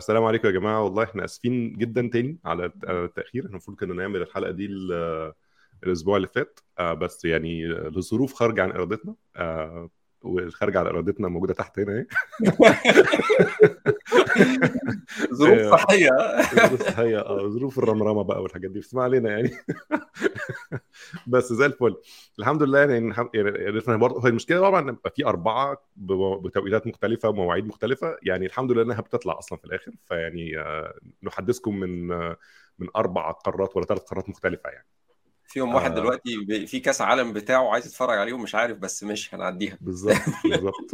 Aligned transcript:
السلام 0.00 0.24
عليكم 0.24 0.48
يا 0.48 0.52
جماعة. 0.52 0.82
والله 0.84 1.02
إحنا 1.02 1.24
آسفين 1.24 1.72
جدا 1.72 2.10
تاني 2.12 2.38
على 2.44 2.66
التأخير. 2.88 3.42
إحنا 3.42 3.50
المفروض 3.50 3.76
كنا 3.76 3.94
نعمل 3.94 4.22
الحلقة 4.22 4.50
دي 4.50 4.68
الأسبوع 5.84 6.16
اللي 6.16 6.28
فات. 6.28 6.60
آه، 6.78 6.94
بس 6.94 7.24
يعني 7.24 7.66
لظروف 7.68 8.32
خارجة 8.34 8.62
عن 8.62 8.70
إرادتنا. 8.70 9.14
آه، 9.36 9.90
والخارجة 10.22 10.80
عن 10.80 10.86
إرادتنا 10.86 11.28
موجودة 11.28 11.54
تحت 11.54 11.78
هنا 11.78 11.92
أهي. 11.92 12.06
ظروف 15.34 15.60
صحية. 15.74 16.10
ظروف 16.54 16.82
صحية 16.90 17.18
آه 17.18 17.48
ظروف 17.48 17.78
الرمرمة 17.78 18.22
بقى 18.24 18.42
والحاجات 18.42 18.70
دي 18.70 18.78
بس 18.80 18.94
ما 18.94 19.02
علينا 19.02 19.30
يعني. 19.30 19.50
بس 21.26 21.52
زي 21.52 21.66
الفل. 21.66 21.96
الحمد 22.38 22.62
لله 22.62 22.78
يعني 22.78 23.14
يعني 23.34 23.98
برضه 23.98 24.24
هي 24.26 24.28
المشكلة 24.30 24.60
طبعا 24.60 24.90
يبقى 24.90 25.10
في 25.16 25.26
أربعة 25.26 25.84
بتوقيتات 25.96 26.86
مختلفة 26.86 27.28
ومواعيد 27.28 27.66
مختلفة 27.66 28.16
يعني 28.22 28.46
الحمد 28.46 28.72
لله 28.72 28.82
إنها 28.82 29.00
بتطلع 29.00 29.38
أصلا 29.38 29.58
في 29.58 29.64
الآخر 29.64 29.92
فيعني 30.08 30.52
نحدثكم 31.22 31.76
من 31.80 32.08
من 32.78 32.88
أربع 32.96 33.30
قارات 33.30 33.76
ولا 33.76 33.86
ثلاث 33.86 34.00
قارات 34.02 34.28
مختلفة 34.28 34.70
يعني. 34.70 34.86
فيهم 35.50 35.74
واحد 35.74 35.90
آه. 35.90 35.94
دلوقتي 35.94 36.66
في 36.66 36.80
كاس 36.80 37.00
عالم 37.00 37.32
بتاعه 37.32 37.72
عايز 37.72 37.86
يتفرج 37.86 38.18
عليه 38.18 38.32
ومش 38.32 38.54
عارف 38.54 38.78
بس 38.78 39.04
مش 39.04 39.34
هنعديها. 39.34 39.78
بالظبط 39.80 40.16
بالظبط. 40.50 40.90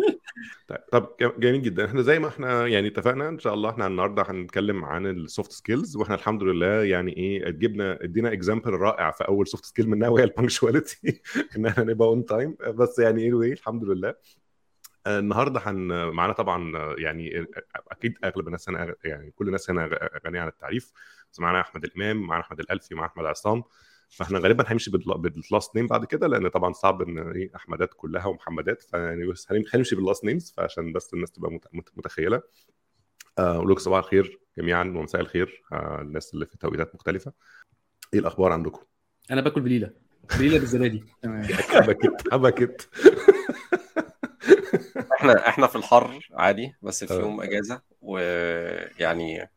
طيب،, 0.69 0.79
طب 0.93 1.09
جميل 1.21 1.63
جدا. 1.63 1.85
إحنا 1.85 2.03
زي 2.03 2.19
ما 2.19 2.29
إحنا 2.29 2.67
يعني 2.67 2.89
اتفقنا 2.89 3.29
إن 3.29 3.39
شاء 3.39 3.55
الله 3.55 3.71
إحنا 3.71 3.87
النهارده 3.87 4.25
هنتكلم 4.29 4.85
عن 4.85 5.07
ال 5.07 5.16
soft 5.16 5.53
skills 5.53 5.97
وإحنا 5.97 6.15
الحمد 6.15 6.43
لله 6.43 6.85
يعني 6.85 7.17
إيه 7.17 7.51
جبنا 7.51 7.99
ادينا 8.05 8.33
example 8.33 8.71
رائع 8.71 9.11
في 9.11 9.29
أول 9.29 9.49
soft 9.49 9.65
skill 9.65 9.89
منها 9.91 10.09
وهي 10.09 10.25
ال 10.25 10.33
punctuality 10.33 11.23
إن 11.57 11.67
إحنا 11.67 11.85
نبقى 11.85 12.09
on 12.09 12.25
time 12.25 12.57
بس 12.61 12.99
يعني 12.99 13.23
إيه 13.23 13.31
anyway 13.31 13.53
الحمد 13.53 13.85
لله. 13.85 14.15
النهارده 15.07 15.61
هن 15.65 16.09
معانا 16.09 16.33
طبعا 16.33 16.73
يعني 16.99 17.47
أكيد 17.91 18.19
أغلب 18.25 18.47
الناس 18.47 18.69
هنا 18.69 18.95
يعني 19.05 19.31
كل 19.31 19.47
الناس 19.47 19.71
هنا 19.71 20.11
غنية 20.27 20.41
عن 20.41 20.49
التعريف. 20.49 20.93
بس 21.33 21.41
معانا 21.41 21.61
أحمد 21.61 21.85
الإمام 21.85 22.17
معانا 22.17 22.45
أحمد 22.45 22.61
الألفي 22.61 22.95
معانا 22.95 23.13
أحمد 23.13 23.25
عصام. 23.25 23.63
فاحنا 24.09 24.39
غالبا 24.39 24.65
هنمشي 24.73 24.91
بال 24.91 25.19
last 25.19 25.77
name 25.77 25.87
بعد 25.87 26.05
كده 26.05 26.27
لأن 26.27 26.49
طبعا 26.49 26.73
صعب 26.73 27.03
إن 27.03 27.19
إيه 27.33 27.51
أحمدات 27.57 27.91
كلها 27.97 28.27
ومحمدات 28.27 28.83
فيعني 28.83 29.27
بس 29.27 29.47
هنمشي 29.75 29.97
بال 29.97 30.06
last 30.06 30.25
names 30.25 30.55
فعشان 30.57 30.93
بس 30.93 31.15
الناس 31.15 31.33
تبقى 31.33 31.61
متخيلة. 31.97 32.43
أقول 33.39 33.69
آه 33.69 33.71
لكم 33.71 33.81
صباح 33.81 33.99
الخير 34.05 34.39
جميعا 34.59 34.85
ومساء 34.85 35.21
الخير 35.21 35.63
آه 35.73 36.01
الناس 36.01 36.35
اللي 36.35 36.47
في 36.47 36.59
توقيتات 36.59 36.95
مختلفة. 36.95 37.33
إيه 38.15 38.21
الأخبار 38.21 38.53
عندكم؟ 38.53 38.83
أنا 39.31 39.41
باكل 39.41 39.61
بليلة. 39.61 39.91
بليلة 40.39 40.59
بالزبادي. 40.59 41.05
حبكت 41.71 42.33
حبكت 42.33 42.89
إحنا 45.21 45.49
إحنا 45.49 45.67
في 45.67 45.77
الحر 45.77 46.29
عادي 46.33 46.75
بس 46.83 47.05
في 47.05 47.15
آه. 47.15 47.21
يوم 47.21 47.41
إجازة 47.41 47.83
ويعني 48.01 49.51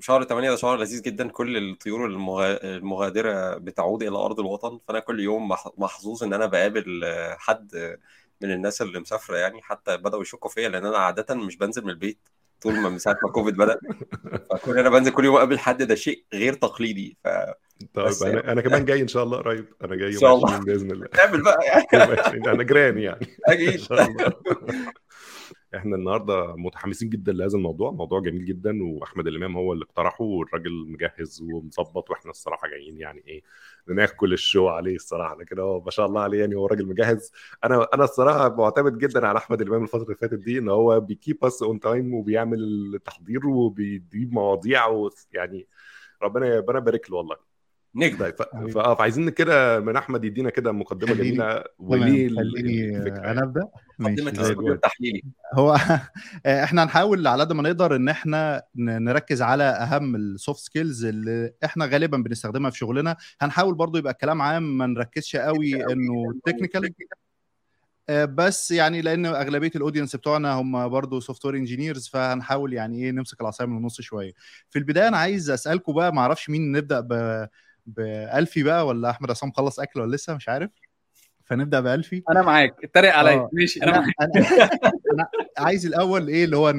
شهر 0.00 0.24
8 0.24 0.50
ده 0.50 0.56
شهر 0.56 0.78
لذيذ 0.78 1.02
جدا. 1.02 1.28
كل 1.28 1.56
الطيور 1.56 2.06
المغادرة 2.06 3.58
بتعود 3.58 4.02
إلى 4.02 4.16
أرض 4.16 4.40
الوطن. 4.40 4.78
فأنا 4.88 4.98
كل 4.98 5.20
يوم 5.20 5.48
محظوظ 5.78 6.24
إن 6.24 6.32
أنا 6.32 6.46
بقابل 6.46 7.00
حد 7.38 7.96
من 8.40 8.52
الناس 8.52 8.82
اللي 8.82 9.00
مسافرة 9.00 9.36
يعني. 9.36 9.62
حتى 9.62 9.96
بدأوا 9.96 10.22
يشكوا 10.22 10.50
فيا 10.50 10.68
لأن 10.68 10.86
أنا 10.86 10.98
عاده 10.98 11.34
مش 11.34 11.56
بنزل 11.56 11.84
من 11.84 11.90
البيت 11.90 12.18
طول 12.62 12.74
ما 12.74 12.88
من 12.88 12.98
ساعة 12.98 13.16
ما 13.22 13.30
كوفيد 13.30 13.56
بدأ. 13.56 13.78
فكون 14.50 14.78
أنا 14.78 14.90
بنزل 14.90 15.10
كل 15.12 15.24
يوم 15.24 15.36
أقابل 15.36 15.58
حد 15.58 15.82
ده 15.82 15.94
شيء 15.94 16.24
غير 16.34 16.52
تقليدي. 16.52 17.16
ف 17.24 17.28
طيب 17.94 18.14
أنا 18.22 18.32
يعني. 18.32 18.52
أنا 18.52 18.60
كمان 18.60 18.84
جاي 18.84 19.02
إن 19.02 19.08
شاء 19.08 19.22
الله 19.22 19.38
قريب. 19.38 19.66
أنا 19.84 19.96
جاي 19.96 20.08
إن 20.08 20.18
شاء 20.18 20.34
الله. 20.34 20.58
بإذن 20.58 20.90
الله. 20.90 21.08
نعمل 21.16 21.42
بقى. 21.42 21.58
يعني 21.92 22.50
أنا 22.50 22.62
جيراني 22.62 23.02
يعني. 23.02 23.26
أكيد. 23.48 23.80
إحنا 25.74 25.96
النهارده 25.96 26.56
متحمسين 26.56 27.08
جدا 27.10 27.32
لهذا 27.32 27.56
الموضوع 27.56 27.90
موضوع 27.90 28.20
جميل 28.20 28.44
جدا 28.44 28.78
وأحمد 28.84 29.26
الإمام 29.26 29.56
هو 29.56 29.72
اللي 29.72 29.84
اقترحه 29.84 30.24
والراجل 30.24 30.86
مجهز 30.88 31.42
ومظبط 31.42 32.10
وإحنا 32.10 32.30
الصراحة 32.30 32.68
جايين 32.68 32.98
يعني 32.98 33.22
إيه 33.26 33.42
ناكل 33.88 34.32
ال 34.32 34.39
show 34.39 34.68
عليه 34.68 34.94
الصراحة 34.96 35.42
كده 35.44 35.62
هو 35.62 35.80
ما 35.80 35.90
شاء 35.90 36.06
الله 36.06 36.20
عليه 36.20 36.40
يعني 36.40 36.54
هو 36.54 36.66
راجل 36.66 36.86
مجهز. 36.86 37.32
أنا 37.64 37.86
أنا 37.94 38.04
الصراحة 38.04 38.48
معتمد 38.56 38.98
جدا 38.98 39.26
على 39.26 39.38
أحمد 39.38 39.60
الإمام 39.60 39.82
الفترة 39.82 40.02
اللي 40.04 40.14
فاتت 40.16 40.34
دي 40.38 40.58
إن 40.58 40.68
هو 40.68 41.00
بي 41.00 41.15
keep 41.15 41.44
us 41.44 41.62
on 41.62 41.80
time 41.80 42.14
وبيعمل 42.14 42.58
التحضير 42.94 43.46
وبيجيب 43.46 44.32
مواضيع 44.32 44.86
ويعني 44.86 45.68
ربنا 46.22 46.56
ربنا 46.58 46.78
يبارك 46.78 47.10
له 47.10 47.16
والله. 47.16 47.51
نجم. 47.94 48.18
طيب 48.18 48.34
فاه 48.74 48.94
فعايزين 48.94 49.30
كده 49.30 49.80
من 49.80 49.96
أحمد 49.96 50.24
يدينا 50.24 50.50
كده 50.50 50.72
مقدمة 50.72 51.14
جميلة 51.14 51.64
وليه 51.78 52.28
خليني 52.28 52.96
أنا 53.08 53.42
أبدأ؟ 53.42 53.68
مقدمة 53.98 54.76
تحليلي. 54.76 55.22
هو 55.54 55.76
إحنا 56.46 56.82
هنحاول 56.84 57.26
على 57.26 57.42
قد 57.42 57.52
ما 57.52 57.62
نقدر 57.62 57.96
إن 57.96 58.08
إحنا 58.08 58.62
نركز 58.76 59.42
على 59.42 59.64
أهم 59.64 60.16
ال 60.16 60.25
soft 60.25 60.60
skills 60.60 61.04
اللي 61.04 61.52
إحنا 61.64 61.86
غالبا 61.86 62.16
بنستخدمها 62.18 62.70
في 62.70 62.78
شغلنا. 62.78 63.16
هنحاول 63.40 63.74
برضو 63.74 63.98
يبقى 63.98 64.12
الكلام 64.12 64.42
عام 64.42 64.78
ما 64.78 64.86
نركزش 64.86 65.36
قوي 65.36 65.92
إنه 65.92 66.34
technical 66.46 66.94
بس 68.10 68.70
يعني 68.70 69.02
لأن 69.02 69.26
أغلبية 69.26 69.70
ال 69.76 69.80
audience 69.80 70.16
بتوعنا 70.16 70.52
هم 70.52 70.88
برضه 70.88 71.20
software 71.20 71.56
engineers 71.56 72.08
فهنحاول 72.08 72.72
يعني 72.72 73.04
إيه 73.04 73.10
نمسك 73.10 73.40
العصاية 73.40 73.66
من 73.68 73.76
النص 73.76 74.00
شوية. 74.00 74.32
في 74.70 74.78
البداية 74.78 75.08
أنا 75.08 75.16
عايز 75.16 75.50
اسالكم 75.50 75.92
بقى 75.92 76.14
ما 76.14 76.20
أعرفش 76.20 76.50
مين 76.50 76.72
نبدأ 76.72 77.00
ب 77.00 77.12
بألفي 77.86 78.62
بقى 78.62 78.86
ولا 78.86 79.10
أحمد 79.10 79.30
عصام 79.30 79.52
خلص 79.52 79.80
أكل 79.80 80.00
ولا 80.00 80.16
لسه؟ 80.16 80.34
مش 80.34 80.48
عارف. 80.48 80.70
فنبدأ 81.44 81.80
بألفي. 81.80 82.22
أنا 82.30 82.42
معاك. 82.42 82.74
اتريق 82.84 83.14
عليا. 83.14 83.32
آه. 83.34 83.50
ماشي 83.52 83.82
أنا, 83.82 83.92
معاك. 84.00 84.14
أنا, 84.20 84.46
أنا 85.12 85.26
عايز 85.58 85.86
الأول 85.86 86.28
إيه 86.28 86.44
اللي 86.44 86.56
هو 86.56 86.72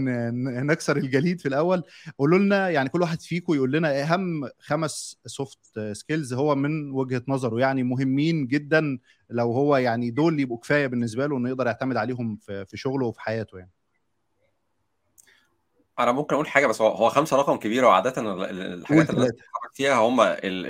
نكسر 0.64 0.98
الجليد 0.98 1.42
في 1.42 1.48
الأول. 1.48 1.84
قولوا 2.18 2.40
لنا 2.40 2.70
يعني 2.70 2.90
كل 2.90 3.02
واحد 3.02 3.22
فيكم 3.22 3.54
يقول 3.54 3.72
لنا 3.72 4.02
أهم 4.04 4.50
خمس 4.60 5.18
soft 5.26 5.80
skills 5.92 6.34
هو 6.34 6.56
من 6.56 6.92
وجهة 6.92 7.22
نظره. 7.28 7.60
يعني 7.60 7.84
مهمين 7.84 8.48
جدا 8.48 9.00
لو 9.30 9.52
هو 9.52 9.78
يعني 9.78 10.12
دول 10.12 10.40
يبقوا 10.40 10.60
كفاية 10.60 10.88
بالنسبة 10.88 11.28
له 11.28 11.38
إنه 11.38 11.50
يقدر 11.50 11.66
يعتمد 11.66 11.98
عليهم 11.98 12.38
في 12.46 12.78
شغله 12.78 13.06
وفي 13.06 13.22
حياته 13.22 13.58
يعني. 13.58 13.72
أنا 16.04 16.12
ممكن 16.12 16.36
أقول 16.36 16.48
حاجة 16.48 16.68
بس 16.68 16.82
هو 16.82 17.10
خمسة 17.10 17.38
رقم 17.38 17.58
كبير 17.58 17.86
وعاده 17.86 18.14
الحاجات 18.52 19.10
اللي 19.10 19.32
فيها 19.74 19.96
هم 19.96 20.22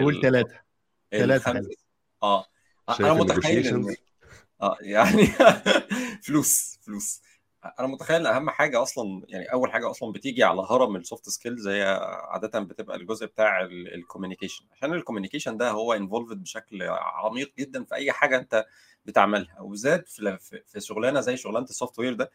قول 0.03 0.21
ثلاثة 0.21 0.59
ثلاثة 1.11 1.61
آه. 2.23 2.45
أنا 2.99 3.13
متخيل 3.13 3.67
إن... 3.67 3.95
آه 4.61 4.77
يعني 4.81 5.25
فلوس 6.25 6.79
فلوس. 6.81 7.21
أنا 7.79 7.87
متخيل 7.87 8.27
ان 8.27 8.35
أهم 8.35 8.49
حاجة 8.49 8.81
أصلا 8.81 9.21
يعني 9.27 9.45
أول 9.45 9.71
حاجة 9.71 9.89
أصلا 9.91 10.11
بتيجي 10.11 10.43
على 10.43 10.61
هرم 10.69 10.95
ال 10.95 11.02
soft 11.02 11.29
skills 11.29 11.67
هي 11.67 11.83
عاده 12.29 12.59
بتبقى 12.59 12.97
الجزء 12.97 13.25
بتاع 13.25 13.61
ال 13.65 13.72
communication 13.72 14.65
عشان 14.71 14.93
ال 14.93 14.98
communication 14.98 15.57
ده 15.57 15.71
هو 15.71 15.93
involved 15.93 16.43
بشكل 16.43 16.83
عميق 16.99 17.53
جدا 17.59 17.83
في 17.83 17.95
أي 17.95 18.11
حاجة 18.11 18.37
أنت 18.37 18.65
بتعملها. 19.05 19.61
وبالذات 19.61 20.09
في 20.09 20.37
في 20.67 20.79
شغلانة 20.79 21.19
زي 21.19 21.37
شغلانة 21.37 21.65
ال 21.65 21.99
software 21.99 22.13
ده 22.13 22.31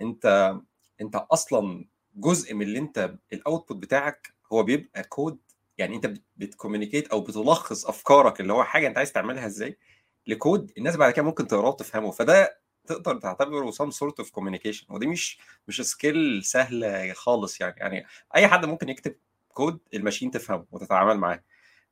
أنت 0.00 0.54
أنت 1.00 1.16
أصلا 1.16 1.84
جزء 2.16 2.54
من 2.54 2.62
اللي 2.62 2.78
انت 2.78 3.14
ال 3.32 3.38
output 3.38 3.76
بتاعك 3.82 4.34
هو 4.52 4.62
بيبقى 4.62 5.02
كود 5.02 5.38
يعني 5.78 5.96
انت 5.96 6.14
بت 6.36 6.47
communicate 6.47 7.08
أو 7.08 7.20
بتلخص 7.20 7.86
أفكارك 7.86 8.40
اللي 8.40 8.52
هو 8.52 8.64
حاجة 8.64 8.86
أنت 8.86 8.98
عايز 8.98 9.12
تعملها 9.12 9.46
إزاي 9.46 9.78
لكود 10.26 10.72
الناس 10.78 10.96
بعد 10.96 11.12
كده 11.12 11.24
ممكن 11.24 11.46
تقراه 11.46 11.68
وتفهمه. 11.68 12.10
فده 12.10 12.58
تقدر 12.86 13.18
تعتبره 13.18 13.70
some 13.70 13.90
sort 13.90 14.18
of 14.20 14.30
communication 14.30 14.86
ودي 14.90 15.06
مش 15.06 15.38
مش 15.68 15.82
skill 15.82 16.44
سهلة 16.44 17.12
خالص 17.12 17.60
يعني. 17.60 17.74
يعني 17.78 18.06
أي 18.36 18.48
حد 18.48 18.64
ممكن 18.64 18.88
يكتب 18.88 19.14
code 19.48 19.78
ال 19.94 19.98
machine 19.98 20.30
تفهمه 20.30 20.66
وتتعامل 20.72 21.16
معاه. 21.18 21.44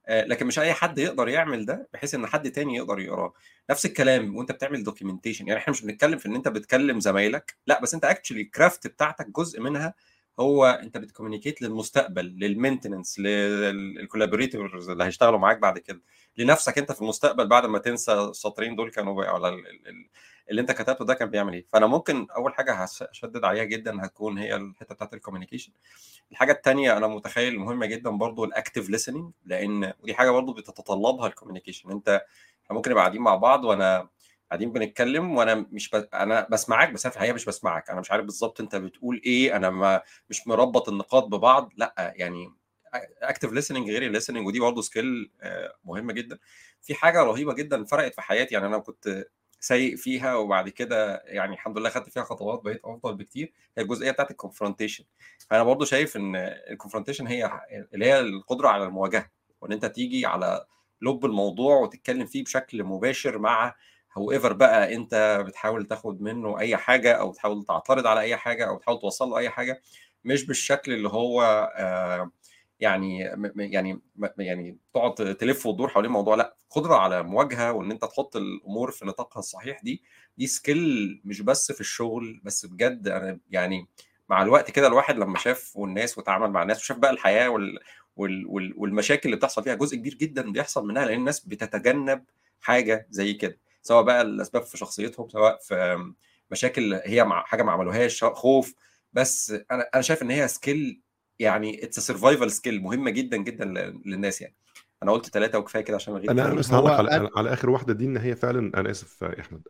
آه، 0.06 0.24
لكن 0.24 0.46
مش 0.46 0.58
أي 0.58 0.72
حد 0.72 0.98
يقدر 0.98 1.28
يعمل 1.28 1.66
ده 1.66 1.88
بحيث 1.92 2.14
إن 2.14 2.26
حد 2.26 2.50
تاني 2.50 2.76
يقدر 2.76 3.00
يقراه. 3.00 3.32
نفس 3.70 3.86
الكلام 3.86 4.36
وأنت 4.36 4.52
بتعمل 4.52 4.84
documentation 4.84 5.48
يعني 5.48 5.60
إحنا 5.60 5.70
مش 5.72 5.82
بنتكلم 5.82 6.18
في 6.18 6.26
إن 6.26 6.34
أنت 6.34 6.48
بتكلم 6.48 7.00
زمايلك. 7.00 7.56
لأ 7.66 7.80
بس 7.82 7.94
أنت 7.94 8.04
actually 8.04 8.40
ال 8.40 8.48
craft 8.48 8.86
بتاعتك 8.86 9.28
جزء 9.30 9.60
منها 9.60 9.94
هو 10.40 10.66
انت 10.66 10.96
بت 10.98 11.08
communicate 11.08 11.62
للمستقبل 11.62 12.24
لل 12.26 12.40
maintenance 12.40 13.18
لل 13.18 13.41
collaborators 13.41 14.90
اللي 14.90 15.04
هيشتغلوا 15.04 15.38
معاك 15.38 15.58
بعد 15.58 15.78
كده. 15.78 16.00
لنفسك 16.36 16.78
انت 16.78 16.92
في 16.92 17.02
المستقبل 17.02 17.46
بعد 17.48 17.66
ما 17.66 17.78
تنسى 17.78 18.12
السطرين 18.14 18.76
دول 18.76 18.90
كانوا 18.90 19.32
ولا 19.32 19.56
اللي 20.50 20.60
انت 20.60 20.72
كتبته 20.72 21.04
ده 21.04 21.14
كان 21.14 21.30
بيعمل 21.30 21.52
إيه. 21.54 21.66
فأنا 21.68 21.86
ممكن 21.86 22.26
أول 22.36 22.54
حاجة 22.54 22.72
هشدد 22.72 23.44
عليها 23.44 23.64
جدا 23.64 24.04
هتكون 24.04 24.38
هي 24.38 24.56
الحتة 24.56 24.94
بتاعت 24.94 25.14
ال 25.14 25.18
communication 25.18 25.72
الحاجة 26.32 26.52
الثانية 26.52 26.96
أنا 26.96 27.06
متخيل 27.06 27.58
مهمة 27.58 27.86
جدا 27.86 28.10
برضو 28.10 28.44
ال 28.44 28.51
active 28.51 28.90
listening 28.90 29.32
لأن 29.44 29.92
ودي 30.02 30.14
حاجة 30.14 30.30
برضو 30.30 30.52
بتتطلبها 30.52 31.26
ال 31.26 31.31
communication 31.31 31.90
أنت 31.90 32.24
ممكن 32.70 32.90
نبقى 32.90 33.02
قاعدين 33.02 33.22
مع 33.22 33.36
بعض 33.36 33.64
وأنا 33.64 34.08
قاعدين 34.54 34.72
بنتكلم 34.72 35.36
وأنا 35.36 35.54
مش 35.54 35.90
ب... 35.90 35.94
أنا 36.14 36.46
بسمعك 36.50 36.90
بس 36.92 37.06
في 37.06 37.14
الحقيقة 37.14 37.34
مش 37.34 37.44
بسمعك. 37.44 37.90
أنا 37.90 38.00
مش 38.00 38.10
عارف 38.10 38.24
بالظبط 38.24 38.60
أنت 38.60 38.76
بتقول 38.76 39.22
إيه 39.26 39.56
أنا 39.56 39.70
ما 39.70 40.02
مش 40.30 40.48
مربط 40.48 40.88
النقاط 40.88 41.24
ببعض. 41.24 41.72
لأ 41.76 42.12
يعني 42.16 42.52
active 43.22 43.50
listening 43.50 43.86
غير 43.86 44.20
listening 44.20 44.46
ودي 44.46 44.60
برضه 44.60 44.82
skill 44.82 45.30
مهمة 45.84 46.12
جدا. 46.12 46.38
في 46.82 46.94
حاجة 46.94 47.22
رهيبة 47.22 47.54
جدا 47.54 47.84
فرقت 47.84 48.14
في 48.14 48.22
حياتي 48.22 48.54
يعني 48.54 48.66
أنا 48.66 48.78
كنت 48.78 49.24
سيء 49.60 49.96
فيها 49.96 50.34
وبعد 50.34 50.68
كده 50.68 51.22
يعني 51.26 51.54
الحمد 51.54 51.78
لله 51.78 51.88
خدت 51.90 52.08
فيها 52.08 52.24
خطوات 52.24 52.60
بقيت 52.64 52.80
أفضل 52.84 53.14
بكتير. 53.14 53.52
هي 53.78 53.82
الجزئية 53.82 54.10
بتاعت 54.10 54.30
ال 54.30 54.35
confrontation 54.35 55.04
فانا 55.50 55.62
برضو 55.64 55.84
شايف 55.84 56.16
إن 56.16 56.36
ال 56.70 56.74
confrontation 56.74 57.26
هي 57.26 57.60
اللي 57.94 58.06
هي 58.06 58.20
القدرة 58.20 58.68
على 58.68 58.84
المواجهة 58.84 59.30
وإن 59.60 59.72
أنت 59.72 59.86
تيجي 59.86 60.26
على 60.26 60.66
لب 61.02 61.24
الموضوع 61.24 61.76
وتتكلم 61.76 62.26
فيه 62.26 62.44
بشكل 62.44 62.84
مباشر 62.84 63.38
مع 63.38 63.74
whoever 64.18 64.52
بقى 64.52 64.94
أنت 64.94 65.42
بتحاول 65.46 65.84
تاخد 65.86 66.22
منه 66.22 66.58
أي 66.58 66.76
حاجة 66.76 67.12
أو 67.12 67.32
تحاول 67.32 67.64
تعترض 67.64 68.06
على 68.06 68.20
أي 68.20 68.36
حاجة 68.36 68.68
أو 68.68 68.78
تحاول 68.78 69.00
توصل 69.00 69.28
له 69.30 69.38
أي 69.38 69.50
حاجة 69.50 69.82
مش 70.24 70.46
بالشكل 70.46 70.92
اللي 70.92 71.08
هو 71.08 71.42
آه 71.76 72.30
يعني 72.80 73.18
يعني 73.56 74.00
يعني 74.38 74.78
تقعد 74.94 75.14
تلف 75.36 75.66
وتدور 75.66 75.88
حوالين 75.88 76.08
الموضوع 76.08 76.34
لأ 76.36 76.56
قدرة 76.70 76.94
على 76.94 77.22
مواجهة 77.22 77.72
وإن 77.72 77.90
أنت 77.90 78.02
تحط 78.04 78.36
الأمور 78.36 78.90
في 78.90 79.06
نطاقها 79.06 79.38
الصحيح 79.40 79.80
دي 79.82 80.02
دي 80.38 80.46
skill 80.46 81.20
مش 81.24 81.40
بس 81.42 81.72
في 81.72 81.80
الشغل 81.80 82.40
بس 82.44 82.66
بجد 82.66 83.08
أنا 83.08 83.38
يعني 83.50 83.88
مع 84.28 84.42
الوقت 84.42 84.70
كده 84.70 84.86
الواحد 84.86 85.16
لما 85.18 85.38
شاف 85.38 85.76
والناس 85.76 86.18
وتعامل 86.18 86.50
مع 86.50 86.62
الناس 86.62 86.78
وشاف 86.82 86.98
بقى 86.98 87.10
الحياة 87.10 87.48
وال 87.48 87.78
وال 88.16 88.46
وال 88.46 88.74
والمشاكل 88.76 89.22
اللي 89.28 89.36
بتحصل 89.36 89.62
فيها 89.64 89.74
جزء 89.74 89.96
كبير 89.96 90.14
جدا 90.14 90.52
بيحصل 90.52 90.86
منها 90.86 91.04
لأن 91.06 91.18
الناس 91.18 91.40
بتتجنب 91.46 92.24
حاجة 92.60 93.06
زي 93.10 93.32
كده. 93.34 93.58
سواء 93.84 94.02
بقى 94.02 94.22
الأسباب 94.22 94.62
في 94.62 94.78
شخصيتهم 94.78 95.28
سواء 95.28 95.58
في 95.62 95.96
مشاكل 96.50 96.94
هي 96.94 97.24
مع 97.24 97.44
حاجة 97.44 97.62
ما 97.62 97.72
عملوهاش 97.72 98.24
خوف 98.24 98.74
بس 99.12 99.50
أنا 99.70 99.88
أنا 99.94 100.02
شايف 100.02 100.22
إن 100.22 100.30
هي 100.30 100.48
skill 100.48 101.00
يعني 101.38 101.84
it's 101.84 102.00
survival 102.00 102.50
skill 102.50 102.82
مهمة 102.82 103.10
جدا 103.10 103.36
جدا 103.36 103.64
للناس 104.04 104.40
يعني. 104.40 104.56
أنا 105.02 105.12
قلت 105.12 105.26
ثلاثة 105.26 105.58
وكفاية 105.58 105.82
كده 105.82 105.96
عشان 105.96 106.14
اغير 106.14 106.30
أنا 106.30 106.54
بس 106.54 106.72
هقول 106.72 106.90
على, 106.90 107.30
على 107.36 107.52
آخر 107.52 107.70
واحدة 107.70 107.94
دي 107.94 108.04
إن 108.04 108.16
هي 108.16 108.36
فعلا 108.36 108.80
أنا 108.80 108.90
آسف 108.90 109.22
يا 109.22 109.40
أحمد 109.40 109.62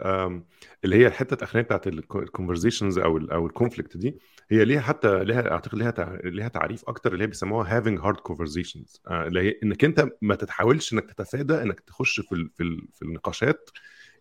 اللي 0.85 0.97
هي 0.97 1.07
الحتة 1.07 1.35
الاخرانيه 1.35 1.65
بتاعت 1.65 1.87
ال 1.87 1.95
conversations 1.95 2.99
أو 2.99 3.17
ال 3.17 3.31
أو 3.31 3.47
ال 3.47 3.52
conflict 3.52 3.97
دي 3.97 4.19
هي 4.51 4.65
ليها 4.65 4.81
حتى 4.81 5.25
ليها 5.25 5.51
أعتقد 5.51 5.79
ليها 5.79 6.19
ليها 6.25 6.49
تعريف 6.49 6.89
أكتر 6.89 7.13
اللي 7.13 7.25
هي 7.25 7.29
بيسموها 7.29 7.77
having 7.79 8.01
hard 8.01 8.17
conversations 8.17 9.03
اللي 9.11 9.41
هي 9.41 9.59
إنك 9.63 9.85
أنت 9.85 10.09
ما 10.23 10.35
تتحاولش 10.35 10.93
إنك 10.93 11.13
تتفادى 11.13 11.63
إنك 11.63 11.81
تخش 11.81 12.21
في 12.21 12.49
في, 12.57 12.87
في 12.95 13.03
النقاشات 13.03 13.71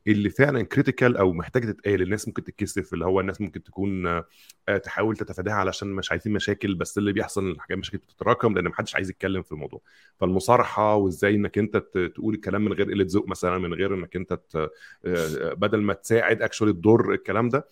اللي 0.07 0.29
فعلا 0.29 0.61
critical 0.63 1.17
أو 1.17 1.33
محتاجه 1.33 1.71
تتقال 1.71 2.01
الناس 2.01 2.27
ممكن 2.27 2.43
تتكسف 2.43 2.93
اللي 2.93 3.05
هو 3.05 3.19
الناس 3.19 3.41
ممكن 3.41 3.63
تكون 3.63 4.21
تحاول 4.83 5.17
تتفاداها 5.17 5.53
علشان 5.53 5.87
مش 5.87 6.11
عايزين 6.11 6.33
مشاكل 6.33 6.75
بس 6.75 6.97
اللي 6.97 7.13
بيحصل 7.13 7.51
الحاجات 7.51 7.77
مشاكل 7.77 7.97
بتتراكم 7.97 8.53
لأن 8.53 8.65
محدش 8.65 8.95
عايز 8.95 9.09
يتكلم 9.09 9.41
في 9.41 9.51
الموضوع. 9.51 9.81
فالمصارحة 10.19 10.95
وإزاي 10.95 11.35
إنك 11.35 11.57
أنت 11.57 11.77
تقول 12.15 12.33
الكلام 12.33 12.65
من 12.65 12.73
غير 12.73 12.91
قلة 12.91 13.05
ذوق 13.09 13.27
مثلا 13.27 13.57
من 13.57 13.73
غير 13.73 13.93
إنك 13.95 14.15
أنت 14.15 14.39
بدل 15.57 15.81
ما 15.81 15.93
تساعد 15.93 16.41
actually 16.41 16.73
تضر 16.73 17.13
الكلام 17.13 17.49
ده 17.49 17.67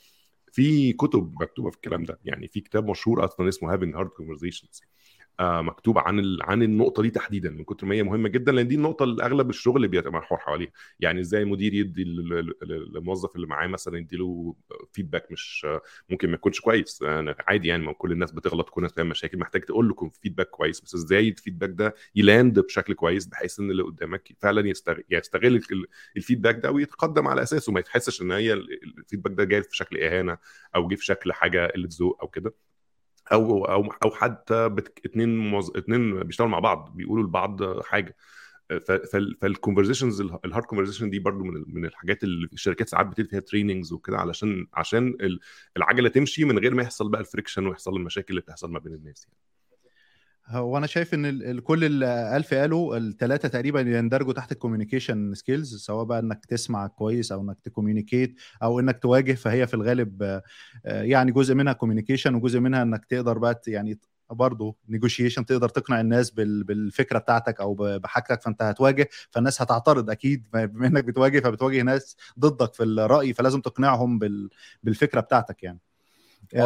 في 0.51 0.93
كتب 0.93 1.33
مكتوبة 1.41 1.69
في 1.69 1.75
الكلام 1.75 2.03
ده. 2.03 2.19
يعني 2.25 2.47
في 2.47 2.61
كتاب 2.61 2.89
مشهور 2.89 3.25
أصلا 3.25 3.49
اسمه 3.49 3.73
having 3.73 3.95
hard 3.95 4.09
conversations 4.09 4.81
مكتوب 5.41 5.97
عن. 5.97 6.37
عن 6.41 6.63
النقطة 6.63 7.01
دي 7.03 7.09
تحديدا 7.09 7.49
من 7.49 7.63
كتر 7.63 7.87
ما 7.87 7.95
هي 7.95 8.03
مهمة 8.03 8.29
جدا 8.29 8.51
لأن 8.51 8.67
دي 8.67 8.75
النقطة 8.75 9.03
اللي 9.03 9.23
أغلب 9.23 9.49
الشغل 9.49 9.87
بيبقى 9.87 10.11
محور 10.11 10.37
حواليها. 10.39 10.71
يعني 10.99 11.19
إزاي 11.21 11.41
المدير 11.41 11.73
يدي 11.73 12.03
الموظف 12.63 13.35
اللي 13.35 13.47
معاه 13.47 13.67
مثلا 13.67 13.97
يدي 13.97 14.17
له 14.17 14.55
feedback 14.93 15.31
مش 15.31 15.67
ممكن 16.09 16.27
ما 16.29 16.33
يكونش 16.35 16.59
كويس. 16.61 17.01
أنا 17.03 17.35
عادي 17.47 17.67
يعني 17.67 17.83
ما 17.83 17.93
كل 17.93 18.11
الناس 18.11 18.31
بتغلط 18.31 18.69
كل 18.69 18.81
الناس 18.81 18.91
بتعمل 18.91 19.09
مشاكل 19.09 19.37
محتاج 19.39 19.61
تقول 19.61 19.87
له 19.89 20.11
feedback 20.21 20.49
كويس. 20.49 20.81
بس 20.81 20.95
إزاي 20.95 21.27
ال 21.29 21.34
feedback 21.34 21.69
ده 21.69 21.95
ي 22.15 22.24
land 22.24 22.59
بشكل 22.59 22.93
كويس 22.93 23.25
بحيث 23.25 23.59
إن 23.59 23.71
اللي 23.71 23.83
قدامك 23.83 24.33
فعلا 24.39 24.67
يستغل 24.69 25.03
يستغل 25.09 25.61
ال 26.17 26.22
feedback 26.22 26.55
ده 26.55 26.71
ويتقدم 26.71 27.27
على 27.27 27.43
أساسه. 27.43 27.71
ما 27.73 27.79
يتحسش 27.79 28.21
إن 28.21 28.31
هي 28.31 28.53
ال 28.53 28.62
feedback 28.62 29.33
ده 29.33 29.43
جاي 29.43 29.63
في 29.63 29.75
شكل 29.75 29.97
إهانة 29.97 30.37
أو 30.75 30.87
جه 30.87 30.95
في 30.95 31.05
شكل 31.05 31.33
حاجة 31.33 31.67
قلة 31.67 31.89
ذوق 31.99 32.17
أو 32.21 32.27
كده. 32.27 32.53
أو 33.31 33.65
أو 33.65 33.91
أو 34.05 34.11
حتى 34.11 34.69
بت... 34.69 34.99
اتنين 35.05 35.37
موز... 35.37 35.71
اتنين 35.75 36.23
بيشتغلوا 36.23 36.51
مع 36.51 36.59
بعض 36.59 36.91
بيقولوا 36.95 37.23
لبعض 37.23 37.81
حاجة 37.83 38.15
فال 39.41 39.52
conversations 39.52 40.21
ال 40.21 40.30
hard 40.30 40.65
conversation 40.65 41.09
دي 41.09 41.19
برضو 41.19 41.43
من 41.43 41.63
من 41.67 41.85
الحاجات 41.85 42.23
اللي 42.23 42.47
الشركات 42.53 42.89
ساعات 42.89 43.05
بتدي 43.05 43.27
فيها 43.29 43.39
trainings 43.39 43.93
وكده 43.93 44.17
علشان 44.17 44.67
عشان 44.73 45.17
العجلة 45.77 46.09
تمشي 46.09 46.45
من 46.45 46.59
غير 46.59 46.73
ما 46.73 46.83
يحصل 46.83 47.09
بقى 47.11 47.21
ال 47.21 47.26
friction 47.26 47.67
ويحصل 47.67 47.95
المشاكل 47.95 48.27
اللي 48.29 48.41
بتحصل 48.41 48.71
ما 48.71 48.79
بين 48.79 48.93
الناس 48.93 49.25
يعني. 49.25 49.37
هو 50.47 50.77
أنا 50.77 50.87
شايف 50.87 51.13
إن 51.13 51.59
كل 51.59 51.83
اللي 51.83 52.37
ألفي 52.37 52.53
قاله 52.53 52.97
الثلاثة 52.97 53.47
تقريبا 53.47 53.81
يندرجوا 53.81 54.33
تحت 54.33 54.51
ال 54.51 54.57
communication 54.57 55.33
skills 55.33 55.75
سواء 55.75 56.05
بقى 56.05 56.19
إنك 56.19 56.45
تسمع 56.45 56.87
كويس 56.87 57.31
أو 57.31 57.41
إنك 57.41 57.57
ت 57.63 57.69
communicate 57.69 58.35
أو 58.63 58.79
إنك 58.79 58.99
تواجه 58.99 59.33
فهي 59.33 59.67
في 59.67 59.73
الغالب 59.73 60.41
يعني 60.85 61.31
جزء 61.31 61.55
منها 61.55 61.73
communication 61.73 62.35
وجزء 62.35 62.59
منها 62.59 62.81
إنك 62.81 63.05
تقدر 63.05 63.37
بقى 63.37 63.61
يعني 63.67 63.99
برضه 64.29 64.75
نيجوشيشن 64.89 65.45
تقدر 65.45 65.69
تقنع 65.69 66.01
الناس 66.01 66.31
بالفكرة 66.31 67.19
بتاعتك 67.19 67.61
أو 67.61 67.73
بحاجتك 67.99 68.41
فأنت 68.41 68.61
هتواجه 68.61 69.09
فالناس 69.31 69.61
هتعترض 69.61 70.09
أكيد 70.09 70.47
بما 70.53 70.87
إنك 70.87 71.03
بتواجه 71.05 71.39
فبتواجه 71.39 71.81
ناس 71.81 72.17
ضدك 72.39 72.73
في 72.73 72.83
الرأي 72.83 73.33
فلازم 73.33 73.61
تقنعهم 73.61 74.19
بالفكرة 74.83 75.19
بتاعتك 75.19 75.63
يعني. 75.63 75.79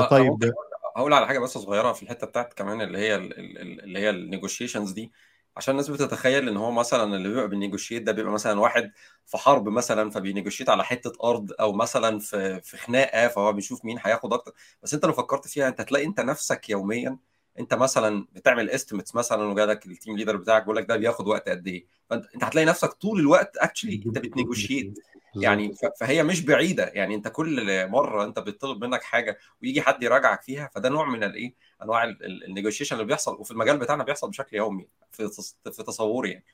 طيب. 0.09 0.53
هقول 0.95 1.13
على 1.13 1.27
حاجة 1.27 1.39
بس 1.39 1.57
صغيرة 1.57 1.93
في 1.93 2.03
الحتة 2.03 2.27
بتاعت 2.27 2.53
كمان 2.53 2.81
اللي 2.81 2.97
هي 2.97 3.15
اللي 3.15 3.99
هي 3.99 4.09
ال 4.09 4.16
negotiations 4.16 4.91
دي 4.91 5.11
عشان 5.57 5.71
الناس 5.71 5.89
بتتخيل 5.89 6.49
إن 6.49 6.57
هو 6.57 6.71
مثلا 6.71 7.15
اللي 7.17 7.29
بيبقى 7.29 7.47
بي 7.49 7.59
negotiate 7.59 8.03
ده 8.03 8.11
بيبقى 8.11 8.31
مثلا 8.33 8.59
واحد 8.59 8.91
في 9.25 9.37
حرب 9.37 9.69
مثلا 9.69 10.09
فبي 10.11 10.26
negotiate 10.26 10.69
على 10.69 10.83
حتة 10.83 11.11
أرض 11.29 11.51
أو 11.59 11.73
مثلا 11.73 12.19
في 12.19 12.61
في 12.61 12.77
خناقة 12.77 13.27
فهو 13.27 13.53
بيشوف 13.53 13.85
مين 13.85 13.97
هياخد 14.03 14.33
أكتر. 14.33 14.53
بس 14.83 14.93
أنت 14.93 15.05
لو 15.05 15.13
فكرت 15.13 15.47
فيها 15.47 15.67
أنت 15.67 15.81
هتلاقي 15.81 16.05
أنت 16.05 16.19
نفسك 16.21 16.69
يوميا 16.69 17.17
أنت 17.59 17.73
مثلا 17.73 18.27
بتعمل 18.33 18.69
estimates 18.69 19.15
مثلا 19.15 19.43
وجالك 19.43 19.85
ال 19.85 19.92
team 19.92 20.17
leader 20.17 20.35
بتاعك 20.37 20.61
بيقول 20.61 20.75
لك 20.77 20.85
ده 20.85 20.97
بياخد 20.97 21.27
وقت 21.27 21.49
قد 21.49 21.67
إيه. 21.67 21.85
فأنت 22.09 22.25
أنت 22.35 22.43
هتلاقي 22.43 22.65
نفسك 22.65 22.93
طول 22.93 23.19
الوقت 23.19 23.57
actually 23.57 24.03
أنت 24.05 24.17
بت 24.25 24.39
negotiate 24.39 24.99
يعني 25.35 25.73
فهي 25.99 26.23
مش 26.23 26.45
بعيدة 26.45 26.91
يعني 26.93 27.15
انت 27.15 27.27
كل 27.27 27.87
مرة 27.89 28.23
انت 28.23 28.39
بيطلب 28.39 28.83
منك 28.83 29.03
حاجة 29.03 29.37
ويجي 29.61 29.81
حد 29.81 30.03
يراجعك 30.03 30.41
فيها 30.41 30.69
فده 30.75 30.89
نوع 30.89 31.09
من 31.09 31.23
الايه 31.23 31.53
انواع 31.83 32.03
النيجوشيشن 32.47 32.95
اللي 32.95 33.07
بيحصل 33.07 33.35
وفي 33.35 33.51
المجال 33.51 33.77
بتاعنا 33.77 34.03
بيحصل 34.03 34.29
بشكل 34.29 34.57
يومي 34.57 34.87
في 35.11 35.29
في 35.71 35.83
تصوري 35.83 36.31
يعني. 36.31 36.45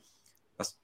بس. 0.60 0.80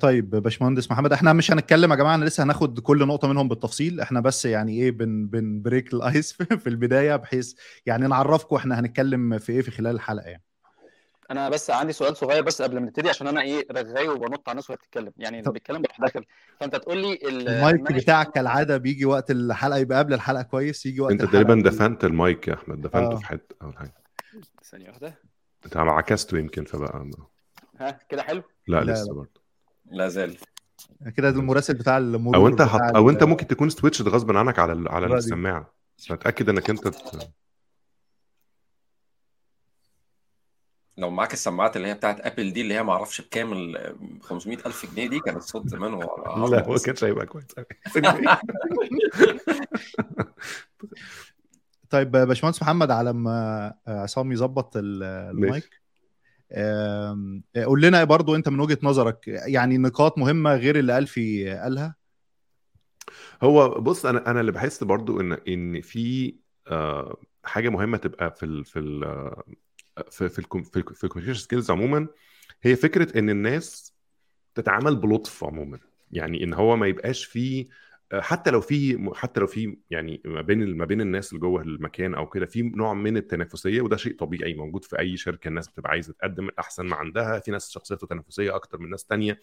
طيب 0.00 0.30
باشمهندس 0.30 0.90
محمد 0.90 1.12
إحنا 1.12 1.32
مش 1.32 1.50
هنتكلم 1.50 1.90
يا 1.90 1.96
جماعة 1.96 2.14
أنا 2.14 2.24
لسه 2.24 2.44
هناخد 2.44 2.80
كل 2.80 3.06
نقطة 3.06 3.28
منهم 3.28 3.48
بالتفصيل 3.48 4.00
إحنا 4.00 4.20
بس 4.20 4.44
يعني 4.44 4.72
إيه 4.82 4.90
بن 4.90 5.26
بن 5.26 5.62
break 5.62 5.94
ال 5.94 6.03
ice 6.03 6.32
في 6.62 6.66
البداية 6.66 7.16
بحيث 7.16 7.54
يعني 7.86 8.06
نعرفكم 8.06 8.56
إحنا 8.56 8.80
هنتكلم 8.80 9.38
في 9.38 9.52
إيه 9.52 9.62
في 9.62 9.70
خلال 9.70 9.94
الحلقة 9.94 10.28
يعني. 10.28 10.42
أنا 11.30 11.48
بس 11.48 11.70
عندي 11.70 11.92
سؤال 11.92 12.16
صغير 12.16 12.42
بس 12.42 12.62
قبل 12.62 12.74
ما 12.74 12.86
نبتدي 12.86 13.08
عشان 13.08 13.26
أنا 13.26 13.42
إيه 13.42 13.66
رغاي 13.72 14.08
وبنط 14.08 14.48
على 14.48 14.52
الناس 14.52 14.70
وهي 14.70 14.76
بتتكلم. 14.76 15.12
يعني 15.16 15.40
اللي 15.40 15.52
بيتكلم 15.52 15.82
بروح 15.82 16.00
داخل. 16.00 16.24
فانت 16.60 16.76
تقول 16.76 16.98
لي 16.98 17.18
المايك 17.28 17.92
بتاعك 17.92 18.30
كالعادة 18.30 18.76
بيجي 18.76 19.04
وقت 19.04 19.30
الحلقة 19.30 19.78
يبقى 19.78 19.98
قبل 19.98 20.14
الحلقة 20.14 20.42
كويس 20.42 20.86
يجي 20.86 21.00
وقت 21.00 21.12
انت 21.12 21.22
تقريبا 21.22 21.62
دفنت 21.64 22.04
المايك 22.04 22.48
يا 22.48 22.54
أحمد 22.54 22.80
دفنته 22.80 23.12
آه. 23.12 23.16
في 23.16 23.26
حتة 23.26 23.56
اول 23.62 23.76
حاجة. 23.76 23.94
ثانية 24.64 24.88
واحدة. 24.88 25.18
انت 25.66 25.76
عكسته 25.76 26.38
يمكن 26.38 26.64
فبقى 26.64 27.10
ها 27.80 27.98
كده 28.08 28.22
حلو؟ 28.22 28.42
لا, 28.68 28.80
لا 28.80 28.92
لسه 28.92 29.14
برضه. 29.14 29.42
لا 29.90 30.08
زال. 30.08 30.36
كده 31.16 31.28
المراسل 31.28 31.74
بتاع 31.74 31.98
المرور 31.98 32.36
أو 32.36 32.48
أنت 32.48 32.62
حط... 32.62 32.96
أو 32.96 33.10
أنت 33.10 33.24
ممكن 33.24 33.46
تكون 33.46 33.70
switch 33.70 34.02
غصب 34.02 34.36
عنك 34.36 34.58
على. 34.58 34.90
على 34.90 35.06
السماعة. 35.06 35.74
فتاكد 36.08 36.48
إنك 36.48 36.70
أنت 36.70 36.88
لو 40.96 41.10
معاك 41.10 41.32
السماعات 41.32 41.76
اللي 41.76 41.88
هي 41.88 41.94
بتاعت 41.94 42.20
Apple 42.20 42.52
دي 42.52 42.60
اللي 42.60 42.74
هي 42.74 42.82
ما 42.82 42.92
أعرفش 42.92 43.20
بكام 43.20 43.52
ال 43.52 43.96
500 44.22 44.58
ألف 44.66 44.94
جنيه 44.94 45.08
دي 45.08 45.20
كان 45.20 45.36
الصوت 45.36 45.68
زمان 45.68 46.00
لا 46.50 46.66
هو 46.66 46.74
كانش 46.74 47.04
هيبقى 47.04 47.26
كويس 47.26 47.46
طيب 51.90 52.10
باشمهندس 52.10 52.62
محمد 52.62 52.90
على 52.90 53.12
ما 53.12 53.74
عصام 53.86 54.32
يظبط 54.32 54.72
المايك. 54.76 55.82
قول 57.56 57.82
لنا 57.82 58.04
برضو 58.04 58.34
أنت 58.34 58.48
من 58.48 58.60
وجهة 58.60 58.78
نظرك 58.82 59.28
يعني 59.28 59.78
نقاط 59.78 60.18
مهمة 60.18 60.54
غير 60.54 60.78
اللي 60.78 60.98
ألفي 60.98 61.50
قالها؟ 61.50 61.94
هو 63.42 63.80
بص 63.80 64.06
أنا 64.06 64.30
أنا 64.30 64.40
اللي 64.40 64.52
بحس 64.52 64.84
برضو 64.84 65.20
إن 65.20 65.32
إن 65.32 65.80
في 65.80 66.34
حاجة 67.44 67.68
مهمة 67.68 67.96
تبقى 67.96 68.34
في 68.34 68.46
ال 68.46 68.64
في 68.64 68.78
ال 68.78 69.30
في 70.10 70.28
في 70.28 70.42
في 70.94 71.04
ال 71.04 71.07
communication 71.07 71.42
skills 71.44 71.70
عموما 71.70 72.08
هي 72.62 72.76
فكرة 72.76 73.18
إن 73.18 73.30
الناس 73.30 73.94
تتعامل 74.54 74.96
بلطف 74.96 75.44
عموما. 75.44 75.78
يعني 76.10 76.44
إن 76.44 76.54
هو 76.54 76.76
ما 76.76 76.86
يبقاش 76.86 77.24
فيه 77.24 77.66
حتى 78.14 78.50
لو 78.50 78.60
في 78.60 79.10
حتى 79.14 79.40
لو 79.40 79.46
في 79.46 79.76
يعني 79.90 80.20
ما 80.24 80.40
بين 80.40 80.76
ما 80.76 80.84
بين 80.84 81.00
الناس 81.00 81.28
اللي 81.32 81.40
جوه 81.40 81.62
المكان 81.62 82.14
أو 82.14 82.28
كده 82.28 82.46
في 82.46 82.62
نوع 82.62 82.94
من 82.94 83.16
التنافسية 83.16 83.80
وده 83.80 83.96
شيء 83.96 84.16
طبيعي 84.16 84.54
موجود 84.54 84.84
في 84.84 84.98
أي 84.98 85.16
شركة 85.16 85.48
الناس 85.48 85.68
بتبقى 85.68 85.90
عايزة 85.90 86.12
تقدم 86.12 86.48
الاحسن 86.48 86.86
ما 86.86 86.96
عندها 86.96 87.38
في 87.40 87.50
ناس 87.50 87.70
شخصيته 87.70 88.06
تنافسية 88.06 88.54
أكتر 88.54 88.78
من 88.78 88.90
ناس 88.90 89.04
تانية. 89.04 89.40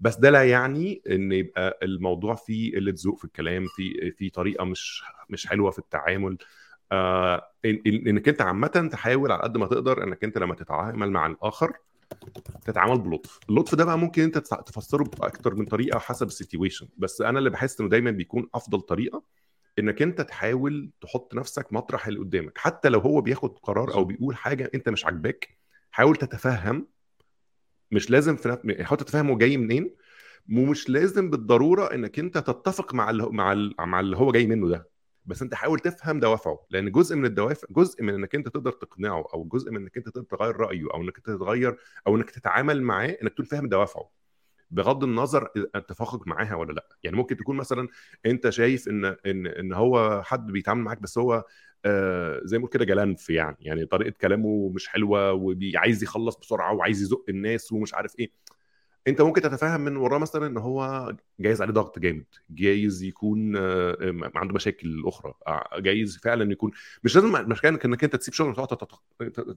بس 0.00 0.16
ده 0.16 0.30
لا 0.30 0.42
يعني 0.50 1.02
إن 1.10 1.32
يبقى 1.32 1.78
الموضوع 1.82 2.34
فيه 2.34 2.76
قلة 2.76 2.94
ذوق 2.96 3.18
في 3.18 3.24
الكلام 3.24 3.66
في 3.66 4.10
في 4.10 4.30
طريقة 4.30 4.64
مش 4.64 5.02
مش 5.30 5.46
حلوة 5.46 5.70
في 5.70 5.78
التعامل. 5.78 6.38
آه 6.92 7.50
إنك 7.86 8.28
أنت 8.28 8.42
عامه 8.42 8.66
تحاول 8.92 9.32
على 9.32 9.42
قد 9.42 9.56
ما 9.56 9.66
تقدر 9.66 10.04
إنك 10.04 10.24
أنت 10.24 10.38
لما 10.38 10.54
تتعامل 10.54 11.10
مع 11.10 11.26
الآخر 11.26 11.72
تتعامل 12.64 12.98
بلطف. 12.98 13.38
اللطف 13.50 13.74
ده 13.74 13.84
بقى 13.84 13.98
ممكن 13.98 14.22
أنت 14.22 14.38
تفسره 14.38 15.04
بأكتر 15.04 15.54
من 15.54 15.64
طريقة 15.64 15.98
حسب 15.98 16.26
السيتويشن. 16.26 16.88
بس 16.98 17.20
أنا 17.20 17.38
اللي 17.38 17.50
بحس 17.50 17.80
إنه 17.80 17.88
دايما 17.88 18.10
بيكون 18.10 18.48
أفضل 18.54 18.80
طريقة 18.80 19.22
إنك 19.78 20.02
أنت 20.02 20.20
تحاول 20.20 20.90
تحط 21.00 21.34
نفسك 21.34 21.72
مطرح 21.72 22.06
اللي 22.06 22.20
قدامك. 22.20 22.58
حتى 22.58 22.88
لو 22.88 23.00
هو 23.00 23.20
بياخد 23.20 23.58
قرار 23.58 23.94
أو 23.94 24.04
بيقول 24.04 24.36
حاجة 24.36 24.70
أنت 24.74 24.88
مش 24.88 25.06
عاجباك 25.06 25.58
حاول 25.90 26.16
تتفهم. 26.16 26.86
مش 27.90 28.10
لازم 28.10 28.36
في 28.36 28.48
نف... 28.48 28.80
حاول 28.80 28.98
تتفهم 28.98 29.30
هو 29.30 29.38
جاي 29.38 29.56
منين. 29.56 29.94
ومش 30.52 30.90
لازم 30.90 31.30
بالضرورة 31.30 31.94
إنك 31.94 32.18
أنت 32.18 32.38
تتفق 32.38 32.94
مع 32.94 33.10
اللي... 33.10 33.28
مع 33.30 33.52
ال... 33.52 33.74
مع 33.78 34.00
اللي 34.00 34.16
هو 34.16 34.32
جاي 34.32 34.46
منه 34.46 34.68
ده. 34.68 34.95
بس 35.26 35.42
أنت 35.42 35.54
حاول 35.54 35.78
تفهم 35.78 36.20
دوافعه 36.20 36.66
لأن 36.70 36.90
جزء 36.92 37.16
من 37.16 37.24
الدوافع 37.24 37.66
جزء 37.70 38.02
من 38.02 38.14
إنك 38.14 38.34
أنت 38.34 38.48
تقدر 38.48 38.72
تقنعه 38.72 39.24
أو 39.34 39.44
جزء 39.44 39.70
من 39.70 39.76
إنك 39.76 39.96
أنت 39.96 40.08
تقدر 40.08 40.22
تغير 40.22 40.56
رأيه 40.56 40.84
أو 40.94 41.02
إنك 41.02 41.18
تتغير 41.18 41.76
أو 42.06 42.16
إنك 42.16 42.30
تتعامل 42.30 42.82
معاه 42.82 43.16
إنك 43.22 43.32
تكون 43.32 43.44
فاهم 43.44 43.68
دوافعه. 43.68 44.10
بغض 44.70 45.04
النظر 45.04 45.48
اتفاقك 45.74 46.28
معاها 46.28 46.54
ولا 46.54 46.72
لأ. 46.72 46.88
يعني 47.02 47.16
ممكن 47.16 47.36
تكون 47.36 47.56
مثلا 47.56 47.88
أنت 48.26 48.50
شايف 48.50 48.88
إن 48.88 49.04
إن 49.04 49.46
إن 49.46 49.72
هو 49.72 50.22
حد 50.24 50.46
بيتعامل 50.46 50.82
معاك 50.82 51.02
بس 51.02 51.18
هو 51.18 51.44
آه 51.84 52.40
زي 52.44 52.58
ما 52.58 52.68
كده 52.68 52.84
جلنف 52.84 53.30
يعني. 53.30 53.56
يعني 53.60 53.86
طريقة 53.86 54.14
كلامه 54.20 54.68
مش 54.74 54.88
حلوة 54.88 55.32
وعايز 55.32 56.02
يخلص 56.02 56.36
بسرعة 56.36 56.72
وعايز 56.74 57.02
يزق 57.02 57.24
الناس 57.28 57.72
ومش 57.72 57.94
عارف 57.94 58.18
إيه. 58.18 58.30
انت 59.08 59.20
ممكن 59.20 59.40
تتفهم 59.42 59.80
من 59.80 59.96
وراه 59.96 60.18
مثلا 60.18 60.46
إن 60.46 60.56
هو 60.56 61.12
جايز 61.40 61.62
عليه 61.62 61.72
ضغط 61.72 61.98
جامد 61.98 62.26
جايز 62.50 63.02
يكون 63.02 63.56
عنده 64.36 64.54
مشاكل 64.54 65.02
أخرى 65.06 65.34
آه، 65.46 65.68
جايز 65.78 66.18
فعلا 66.18 66.52
يكون 66.52 66.70
مش 67.04 67.16
لازم 67.16 67.48
مشكلة 67.48 67.78
إنك 67.84 68.04
أنت 68.04 68.16
تسيب 68.16 68.34
شغل 68.34 68.48
وتقعد 68.48 68.88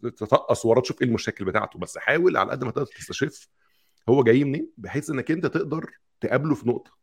تتقص 0.02 0.66
وراه 0.66 0.82
تشوف 0.82 1.02
إيه 1.02 1.08
المشاكل 1.08 1.46
بتاعته 1.46 1.80
بس 1.80 1.98
حاول 1.98 2.38
على 2.38 2.52
قد 2.52 2.64
ما 2.64 2.72
تقدر 2.72 2.86
تستشف 2.86 3.48
هو 4.10 4.24
جاي 4.24 4.44
منين 4.44 4.70
بحيث 4.78 5.10
إنك 5.10 5.32
أنت 5.32 5.46
تقدر 5.46 5.92
تقابله 6.22 6.56
في 6.56 6.70
نقطة. 6.70 7.00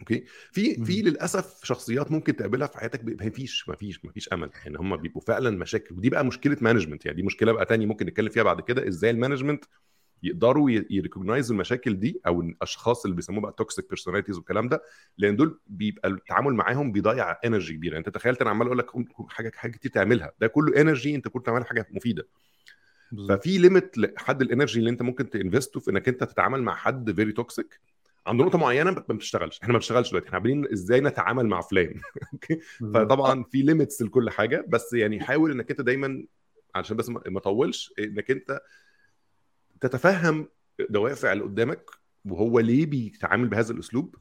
أوكي؟ 0.00 0.24
في 0.52 0.84
في 0.84 1.02
للأسف 1.02 1.64
شخصيات 1.64 2.12
ممكن 2.12 2.36
تقابلها 2.36 2.66
في 2.66 2.78
حياتك 2.78 3.04
ما 3.04 3.30
فيش 3.30 3.68
ما 3.68 3.74
فيش 3.74 4.04
ما 4.04 4.12
فيش 4.12 4.28
أمل. 4.32 4.50
يعني 4.64 4.78
هم 4.78 4.96
بيبقوا 4.96 5.22
فعلا 5.22 5.50
مشاكل 5.50 5.94
ودي 5.94 6.10
بقى 6.10 6.24
مشكلة 6.24 6.56
management 6.60 7.06
يعني 7.06 7.16
دي 7.16 7.22
مشكلة 7.22 7.52
بقى 7.52 7.66
تاني 7.66 7.86
ممكن 7.86 8.06
نتكلم 8.06 8.28
فيها 8.28 8.42
بعد 8.42 8.60
كده 8.60 8.88
إزاي 8.88 9.10
ال 9.10 9.15
management 9.15 9.64
يقدروا 10.22 10.70
ي 10.70 10.78
recognize 10.78 11.50
المشاكل 11.50 11.98
دي 12.00 12.20
أو 12.26 12.40
الأشخاص 12.40 13.04
اللي 13.04 13.16
بيسموه 13.16 13.40
بقى 13.40 13.52
toxic 13.52 13.88
personalities 13.88 14.36
والكلام 14.36 14.68
ده 14.68 14.82
لأن 15.18 15.36
دول 15.36 15.60
بيبقى 15.66 16.08
التعامل 16.08 16.54
معاهم 16.54 16.92
بيضيع 16.92 17.36
energy 17.44 17.74
كبيرة. 17.74 17.98
أنت 17.98 18.08
تخيلت 18.08 18.40
أنا 18.40 18.50
عمال 18.50 18.66
أقول 18.66 18.78
لك 18.78 18.86
حاجة 19.28 19.52
حاجة 19.54 19.72
كتير 19.72 19.90
تعملها. 19.90 20.32
ده 20.40 20.46
كله 20.46 20.80
energy 20.80 21.14
أنت 21.14 21.28
كنت 21.28 21.46
تعمل 21.46 21.66
حاجة 21.66 21.86
مفيدة. 21.90 22.26
ففي 23.28 23.58
limit 23.58 23.98
لحد 23.98 24.42
ال 24.42 24.47
energy 24.47 24.78
اللي 24.78 24.90
أنت 24.90 25.02
ممكن 25.02 25.30
ت 25.30 25.36
invest 25.36 25.74
ه 25.74 25.80
في 25.80 25.90
إنك 25.90 26.08
أنت 26.08 26.24
تتعامل 26.24 26.62
مع 26.62 26.74
حد 26.74 27.12
very 27.12 27.32
toxic 27.32 27.80
عند 28.26 28.42
نقطة 28.42 28.58
معينة 28.58 28.90
ما 28.90 29.00
بتشتغلش. 29.00 29.58
إحنا 29.60 29.72
ما 29.72 29.78
بنشتغلش 29.78 30.10
دلوقتي. 30.10 30.26
إحنا 30.26 30.38
عاملين 30.38 30.72
إزاي 30.72 31.00
نتعامل 31.00 31.46
مع 31.46 31.60
فلان 31.60 31.94
فطبعا 32.94 33.42
في 33.42 33.62
limits 33.62 34.02
لكل 34.02 34.30
حاجة. 34.30 34.64
بس 34.68 34.92
يعني 34.92 35.20
حاول 35.20 35.50
إنك 35.50 35.70
أنت 35.70 35.80
دايما 35.80 36.24
عشان 36.74 36.96
بس 36.96 37.08
ما 37.08 37.38
اطولش 37.38 37.94
إنك 37.98 38.30
أنت 38.30 38.60
تتفهم 39.80 40.48
دوافع 40.90 41.32
اللي 41.32 41.44
قدامك 41.44 41.90
وهو 42.24 42.60
ليه 42.60 42.86
بيتعامل 42.86 43.48
بهذا 43.48 43.72
الأسلوب؟ 43.72 44.16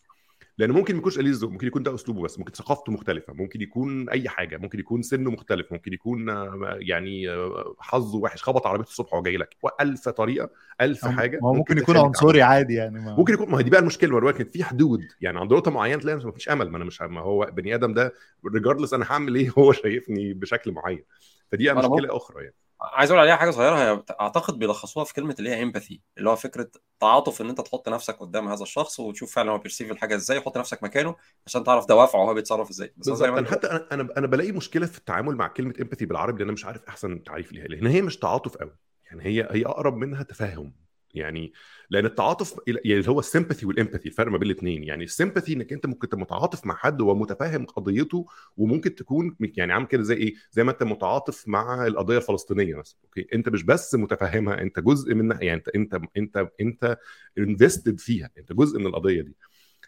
لأنه 0.58 0.74
ممكن 0.74 0.94
ما 0.94 1.00
يكونش 1.00 1.18
قليل 1.18 1.32
الذوق 1.32 1.52
ممكن 1.52 1.68
يكون 1.68 1.84
ده 1.84 1.96
أسلوبه 1.96 2.22
بس 2.22 2.40
ممكن 2.40 2.52
ثقافته 2.54 2.92
مختلفة 2.92 3.34
ممكن 3.34 3.62
يكون 3.62 4.10
أي 4.10 4.30
حاجة 4.30 4.58
ممكن 4.58 4.80
يكون 4.80 5.02
سنه 5.02 5.32
مختلف 5.32 5.72
ممكن 5.72 5.94
يكون 5.94 6.30
آه، 6.30 6.78
يعني 6.80 7.30
آه، 7.30 7.76
حظه 7.80 8.18
وحش 8.18 8.44
خبط 8.44 8.68
عربيته 8.68 8.90
الصبح 8.90 9.14
وهو 9.14 9.24
جاي 9.24 9.38
لك. 9.38 9.56
ألف 9.82 10.10
طريقة 10.10 10.50
ألف 10.82 11.08
حاجة 11.08 11.40
ممكن, 11.42 11.58
ممكن 11.58 11.78
يكون 11.78 11.98
عنصري 11.98 12.42
عادي 12.42 12.74
يعني 12.74 13.00
ما. 13.00 13.16
ممكن 13.16 13.34
يكون 13.34 13.50
ما 13.50 13.60
هي 13.60 13.64
دي 13.64 13.70
بقى 13.70 13.80
المشكلة 13.80 14.16
ولكن 14.16 14.46
في 14.46 14.64
حدود. 14.64 15.02
يعني 15.22 15.40
عند 15.40 15.54
نقطة 15.54 15.72
معينة 15.72 16.02
تلاقي 16.02 16.26
ما 16.26 16.32
فيش 16.32 16.50
أمل 16.50 16.70
ما 16.70 16.78
أنا 16.78 16.86
مش 16.86 17.02
ما 17.02 17.22
هو 17.22 17.50
بني 17.54 17.76
آدم 17.76 17.94
ده 17.94 18.14
regardless 18.54 18.94
أنا 18.94 19.06
هعمل 19.10 19.36
إيه 19.36 19.50
هو 19.58 19.72
شايفني 19.72 20.34
بشكل 20.34 20.72
معين. 20.72 21.04
فدي 21.52 21.74
مشكلة 21.74 22.18
أخرى 22.18 22.44
يعني. 22.44 22.56
عايز 22.82 23.12
أقول 23.12 23.22
عليها 23.22 23.36
حاجة 23.36 23.52
صغيرة 23.52 23.76
هي 23.76 24.04
أعتقد 24.22 24.60
بيلخصوها 24.60 25.06
في 25.06 25.14
كلمة 25.14 25.36
اللي 25.40 25.50
هي 25.50 25.64
empathy 25.64 26.02
اللي 26.18 26.30
هو 26.30 26.36
فكرة 26.36 26.72
تعاطف 27.00 27.42
إن 27.42 27.50
أنت 27.50 27.62
تحط 27.62 27.90
نفسك 27.90 28.18
قدام 28.20 28.48
هذا 28.48 28.64
الشخص 28.64 29.00
وتشوف 29.00 29.36
فعلا 29.36 29.52
هو 29.52 29.58
بي 29.58 29.65
perceive 29.65 29.92
الحاجة 29.92 30.16
إزاي 30.16 30.38
وحط 30.38 30.58
نفسك 30.58 30.84
مكانه 30.84 31.16
عشان 31.46 31.64
تعرف 31.64 31.86
دوافعه 31.86 32.22
وهو 32.22 32.34
بيتصرف 32.34 32.70
إزاي. 32.70 32.94
بس 32.98 33.10
زي 33.10 33.32
ما 33.32 33.52
حتى 33.52 33.68
أنا 33.68 33.88
أنا 33.92 34.10
أنا 34.18 34.28
بلاقي 34.28 34.52
مشكلة 34.52 34.86
في 34.86 34.98
التعامل 34.98 35.36
مع 35.36 35.48
كلمة 35.48 35.74
empathy 35.82 36.06
بالعربي 36.06 36.38
لأن 36.38 36.48
أنا 36.48 36.54
مش 36.54 36.66
عارف 36.66 36.84
أحسن 36.84 37.24
تعريف 37.24 37.52
ليها 37.52 37.68
لأن 37.68 37.88
هي 37.88 38.02
مش 38.02 38.18
تعاطف 38.18 38.58
قوي 38.58 38.76
يعني 39.06 39.24
هي 39.26 39.48
هي 39.52 39.66
أقرب 39.66 39.96
منها 39.98 40.24
تفاهم. 40.24 40.89
يعني 41.14 41.54
لأن 41.90 42.06
التعاطف 42.06 42.56
يعني 42.68 43.08
هو 43.08 43.20
ال 43.20 43.25
sympathy 43.25 43.66
وال 43.66 43.76
empathy 43.76 44.10
الفرق 44.10 44.32
ما 44.32 44.38
بين 44.38 44.52
الاثنين 44.52 44.84
يعني 44.84 45.04
ال 45.04 45.10
sympathy 45.10 45.54
إنك 45.54 45.74
أنت 45.74 45.86
ممكن 45.86 46.10
تبقى 46.10 46.22
متعاطف 46.22 46.66
مع 46.66 46.76
حد 46.76 47.02
ومتفاهم 47.02 47.66
قضيته 47.66 48.26
وممكن 48.58 48.96
تكون 48.96 49.36
يعني 49.40 49.74
عامل 49.74 49.86
كده 49.86 50.04
زي 50.04 50.16
إيه؟ 50.16 50.34
زي 50.52 50.64
ما 50.64 50.72
أنت 50.72 50.84
متعاطف 50.84 51.48
مع 51.48 51.88
القضية 51.88 52.18
الفلسطينية 52.18 52.76
مثلا 52.76 52.98
أوكي؟ 53.04 53.28
أنت 53.34 53.50
مش 53.50 53.64
بس 53.64 53.96
متفهمها 53.96 54.62
أنت 54.62 54.80
جزء 54.80 55.14
منها 55.14 55.42
يعني 55.42 55.58
أنت 55.58 55.68
أنت 55.70 56.02
أنت 56.18 56.50
أنت 56.62 56.98
invested 57.38 58.00
فيها 58.00 58.30
أنت 58.38 58.54
جزء 58.54 58.80
من 58.80 58.86
القضية 58.88 59.22
دي. 59.22 59.36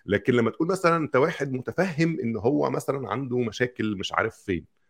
لكن 0.06 0.34
لما 0.34 0.52
تقول 0.52 0.68
مثلا 0.68 0.98
أنت 0.98 1.16
واحد 1.16 1.52
متفهم 1.54 2.20
إن 2.20 2.36
هو 2.38 2.70
مثلا 2.70 3.10
عنده 3.10 3.40
مشاكل 3.40 3.96
مش 3.98 4.14
عارف 4.14 4.36
فين 4.36 4.81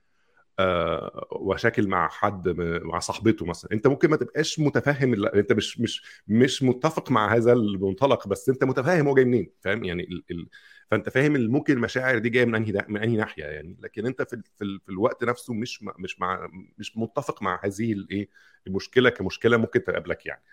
مشاكل 1.41 1.88
مع 1.88 2.08
حد 2.08 2.50
مع 2.84 3.00
صاحبته 3.00 3.46
مثلا. 3.46 3.72
أنت 3.72 3.88
ممكن 3.88 4.10
ما 4.10 4.17
تبقاش 4.17 4.60
متفهم 4.60 5.25
أنت 5.27 5.51
مش 5.53 5.79
مش 5.79 6.03
مش 6.27 6.63
متفق 6.63 7.12
مع 7.12 7.36
هذا 7.36 7.53
المنطلق 7.53 8.27
بس 8.27 8.50
أنت 8.50 8.63
متفاهم 8.63 9.08
هو 9.08 9.15
جاي 9.15 9.25
منين 9.25 9.51
فاهم؟ 9.62 9.84
يعني 9.84 10.03
ال... 10.03 10.24
ال... 10.31 10.48
فأنت 10.91 11.10
فاهم 11.10 11.34
ممكن 11.34 11.74
المشاعر 11.74 12.17
دي 12.17 12.29
جاية 12.29 12.46
من 12.46 12.55
أنهي 12.55 12.86
من 12.89 12.98
أنهي 13.01 13.17
ناحية 13.17 13.43
يعني. 13.43 13.77
لكن 13.81 14.05
أنت 14.05 14.22
في 14.22 14.41
في, 14.58 14.79
في 14.86 14.89
الوقت 14.89 15.24
نفسه 15.24 15.53
مش 15.53 15.84
مش 16.00 16.20
مع 16.20 16.50
مش 16.77 16.98
متفق 16.98 17.41
مع 17.43 17.60
هذه 17.63 17.93
الايه 17.93 18.29
المشكلة 18.67 19.10
كمشكلة 19.10 19.58
ممكن 19.58 19.84
تقابلك 19.84 20.25
يعني. 20.25 20.43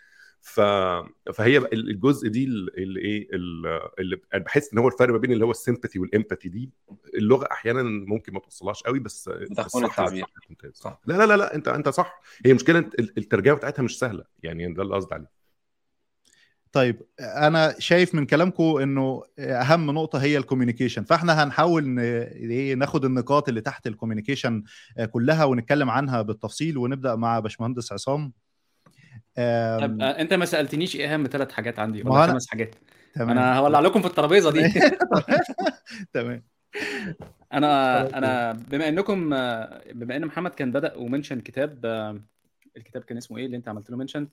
ف... 0.41 0.61
فهي 1.35 1.59
الجزء 1.73 2.29
دي 2.29 2.45
اللي 2.45 3.01
إيه 3.01 3.29
اللي 3.99 4.21
بحس 4.35 4.73
ان 4.73 4.79
هو 4.79 4.89
الفرق 4.89 5.13
ما 5.13 5.19
بين 5.19 5.33
اللي 5.33 5.45
هو 5.45 5.51
السيمباثي 5.51 5.99
والإمباثي 5.99 6.49
دي 6.49 6.71
اللغة 7.15 7.49
أحيانا 7.53 7.83
ممكن 7.83 8.33
ما 8.33 8.41
توصلهاش 8.41 8.83
قوي 8.83 8.99
بس 8.99 9.29
بتخون 9.29 9.85
التعبير. 9.85 10.25
صح 10.73 11.01
لا 11.07 11.15
لا 11.15 11.27
لا 11.27 11.37
لا 11.37 11.55
انت 11.55 11.69
انت 11.69 11.89
صح. 11.89 12.21
هي 12.47 12.55
مشكلة 12.55 12.79
الترجمة 12.99 13.55
بتاعتها 13.55 13.83
مش 13.83 13.99
سهلة 13.99 14.25
يعني 14.43 14.75
ده 14.75 14.83
اللي 14.83 14.95
قصدي 14.95 15.15
عليه. 15.15 15.39
طيب 16.73 17.03
أنا 17.21 17.75
شايف 17.79 18.15
من 18.15 18.27
كلامكم 18.27 18.77
إنه 18.77 19.23
أهم 19.39 19.91
نقطة 19.91 20.19
هي 20.19 20.39
ال 20.39 20.43
communication 20.43 21.05
فإحنا 21.05 21.45
هنحاول 21.45 21.99
إيه، 21.99 22.75
ناخد 22.75 23.05
النقاط 23.05 23.49
اللي 23.49 23.61
تحت 23.61 23.87
ال 23.87 23.92
communication 23.92 24.63
كلها 25.11 25.45
ونتكلم 25.45 25.91
عنها 25.91 26.23
بالتفصيل 26.23 26.79
ونبدأ 26.79 27.15
مع 27.15 27.39
باشمهندس 27.41 27.93
عصام. 27.93 28.33
طب 29.81 30.01
آه، 30.01 30.21
انت 30.21 30.35
ما 30.35 30.45
سألتنيش 30.45 30.97
إيه 30.97 31.15
اهم 31.15 31.27
ثلاث 31.27 31.53
حاجات 31.53 31.79
عندي 31.79 32.03
ولا 32.03 32.27
خمس 32.27 32.49
حاجات؟ 32.49 32.75
تمام. 33.15 33.31
أنا 33.31 33.59
هولع 33.59 33.81
لكم 33.81 34.01
في 34.01 34.07
الترابيزة 34.07 34.51
دي. 34.53 34.73
تمام. 36.13 36.43
أنا 37.53 38.01
أنا 38.19 38.53
بما 38.53 38.89
إنكم 38.89 39.31
بما 39.93 40.17
إن 40.17 40.27
محمد 40.27 40.51
كان 40.51 40.73
بدأ 40.73 40.95
و 40.95 41.00
mention 41.00 41.41
كتاب 41.41 41.87
الكتاب 42.77 43.03
كان 43.03 43.17
اسمه 43.17 43.39
إيه 43.39 43.47
اللي 43.47 43.57
أنت 43.57 43.69
عملت 43.69 43.91
له 43.91 43.97
mention؟ 43.97 44.29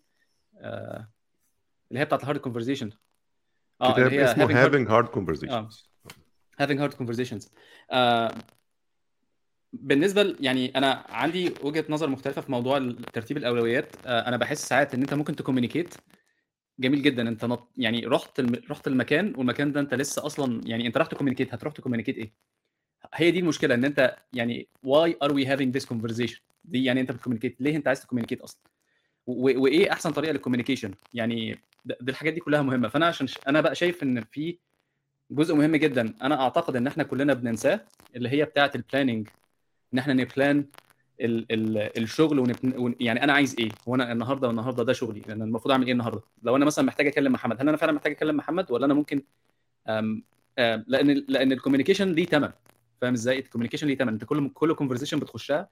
اللي 0.62 2.00
هي 2.00 2.06
بتاعت 2.06 2.22
ال 2.22 2.25
hard 2.25 2.40
conversation 2.40 2.92
آه 3.82 3.94
كتاب 3.94 4.14
اسمه 4.14 4.48
having 4.48 4.88
hard 4.90 5.12
conversations. 5.16 5.52
آه. 5.52 5.70
having 6.62 6.80
hard 6.80 6.96
conversations. 6.98 7.50
آه 7.92 8.32
بالنسبة 9.82 10.36
يعني 10.40 10.72
أنا 10.76 11.06
عندي 11.10 11.54
وجهة 11.64 11.86
نظر 11.90 12.10
مختلفة 12.10 12.42
في 12.42 12.52
موضوع 12.52 12.94
ترتيب 13.14 13.38
الأولويات. 13.38 13.96
آه، 14.06 14.28
أنا 14.28 14.38
بحس 14.38 14.68
ساعات 14.68 14.94
إن 14.94 15.02
أنت 15.02 15.14
ممكن 15.14 15.36
ت 15.36 15.40
communicate. 15.40 15.94
جميل 16.80 17.02
جدا. 17.02 17.30
أنت 17.30 17.46
نط... 17.46 17.72
يعني 17.78 18.06
رحت 18.06 18.40
الم... 18.40 18.62
رحت 18.70 18.88
المكان 18.88 19.34
والمكان 19.38 19.72
ده 19.72 19.80
أنت 19.80 19.94
لسه 19.94 20.26
أصلا 20.26 20.62
يعني 20.66 20.88
أنت 20.88 20.98
رحت 20.98 21.12
ت 21.12 21.15
communicate. 21.15 21.54
هتروح 21.54 21.74
ت 21.74 21.77
communicate 21.77 22.18
إيه؟ 22.18 22.34
هي 23.14 23.32
دي 23.32 23.40
المشكلة 23.40 23.76
إن 23.76 23.86
أنت 23.86 24.16
يعني 24.34 24.68
why 24.84 25.18
are 25.24 25.34
we 25.34 25.46
having 25.46 25.74
this 25.74 25.86
conversation 25.94 26.40
دي 26.64 26.84
يعني 26.84 27.02
أنت 27.02 27.12
بت 27.12 27.19
communicate. 27.19 27.62
ليه 27.62 27.76
أنت 27.76 27.88
عايز 27.88 28.02
ت 28.02 28.05
communicate 28.05 28.42
أصلا؟ 28.42 28.62
و... 29.28 29.62
وإيه 29.64 29.92
أحسن 29.92 30.12
طريقة 30.12 30.32
لل 30.32 30.39
communication؟ 30.39 30.92
يعني 31.14 31.60
دي 31.86 32.12
الحاجات 32.12 32.34
دي 32.34 32.40
كلها 32.40 32.62
مهمة. 32.62 32.88
فأنا 32.88 33.06
عشان 33.06 33.28
ش... 33.28 33.38
أنا 33.48 33.62
بقى 33.62 33.76
شايف 33.76 34.04
إن 34.04 34.22
في 34.32 34.58
جزء 35.32 35.56
مهم 35.56 35.76
جدا. 35.76 36.14
أنا 36.22 36.42
أعتقد 36.42 36.76
إن 36.76 36.88
إحنا 36.88 37.04
كلنا 37.04 37.34
بننساه 37.34 37.80
اللي 38.16 38.30
هي 38.30 38.46
بتاعة 38.46 38.72
ال 38.76 38.81
planning 38.81 39.28
إن 39.96 40.00
إحنا 40.00 40.14
ن 40.14 40.24
plan 40.24 40.66
ال 41.22 41.46
ال 41.52 41.78
الشغل 42.04 42.40
ونبن... 42.40 42.96
يعني 43.00 43.24
أنا 43.24 43.34
عايز 43.34 43.56
إيه؟ 43.60 43.70
هو 43.88 43.96
أنا 43.96 44.12
النهارده 44.12 44.48
والنهاردة 44.48 44.84
ده 44.84 44.94
شغلي 44.94 45.22
لأن 45.28 45.42
المفروض 45.42 45.72
أعمل 45.72 45.86
إيه 45.86 45.94
النهارده؟ 45.94 46.22
لو 46.44 46.56
أنا 46.56 46.66
مثلا 46.66 46.86
محتاج 46.86 47.08
أكلم 47.08 47.32
محمد 47.34 47.62
هل 47.62 47.68
أنا 47.70 47.78
فعلا 47.78 47.92
محتاج 47.92 48.12
أكلم 48.12 48.38
محمد 48.38 48.72
ولا 48.72 48.86
أنا 48.86 48.94
ممكن 48.94 49.22
أم... 49.90 50.24
أم... 50.60 50.86
لأن 50.88 51.26
لأن 51.28 51.52
ال 51.52 51.56
communication 51.56 52.12
ليه 52.12 52.26
ثمن 52.26 52.50
فاهم 53.02 53.14
إزاي؟ 53.14 53.40
ال 53.40 53.43
communication 53.43 53.88
ليه 53.88 53.98
ثمن 53.98 54.08
أنت 54.14 54.24
كل 54.24 54.50
كل 54.50 54.74
conversation 54.74 55.20
بتخشها 55.20 55.70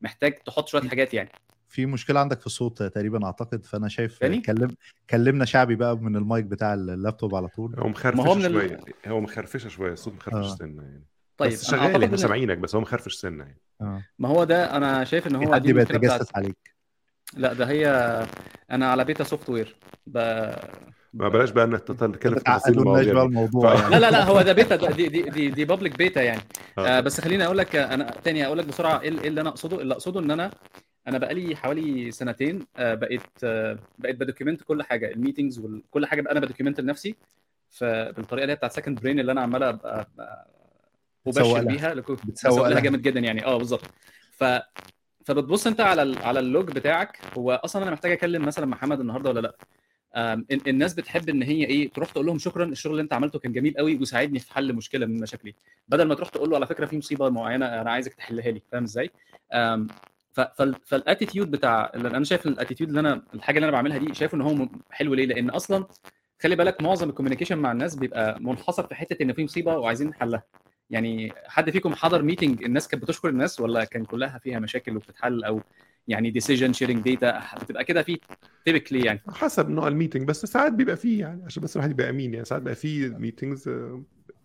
محتاج 0.00 0.34
تحط 0.34 0.68
شوية 0.68 0.82
حاجات 0.82 1.14
يعني. 1.14 1.30
في 1.68 1.86
مشكلة 1.86 2.20
عندك 2.20 2.40
في 2.40 2.46
الصوت 2.46 2.82
تقريبا 2.82 3.26
أعتقد 3.26 3.64
فأنا 3.66 3.88
شايف 3.88 4.18
تاني؟ 4.18 4.40
كلم 4.40 4.76
كلمنا 5.10 5.44
شعبي 5.44 5.74
بقى 5.74 5.96
من 5.96 6.16
المايك 6.16 6.44
بتاع 6.44 6.74
اللابتوب 6.74 7.34
على 7.34 7.48
طول. 7.48 7.74
هو 7.78 7.88
مخرفشه 7.88 8.36
ال- 8.46 8.52
شوية 8.52 8.80
هو 9.06 9.20
مخرفشة 9.20 9.68
شوية 9.68 9.92
الصوت 9.92 10.14
مخرفش 10.14 10.46
آه. 10.46 10.54
سنة 10.54 10.82
يعني. 10.82 11.04
طيب 11.38 11.52
بس 11.52 11.68
أنا 11.68 11.78
شغال 11.78 11.90
أعتقد 11.90 12.04
إحنا 12.04 12.16
سامعينك 12.16 12.58
بس 12.58 12.74
هو 12.74 12.80
مخرفش 12.80 13.14
سنة 13.14 13.44
يعني. 13.44 13.60
آه. 13.80 14.02
ما 14.18 14.28
هو 14.28 14.44
ده 14.44 14.76
أنا 14.76 15.04
شايف 15.04 15.26
إن 15.26 15.34
هو 15.36 15.54
حد 15.54 15.62
دي 15.62 15.70
المشكلة 15.70 16.18
عليك؟ 16.34 16.74
لا 17.36 17.52
ده 17.52 17.64
هي 17.68 17.86
أنا 18.70 18.90
على 18.90 19.04
beta 19.04 19.24
software. 19.24 19.76
ب... 20.06 20.18
ما 21.14 21.28
بلاش 21.28 21.50
بقى 21.50 21.64
ان 21.64 21.84
تتكلم 21.84 22.34
في 22.34 22.40
تفاصيل 22.40 22.78
المواضيع 22.78 23.12
بقى. 23.14 23.24
الموضوع 23.24 23.76
ف- 23.76 23.80
يعني. 23.80 23.90
لا 23.94 23.98
لا 24.00 24.10
لا 24.10 24.24
هو 24.24 24.42
ده 24.42 24.52
بيتا 24.52 24.76
ده- 24.76 24.90
دي 24.90 25.08
دي 25.08 25.22
دي, 25.22 25.48
دي 25.50 25.64
public 25.64 25.98
beta 25.98 26.22
يعني. 26.22 26.40
آه. 26.78 26.86
آه 26.88 27.00
بس 27.00 27.20
خليني 27.20 27.44
أقول 27.44 27.58
لك 27.58 27.76
آه، 27.76 27.94
أنا 27.94 28.10
تاني 28.24 28.46
أقول 28.46 28.58
لك 28.58 28.66
بسرعة 28.66 29.00
إيه 29.00 29.20
إيه 29.20 29.28
اللي 29.28 29.40
أنا 29.40 29.48
أقصده؟ 29.48 29.80
اللي 29.82 29.94
أقصده 29.94 30.20
إن 30.20 30.30
أنا 30.30 30.50
أنا 31.08 31.18
بقالي 31.18 31.56
حوالي 31.56 32.10
سنتين 32.10 32.66
آه 32.76 32.94
بقيت 32.94 33.20
آه 33.44 33.78
بقيت 33.98 34.16
ب 34.16 34.21
document 34.21 34.62
كل 34.62 34.82
حاجة 34.82 35.10
ال 35.12 35.17
meetings 35.17 35.58
وكل 35.58 36.06
حاجة 36.06 36.20
بقى 36.20 36.32
أنا 36.32 36.40
ب 36.40 36.44
document 36.44 36.80
لنفسي 36.80 37.14
فبالطريقه 37.70 38.42
اللي 38.42 38.52
هي 38.52 38.56
بتاعت 38.56 38.72
second 38.72 39.00
brain 39.00 39.20
اللي 39.20 39.32
أنا 39.32 39.40
عمال 39.40 39.62
أبقى 39.62 40.08
لها. 41.26 41.62
بيها 41.62 41.94
بتسوق 41.94 42.68
لها. 42.68 42.80
جامد 42.80 43.02
جدا 43.02 43.20
يعني. 43.20 43.44
آه 43.44 43.56
بالظبط. 43.58 43.84
ف 44.30 44.44
فبتبص 45.24 45.66
أنت 45.66 45.80
على 45.80 46.02
ال... 46.02 46.18
على 46.18 46.40
ال 46.40 46.48
log 46.48 46.70
بتاعك. 46.70 47.18
هو 47.38 47.60
أصلا 47.64 47.82
أنا 47.82 47.90
محتاج 47.90 48.12
أكلم 48.12 48.44
مثلا 48.44 48.66
محمد 48.66 49.00
النهارده 49.00 49.30
ولا 49.30 49.40
لأ؟ 49.40 49.56
الناس 50.66 50.94
بتحب 50.94 51.28
إن 51.28 51.42
هي 51.42 51.64
إيه 51.64 51.92
تروح 51.92 52.10
تقول 52.10 52.26
لهم 52.26 52.38
شكرا. 52.38 52.64
الشغل 52.64 52.92
اللي 52.92 53.02
أنت 53.02 53.12
عملته 53.12 53.38
كان 53.38 53.52
جميل 53.52 53.74
قوي 53.78 53.96
وساعدني 53.96 54.38
في 54.38 54.54
حل 54.54 54.72
مشكلة 54.72 55.06
من 55.06 55.20
مشاكلي. 55.20 55.54
بدل 55.88 56.04
ما 56.04 56.14
تروح 56.14 56.28
تقول 56.28 56.50
له 56.50 56.56
على 56.56 56.66
فكرة 56.66 56.86
في 56.86 56.98
مصيبة 56.98 57.28
معينة 57.28 57.66
أنا 57.80 57.90
عايزك 57.90 58.14
تحلها 58.14 58.50
لي. 58.50 58.62
فاهم 58.72 58.82
إزاي؟ 58.82 59.10
فال 60.86 60.99
attitude 60.99 61.50
بتاع 61.50 61.92
اللي 61.94 62.08
أنا 62.08 62.24
شايف 62.24 62.46
ال 62.46 62.51
attitude 62.51 62.88
اللي 62.88 63.00
أنا 63.00 63.22
الحاجة 63.34 63.56
اللي 63.56 63.64
أنا 63.64 63.72
بعملها 63.72 63.98
دي 63.98 64.14
شايف 64.14 64.34
إن 64.34 64.40
هو 64.40 64.68
حلو 64.90 65.14
ليه؟ 65.14 65.26
لأن 65.26 65.50
أصلا 65.50 65.86
خلي 66.42 66.56
بالك 66.56 66.82
معظم 66.82 67.08
ال 67.08 67.12
communication 67.12 67.58
مع 67.58 67.72
الناس 67.72 67.94
بيبقى 67.94 68.40
منحصر 68.40 68.86
في 68.86 68.94
حتة 68.94 69.22
إن 69.22 69.32
في 69.32 69.44
مصيبة 69.44 69.76
وعايزين 69.76 70.08
نحلها 70.08 70.42
يعني 70.90 71.32
حد 71.46 71.70
فيكم 71.70 71.94
حضر 71.94 72.22
meeting 72.22 72.64
الناس 72.64 72.88
كانت 72.88 73.02
بتشكر 73.02 73.28
الناس 73.28 73.60
ولا 73.60 73.84
كان 73.84 74.04
كلها 74.04 74.38
فيها 74.38 74.58
مشاكل 74.58 74.96
وبتتحل 74.96 75.44
أو 75.44 75.60
يعني 76.08 76.30
decision 76.30 76.72
sharing 76.72 77.14
data 77.14 77.42
بتبقى 77.62 77.84
كده 77.84 78.02
في 78.02 78.20
typically 78.64 79.04
يعني. 79.04 79.20
حسب 79.28 79.70
نوع 79.70 79.88
ال 79.88 79.93
meeting 79.93 80.28
بس 80.28 80.46
ساعات 80.46 80.72
بيبقى 80.72 80.96
فيه 80.96 81.20
يعني 81.20 81.44
عشان 81.44 81.62
بس 81.62 81.76
الواحد 81.76 81.90
يبقى 81.90 82.10
أمين 82.10 82.34
يعني 82.34 82.44
ساعات 82.44 82.62
بيبقى 82.62 82.74
فيه 82.74 83.08
meetings 83.08 83.68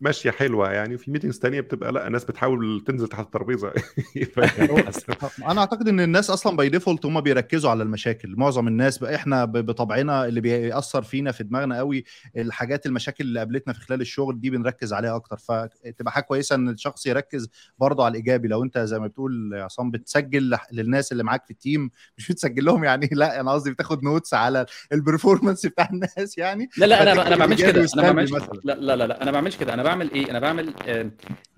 ماشية 0.01 0.31
حلوة 0.31 0.72
يعني 0.72 0.96
وفي 0.96 1.12
meetings 1.12 1.39
تانية 1.39 1.62
بتبقى 1.62 1.91
لأ 1.91 2.08
الناس 2.08 2.25
بتحاول 2.25 2.84
تنزل 2.88 3.08
تحت 3.08 3.25
الترابيزة. 3.25 3.72
فيعني 4.34 4.84
حسب. 4.84 5.03
أنا 5.48 5.60
أعتقد 5.62 5.88
إن 5.88 6.00
الناس 6.00 6.29
أصلا 6.29 6.58
by 6.58 6.70
default 6.70 7.05
هم 7.05 7.22
بيركزوا 7.22 7.70
على 7.70 7.84
المشاكل. 7.84 8.36
معظم 8.38 8.67
الناس 8.67 8.98
بقى 8.98 9.15
إحنا 9.15 9.46
بطبعنا 9.46 10.25
اللي 10.25 10.41
بيأثر 10.41 11.01
فينا 11.01 11.31
في 11.31 11.43
دماغنا 11.43 11.77
قوي 11.77 12.03
الحاجات 12.38 12.86
المشاكل 12.86 13.24
اللي 13.24 13.39
قابلتنا 13.39 13.74
في 13.74 13.79
خلال 13.79 14.01
الشغل 14.01 14.39
دي 14.39 14.50
بنركز 14.50 14.93
عليها 14.93 15.15
أكتر. 15.15 15.38
فتبقى 15.38 16.12
حاجة 16.12 16.24
كويسة 16.24 16.55
إن 16.55 16.70
الشخص 16.70 17.05
يركز 17.05 17.50
برضه 17.79 18.05
على 18.05 18.12
الإيجابي. 18.12 18.48
لو 18.48 18.63
أنت 18.63 18.77
زي 18.77 19.00
ما 19.00 19.08
بتقول 19.08 19.53
يا 19.53 19.63
عصام 19.63 19.91
بتسجل 19.91 20.58
للناس 20.72 21.12
اللي 21.12 21.24
معاك 21.24 21.46
في 21.46 21.51
ال 21.51 21.59
team 21.59 21.89
مش 22.17 22.31
بتسجل 22.31 22.65
لهم 22.65 22.84
يعني 22.84 23.10
لأ 23.12 23.39
أنا 23.39 23.51
قصدي 23.51 23.72
بتاخد 23.72 24.03
notes 24.03 24.34
على 24.34 24.65
ال 24.91 24.98
performance 24.98 25.65
بتاع 25.65 25.89
الناس 25.93 26.38
يعني. 26.38 26.70
لا 26.77 26.86
لا 26.86 27.01
أنا 27.01 27.27
أنا 27.27 27.29
ما 27.29 27.36
بعملش 27.36 27.62
كده. 27.62 27.88
أنا 27.93 28.01
ما 28.01 28.12
بعملش 28.12 28.31
لا 28.63 28.74
لا 28.74 28.96
لا 28.96 29.22
أنا 29.22 29.25
ما 29.25 29.31
بعملش 29.31 29.58
كده. 29.58 29.74
أنا 29.74 29.84
بعمل 29.91 30.12
إيه؟ 30.12 30.31
أنا 30.31 30.39
بعمل 30.39 30.74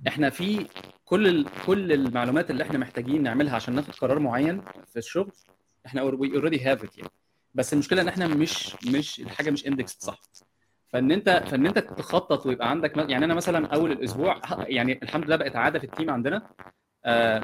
إحنا 0.07 0.29
في 0.29 0.67
كل 1.05 1.27
ال... 1.27 1.45
كل 1.65 1.91
المعلومات 1.91 2.51
اللي 2.51 2.63
إحنا 2.63 2.77
محتاجين 2.77 3.23
نعملها 3.23 3.55
عشان 3.55 3.75
ناخد 3.75 3.93
قرار 3.95 4.19
معين 4.19 4.61
في 4.85 4.99
الشغل 4.99 5.31
إحنا 5.85 6.01
we 6.03 6.35
already 6.35 6.62
have 6.62 6.83
it 6.83 6.97
يعني. 6.97 7.09
بس 7.53 7.73
المشكلة 7.73 8.01
إن 8.01 8.07
إحنا 8.07 8.27
مش 8.27 8.75
مش 8.87 9.19
الحاجة 9.19 9.49
مش 9.51 9.67
indexed 9.67 9.97
صح. 9.99 10.19
فإن 10.89 11.12
أنت 11.12 11.43
فإن 11.47 11.65
أنت 11.67 11.79
تخطط 11.79 12.45
ويبقى 12.45 12.69
عندك 12.69 12.97
يعني 12.97 13.25
أنا 13.25 13.34
مثلا 13.34 13.67
أول 13.67 13.91
الأسبوع 13.91 14.41
يعني 14.60 14.99
الحمد 15.03 15.25
لله 15.25 15.36
بقت 15.36 15.55
عادة 15.55 15.79
في 15.79 15.86
ال 15.86 15.90
team 15.90 16.10
عندنا 16.10 16.49
آه 17.05 17.41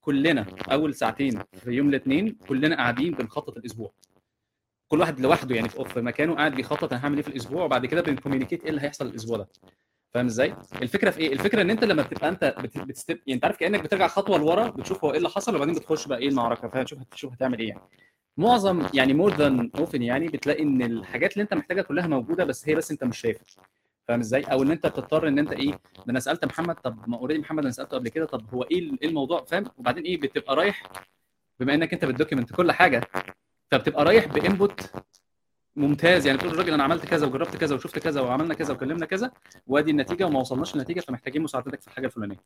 كلنا 0.00 0.46
أول 0.72 0.94
ساعتين 0.94 1.42
في 1.64 1.70
يوم 1.70 1.88
الاثنين 1.88 2.38
كلنا 2.48 2.76
قاعدين 2.76 3.12
بنخطط 3.12 3.56
الأسبوع. 3.56 3.92
كل 4.88 5.00
واحد 5.00 5.20
لوحده 5.20 5.54
يعني 5.54 5.68
في 5.68 6.00
مكانه 6.00 6.34
قاعد 6.34 6.54
بيخطط 6.54 6.92
أنا 6.92 7.04
هعمل 7.04 7.16
إيه 7.16 7.22
في 7.22 7.28
الأسبوع 7.28 7.64
وبعد 7.64 7.86
كده 7.86 8.00
بن 8.02 8.11
communicate 8.11 8.62
إيه 8.62 8.70
اللي 8.70 8.80
هيحصل 8.80 9.06
الأسبوع 9.06 9.36
ده. 9.38 9.48
فاهم 10.14 10.26
إزاي؟ 10.26 10.54
الفكرة 10.82 11.10
في 11.10 11.20
إيه؟ 11.20 11.32
الفكرة 11.32 11.62
ان 11.62 11.70
انت 11.70 11.84
لما 11.84 12.02
بتبقى 12.02 12.28
انت 12.28 12.54
بت- 12.62 12.78
بت 12.78 12.90
step 12.90 13.14
يعني 13.16 13.34
انت 13.34 13.44
عارف 13.44 13.56
كأنك 13.56 13.80
بترجع 13.82 14.06
خطوة 14.08 14.38
لورا 14.38 14.68
بتشوف 14.68 15.04
هو 15.04 15.10
إيه 15.12 15.18
اللي 15.18 15.28
حصل 15.28 15.56
وبعدين 15.56 15.74
بتخش 15.74 16.06
بقى 16.08 16.18
إيه 16.18 16.28
المعركة 16.28 16.68
فهتشوف 16.68 16.98
هتشوف 16.98 17.32
هتعمل 17.32 17.58
إيه 17.58 17.68
يعني. 17.68 17.80
معظم 18.36 18.86
يعني 18.94 19.14
more 19.14 19.34
than 19.36 19.70
often 19.78 20.02
يعني 20.02 20.28
بتلاقي 20.28 20.62
ان 20.62 20.82
الحاجات 20.82 21.32
اللي 21.32 21.42
انت 21.42 21.54
محتاجها 21.54 21.82
كلها 21.82 22.06
موجودة 22.06 22.44
بس 22.44 22.68
هي 22.68 22.74
بس 22.74 22.90
انت 22.90 23.04
مش 23.04 23.18
شايفها. 23.18 23.44
فاهم 24.08 24.20
إزاي؟ 24.20 24.42
أو 24.42 24.62
ان 24.62 24.70
انت 24.70 24.86
بتضطر 24.86 25.28
ان 25.28 25.38
انت 25.38 25.52
إيه؟ 25.52 25.70
ده 25.70 26.04
أنا 26.10 26.20
سألت 26.20 26.44
محمد 26.44 26.74
طب 26.74 27.08
ما 27.08 27.16
already 27.16 27.40
محمد 27.40 27.62
أنا 27.62 27.70
سألته 27.72 27.96
قبل 27.96 28.08
كده 28.08 28.26
طب 28.26 28.54
هو 28.54 28.62
إيه 28.62 28.90
إيه 29.02 29.08
الموضوع 29.08 29.44
فاهم؟ 29.44 29.64
وبعدين 29.78 30.04
إيه 30.04 30.20
بتبقى 30.20 30.56
رايح 30.56 30.82
بما 31.60 31.74
انك 31.74 31.92
انت 31.92 32.04
بت 32.04 32.14
document 32.14 32.52
كل 32.52 32.72
حاجة 32.72 33.00
فبتبقى 33.70 34.04
رايح 34.04 34.26
ب 34.26 34.37
input 34.37 34.90
ممتاز. 35.76 36.26
يعني 36.26 36.38
تقول 36.38 36.52
للراجل 36.52 36.74
أنا 36.74 36.84
عملت 36.84 37.06
كذا 37.06 37.26
وجربت 37.26 37.56
كذا 37.56 37.74
وشفت 37.74 37.98
كذا 37.98 38.20
وعملنا 38.20 38.54
كذا 38.54 38.74
وكلمنا 38.74 39.06
كذا 39.06 39.30
وأدي 39.66 39.90
النتيجة 39.90 40.26
وما 40.26 40.40
وصلناش 40.40 40.76
للنتيجه 40.76 41.00
فمحتاجين 41.00 41.42
مساعدتك 41.42 41.80
في 41.80 41.88
الحاجة 41.88 42.06
الفلانية. 42.06 42.36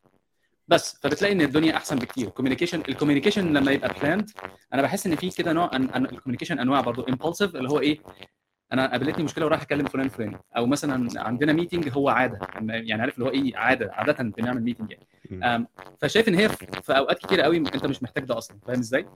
بس 0.68 0.98
فبتلاقي 1.02 1.34
إن 1.34 1.40
الدنيا 1.40 1.76
أحسن 1.76 1.96
بكتير. 1.96 2.26
ال 2.28 2.32
communication 2.32 2.82
ال 2.88 2.93
communication 2.93 3.52
لما 3.52 3.72
يبقى 3.72 3.94
planned 4.02 4.30
أنا 4.74 4.82
بحس 4.82 5.06
إن 5.06 5.16
في 5.16 5.30
كده 5.30 5.52
نوع 5.52 5.70
أن... 5.72 5.84
ال 5.94 5.99
communication 5.99 6.58
أنواع 6.58 6.80
برضو 6.80 7.02
impulsive 7.06 7.54
اللي 7.54 7.68
هو 7.68 7.80
إيه؟ 7.80 7.98
أنا 8.72 8.90
قابلتني 8.90 9.24
مشكلة 9.24 9.44
ورايح 9.46 9.62
أكلم 9.62 9.86
فلان 9.86 10.06
الفلاني 10.06 10.38
أو 10.56 10.66
مثلا 10.66 11.08
عندنا 11.16 11.52
meeting 11.52 11.88
هو 11.88 12.08
عادة 12.08 12.38
يعني 12.60 13.02
عارف 13.02 13.14
اللي 13.14 13.24
هو 13.26 13.32
إيه؟ 13.32 13.56
عادة 13.56 13.92
عادة 13.92 14.22
بنعمل 14.22 14.62
meeting 14.62 14.90
يعني. 14.90 15.06
فشايف 16.02 16.28
إن 16.28 16.34
هي 16.34 16.48
في 16.48 16.92
أوقات 16.96 17.18
كتير 17.18 17.40
قوي 17.40 17.56
أنت 17.56 17.86
مش 17.86 18.02
محتاج 18.02 18.24
ده 18.24 18.38
أصلا 18.38 18.56
فاهم 18.66 18.78
إزاي؟ 18.78 19.06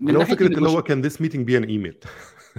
من 0.00 0.16
هو 0.16 0.24
فكرة 0.24 0.46
اللي 0.46 0.68
هو 0.68 0.82
can 0.82 1.00
this 1.02 1.20
meeting 1.20 1.46
be 1.46 1.56
an 1.56 1.64
email 1.64 1.98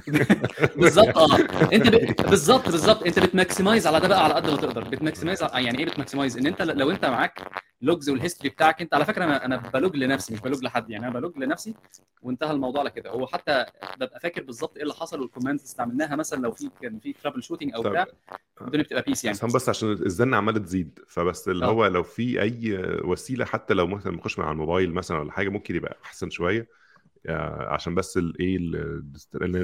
بالظبط 0.77 1.17
آه. 1.17 1.35
أنت 1.73 1.87
ب... 1.87 2.29
بالظبط 2.29 2.69
بالظبط. 2.69 3.03
أنت 3.05 3.19
بت 3.19 3.33
maximize 3.33 3.87
على 3.87 3.99
ده 3.99 4.07
بقى 4.07 4.23
على 4.23 4.33
قد 4.33 4.49
ما 4.49 4.55
تقدر. 4.57 4.83
بت 4.89 5.00
maximize 5.00 5.43
على... 5.43 5.65
يعني 5.65 5.79
إيه 5.79 5.85
بت 5.85 5.95
maximize؟ 5.95 6.37
إن 6.37 6.47
أنت 6.47 6.61
لو 6.61 6.91
أنت 6.91 7.05
معاك 7.05 7.39
logs 7.81 8.09
وال 8.09 8.18
history 8.18 8.49
بتاعك 8.49 8.81
أنت 8.81 8.93
على 8.93 9.05
فكرة 9.05 9.23
أنا 9.23 9.45
أنا 9.45 9.57
ب 9.57 9.67
log 9.67 9.95
لنفسي 9.95 10.33
مش 10.33 10.39
ب 10.39 10.45
log 10.45 10.63
لحد. 10.63 10.89
يعني 10.89 11.05
أنا 11.07 11.13
ب 11.13 11.19
log 11.19 11.37
لنفسي 11.37 11.75
وانتهى 12.21 12.51
الموضوع 12.51 12.81
على 12.81 12.89
كده. 12.91 13.09
هو 13.09 13.27
حتى 13.27 13.65
ببقى 13.99 14.19
فاكر 14.19 14.43
بالظبط 14.43 14.75
إيه 14.77 14.83
اللي 14.83 14.93
حصل 14.93 15.21
وال 15.21 15.30
comments 15.30 15.63
استعملناها 15.63 16.15
مثلا 16.15 16.41
لو 16.41 16.51
في 16.51 16.69
كان 16.81 16.99
في 16.99 17.13
troubleshooting 17.13 17.73
أو. 17.75 17.81
بتاع 17.81 18.05
الدنيا 18.61 18.83
بتبقى 18.83 19.03
peace 19.07 19.25
يعني. 19.25 19.37
بس 19.55 19.69
عشان 19.69 19.91
الزن 19.91 20.33
عمالة 20.33 20.59
تزيد. 20.59 20.99
فبس 21.07 21.47
اللي 21.47 21.65
آه. 21.65 21.69
هو 21.69 21.85
لو 21.87 22.03
في 22.03 22.41
أي 22.41 22.80
وسيلة 23.03 23.45
حتى 23.45 23.73
لو 23.73 23.87
مثلا 23.87 24.13
نخش 24.15 24.39
من 24.39 24.45
على 24.45 24.51
الموبايل 24.53 24.93
مثلا 24.93 25.19
ولا 25.19 25.31
حاجة 25.31 25.49
ممكن 25.49 25.75
يبقى 25.75 25.97
أحسن 26.05 26.29
شوية 26.29 26.67
آه، 27.25 27.67
عشان 27.73 27.95
بس 27.95 28.17
الايه 28.17 28.57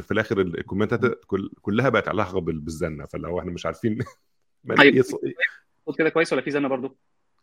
في 0.02 0.12
الآخر 0.12 0.42
الكومنتات 0.42 1.26
كل 1.26 1.52
كلها 1.62 1.90
بقت 1.90 2.08
علاقه 2.08 2.40
بال- 2.42 2.60
بالزنة 2.60 3.06
فلو 3.06 3.40
إحنا 3.40 3.52
مش 3.52 3.66
عارفين 3.66 3.98
ما 4.64 4.76
طيب. 4.76 4.96
إيه 4.96 5.04
كده 5.98 6.10
كويس 6.10 6.34
ولا 6.34 6.42
في 6.42 6.52
زنة 6.52 6.68
برضو؟ 6.68 6.98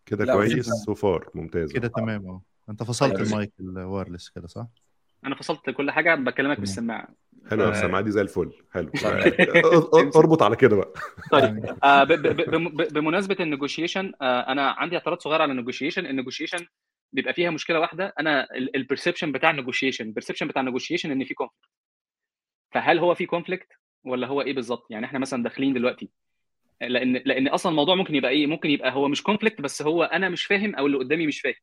كده 0.06 0.32
كويس. 0.32 0.66
so 0.68 0.94
far 0.94 1.30
ممتاز 1.34 1.72
كده 1.72 1.88
تمام 1.88 2.26
آه 2.26 2.42
أنت 2.70 2.82
فصلت 2.82 3.16
طيب. 3.16 3.26
ال 3.26 3.33
mic 3.33 3.52
ال 3.60 3.68
wireless 3.68 4.28
كده 4.28 4.46
صح؟ 4.46 4.66
أنا 5.26 5.34
فصلت 5.34 5.70
كل 5.70 5.90
حاجة 5.90 6.14
بكلمك. 6.14 6.60
بالسماعة 6.60 7.08
حلو 7.50 7.64
آه. 7.64 7.70
السماعه 7.70 8.00
دي 8.00 8.10
زي 8.10 8.20
الفل. 8.20 8.52
حلو. 8.72 8.90
أ- 8.94 10.16
أربط 10.16 10.42
على 10.42 10.56
كده 10.56 10.76
بقى. 10.76 10.92
طيب. 11.32 11.64
آه 11.84 12.04
بمناسبة 12.90 13.36
النيجوشيشن 13.40 14.12
آه 14.22 14.40
أنا 14.40 14.70
عندي 14.70 14.96
اعتراض 14.96 15.20
صغير 15.20 15.42
على 15.42 15.52
النيجوشيشن. 15.52 16.06
النيجوشيشن 16.06 16.66
بيبقى 17.12 17.34
فيها 17.34 17.50
مشكلة 17.50 17.80
واحدة. 17.80 18.14
أنا 18.20 18.46
ال 18.54 18.61
perception 18.61 19.32
بتاع 19.32 19.50
ال 19.50 19.55
negotiation 19.55 20.04
ال 20.04 20.08
perception 20.08 20.48
بتاع 20.48 20.60
ال 20.60 20.64
negotiation 20.64 21.10
إن 21.10 21.24
في 21.24 21.34
conflict 21.34 21.68
فهل 22.74 22.98
هو 22.98 23.14
في 23.14 23.26
conflict 23.26 23.68
ولا 24.04 24.26
هو 24.26 24.42
إيه 24.42 24.54
بالظبط؟ 24.54 24.86
يعني 24.90 25.06
إحنا 25.06 25.18
مثلا 25.18 25.42
داخلين 25.42 25.74
دلوقتي. 25.74 26.10
لأن 26.80 27.12
لأن 27.12 27.48
أصلا 27.48 27.70
الموضوع 27.70 27.94
ممكن 27.94 28.14
يبقى 28.14 28.30
إيه؟ 28.30 28.46
ممكن 28.46 28.70
يبقى 28.70 28.92
هو 28.92 29.08
مش 29.08 29.22
conflict 29.22 29.60
بس 29.60 29.82
هو 29.82 30.04
أنا 30.04 30.28
مش 30.28 30.44
فاهم 30.44 30.74
أو 30.74 30.86
اللي 30.86 30.98
قدامي 30.98 31.26
مش 31.26 31.40
فاهم. 31.40 31.54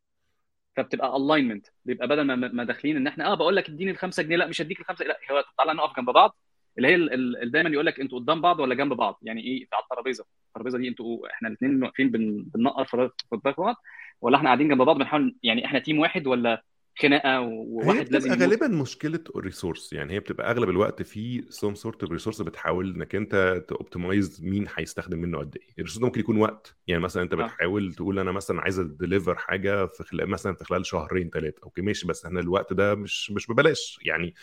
فبتبقى 0.76 1.18
ال 1.18 1.23
alignment 1.23 1.68
بيبقى 1.86 2.08
بدل 2.08 2.22
ما 2.22 2.36
ما 2.36 2.64
داخلين 2.64 2.98
إن 2.98 3.08
إحنا 3.08 3.26
آه 3.32 3.36
بقول 3.36 3.56
لك 3.56 3.70
اديني 3.70 3.92
الخمسة 3.92 4.24
جنيه 4.24 4.36
لا 4.36 4.48
مش 4.48 4.62
هديك 4.62 4.80
الخمسة 4.80 5.06
لا 5.06 5.18
هو 5.32 5.44
تعالى 5.58 5.74
نقف 5.74 5.96
جنب 5.98 6.10
بعض 6.10 6.38
اللي 6.78 6.88
هي 6.88 6.96
ال- 6.96 7.14
ال- 7.14 7.44
ال- 7.44 7.52
دايما 7.52 7.70
يقول 7.70 7.86
لك 7.86 8.00
أنتوا 8.00 8.20
قدام 8.20 8.42
بعض 8.42 8.60
ولا 8.60 8.76
جنب 8.76 8.94
بعض؟ 8.94 9.20
يعني 9.22 9.42
إيه 9.42 9.68
على 9.74 9.84
الترابيزة. 9.84 10.26
الترابيزة 10.48 10.78
دي 10.78 10.88
أنتوا 10.88 11.28
إحنا 11.34 11.48
الاثنين 11.48 11.84
واقفين 11.84 12.12
بن- 12.12 12.44
بننقر 12.56 12.86
في 12.86 13.10
بعض 13.58 13.76
ولا 14.22 14.38
إحنا 14.38 14.50
قاعدين 14.50 14.68
جنب 14.68 14.82
بعض 14.82 14.98
بنحاول 14.98 15.36
يعني 15.44 15.66
إحنا 15.66 15.80
team 15.80 16.00
واحد 16.00 16.28
ولا 16.28 16.64
خناقة 17.00 17.42
وواحد 17.42 18.12
لازم 18.14 18.28
يموت. 18.32 18.42
غالبا 18.42 18.68
مشكلة 18.68 19.20
ال 19.36 19.42
resource 19.42 19.94
يعني 19.94 20.14
هي 20.14 20.20
بتبقى 20.20 20.52
أغلب 20.52 20.70
الوقت 20.70 21.02
في 21.02 21.44
some 21.50 21.76
sort 21.76 22.04
of 22.04 22.12
resource 22.12 22.42
بتحاول 22.42 22.96
إنك 22.96 23.16
أنت 23.16 23.64
to 23.68 23.83
optimize 23.83 24.44
مين 24.44 24.66
هيستخدم 24.76 25.18
منه 25.20 25.38
قد 25.38 25.56
إيه. 25.58 25.68
ال 25.80 25.82
resource 25.82 25.98
ده 26.00 26.06
ممكن 26.06 26.20
يكون 26.20 26.38
وقت. 26.38 26.76
يعني 26.88 27.02
مثلا 27.02 27.24
أنت 27.24 27.36
بتحاول 27.36 27.94
تقول 27.94 28.20
أنا 28.20 28.32
مثلا 28.32 28.62
عايز 28.62 28.80
ا 28.80 28.87
deliver 28.87 29.36
حاجة 29.36 29.86
في 29.86 30.04
خلال 30.04 30.30
مثلا 30.30 30.54
في 30.56 30.64
خلال 30.66 30.86
شهرين 30.86 31.30
ثلاثة 31.30 31.64
okay 31.64 31.82
ماشي 31.82 32.08
بس 32.08 32.26
إحنا 32.26 32.40
الوقت 32.40 32.74
ده 32.74 32.96
مش 32.96 33.32
مش 33.32 33.48
ببلاش. 33.48 34.00
يعني 34.06 34.34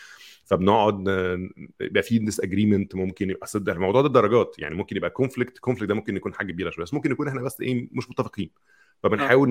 فبنقعد 0.45 1.09
يبقى 1.81 2.03
في 2.03 2.19
disagreement 2.19 2.95
ممكن 2.95 3.31
يبقى 3.31 3.47
صدق 3.47 3.73
الموضوع 3.73 4.03
ده 4.03 4.09
درجات 4.09 4.57
يعني 4.59 4.75
ممكن 4.75 4.97
يبقى 4.97 5.11
conflict 5.11 5.59
conflict 5.59 5.89
ده 5.89 5.95
ممكن 5.95 6.17
يكون 6.17 6.35
حاجة 6.35 6.53
كبيرة 6.53 6.71
شوية 6.71 6.85
بس 6.85 6.95
ممكن 6.95 7.11
يكون 7.13 7.29
إحنا 7.29 7.43
بس 7.43 7.61
إيه 7.61 7.89
مش 7.93 8.11
متفقين. 8.11 8.51
فبنحاول 9.03 9.51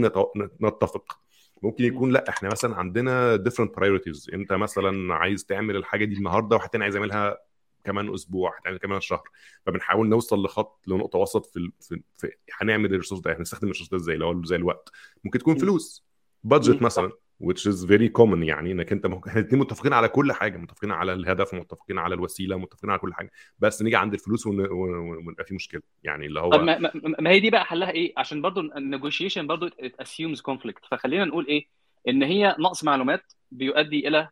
نتفق. 0.61 1.19
ممكن 1.63 1.83
يكون 1.83 2.11
لأ 2.11 2.29
إحنا 2.29 2.49
مثلا 2.49 2.75
عندنا 2.75 3.37
different 3.37 3.69
priorities. 3.79 4.33
أنت 4.33 4.53
مثلا 4.53 5.15
عايز 5.15 5.45
تعمل 5.45 5.75
الحاجة 5.75 6.05
دي 6.05 6.15
النهارده 6.15 6.55
واحد 6.55 6.69
تاني 6.69 6.83
عايز 6.83 6.95
يعملها 6.95 7.37
كمان 7.83 8.13
أسبوع 8.13 8.57
هتعمل 8.59 8.77
كمان 8.77 9.01
شهر. 9.01 9.23
فبنحاول 9.65 10.09
نوصل 10.09 10.43
لخط 10.43 10.81
لنقطة 10.87 11.19
وسط 11.19 11.45
في, 11.45 11.71
في, 11.81 12.01
في 12.17 12.31
هنعمل 12.61 12.85
ال 12.85 12.89
resource 12.89 13.21
ده 13.21 13.37
هنستخدم 13.37 13.63
ال 13.67 13.69
resource 13.69 13.89
ده 13.89 13.97
إزاي؟ 13.97 14.15
اللي 14.15 14.25
هو 14.25 14.43
زي 14.43 14.55
الوقت. 14.55 14.89
ممكن 15.23 15.39
تكون 15.39 15.55
فلوس 15.57 16.05
budget 16.43 16.81
مثلا. 16.81 17.11
Which 17.43 17.67
is 17.71 17.85
very 17.85 18.09
common 18.19 18.43
يعني 18.43 18.71
إنك 18.71 18.91
أنت 18.91 19.05
إحنا 19.05 19.41
الاثنين 19.41 19.61
متفقين 19.61 19.93
على 19.93 20.07
كل 20.07 20.31
حاجة 20.31 20.57
متفقين 20.57 20.91
على 20.91 21.13
الهدف 21.13 21.53
متفقين 21.53 21.97
على 21.97 22.15
الوسيلة 22.15 22.57
متفقين 22.57 22.89
على 22.89 22.99
كل 22.99 23.13
حاجة 23.13 23.31
بس 23.59 23.81
نيجي 23.81 23.95
عند 23.95 24.13
الفلوس 24.13 24.47
ونبقى 24.47 25.45
في 25.45 25.55
مشكلة 25.55 25.81
يعني 26.03 26.25
اللي 26.25 26.39
هو 26.39 26.49
طب 26.49 26.63
ما, 26.63 26.91
ما 27.19 27.29
هي 27.29 27.39
دي 27.39 27.49
بقى 27.49 27.65
حلها 27.65 27.91
إيه؟ 27.91 28.13
عشان 28.17 28.41
برضو 28.41 28.61
النيجوشيشن 28.61 29.47
برضو 29.47 29.69
assumes 29.69 30.39
conflict. 30.51 30.87
فخلينا 30.91 31.25
نقول 31.25 31.47
إيه؟ 31.47 31.65
إن 32.07 32.23
هي 32.23 32.55
نقص 32.59 32.83
معلومات 32.83 33.33
بيؤدي 33.51 34.07
إلى 34.07 34.29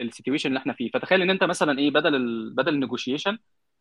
ال 0.00 0.05
situation 0.05 0.48
اللي 0.48 0.58
إحنا 0.58 0.72
فيه. 0.72 0.90
فتخيل 0.90 1.22
إن 1.22 1.30
أنت 1.30 1.44
مثلا 1.44 1.78
إيه؟ 1.78 1.90
بدل 1.90 2.14
ال 2.14 2.54
بدل 2.54 2.74
النيجوشيشن 2.74 3.38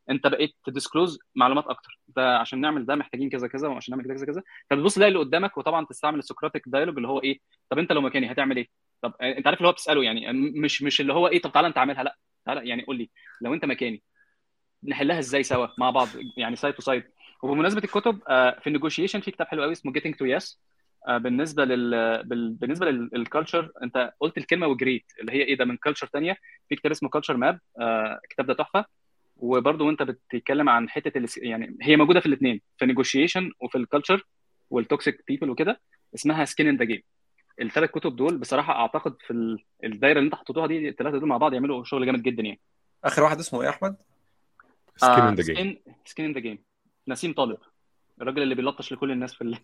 انت 0.09 0.27
بقيت 0.27 0.55
ت 0.65 0.71
disclose 0.71 1.19
معلومات 1.35 1.67
أكتر. 1.67 1.99
ده 2.07 2.37
عشان 2.37 2.61
نعمل 2.61 2.85
ده 2.85 2.95
محتاجين 2.95 3.29
كذا 3.29 3.47
كذا 3.47 3.67
وعشان 3.67 3.95
نعمل 3.95 4.13
كذا 4.15 4.25
كذا 4.25 4.43
فبتبص 4.69 4.95
تلاقي 4.95 5.07
اللي 5.07 5.19
قدامك 5.19 5.57
وطبعا 5.57 5.85
تستعمل 5.85 6.19
ال 6.19 6.24
Socratic 6.24 6.63
dialogue 6.67 6.95
اللي 6.95 7.07
هو 7.07 7.19
إيه؟ 7.23 7.39
طب 7.69 7.79
أنت 7.79 7.91
لو 7.91 8.01
مكاني 8.01 8.31
هتعمل 8.31 8.57
إيه؟ 8.57 8.67
طب 9.01 9.13
أنت 9.21 9.47
عارف 9.47 9.57
اللي 9.57 9.67
هو 9.67 9.71
بتسأله 9.71 10.03
يعني 10.03 10.33
مش 10.61 10.83
مش 10.83 11.01
اللي 11.01 11.13
هو 11.13 11.27
إيه؟ 11.27 11.41
طب 11.41 11.51
تعالى 11.51 11.67
أنت 11.67 11.77
اعملها 11.77 12.03
لأ 12.03 12.17
تعالى 12.45 12.69
يعني 12.69 12.83
قول 12.85 12.97
لي 12.97 13.09
لو 13.41 13.53
أنت 13.53 13.65
مكاني 13.65 14.03
نحلها 14.83 15.19
إزاي 15.19 15.43
سوا؟ 15.43 15.67
مع 15.77 15.89
بعض 15.89 16.07
يعني 16.37 16.55
side 16.55 16.73
to 16.73 16.81
side 16.81 17.03
وبمناسبة 17.43 17.81
الكتب 17.83 18.19
في 18.61 18.67
النيجوشيشن 18.67 19.19
في 19.21 19.31
كتاب 19.31 19.47
حلو 19.47 19.63
قوي 19.63 19.71
اسمه 19.71 19.91
Getting 19.91 20.15
to 20.15 20.25
Yes 20.25 20.61
بالنسبة 21.07 21.65
لل 21.65 22.23
بالنسبة 22.59 22.85
لل 22.85 23.04
culture 23.04 23.71
أنت 23.83 24.13
قلت 24.19 24.37
الكلمة 24.37 24.67
وجريت 24.67 25.05
اللي 25.21 25.31
هي 25.31 25.41
إيه 25.43 25.57
ده؟ 25.57 25.65
من 25.65 25.77
culture 25.77 26.07
ثانية 26.07 26.37
في 26.69 26.75
كتاب 26.75 26.91
اسمه 26.91 27.09
Culture 27.09 27.37
Map 27.37 27.59
الكتاب 28.23 28.45
ده 28.45 28.53
تحفة. 28.53 28.85
وبرده 29.39 29.85
وانت 29.85 30.03
بتتكلم 30.03 30.69
عن 30.69 30.89
حتة 30.89 31.27
يعني 31.37 31.77
هي 31.81 31.95
موجودة 31.95 32.19
في 32.19 32.25
الاثنين 32.25 32.61
في 32.77 32.85
ال 32.85 32.91
negotiation 32.91 33.51
وفي 33.59 33.77
ال 33.77 33.83
culture 33.83 34.27
وال 34.69 34.85
toxic 34.85 35.23
people 35.27 35.49
وكده 35.49 35.81
اسمها 36.15 36.45
Skin 36.45 36.67
in 36.67 36.77
the 36.77 36.85
Game 36.85 37.01
الثلاث 37.61 37.89
كتب 37.89 38.15
دول 38.15 38.37
بصراحة 38.37 38.73
أعتقد 38.73 39.15
في 39.27 39.57
الدايرة 39.83 40.17
اللي 40.19 40.25
انت 40.27 40.35
حطيتوها 40.35 40.67
دي 40.67 40.89
الثلاثه 40.89 41.17
دول 41.17 41.29
مع 41.29 41.37
بعض 41.37 41.53
يعملوا 41.53 41.83
شغل 41.83 42.05
جامد 42.05 42.23
جدا 42.23 42.43
يعني. 42.43 42.59
آخر 43.03 43.23
واحد 43.23 43.39
اسمه 43.39 43.61
إيه 43.61 43.65
يا 43.65 43.71
أحمد؟ 43.71 43.95
Skin 44.97 45.23
in 45.23 45.35
the 45.35 45.43
Game 45.43 45.77
Skin 46.05 46.25
in 46.25 46.33
the 46.33 46.39
Game 46.39 46.59
نسيم 47.07 47.33
طالب 47.33 47.57
الراجل 48.21 48.41
اللي 48.41 48.55
بيلطش 48.55 48.93
لكل 48.93 49.11
الناس 49.11 49.33
في 49.33 49.41
ال... 49.41 49.57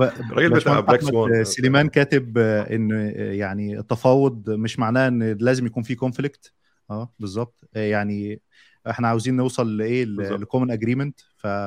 الراجل 0.30 0.50
بتاع 0.50 0.80
Black 0.80 1.00
Swan 1.00 1.44
سليمان 1.44 1.88
كاتب 1.88 2.38
إن 2.38 2.90
يعني 3.16 3.78
التفاوض 3.78 4.50
مش 4.50 4.78
معناه 4.78 5.08
إن 5.08 5.36
لازم 5.40 5.66
يكون 5.66 5.82
في 5.82 5.94
conflict 5.94 6.52
آه 6.92 7.12
بالظبط. 7.18 7.64
يعني 7.74 8.40
إحنا 8.90 9.08
عاوزين 9.08 9.36
نوصل 9.36 9.76
لإيه؟ 9.76 10.04
ل 10.04 10.13
common 10.13 10.70
agreement 10.70 11.20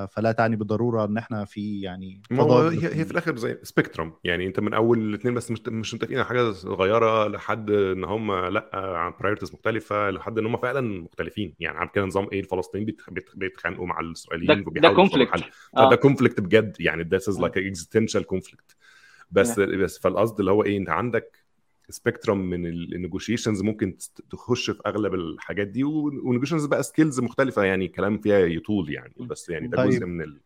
فلا 0.09 0.31
تعني 0.37 0.55
بالضرورة 0.55 1.05
إن 1.05 1.17
إحنا 1.17 1.45
في 1.45 1.81
يعني 1.81 2.21
هي, 2.31 2.95
هي 2.95 3.05
في 3.05 3.11
الآخر 3.11 3.35
زي 3.35 3.59
spectrum 3.63 4.13
يعني 4.23 4.47
أنت 4.47 4.59
من 4.59 4.73
أول 4.73 4.99
الاثنين 4.99 5.33
بس 5.33 5.51
مش 5.51 5.61
مش 5.67 5.93
متفقين 5.93 6.17
على 6.17 6.27
حاجة 6.27 6.51
صغيرة 6.51 7.27
لحد 7.27 7.71
إن 7.71 8.03
هم 8.03 8.45
لأ 8.45 8.69
عن 8.73 9.13
priorities 9.19 9.53
مختلفة 9.53 10.09
لحد 10.09 10.39
إن 10.39 10.45
هم 10.45 10.57
فعلا 10.57 11.03
مختلفين. 11.03 11.55
يعني 11.59 11.77
عن 11.77 11.87
كده 11.87 12.05
نظام 12.05 12.27
إيه؟ 12.31 12.39
الفلسطينيين 12.39 12.95
بيتخانقوا 13.35 13.87
مع 13.87 13.99
الإسرائيليين 13.99 14.63
ده 14.63 14.89
conflict 14.93 15.43
ده 15.75 15.95
conflict 15.95 16.39
بجد. 16.39 16.75
يعني 16.79 17.03
ده 17.03 17.17
is 17.17 17.39
like 17.39 17.57
existential 17.57 18.23
conflict 18.23 18.75
بس 19.31 19.59
بس 19.59 19.99
فالقصد 19.99 20.39
اللي 20.39 20.51
هو 20.51 20.63
إيه؟ 20.63 20.77
أنت 20.77 20.89
عندك 20.89 21.44
spectrum 21.89 22.49
من 22.49 22.65
ال 22.65 22.73
negotiations 22.73 23.61
ممكن 23.61 23.97
تخش 24.31 24.69
في 24.69 24.81
أغلب 24.85 25.13
الحاجات 25.13 25.67
دي 25.67 25.83
و 25.83 25.90
negotiations 25.90 26.65
بقى 26.65 26.83
skills 26.83 27.19
مختلفة 27.19 27.63
يعني 27.63 27.87
كلام 27.87 28.17
فيها 28.17 28.37
يطول 28.39 28.93
يعني 28.93 29.13
بس 29.19 29.49
يعني 29.49 29.67
ده 29.67 29.77
طيب. 29.77 29.89
جزء 29.89 30.05
من 30.05 30.21
ال... 30.21 30.39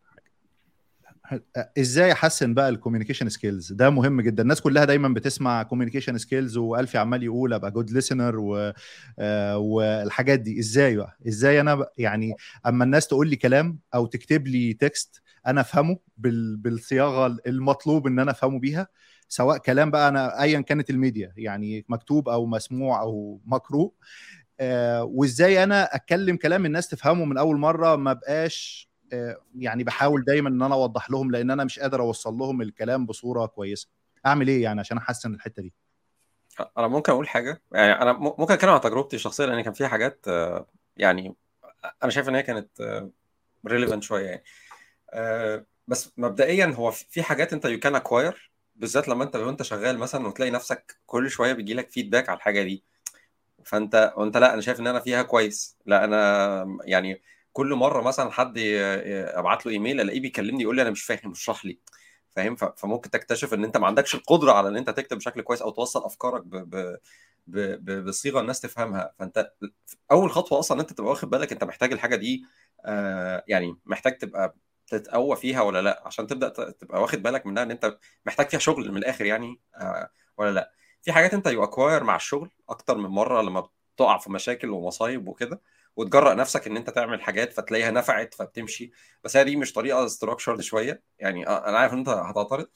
إزاي 1.78 2.12
أحسن 2.12 2.54
بقى 2.54 2.68
ال 2.68 2.72
communication 2.72 3.28
skills 3.28 3.72
ده 3.72 3.90
مهم 3.90 4.20
جدا. 4.20 4.42
الناس 4.42 4.60
كلها 4.60 4.84
دايما 4.84 5.08
بتسمع 5.08 5.62
communication 5.62 6.18
skills 6.18 6.56
وألفي 6.56 6.98
عمال 6.98 7.22
يقول 7.22 7.52
أبقى 7.52 7.70
good 7.70 7.90
listener 7.90 8.38
و... 8.38 8.72
آه 9.18 9.58
والحاجات 9.58 10.40
دي. 10.40 10.58
إزاي 10.60 10.96
بقى؟ 10.96 11.16
إزاي 11.28 11.60
أنا 11.60 11.74
بقى 11.74 11.94
يعني 11.98 12.34
أما 12.66 12.84
الناس 12.84 13.06
تقول 13.06 13.28
لي 13.28 13.36
كلام 13.36 13.78
أو 13.94 14.06
تكتب 14.06 14.46
لي 14.46 14.72
text 14.72 15.22
أنا 15.46 15.60
أفهمه 15.60 15.98
بال... 16.18 16.56
بالصياغة 16.56 17.36
المطلوب 17.46 18.06
إن 18.06 18.18
أنا 18.18 18.30
أفهمه 18.30 18.58
بيها 18.58 18.88
سواء 19.32 19.58
كلام 19.58 19.90
بقى 19.90 20.08
أنا 20.08 20.42
ايا 20.42 20.60
كانت 20.60 20.90
الميديا 20.90 21.32
يعني 21.36 21.84
مكتوب 21.88 22.28
أو 22.28 22.46
مسموع 22.46 23.02
أو 23.02 23.40
مقروء 23.44 23.92
آه 24.60 25.04
وإزاي 25.04 25.62
أنا 25.64 25.94
أتكلم 25.94 26.36
كلام 26.36 26.66
الناس 26.66 26.88
تفهمه 26.88 27.24
من 27.24 27.38
أول 27.38 27.56
مرة 27.58 27.96
ما 27.96 28.12
بقاش 28.12 28.90
آه 29.12 29.36
يعني 29.58 29.84
بحاول 29.84 30.24
دايما 30.24 30.48
إن 30.48 30.62
أنا 30.62 30.74
أوضح 30.74 31.10
لهم 31.10 31.30
لأن 31.30 31.50
أنا 31.50 31.64
مش 31.64 31.78
قادر 31.78 32.00
أوصل 32.00 32.34
لهم 32.34 32.62
الكلام 32.62 33.06
بصورة 33.06 33.46
كويسة. 33.46 33.88
أعمل 34.26 34.48
إيه 34.48 34.62
يعني 34.62 34.80
عشان 34.80 34.96
أحسن 34.98 35.34
الحتة 35.34 35.62
دي؟ 35.62 35.74
أنا 36.78 36.88
ممكن 36.88 37.12
أقول 37.12 37.28
حاجة 37.28 37.62
يعني 37.72 38.02
أنا 38.02 38.12
ممكن 38.12 38.52
أتكلم 38.52 38.70
عن 38.70 38.80
تجربتي 38.80 39.16
الشخصية 39.16 39.44
لأن 39.44 39.60
كان 39.60 39.72
فيها 39.72 39.88
حاجات 39.88 40.24
آه 40.28 40.66
يعني 40.96 41.34
أنا 42.02 42.10
شايف 42.10 42.28
إن 42.28 42.34
هي 42.34 42.42
كانت 42.42 42.68
relevant 43.66 44.02
شوية 44.02 44.26
يعني. 44.26 44.44
بس 45.88 46.12
مبدئيا 46.16 46.66
هو 46.66 46.90
في 46.90 47.22
حاجات 47.22 47.52
أنت 47.52 47.64
you 47.64 47.78
can 47.78 47.94
acquire 47.94 48.49
بالذات 48.80 49.08
لما 49.08 49.24
انت 49.24 49.36
وانت 49.36 49.62
شغال 49.62 49.98
مثلا 49.98 50.26
وتلاقي 50.28 50.50
نفسك 50.50 51.00
كل 51.06 51.30
شوية 51.30 51.52
بيجي 51.52 51.74
لك 51.74 51.90
feedback 51.90 52.28
على 52.28 52.36
الحاجة 52.36 52.62
دي. 52.62 52.84
فانت 53.64 54.12
وانت 54.16 54.36
لأ 54.36 54.54
أنا 54.54 54.60
شايف 54.62 54.80
إن 54.80 54.86
أنا 54.86 55.00
فيها 55.00 55.22
كويس. 55.22 55.78
لأ 55.86 56.04
أنا 56.04 56.78
يعني 56.84 57.22
كل 57.52 57.74
مرة 57.74 58.02
مثلا 58.02 58.30
حد 58.30 58.58
ابعت 58.58 59.66
له 59.66 59.72
إيميل 59.72 60.00
ألاقيه 60.00 60.20
بيكلمني 60.20 60.62
يقول 60.62 60.76
لي 60.76 60.82
أنا 60.82 60.90
مش 60.90 61.02
فاهم 61.04 61.30
اشرح 61.32 61.64
لي. 61.64 61.78
فاهم؟ 62.30 62.56
فممكن 62.56 63.10
تكتشف 63.10 63.54
إن 63.54 63.64
أنت 63.64 63.76
ما 63.76 63.86
عندكش 63.86 64.14
القدرة 64.14 64.52
على 64.52 64.68
إن 64.68 64.76
أنت 64.76 64.90
تكتب 64.90 65.16
بشكل 65.18 65.42
كويس 65.42 65.62
أو 65.62 65.70
توصل 65.70 66.04
أفكارك 66.04 66.42
ب... 66.44 66.56
ب... 66.56 66.98
ب... 67.46 68.04
بصيغة 68.04 68.40
الناس 68.40 68.60
تفهمها. 68.60 69.12
فأنت 69.18 69.52
أول 70.12 70.30
خطوة 70.30 70.58
أصلا 70.58 70.80
أنت 70.80 70.92
تبقى 70.92 71.10
واخد 71.10 71.30
بالك 71.30 71.52
أنت 71.52 71.64
محتاج 71.64 71.92
الحاجة 71.92 72.16
دي 72.16 72.44
آه 72.84 73.44
يعني 73.48 73.76
محتاج 73.86 74.18
تبقى 74.18 74.54
تتقوى 74.90 75.36
فيها 75.36 75.62
ولا 75.62 75.82
لأ؟ 75.82 76.02
عشان 76.06 76.26
تبدأ 76.26 76.48
تبقى 76.48 77.02
واخد 77.02 77.22
بالك 77.22 77.46
منها 77.46 77.62
إن 77.62 77.70
أنت 77.70 77.98
محتاج 78.26 78.48
فيها 78.48 78.58
شغل 78.60 78.90
من 78.90 78.96
الآخر 78.96 79.24
يعني 79.24 79.60
آه 79.76 80.10
ولا 80.38 80.50
لأ؟ 80.50 80.72
في 81.02 81.12
حاجات 81.12 81.34
أنت 81.34 81.46
you 81.46 81.64
acquire 81.64 82.04
مع 82.04 82.16
الشغل 82.16 82.50
أكتر 82.68 82.98
من 82.98 83.10
مرة 83.10 83.42
لما 83.42 83.68
بتقع 83.96 84.18
في 84.18 84.32
مشاكل 84.32 84.70
ومصايب 84.70 85.28
وكده 85.28 85.60
وتجرأ 85.96 86.34
نفسك 86.34 86.66
إن 86.66 86.76
أنت 86.76 86.90
تعمل 86.90 87.22
حاجات 87.22 87.52
فتلاقيها 87.52 87.90
نفعت 87.90 88.34
فبتمشي. 88.34 88.90
بس 89.24 89.36
هي 89.36 89.44
دي 89.44 89.56
مش 89.56 89.72
طريقة 89.72 90.06
ستراكشرد 90.06 90.60
شوية 90.60 91.02
يعني 91.18 91.48
أنا 91.48 91.78
عارف 91.78 91.92
إن 91.92 91.98
أنت 91.98 92.08
هتعترض. 92.08 92.66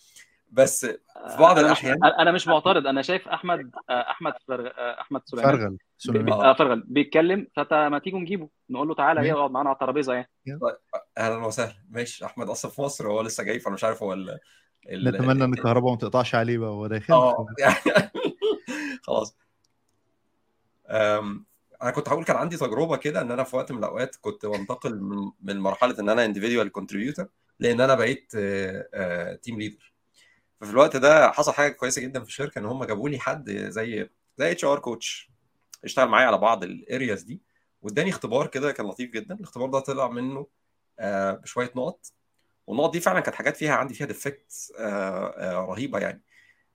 بس 0.51 0.87
في 0.87 1.37
بعض 1.39 1.59
أنا 1.59 1.67
الأحيان 1.67 1.99
مش 2.03 2.13
أنا 2.19 2.33
مش 2.33 2.47
معترض 2.49 2.87
أنا 2.87 3.03
شايف 3.03 3.29
أحمد 3.29 3.71
أحمد 3.91 4.33
فرغ... 4.49 4.71
أحمد 5.01 5.23
سليمان. 5.25 5.79
فرغل 6.07 6.23
بي... 6.23 6.33
آه. 6.33 6.55
فرغل 6.55 6.85
بيتكلم 6.87 7.47
فما 7.57 7.99
تيجوا 7.99 8.19
نجيبه؟ 8.19 8.49
نقول 8.71 8.89
له 8.89 8.95
تعالى 8.95 9.33
اقعد 9.33 9.51
معانا 9.51 9.69
على 9.69 9.75
الترابيزة 9.75 10.15
يعني. 10.15 10.31
أهلا 11.19 11.47
وسهلا. 11.47 11.75
ماشي. 11.91 12.25
أحمد 12.25 12.49
أصلا 12.49 12.71
في 12.71 12.83
مصر 12.83 13.07
وهو 13.07 13.21
لسه 13.21 13.45
جاي 13.45 13.61
فأنا 13.61 13.75
مش 13.75 13.85
عارف 13.85 14.03
هو 14.03 14.13
ال... 14.13 14.39
ال... 14.89 15.05
نتمنى 15.05 15.45
إن 15.45 15.53
الكهرباء 15.53 15.91
ما 15.91 15.99
تقطعش 15.99 16.35
عليه 16.35 16.59
بقى 16.59 16.71
وهو 16.71 16.87
داخل. 16.87 17.15
آه. 17.15 17.47
خلاص. 19.07 19.37
أم... 20.89 21.45
أنا 21.83 21.91
كنت 21.91 22.09
هقول 22.09 22.25
كان 22.25 22.37
عندي 22.37 22.57
تجربة 22.57 22.97
كده 22.97 23.21
إن 23.21 23.31
أنا 23.31 23.45
في 23.45 23.57
وقت 23.57 23.73
من 23.73 23.79
الأوقات 23.79 24.17
كنت 24.21 24.47
بنتقل 24.47 25.01
من, 25.01 25.31
من 25.43 25.61
مرحلة 25.61 26.01
إن 26.01 26.09
أنا 26.09 26.25
individual 26.25 26.73
contributor 26.73 27.27
لأن 27.61 27.81
أنا 27.81 27.95
بقيت 27.95 28.33
team 29.43 29.59
leader 29.59 29.93
ففي 30.61 30.71
الوقت 30.71 30.97
ده 30.97 31.31
حصل 31.31 31.53
حاجة 31.53 31.73
كويسة 31.73 32.03
جدا 32.03 32.21
في 32.21 32.27
الشركة 32.27 32.59
إن 32.59 32.65
هم 32.65 32.85
جابوا 32.85 33.09
لي 33.09 33.19
حد 33.19 33.51
زي 33.51 34.09
زي 34.37 34.51
HR 34.53 34.79
coach 34.79 35.31
اشتغل 35.85 36.09
معايا 36.09 36.27
على 36.27 36.39
بعض 36.39 36.65
ال 36.65 36.74
areas 36.74 37.23
دي 37.23 37.43
واداني 37.83 38.11
اختبار 38.11 38.47
كده 38.47 38.73
كان 38.73 38.87
لطيف 38.87 39.11
جدا. 39.11 39.35
الاختبار 39.35 39.69
ده 39.71 39.81
طلع 39.81 40.09
منه 40.09 40.47
آه 40.99 41.33
بشوية 41.33 41.73
نقط. 41.77 42.13
والنقط 42.67 42.93
دي 42.93 43.01
فعلا 43.01 43.21
كانت 43.21 43.37
حاجات 43.37 43.57
فيها 43.57 43.75
عندي 43.75 43.95
فيها 43.95 44.07
defect 44.07 44.73
آه 44.79 45.27
آه 45.29 45.67
رهيبة 45.67 45.99
يعني. 45.99 46.23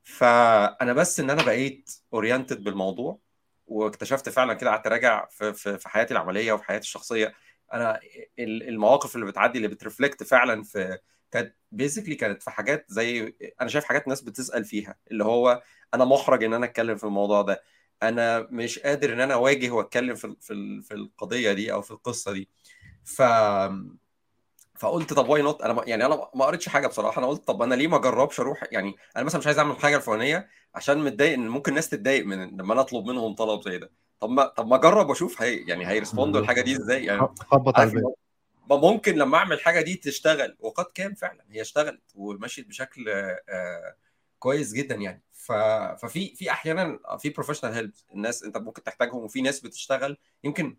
فأنا 0.03 0.93
بس 0.93 1.19
إن 1.19 1.29
أنا 1.29 1.43
بقيت 1.43 1.91
oriented 2.13 2.63
بالموضوع 2.63 3.19
واكتشفت 3.67 4.29
فعلا 4.29 4.53
كده 4.53 4.69
قعدت 4.69 4.87
أراجع 4.87 5.27
في, 5.29 5.53
في, 5.53 5.89
حياتي 5.89 6.13
العملية 6.13 6.53
وفي 6.53 6.63
حياتي 6.63 6.83
الشخصية. 6.83 7.33
أنا 7.73 7.99
المواقف 8.39 9.15
اللي 9.15 9.25
بتعدي 9.25 9.57
اللي 9.57 9.67
بت 9.67 9.80
reflect 9.80 10.23
فعلا 10.23 10.63
في 10.63 10.97
كانت 11.31 11.55
basically 11.71 12.15
كانت 12.15 12.43
في 12.43 12.51
حاجات 12.51 12.85
زي 12.89 13.35
أنا 13.61 13.69
شايف 13.69 13.85
حاجات 13.85 14.07
ناس 14.07 14.21
بتسأل 14.21 14.65
فيها 14.65 14.95
اللي 15.11 15.23
هو 15.23 15.63
أنا 15.93 16.05
محرج 16.05 16.43
إن 16.43 16.53
أنا 16.53 16.65
أتكلم 16.65 16.95
في 16.97 17.03
الموضوع 17.03 17.41
ده. 17.41 17.61
أنا 18.03 18.47
مش 18.51 18.79
قادر 18.79 19.13
إن 19.13 19.19
أنا 19.19 19.33
أواجه 19.33 19.69
وأتكلم 19.69 20.15
في 20.15 20.35
في 20.41 20.81
في 20.81 20.93
القضية 20.93 21.53
دي 21.53 21.73
أو 21.73 21.81
في 21.81 21.91
القصة 21.91 22.31
دي. 22.31 22.49
ف 23.03 23.21
فقلت 24.77 25.13
طب 25.13 25.29
why 25.29 25.41
not 25.41 25.61
أنا 25.61 25.83
يعني 25.87 26.05
أنا 26.05 26.29
ما 26.35 26.45
قريتش 26.45 26.69
حاجة 26.69 26.87
بصراحة. 26.87 27.19
أنا 27.19 27.27
قلت 27.27 27.47
طب 27.47 27.61
أنا 27.61 27.75
ليه 27.75 27.87
ما 27.87 27.97
أجربش 27.97 28.39
أروح؟ 28.39 28.63
يعني 28.71 28.95
أنا 29.15 29.23
مثلا 29.23 29.39
مش 29.39 29.47
عايز 29.47 29.59
أعمل 29.59 29.75
حاجة 29.75 29.95
الفلانية 29.95 30.49
عشان 30.75 30.97
متضايق 30.97 31.33
إن 31.33 31.47
ممكن 31.47 31.71
الناس 31.71 31.89
تتضايق 31.89 32.25
من 32.25 32.57
لما 32.57 32.73
أنا 32.73 32.81
أطلب 32.81 33.05
منهم 33.05 33.35
طلب 33.35 33.61
زي 33.61 33.77
ده. 33.77 33.91
طب 34.19 34.29
ما 34.29 34.45
طب 34.45 34.67
ما 34.67 34.75
أجرب 34.75 35.09
وأشوف 35.09 35.41
هي 35.41 35.55
يعني 35.55 35.87
هي 35.87 35.98
respond 35.98 36.36
وا 36.36 36.41
الحاجة 36.41 36.61
دي 36.61 36.75
إزاي؟ 36.75 37.05
يعني 37.05 37.27
خبط 37.39 37.79
على 37.79 38.03
ممكن 38.69 39.15
لما 39.15 39.37
أعمل 39.37 39.53
الحاجة 39.53 39.81
دي 39.81 39.95
تشتغل. 39.95 40.57
وقد 40.59 40.85
كان 40.93 41.13
فعلا 41.13 41.45
هي 41.49 41.61
اشتغلت 41.61 42.01
ومشيت 42.15 42.67
بشكل 42.67 43.09
آه 43.09 43.95
كويس 44.39 44.73
جدا 44.73 44.95
يعني. 44.95 45.21
ففي 46.01 46.35
في 46.35 46.51
أحيانا 46.51 46.99
في 47.19 47.29
professional 47.29 47.73
help 47.73 47.91
الناس 48.15 48.43
أنت 48.43 48.57
ممكن 48.57 48.83
تحتاجهم 48.83 49.23
وفي 49.23 49.41
ناس 49.41 49.59
بتشتغل 49.59 50.17
يمكن 50.43 50.77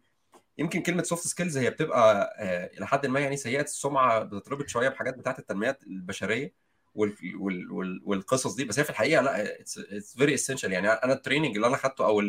يمكن 0.59 0.83
كلمة 0.83 1.03
soft 1.03 1.27
skills 1.27 1.59
هي 1.59 1.71
بتبقى 1.71 2.35
آه 2.39 2.71
إلى 2.79 2.87
حد 2.87 3.07
ما 3.07 3.21
يعني 3.21 3.37
سيئة 3.37 3.63
السمعة 3.63 4.23
بتتربط 4.23 4.69
شوية 4.69 4.89
بحاجات 4.89 5.19
بتاعة 5.19 5.37
التنمية 5.39 5.79
البشرية 5.87 6.55
وال... 6.95 7.17
وال... 7.37 7.73
وال... 7.73 8.03
والقصص 8.05 8.55
دي 8.55 8.65
بس 8.65 8.79
هي 8.79 8.85
في 8.85 8.91
الحقيقة 8.91 9.23
لا 9.23 9.61
it's 9.61 10.15
very 10.19 10.35
essential 10.35 10.73
يعني 10.73 10.89
أنا 10.89 11.13
ال 11.13 11.18
training 11.18 11.55
اللي 11.57 11.67
أنا 11.67 11.77
خدته 11.77 12.05
أو. 12.07 12.23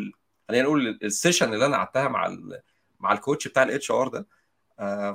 خلينا 0.48 0.64
نقول 0.64 0.98
ال 1.02 1.09
session 1.09 1.54
اللي 1.54 1.66
أنا 1.66 1.76
قعدتها 1.76 2.08
مع. 2.08 2.36
مع 3.00 3.12
ال 3.12 3.18
coach 3.18 3.48
بتاع 3.48 3.62
ال 3.62 3.90
HR 3.90 4.08
ده 4.08 4.26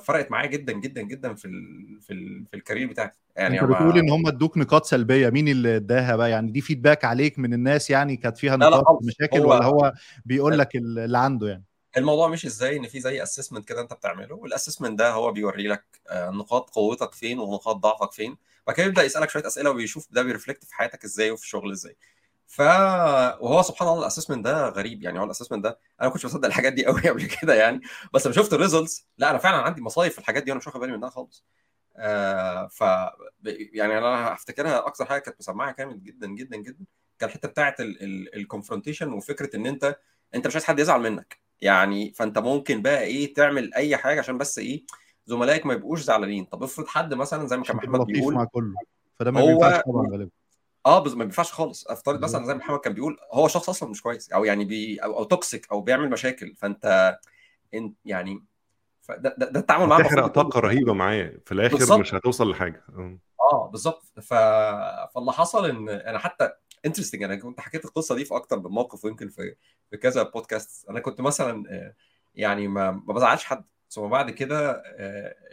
فرقت 0.04 0.32
معايا 0.32 0.48
جدا 0.48 0.74
جدا 0.74 1.02
جدا 1.02 1.34
في 1.34 1.46
ال 1.46 2.02
في 2.02 2.14
ال 2.14 2.46
في 2.52 2.56
ال 2.56 2.60
career 2.60 2.88
بتاعي 2.88 3.12
يعني 3.36 3.62
انت 3.62 3.70
بتقول 3.70 3.98
ان 3.98 4.10
هم 4.10 4.28
ادوك 4.28 4.58
نقاط 4.58 4.86
سلبية 4.86 5.30
مين 5.30 5.48
اللي 5.48 5.76
اداها 5.76 6.16
بقى؟ 6.16 6.32
يعني 6.32 6.52
دي 6.52 6.62
feedback 6.62 7.06
عليك 7.06 7.40
من 7.40 7.54
الناس 7.54 7.90
يعني 7.90 8.18
كانت 8.18 8.38
فيها 8.38 8.56
نقاط 8.56 9.00
مشاكل 9.04 9.40
هو 9.40 9.50
ولا 9.50 9.66
هو 9.66 9.94
بيقول 10.26 10.60
لك 10.60 10.76
اللي 10.76 11.18
عنده 11.18 11.48
يعني؟ 11.48 11.64
الموضوع 11.98 12.28
مش 12.28 12.46
إزاي 12.46 12.78
ان 12.78 12.88
في 12.88 13.00
زي 13.00 13.24
assessment 13.24 13.68
كده 13.68 13.82
انت 13.82 13.94
بتعمله 13.94 14.36
وال 14.36 14.46
assessment 14.46 15.00
ده 15.00 15.12
هو 15.12 15.32
بيوري 15.32 15.68
لك 15.68 15.84
نقاط 16.14 16.70
قوتك 16.70 17.14
فين 17.14 17.40
ونقاط 17.40 17.76
ضعفك 17.76 18.12
فين. 18.12 18.38
بعد 18.68 18.76
كده 18.76 18.86
يبدا 18.86 19.04
يسألك 19.04 19.30
شوية 19.30 19.48
أسئلة 19.48 19.70
وبيشوف 19.70 20.08
ده 20.12 20.24
بي 20.24 20.33
reflect 20.33 20.64
في 20.64 20.76
حياتك 20.76 21.04
إزاي 21.04 21.32
وفي 21.32 21.44
الشغل 21.44 21.72
إزاي. 21.72 21.96
ف 22.48 22.60
وهو 23.42 23.62
سبحان 23.62 23.88
الله 23.88 24.00
ال 24.00 24.04
assessment 24.04 24.46
ده 24.46 24.70
غريب 24.70 25.04
يعني 25.04 25.20
هو 25.20 25.24
ال 25.24 25.27
assessment 25.27 25.64
ده 25.64 25.70
أنا 25.70 26.08
ما 26.08 26.14
كنتش 26.14 26.26
بصدق 26.26 26.46
الحاجات 26.46 26.74
دي 26.74 26.86
قوي 26.86 27.02
قبل 27.10 27.26
كده 27.26 27.54
يعني 27.56 27.82
بس 28.14 28.26
لما 28.26 28.36
شفت 28.36 28.54
ال 28.54 28.60
results 28.61 29.08
لا 29.18 29.30
أنا 29.30 29.38
فعلا 29.38 29.58
عندي 29.58 29.82
مصايب 29.82 30.12
في 30.12 30.20
الحاجات 30.20 30.44
دي 30.44 30.52
وأنا 30.52 30.58
مش 30.60 30.68
واخد 30.68 30.80
بالي 30.80 30.98
منها 30.98 31.10
خالص. 31.10 31.46
آه 31.98 32.68
ف 32.68 32.82
يعني 33.74 33.98
أنا 33.98 34.34
هفتكرها 34.34 34.88
أكثر 34.88 35.06
حاجة 35.06 35.22
كانت 35.22 35.38
مسمعة 35.40 35.76
جامد 35.80 36.04
جدا 36.04 36.28
جدا 36.28 36.58
جدا 36.58 36.86
كان 37.20 37.30
الحتة 37.30 37.48
بتاعه 37.48 37.76
ال 37.80 37.89
confrontation 37.89 39.14
وفكرة 39.14 39.56
إن 39.56 39.66
أنت 39.66 40.00
أنت 40.36 40.48
مش 40.48 40.56
عايز 40.56 40.66
حد 40.66 40.80
يزعل 40.80 41.02
منك 41.02 41.38
يعني 41.62 42.14
فأنت 42.14 42.38
ممكن 42.38 42.82
بقى 42.82 43.02
إيه 43.04 43.34
تعمل 43.34 43.74
أي 43.74 43.98
حاجة 43.98 44.20
عشان 44.20 44.38
بس 44.38 44.60
إيه 44.60 44.84
زملائك 45.26 45.66
ما 45.66 45.74
يبقوش 45.74 46.02
زعلانين. 46.02 46.46
طب 46.46 46.64
افرض 46.64 46.88
حد 46.88 47.14
مثلا 47.14 47.48
زي 47.48 47.58
ما 47.58 47.64
كان 47.64 47.76
محمد 47.76 48.06
بيقول 48.06 48.34
مع 48.34 48.44
كله 48.44 48.76
فده 49.20 49.32
ما 49.32 49.46
بينفعش 49.46 49.82
طبعا 49.86 50.08
غالبا. 50.12 50.30
آه 50.88 51.00
بس 51.00 51.12
ما 51.12 51.24
بينفعش 51.24 51.52
خالص. 51.52 51.88
افترض 51.88 52.20
مثلا 52.24 52.46
زي 52.46 52.54
محمد 52.54 52.80
كان 52.80 52.94
بيقول 52.94 53.18
هو 53.32 53.48
شخص 53.48 53.70
أصلا 53.70 53.90
مش 53.90 54.02
كويس 54.02 54.32
أو 54.32 54.46
يعني 54.46 54.66
بي 54.66 54.98
أو, 54.98 55.18
أو 55.18 55.24
toxic 55.24 55.72
أو 55.72 55.82
بيعمل 55.82 56.10
مشاكل. 56.10 56.56
فأنت 56.56 57.18
انت 57.74 57.96
يعني 58.06 58.44
ده, 59.10 59.36
ده, 59.38 59.50
ده 59.50 59.60
التعامل 59.60 59.86
معاه 59.88 60.02
تحرق 60.02 60.28
طاقة 60.28 60.60
رهيبة 60.60 60.94
معاه. 60.94 61.32
في 61.46 61.52
الآخر 61.52 61.78
بالزبط. 61.78 62.00
مش 62.00 62.14
هتوصل 62.14 62.52
لحاجة. 62.52 62.84
آه. 63.54 63.68
بالظبط. 63.72 64.04
ف... 64.22 64.34
فاللي 65.16 65.32
حصل 65.32 65.70
إن 65.70 65.90
أنا 65.90 66.20
حتى 66.20 66.50
interesting 66.86 67.24
أنا 67.24 67.36
كنت 67.36 67.60
حكيت 67.60 67.86
القصة 67.86 68.16
دي 68.16 68.26
في 68.26 68.36
أكتر 68.36 68.60
من 68.60 68.72
موقف 68.72 69.06
ويمكن 69.06 69.30
في 69.30 69.56
في 69.90 69.98
كذا 69.98 70.24
بودكاست 70.24 70.90
أنا 70.90 71.00
كنت 71.00 71.22
مثلا 71.22 71.64
يعني 72.36 72.68
ما, 72.68 72.92
ما 72.92 73.14
بزعلش 73.14 73.44
حد. 73.44 73.64
ثم 73.90 74.08
بعد 74.08 74.30
كده 74.32 74.84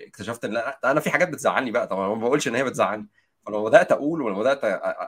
اكتشفت 0.07 0.45
إن 0.45 0.57
أنا 0.85 1.01
في 1.01 1.11
حاجات 1.11 1.29
بتزعلني 1.29 1.71
بقى. 1.71 1.87
طبعا 1.87 2.15
ما 2.15 2.21
بقولش 2.21 2.49
إن 2.49 2.55
هي 2.55 2.65
بتزعلني. 2.65 3.07
فلما 3.47 3.65
بدأت 3.65 3.93
أقول 3.93 4.23
ولما 4.23 4.39
بدأت 4.39 4.61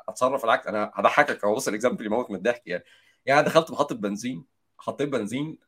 أتصرف 0.09 0.45
العكس 0.45 0.67
أنا 0.67 0.91
هضحكك 0.95 1.45
هو 1.45 1.55
بص 1.55 1.69
الإكزامبل 1.69 2.07
يموت 2.07 2.31
من 2.31 2.37
الضحك 2.37 2.63
يعني. 2.67 2.85
يعني 3.27 3.43
دخلت 3.43 3.71
محطه 3.71 3.95
بنزين 3.95 4.45
حطيت 4.79 5.09
بنزين 5.09 5.59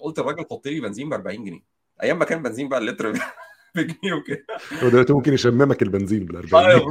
قلت 0.00 0.18
الراجل 0.18 0.44
حط 0.50 0.66
لي 0.66 0.80
بنزين 0.80 1.08
ب 1.08 1.12
40 1.12 1.44
جنيه. 1.44 1.60
أيام 2.02 2.18
ما 2.18 2.24
كان 2.24 2.42
بنزين 2.42 2.68
بقى 2.68 2.78
اللتر 2.78 3.12
بجنيه 3.74 4.12
وكده. 4.12 4.46
ودلوقتي 4.82 5.12
ممكن 5.12 5.32
يشممك 5.32 5.82
البنزين 5.82 6.24
بال 6.24 6.36
40 6.36 6.78
جنيه. 6.78 6.86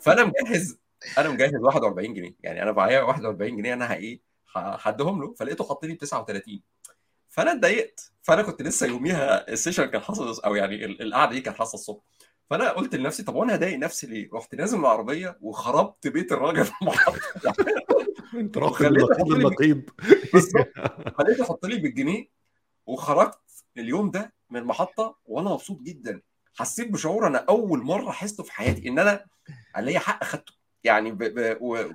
فأنا 0.00 0.24
مجهز 0.24 0.78
أنا 1.18 1.28
مجهز 1.28 1.54
41 1.54 2.14
جنيه. 2.14 2.34
يعني 2.40 2.62
أنا 2.62 2.72
معايا 2.72 3.00
41 3.02 3.56
جنيه 3.56 3.74
أنا 3.74 3.94
إيه 3.94 4.20
هديهم 4.56 5.22
له 5.22 5.34
فلقيته 5.34 5.64
حط 5.64 5.84
لي 5.84 5.94
ب 5.94 5.98
39 5.98 6.60
فأنا 7.28 7.52
اتضايقت. 7.52 8.12
فأنا 8.22 8.42
كنت 8.42 8.62
لسه 8.62 8.86
يوميها 8.86 9.52
السيشن 9.52 9.84
كان 9.84 10.00
حصل 10.00 10.40
أو 10.44 10.54
يعني 10.54 10.84
القعدة 10.84 11.32
دي 11.32 11.40
كانت 11.40 11.56
حاصلة 11.56 11.74
الصبح. 11.74 12.00
فأنا 12.50 12.70
قلت 12.70 12.94
لنفسي 12.94 13.22
طب 13.22 13.34
وأنا 13.34 13.54
هضايق 13.54 13.78
نفسي 13.78 14.06
ليه؟ 14.06 14.28
رحت 14.34 14.54
نازل 14.54 14.78
من 14.78 14.84
العربية 14.84 15.38
وخربت 15.40 16.08
بيت 16.08 16.32
الراجل 16.32 16.64
في 16.64 16.72
المحطه 16.82 17.20
انت 18.34 18.58
رحت 18.58 18.82
للنقيض 18.82 19.32
النقيض 19.32 19.82
خليته 21.18 21.42
يحط 21.42 21.66
لي 21.66 21.76
بالجنيه 21.78 22.28
وخرجت 22.86 23.38
اليوم 23.78 24.10
ده 24.10 24.32
من 24.50 24.60
المحطة 24.60 25.18
وأنا 25.24 25.50
مبسوط 25.50 25.80
جدا. 25.80 26.20
حسيت 26.54 26.90
بشعور 26.90 27.26
أنا 27.26 27.38
أول 27.48 27.82
مرة 27.82 28.10
أحسه 28.10 28.42
في 28.42 28.52
حياتي 28.52 28.88
إن 28.88 28.98
أنا 28.98 29.24
ليا 29.78 29.98
حق 29.98 30.22
أخدته. 30.22 30.52
يعني 30.84 31.12
ب... 31.12 31.18
ب... 31.18 31.58
و... 31.60 31.92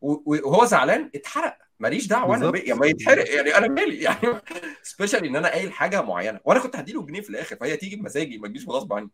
وهو 0.00 0.64
زعلان 0.64 1.10
اتحرق. 1.14 1.58
ماليش 1.80 2.06
دعوة 2.06 2.36
أنا 2.36 2.58
يعني 2.58 2.80
ما 2.80 2.86
يتحرق 2.86 3.34
يعني 3.34 3.56
أنا 3.56 3.68
مالي. 3.68 4.02
يعني 4.06 4.40
specially 4.82 5.28
إن 5.28 5.36
أنا 5.36 5.48
قايل 5.48 5.72
حاجة 5.72 6.02
معينة. 6.02 6.40
وأنا 6.44 6.60
كنت 6.60 6.76
هديله 6.76 7.06
جنيه 7.06 7.20
في 7.20 7.30
الآخر 7.30 7.56
فهي 7.56 7.76
تيجي 7.76 7.96
بمزاجي 7.96 8.38
ما 8.38 8.48
تجيش 8.48 8.68
غصب 8.68 8.92
عني. 8.92 9.10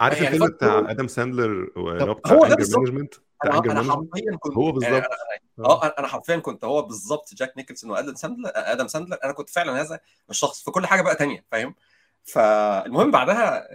عارف 0.00 0.20
يعني 0.20 0.34
الفيلم 0.34 0.50
بتاع 0.52 0.78
آدم 0.90 1.06
ساندلر 1.06 1.64
بتاع 1.64 2.32
Anger 2.32 2.78
Management 2.78 3.14
أنا 3.44 3.82
حرفيا 3.92 4.36
كنت 4.40 4.56
هو 4.56 4.72
بالظبط. 4.72 5.02
آه. 5.58 5.94
أنا 5.98 6.06
حرفيا 6.06 6.36
كنت 6.36 6.64
هو 6.64 6.82
بالظبط 6.82 7.34
جاك 7.34 7.52
نيكلسون 7.56 7.90
وآدم 7.90 8.14
ساندلر 8.14 8.50
آدم 8.54 8.88
ساندلر. 8.88 9.18
أنا 9.24 9.32
كنت 9.32 9.50
فعلا 9.50 9.80
هذا 9.80 10.00
الشخص 10.30 10.64
في 10.64 10.70
كل 10.70 10.86
حاجة 10.86 11.02
بقى 11.02 11.14
تانية 11.16 11.44
فاهم؟ 11.50 11.74
فالمهم 12.24 13.10
بعدها 13.10 13.68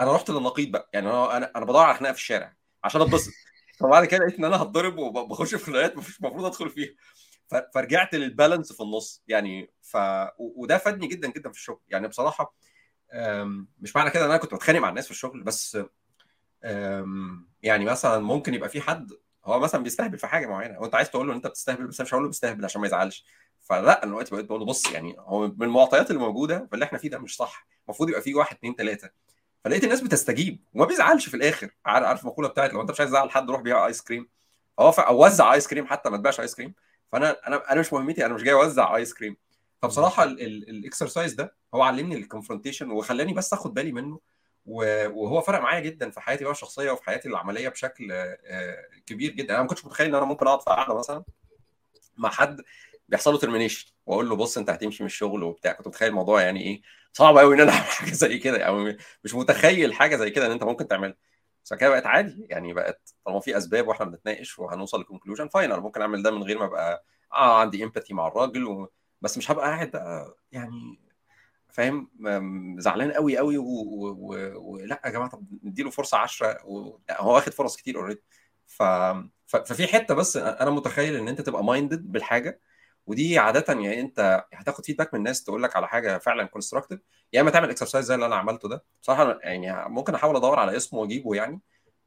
أنا 0.00 0.12
رحت 0.12 0.30
للنقيض 0.30 0.70
بقى. 0.70 0.90
يعني 0.92 1.10
أنا 1.10 1.56
أنا 1.56 1.64
بدور 1.64 1.82
على 1.82 1.94
خناقة 1.94 2.12
في 2.12 2.18
الشارع 2.18 2.54
عشان 2.84 3.00
أتبسط. 3.00 3.32
فبعد 3.80 4.04
كده 4.04 4.24
لقيت 4.24 4.38
إن 4.38 4.44
أنا 4.44 4.62
هتضرب 4.62 4.98
وبخش 4.98 5.54
في 5.54 5.64
خناقات 5.64 5.96
مفيش 5.96 6.20
المفروض 6.20 6.44
أدخل 6.44 6.70
فيها. 6.70 6.90
فرجعت 7.74 8.14
للبالانس 8.14 8.72
في 8.72 8.82
النص. 8.82 9.22
يعني 9.28 9.72
ف 9.82 9.96
وده 10.38 10.78
فادني 10.78 11.06
جدا 11.06 11.28
جدا 11.28 11.50
في 11.52 11.58
الشغل. 11.58 11.80
يعني 11.88 12.08
بصراحة 12.08 12.54
مش 13.80 13.96
معنى 13.96 14.10
كده 14.10 14.24
إن 14.24 14.30
أنا 14.30 14.38
كنت 14.38 14.54
بتخانق 14.54 14.78
مع 14.80 14.88
الناس 14.88 15.04
في 15.04 15.10
الشغل 15.10 15.42
بس 15.42 15.78
يعني 17.62 17.84
مثلا 17.84 18.18
ممكن 18.18 18.54
يبقى 18.54 18.68
في 18.68 18.80
حد 18.80 19.12
هو 19.44 19.60
مثلا 19.60 19.82
بيستهبل 19.82 20.18
في 20.18 20.26
حاجة 20.26 20.46
معينة 20.46 20.78
وأنت 20.80 20.94
عايز 20.94 21.10
تقول 21.10 21.26
له 21.26 21.32
إن 21.32 21.36
أنت 21.36 21.46
بتستهبل 21.46 21.86
بس 21.86 22.00
مش 22.00 22.14
هقول 22.14 22.22
له 22.22 22.28
بيستهبل 22.28 22.64
عشان 22.64 22.80
ما 22.80 22.86
يزعلش. 22.86 23.24
فلأ 23.60 24.02
أنا 24.02 24.10
دلوقتي 24.10 24.34
بقيت 24.34 24.46
بقول 24.46 24.60
له 24.60 24.66
بص 24.66 24.90
يعني 24.92 25.16
هو 25.18 25.46
من 25.48 25.62
المعطيات 25.62 26.10
اللي 26.10 26.20
موجودة 26.20 26.68
فاللي 26.70 26.84
إحنا 26.84 26.98
فيه 26.98 27.08
ده 27.10 27.18
مش 27.18 27.36
صح. 27.36 27.66
المفروض 27.88 28.08
يبقى 28.08 28.22
فيه 28.22 28.34
واحد 28.34 28.56
اثنين 28.56 28.74
ثلاثة 28.74 29.10
فلقيت 29.64 29.84
الناس 29.84 30.00
بتستجيب 30.00 30.64
وما 30.74 30.84
بيزعلش 30.84 31.28
في 31.28 31.36
الآخر. 31.36 31.70
عارف 31.86 32.20
المقولة 32.22 32.48
بتاعت 32.48 32.72
لو 32.72 32.80
أنت 32.80 32.90
مش 32.90 33.00
عايز 33.00 33.10
تزعل 33.10 33.30
حد 33.30 33.50
روح 33.50 33.60
بيع 33.60 33.86
ايس 33.86 34.02
كريم 34.02 34.28
أو 34.78 35.24
وزع 35.24 35.52
ايس 35.54 35.68
كريم 35.68 35.86
حتى 35.86 36.10
ما 36.10 36.16
تبيعش 36.16 36.40
ايس 36.40 36.54
كريم 36.54 36.74
فأنا 37.12 37.36
أنا 37.46 37.72
أنا 37.72 37.80
مش 37.80 37.92
مهمتي 37.92 38.26
أنا 38.26 38.34
مش 38.34 38.42
جاي 38.42 38.54
أوزع 38.54 38.96
ايس 38.96 39.14
كريم 39.14 39.36
فبصراحة 39.82 40.24
ال 40.24 40.36
exercise 40.36 41.34
ده 41.34 41.54
هو 41.74 41.82
علمني 41.82 42.14
ال 42.16 42.21
confrontation 42.21 42.90
وخلاني 42.90 43.32
بس 43.34 43.52
آخد 43.52 43.74
بالي 43.74 43.92
منه 43.92 44.20
وهو 44.66 45.40
فرق 45.40 45.60
معايا 45.60 45.80
جدا 45.80 46.10
في 46.10 46.20
حياتي 46.20 46.44
بقى 46.44 46.52
الشخصية 46.52 46.90
وفي 46.90 47.04
حياتي 47.04 47.28
العملية 47.28 47.68
بشكل 47.68 48.12
كبير 49.06 49.30
جدا. 49.30 49.54
أنا 49.54 49.62
ما 49.62 49.68
كنتش 49.68 49.84
متخيل 49.84 50.06
إن 50.08 50.14
أنا 50.14 50.24
ممكن 50.24 50.46
أقعد 50.46 50.60
في 50.62 50.70
قعدة 50.70 50.98
مثلا 50.98 51.24
مع 52.16 52.30
حد 52.30 52.60
بيحصل 53.08 53.32
له 53.32 53.38
termination 53.38 53.92
وأقول 54.06 54.28
له 54.28 54.36
بص 54.36 54.58
أنت 54.58 54.70
هتمشي 54.70 55.02
من 55.02 55.06
الشغل 55.06 55.42
وبتاع. 55.42 55.72
كنت 55.72 55.88
متخيل 55.88 56.08
الموضوع 56.08 56.42
يعني 56.42 56.60
إيه؟ 56.62 56.82
صعب 57.12 57.38
قوي 57.38 57.54
إن 57.54 57.60
أنا 57.60 57.72
أعمل 57.76 57.84
حاجة 57.84 58.10
زي 58.12 58.38
كده. 58.38 58.64
أو 58.64 58.94
مش 59.24 59.34
متخيل 59.34 59.94
حاجة 59.94 60.16
زي 60.16 60.30
كده 60.30 60.46
إن 60.46 60.50
أنت 60.50 60.64
ممكن 60.64 60.88
تعملها. 60.88 61.16
بس 61.64 61.74
كده 61.74 61.90
بقت 61.90 62.06
عادي. 62.06 62.46
يعني 62.50 62.72
بقت 62.74 63.14
طالما 63.24 63.40
في 63.40 63.56
أسباب 63.56 63.88
وإحنا 63.88 64.06
بنتناقش 64.06 64.58
وهنوصل 64.58 65.00
ل 65.00 65.04
conclusion 65.04 65.48
فاين 65.48 65.72
أنا 65.72 65.80
ممكن 65.80 66.00
أعمل 66.00 66.22
ده 66.22 66.30
من 66.30 66.42
غير 66.42 66.58
ما 66.58 66.64
أبقى 66.64 67.04
آه 67.32 67.60
عندي 67.60 67.84
empathy 67.84 68.14
مع 68.14 68.26
الراجل 68.28 68.64
و... 68.64 68.90
بس 69.20 69.38
مش 69.38 69.50
هبقى 69.50 69.66
قاعد 69.68 69.90
بقى 69.90 70.36
يعني 70.52 71.00
فاهم 71.68 72.10
زعلان 72.78 73.12
قوي 73.12 73.38
قوي 73.38 73.58
ولا. 73.58 75.00
يا 75.04 75.10
جماعة 75.10 75.30
طب 75.30 75.44
نديله 75.64 75.90
فرصة 75.90 76.18
10 76.18 76.58
و... 76.66 76.98
هو 77.10 77.34
واخد 77.34 77.52
فرص 77.52 77.76
كتير 77.76 77.96
already 77.98 78.22
ف... 78.66 78.82
ففي 79.46 79.86
حتة 79.86 80.14
بس 80.14 80.36
أنا 80.36 80.70
متخيل 80.70 81.16
إن 81.16 81.28
أنت 81.28 81.40
تبقى 81.40 81.64
minded 81.64 82.12
بالحاجة 82.12 82.60
ودي 83.06 83.38
عادة 83.38 83.64
يعني 83.68 84.00
أنت 84.00 84.44
هتاخد 84.54 84.84
feedback 84.86 85.14
من 85.14 85.18
الناس 85.20 85.44
تقول 85.44 85.62
لك 85.62 85.76
على 85.76 85.88
حاجة 85.88 86.18
فعلا 86.18 86.44
constructive 86.44 87.00
يا 87.32 87.40
إما 87.40 87.50
تعمل 87.50 87.70
exercise 87.70 88.04
زي 88.06 88.14
اللي 88.14 88.26
أنا 88.26 88.36
عملته 88.36 88.68
ده 88.68 88.84
بصراحة 89.02 89.38
يعني 89.42 89.88
ممكن 89.88 90.14
أحاول 90.14 90.36
أدور 90.36 90.58
على 90.58 90.76
اسمه 90.76 91.00
وأجيبه 91.00 91.34
يعني 91.34 91.60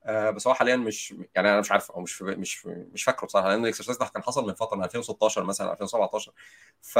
آه 0.05 0.29
بس 0.29 0.47
هو 0.47 0.53
حاليا 0.53 0.75
مش 0.75 1.13
يعني 1.35 1.49
أنا 1.49 1.59
مش 1.59 1.71
عارف 1.71 1.91
أو 1.91 2.01
مش 2.01 2.21
مش 2.21 2.65
مش 2.65 3.03
فاكره 3.03 3.25
بصراحة 3.25 3.49
لأن 3.49 3.63
ال 3.63 3.67
exercise 3.67 3.97
ده 3.97 4.05
كان 4.05 4.23
حصل 4.23 4.47
من 4.47 4.53
فترة 4.53 4.77
من 4.77 4.83
2016 4.83 5.43
مثلا 5.43 5.71
2017 5.73 6.31
ف 6.81 6.97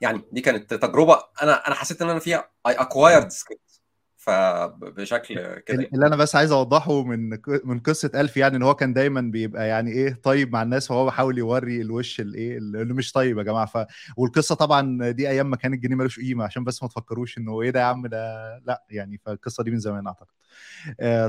يعني 0.00 0.22
دي 0.32 0.40
كانت 0.40 0.74
تجربة 0.74 1.22
أنا 1.42 1.66
أنا 1.66 1.74
حسيت 1.74 2.02
إن 2.02 2.08
أنا 2.10 2.18
فيها 2.18 2.50
I 2.66 2.72
acquired 2.72 3.28
skills 3.28 3.82
فبشكل 4.16 5.34
كده 5.66 5.88
اللي 5.94 6.06
أنا 6.06 6.16
بس 6.16 6.36
عايز 6.36 6.52
أوضحه 6.52 7.02
من 7.02 7.38
من 7.64 7.80
قصة 7.80 8.10
ألف 8.14 8.36
يعني 8.36 8.56
إن 8.56 8.62
هو 8.62 8.74
كان 8.74 8.92
دايما 8.92 9.20
بيبقى 9.20 9.68
يعني 9.68 9.90
إيه 9.92 10.20
طيب 10.22 10.52
مع 10.52 10.62
الناس 10.62 10.90
وهو 10.90 11.04
بيحاول 11.04 11.38
يوري 11.38 11.80
الوش 11.80 12.20
الايه 12.20 12.58
اللي 12.58 12.94
مش 12.94 13.12
طيب 13.12 13.38
يا 13.38 13.42
جماعة. 13.42 13.66
ف 13.66 13.86
والقصة 14.16 14.54
طبعا 14.54 15.10
دي 15.10 15.28
أيام 15.28 15.50
ما 15.50 15.56
كان 15.56 15.74
الجنيه 15.74 15.96
ملوش 15.96 16.20
قيمة 16.20 16.44
عشان 16.44 16.64
بس 16.64 16.82
ما 16.82 16.88
تفكروش 16.88 17.38
إنه 17.38 17.62
إيه 17.62 17.70
ده 17.70 17.80
يا 17.80 17.84
عم 17.84 18.06
ده 18.06 18.18
لأ 18.66 18.84
يعني 18.90 19.18
فالقصة 19.18 19.62
دي 19.64 19.70
من 19.70 19.78
زمان 19.78 20.06
أعتقد. 20.06 20.26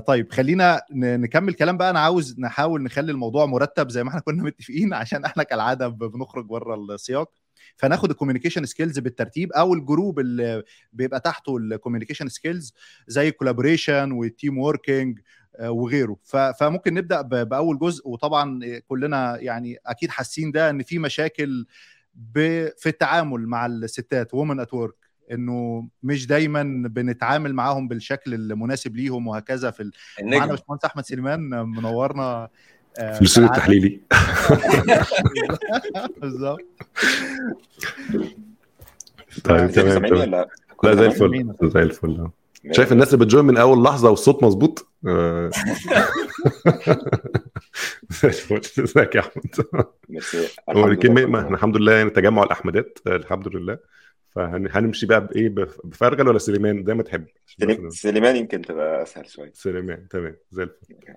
طيب 0.07 0.31
خلينا 0.31 0.81
نكمل 0.91 1.53
كلام 1.53 1.77
بقى. 1.77 1.89
أنا 1.89 1.99
عاوز 1.99 2.39
نحاول 2.39 2.83
نخلي 2.83 3.11
الموضوع 3.11 3.45
مرتب 3.45 3.89
زي 3.89 4.03
ما 4.03 4.09
إحنا 4.09 4.21
كنا 4.21 4.43
متفقين 4.43 4.93
عشان 5.03 5.25
إحنا 5.25 5.43
كالعادة 5.43 5.87
بنخرج 5.87 6.45
بره 6.45 6.75
السياق. 6.75 7.31
فناخد 7.77 8.09
ال 8.09 8.13
communication 8.13 8.65
skills 8.65 8.99
بالترتيب 8.99 9.51
أو 9.51 9.73
ال 9.73 9.81
group 9.81 10.19
اللي 10.19 10.63
بيبقى 10.93 11.19
تحته 11.19 11.57
ال 11.57 11.62
communication 11.62 12.29
skills 12.29 12.73
زي 13.07 13.27
ال 13.27 13.33
collaboration 13.33 14.11
وال 14.11 14.27
team 14.27 14.57
working 14.57 15.19
وغيره. 15.61 16.17
فممكن 16.59 16.93
نبدأ 16.93 17.21
بأول 17.21 17.79
جزء. 17.79 18.07
وطبعا 18.07 18.59
كلنا 18.87 19.37
يعني 19.39 19.77
أكيد 19.85 20.09
حاسين 20.09 20.51
ده 20.51 20.69
إن 20.69 20.83
في 20.83 20.99
مشاكل 20.99 21.65
في 22.77 22.85
التعامل 22.85 23.47
مع 23.47 23.65
الستات 23.65 24.33
women 24.33 24.59
at 24.59 24.73
work 24.73 25.02
انه 25.33 25.87
مش 26.03 26.27
دايما 26.27 26.63
بنتعامل 26.87 27.53
معاهم 27.53 27.87
بالشكل 27.87 28.33
المناسب 28.33 28.95
ليهم 28.95 29.27
وهكذا 29.27 29.71
في 29.71 29.91
معانا 30.21 30.45
باشمهندس 30.45 30.85
أحمد 30.85 31.05
سليمان 31.05 31.39
منورنا 31.49 32.49
في 32.95 33.21
الاستوديو 33.21 33.49
التحليلي 33.49 33.99
بالظبط. 36.21 36.59
طيب 39.43 39.71
تمام 39.71 40.05
تمام. 40.07 40.45
لا 40.83 40.95
زي 40.95 41.05
الفل 41.05 41.53
زي 41.63 41.81
الفل. 41.81 42.27
شايف 42.71 42.91
الناس 42.91 43.13
اللي 43.13 43.25
بت 43.25 43.32
join 43.32 43.45
من 43.45 43.57
أول 43.57 43.83
لحظة 43.83 44.09
والصوت 44.09 44.43
مظبوط؟ 44.43 44.87
الفل. 48.23 48.61
ازيك 48.83 49.15
يا 49.15 49.19
أحمد؟ 49.19 49.65
ولكن 50.75 51.17
إحنا 51.17 51.47
الحمد 51.47 51.77
لله 51.77 51.93
يعني 51.93 52.09
تجمع 52.09 52.43
الأحمدات. 52.43 52.99
الحمد 53.07 53.47
لله. 53.47 53.77
فهنمشي 54.35 55.05
بقى 55.05 55.27
بإيه؟ 55.27 55.49
بفرجل 55.83 56.27
ولا 56.27 56.39
سليمان؟ 56.39 56.85
زي 56.85 56.93
ما 56.93 57.03
تحب. 57.03 57.25
سليمان 57.89 58.35
يمكن 58.35 58.61
تبقى 58.61 59.03
أسهل 59.03 59.29
شوية. 59.29 59.51
سليمان 59.53 60.07
تمام 60.07 60.35
زي 60.51 60.63
الفل. 60.63 61.15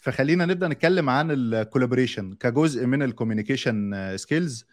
فخلينا 0.00 0.46
نبدأ 0.46 0.68
نتكلم 0.68 1.10
عن 1.10 1.30
ال 1.30 1.37
collaboration 1.37 2.34
كجزء 2.34 2.86
من 2.86 3.02
ال 3.02 3.10
communication 3.10 4.12
skills 4.16 4.66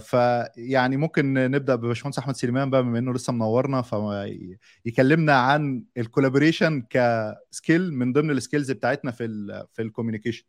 فيعني 0.00 0.96
ممكن 0.96 1.34
نبدأ 1.34 1.74
بباشمهندس 1.74 2.18
أحمد 2.18 2.36
سليمان 2.36 2.70
بقى 2.70 2.82
بما 2.82 2.98
إنه 2.98 3.12
لسه 3.12 3.32
منورنا 3.32 3.82
فيكلمنا 3.82 5.32
عن 5.40 5.84
ال 5.98 6.04
collaboration 6.04 6.86
ك 6.90 7.07
skill 7.07 7.94
من 7.94 8.12
ضمن 8.12 8.30
ال 8.30 8.36
skills 8.36 8.70
بتاعتنا 8.70 9.10
في 9.10 9.24
ال 9.24 9.66
في 9.72 9.82
ال 9.82 9.86
communication 9.86 10.44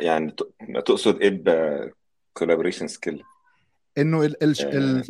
يعني 0.00 0.34
تقصد 0.86 1.20
إيه 1.20 1.42
ب 2.34 2.38
collaboration 2.38 2.86
skill 2.88 3.22
إنه 3.98 4.24
ال 4.24 4.42
ال 4.42 4.54
ال 4.76 5.04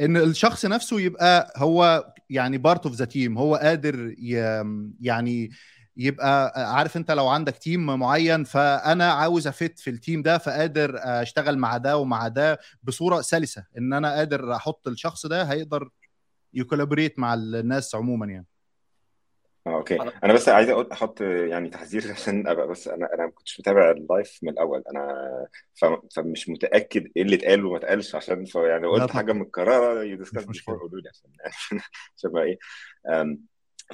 ان 0.00 0.16
الشخص 0.16 0.66
نفسه 0.66 1.00
يبقى 1.00 1.52
هو 1.56 2.12
يعني 2.30 2.58
part 2.58 2.86
of 2.86 2.94
the 2.94 3.04
team 3.04 3.38
هو 3.38 3.56
قادر 3.56 4.14
يعني 5.00 5.50
يبقى 5.96 6.52
عارف 6.74 6.96
أنت 6.96 7.10
لو 7.10 7.28
عندك 7.28 7.56
team 7.58 7.86
معين 7.86 8.44
فأنا 8.44 9.12
عاوز 9.12 9.46
a 9.46 9.54
fit 9.54 9.78
في 9.78 9.90
ال 9.90 9.96
team 9.96 10.22
ده 10.22 10.38
فقادر 10.38 10.92
أشتغل 10.96 11.58
مع 11.58 11.76
ده 11.76 11.96
ومع 11.96 12.28
ده 12.28 12.58
بصورة 12.82 13.20
سلسة 13.20 13.64
إن 13.78 13.92
أنا 13.92 14.12
قادر 14.14 14.56
أحط 14.56 14.88
الشخص 14.88 15.26
ده 15.26 15.42
هيقدر 15.42 15.88
ي 16.54 16.59
collaborate 16.59 17.18
مع 17.18 17.34
الناس 17.34 17.94
عموما 17.94 18.26
يعني. 18.26 18.46
okay. 19.66 20.02
أنا 20.24 20.32
بس 20.32 20.48
عايز 20.48 20.68
أقول 20.68 20.90
أحط 20.92 21.20
يعني 21.20 21.68
تحذير 21.68 22.02
عشان 22.12 22.46
أبقى 22.46 22.68
بس 22.68 22.88
أنا 22.88 23.14
أنا 23.14 23.24
ما 23.24 23.30
كنتش 23.30 23.60
متابع 23.60 23.90
ال 23.90 24.00
live 24.00 24.38
من 24.42 24.48
الأول. 24.48 24.82
أنا 24.90 25.46
فمش 26.14 26.48
متأكد 26.48 27.10
إيه 27.16 27.22
اللي 27.22 27.36
اتقال 27.36 27.64
وما 27.64 27.76
اتقالش 27.76 28.14
عشان 28.14 28.46
يعني 28.56 28.86
قلت 28.86 29.10
حاجة 29.10 29.32
متكررة 29.32 30.04
discussed 30.04 30.44
before 30.44 30.78
قولوا 30.78 31.00
لي 31.00 31.08
عشان 31.08 31.30
عشان 32.16 32.30
بقى 32.30 32.44
إيه. 32.44 32.58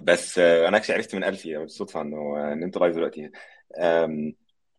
بس 0.02 0.38
أنا 0.38 0.76
actually 0.76 0.96
عرفت 0.96 1.14
من 1.14 1.24
ألفي 1.24 1.56
بالصدفه 1.56 2.00
انه 2.00 2.52
إن 2.52 2.62
أنتوا 2.62 2.80
لايف 2.80 2.94
دلوقتي. 2.94 3.30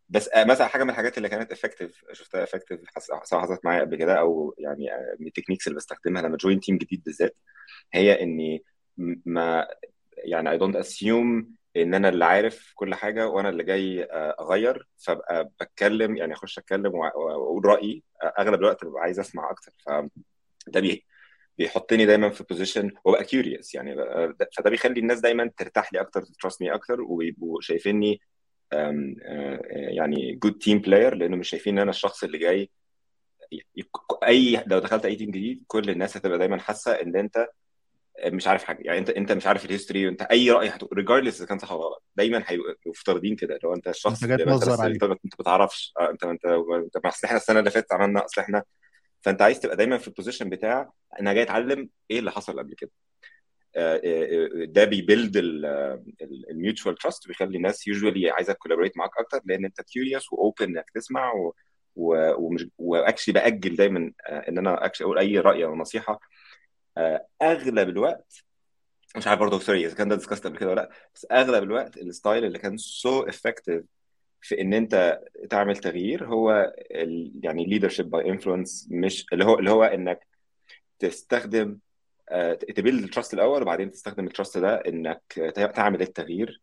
بس 0.08 0.30
مثلا 0.36 0.66
حاجة 0.66 0.84
من 0.84 0.90
الحاجات 0.90 1.16
اللي 1.16 1.28
كانت 1.28 1.52
effective 1.52 2.04
شفتها 2.12 2.42
effective 2.42 2.80
سواء 2.98 3.40
حصلت 3.40 3.64
معايا 3.64 3.80
قبل 3.80 3.96
كده 3.96 4.14
أو 4.14 4.54
يعني 4.58 4.88
من 5.20 5.26
ال 5.26 5.30
techniques 5.30 5.66
اللي 5.66 5.76
بستخدمها 5.76 6.22
لما 6.22 6.36
join 6.36 6.60
team 6.60 6.78
جديد 6.78 7.02
بالذات 7.04 7.36
هي 7.92 8.22
إني 8.22 8.64
ما 9.26 9.66
يعني 10.24 10.50
I 10.50 10.58
don't 10.58 10.76
assume 10.76 11.48
إن 11.76 11.94
أنا 11.94 12.08
اللي 12.08 12.24
عارف 12.24 12.72
كل 12.74 12.94
حاجة 12.94 13.28
وأنا 13.28 13.48
اللي 13.48 13.64
جاي 13.64 14.04
أغير 14.40 14.88
فأبقى 14.98 15.44
بتكلم 15.60 16.16
يعني 16.16 16.32
أخش 16.32 16.58
أتكلم 16.58 16.94
وأقول 16.94 17.64
رأيي. 17.66 18.02
أغلب 18.38 18.60
الوقت 18.60 18.84
ببقى 18.84 19.02
عايز 19.02 19.20
أسمع 19.20 19.50
أكتر 19.50 19.72
فده 19.86 20.80
بي 20.80 21.06
بيحطني 21.58 22.06
دايما 22.06 22.30
في 22.30 22.44
position 22.44 22.90
وأبقى 23.04 23.24
curious 23.24 23.74
يعني 23.74 23.94
فده 24.58 24.70
بيخلي 24.70 25.00
الناس 25.00 25.20
دايما 25.20 25.50
ترتاح 25.56 25.92
لي 25.92 26.00
أكتر 26.00 26.22
ت 26.22 26.29
trust 26.29 26.61
ني 26.61 26.74
أكتر 26.74 27.00
ويبقوا 27.02 27.60
شايفيني 27.60 28.20
يعني 29.72 30.32
good 30.34 30.58
team 30.58 30.78
player 30.78 31.14
لأنه 31.14 31.36
مش 31.36 31.48
شايفين 31.48 31.74
إن 31.74 31.82
أنا 31.82 31.90
الشخص 31.90 32.24
اللي 32.24 32.38
جاي. 32.38 32.70
أي 34.26 34.64
لو 34.66 34.78
دخلت 34.78 35.04
أي 35.04 35.16
team 35.16 35.30
جديد 35.30 35.64
كل 35.66 35.90
الناس 35.90 36.16
هتبقى 36.16 36.38
دايما 36.38 36.58
حاسة 36.58 36.92
إن 36.92 37.16
أنت 37.16 37.48
مش 38.26 38.46
عارف 38.46 38.64
حاجة. 38.64 38.78
يعني 38.82 38.98
انت 38.98 39.10
انت 39.10 39.32
مش 39.32 39.46
عارف 39.46 39.64
ال 39.64 39.69
history 39.69 40.06
وانت 40.06 40.22
أي 40.22 40.50
رأي 40.50 40.68
هتقول 40.68 40.98
regardless 40.98 41.36
إذا 41.36 41.46
كان 41.46 41.58
صح 41.58 41.72
ولا 41.72 41.84
غلط 41.84 42.04
دايما 42.16 42.42
هيبقوا 42.46 42.74
مفترضين 42.86 43.36
كده. 43.36 43.58
لو 43.64 43.74
أنت 43.74 43.88
الشخص 43.88 44.22
انت 44.22 45.02
انت 45.02 45.02
انت 45.24 45.34
ما 45.38 45.44
تعرفش. 45.44 45.92
آه 46.00 46.10
انت 46.10 46.24
انت 46.24 46.44
انت 46.44 46.96
اصل 47.06 47.26
إحنا 47.26 47.36
السنة 47.36 47.58
اللي 47.58 47.70
فاتت 47.70 47.92
عملنا 47.92 48.24
اصل 48.24 48.40
إحنا 48.40 48.64
فأنت 49.20 49.42
عايز 49.42 49.60
تبقى 49.60 49.76
دايما 49.76 49.98
في 49.98 50.08
ال 50.08 50.12
position 50.12 50.48
بتاع 50.50 50.90
أنا 51.20 51.32
جاي 51.32 51.42
أتعلم 51.42 51.88
إيه 52.10 52.18
اللي 52.18 52.30
حصل 52.30 52.58
قبل 52.58 52.74
كده. 52.74 52.90
ده 54.66 54.84
بي 54.84 54.99
build 54.99 55.36
ال 56.50 56.57
mutual 56.57 56.96
trust 56.96 57.28
بيخلي 57.28 57.56
الناس 57.56 57.86
usually 57.88 58.30
عايزة 58.30 58.52
ت 58.52 58.56
collaborate 58.56 58.96
معاك 58.96 59.10
أكتر 59.18 59.40
لأن 59.44 59.64
أنت 59.64 59.80
curious 59.80 60.32
و 60.32 60.38
open 60.38 60.64
إنك 60.64 60.90
تسمع 60.94 61.32
و... 61.34 61.52
ومش 61.96 62.66
و 62.78 62.84
actually 62.84 63.34
بأجل 63.34 63.76
دايما 63.76 64.12
إن 64.28 64.58
أنا 64.58 64.84
actually 64.84 65.04
أقول 65.04 65.18
أي 65.18 65.38
رأي 65.38 65.64
أو 65.64 65.76
نصيحة 65.76 66.20
أغلب 67.42 67.88
الوقت 67.88 68.44
مش 69.16 69.26
عارف 69.26 69.40
برضه 69.40 69.58
sorry 69.58 69.86
اذا 69.86 69.94
كان 69.94 70.08
ده 70.08 70.16
discussed 70.16 70.46
قبل 70.46 70.58
كده 70.58 70.70
ولا 70.70 70.80
لأ؟ 70.80 70.90
بس 71.14 71.26
أغلب 71.32 71.62
الوقت 71.62 71.96
ال 71.96 72.04
style 72.04 72.44
اللي 72.44 72.58
كان 72.58 72.76
so 72.76 73.28
so 73.28 73.38
effective 73.38 73.84
في 74.40 74.60
إن 74.60 74.74
أنت 74.74 75.20
تعمل 75.50 75.76
تغيير 75.76 76.26
هو 76.26 76.72
ال 76.90 77.32
يعني 77.42 77.64
leadership 77.66 78.10
by 78.10 78.30
influence 78.30 78.88
مش 78.90 79.26
اللي 79.32 79.44
هو 79.44 79.58
اللي 79.58 79.70
هو 79.70 79.84
إنك 79.84 80.26
تستخدم 80.98 81.78
ت 82.76 82.81
build 82.81 83.04
ال 83.04 83.09
trust 83.09 83.34
الأول 83.34 83.62
وبعدين 83.62 83.90
تستخدم 83.90 84.26
ال 84.26 84.31
trust 84.31 84.58
ده 84.58 84.74
إنك 84.76 85.22
تعمل 85.74 86.02
التغيير 86.02 86.60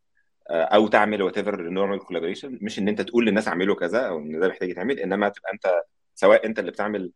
أو 0.49 0.87
تعمل 0.87 1.21
whatever 1.21 1.61
normal 1.61 1.99
collaboration 1.99 2.59
مش 2.61 2.79
إن 2.79 2.87
أنت 2.87 3.01
تقول 3.01 3.25
للناس 3.25 3.47
اعملوا 3.47 3.75
كذا 3.75 3.99
أو 4.07 4.17
إن 4.19 4.39
ده 4.39 4.47
محتاج 4.47 4.69
يتعمل 4.69 4.99
إنما 4.99 5.29
تبقى 5.29 5.53
أنت 5.53 5.81
سواء 6.15 6.45
أنت 6.45 6.59
اللي 6.59 6.71
بتعمل 6.71 7.11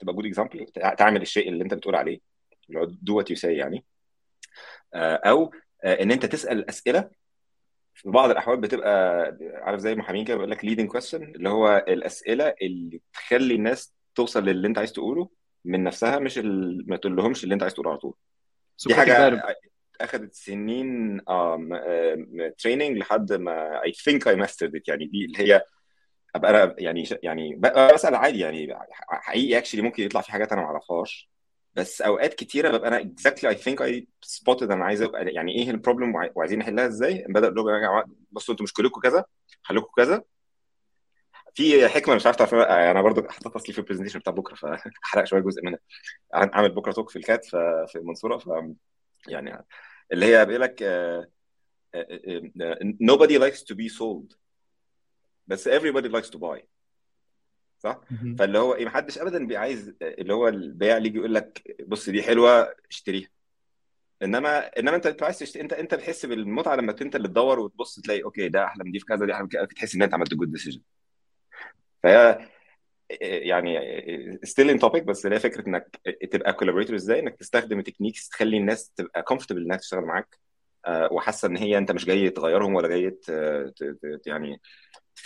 تبقى 0.00 0.14
good 0.14 0.26
example 0.26 0.66
تعمل 0.98 1.22
الشيء 1.22 1.48
اللي 1.48 1.64
أنت 1.64 1.74
بتقول 1.74 1.96
عليه. 1.96 2.29
do 3.02 3.16
what 3.16 3.30
you 3.30 3.36
say 3.36 3.54
يعني. 3.54 3.84
أو 4.94 5.52
إن 5.84 6.10
أنت 6.10 6.26
تسأل 6.26 6.68
أسئلة. 6.68 7.10
في 7.94 8.10
بعض 8.10 8.30
الأحوال 8.30 8.60
بتبقى 8.60 9.22
عارف 9.54 9.80
زي 9.80 9.92
المحامين 9.92 10.24
كده 10.24 10.36
بيقول 10.36 10.50
لك 10.50 10.64
leading 10.64 10.88
question 10.88 11.22
اللي 11.22 11.48
هو 11.48 11.84
الأسئلة 11.88 12.54
اللي 12.62 13.00
تخلي 13.12 13.54
الناس 13.54 13.94
توصل 14.14 14.44
للي 14.44 14.68
أنت 14.68 14.78
عايز 14.78 14.92
تقوله 14.92 15.28
من 15.64 15.84
نفسها 15.84 16.18
مش 16.18 16.38
ال... 16.38 16.84
ما 16.88 16.96
تقول 16.96 17.16
لهمش 17.16 17.44
اللي 17.44 17.54
أنت 17.54 17.62
عايز 17.62 17.74
تقوله 17.74 17.90
على 17.90 17.98
طول. 17.98 18.14
دي 18.86 18.94
حاجة 18.94 19.42
اخذت 20.00 20.34
سنين 20.34 21.20
training 22.58 22.98
لحد 22.98 23.32
ما 23.32 23.84
I 23.84 23.92
think 23.92 24.28
I 24.28 24.36
mastered 24.36 24.82
يعني. 24.88 25.06
دي 25.06 25.24
اللي 25.24 25.38
هي 25.38 25.62
أبقى 26.34 26.50
أنا 26.50 26.74
يعني 26.78 27.04
يعني 27.22 27.54
بسأل 27.94 28.14
عادي 28.14 28.38
يعني 28.38 28.78
حقيقي 29.10 29.58
actually 29.58 29.82
ممكن 29.82 30.02
يطلع 30.02 30.20
في 30.20 30.32
حاجات 30.32 30.52
أنا 30.52 30.60
ما 30.60 30.66
أعرفهاش. 30.66 31.30
بس 31.74 32.02
أوقات 32.02 32.34
كتيرة 32.34 32.76
ببقى 32.76 32.88
أنا 32.88 33.00
exactly 33.00 33.48
I 33.50 33.54
think 33.54 33.82
I 33.82 34.08
spotted 34.22 34.70
أنا 34.70 34.84
عايز 34.84 35.02
أبقى 35.02 35.24
يعني 35.32 35.52
إيه 35.54 35.70
ال 35.70 35.75
problem 35.75 36.14
وعايزين 36.34 36.58
نحلها 36.58 36.86
إزاي؟ 36.86 37.24
بدأ 37.28 37.50
لهم 37.50 37.68
يا 37.68 37.78
جماعة 37.78 38.04
بصوا 38.30 38.52
أنتوا 38.54 38.64
مشكلتكم 38.64 39.00
كذا 39.00 39.24
حلكم 39.62 39.88
كذا. 39.96 40.22
في 41.54 41.88
حكمة 41.88 42.14
مش 42.14 42.26
عارف 42.26 42.36
تعرفها 42.36 42.90
أنا 42.90 43.02
برضو 43.02 43.28
حطيتها 43.28 43.56
أصلي 43.56 43.72
في 43.72 43.78
ال 43.78 43.81
presentation 43.81 44.18
بتاع 44.18 44.32
بكرة 44.32 44.54
فاحرق 44.54 45.24
شوية 45.24 45.40
جزء 45.40 45.62
منها. 45.64 45.78
عامل 46.34 46.68
بكرة 46.74 46.92
talk 46.92 47.10
في 47.10 47.16
الكات 47.16 47.44
في 47.44 47.92
المنصوره 47.96 48.38
ف 48.38 48.50
يعني 49.28 49.64
اللي 50.12 50.26
هي 50.26 50.46
بيقول 50.46 50.62
لك 50.62 50.82
nobody 53.02 53.38
likes 53.38 53.62
to 53.62 53.74
be 53.74 53.88
sold 53.98 54.36
بس 55.46 55.68
everybody 55.68 56.08
likes 56.08 56.30
to 56.30 56.38
buy. 56.38 56.60
صح؟ 57.80 58.00
فاللي 58.38 58.58
هو 58.58 58.74
إيه 58.74 58.84
محدش 58.84 59.18
ابدا 59.18 59.38
بيبقى 59.38 59.56
عايز 59.62 59.94
اللي 60.02 60.34
هو 60.34 60.48
البياع 60.48 60.96
اللي 60.96 61.08
يجي 61.08 61.18
يقول 61.18 61.34
لك 61.34 61.76
بص 61.86 62.08
دي 62.10 62.22
حلوة 62.22 62.74
اشتريها. 62.90 63.28
إنما 64.22 64.58
إنما 64.78 64.96
أنت 64.96 65.06
انت 65.06 65.22
عايز 65.22 65.38
تشتري 65.38 65.62
أنت 65.62 65.72
أنت 65.72 65.94
بتحس 65.94 66.26
بالمتعة 66.26 66.76
لما 66.76 66.96
أنت 67.02 67.16
اللي 67.16 67.28
تدور 67.28 67.60
وتبص 67.60 68.00
تلاقي 68.00 68.22
okay 68.22 68.48
ده 68.48 68.64
أحلى 68.64 68.84
من 68.84 68.92
دي 68.92 68.98
في 68.98 69.04
كذا 69.06 69.26
دي 69.26 69.32
أحلى 69.32 69.42
من 69.42 69.48
كذا 69.48 69.64
تحس 69.64 69.94
إن 69.94 70.02
أنت 70.02 70.14
عملت 70.14 70.34
good 70.34 70.52
decision 70.52 70.80
فهي 72.02 72.48
يعني 73.20 73.78
still 74.44 74.70
on 74.70 74.78
topic 74.78 75.02
بس 75.04 75.26
هي 75.26 75.38
فكرة 75.40 75.68
إنك 75.68 76.00
تبقى 76.30 76.52
collaborator 76.52 76.96
إزاي؟ 76.96 77.20
إنك 77.20 77.36
تستخدم 77.36 77.80
techniques 77.80 78.28
تخلي 78.28 78.56
الناس 78.56 78.90
تبقى 78.90 79.22
comfortable 79.22 79.62
إنها 79.64 79.76
تشتغل 79.76 80.00
معاك 80.04 80.38
وحاسة 80.88 81.48
إن 81.48 81.56
هي 81.56 81.78
أنت 81.78 81.92
مش 81.92 82.04
جاي 82.04 82.30
تغيرهم 82.30 82.74
ولا 82.74 82.88
جاي 82.88 83.18
يعني 84.26 84.60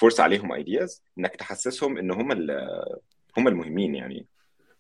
تفورس 0.05 0.21
عليهم 0.21 0.53
ايدياز 0.53 1.03
إنك 1.19 1.37
تحسسهم 1.37 1.99
إن 1.99 2.11
هم 2.11 2.33
هم 3.39 3.49
المهمين 3.49 3.95
يعني. 3.95 4.27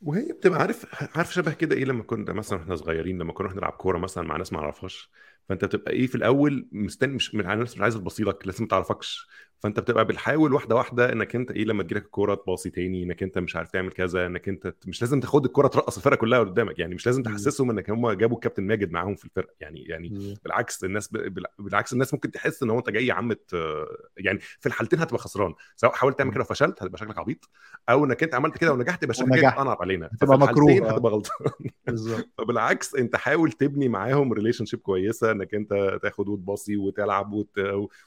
وهي 0.03 0.33
بتبقى 0.33 0.61
عارف 0.61 0.87
عارف 1.16 1.35
شبه 1.35 1.53
كده 1.53 1.77
إيه 1.77 1.85
لما 1.85 2.03
كنا 2.03 2.33
مثلا 2.33 2.62
إحنا 2.62 2.77
صغيرين 2.77 3.18
لما 3.18 3.33
كنا 3.33 3.53
نلعب 3.53 3.72
كورة 3.72 3.99
مثلا 3.99 4.25
مع 4.25 4.37
ناس 4.37 4.53
ما 4.53 4.61
نعرفهاش؟ 4.61 5.11
فأنت 5.49 5.64
بتبقى 5.64 5.93
إيه 5.93 6.07
في 6.07 6.14
الأول 6.14 6.68
مستني 6.72 7.14
مش 7.14 7.35
من 7.35 7.51
الناس 7.51 7.75
مش 7.75 7.81
عايزه 7.81 7.99
تبصيلك 7.99 8.49
لسه 8.49 8.62
ما 8.62 8.68
تعرفكش. 8.68 9.29
فأنت 9.65 9.81
بتبقى 9.81 10.05
بتحاول 10.05 10.53
واحدة 10.55 10.75
واحدة 10.77 11.12
إنك 11.12 11.37
أنت 11.37 11.51
إيه 11.51 11.65
لما 11.65 11.83
تجيلك 11.83 12.05
الكورة 12.05 12.35
تباصي 12.35 12.71
تاني 12.71 13.03
إنك 13.03 13.23
أنت 13.23 13.39
مش 13.39 13.57
عارف 13.57 13.71
تعمل 13.71 13.93
كذا 13.93 14.27
إنك 14.27 14.49
أنت 14.49 14.75
مش 14.87 15.03
لازم 15.03 15.21
تاخد 15.21 15.45
الكورة 15.45 15.69
ترقص 15.69 15.97
الفرقة 15.97 16.17
كلها 16.17 16.39
قدامك 16.39 16.79
يعني 16.79 16.95
مش 16.95 17.07
لازم 17.07 17.23
تحسسهم 17.23 17.71
إنك 17.71 17.91
هم 17.91 18.11
جابوا 18.11 18.37
الكابتن 18.37 18.62
ماجد 18.62 18.91
معاهم 18.91 19.15
في 19.15 19.25
الفرقة 19.25 19.55
يعني 19.61 19.83
يعني 19.83 20.35
بالعكس 20.45 20.85
الناس 20.85 21.09
بالعكس 21.59 21.93
الناس 21.93 22.15
ممكن 22.15 22.31
تحس 22.31 22.62
إن 22.62 22.71
هو 22.71 22.79
أنت 22.79 22.91
جاي 22.91 23.07
يا 23.07 23.15
عم 23.15 23.35
يعني 24.17 24.39
في 24.39 24.67
الحالتين 24.67 24.99
هتبقى 24.99 25.19
خسران 25.19 25.55
سواء 25.77 25.93
حاولت 25.93 26.19
تعمل 26.19 26.33
كده 26.33 26.41
وفشلت 26.41 26.83
هتبقى 26.83 26.99
شكلك 26.99 27.19
عبيط 27.19 27.51
أو 27.89 28.05
إنك 28.05 28.23
أنت 28.23 28.35
عملت 28.35 28.59
كده 28.59 28.73
ونجحت 28.73 29.03
يبقى 29.03 29.15
شكلك 29.15 29.45
انعط 29.45 29.81
علينا 29.81 30.11
هتبقى 30.12 30.39
مكروه 30.39 30.91
هتبقى 30.91 31.12
غلطان. 31.12 31.49
بالظبط. 31.87 32.29
فبالعكس 32.39 32.95
أنت 32.95 33.17
حاول 33.17 33.53
تبني 33.53 33.89
معاهم 33.89 34.33
relationship 34.32 34.80
كويسة 34.81 35.31
إنك 35.31 35.55
أنت 35.55 35.99
تاخد 36.03 36.29
وتباصي 36.29 36.77
وتلعب 36.77 37.33
وت... 37.33 37.61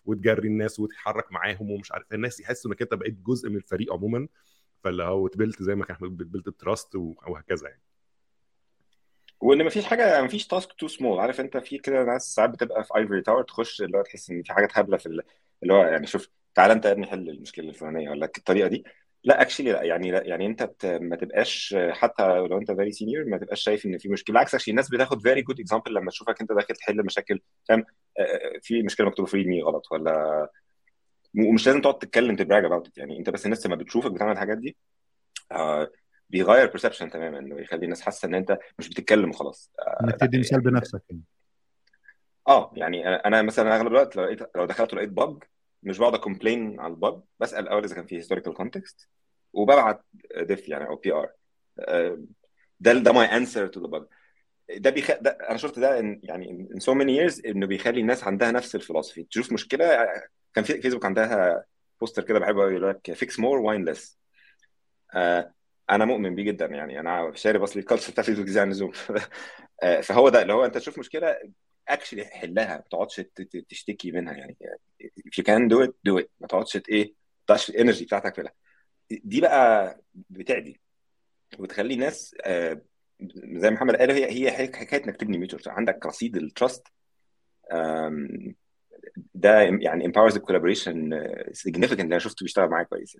وتجري 0.05 0.47
الناس 0.47 0.79
وتتحرك 0.79 1.31
معاهم 1.31 1.46
ومش 1.59 1.91
عارف 1.91 2.13
الناس 2.13 2.39
يحسوا 2.39 2.71
إنك 2.71 2.81
أنت 2.81 2.93
بقيت 2.93 3.13
جزء 3.13 3.49
من 3.49 3.55
الفريق 3.55 3.93
عموما 3.93 4.27
فاللي 4.83 5.03
هو 5.03 5.27
ت 5.27 5.33
build 5.33 5.63
زي 5.63 5.75
ما 5.75 5.83
إحنا 5.91 6.07
بت 6.07 6.19
build 6.19 6.47
ال 6.47 6.55
trust 6.55 6.95
وهكذا 6.95 7.69
يعني. 7.69 7.81
وإن 9.41 9.65
مفيش 9.65 9.85
حاجة 9.85 10.21
مفيش 10.21 10.47
task 10.47 10.73
too 10.73 10.87
small 10.87 11.19
عارف 11.19 11.39
أنت 11.39 11.57
في 11.57 11.77
كده 11.77 12.03
ناس 12.03 12.35
ساعات 12.35 12.49
بتبقى 12.49 12.83
في 12.83 12.95
ivory 12.97 13.21
tower 13.21 13.43
تخش 13.43 13.81
اللي 13.81 13.97
هو 13.97 14.01
تحس 14.01 14.29
إن 14.29 14.43
في 14.43 14.53
حاجات 14.53 14.77
هبلة 14.77 14.97
في 14.97 15.05
اللي 15.63 15.73
هو 15.73 15.83
يعني 15.83 16.07
شوف 16.07 16.29
تعالى 16.55 16.73
أنت 16.73 16.85
يا 16.85 16.91
ابني 16.91 17.05
حل 17.07 17.29
المشكلة 17.29 17.69
الفلانية 17.69 18.09
ولا 18.09 18.25
الطريقة 18.37 18.67
دي. 18.67 18.83
لا 19.23 19.41
actually 19.41 19.71
لا. 19.71 19.83
يعني 19.83 20.11
لا 20.11 20.23
يعني 20.23 20.45
أنت. 20.45 20.69
ما 21.01 21.15
تبقاش 21.15 21.75
حتى 21.89 22.23
لو 22.27 22.57
أنت 22.57 22.71
very 22.71 22.91
senior 22.91 23.25
ما 23.25 23.37
تبقاش 23.37 23.61
شايف 23.63 23.85
إن 23.85 23.97
في 23.97 24.09
مشكلة. 24.09 24.33
بالعكس 24.33 24.55
actually 24.55 24.71
الناس 24.71 24.89
بتاخد 24.89 25.21
very 25.21 25.41
good 25.41 25.59
example 25.59 25.93
لما 25.93 26.11
تشوفك 26.11 26.41
أنت 26.41 26.51
داخل 26.51 26.75
تحل 26.75 27.05
مشاكل. 27.05 27.41
فاهم؟ 27.69 27.85
في 28.61 28.83
مشكلة 28.83 29.07
مكتوبة 29.07 29.29
في 29.29 29.43
مي 29.43 29.61
غلط 29.61 29.91
ولا 29.91 30.49
ومش 31.37 31.67
لازم 31.67 31.81
تقعد 31.81 31.97
تتكلم 31.97 32.35
ت 32.35 32.41
brag 32.41 32.65
about 32.65 32.97
يعني 32.97 33.19
انت 33.19 33.29
بس 33.29 33.45
الناس 33.45 33.65
لما 33.65 33.75
بتشوفك 33.75 34.11
بتعمل 34.11 34.31
الحاجات 34.31 34.57
دي 34.57 34.77
آه 35.51 35.91
بيغير 36.29 36.67
perception 36.67 37.09
تماما 37.09 37.39
إنه 37.39 37.59
يخلي 37.59 37.83
الناس 37.83 38.01
حاسة 38.01 38.25
إن 38.25 38.35
أنت 38.35 38.57
مش 38.79 38.89
بتتكلم 38.89 39.29
وخلاص. 39.29 39.71
إنك 40.03 40.13
آه 40.13 40.25
تدي 40.25 40.39
مثال 40.39 40.61
بنفسك 40.61 41.01
يعني. 41.09 41.23
آه 42.47 42.71
يعني 42.75 43.07
أنا 43.07 43.41
مثلا 43.41 43.75
أغلب 43.75 43.87
الوقت 43.87 44.15
لو 44.15 44.23
لقيت 44.23 44.39
لو 44.55 44.65
دخلت 44.65 44.93
ولقيت 44.93 45.09
bug 45.09 45.43
مش 45.83 45.97
بقعد 45.97 46.13
ا 46.13 46.21
complain 46.21 46.79
على 46.79 46.93
ال 46.93 47.00
bug 47.00 47.21
بسأل 47.39 47.63
الأول 47.63 47.83
إذا 47.83 47.95
كان 47.95 48.05
في 48.05 48.15
historical 48.15 48.53
context 48.53 49.09
وببعت 49.53 50.05
diff 50.37 50.69
يعني 50.69 50.87
أو 50.87 50.95
PR 50.95 51.31
ده 52.79 52.93
ده 52.93 53.11
my 53.11 53.25
answer 53.25 53.67
to 53.67 53.81
the 53.81 53.87
bug 53.87 54.05
ده 54.77 54.89
بيخ... 54.89 55.11
ده 55.21 55.29
أنا 55.31 55.57
شفت 55.57 55.79
ده 55.79 55.99
إن 55.99 56.19
يعني 56.23 56.67
in 56.73 56.79
so 56.79 56.93
many 56.93 57.19
years 57.19 57.45
إنه 57.45 57.67
بيخلي 57.67 58.01
الناس 58.01 58.23
عندها 58.23 58.51
نفس 58.51 58.75
ال 58.75 58.80
philosophy 58.80 59.23
تشوف 59.23 59.53
مشكلة 59.53 59.85
كان 60.53 60.63
في 60.63 60.81
فيسبوك 60.81 61.05
عندها 61.05 61.65
poster 61.99 62.23
كده 62.23 62.39
بحبه 62.39 62.69
يقول 62.69 62.89
لك 62.89 63.13
fix 63.13 63.39
more 63.39 63.57
whine 63.57 63.85
less 63.85 64.17
أنا 65.89 66.05
مؤمن 66.05 66.35
بيه 66.35 66.43
جدا 66.43 66.65
يعني. 66.65 66.99
أنا 66.99 67.31
شارب 67.35 67.63
اصلي 67.63 67.81
ال 67.81 67.85
culture 67.85 68.11
بتاع 68.11 68.23
فيسبوك 68.23 68.47
زي 68.47 68.59
عن 68.59 68.67
اللزوم 68.67 68.91
فهو 70.03 70.29
ده 70.29 70.41
اللي 70.41 70.53
هو 70.53 70.65
أنت 70.65 70.77
تشوف 70.77 70.99
مشكلة 70.99 71.37
actually 71.87 72.25
حلها 72.25 72.75
ما 72.77 72.83
تقعدش 72.91 73.21
تشتكي 73.69 74.11
منها 74.11 74.33
يعني. 74.33 74.57
If 75.03 75.39
you 75.39 75.43
can 75.43 75.69
do 75.69 75.87
it 75.87 75.91
do 76.09 76.23
it. 76.23 76.27
ما 76.39 76.47
تقعدش 76.47 76.75
إيه 76.89 77.13
ما 77.49 77.69
ال 77.69 77.74
energy 77.74 78.05
بتاعتك 78.05 78.35
في 78.35 78.49
دي 79.09 79.41
بقى 79.41 79.99
بتعدي 80.15 80.81
وتخلي 81.59 81.93
الناس 81.93 82.35
زي 83.53 83.69
محمد 83.69 83.95
قال 83.95 84.11
هي 84.11 84.51
هي 84.51 84.51
حكاية 84.51 85.03
إنك 85.03 85.17
تبني 85.17 85.37
mutual 85.37 85.71
عندك 85.71 86.05
رصيد 86.05 86.37
ال 86.37 86.46
trust 86.46 86.87
ده 89.35 89.61
يعني 89.61 90.07
empowers 90.07 90.33
the 90.33 90.39
collaboration 90.39 90.95
significant. 91.67 91.99
أنا 91.99 92.19
شفته 92.19 92.43
بيشتغل 92.43 92.69
معايا 92.69 92.85
كويس. 92.85 93.17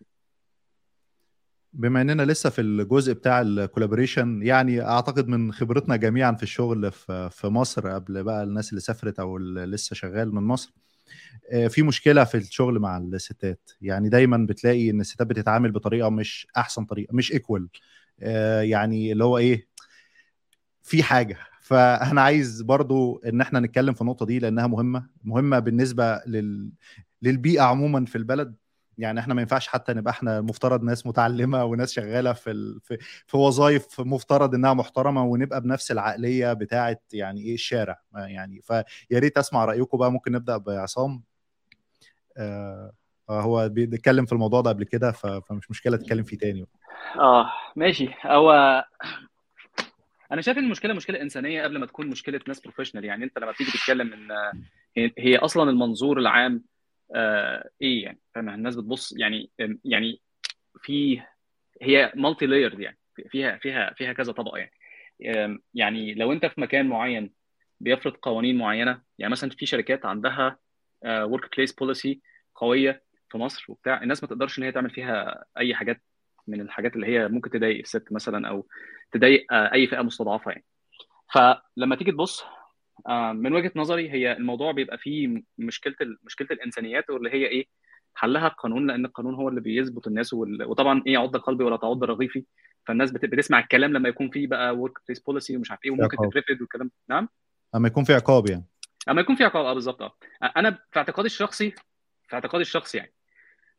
بما 1.74 2.02
إننا 2.02 2.24
لسه 2.24 2.50
في 2.50 2.62
الجزء 2.62 3.14
بتاع 3.14 3.42
ال 3.42 3.49
collaboration 3.49 4.42
يعني 4.44 4.82
أعتقد 4.82 5.28
من 5.28 5.54
خبرتنا 5.54 5.96
جميعا 5.96 6.32
في 6.32 6.44
الشغل 6.44 6.92
في 6.92 7.42
مصر 7.48 7.90
قبل 7.90 8.24
بقى 8.24 8.44
الناس 8.44 8.70
اللي 8.70 8.82
سافرت 8.82 9.20
أو 9.20 9.38
اللي 9.38 9.66
لسه 9.66 9.94
شغال 9.94 10.36
من 10.36 10.44
مصر 10.44 10.74
في 11.70 11.84
مشكلة 11.84 12.24
في 12.24 12.38
الشغل 12.38 12.80
مع 12.80 12.98
الستات. 12.98 13.72
يعني 13.82 14.10
دايما 14.10 14.46
بتلاقي 14.50 14.90
إن 14.90 15.02
الستات 15.02 15.28
بتتعامل 15.28 15.72
بطريقة 15.72 16.10
مش 16.10 16.48
أحسن 16.58 16.86
طريقة 16.86 17.16
مش 17.16 17.32
equal 17.32 17.68
يعني 18.62 19.12
اللي 19.12 19.24
هو 19.24 19.38
إيه 19.38 19.68
في 20.82 21.04
حاجة 21.04 21.38
فأنا 21.68 22.22
عايز 22.22 22.62
برضو 22.62 23.22
إن 23.26 23.42
إحنا 23.42 23.60
نتكلم 23.60 23.94
في 23.94 24.02
النقطة 24.02 24.26
دي 24.26 24.40
لأنها 24.40 24.68
مهمة 24.68 25.08
مهمة 25.24 25.60
بالنسبة 25.60 26.22
لل... 26.28 26.72
للبيئة 27.22 27.62
عموما 27.62 28.06
في 28.06 28.16
البلد. 28.18 28.56
يعني 28.98 29.20
إحنا 29.20 29.34
ما 29.34 29.42
ينفعش 29.42 29.68
حتى 29.68 29.94
نبقى 29.94 30.12
إحنا 30.12 30.42
مفترض 30.42 30.84
ناس 30.84 31.08
متعلمة 31.08 31.64
وناس 31.66 31.94
شغالة 31.94 32.34
في 32.34 32.52
ال... 32.52 32.82
في, 32.84 32.98
في 33.28 33.38
وظائف 33.38 34.02
مفترض 34.02 34.56
إنها 34.56 34.74
محترمة 34.74 35.24
ونبقى 35.24 35.62
بنفس 35.62 35.92
العقلية 35.92 36.54
بتاعه 36.54 36.98
يعني 37.14 37.42
إيه 37.42 37.54
الشارع. 37.54 38.00
يعني 38.16 38.62
فيا 38.62 38.84
ريت 39.14 39.38
أسمع 39.38 39.66
رأيكم 39.66 39.98
بقى 39.98 40.12
ممكن 40.12 40.32
نبدأ 40.32 40.58
بعصام. 40.58 41.24
آه 42.38 42.92
هو 43.30 43.70
بيتكلم 43.70 44.26
في 44.26 44.34
الموضوع 44.34 44.62
ده 44.62 44.70
قبل 44.70 44.84
كده 44.84 45.12
فمش 45.12 45.72
مشكلة 45.72 45.98
تتكلم 45.98 46.24
فيه 46.24 46.38
تاني 46.38 46.66
آه 47.20 47.46
ماشي. 47.76 48.10
هو 48.26 48.84
أنا 50.32 50.42
شايف 50.42 50.58
إن 50.58 50.64
المشكلة 50.64 50.94
مشكلة 50.94 51.22
إنسانية 51.22 51.64
قبل 51.64 51.78
ما 51.78 51.86
تكون 51.86 52.08
مشكلة 52.08 52.40
ناس 52.48 52.60
professional 52.60 53.06
يعني 53.06 53.24
أنت 53.24 53.40
لما 53.40 53.52
بتيجي 53.52 53.72
تتكلم 53.72 54.14
إن 54.14 55.12
هي 55.18 55.38
أصلا 55.38 55.70
المنظور 55.70 56.20
العام 56.20 56.64
آه 57.16 57.70
إيه 57.82 58.04
يعني؟ 58.04 58.20
فاهم؟ 58.36 58.50
الناس 58.50 58.76
بتبص 58.76 59.14
يعني 59.18 59.52
يعني 59.86 60.22
في 60.82 61.22
هي 61.82 62.12
multi 62.16 62.46
layered 62.46 62.80
يعني 62.80 62.98
فيها 63.30 63.58
فيها 63.58 63.94
فيها 63.94 64.14
كذا 64.14 64.32
طبقة 64.32 64.58
يعني. 64.58 64.72
يعني 65.74 66.14
لو 66.14 66.32
أنت 66.32 66.46
في 66.46 66.62
مكان 66.62 66.88
معين 66.88 67.34
بيفرض 67.80 68.14
قوانين 68.14 68.58
معينة 68.58 69.02
يعني 69.18 69.32
مثلا 69.32 69.50
في 69.50 69.66
شركات 69.66 70.06
عندها 70.06 70.58
workplace 71.06 71.74
policy 71.74 72.22
قوية 72.56 73.04
في 73.30 73.38
مصر 73.38 73.66
وبتاع 73.70 74.04
الناس 74.04 74.24
ما 74.24 74.30
تقدرش 74.30 74.60
إن 74.60 74.64
هي 74.64 74.72
تعمل 74.72 74.90
فيها 74.90 75.46
أي 75.58 75.76
حاجات 75.76 76.02
من 76.48 76.62
الحاجات 76.62 76.96
اللي 76.96 77.08
هي 77.08 77.28
ممكن 77.28 77.50
تضايق 77.50 77.80
الست 77.80 78.12
مثلا 78.12 78.48
أو 78.50 78.68
تضايق 79.12 79.46
أي 79.54 79.88
فئة 79.88 80.02
مستضعفة 80.02 80.52
يعني. 80.52 80.66
فلما 81.34 81.96
تيجي 81.96 82.12
تبص 82.12 82.44
من 83.34 83.54
وجهة 83.54 83.72
نظري 83.76 84.12
هي 84.12 84.32
الموضوع 84.32 84.72
بيبقى 84.72 84.98
فيه 84.98 85.44
مشكلة 85.58 85.96
مشكلة 86.24 86.48
الإنسانيات 86.52 87.10
واللي 87.10 87.30
هي 87.34 87.46
إيه 87.48 87.66
حلها 88.16 88.48
القانون 88.48 88.88
لأن 88.88 89.06
القانون 89.06 89.36
هو 89.36 89.50
اللي 89.50 89.62
بيظبط 89.62 90.08
الناس 90.08 90.34
وال... 90.34 90.64
وطبعا 90.64 91.04
إيه 91.08 91.18
عض 91.18 91.38
قلبي 91.38 91.64
ولا 91.64 91.78
تعض 91.78 92.04
رغيفي. 92.04 92.46
فالناس 92.86 93.12
بت... 93.12 93.26
بتسمع 93.26 93.60
الكلام 93.60 93.94
لما 93.94 94.10
يكون 94.10 94.30
فيه 94.30 94.48
بقى 94.48 94.76
ورك 94.76 94.94
بليس 95.08 95.20
بوليسي 95.20 95.58
ومش 95.58 95.72
عارف 95.72 95.86
إيه 95.86 95.92
وممكن 95.92 96.18
تترفض 96.18 96.62
والكلام. 96.62 96.92
نعم؟ 97.10 97.30
أما 97.76 97.88
يكون 97.88 98.04
في 98.04 98.14
عقاب 98.14 98.50
يعني. 98.50 98.66
أما 99.10 99.22
يكون 99.22 99.36
في 99.36 99.44
عقاب 99.44 99.66
آه 99.66 99.74
بالظبط 99.74 100.02
آه. 100.02 100.16
أنا 100.58 100.72
في 100.92 101.00
اعتقادي 101.00 101.26
الشخصي 101.26 101.72
في 102.28 102.34
اعتقادي 102.34 102.62
الشخصي 102.62 102.98
يعني 102.98 103.14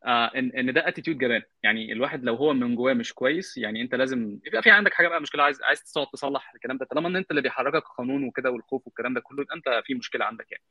آه 0.05 0.27
ان 0.27 0.51
إن 0.51 0.73
ده 0.73 0.89
attitude 0.89 1.19
جبان. 1.19 1.43
يعني 1.63 1.93
الواحد 1.93 2.25
لو 2.25 2.35
هو 2.35 2.53
من 2.55 2.77
جواه 2.77 2.95
مش 2.95 3.13
كويس 3.15 3.59
يعني 3.59 3.83
أنت 3.83 3.95
لازم 3.95 4.39
يبقى 4.47 4.63
في 4.63 4.71
عندك 4.71 4.95
حاجة 4.95 5.09
بقى 5.09 5.21
مشكلة 5.21 5.43
عايز 5.43 5.63
عايز 5.63 5.83
تقعد 5.93 6.07
تصلح 6.13 6.55
الكلام 6.55 6.79
ده. 6.79 6.85
طالما 6.87 7.09
إن 7.09 7.17
أنت 7.17 7.31
اللي 7.31 7.43
بيحركك 7.43 7.75
القانون 7.87 8.25
وكده 8.25 8.51
والخوف 8.51 8.87
والكلام 8.87 9.15
ده 9.15 9.21
كله 9.21 9.47
أنت 9.55 9.83
في 9.85 9.95
مشكلة 9.95 10.25
عندك 10.25 10.47
يعني. 10.53 10.63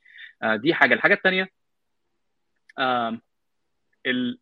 آه 0.44 0.56
دي 0.56 0.74
حاجة. 0.74 0.94
الحاجة 0.94 1.14
الثانية 1.14 1.50
آه 2.80 3.20
ال... 4.06 4.40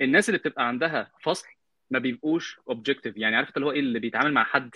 الناس 0.00 0.28
اللي 0.28 0.38
بتبقى 0.38 0.68
عندها 0.68 1.12
فصل 1.22 1.46
ما 1.90 1.98
بيبقوش 1.98 2.60
objective 2.68 3.16
يعني 3.16 3.36
عارف 3.36 3.56
اللي 3.56 3.66
هو 3.66 3.72
إيه؟ 3.72 3.80
اللي 3.80 3.98
بيتعامل 3.98 4.32
مع 4.32 4.44
حد 4.44 4.70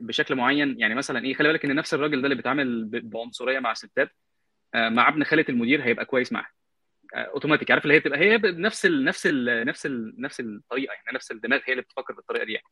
بشكل 0.00 0.34
معين. 0.34 0.80
يعني 0.80 0.94
مثلا 0.94 1.24
إيه؟ 1.24 1.34
خلي 1.34 1.48
بالك 1.48 1.64
إن 1.64 1.74
نفس 1.76 1.94
الراجل 1.94 2.18
ده 2.20 2.24
اللي 2.24 2.34
بيتعامل 2.34 2.84
بعنصرية 2.92 3.58
مع 3.58 3.72
الستات 3.72 4.16
آه 4.74 4.88
مع 4.88 5.08
ابن 5.08 5.24
خالة 5.24 5.44
المدير 5.48 5.82
هيبقى 5.84 6.04
كويس 6.04 6.32
معاه. 6.32 6.46
أوتوماتيك 7.14 7.70
عارف 7.70 7.82
اللي 7.84 7.94
هي 7.94 8.00
تبقى 8.00 8.18
هي 8.18 8.38
بنفس 8.38 8.86
ال 8.86 9.04
نفس 9.04 9.26
ال 9.26 9.66
نفس 9.66 9.86
ال 9.86 10.14
نفس 10.20 10.40
الطريقة 10.40 10.92
يعني 10.92 11.14
نفس 11.14 11.30
الدماغ 11.30 11.60
هي 11.64 11.72
اللي 11.72 11.82
بتفكر 11.82 12.14
بالطريقة 12.14 12.44
دي 12.44 12.52
يعني. 12.52 12.64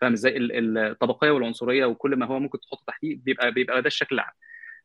فاهم 0.00 0.12
إزاي؟ 0.12 0.34
الطبقية 0.38 1.30
والعنصرية 1.30 1.84
وكل 1.86 2.16
ما 2.16 2.26
هو 2.26 2.38
ممكن 2.38 2.60
تحطه 2.60 2.84
تحتيه 2.86 3.16
بيبقى 3.16 3.52
بيبقى 3.52 3.82
ده 3.82 3.86
الشكل 3.86 4.14
العام 4.14 4.32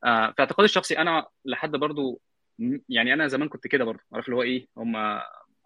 آه 0.04 0.32
في 0.32 0.40
اعتقادي 0.42 0.66
الشخصي 0.66 0.98
أنا 0.98 1.28
لحد 1.46 1.72
برضو 1.72 2.22
يعني 2.90 3.14
أنا 3.14 3.28
زمان 3.28 3.50
كنت 3.50 3.68
كده 3.68 3.84
برضو 3.86 4.02
عارف 4.14 4.26
اللي 4.26 4.36
هو 4.36 4.44
إيه 4.44 4.68
هم 4.78 4.96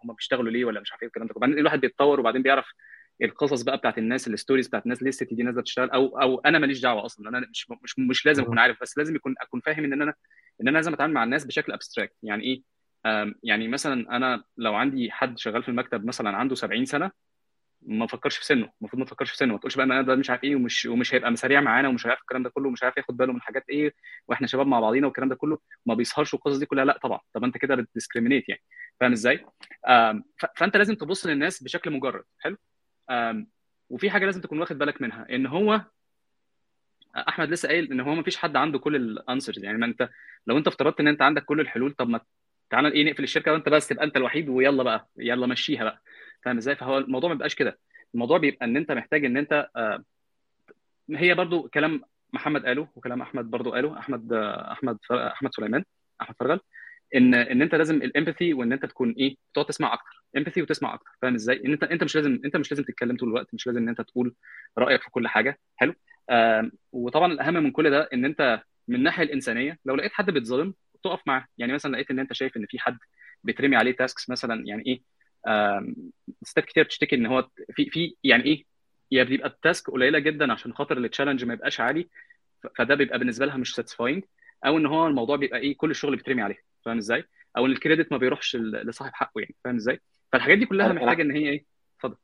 هم 0.04 0.12
بيشتغلوا 0.16 0.50
ليه 0.50 0.64
ولا 0.64 0.80
مش 0.80 0.92
عارف 0.92 1.02
إيه 1.02 1.08
الكلام 1.08 1.26
ده. 1.26 1.32
وبعدين 1.36 1.58
الواحد 1.58 1.80
بيتطور 1.80 2.20
وبعدين 2.20 2.42
بيعرف 2.42 2.66
القصص 3.22 3.62
بقى 3.62 3.76
بتاعت 3.76 3.98
الناس 3.98 4.28
ال 4.28 4.33
stories 4.33 4.68
بتاعت 4.68 4.84
الناس 4.84 5.02
لسه 5.02 5.26
دي 5.30 5.42
نازلة 5.42 5.62
تشتغل 5.62 5.90
أو 5.90 6.20
أو 6.22 6.40
أنا 6.40 6.58
ماليش 6.58 6.80
دعوة 6.80 7.06
أصلا. 7.06 7.28
أنا 7.28 7.40
مش 7.50 7.70
مش 7.82 7.98
مش 7.98 8.26
لازم 8.26 8.42
أكون 8.42 8.58
عارف 8.58 8.80
بس 8.82 8.98
لازم 8.98 9.16
يكون 9.16 9.34
أكون 9.40 9.60
فاهم 9.60 9.84
إن 9.84 9.92
أنا 9.92 10.14
إن 10.60 10.68
أنا 10.68 10.76
لازم 10.76 10.92
أتعامل 10.92 11.12
مع 11.14 11.24
الناس 11.24 11.44
بشكل 11.44 11.72
abstract 11.72 12.14
يعني 12.22 12.44
إيه؟ 12.44 12.73
يعني 13.42 13.68
مثلا 13.68 14.16
أنا 14.16 14.44
لو 14.56 14.74
عندي 14.74 15.10
حد 15.10 15.38
شغال 15.38 15.62
في 15.62 15.68
المكتب 15.68 16.04
مثلا 16.04 16.36
عنده 16.36 16.54
70 16.54 16.84
سنة 16.84 17.10
ما 17.86 18.04
افكرش 18.04 18.36
في 18.36 18.44
سنه 18.44 18.70
المفروض 18.80 19.00
ما 19.00 19.04
تفكرش 19.06 19.30
في 19.30 19.36
سنه 19.36 19.52
ما 19.52 19.58
تقولش 19.58 19.76
بقى 19.76 19.86
أنا 19.86 20.02
ده 20.02 20.14
مش 20.16 20.30
عارف 20.30 20.44
إيه 20.44 20.56
ومش 20.56 20.86
ومش 20.86 21.14
هيبقى 21.14 21.30
مسريع 21.30 21.60
معانا 21.60 21.88
ومش 21.88 22.06
عارف 22.06 22.20
الكلام 22.20 22.42
ده 22.42 22.50
كله 22.50 22.68
ومش 22.68 22.82
عارف 22.82 22.96
ياخد 22.96 23.16
باله 23.16 23.32
من 23.32 23.40
حاجات 23.42 23.64
إيه 23.70 23.94
وإحنا 24.28 24.46
شباب 24.46 24.66
مع 24.66 24.80
بعضينا 24.80 25.06
والكلام 25.06 25.28
ده 25.28 25.34
كله. 25.34 25.58
ما 25.86 25.94
بيسهرش 25.94 26.34
والقصص 26.34 26.56
دي 26.58 26.66
كلها 26.66 26.84
لأ 26.84 26.98
طبعا. 27.02 27.20
طب 27.34 27.44
أنت 27.44 27.58
كده 27.58 27.74
بت 27.74 27.85
discriminate 27.85 28.48
يعني. 28.48 28.62
فاهم 29.00 29.12
إزاي؟ 29.12 29.46
فأنت 30.56 30.76
لازم 30.76 30.94
تبص 30.94 31.26
للناس 31.26 31.62
بشكل 31.62 31.90
مجرد. 31.90 32.24
حلو؟ 32.38 32.56
وفي 33.90 34.10
حاجة 34.10 34.24
لازم 34.24 34.40
تكون 34.40 34.60
واخد 34.60 34.78
بالك 34.78 35.02
منها 35.02 35.26
إن 35.30 35.46
هو 35.46 35.80
أحمد 37.16 37.50
لسه 37.50 37.68
قايل 37.68 37.92
إن 37.92 38.00
هو 38.00 38.14
ما 38.14 38.22
فيش 38.22 38.36
حد 38.36 38.56
عنده 38.56 38.78
كل 38.78 38.96
الأنسرز 38.96 39.64
يعني. 39.64 39.78
ما 39.78 39.86
أنت 39.86 40.08
لو 40.46 40.58
أنت 40.58 40.66
افترضت 40.66 41.00
إن 41.00 41.08
أنت 41.08 41.22
عندك 41.22 41.44
كل 41.44 41.60
الحلول 41.60 41.92
طب 41.92 42.08
ما 42.08 42.20
تعالى 42.70 42.88
إيه 42.92 43.04
نقفل 43.10 43.22
الشركة 43.22 43.52
وانت 43.52 43.68
بس 43.68 43.88
تبقى 43.88 44.04
انت 44.04 44.16
الوحيد 44.16 44.48
ويلا 44.48 44.82
بقى 44.82 45.08
يلا 45.18 45.46
مشيها 45.46 45.84
بقى. 45.84 46.02
فاهم 46.44 46.56
إزاي؟ 46.56 46.76
فهو 46.76 46.98
الموضوع 46.98 47.28
ما 47.28 47.34
بيبقاش 47.34 47.54
كده. 47.54 47.78
الموضوع 48.14 48.38
بيبقى 48.38 48.66
ان 48.66 48.76
انت 48.76 48.92
محتاج 48.92 49.24
ان 49.24 49.36
انت 49.36 49.68
آه 49.76 50.04
هي 51.10 51.34
برضو 51.34 51.68
كلام 51.68 52.02
محمد 52.32 52.66
قاله 52.66 52.88
وكلام 52.96 53.22
أحمد 53.22 53.50
برضو 53.50 53.70
قاله 53.72 53.98
أحمد 53.98 54.32
آه 54.32 54.72
أحمد 54.72 54.98
أحمد 55.12 55.54
سليمان 55.54 55.84
أحمد 56.20 56.36
فرغل 56.40 56.60
إن 57.14 57.34
إن 57.34 57.62
انت 57.62 57.74
لازم 57.74 57.96
ال 57.96 58.03
empathy 58.03 58.54
وإن 58.54 58.72
انت 58.72 58.86
تكون 58.86 59.10
إيه 59.18 59.36
تقعد 59.54 59.66
تسمع 59.66 59.94
أكتر. 59.94 60.24
empathy 60.36 60.62
وتسمع 60.62 60.94
أكتر. 60.94 61.10
فاهم 61.22 61.34
إزاي؟ 61.34 61.62
إن 61.66 61.72
انت 61.72 61.84
انت 61.84 62.04
مش 62.04 62.16
لازم 62.16 62.40
انت 62.44 62.56
مش 62.56 62.72
لازم 62.72 62.84
تتكلم 62.84 63.16
طول 63.16 63.28
الوقت 63.28 63.54
مش 63.54 63.66
لازم 63.66 63.78
إن 63.82 63.88
انت 63.88 64.00
تقول 64.00 64.34
رأيك 64.78 65.02
في 65.02 65.10
كل 65.10 65.28
حاجة. 65.28 65.58
حلو؟ 65.76 65.94
آه 66.30 66.70
وطبعا 66.92 67.32
الأهم 67.32 67.54
من 67.54 67.70
كل 67.70 67.90
ده 67.90 68.08
إن 68.12 68.24
انت 68.24 68.62
من 68.88 68.94
الناحية 68.96 69.22
الإنسانية 69.24 69.78
لو 69.84 69.94
لقيت 69.96 70.12
حد 70.12 70.30
بيتظلم 70.30 70.74
تقف 71.04 71.20
معاه 71.26 71.46
يعني 71.58 71.72
مثلا 71.72 71.92
لقيت 71.92 72.10
إن 72.10 72.18
أنت 72.18 72.32
شايف 72.32 72.56
إن 72.56 72.66
في 72.66 72.78
حد 72.78 72.98
بيترمي 73.44 73.76
عليه 73.76 73.92
tasks 73.92 74.30
مثلا 74.30 74.66
يعني 74.66 74.82
إيه 74.86 75.02
ستات 76.42 76.64
كتير 76.64 76.84
بتشتكي 76.84 77.16
إن 77.16 77.26
هو 77.26 77.48
في 77.74 77.90
في 77.90 78.16
يعني 78.24 78.44
إيه 78.44 78.64
يا 79.10 79.24
بيبقى 79.24 79.48
ال 79.48 79.56
task 79.56 79.90
قليلة 79.90 80.18
جدا 80.18 80.52
عشان 80.52 80.74
خاطر 80.74 80.98
ال 80.98 81.03
challenge 81.03 81.44
ما 81.44 81.54
يبقاش 81.54 81.80
عالي 81.80 82.08
فده 82.76 82.94
بيبقى 82.94 83.18
بالنسبة 83.18 83.46
لها 83.46 83.56
مش 83.56 83.74
satisfying 83.74 84.24
أو 84.66 84.78
إن 84.78 84.86
هو 84.86 85.06
الموضوع 85.06 85.36
بيبقى 85.36 85.58
إيه 85.58 85.76
كل 85.76 85.90
الشغل 85.90 86.16
بيترمي 86.16 86.42
عليه 86.42 86.58
فاهم 86.84 86.96
إزاي؟ 86.96 87.24
أو 87.56 87.66
إن 87.66 87.70
ال 87.70 87.76
credit 87.76 88.12
ما 88.12 88.18
بيروحش 88.18 88.56
لصاحب 88.56 89.10
حقه 89.14 89.40
يعني 89.40 89.54
فاهم 89.64 89.74
إزاي؟ 89.76 90.00
فالحاجات 90.32 90.58
دي 90.58 90.66
كلها 90.66 90.92
محتاجه 90.92 91.22
إن 91.22 91.30
هي 91.30 91.48
إيه؟ 91.48 91.64
اتفضل 91.98 92.16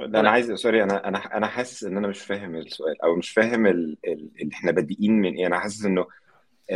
ده 0.00 0.20
أنا 0.20 0.30
عايز 0.30 0.52
sorry 0.52 0.82
أنا 0.82 1.08
أنا 1.08 1.36
أنا 1.36 1.46
حاسس 1.46 1.84
إن 1.84 1.96
أنا 1.96 2.08
مش 2.08 2.20
فاهم 2.20 2.56
السؤال 2.56 3.02
أو 3.02 3.16
مش 3.16 3.30
فاهم 3.30 3.66
ال... 3.66 3.96
ال... 4.08 4.52
إحنا 4.52 4.70
بادئين 4.72 5.12
من 5.12 5.34
إيه 5.34 5.46
أنا 5.46 5.58
حاسس 5.58 5.84
إنه 5.84 6.06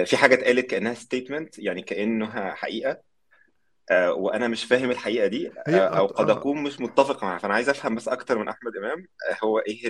في 0.04 0.16
حاجة 0.16 0.34
اتقالت 0.34 0.70
كأنها 0.70 0.94
statement 0.94 1.58
يعني 1.58 1.82
كأنها 1.82 2.54
حقيقة. 2.54 3.00
آه 3.90 4.12
وأنا 4.12 4.48
مش 4.48 4.64
فاهم 4.64 4.90
الحقيقة 4.90 5.26
دي 5.26 5.52
آه 5.68 5.78
أو 5.98 6.06
قد 6.06 6.30
أكون 6.30 6.62
مش 6.62 6.80
متفق 6.80 7.24
معاها. 7.24 7.38
فأنا 7.38 7.54
عايز 7.54 7.68
أفهم 7.68 7.94
بس 7.94 8.08
أكتر 8.08 8.38
من 8.38 8.48
أحمد 8.48 8.76
إمام 8.76 9.06
آه 9.30 9.36
هو 9.44 9.58
إيه 9.58 9.88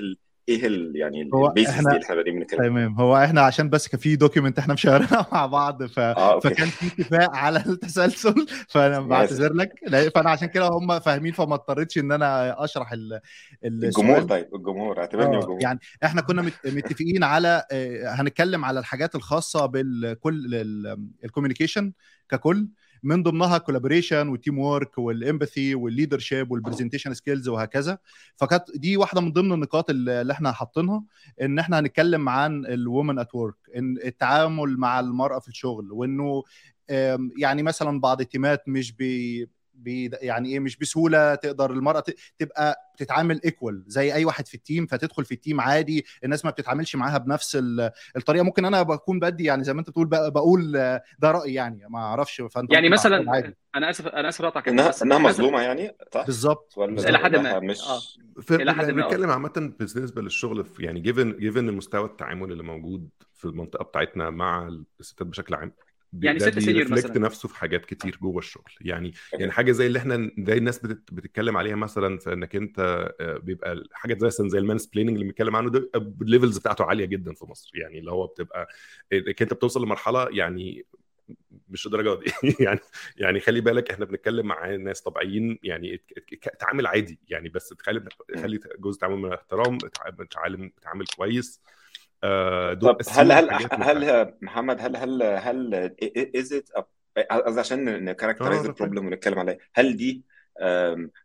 إيه 0.49 0.67
ال 0.67 0.97
يعني 0.97 1.23
ال 1.23 1.31
basis 1.31 1.71
دي 1.71 1.99
إحنا 2.03 2.15
بادئين 2.15 2.39
بنتكلم 2.39 2.59
تمام 2.59 2.95
هو 2.95 3.17
إحنا 3.17 3.41
عشان 3.41 3.71
بس 3.71 3.89
كان 3.89 4.01
في 4.01 4.17
document 4.17 4.59
إحنا 4.59 4.75
مشيرينها 4.75 5.27
مع 5.33 5.47
بعض 5.47 5.83
ف... 5.83 5.99
آه 5.99 6.41
فكان 6.41 6.67
في 6.67 6.87
اتفاق 6.87 7.37
على 7.37 7.63
التسلسل 7.67 8.47
فأنا 8.69 9.01
بعتذر 9.09 9.53
لك 9.53 9.73
فأنا 10.15 10.31
عشان 10.31 10.49
كده 10.49 10.69
هم 10.69 10.99
فاهمين 11.01 11.33
فما 11.33 11.55
اضطريتش 11.55 11.99
إن 11.99 12.13
أنا 12.13 12.65
أشرح 12.65 12.93
ال... 12.93 13.21
الجمهور 13.65 14.23
طيب 14.23 14.55
الجمهور 14.55 14.99
اعتبرني 14.99 15.37
الجمهور. 15.37 15.63
يعني 15.63 15.79
إحنا 16.05 16.21
كنا 16.21 16.43
متفقين 16.65 17.25
على 17.25 17.65
هنتكلم 18.07 18.65
على 18.65 18.81
الحاجات 18.81 19.15
الخاصة 19.15 19.67
بالكل 19.67 20.55
ال 21.25 21.30
communication 21.30 21.93
ككل 22.29 22.69
من 23.05 23.23
ضمنها 23.23 23.59
collaboration 23.59 24.29
وال 24.29 24.59
teamwork 24.59 24.99
وال 24.99 25.15
empathy 25.15 25.75
وال 25.75 25.87
leadership 25.87 26.51
وال 26.51 26.60
presentation 26.60 27.15
skills 27.15 27.49
وهكذا. 27.49 27.99
فكانت 28.37 28.65
دي 28.77 28.97
واحدة 28.97 29.21
من 29.21 29.33
ضمن 29.33 29.53
النقاط 29.53 29.91
اللي 29.91 30.33
إحنا 30.33 30.53
حاطينها 30.53 31.05
إن 31.43 31.59
إحنا 31.59 31.79
هنتكلم 31.79 32.29
عن 32.29 32.67
ال 32.67 32.75
women 32.75 33.19
at 33.19 33.35
work 33.35 33.57
التعامل 33.77 34.79
مع 34.79 35.01
المرأة 35.01 35.39
في 35.39 35.49
الشغل 35.49 35.93
وإنه 35.93 36.43
يعني 37.39 37.63
مثلا 37.63 38.01
بعض 38.01 38.21
ال 38.21 38.28
teamات 38.28 38.63
مش 38.69 38.93
بي 38.93 39.49
يعني 40.23 40.49
إيه 40.49 40.61
مش 40.61 40.77
بسهولة 40.77 41.35
تقدر 41.35 41.71
المرأة 41.71 42.05
تبقى 42.39 42.91
بتتعامل 42.95 43.41
equal 43.45 43.85
زي 43.87 44.15
أي 44.15 44.25
واحد 44.25 44.47
في 44.47 44.55
ال 44.55 44.61
team 44.61 44.87
فتدخل 44.87 45.25
في 45.25 45.35
ال 45.35 45.40
team 45.40 45.61
عادي 45.61 46.05
الناس 46.25 46.45
ما 46.45 46.51
بتتعاملش 46.51 46.97
معاها 46.97 47.19
بنفس 47.19 47.59
الطريقة. 48.17 48.43
ممكن 48.43 48.65
أنا 48.65 48.83
بكون 48.83 49.21
بدي 49.21 49.45
يعني 49.45 49.65
زي 49.65 49.75
ما 49.75 49.81
أنت 49.81 49.91
بتقول 49.91 50.07
بقول 50.07 50.73
ده 51.19 51.31
رأيي 51.31 51.55
يعني 51.55 51.87
ما 51.89 51.99
أعرفش 51.99 52.43
فأنت 52.51 52.73
يعني 52.73 52.89
مثلا 52.89 53.33
عادي. 53.33 53.57
أنا 53.75 53.91
آسف 53.91 54.07
أنا 54.07 54.29
آسف 54.29 54.45
أقطعك. 54.45 54.69
إنها 54.69 54.93
إنها 55.03 55.19
مظلومة 55.19 55.61
يعني؟ 55.61 55.97
صح؟ 56.15 56.27
بالظبط. 56.27 56.79
إلى 56.79 57.19
حد 57.19 57.37
ما. 57.37 57.61
مش 57.61 57.81
آه. 57.81 58.01
إلى 58.51 58.75
حد 58.75 58.91
ما 58.91 59.03
بنتكلم 59.03 59.31
عامة 59.31 59.73
بالنسبة 59.79 60.23
للشغل 60.23 60.65
في 60.65 60.83
يعني 60.83 61.01
given 61.01 61.37
given 61.39 61.69
المستوى 61.69 62.05
التعامل 62.05 62.53
اللي 62.53 62.63
موجود 62.63 63.09
في 63.35 63.45
المنطقة 63.45 63.85
بتاعتنا 63.85 64.31
مع 64.31 64.79
الستات 65.01 65.27
بشكل 65.27 65.55
عام 65.55 65.73
يعني 66.23 66.39
ست 66.39 66.59
senior 66.59 66.91
مثلا. 66.91 67.19
نفسه 67.19 67.49
في 67.49 67.57
حاجات 67.57 67.87
كتير 67.87 68.19
جوه 68.23 68.39
الشغل. 68.39 68.73
يعني 68.81 69.13
يعني 69.33 69.53
حاجة 69.53 69.73
زي 69.73 69.87
اللي 69.87 69.99
إحنا 69.99 70.31
زي 70.39 70.57
الناس 70.59 70.79
بتت... 70.79 71.13
بتتكلم 71.13 71.57
عليها 71.57 71.77
مثلا 71.77 72.19
في 72.19 72.33
إنك 72.33 72.57
أنت 72.57 73.09
بيبقى 73.43 73.85
حاجات 73.93 74.21
زي 74.21 74.27
مثلا 74.27 74.49
زي 74.49 74.59
ال 74.59 74.87
mansplaining 74.87 75.15
اللي 75.15 75.25
بنتكلم 75.25 75.57
عنه 75.57 75.71
ده 75.71 75.91
ال 76.23 76.28
levels 76.28 76.59
بتاعته 76.59 76.85
عالية 76.85 77.05
جدا 77.05 77.35
في 77.35 77.45
مصر. 77.45 77.71
يعني 77.75 77.99
اللي 77.99 78.11
هو 78.11 78.27
بتبقى 78.27 78.69
إنك 79.13 79.43
أنت 79.43 79.55
بتوصل 79.55 79.83
لمرحلة 79.85 80.29
يعني 80.31 80.87
مش 81.69 81.87
الدرجة 81.87 82.21
دي. 82.21 82.33
يعني 82.65 82.81
يعني 83.17 83.41
خلي 83.41 83.61
بالك 83.61 83.91
إحنا 83.91 84.05
بنتكلم 84.05 84.47
مع 84.47 84.75
ناس 84.75 85.01
طبيعيين 85.01 85.59
يعني 85.63 86.03
تعامل 86.61 86.87
عادي. 86.87 87.19
يعني 87.29 87.49
بس 87.49 87.69
تخلي 87.69 88.05
خلي 88.37 88.61
جزء 88.79 89.01
تعامل 89.01 89.17
من 89.17 89.29
الاحترام 89.29 89.79
تعلم 90.31 90.73
تعامل 90.83 91.05
كويس. 91.17 91.61
طب 92.81 92.97
هل 93.09 93.33
هل 93.33 93.51
هل 93.83 94.35
محمد 94.43 94.81
هل 94.81 94.97
هل 94.97 95.23
هل 95.23 95.75
is 96.37 96.53
it 96.53 96.69
قصدي 97.31 97.61
عشان 97.61 98.05
ن 98.05 98.09
characterize 98.09 98.65
ال 98.67 98.72
problem 98.72 99.07
ونتكلم 99.07 99.39
عليها. 99.39 99.59
هل 99.75 99.97
دي 99.97 100.25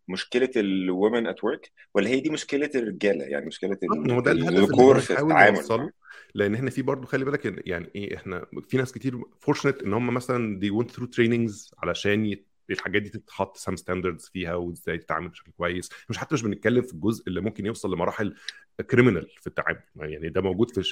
مشكلة 0.08 0.50
ال 0.56 0.68
women 0.68 1.28
at 1.28 1.44
work 1.44 1.72
ولا 1.94 2.10
هي 2.10 2.20
دي 2.20 2.30
مشكلة 2.30 2.70
الرجالة؟ 2.76 3.26
يعني 3.26 3.46
مشكلة 3.46 3.78
هو 4.10 4.22
ده 4.22 4.32
الذكور 4.32 5.00
في 5.00 5.20
التعامل. 5.20 5.92
لأن 6.36 6.56
إحنا 6.56 6.70
في 6.70 6.82
برضه 6.82 7.08
خلي 7.08 7.26
بالك 7.26 7.68
يعني 7.68 7.90
إيه 7.96 8.16
إحنا 8.16 8.46
في 8.68 8.78
ناس 8.78 8.92
كتير 8.92 9.22
fortunate 9.40 9.82
إن 9.84 9.94
هم 9.94 10.14
مثلا 10.14 10.60
دي 10.60 10.72
went 10.72 10.88
through 10.88 11.08
trainings 11.18 11.74
علشان 11.84 12.36
الحاجات 12.74 13.02
دي 13.02 13.10
تتحط 13.10 13.58
some 13.58 13.76
standards 13.76 14.30
فيها 14.34 14.56
وإزاي 14.56 14.98
تتعامل 14.98 15.30
بشكل 15.30 15.52
كويس. 15.52 15.90
مش 16.10 16.18
حتى 16.18 16.36
مش 16.36 16.42
بنتكلم 16.44 16.82
في 16.82 16.94
الجزء 16.94 17.28
اللي 17.28 17.42
ممكن 17.42 17.66
يوصل 17.66 17.94
لمراحل 17.94 18.36
criminal 18.92 19.28
في 19.42 19.48
التعامل 19.48 19.82
يعني 19.96 20.30
ده 20.30 20.42
موجود 20.42 20.72
في 20.72 20.84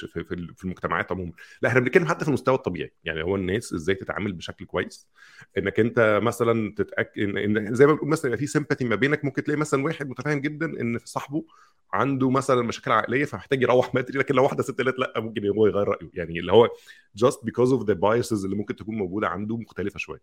في 0.54 0.64
المجتمعات 0.64 1.12
عموما. 1.12 1.32
لا 1.62 1.68
إحنا 1.68 1.80
بنتكلم 1.80 2.06
حتى 2.06 2.24
في 2.24 2.28
المستوى 2.28 2.54
الطبيعي 2.54 2.92
يعني 3.04 3.22
هو 3.22 3.36
الناس 3.36 3.72
إزاي 3.72 3.94
تتعامل 3.94 4.32
بشكل 4.32 4.64
كويس. 4.64 5.08
إنك 5.58 5.80
أنت 5.80 6.20
مثلا 6.22 6.74
تتاكد 6.76 7.22
ان 7.36 7.74
زي 7.74 7.86
ما 7.86 7.92
بنقول 7.92 8.08
مثلا 8.08 8.26
يبقى 8.26 8.38
في 8.38 8.46
sympathy 8.46 8.84
ما 8.84 8.96
بينك 8.96 9.24
ممكن 9.24 9.44
تلاقي 9.44 9.58
مثلا 9.58 9.84
واحد 9.84 10.08
متفاهم 10.08 10.38
جدا 10.38 10.66
إن 10.80 10.98
صاحبه 11.04 11.44
عنده 11.92 12.30
مثلا 12.30 12.62
مشاكل 12.62 12.92
عقلية 12.92 13.24
فمحتاج 13.24 13.62
يروح 13.62 13.94
بدري 13.94 14.18
لكن 14.18 14.34
لو 14.34 14.42
واحدة 14.42 14.62
ست 14.62 14.80
لأ 14.80 15.12
ممكن 15.16 15.46
هو 15.46 15.66
يغير 15.66 15.88
رأيه. 15.88 16.10
يعني 16.14 16.40
اللي 16.40 16.52
هو 16.52 16.68
just 17.24 17.34
because 17.34 17.70
of 17.80 17.84
the 17.86 17.94
biases 17.94 18.44
اللي 18.44 18.56
ممكن 18.56 18.76
تكون 18.76 18.94
موجودة 18.96 19.28
عنده 19.28 19.56
مختلفة 19.56 19.98
شوية. 19.98 20.20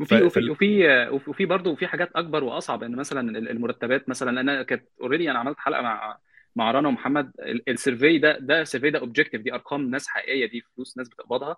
وفي 0.00 0.22
وفي 0.22 0.50
وفي 0.50 1.08
وفي 1.26 1.46
برضه 1.46 1.70
وفي 1.70 1.86
حاجات 1.86 2.10
أكبر 2.16 2.44
وأصعب 2.44 2.82
إن 2.82 2.96
مثلا 2.96 3.38
المرتبات 3.38 4.08
مثلا 4.08 4.40
أنا 4.40 4.62
كانت 4.62 4.84
already 5.00 5.30
أنا 5.30 5.38
عملت 5.38 5.58
حلقة 5.58 5.82
مع 5.82 6.18
مع 6.56 6.70
رنا 6.70 6.88
ومحمد 6.88 7.32
ال 7.68 7.75
survey 7.75 8.18
ده 8.18 8.38
ده 8.38 8.60
ال 8.62 8.66
survey 8.66 8.90
ده 8.90 8.98
objective 8.98 9.42
دي 9.42 9.54
أرقام 9.54 9.90
ناس 9.90 10.08
حقيقية 10.08 10.46
دي 10.46 10.60
فلوس 10.60 10.98
ناس 10.98 11.08
بتقبضها. 11.08 11.56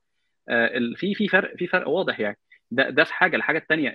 في 0.97 1.15
في 1.15 1.29
فرق 1.29 1.57
في 1.57 1.67
فرق 1.67 1.89
واضح 1.89 2.21
يعني. 2.21 2.39
ده 2.71 2.91
ده 2.91 3.05
في 3.05 3.15
حاجة. 3.15 3.37
الحاجة 3.37 3.59
الثانية 3.59 3.91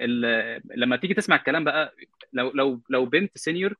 لما 0.75 0.95
تيجي 0.97 1.13
تسمع 1.13 1.35
الكلام 1.35 1.63
بقى 1.63 1.95
لو 2.33 2.51
لو 2.51 2.81
لو 2.89 3.05
بنت 3.05 3.37
senior 3.37 3.73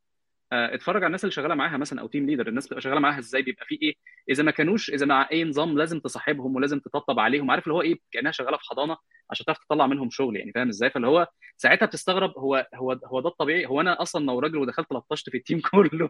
اتفرج 0.54 0.98
على 0.98 1.06
الناس 1.06 1.24
اللي 1.24 1.32
شغاله 1.32 1.56
معاها 1.56 1.78
مثلا 1.78 2.02
أو 2.02 2.08
team 2.08 2.26
leader 2.26 2.48
الناس 2.48 2.66
بتبقى 2.68 2.82
شغاله 2.82 3.00
معاها 3.00 3.20
إزاي؟ 3.20 3.42
بيبقى 3.42 3.66
في 3.66 3.80
إيه؟ 3.82 3.96
إذا 4.30 4.44
ما 4.44 4.52
كانوش 4.52 4.90
إذا 4.90 5.06
مع 5.06 5.28
أي 5.32 5.44
نظام 5.44 5.78
لازم 5.78 6.00
تصاحبهم 6.00 6.56
ولازم 6.56 6.80
تطبطب 6.80 7.20
عليهم. 7.20 7.52
عارف 7.52 7.64
اللي 7.64 7.74
هو 7.74 7.82
إيه؟ 7.82 8.00
كأنها 8.12 8.32
شغالة 8.32 8.58
في 8.58 8.64
حضانة 8.70 8.98
عشان 9.32 9.46
تعرف 9.46 9.58
تطلع 9.58 9.88
منهم 9.88 10.10
شغل 10.10 10.36
يعني 10.38 10.52
فاهم 10.54 10.68
إزاي؟ 10.70 10.90
فاللي 10.90 11.08
هو 11.08 11.28
ساعتها 11.58 11.86
بتستغرب 11.86 12.34
هو 12.38 12.68
هو 12.76 13.00
هو 13.06 13.20
ده 13.20 13.30
الطبيعي؟ 13.30 13.66
هو 13.66 13.82
أنا 13.82 14.02
أصلا 14.02 14.26
لو 14.26 14.40
راجل 14.40 14.58
ودخلت 14.58 14.92
لطشت 14.92 15.30
في 15.30 15.38
ال 15.38 15.43
team 15.43 15.62
كله 15.72 16.10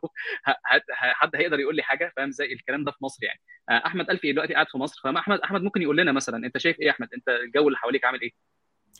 حد 0.93 1.35
هيقدر 1.35 1.59
يقول 1.59 1.75
لي 1.75 1.83
حاجة؟ 1.83 2.13
فاهم 2.17 2.27
إزاي؟ 2.27 2.53
الكلام 2.53 2.83
ده 2.83 2.91
في 2.91 2.97
مصر 3.03 3.23
يعني. 3.23 3.39
أحمد 3.85 4.09
ألفي 4.09 4.31
دلوقتي 4.31 4.53
قاعد 4.53 4.67
في 4.69 4.77
مصر 4.77 5.01
فاحمد 5.03 5.39
أحمد 5.39 5.61
ممكن 5.61 5.81
يقول 5.81 5.97
لنا 5.97 6.11
مثلا 6.11 6.45
أنت 6.45 6.57
شايف 6.57 6.79
إيه 6.81 6.89
أحمد؟ 6.89 7.07
أنت 7.13 7.29
الجو 7.29 7.67
اللي 7.67 7.77
حواليك 7.77 8.05
عامل 8.05 8.21
إيه؟ 8.21 8.31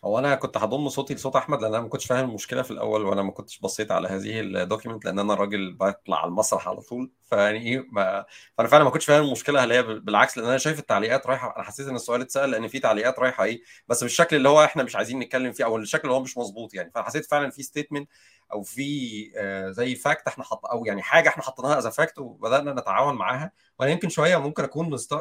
هو 0.04 0.20
أنا 0.20 0.36
كنت 0.36 0.58
هضم 0.58 0.90
صوتي 0.90 1.14
لصوت 1.14 1.36
أحمد 1.36 1.62
لأن 1.62 1.74
أنا 1.74 1.84
ما 1.84 1.90
كنتش 1.90 2.06
فاهم 2.06 2.30
المشكلة 2.30 2.62
في 2.62 2.72
الأول 2.72 3.06
وأنا 3.06 3.22
ما 3.22 3.32
كنتش 3.32 3.60
بصيت 3.60 3.92
على 3.92 4.08
هذه 4.08 4.40
ال 4.40 4.47
document 4.47 5.06
لأن 5.06 5.20
أنا 5.20 5.34
راجل 5.34 5.74
بطلع 5.74 6.18
على 6.22 6.28
المسرح 6.30 6.68
على 6.68 6.82
طول. 6.82 7.12
فيعني 7.30 7.60
إيه 7.68 7.86
ما 7.92 8.26
فأنا 8.58 8.68
فعلا 8.68 8.84
ما 8.84 8.90
كنتش 8.90 9.06
فاهم 9.06 9.24
المشكلة 9.26 9.64
هل 9.64 9.72
هي 9.72 9.84
بالعكس 9.84 10.38
لأن 10.38 10.48
أنا 10.48 10.58
شايف 10.58 10.80
التعليقات 10.80 11.28
رايحة 11.28 11.56
أنا 11.56 11.64
حسيت 11.64 11.88
إن 11.88 11.96
السؤال 11.96 12.22
اتسأل 12.22 12.50
لأن 12.52 12.68
في 12.68 12.80
تعليقات 12.80 13.20
رايحة 13.20 13.44
إيه 13.44 13.62
بس 13.88 14.04
بالشكل 14.04 14.36
اللي 14.36 14.50
هو 14.50 14.64
إحنا 14.64 14.84
مش 14.84 14.96
عايزين 14.96 15.20
نتكلم 15.20 15.52
فيه 15.52 15.64
أو 15.66 15.78
الشكل 15.78 16.02
اللي 16.04 16.14
هو 16.14 16.22
مش 16.22 16.38
مظبوط 16.38 16.74
يعني. 16.74 16.92
فحسيت 16.96 17.26
فعلا 17.26 17.50
في 17.50 17.64
statement 17.64 18.10
أو 18.54 18.64
في 18.64 19.32
آه 19.38 19.72
زي 19.72 19.96
fact 19.96 20.28
إحنا 20.28 20.44
حط 20.44 20.66
أو 20.66 20.86
يعني 20.86 21.02
حاجة 21.02 21.30
إحنا 21.30 21.44
حطيناها 21.44 21.78
as 21.78 21.88
fact 21.88 22.20
وبدأنا 22.20 22.74
نتعاون 22.74 23.16
معاها 23.16 23.52
وأنا 23.80 23.92
يمكن 23.92 24.10
شوية 24.10 24.38
ممكن 24.38 24.64
أكون 24.64 24.90
مست... 24.90 25.16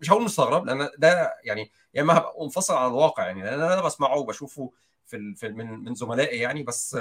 مش 0.00 0.10
هقول 0.10 0.22
مستغرب 0.24 0.66
لأن 0.66 0.88
ده 0.98 1.34
يعني 1.44 1.70
يا 1.94 2.02
إما 2.02 2.18
هبقى 2.18 2.34
منفصل 2.42 2.74
عن 2.74 2.86
الواقع 2.90 3.26
يعني 3.26 3.42
لأن 3.42 3.60
أنا 3.60 3.80
بسمعه 3.82 4.16
وبشوفه 4.18 4.70
في 5.06 5.34
في 5.36 5.48
من 5.48 5.84
من 5.84 5.94
زملائي 5.94 6.38
يعني 6.38 6.62
بس 6.62 6.96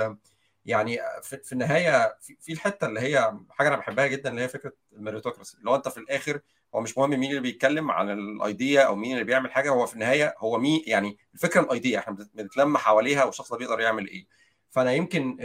يعني 0.65 0.97
في, 1.23 1.37
في 1.43 1.51
النهاية 1.53 2.17
في, 2.21 2.37
في 2.41 2.53
الحتة 2.53 2.87
اللي 2.87 2.99
هي 2.99 3.33
حاجة 3.49 3.67
أنا 3.67 3.77
بحبها 3.77 4.07
جدا 4.07 4.29
اللي 4.29 4.41
هي 4.41 4.47
فكرة 4.47 4.73
ال 4.93 4.99
meritocracy 4.99 5.57
اللي 5.57 5.69
هو 5.69 5.75
أنت 5.75 5.87
في 5.87 5.97
الآخر 5.97 6.39
هو 6.75 6.81
مش 6.81 6.97
مهم 6.97 7.09
مين 7.09 7.29
اللي 7.29 7.41
بيتكلم 7.41 7.91
عن 7.91 8.09
ال 8.09 8.24
idea 8.24 8.81
أو 8.81 8.95
مين 8.95 9.13
اللي 9.13 9.23
بيعمل 9.23 9.51
حاجة 9.51 9.69
هو 9.69 9.85
في 9.85 9.93
النهاية 9.93 10.35
هو 10.39 10.57
مين 10.59 10.83
يعني 10.87 11.17
الفكرة 11.33 11.61
ال 11.61 11.69
idea 11.69 11.99
إحنا 11.99 12.17
بنتلم 12.33 12.77
حواليها 12.77 13.23
والشخص 13.23 13.51
ده 13.51 13.57
بيقدر 13.57 13.79
يعمل 13.79 14.07
إيه. 14.07 14.25
فانا 14.71 14.93
يمكن 14.93 15.37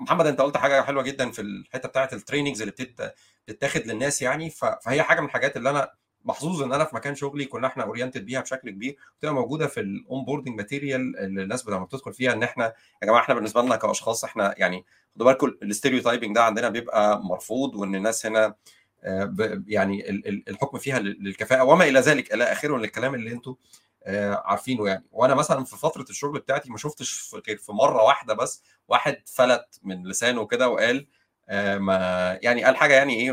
محمد 0.00 0.26
انت 0.26 0.40
قلت 0.40 0.56
حاجة 0.56 0.82
حلوة 0.82 1.02
جدا 1.02 1.30
في 1.30 1.42
الحتة 1.42 1.88
بتاعة 1.88 2.08
ال 2.12 2.17
trainings 2.17 2.62
اللي 2.62 2.72
بتتاخد 3.48 3.80
للناس 3.86 4.22
يعني. 4.22 4.50
فهي 4.50 5.02
حاجة 5.02 5.20
من 5.20 5.26
الحاجات 5.26 5.56
اللي 5.56 5.70
أنا 5.70 5.90
محظوظ 6.24 6.62
إن 6.62 6.72
أنا 6.72 6.84
في 6.84 6.96
مكان 6.96 7.14
شغلي 7.14 7.44
كنا 7.44 7.66
إحنا 7.66 7.84
oriented 7.84 8.24
بيها 8.26 8.40
بشكل 8.40 8.70
كبير 8.70 8.96
وتبقى 9.18 9.34
موجودة 9.34 9.66
في 9.66 9.80
ال 9.80 10.24
onboarding 10.24 10.56
material 10.56 11.18
اللي 11.18 11.42
الناس 11.42 11.68
لما 11.68 11.84
بتدخل 11.84 12.12
فيها 12.12 12.32
إن 12.32 12.42
إحنا 12.42 12.64
يا 13.02 13.06
جماعة 13.06 13.20
إحنا 13.20 13.34
بالنسبة 13.34 13.62
لنا 13.62 13.76
كأشخاص 13.76 14.24
إحنا 14.24 14.54
يعني 14.58 14.84
خدوا 15.14 15.26
بالكم 15.26 15.46
ال 15.46 16.02
stereotyping 16.02 16.34
ده 16.34 16.44
عندنا 16.44 16.68
بيبقى 16.68 17.20
مرفوض 17.24 17.74
وإن 17.76 17.94
الناس 17.94 18.26
هنا 18.26 18.54
يعني 19.66 20.10
الحكم 20.48 20.78
فيها 20.78 20.98
للكفاءة 20.98 21.64
وما 21.64 21.88
إلى 21.88 22.00
ذلك 22.00 22.34
إلى 22.34 22.44
آخره 22.44 22.76
من 22.76 22.84
الكلام 22.84 23.14
اللي 23.14 23.32
أنتم 23.32 23.54
عارفينه 24.44 24.88
يعني. 24.88 25.04
وأنا 25.12 25.34
مثلا 25.34 25.64
في 25.64 25.76
فترة 25.76 26.02
الشغل 26.10 26.38
بتاعتي 26.40 26.70
ما 26.70 26.76
شفتش 26.78 27.34
غير 27.48 27.56
في 27.56 27.72
مرة 27.72 28.02
واحدة 28.02 28.34
بس 28.34 28.62
واحد 28.88 29.22
فلت 29.26 29.80
من 29.82 30.06
لسانه 30.08 30.46
كده 30.46 30.68
وقال 30.68 31.06
ما 31.78 32.38
يعني 32.42 32.64
قال 32.64 32.76
حاجة 32.76 32.94
يعني 32.94 33.14
إيه 33.14 33.32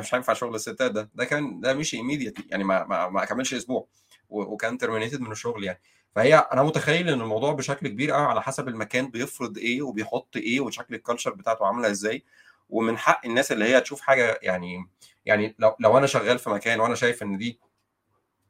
مش 0.00 0.14
هينفع 0.14 0.32
شغل 0.32 0.54
الستات 0.54 0.90
ده. 0.92 1.10
ده 1.14 1.24
كان 1.24 1.60
ده 1.60 1.74
مشي 1.74 1.96
immediately 1.96 2.44
يعني 2.50 2.64
ما 2.64 2.84
ما, 2.84 3.08
ما 3.08 3.24
كملش 3.24 3.54
أسبوع 3.54 3.86
وكان 4.28 4.78
terminated 4.78 5.20
من 5.20 5.32
الشغل 5.32 5.64
يعني. 5.64 5.80
فهي 6.14 6.34
أنا 6.52 6.62
متخيل 6.62 7.08
إن 7.08 7.20
الموضوع 7.20 7.52
بشكل 7.52 7.88
كبير 7.88 8.10
قوي 8.10 8.26
على 8.26 8.42
حسب 8.42 8.68
المكان 8.68 9.10
بيفرض 9.10 9.58
إيه 9.58 9.82
وبيحط 9.82 10.36
إيه 10.36 10.60
وشكل 10.60 10.94
ال 10.94 10.99
culture 10.99 11.30
بتاعته 11.34 11.66
عاملة 11.66 11.90
إزاي. 11.90 12.24
ومن 12.70 12.98
حق 12.98 13.26
الناس 13.26 13.52
اللي 13.52 13.64
هي 13.64 13.80
تشوف 13.80 14.00
حاجة 14.00 14.38
يعني 14.42 14.88
يعني 15.26 15.56
لو 15.58 15.76
لو 15.80 15.98
أنا 15.98 16.06
شغال 16.06 16.38
في 16.38 16.50
مكان 16.50 16.80
وأنا 16.80 16.94
شايف 16.94 17.22
إن 17.22 17.38
دي 17.38 17.60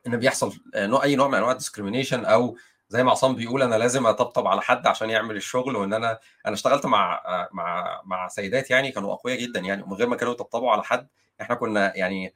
إن 0.06 0.16
بيحصل 0.16 0.54
نوع 0.76 1.04
أي 1.04 1.16
نوع 1.16 1.28
من 1.28 1.34
أنواع 1.34 1.52
ال 1.52 1.57
discrimination 1.57 2.24
أو 2.24 2.56
زي 2.88 3.04
ما 3.04 3.10
عصام 3.10 3.34
بيقول 3.34 3.62
أنا 3.62 3.74
لازم 3.74 4.06
أطبطب 4.06 4.46
على 4.46 4.62
حد 4.62 4.86
عشان 4.86 5.10
يعمل 5.10 5.36
الشغل 5.36 5.76
وإن 5.76 5.92
أنا 5.92 6.18
أنا 6.46 6.54
اشتغلت 6.54 6.86
مع 6.86 7.22
مع 7.52 8.00
مع 8.04 8.28
سيدات 8.28 8.70
يعني 8.70 8.92
كانوا 8.92 9.12
أقوياء 9.12 9.40
جدا 9.40 9.60
يعني 9.60 9.82
ومن 9.82 9.92
غير 9.92 10.08
ما 10.08 10.16
كانوا 10.16 10.32
يطبطبوا 10.32 10.70
على 10.70 10.82
حد 10.84 11.08
إحنا 11.40 11.54
كنا 11.54 11.96
يعني 11.96 12.34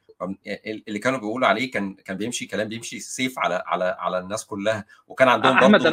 اللي 0.89 0.99
كانوا 0.99 1.19
بيقولوا 1.19 1.49
عليه 1.49 1.71
كان 1.71 1.95
كان 1.95 2.17
بيمشي 2.17 2.47
كلام 2.47 2.69
بيمشي 2.69 3.01
سيف 3.01 3.39
على 3.39 3.63
على 3.67 3.97
على 3.99 4.19
الناس 4.19 4.47
كلها 4.47 4.85
وكان 5.07 5.29
عندهم 5.29 5.59
أحمد 5.59 5.87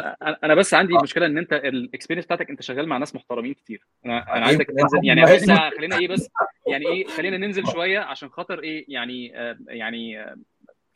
أنا 0.43 0.55
بس 0.55 0.73
عندي 0.73 0.93
آه. 0.95 1.03
مشكلة 1.03 1.25
إن 1.25 1.37
أنت 1.37 1.53
الاكسبيرينس 1.53 2.25
بتاعتك 2.25 2.49
أنت 2.49 2.61
شغال 2.61 2.87
مع 2.87 2.97
ناس 2.97 3.15
محترمين 3.15 3.53
كتير 3.53 3.87
أنا 4.05 4.35
أنا 4.37 4.45
عايزك 4.45 4.67
تنزل 4.67 5.05
يعني 5.05 5.21
بس 5.35 5.51
خلينا 5.77 5.97
إيه 5.97 6.07
بس 6.07 6.29
يعني 6.67 6.87
إيه 6.87 7.07
خلينا 7.07 7.37
ننزل 7.37 7.67
شوية 7.67 7.99
عشان 7.99 8.29
خاطر 8.29 8.59
إيه 8.59 8.85
يعني 8.87 9.39
آه 9.39 9.57
يعني 9.67 10.21
آه 10.21 10.35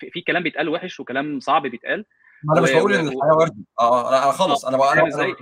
في, 0.09 0.21
كلام 0.21 0.43
بيتقال 0.43 0.69
وحش 0.69 0.99
وكلام 0.99 1.39
صعب 1.39 1.67
بيتقال 1.67 2.05
أنا 2.53 2.61
مش 2.61 2.71
بقول 2.71 2.93
إن 2.93 3.07
الحياة 3.07 3.37
وردي 3.37 3.65
آه 3.79 4.09
أنا 4.09 4.31
خالص. 4.31 4.65
أنا 4.65 4.77
بقى 4.77 4.93
أنا, 4.93 5.35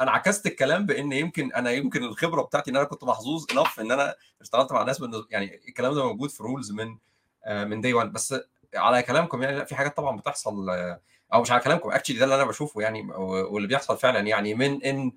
أنا 0.00 0.10
عكست 0.10 0.46
الكلام 0.46 0.86
بإن 0.86 1.12
يمكن 1.12 1.52
أنا 1.52 1.70
يمكن 1.70 2.04
الخبرة 2.04 2.42
بتاعتي 2.42 2.70
إن 2.70 2.76
أنا 2.76 2.84
كنت 2.84 3.04
محظوظ 3.04 3.46
انف 3.52 3.80
إن 3.80 3.92
أنا 3.92 4.14
اشتغلت 4.40 4.72
مع 4.72 4.82
ناس 4.82 5.04
يعني 5.30 5.60
الكلام 5.68 5.94
ده 5.94 6.04
موجود 6.04 6.30
في 6.30 6.42
rules 6.42 6.72
من 6.72 6.96
من 7.68 7.80
day 7.80 7.94
1 7.94 8.12
بس 8.12 8.34
على 8.74 9.02
كلامكم 9.02 9.42
يعني 9.42 9.56
لأ 9.56 9.64
في 9.64 9.74
حاجات 9.74 9.96
طبعا 9.96 10.16
بتحصل 10.16 10.70
أو 11.34 11.40
مش 11.40 11.50
على 11.50 11.60
كلامكم. 11.60 11.90
actually 11.90 12.18
ده 12.18 12.24
اللي 12.24 12.34
أنا 12.34 12.44
بشوفه 12.44 12.80
يعني 12.80 13.02
واللي 13.12 13.68
بيحصل 13.68 13.96
فعلا 13.96 14.20
يعني 14.20 14.54
من 14.54 14.82
إن 14.82 15.12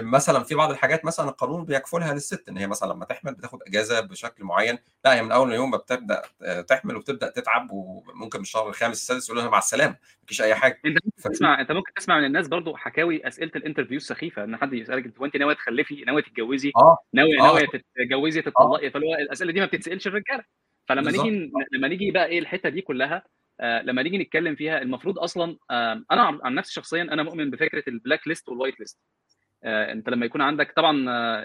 مثلا 0.00 0.44
في 0.44 0.54
بعض 0.54 0.70
الحاجات 0.70 1.04
مثلا 1.04 1.28
القانون 1.28 1.64
بيكفلها 1.64 2.12
للست 2.14 2.48
إن 2.48 2.56
هي 2.56 2.66
مثلا 2.66 2.92
لما 2.92 3.04
تحمل 3.04 3.34
بتاخد 3.34 3.58
إجازة 3.66 4.00
بشكل 4.00 4.44
معين. 4.44 4.78
لا 5.04 5.14
هي 5.14 5.22
من 5.22 5.32
أول 5.32 5.52
يوم 5.52 5.76
بتبدأ 5.76 6.22
تحمل 6.68 6.96
وبتبدا 6.96 7.28
تتعب 7.30 7.70
وممكن 7.70 8.38
من 8.38 8.42
الشهر 8.42 8.68
الخامس 8.68 8.96
السادس 8.96 9.28
يقول 9.28 9.38
لها 9.40 9.48
مع 9.50 9.58
السلامة 9.58 9.96
مفيش 10.22 10.42
أي 10.42 10.54
حاجة. 10.54 10.80
أنت 10.86 10.98
ممكن 11.04 11.22
ف... 11.22 11.28
تسمع 11.28 11.60
أنت 11.60 11.72
ممكن 11.72 11.92
تسمع 11.96 12.18
من 12.18 12.24
الناس 12.24 12.48
برضو 12.48 12.76
حكاوي 12.76 13.28
أسئلة 13.28 13.50
ال 13.56 13.60
interview 13.60 13.96
السخيفه 13.96 14.44
إن 14.44 14.56
حد 14.56 14.72
يسألك 14.72 15.04
أنت 15.04 15.20
وأنت 15.20 15.36
ناوية 15.36 15.54
تخلفي 15.54 15.94
ناوية 16.04 16.22
تتجوزي 16.22 16.72
آه. 16.76 16.98
ناوية 17.12 17.40
آه. 17.40 17.44
ناوية 17.44 17.66
تتجوزي 17.96 18.42
تطلقي 18.42 18.90
فاللي 18.90 19.06
هو 19.06 19.14
الأسئلة 19.14 19.52
دي 19.52 19.60
ما 19.60 19.66
بتتسألش 19.66 20.06
الرجالة. 20.06 20.44
فلما 20.88 21.02
بالزبط. 21.02 21.24
نيجي 21.24 21.52
لما 21.72 21.88
نيجي 21.88 22.10
بقى 22.10 22.26
إيه 22.26 22.38
الحتة 22.38 22.68
دي 22.68 22.80
كلها 22.80 23.22
آه 23.60 23.82
لما 23.82 24.02
نيجي 24.02 24.18
نتكلم 24.18 24.54
فيها 24.54 24.82
المفروض 24.82 25.18
أصلا 25.18 25.56
آه 25.70 26.04
أنا 26.12 26.40
عن 26.42 26.54
نفسي 26.54 26.72
شخصيا 26.72 27.02
أنا 27.02 27.22
مؤمن 27.22 27.50
بفكرة 27.50 27.82
ال 27.88 28.28
blacklist 28.28 28.48
وال 28.48 28.80
whitelist 28.80 28.98
آه 28.98 29.43
انت 29.64 30.08
لما 30.08 30.26
يكون 30.26 30.40
عندك 30.40 30.72
طبعا 30.76 30.96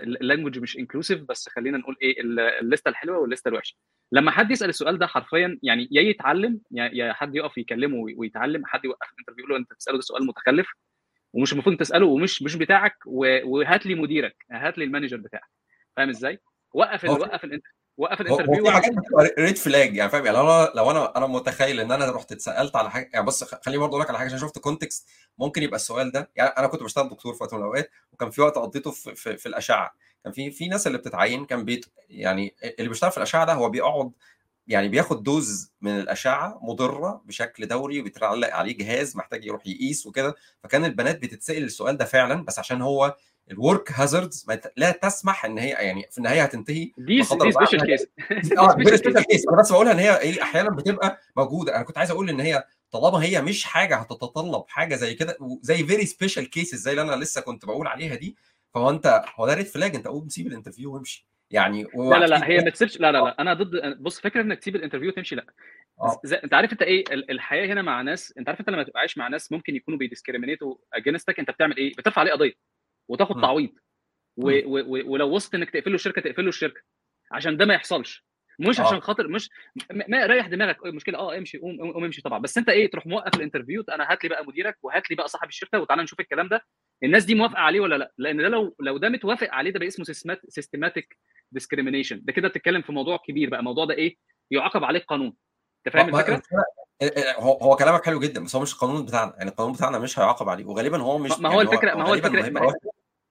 ال 0.04 0.10
language 0.10 0.60
مش 0.60 0.78
inclusive 0.78 1.22
بس 1.30 1.50
خلينا 1.50 1.78
نقول 1.78 1.96
إيه 2.02 2.22
الليستة 2.62 2.90
الحلوة 2.90 3.18
والليستة 3.18 3.50
الوحشة 3.50 3.76
لما 4.12 4.32
حد 4.32 4.52
يسأل 4.52 4.70
السؤال 4.70 4.98
ده 4.98 5.08
حرفيا 5.08 5.60
يعني 5.64 5.88
يا 5.92 6.02
يتعلم 6.02 6.60
يا 6.72 7.14
حد 7.14 7.36
يقف 7.36 7.58
يكلمه 7.58 7.98
ويتعلم 8.18 8.66
حد 8.66 8.86
يوقف 8.86 9.08
interview 9.20 9.48
له 9.48 9.58
أنت 9.58 9.74
تساله 9.74 9.98
ده 9.98 10.02
سؤال 10.02 10.26
متخلف 10.28 10.68
ومش 11.34 11.54
المفروض 11.54 11.78
تسأله 11.78 12.06
ومش 12.06 12.42
مش 12.44 12.56
بتاعك 12.56 12.96
وهات 13.06 13.86
لي 13.86 13.96
مديرك 13.96 14.46
هات 14.52 14.78
لي 14.78 14.84
ال 14.84 14.88
manager 14.88 15.18
بتاعك 15.18 15.50
فاهم 15.96 16.10
إزاي؟ 16.10 16.40
وقف 16.74 17.06
وقف 17.22 17.44
ال 17.44 17.47
interview 17.47 17.79
وقف 18.00 18.22
ال 18.22 18.26
interview 18.26 18.66
في 18.66 18.72
حاجات 18.72 18.94
red 19.40 19.58
flag 19.58 19.96
يعني 19.96 20.10
فاهم؟ 20.12 20.26
يعني 20.26 20.38
لو 20.38 20.44
أنا 20.44 20.72
لو 20.76 20.92
أنا 20.92 21.18
أنا 21.18 21.28
متخيل 21.28 21.80
إن 21.80 21.92
أنا 21.92 22.12
رحت 22.12 22.32
اتسألت 22.32 22.76
على 22.76 22.92
حاجة 22.92 23.10
يعني 23.14 23.26
بص 23.26 23.44
خليني 23.44 23.78
برضه 23.80 23.92
أقول 23.92 24.02
لك 24.02 24.10
على 24.10 24.18
حاجة 24.18 24.28
عشان 24.28 24.40
شفت 24.40 24.60
context 24.60 25.08
ممكن 25.38 25.64
يبقى 25.64 25.76
السؤال 25.76 26.12
ده 26.12 26.32
يعني 26.36 26.50
أنا 26.50 26.68
كنت 26.68 26.84
بشتغل 26.84 27.10
دكتور 27.10 27.34
في 27.34 27.44
وقت 27.44 27.54
من 27.54 27.60
الأوقات 27.60 27.92
وكان 28.14 28.30
في 28.30 28.42
وقت 28.42 28.56
قضيته 28.58 28.92
في, 28.92 29.16
في, 29.16 29.38
في 29.38 29.46
الأشعة. 29.46 29.96
كان 30.24 30.34
في 30.34 30.52
في 30.52 30.68
ناس 30.68 30.88
اللي 30.88 30.98
بتتعين 30.98 31.46
كان 31.46 31.66
بيت 31.66 31.86
يعني 32.10 32.56
اللي 32.80 32.90
بيشتغل 32.90 33.12
في 33.12 33.18
الأشعة 33.18 33.46
ده 33.46 33.54
هو 33.54 33.70
بيقعد 33.70 34.12
يعني 34.70 34.88
بياخد 34.88 35.24
dose 35.24 35.72
من 35.82 36.00
الأشعة 36.00 36.60
مضرة 36.64 37.22
بشكل 37.26 37.68
دوري 37.68 38.00
وبيتعلق 38.00 38.54
عليه 38.54 38.78
جهاز 38.78 39.18
محتاج 39.18 39.46
يروح 39.46 39.68
يقيس 39.68 40.08
وكده. 40.08 40.36
فكان 40.64 40.86
البنات 40.86 41.20
بتتسأل 41.22 41.64
السؤال 41.64 41.98
ده 41.98 42.06
فعلا 42.06 42.46
بس 42.46 42.60
عشان 42.60 42.82
هو 42.82 43.16
ال 43.52 43.60
work 43.60 43.92
hazards 43.92 44.46
لا 44.78 44.92
تسمح 44.92 45.46
إن 45.46 45.58
هي 45.58 45.70
يعني 45.70 46.08
في 46.12 46.18
النهاية 46.18 46.44
هتنتهي 46.44 46.92
دي 46.98 47.24
special 47.24 47.86
case 47.86 48.08
آه 48.60 48.72
special 48.72 49.26
case 49.26 49.48
أنا 49.48 49.58
بس 49.58 49.72
بقولها 49.72 49.92
إن 49.92 50.00
هي 50.00 50.20
إيه 50.20 50.42
أحيانا 50.44 50.70
بتبقى 50.70 51.20
موجودة. 51.36 51.76
أنا 51.76 51.84
كنت 51.84 51.98
عايز 51.98 52.12
أقول 52.12 52.30
إن 52.30 52.40
هي 52.40 52.64
طالما 52.92 53.24
هي 53.24 53.42
مش 53.42 53.64
حاجة 53.64 53.96
هتتطلب 53.96 54.64
حاجة 54.68 54.96
زي 54.96 55.14
كده 55.14 55.38
زي 55.62 55.84
very 55.84 56.06
special 56.06 56.50
cases 56.50 56.80
زي 56.80 56.92
اللي 56.92 57.02
أنا 57.02 57.16
لسه 57.16 57.42
كنت 57.42 57.66
بقول 57.66 57.88
عليها 57.88 58.16
دي 58.16 58.36
فهو 58.74 58.90
أنت 58.90 59.24
هو 59.36 59.48
ده 59.48 59.54
red 59.54 59.66
flag 59.66 59.96
أنت 59.96 60.08
قوم 60.08 60.30
سيب 60.30 60.48
ال 60.48 60.52
interview 60.52 60.94
وامشي. 60.94 61.28
يعني 61.52 61.84
لا 61.96 62.16
لا 62.20 62.26
لا 62.26 62.48
هي 62.48 62.58
ما 62.58 62.70
تسيبش 62.70 63.00
لا 63.00 63.12
لا 63.12 63.18
لا 63.18 63.42
أنا 63.42 63.54
ضد 63.54 63.98
بص 64.02 64.20
فكرة 64.20 64.42
إنك 64.42 64.60
تسيب 64.60 64.76
ال 64.76 64.79
interview 64.79 65.10
وتمشي 65.10 65.36
لا. 65.36 65.46
آه. 66.02 66.22
زي... 66.24 66.36
أنت 66.36 66.54
عارف 66.54 66.72
أنت 66.72 66.82
إيه 66.82 67.04
الحياة 67.14 67.68
هنا 67.68 67.82
مع 67.82 68.02
ناس 68.02 68.34
أنت 68.38 68.50
عارف 68.50 68.60
أنت 68.60 68.70
لما 68.70 68.84
تبقى 68.84 69.00
عايش 69.00 69.18
مع 69.18 69.28
ناس 69.28 69.52
ممكن 69.52 69.76
يكونوا 69.76 70.00
بي 70.00 70.11
discriminate 70.11 70.76
وا 70.94 70.99
against 70.99 71.35
ك 71.35 71.40
أنت 71.40 71.52
بتعمل 71.52 71.78
إيه؟ 71.78 71.94
بترفع 71.98 72.22
عليه 72.22 72.32
قضية 72.32 72.54
وتاخد 73.08 73.42
تعويض 73.42 73.70
و... 74.38 74.50
و... 74.50 74.80
و... 74.80 75.12
ولو 75.12 75.36
وصلت 75.36 75.56
إنك 75.56 75.70
تقفل 75.70 75.90
له 75.90 75.96
الشركة 75.96 76.22
تقفل 76.22 76.44
له 76.44 76.50
الشركة. 76.50 76.82
عشان 77.32 77.58
ده 77.58 77.66
ما 77.66 77.74
يحصلش. 77.74 78.26
مش 78.60 78.80
آه. 78.80 78.84
عشان 78.84 79.00
خاطر 79.00 79.28
مش 79.28 79.50
ما 80.08 80.26
ريح 80.26 80.48
دماغك 80.48 80.86
المشكلة 80.86 81.18
آه 81.18 81.38
امشي 81.38 81.58
قوم 81.58 81.92
قوم 81.94 82.04
امشي 82.04 82.22
طبعا. 82.22 82.40
بس 82.40 82.58
أنت 82.58 82.70
إيه 82.70 82.92
تروح 82.92 83.06
موقف 83.08 83.36
ال 83.36 83.41
interview 83.41 83.84
أنا 83.92 84.12
هات 84.12 84.24
لي 84.24 84.30
بقى 84.30 84.46
مديرك 84.46 84.78
وهات 84.84 85.10
لي 85.10 85.16
بقى 85.16 85.28
صاحب 85.28 85.48
الشركة 85.48 85.80
وتعالى 85.80 86.04
نشوف 86.04 86.20
الكلام 86.20 86.48
ده. 86.48 86.66
الناس 87.04 87.26
دي 87.26 87.36
موافقة 87.36 87.60
عليه 87.60 87.80
ولا 87.80 87.96
لا؟ 87.96 88.12
لأن 88.18 88.38
ده 88.38 88.48
لو 88.50 88.76
لو 88.80 88.98
ده 88.98 89.10
متوافق 89.10 89.48
عليه 89.54 89.72
ده 89.72 89.80
بقى 89.80 89.88
اسمه 89.88 90.06
systematic 90.50 91.18
discrimination 91.52 92.22
ده 92.24 92.34
كده 92.34 92.48
بتتكلم 92.48 92.82
في 92.82 92.92
موضوع 92.92 93.18
كبير 93.18 93.50
بقى. 93.50 93.60
الموضوع 93.60 93.86
ده 93.86 93.94
إيه؟ 93.94 94.18
يعاقب 94.52 94.84
عليه 94.84 95.00
القانون 95.00 95.34
أنت 95.88 95.96
فاهم 95.96 96.16
الفكرة؟ 96.16 96.42
هو 97.38 97.54
هو 97.54 97.76
كلامك 97.76 98.06
حلو 98.06 98.20
جدا 98.20 98.44
بس 98.44 98.56
هو 98.56 98.62
مش 98.62 98.74
القانون 98.74 99.06
بتاعنا. 99.06 99.34
يعني 99.38 99.50
القانون 99.50 99.74
بتاعنا 99.74 100.00
مش 100.00 100.20
هيعاقب 100.20 100.50
عليه. 100.50 100.66
وغالبا 100.66 100.98
هو 100.98 101.18
مش 101.18 101.40
ما 101.40 101.50
هو 101.50 101.62
يعني 101.62 101.74
الفكرة 101.74 101.96
ما 101.96 102.08
هو 102.08 102.14
الفكرة 102.14 102.74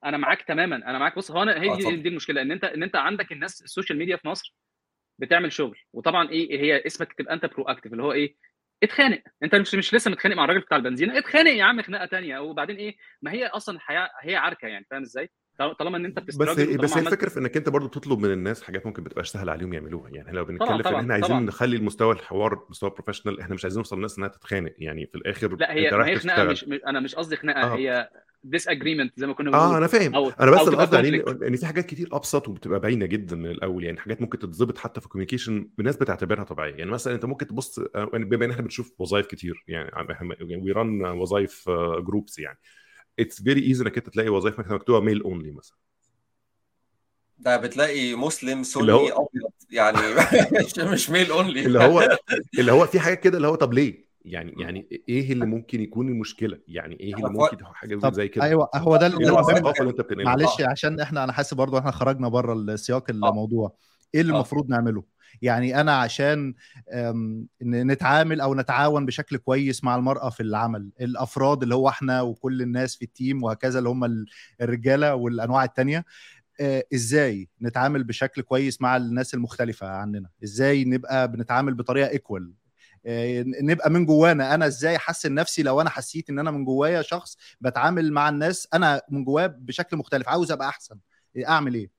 أنا 0.04 0.16
معاك 0.16 0.42
تماما. 0.42 0.76
أنا 0.76 0.98
معاك. 0.98 1.16
بص 1.16 1.30
هو 1.30 1.42
أنا 1.42 1.62
هي 1.62 1.76
دي, 1.76 1.96
دي 1.96 2.08
المشكلة 2.08 2.42
إن 2.42 2.52
انت 2.52 2.64
إن 2.64 2.82
أنت 2.82 2.96
عندك 2.96 3.32
الناس 3.32 3.62
ال 3.62 3.67
social 3.67 3.98
media 3.98 4.16
في 4.16 4.28
مصر 4.28 4.54
بتعمل 5.18 5.52
شغل. 5.52 5.78
وطبعا 5.92 6.30
إيه 6.30 6.60
هي 6.60 6.82
اسمك 6.86 7.12
تبقى 7.12 7.34
أنت 7.34 7.46
proactive 7.46 7.92
اللي 7.92 8.02
هو 8.02 8.12
إيه؟ 8.12 8.36
اتخانق. 8.82 9.22
أنت 9.42 9.54
مش 9.54 9.74
مش 9.74 9.94
لسه 9.94 10.10
متخانق 10.10 10.36
مع 10.36 10.44
الراجل 10.44 10.60
بتاع 10.60 10.76
البنزين 10.76 11.10
اتخانق 11.10 11.50
يا 11.50 11.64
عم 11.64 11.82
خناقة 11.82 12.06
ثانية 12.06 12.38
وبعدين 12.38 12.76
إيه؟ 12.76 12.96
ما 13.22 13.32
هي 13.32 13.46
أصلا 13.46 13.76
الحياة 13.76 14.10
هي 14.22 14.36
عركة 14.36 14.68
يعني 14.68 14.86
فاهم 14.90 15.02
إزاي؟ 15.02 15.30
طالما 15.58 15.96
إن 15.96 16.04
أنت 16.04 16.18
بس 16.18 16.36
بس 16.36 16.58
هي 16.58 17.02
الفكرة 17.02 17.28
في 17.28 17.40
إنك 17.40 17.56
أنت 17.56 17.68
برضو 17.68 17.88
تطلب 17.88 18.18
من 18.18 18.32
الناس 18.32 18.62
حاجات 18.62 18.86
ممكن 18.86 19.02
ما 19.02 19.08
تبقاش 19.08 19.28
سهل 19.28 19.48
عليهم 19.48 19.72
يعملوها. 19.72 20.10
يعني 20.10 20.32
لو 20.32 20.44
بنتكلم 20.44 20.72
إن 20.72 20.94
إحنا 20.94 21.14
عايزين 21.14 21.30
طبعًا. 21.30 21.40
نخلي 21.40 21.76
المستوى 21.76 22.14
الحوار 22.14 22.66
مستوى 22.70 22.90
professional 22.90 23.40
إحنا 23.40 23.54
مش 23.54 23.64
عايزين 23.64 23.78
نوصل 23.78 23.96
الناس 23.96 24.18
إنها 24.18 24.28
تتخانق. 24.28 24.74
يعني 24.78 25.06
في 25.06 25.14
الآخر 25.14 25.56
لا 25.56 25.72
هي 25.72 25.90
ما 25.90 26.06
هي 26.06 26.16
خناقة 26.16 26.44
مش 26.44 26.64
أنا 26.86 27.00
مش 27.00 27.14
قصدي 27.14 27.36
خناقة 27.36 27.62
آه. 27.62 27.76
هي 27.76 28.10
disagreement 28.44 29.12
زي 29.16 29.26
ما 29.26 29.32
كنا 29.32 29.50
بنقول. 29.50 29.66
آه 29.66 29.78
أنا 29.78 29.86
فاهم. 29.86 30.14
أو 30.14 30.28
أنا 30.28 30.50
بس 30.50 30.68
القصد 30.68 30.94
يعني 30.94 31.22
إن 31.48 31.56
في 31.56 31.66
حاجات 31.66 31.86
كتير 31.86 32.08
أبسط 32.12 32.48
وبتبقى 32.48 32.80
باينة 32.80 33.06
جدا 33.06 33.36
من 33.36 33.50
الأول. 33.50 33.84
يعني 33.84 34.00
حاجات 34.00 34.20
ممكن 34.20 34.38
تتظبط 34.38 34.78
حتى 34.78 35.00
في 35.00 35.06
ال 35.06 35.11
communication 35.11 35.70
الناس 35.78 35.96
بتعتبرها 35.96 36.44
طبيعية. 36.44 36.74
يعني 36.74 36.90
مثلا 36.90 37.14
أنت 37.14 37.24
ممكن 37.24 37.46
تبص 37.46 37.80
بما 38.12 38.44
إن 38.44 38.50
إحنا 38.50 38.62
بنشوف 38.62 38.92
وظائف 38.98 39.26
كتير 39.26 39.64
يعني 39.68 39.90
we 40.62 40.72
run 40.72 41.04
وظائف 41.04 41.70
groups 41.98 42.38
يعني. 42.38 42.58
it's 43.20 43.42
very 43.42 43.66
easy 43.66 43.84
انك 43.84 43.96
انت 43.96 44.08
تلاقي 44.08 44.28
وظائف 44.28 44.58
مكتوبة 44.58 45.00
male 45.00 45.22
only 45.22 45.50
مثلا 45.52 45.76
ده 47.38 47.56
بتلاقي 47.56 48.14
مسلم 48.14 48.62
سني 48.62 48.92
هو... 48.92 49.06
أبيض 49.06 49.50
يعني 49.70 49.98
مش 50.92 51.10
male 51.10 51.30
only 51.30 51.66
اللي 51.66 51.78
هو 51.78 52.18
اللي 52.58 52.72
هو 52.72 52.86
في 52.86 53.00
حاجات 53.00 53.20
كده 53.20 53.36
اللي 53.36 53.48
هو 53.48 53.54
طب 53.54 53.74
ليه؟ 53.74 54.08
يعني 54.24 54.54
يعني 54.58 55.02
إيه 55.08 55.32
اللي 55.32 55.46
ممكن 55.46 55.80
يكون 55.80 56.08
المشكلة؟ 56.08 56.58
يعني 56.68 57.00
إيه 57.00 57.14
اللي 57.14 57.30
ممكن 57.30 57.64
حاجة 57.64 58.10
زي 58.10 58.28
كده؟ 58.28 58.44
أيوه 58.44 58.70
هو 58.74 58.96
ده 58.96 59.06
اللي 59.06 60.24
معلش 60.24 60.60
عشان 60.60 61.00
إحنا 61.00 61.24
أنا 61.24 61.32
حاسس 61.32 61.54
برضو 61.54 61.78
إحنا 61.78 61.90
خرجنا 61.90 62.28
بره 62.28 62.52
السياق 62.52 63.10
الموضوع 63.10 63.74
إيه 64.14 64.20
اللي 64.20 64.32
المفروض 64.32 64.68
نعمله؟ 64.68 65.04
يعني 65.42 65.80
أنا 65.80 65.96
عشان 66.00 66.54
نتعامل 67.62 68.40
أو 68.40 68.54
نتعاون 68.54 69.06
بشكل 69.06 69.36
كويس 69.36 69.84
مع 69.84 69.96
المرأة 69.96 70.30
في 70.30 70.42
العمل 70.42 70.90
الأفراد 71.00 71.62
اللي 71.62 71.74
هو 71.74 71.88
إحنا 71.88 72.20
وكل 72.22 72.62
الناس 72.62 72.96
في 72.96 73.04
ال 73.04 73.12
team 73.12 73.42
وهكذا 73.42 73.78
اللي 73.78 73.88
هم 73.88 74.24
الرجالة 74.60 75.14
والأنواع 75.14 75.64
التانية 75.64 76.04
إزاي 76.94 77.48
نتعامل 77.62 78.04
بشكل 78.04 78.42
كويس 78.42 78.80
مع 78.82 78.96
الناس 78.96 79.34
المختلفة 79.34 79.88
عننا؟ 79.88 80.28
إزاي 80.44 80.84
نبقى 80.84 81.32
بنتعامل 81.32 81.74
بطريقة 81.74 82.10
equal 82.10 82.52
نبقى 83.62 83.90
من 83.90 84.06
جوانا. 84.06 84.54
أنا 84.54 84.66
إزاي 84.66 84.96
أحسن 84.96 85.34
نفسي 85.34 85.62
لو 85.62 85.80
أنا 85.80 85.90
حسيت 85.90 86.30
إن 86.30 86.38
أنا 86.38 86.50
من 86.50 86.64
جوايا 86.64 87.02
شخص 87.02 87.36
بتعامل 87.60 88.12
مع 88.12 88.28
الناس 88.28 88.68
أنا 88.74 89.02
من 89.10 89.24
جوايا 89.24 89.46
بشكل 89.46 89.96
مختلف؟ 89.96 90.28
عاوز 90.28 90.52
أبقى 90.52 90.68
أحسن. 90.68 90.96
أعمل 91.48 91.74
إيه؟ 91.74 91.97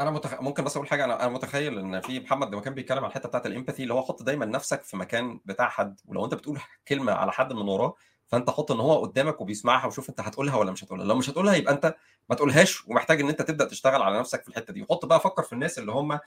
أنا 0.00 0.10
متخ... 0.10 0.40
ممكن 0.40 0.64
بس 0.64 0.76
أقول 0.76 0.88
حاجة. 0.88 1.04
أنا 1.04 1.20
أنا 1.22 1.28
متخيل 1.32 1.78
إن 1.78 2.00
في 2.00 2.20
محمد 2.20 2.52
لما 2.52 2.60
كان 2.60 2.74
بيتكلم 2.74 2.98
على 2.98 3.06
الحتة 3.06 3.28
بتاعت 3.28 3.46
الإمباثي 3.46 3.82
اللي 3.82 3.94
هو 3.94 4.02
حط 4.02 4.22
دايما 4.22 4.46
نفسك 4.46 4.82
في 4.82 4.96
مكان 4.96 5.40
بتاع 5.44 5.68
حد 5.68 6.00
ولو 6.04 6.24
أنت 6.24 6.34
بتقول 6.34 6.58
كلمة 6.88 7.12
على 7.12 7.32
حد 7.32 7.52
من 7.52 7.68
وراه 7.68 7.94
فأنت 8.26 8.50
حط 8.50 8.72
إن 8.72 8.80
هو 8.80 9.00
قدامك 9.02 9.40
وبيسمعها 9.40 9.86
وشوف 9.86 10.10
أنت 10.10 10.20
هتقولها 10.20 10.56
ولا 10.56 10.72
مش 10.72 10.84
هتقولها. 10.84 11.04
لو 11.06 11.14
مش 11.14 11.30
هتقولها 11.30 11.54
يبقى 11.54 11.72
أنت 11.74 11.94
ما 12.30 12.36
تقولهاش 12.36 12.88
ومحتاج 12.88 13.20
إن 13.20 13.28
أنت 13.28 13.42
تبدأ 13.42 13.64
تشتغل 13.64 14.02
على 14.02 14.18
نفسك 14.18 14.42
في 14.42 14.48
الحتة 14.48 14.72
دي. 14.72 14.82
وحط 14.82 15.04
بقى 15.06 15.20
فكر 15.20 15.42
في 15.42 15.52
الناس 15.52 15.78
اللي 15.78 15.92
هم 15.92 16.18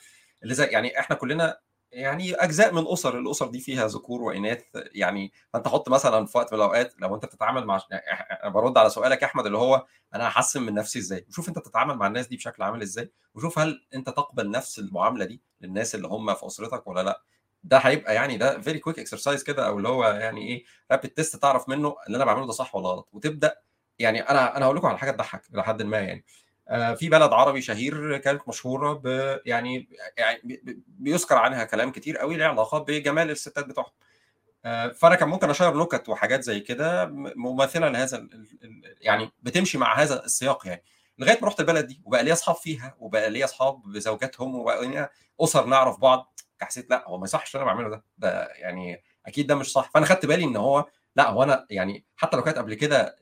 اللي 0.44 0.54
زي 0.54 0.66
يعني 0.66 1.00
إحنا 1.00 1.16
كلنا 1.16 1.58
يعني 1.92 2.34
أجزاء 2.36 2.74
من 2.74 2.88
أسر 2.88 3.18
الأسر 3.20 3.48
دي 3.48 3.60
فيها 3.60 3.88
ذكور 3.88 4.22
وإناث 4.22 4.64
يعني 4.76 5.32
فأنت 5.54 5.68
حط 5.68 5.90
مثلا 5.90 6.26
في 6.26 6.38
وقت 6.38 6.54
من 6.54 6.60
الأوقات 6.60 6.94
لو 7.00 7.16
أنت 7.16 7.26
بتتعامل 7.26 7.66
مع 7.66 7.80
أنا 8.44 8.50
برد 8.50 8.78
على 8.78 8.90
سؤالك 8.90 9.22
يا 9.22 9.28
أحمد 9.28 9.46
اللي 9.46 9.58
هو 9.58 9.86
أنا 10.16 10.28
هحسن 10.28 10.62
من 10.64 10.74
نفسي 10.74 11.00
إزاي؟ 11.00 11.26
وشوف 11.30 11.50
أنت 11.50 11.60
بتتعامل 11.60 11.96
مع 11.96 12.08
الناس 12.08 12.28
دي 12.28 12.36
بشكل 12.36 12.64
عامل 12.64 12.82
إزاي؟ 12.82 13.12
وشوف 13.36 13.60
هل 13.60 13.88
أنت 13.96 14.10
تقبل 14.10 14.52
نفس 14.52 14.80
المعاملة 14.80 15.26
دي 15.26 15.42
للناس 15.62 15.96
اللي 15.96 16.08
هم 16.08 16.34
في 16.34 16.46
أسرتك 16.46 16.88
ولا 16.88 17.02
لأ؟ 17.04 17.22
ده 17.64 17.78
هيبقى 17.78 18.16
يعني 18.16 18.38
ده 18.38 18.62
very 18.62 18.80
quick 18.80 19.00
exercise 19.00 19.44
كده 19.44 19.68
أو 19.68 19.78
اللي 19.78 19.88
هو 19.90 20.04
يعني 20.06 20.48
إيه 20.48 20.64
rapid 20.94 21.14
test 21.16 21.36
تعرف 21.36 21.70
منه 21.70 21.96
اللي 22.08 22.16
أنا 22.18 22.26
بعمله 22.26 22.46
ده 22.46 22.52
صح 22.52 22.76
ولا 22.76 22.88
غلط. 22.88 23.10
وتبدأ 23.14 23.56
يعني 24.00 24.22
أنا 24.22 24.58
أنا 24.58 24.66
هقول 24.66 24.78
لكم 24.78 24.88
على 24.88 24.98
حاجة 24.98 25.12
تضحك 25.12 25.42
لحد 25.52 25.82
ما 25.82 25.98
يعني. 26.00 26.26
في 26.70 27.10
بلد 27.10 27.34
عربي 27.34 27.62
شهير 27.62 28.18
كانت 28.18 28.42
مشهورة 28.48 28.94
ب 28.94 29.40
يعني 29.46 29.90
يعني 30.18 30.62
بيذكر 30.88 31.36
عنها 31.36 31.64
كلام 31.64 31.92
كتير 31.92 32.18
قوي 32.18 32.38
له 32.38 32.46
علاقة 32.46 32.80
بجمال 32.80 33.30
الستات 33.32 33.66
بتوعهم 33.66 33.92
آه 34.66 34.88
فأنا 34.88 35.16
كان 35.16 35.30
ممكن 35.30 35.50
أشير 35.50 35.78
نكت 35.78 36.10
وحاجات 36.10 36.44
زي 36.44 36.60
كده 36.60 37.06
مماثلة 37.36 37.90
لهذا 37.90 38.30
يعني 39.02 39.32
بتمشي 39.44 39.78
مع 39.78 40.00
هذا 40.02 40.26
السياق 40.26 40.68
يعني. 40.68 40.84
لغاية 41.18 41.38
ما 41.42 41.48
رحت 41.48 41.60
البلد 41.60 41.88
دي 41.88 42.02
وبقى 42.06 42.24
لي 42.24 42.34
أصحاب 42.34 42.56
فيها 42.56 42.96
وبقى 43.00 43.30
لي 43.30 43.44
أصحاب 43.44 43.82
بزوجاتهم 43.82 44.56
وبقى 44.56 45.10
أسر 45.42 45.66
نعرف 45.66 46.00
بعض 46.00 46.40
حسيت 46.62 46.90
لا 46.90 47.08
هو 47.08 47.18
ما 47.18 47.24
يصحش 47.24 47.56
اللي 47.56 47.64
أنا 47.64 47.74
بعمله 47.74 47.90
ده. 47.90 48.04
ده 48.18 48.48
يعني 48.48 49.04
أكيد 49.26 49.48
ده 49.48 49.56
مش 49.56 49.72
صح. 49.72 49.92
فأنا 49.94 50.06
خدت 50.06 50.26
بالي 50.26 50.44
إن 50.44 50.56
هو 50.56 50.86
لا 51.20 51.30
هو 51.30 51.44
أنا 51.44 51.66
يعني 51.70 52.06
حتى 52.16 52.38
لو 52.38 52.44
كانت 52.44 52.58
قبل 52.58 52.74
كده 52.74 53.16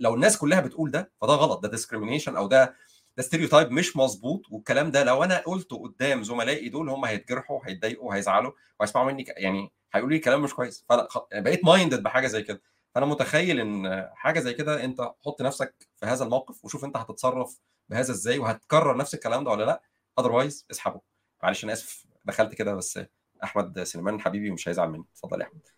لو 0.00 0.14
الناس 0.14 0.38
كلها 0.38 0.60
بتقول 0.60 0.90
ده 0.90 1.12
فده 1.20 1.32
غلط 1.32 1.60
ده 1.62 1.68
discrimination 1.68 2.36
أو 2.36 2.46
ده 2.46 2.74
ده 3.16 3.22
stereotype 3.22 3.70
مش 3.70 3.96
مظبوط 3.96 4.42
والكلام 4.50 4.90
ده 4.90 5.04
لو 5.04 5.24
أنا 5.24 5.38
قلته 5.46 5.82
قدام 5.82 6.22
زملائي 6.22 6.68
دول 6.68 6.90
هم 6.90 7.04
هيتجرحوا 7.04 7.60
هيتضايقوا 7.64 8.14
هيزعلوا 8.14 8.52
وهيسمعوا 8.80 9.12
مني 9.12 9.24
يعني 9.28 9.72
هيقولوا 9.92 10.16
لي 10.16 10.20
كلام 10.22 10.42
مش 10.42 10.54
كويس. 10.54 10.84
فأنا 10.88 11.08
بقيت 11.32 11.64
minded 11.64 12.02
بحاجة 12.02 12.26
زي 12.26 12.42
كده. 12.42 12.62
فأنا 12.94 13.06
متخيل 13.06 13.60
إن 13.60 14.08
حاجة 14.14 14.40
زي 14.40 14.54
كده 14.54 14.84
أنت 14.84 15.00
حط 15.24 15.42
نفسك 15.42 15.74
في 15.96 16.06
هذا 16.06 16.24
الموقف 16.24 16.64
وشوف 16.64 16.84
أنت 16.84 16.96
هتتصرف 16.96 17.60
بهذا 17.88 18.12
إزاي 18.12 18.38
وهتكرر 18.38 18.96
نفس 18.96 19.14
الكلام 19.14 19.44
ده 19.44 19.50
ولا 19.50 19.64
لأ. 19.64 19.82
otherwise 20.18 20.66
اسحبه. 20.70 21.00
معلش 21.42 21.64
أنا 21.64 21.72
آسف 21.72 22.06
دخلت 22.24 22.54
كده 22.54 22.74
بس 22.74 23.00
أحمد 23.44 23.82
سليمان 23.82 24.20
حبيبي 24.20 24.50
مش 24.50 24.68
هيزعل 24.68 24.88
مني. 24.90 25.04
اتفضل 25.14 25.40
يا 25.40 25.46
أحمد. 25.46 25.77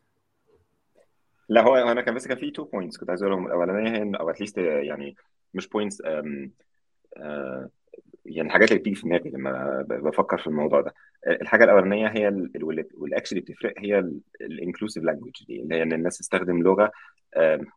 لا 1.51 1.63
هو 1.63 1.77
أنا 1.77 2.01
كان 2.03 2.15
بس 2.15 2.27
كان 2.29 2.37
في 2.39 2.51
two 2.51 2.65
points 2.65 2.97
كنت 2.97 3.11
عايز 3.11 3.23
أقولهم 3.23 3.47
الأولانية 3.47 3.91
هي 3.91 4.17
أو 4.21 4.31
at 4.31 4.39
least 4.39 4.59
يعني 4.59 5.17
مش 5.55 5.69
points 5.69 6.03
يعني 8.25 8.49
الحاجات 8.49 8.69
اللي 8.69 8.81
بتيجي 8.81 8.97
في 8.97 9.03
دماغي 9.03 9.31
لما 9.31 9.85
بفكر 9.89 10.39
في 10.39 10.47
الموضوع 10.47 10.81
ده. 10.81 10.95
الحاجة 11.27 11.65
الأولانية 11.65 12.07
هي 12.07 12.49
و 12.95 13.00
actually 13.00 13.41
بتفرق 13.41 13.75
هي 13.79 13.99
ال 14.41 14.47
inclusive 14.47 15.05
language 15.05 15.45
دي 15.47 15.63
اللي 15.63 15.75
هي 15.75 15.83
إن 15.83 15.93
الناس 15.93 16.19
تستخدم 16.19 16.63
لغة 16.63 16.93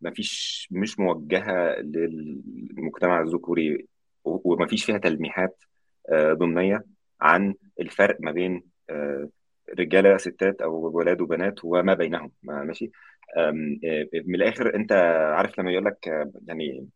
ما 0.01 0.11
فيش 0.15 0.67
مش 0.71 0.99
موجهة 0.99 1.75
للمجتمع 1.81 3.21
الذكوري 3.21 3.87
وما 4.23 4.67
فيش 4.67 4.85
فيها 4.85 4.97
تلميحات 4.97 5.63
ضمنية 6.13 6.83
عن 7.21 7.53
الفرق 7.79 8.17
ما 8.19 8.31
بين 8.31 8.63
رجالة 9.79 10.17
ستات 10.17 10.61
أو 10.61 10.97
ولاد 10.97 11.21
وبنات 11.21 11.59
وما 11.63 11.93
بينهم. 11.93 12.31
ماشي. 12.43 12.91
من 14.25 14.35
الآخر 14.35 14.75
أنت 14.75 14.91
عارف 15.37 15.59
لما 15.59 15.71
يقول 15.71 15.85
لك 15.85 16.27
يعني 16.47 16.87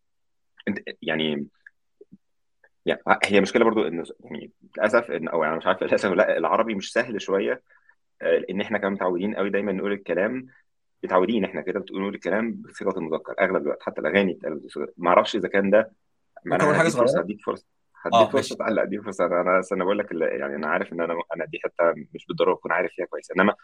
أنت 0.68 0.78
يعني 1.02 1.46
يعني 2.86 3.00
هي 3.24 3.40
مشكلة 3.40 3.64
برضو 3.64 3.82
إن 3.86 4.04
يعني 4.24 4.50
للأسف 4.76 5.10
إن 5.10 5.28
أو 5.28 5.44
يعني 5.44 5.56
مش 5.56 5.66
عارف 5.66 5.82
للأسف 5.82 6.10
لأ 6.10 6.38
العربي 6.38 6.74
مش 6.74 6.92
سهل 6.92 7.22
شوية 7.22 7.62
لأن 8.22 8.60
إحنا 8.60 8.78
كمان 8.78 8.92
متعودين 8.92 9.34
قوي 9.34 9.50
دايما 9.50 9.72
نقول 9.72 9.92
الكلام 9.92 10.46
متعودين 11.04 11.44
إحنا 11.44 11.60
كده 11.60 11.80
بنقول 11.80 12.14
الكلام 12.14 12.52
بصيغة 12.52 12.98
المذكر. 12.98 13.34
أغلب 13.40 13.62
الوقت 13.62 13.82
حتى 13.82 14.00
الأغاني 14.00 14.38
ما 14.96 15.08
أعرفش 15.08 15.36
إذا 15.36 15.48
كان 15.48 15.70
ده 15.70 15.92
ممكن 16.46 16.74
حاجة 16.74 16.88
صغيرة؟ 16.88 17.20
اديك 17.20 17.40
فرصة. 17.40 17.77
هديك 18.02 18.30
فرصة 18.30 18.56
لا 18.68 18.82
اديك 18.82 19.02
فرصة 19.02 19.26
أنا 19.26 19.62
أنا 19.72 19.84
بقول 19.84 19.98
لك 19.98 20.12
يعني 20.12 20.56
أنا 20.56 20.66
عارف 20.68 20.92
إن 20.92 21.00
أنا 21.00 21.14
أنا 21.34 21.44
دي 21.44 21.58
حتة 21.64 21.94
مش 22.14 22.26
بالضرورة 22.26 22.54
أكون 22.54 22.72
عارف 22.72 22.90
فيها 22.92 23.06
كويس. 23.06 23.30
إنما 23.30 23.54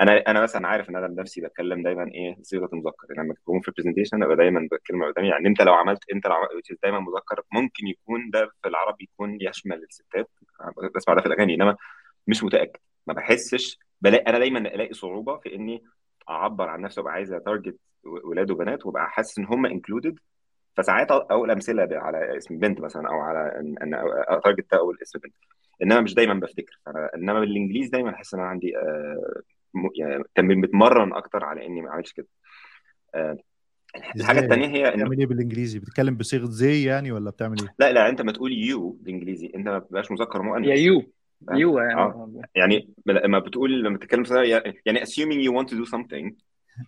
أنا 0.00 0.16
أنا 0.30 0.40
مثلا 0.42 0.68
عارف 0.68 0.90
إن 0.90 0.96
أنا 0.96 1.06
بنفسي 1.06 1.40
بتكلم 1.40 1.82
دايما 1.82 2.10
إيه 2.14 2.36
صيغة 2.42 2.68
مذكر. 2.72 3.06
لما 3.18 3.34
تكون 3.34 3.60
في 3.60 3.70
برزنتيشن 3.76 4.22
أبقى 4.22 4.36
دايما 4.36 4.68
بتكلم 4.72 5.04
قدامي. 5.04 5.28
يعني 5.28 5.48
أنت 5.48 5.62
لو 5.62 5.74
عملت 5.74 6.00
أنت 6.14 6.26
لو 6.26 6.32
عملت 6.34 6.78
دايما 6.82 7.00
مذكر 7.00 7.42
ممكن 7.52 7.86
يكون 7.86 8.30
ده 8.30 8.50
في 8.62 8.68
العربي 8.68 9.04
يكون 9.04 9.38
يشمل 9.40 9.82
الستات. 9.82 10.30
بسمع 10.96 11.14
ده 11.14 11.20
في 11.20 11.26
الأغاني. 11.26 11.54
إنما 11.54 11.76
مش 12.26 12.44
متأكد. 12.44 12.80
ما 13.06 13.14
بحسش. 13.14 13.78
بلاقي 14.00 14.24
أنا 14.30 14.38
دايما 14.38 14.58
ألاقي 14.58 14.94
صعوبة 14.94 15.36
في 15.38 15.54
إني 15.54 15.84
أعبر 16.30 16.68
عن 16.68 16.80
نفسي 16.80 17.00
وأبقى 17.00 17.12
عايز 17.14 17.32
ا 17.32 17.38
target 17.38 17.76
ولاد 18.04 18.50
وبنات 18.50 18.86
وأبقى 18.86 19.10
حاسس 19.10 19.38
إن 19.38 19.44
هم 19.44 19.66
included 19.66 20.18
فساعات 20.78 21.10
أقول 21.10 21.50
أمثلة 21.50 21.88
على 21.92 22.36
اسم 22.36 22.58
بنت 22.58 22.80
مثلا 22.80 23.08
أو 23.08 23.20
على 23.20 23.60
ان 23.60 23.94
ا 24.28 24.35
target 24.35 24.74
أقول 24.74 24.98
اسم 25.02 25.18
بنت. 25.18 25.34
إنما 25.82 26.00
مش 26.00 26.14
دايما 26.14 26.34
بفتكر. 26.34 26.80
إنما 27.14 27.40
بالإنجليزي 27.40 27.90
دايما 27.90 28.10
أحس 28.10 28.34
إن 28.34 28.40
أنا 28.40 28.48
عندي 28.48 28.76
آه 28.76 29.42
يعني 29.96 30.24
تمرين 30.34 30.58
متمرن 30.60 31.12
أكتر 31.12 31.44
على 31.44 31.66
إني 31.66 31.82
ما 31.82 31.90
اعملش 31.90 32.12
كده. 32.12 32.26
آه 33.14 33.36
الحاجة 34.16 34.40
الثانية 34.40 34.66
هي 34.66 34.90
بتعمل 34.90 35.18
إيه 35.18 35.26
بالإنجليزي؟ 35.26 35.78
بتتكلم 35.78 36.16
بصيغة 36.16 36.46
زي 36.46 36.84
يعني 36.84 37.12
ولا 37.12 37.30
بتعمل 37.30 37.56
إيه؟ 37.62 37.74
لا 37.78 37.92
لا 37.92 38.08
أنت 38.08 38.22
ما 38.22 38.32
تقول 38.32 38.52
you 38.52 38.90
بالإنجليزي. 38.90 39.52
أنت 39.54 39.68
ما 39.68 39.78
بتبقاش 39.78 40.10
مذكر 40.10 40.42
مؤنث. 40.42 40.66
يا 40.66 40.74
you 40.74 41.02
you 41.52 41.78
يعني 41.78 42.00
آه. 42.00 42.42
يعني 42.54 42.88
لما 43.06 43.38
بتقول 43.38 43.82
لما 43.82 43.98
تتكلم 43.98 44.24
يعني 44.86 45.00
assuming 45.00 45.48
you 45.48 45.52
want 45.52 45.68
to 45.68 45.74
do 45.74 45.90
something 45.90 46.32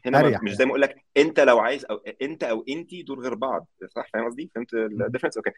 هنا 0.07 0.21
أريح. 0.21 0.43
مش 0.43 0.55
زي 0.55 0.65
ما 0.65 0.71
أقول 0.71 0.81
لك 0.81 0.97
أنت 1.17 1.41
لو 1.41 1.59
عايز 1.59 1.85
أو 1.85 2.01
أنت 2.23 2.45
أو 2.45 2.65
انت 2.69 2.95
دول 3.07 3.21
غير 3.21 3.35
بعض 3.35 3.69
صح؟ 3.89 4.09
فاهم 4.13 4.25
قصدي؟ 4.27 4.51
فهمت 4.55 4.75
ال 4.75 4.80
difference 4.80 5.37
okay. 5.37 5.51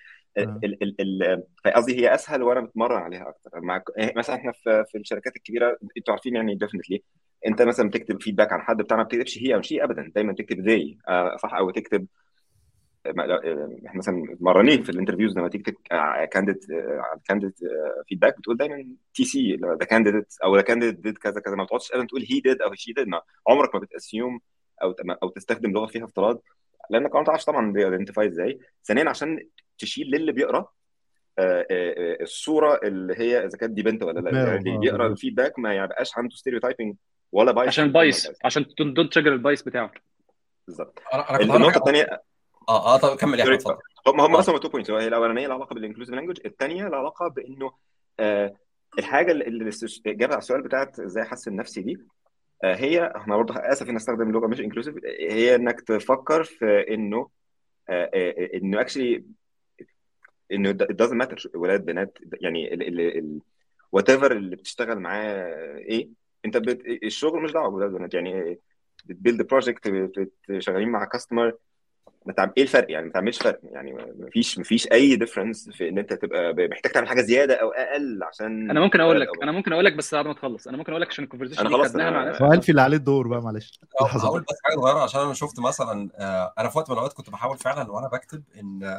قصدي 1.74 2.00
هي 2.00 2.14
أسهل 2.14 2.42
وأنا 2.42 2.60
بتمرن 2.60 2.96
عليها 3.02 3.28
أكتر. 3.28 3.60
مع 3.60 3.82
مثلا 4.16 4.36
إحنا 4.36 4.52
في, 4.52 4.84
في 4.88 4.98
الشركات 4.98 5.36
الكبيرة 5.36 5.78
أنتوا 5.96 6.14
عارفين 6.14 6.36
يعني 6.36 6.54
definitely 6.54 7.02
أنت 7.46 7.62
مثلا 7.62 7.88
بتكتب 7.88 8.22
feedback 8.22 8.52
عن 8.52 8.60
حد 8.60 8.76
بتاعنا 8.76 9.02
ما 9.02 9.08
بتكتبش 9.08 9.38
he 9.38 9.54
أو 9.54 9.62
she 9.62 9.84
ابدا. 9.84 10.12
دايما 10.14 10.32
تكتب 10.32 10.60
they 10.60 10.98
آه 11.08 11.36
صح؟ 11.36 11.54
أو 11.54 11.70
تكتب 11.70 12.06
إحنا 13.06 13.98
مثلا 13.98 14.14
متمرنين 14.14 14.82
في 14.82 14.90
ال 14.90 14.95
interviews 14.95 15.38
لما 15.38 15.48
تيجي 15.48 15.76
candidate 16.30 16.58
candidate 17.28 17.52
feedback 18.08 18.38
بتقول 18.38 18.56
دايما 18.56 18.86
TC 19.14 19.56
the 19.56 19.84
candidate 19.84 20.34
أو 20.44 20.56
the 20.56 20.62
candidate 20.62 21.00
did 21.00 21.18
كذا 21.18 21.40
كذا. 21.40 21.54
ما 21.54 21.64
بتقعدش 21.64 21.92
ابدا 21.92 22.06
تقول 22.06 22.26
he 22.30 22.40
did 22.40 22.62
أو 22.62 22.74
she 22.74 22.92
did 22.92 23.06
عمرك 23.48 23.74
ما 23.74 23.80
بت 23.80 23.95
assume 23.95 24.40
أو 24.82 24.94
أو 25.22 25.28
تستخدم 25.28 25.70
لغة 25.70 25.86
فيها 25.86 26.04
افتراض 26.04 26.42
لأنك 26.90 27.14
ما 27.14 27.24
تعرفش 27.24 27.44
طبعا 27.44 27.72
بي 27.72 27.83
identify 27.83 28.26
إزاي. 28.26 28.58
ثانيا 28.84 29.08
عشان 29.08 29.46
تشيل 29.78 30.06
للي 30.10 30.32
بيقرأ 30.32 30.68
الصورة 32.20 32.80
اللي 32.82 33.14
هي 33.18 33.44
إذا 33.44 33.58
كانت 33.58 33.72
دي 33.72 33.82
بنت 33.82 34.02
ولا 34.02 34.20
لا 34.20 34.56
اللي 34.56 34.78
بيقرأ 34.78 35.06
ال 35.06 35.12
feedback 35.12 35.58
ما 35.58 35.74
يبقاش 35.74 36.18
عنده 36.18 36.36
stereotyping 36.36 36.96
ولا 37.32 37.52
bias 37.52 37.68
عشان 37.68 37.92
bias 37.92 38.32
عشان 38.44 38.66
don't 38.80 39.12
trigger 39.12 39.32
ال 39.32 39.38
bias 39.38 39.62
بتاعه. 39.62 39.92
بالظبط. 40.66 41.02
النقطة 41.40 41.78
الثانية 41.78 42.22
آه 42.68 42.94
آه 42.94 42.96
طب 42.98 43.16
كمل 43.16 43.40
يا 43.40 43.44
أحمد 43.44 43.76
هم 44.06 44.20
هم 44.20 44.36
أصلا 44.36 44.58
two 44.58 44.68
points 44.68 44.90
هي 44.90 45.08
الأولانية 45.08 45.46
لها 45.46 45.54
علاقة 45.54 45.74
بال 45.74 45.81
inclusive 45.81 46.14
language 46.14 46.40
الثانية 46.46 46.88
لها 46.88 46.98
علاقة 46.98 47.28
بإنه 47.28 47.72
آه 48.20 48.56
الحاجة 48.98 49.32
اللي 49.32 49.70
الاجابه 50.06 50.32
على 50.32 50.38
السؤال 50.38 50.62
بتاعت 50.62 51.00
إزاي 51.00 51.22
أحسن 51.22 51.56
نفسي 51.56 51.82
دي 51.82 51.98
آه 52.64 52.74
هي 52.74 53.04
أنا 53.04 53.36
برضه 53.36 53.54
اسف 53.56 53.88
اني 53.88 53.96
استخدم 53.96 54.32
لغة 54.32 54.46
مش 54.46 54.60
inclusive 54.60 54.94
هي 55.20 55.54
إنك 55.54 55.80
تفكر 55.80 56.44
في 56.44 56.94
إنه 56.94 57.28
آه 57.88 58.10
آه 58.14 58.50
إنه 58.54 58.80
actually 58.80 59.24
إنه 60.52 60.72
it 60.72 60.96
doesn't 60.96 61.26
matter 61.26 61.50
ولاد 61.54 61.84
بنات 61.84 62.18
يعني 62.40 62.76
whatever 63.92 64.32
اللي 64.32 64.56
بتشتغل 64.56 64.98
معاه 64.98 65.76
إيه 65.78 66.08
أنت 66.44 66.56
بت... 66.56 66.86
الشغل 67.04 67.42
مش 67.42 67.52
دعوة 67.52 67.68
بولاد 67.70 67.90
بنات 67.90 68.14
يعني 68.14 68.58
بت 69.04 69.15
build 69.15 69.42
project 69.42 69.92
شغالين 70.58 70.88
مع 70.88 71.04
customer 71.04 71.56
ما 72.26 72.32
تعمل 72.32 72.52
إيه 72.56 72.62
الفرق؟ 72.62 72.90
يعني 72.90 73.06
ما 73.06 73.12
تعملش 73.12 73.38
فرق 73.42 73.60
يعني 73.62 73.92
ما 73.92 74.30
فيش 74.30 74.58
ما 74.58 74.64
فيش 74.64 74.92
أي 74.92 75.16
difference 75.16 75.70
في 75.70 75.88
إن 75.88 75.98
أنت 75.98 76.12
تبقى 76.12 76.54
محتاج 76.68 76.92
تعمل 76.92 77.08
حاجة 77.08 77.20
زيادة 77.20 77.54
أو 77.54 77.70
أقل 77.70 78.22
عشان 78.22 78.70
أنا 78.70 78.80
ممكن 78.80 79.00
أقول 79.00 79.20
لك 79.20 79.28
أنا 79.42 79.52
ممكن 79.52 79.72
أقول 79.72 79.84
لك 79.84 79.92
بس 79.92 80.14
بعد 80.14 80.26
ما 80.26 80.32
تخلص 80.32 80.68
أنا 80.68 80.76
ممكن 80.76 80.92
أقول 80.92 81.02
لك 81.02 81.08
عشان 81.08 81.24
ال 81.24 81.27
conversation 81.27 81.60
أنا 81.60 81.76
خلاص 81.76 81.94
مع 81.96 82.28
نفسي 82.28 82.44
والفي 82.44 82.68
اللي 82.68 82.82
عليه 82.82 82.96
الدور 82.96 83.28
بقى 83.28 83.42
معلش. 83.42 83.80
هقول 84.00 84.40
بس 84.40 84.56
حاجة 84.64 84.74
صغيرة 84.80 84.98
عشان 84.98 85.20
أنا 85.20 85.34
شفت 85.34 85.60
مثلا 85.60 86.10
أنا 86.58 86.68
في 86.68 86.78
وقت 86.78 86.90
من 86.90 86.94
الأوقات 86.94 87.12
كنت 87.16 87.30
بحاول 87.30 87.58
فعلا 87.58 87.90
وأنا 87.92 88.08
بكتب 88.08 88.42
إن 88.60 88.94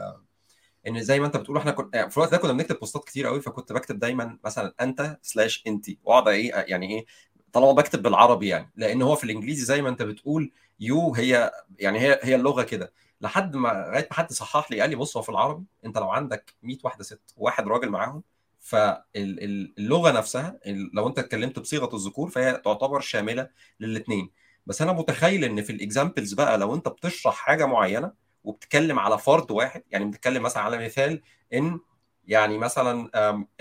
إن 0.87 1.03
زي 1.03 1.19
ما 1.19 1.25
أنت 1.25 1.37
بتقول 1.37 1.57
إحنا 1.57 1.71
كنا 1.71 2.07
في 2.07 2.17
الوقت 2.17 2.31
ده 2.31 2.37
كنا 2.37 2.53
بنكتب 2.53 2.79
post 2.79 2.98
ات 2.98 3.03
كتير 3.03 3.27
قوي 3.27 3.41
فكنت 3.41 3.73
بكتب 3.73 3.99
دايما 3.99 4.37
مثلا 4.45 4.73
أنت 4.81 5.17
slash 5.21 5.63
أنت. 5.67 5.85
وأقعد 6.03 6.27
إيه 6.27 6.51
يعني 6.67 6.89
إيه 6.95 7.05
طالما 7.53 7.71
بكتب 7.71 8.01
بالعربي 8.01 8.47
يعني. 8.47 8.71
لأن 8.75 9.01
هو 9.01 9.15
في 9.15 9.23
الإنجليزي 9.23 9.65
زي 9.65 9.81
ما 9.81 9.89
أنت 9.89 10.01
بتقول 10.01 10.51
you 10.79 11.13
هي 11.13 11.51
يعني 11.79 11.99
هي 11.99 12.19
هي 12.23 12.35
اللغة 12.35 12.63
كده. 12.63 12.91
لحد 13.23 13.55
ما 13.55 13.67
لغاية 13.69 14.07
ما 14.11 14.17
حد 14.17 14.31
صحح 14.33 14.71
لي 14.71 14.81
قال 14.81 14.89
لي 14.89 14.95
بص 14.95 15.17
هو 15.17 15.23
في 15.23 15.29
العربي 15.29 15.65
انت 15.85 15.97
لو 15.97 16.09
عندك 16.11 16.53
100 16.63 16.77
واحدة 16.83 17.03
ست 17.03 17.33
وواحد 17.37 17.67
راجل 17.67 17.89
معاهم 17.89 18.23
فاللغة 18.59 20.11
نفسها 20.11 20.59
لو 20.93 21.07
انت 21.07 21.19
اتكلمت 21.19 21.59
بصيغة 21.59 21.95
الذكور 21.95 22.29
فهي 22.29 22.53
تعتبر 22.65 22.99
شاملة 22.99 23.49
للاثنين 23.79 24.31
بس 24.65 24.81
أنا 24.81 24.93
متخيل 24.93 25.43
إن 25.45 25.61
في 25.61 25.69
ال 25.71 25.78
examples 25.78 26.33
بقى 26.33 26.57
لو 26.57 26.75
انت 26.75 26.87
بتشرح 26.87 27.35
حاجة 27.35 27.65
معينة 27.65 28.13
وبتتكلم 28.43 28.99
على 28.99 29.17
فرد 29.17 29.51
واحد 29.51 29.83
يعني 29.89 30.05
بتتكلم 30.05 30.43
مثلا 30.43 30.63
على 30.63 30.85
مثال 30.85 31.21
إن 31.53 31.79
يعني 32.27 32.57
مثلا 32.57 33.09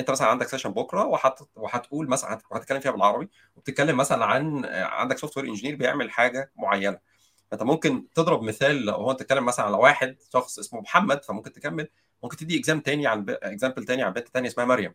أنت 0.01 0.11
مثلا 0.11 0.29
عندك 0.29 0.49
session 0.49 0.71
بكرة 0.71 1.05
وحت 1.07 1.43
وهتقول 1.57 2.09
مثلا 2.09 2.39
وهتتكلم 2.51 2.81
فيها 2.81 2.91
بالعربي 2.93 3.29
وبتتكلم 3.57 3.97
مثلا 3.97 4.25
عن 4.25 4.65
عندك 4.67 5.19
software 5.19 5.47
engineer 5.47 5.77
بيعمل 5.77 6.11
حاجة 6.11 6.53
معينة. 6.57 6.99
فأنت 7.53 7.63
ممكن 7.63 8.07
تضرب 8.15 8.43
مثال 8.43 8.77
لو 8.85 8.95
هو 8.95 9.13
تتكلم 9.13 9.45
مثلا 9.45 9.67
على 9.67 9.77
واحد 9.77 10.17
شخص 10.33 10.59
اسمه 10.59 10.81
محمد 10.81 11.25
فممكن 11.25 11.53
تكمل. 11.53 11.89
ممكن 12.23 12.37
تدي 12.37 12.59
exam 12.59 12.81
تاني 12.81 13.07
عن 13.07 13.25
example 13.29 13.85
تاني 13.85 14.03
عن 14.03 14.13
بنت 14.13 14.29
تانية 14.29 14.49
اسمها 14.49 14.67
مريم. 14.67 14.95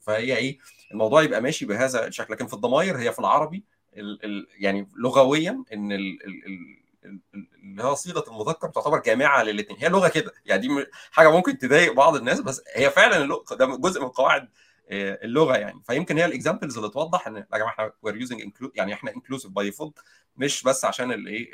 فهي 0.00 0.36
إيه؟ 0.36 0.58
الموضوع 0.92 1.22
يبقى 1.22 1.40
ماشي 1.40 1.66
بهذا 1.66 2.06
الشكل. 2.06 2.32
لكن 2.32 2.46
في 2.46 2.54
الضمائر 2.54 2.96
هي 2.96 3.12
في 3.12 3.18
العربي 3.18 3.64
ال... 3.96 4.24
ال... 4.24 4.46
يعني 4.58 4.88
لغويا 4.96 5.64
إن 5.72 5.92
ال... 5.92 6.18
ال... 6.26 7.18
اللي 7.62 7.82
هو 7.82 7.94
صيغة 7.94 8.24
المذكر 8.30 8.68
تعتبر 8.68 9.02
جامعة 9.02 9.42
للاثنين 9.42 9.78
هي 9.80 9.88
لغة 9.88 10.08
كده. 10.08 10.32
يعني 10.44 10.68
دي 10.68 10.86
حاجة 11.10 11.30
ممكن 11.30 11.58
تضايق 11.58 11.92
بعض 11.92 12.16
الناس 12.16 12.40
بس 12.40 12.62
هي 12.74 12.90
فعلا 12.90 13.16
اللغة 13.16 13.54
ده 13.54 13.66
جزء 13.76 14.00
من 14.02 14.08
قواعد 14.08 14.48
اللغة 14.90 15.56
يعني. 15.56 15.82
فيمكن 15.86 16.18
هي 16.18 16.24
ال 16.24 16.30
examples 16.30 16.76
اللي 16.76 16.90
توضح 16.90 17.26
إن 17.26 17.36
يا 17.36 17.46
جماعة 17.52 17.70
إحنا 17.70 17.92
we're 18.02 18.16
using 18.16 18.52
يعني 18.74 18.94
إحنا 18.94 19.10
inclusive 19.16 19.50
by 19.50 19.64
default 19.64 19.98
مش 20.36 20.62
بس 20.62 20.84
عشان 20.84 21.12
الايه 21.12 21.50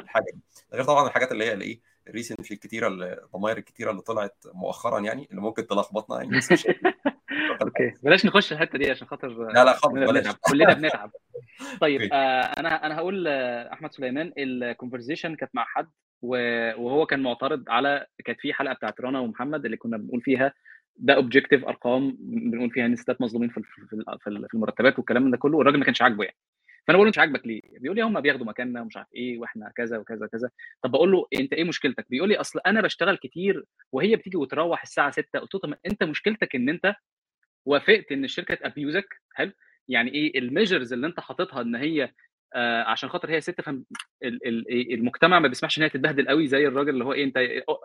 الحاجة 0.00 0.24
دي. 0.34 0.40
غير 0.74 0.84
طبعا 0.84 1.06
الحاجات 1.08 1.32
اللي 1.32 1.44
هي 1.44 1.52
الايه 1.52 1.80
ال 2.08 2.13
recently 2.13 2.54
الكتيرة 2.54 2.88
الضمائر 2.88 3.56
الكتيرة 3.58 3.90
اللي 3.90 4.02
طلعت 4.02 4.44
مؤخرا 4.54 5.00
يعني 5.00 5.28
اللي 5.30 5.40
ممكن 5.42 5.66
تلخبطنا 5.66 6.22
يعني 6.22 6.36
بس 6.36 6.52
مش 6.52 6.66
okay. 7.62 7.92
بلاش 8.02 8.26
نخش 8.26 8.52
الحتة 8.52 8.78
دي 8.78 8.90
عشان 8.90 9.06
خاطر 9.06 9.28
لا 9.28 9.64
لا 9.64 9.72
خالص 9.72 9.94
بلاش. 9.94 10.34
كلنا 10.40 10.74
بنتعب 10.74 11.10
طيب 11.80 12.00
آه 12.12 12.40
أنا 12.40 12.86
أنا 12.86 12.96
هقول 12.96 13.28
احمد 13.28 13.92
سليمان 13.92 14.32
ال 14.38 14.45
conversation 14.45 15.34
كانت 15.36 15.50
مع 15.54 15.64
حد 15.64 15.88
وهو 16.22 17.06
كان 17.06 17.22
معترض 17.22 17.64
على 17.68 18.06
كانت 18.24 18.40
في 18.40 18.52
حلقة 18.52 18.74
بتاعت 18.74 19.00
رنا 19.00 19.20
ومحمد 19.20 19.64
اللي 19.64 19.76
كنا 19.76 19.96
بنقول 19.96 20.20
فيها 20.20 20.54
ده 20.96 21.14
objective 21.14 21.64
أرقام 21.64 22.16
بنقول 22.20 22.70
فيها 22.70 22.86
إن 22.86 22.92
الستات 22.92 23.20
مظلومين 23.20 23.48
في 23.48 23.62
في 24.20 24.54
المرتبات 24.54 24.98
والكلام 24.98 25.30
ده 25.30 25.36
كله 25.36 25.56
والراجل 25.56 25.78
ما 25.78 25.84
كانش 25.84 26.02
عاجبه 26.02 26.24
يعني. 26.24 26.36
فأنا 26.86 26.96
بقول 26.98 27.06
له 27.06 27.10
مش 27.10 27.18
عاجبك 27.18 27.46
ليه؟ 27.46 27.60
بيقول 27.80 27.96
لي 27.96 28.02
هم 28.02 28.20
بياخدوا 28.20 28.46
مكاننا 28.46 28.80
ومش 28.80 28.96
عارف 28.96 29.08
إيه 29.14 29.38
وإحنا 29.38 29.72
كذا 29.76 29.98
وكذا 29.98 30.26
كذا 30.26 30.50
طب 30.82 30.90
بقول 30.90 31.12
له 31.12 31.26
أنت 31.40 31.52
إيه 31.52 31.64
مشكلتك؟ 31.64 32.06
بيقول 32.10 32.28
لي 32.28 32.36
أصل 32.36 32.60
أنا 32.66 32.80
بشتغل 32.80 33.16
كتير 33.16 33.64
وهي 33.92 34.16
بتيجي 34.16 34.36
وتروح 34.36 34.82
الساعة 34.82 35.10
6 35.10 35.38
قلت 35.38 35.54
له 35.54 35.60
طب 35.60 35.74
أنت 35.86 36.02
مشكلتك 36.02 36.54
إن 36.54 36.68
أنت 36.68 36.94
وافقت 37.66 38.12
إن 38.12 38.24
الشركة 38.24 38.54
ت 38.54 38.62
abuse 38.62 39.00
ك 39.00 39.08
حلو؟ 39.34 39.52
يعني 39.88 40.14
إيه 40.14 40.38
ال 40.38 40.44
measures 40.44 40.92
اللي 40.92 41.06
أنت 41.06 41.20
حاططها 41.20 41.60
إن 41.62 41.76
هي 41.76 42.12
آه 42.56 42.82
عشان 42.82 43.08
خاطر 43.08 43.30
هي 43.30 43.40
ست 43.40 43.60
فهم 43.60 43.84
المجتمع 44.92 45.38
ما 45.38 45.48
بيسمحش 45.48 45.78
إن 45.78 45.82
هي 45.82 45.88
تتبهدل 45.88 46.28
قوي 46.28 46.46
زي 46.46 46.66
الراجل 46.66 46.88
اللي 46.90 47.04
هو 47.04 47.12
إيه 47.12 47.24
أنت 47.24 47.36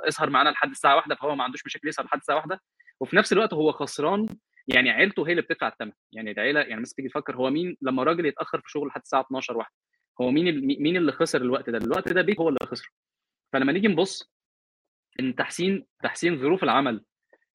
اسهر 0.08 0.30
معانا 0.30 0.50
لحد 0.50 0.70
الساعة 0.70 0.96
واحدة 0.96 1.16
فهو 1.16 1.36
ما 1.36 1.44
عندوش 1.44 1.66
مشاكل 1.66 1.88
يسهر 1.88 2.06
لحد 2.06 2.18
الساعة 2.18 2.36
واحدة. 2.36 2.62
وفي 3.00 3.16
نفس 3.16 3.34
الوقت 3.34 3.54
هو 3.54 3.72
خسران 3.72 4.28
يعني 4.68 4.90
عيلته 4.90 5.28
هي 5.28 5.32
اللي 5.32 5.42
بتدفع 5.42 5.68
الثمن 5.68 5.92
يعني 6.12 6.32
العيلة 6.32 6.60
يعني 6.60 6.82
مثلا 6.82 6.94
تيجي 6.96 7.10
تفكر 7.10 7.36
هو 7.36 7.50
مين 7.50 7.78
لما 7.82 8.04
راجل 8.04 8.26
يتأخر 8.26 8.62
في 8.62 8.72
شغله 8.72 8.88
لحد 8.88 9.02
الساعة 9.02 9.22
12 9.22 9.58
واحدة 9.58 9.74
هو 10.22 10.32
مين 10.32 10.66
مين 10.82 10.98
اللي 10.98 11.12
خسر 11.12 11.42
الوقت 11.42 11.70
ده؟ 11.70 11.78
الوقت 11.78 12.14
ده 12.14 12.22
بيت 12.22 12.40
هو 12.40 12.50
اللي 12.50 12.60
خسره. 12.66 12.90
فلما 13.54 13.72
نيجي 13.72 13.88
نبص 13.88 14.32
إن 15.20 15.36
تحسين 15.36 15.86
تحسين 16.04 16.38
ظروف 16.38 16.64
العمل 16.64 17.04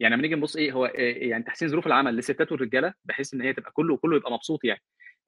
يعني 0.01 0.15
لما 0.15 0.23
نيجي 0.23 0.35
نبص 0.35 0.57
إيه 0.57 0.73
هو 0.73 0.87
إيه 0.87 1.31
يعني 1.31 1.45
تحسين 1.45 1.69
ظروف 1.69 1.87
العمل 1.87 2.15
للستات 2.15 2.53
والرجالة 2.53 2.95
بحيث 3.05 3.35
إن 3.35 3.41
هي 3.43 3.53
تبقى 3.53 3.71
كله 3.73 3.97
كله 3.97 4.17
يبقى 4.17 4.33
مبسوط 4.33 4.65
يعني. 4.65 4.81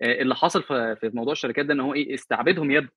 اللي 0.02 0.34
حصل 0.34 0.62
في 0.62 1.10
موضوع 1.14 1.32
الشركات 1.32 1.66
ده 1.66 1.74
إن 1.74 1.80
هو 1.80 1.94
إيه 1.94 2.14
استعبدهم 2.14 2.70
يد. 2.70 2.88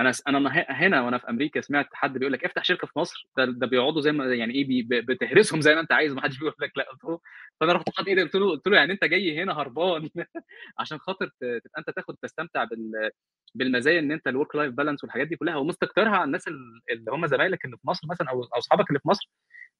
أنا 0.00 0.12
أنا 0.28 0.50
هنا 0.68 1.00
وأنا 1.02 1.18
في 1.18 1.30
أمريكا 1.30 1.60
سمعت 1.60 1.88
حد 1.92 2.18
بيقول 2.18 2.32
لك 2.32 2.44
افتح 2.44 2.64
شركة 2.64 2.86
في 2.86 2.98
مصر 2.98 3.28
ده, 3.36 3.44
ده 3.44 3.66
بيقعدوا 3.66 4.00
زي 4.00 4.12
ما 4.12 4.34
يعني 4.34 4.54
إيه 4.54 4.66
بتهرسهم 5.02 5.60
زي 5.60 5.74
ما 5.74 5.80
أنت 5.80 5.92
عايز 5.92 6.12
ما 6.12 6.22
حدش 6.22 6.38
بيقول 6.38 6.54
لك 6.60 6.72
لا. 6.78 6.84
قلت 6.90 7.04
له 7.04 7.20
فأنا 7.60 7.72
رحت 7.72 7.90
حاطط 7.96 8.08
إيدي 8.08 8.22
قلت 8.22 8.34
له 8.34 8.50
قلت 8.50 8.66
له 8.68 8.76
يعني 8.76 8.92
أنت 8.92 9.04
جاي 9.04 9.42
هنا 9.42 9.52
هربان 9.52 10.08
عشان 10.78 10.98
خاطر 10.98 11.30
تبقى 11.40 11.78
أنت 11.78 11.90
تاخد 11.90 12.16
تستمتع 12.22 12.64
بال 12.64 13.10
بالمزايا 13.54 13.98
إن 13.98 14.12
أنت 14.12 14.28
ال 14.28 14.34
work 14.34 14.56
life 14.56 14.72
balance 14.74 15.04
والحاجات 15.04 15.26
دي 15.28 15.36
كلها. 15.36 15.56
ومستكترها 15.56 16.10
على 16.10 16.24
الناس 16.24 16.48
اللي 16.48 17.10
هم 17.10 17.26
زمايلك 17.26 17.64
اللي 17.64 17.76
في 17.76 17.88
مصر 17.88 18.08
مثلا 18.10 18.30
أو 18.30 18.42
أو 18.44 18.58
أصحابك 18.58 18.88
اللي 18.90 19.00
في 19.00 19.08
مصر. 19.08 19.30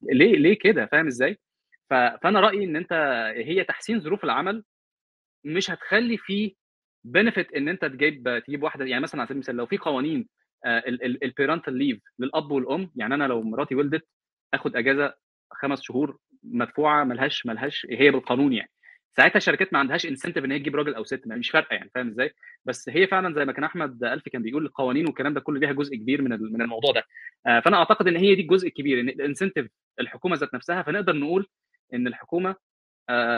ليه 0.03 0.37
ليه 0.37 0.59
كده؟ 0.59 0.87
فاهم 0.87 1.07
إزاي؟ 1.07 1.39
فأنا 1.91 2.41
رأيي 2.41 2.65
إن 2.65 2.77
أنت 2.77 2.93
هي 3.37 3.65
تحسين 3.65 4.01
ظروف 4.01 4.25
العمل 4.25 4.65
مش 5.45 5.71
هتخلي 5.71 6.19
فيه 6.19 6.55
benefit 7.07 7.53
إن 7.53 7.69
أنت 7.69 7.85
تجيب 7.85 8.43
تجيب 8.47 8.63
واحدة 8.63 8.85
يعني 8.85 9.03
مثلا 9.03 9.21
على 9.21 9.27
سبيل 9.27 9.37
المثال 9.37 9.57
لو 9.57 9.67
في 9.67 9.79
قوانين 9.79 10.29
ال 11.23 11.29
parental 11.29 11.75
leave 11.79 11.99
للأب 12.19 12.51
والأم 12.51 12.91
يعني 12.97 13.15
أنا 13.15 13.25
لو 13.25 13.43
مراتي 13.43 13.75
ولدت 13.75 14.07
آخد 14.55 14.77
أجازة 14.77 15.15
خمس 15.53 15.83
شهور 15.83 16.19
مدفوعة 16.43 17.05
ملهاش 17.05 17.47
ملهاش 17.47 17.87
هي 17.91 18.11
بالقانون 18.11 18.53
يعني. 18.53 18.71
ساعتها 19.17 19.37
الشركات 19.37 19.73
ما 19.73 19.79
عندهاش 19.79 20.07
incentive 20.07 20.45
إن 20.45 20.53
هي 20.53 20.59
تجيب 20.59 20.77
راجل 20.77 20.95
أو 20.95 21.05
ست 21.05 21.23
مش 21.27 21.51
فارقة 21.51 21.75
يعني 21.75 21.91
فاهم 21.95 22.09
إزاي؟ 22.09 22.35
بس 22.65 22.89
هي 22.89 23.07
فعلا 23.07 23.35
زي 23.35 23.45
ما 23.45 23.53
كان 23.53 23.65
أحمد 23.65 24.05
الفي 24.05 24.31
كان 24.31 24.43
بيقول 24.43 24.67
القوانين 24.67 25.07
والكلام 25.07 25.35
ده 25.35 25.41
كله 25.41 25.61
ليها 25.61 25.73
جزء 25.73 25.97
كبير 25.97 26.23
من 26.23 26.31
من 26.31 26.63
الموضوع 26.63 26.93
ده. 26.93 27.03
فأنا 27.61 27.77
أعتقد 27.77 28.09
إن 28.09 28.17
هي 28.17 28.35
دي 28.35 28.43
الجزء 28.43 28.69
الكبير 28.69 29.01
إن 29.01 29.09
ال 29.09 29.15
incentive 29.15 29.67
الحكومة 30.01 30.37
ذات 30.37 30.55
نفسها 30.55 30.83
فنقدر 30.83 31.17
نقول 31.17 31.47
إن 31.95 32.07
الحكومة 32.07 32.57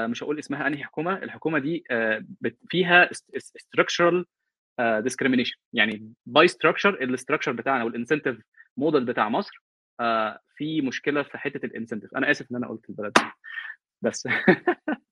مش 0.06 0.22
هقول 0.22 0.38
اسمها 0.38 0.66
أنهي 0.66 0.84
حكومة 0.84 1.14
الحكومة 1.14 1.58
دي 1.58 1.84
فيها 2.68 3.08
structural 3.58 4.24
discrimination. 4.80 5.58
يعني 5.72 6.12
by 6.26 6.48
structure 6.48 6.90
ال 6.94 7.00
structure 7.00 7.52
بتاعنا 7.52 7.84
وال 7.84 7.94
incentive 7.94 8.38
model 8.76 9.04
بتاع 9.04 9.28
مصر 9.28 9.62
في 10.56 10.80
مشكلة 10.80 11.22
في 11.22 11.38
حتة 11.38 11.66
ال 11.66 11.71
incentive 11.71 12.16
أنا 12.16 12.30
آسف 12.30 12.50
إن 12.50 12.56
أنا 12.56 12.68
قلت 12.68 12.90
البلد 12.90 13.12
بس 14.02 14.28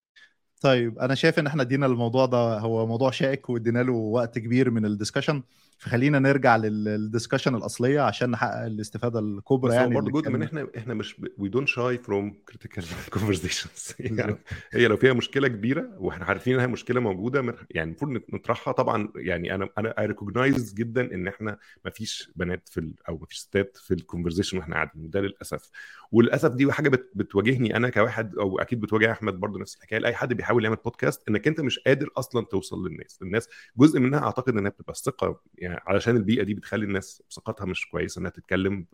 طيب 0.60 0.98
أنا 0.98 1.14
شايف 1.14 1.38
إن 1.38 1.46
إحنا 1.46 1.62
ادينا 1.62 1.86
الموضوع 1.86 2.26
ده 2.26 2.58
هو 2.58 2.86
موضوع 2.86 3.10
شائك 3.10 3.50
وادينا 3.50 3.82
له 3.82 3.92
وقت 3.92 4.38
كبير 4.38 4.70
من 4.70 4.84
ال 4.86 4.91
discussion 4.91 5.42
فخلينا 5.78 6.18
نرجع 6.18 6.56
لل 6.56 6.73
discussion 6.73 7.54
الأصلية 7.54 8.00
عشان 8.00 8.30
نحقق 8.30 8.64
الاستفادة 8.64 9.18
الكبرى 9.18 9.74
يعني 9.74 9.94
برضه 9.94 10.10
جزء 10.10 10.30
من 10.30 10.42
إحنا 10.42 10.68
إحنا 10.76 10.94
مش 10.94 11.16
we 11.38 11.48
don't 11.48 11.68
shy 11.68 11.98
from 11.98 12.36
critical 12.48 12.84
conversations 13.10 13.94
يعني 14.00 14.36
هي 14.72 14.86
لو 14.88 14.96
فيها 14.96 15.12
مشكلة 15.12 15.48
كبيرة 15.48 15.88
وإحنا 15.98 16.24
عارفين 16.24 16.54
إنها 16.54 16.66
مشكلة 16.66 17.00
موجودة 17.00 17.54
يعني 17.70 17.90
المفروض 17.90 18.22
نطرحها. 18.32 18.72
طبعا 18.72 19.08
يعني 19.16 19.54
أنا 19.54 19.68
أنا 19.78 19.94
I 19.98 20.06
recognize 20.06 20.74
جدا 20.74 21.14
إن 21.14 21.28
إحنا 21.28 21.58
ما 21.84 21.90
فيش 21.90 22.30
بنات 22.36 22.68
في 22.68 22.90
أو 23.08 23.18
ما 23.18 23.26
فيش 23.26 23.38
ستات 23.38 23.76
في 23.76 23.94
ال 23.94 23.99
conversation 23.99 24.58
وإحنا 24.58 24.74
قاعدين 24.74 25.04
وده 25.04 25.20
للأسف. 25.20 25.70
وللأسف 26.12 26.50
دي 26.50 26.72
حاجة 26.72 26.88
بت 26.88 27.10
بتواجهني 27.14 27.76
أنا 27.76 27.88
كواحد 27.90 28.36
أو 28.36 28.58
أكيد 28.58 28.80
بتواجه 28.80 29.12
أحمد 29.12 29.34
برضه 29.34 29.58
نفس 29.60 29.76
الحكاية 29.76 29.98
لأي 29.98 30.14
حد 30.14 30.32
بيحاول 30.46 30.64
يعمل 30.64 30.76
بودكاست 30.76 31.28
إنك 31.28 31.46
أنت 31.48 31.60
مش 31.60 31.78
قادر 31.78 32.10
أصلا 32.16 32.44
توصل 32.44 32.86
للناس. 32.88 33.18
الناس 33.22 33.48
جزء 33.78 34.00
منها 34.00 34.18
أعتقد 34.20 34.56
إنها 34.56 34.70
بتبقى 34.70 34.92
الثقه 34.92 35.40
يعني 35.58 35.80
علشان 35.86 36.16
البيئة 36.16 36.42
دي 36.42 36.54
بتخلي 36.54 36.84
الناس 36.84 37.22
ثقتها 37.30 37.64
مش 37.64 37.88
كويسة 37.88 38.18
إنها 38.20 38.30
تتكلم 38.30 38.86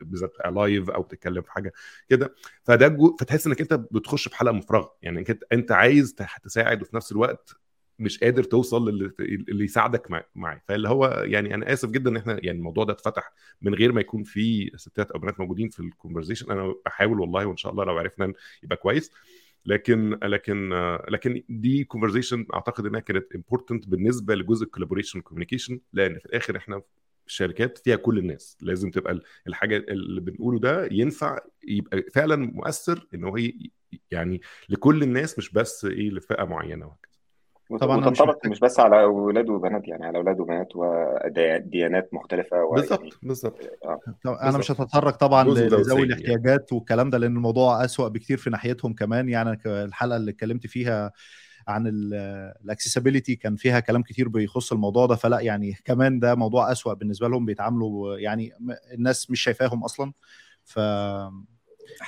بالذات 0.00 0.32
live 0.52 0.90
أو 0.90 1.02
تتكلم 1.02 1.42
في 1.42 1.52
حاجة 1.52 1.72
كده. 2.08 2.34
فده 2.62 2.88
جو 2.88 3.16
فتحس 3.20 3.46
إنك 3.46 3.60
أنت 3.60 3.74
بتخش 3.74 4.28
في 4.28 4.36
حلقة 4.36 4.52
مفرغة. 4.52 4.96
يعني 5.02 5.18
أنت 5.18 5.42
أنت 5.52 5.72
عايز 5.72 6.14
تساعد 6.42 6.82
وفي 6.82 6.96
نفس 6.96 7.12
الوقت 7.12 7.56
مش 7.98 8.18
قادر 8.20 8.42
توصل 8.42 8.88
للي 8.90 9.10
اللي 9.20 9.64
يساعدك 9.64 10.10
معاه 10.34 10.62
فاللي 10.68 10.88
هو 10.88 11.22
يعني 11.26 11.54
أنا 11.54 11.72
آسف 11.72 11.88
جدا 11.90 12.10
إن 12.10 12.16
إحنا 12.16 12.32
يعني 12.32 12.58
الموضوع 12.58 12.84
ده 12.84 12.92
اتفتح 12.92 13.32
من 13.62 13.74
غير 13.74 13.92
ما 13.92 14.00
يكون 14.00 14.22
في 14.22 14.70
ستات 14.76 15.10
أو 15.10 15.18
بنات 15.18 15.40
موجودين 15.40 15.68
في 15.68 15.80
ال 15.80 15.85
conversation 15.85 16.50
أنا 16.50 16.74
بحاول 16.86 17.20
والله 17.20 17.46
وإن 17.46 17.56
شاء 17.56 17.72
الله 17.72 17.84
لو 17.84 17.98
عرفنا 17.98 18.32
يبقى 18.62 18.76
كويس. 18.76 19.10
لكن 19.66 20.18
لكن 20.22 20.70
لكن 21.08 21.42
دي 21.48 21.84
conversation 21.84 22.46
أعتقد 22.54 22.86
إنها 22.86 23.00
كانت 23.00 23.34
important 23.34 23.88
بالنسبة 23.88 24.34
لجزء 24.34 24.64
ال 24.64 24.68
collaboration 24.68 25.20
communication 25.20 25.80
لأن 25.92 26.18
في 26.18 26.26
الآخر 26.26 26.56
إحنا 26.56 26.82
الشركات 27.26 27.78
فيها 27.78 27.96
كل 27.96 28.18
الناس. 28.18 28.58
لازم 28.60 28.90
تبقى 28.90 29.20
الحاجة 29.46 29.76
اللي 29.76 30.20
بنقوله 30.20 30.58
ده 30.58 30.88
ينفع 30.92 31.38
يبقى 31.68 32.02
فعلا 32.14 32.36
مؤثر 32.36 33.06
إن 33.14 33.24
هو 33.24 33.38
يعني 34.10 34.40
لكل 34.68 35.02
الناس 35.02 35.38
مش 35.38 35.52
بس 35.52 35.84
إيه 35.84 36.10
لفئة 36.10 36.44
معينة 36.44 36.86
وهكذا. 36.86 37.13
طبعا 37.80 37.96
وتنطبق 37.96 38.46
مش 38.46 38.60
بس 38.60 38.80
على 38.80 39.02
أولاد 39.02 39.48
وبنات 39.48 39.88
يعني 39.88 40.06
على 40.06 40.18
أولاد 40.18 40.40
وبنات 40.40 40.76
وديانات 40.76 42.14
مختلفة 42.14 42.70
بالظبط 42.74 43.18
بالظبط 43.22 43.58
أنا 44.26 44.58
مش 44.58 44.70
هتطرق 44.70 45.16
طبعا 45.16 45.44
لذوي 45.44 46.02
الاحتياجات 46.02 46.60
يعني. 46.60 46.66
والكلام 46.72 47.10
ده 47.10 47.18
لأن 47.18 47.36
الموضوع 47.36 47.84
أسوأ 47.84 48.08
بكتير 48.08 48.36
في 48.36 48.50
ناحيتهم 48.50 48.94
كمان. 48.94 49.28
يعني 49.28 49.58
الحلقة 49.66 50.16
اللي 50.16 50.30
اتكلمت 50.30 50.66
فيها 50.66 51.12
عن 51.68 51.86
ال 52.64 52.69
accessibility 52.69 53.36
كان 53.36 53.56
فيها 53.56 53.80
كلام 53.80 54.02
كتير 54.02 54.28
بيخص 54.28 54.72
الموضوع 54.72 55.06
ده 55.06 55.14
فلا 55.14 55.40
يعني 55.40 55.72
كمان 55.84 56.18
ده 56.18 56.34
موضوع 56.34 56.72
أسوأ 56.72 56.94
بالنسبة 56.94 57.28
لهم 57.28 57.46
بيتعاملوا 57.46 58.18
يعني 58.18 58.52
الناس 58.94 59.30
مش 59.30 59.40
شايفاهم 59.40 59.84
أصلا. 59.84 60.12
ف 60.64 60.78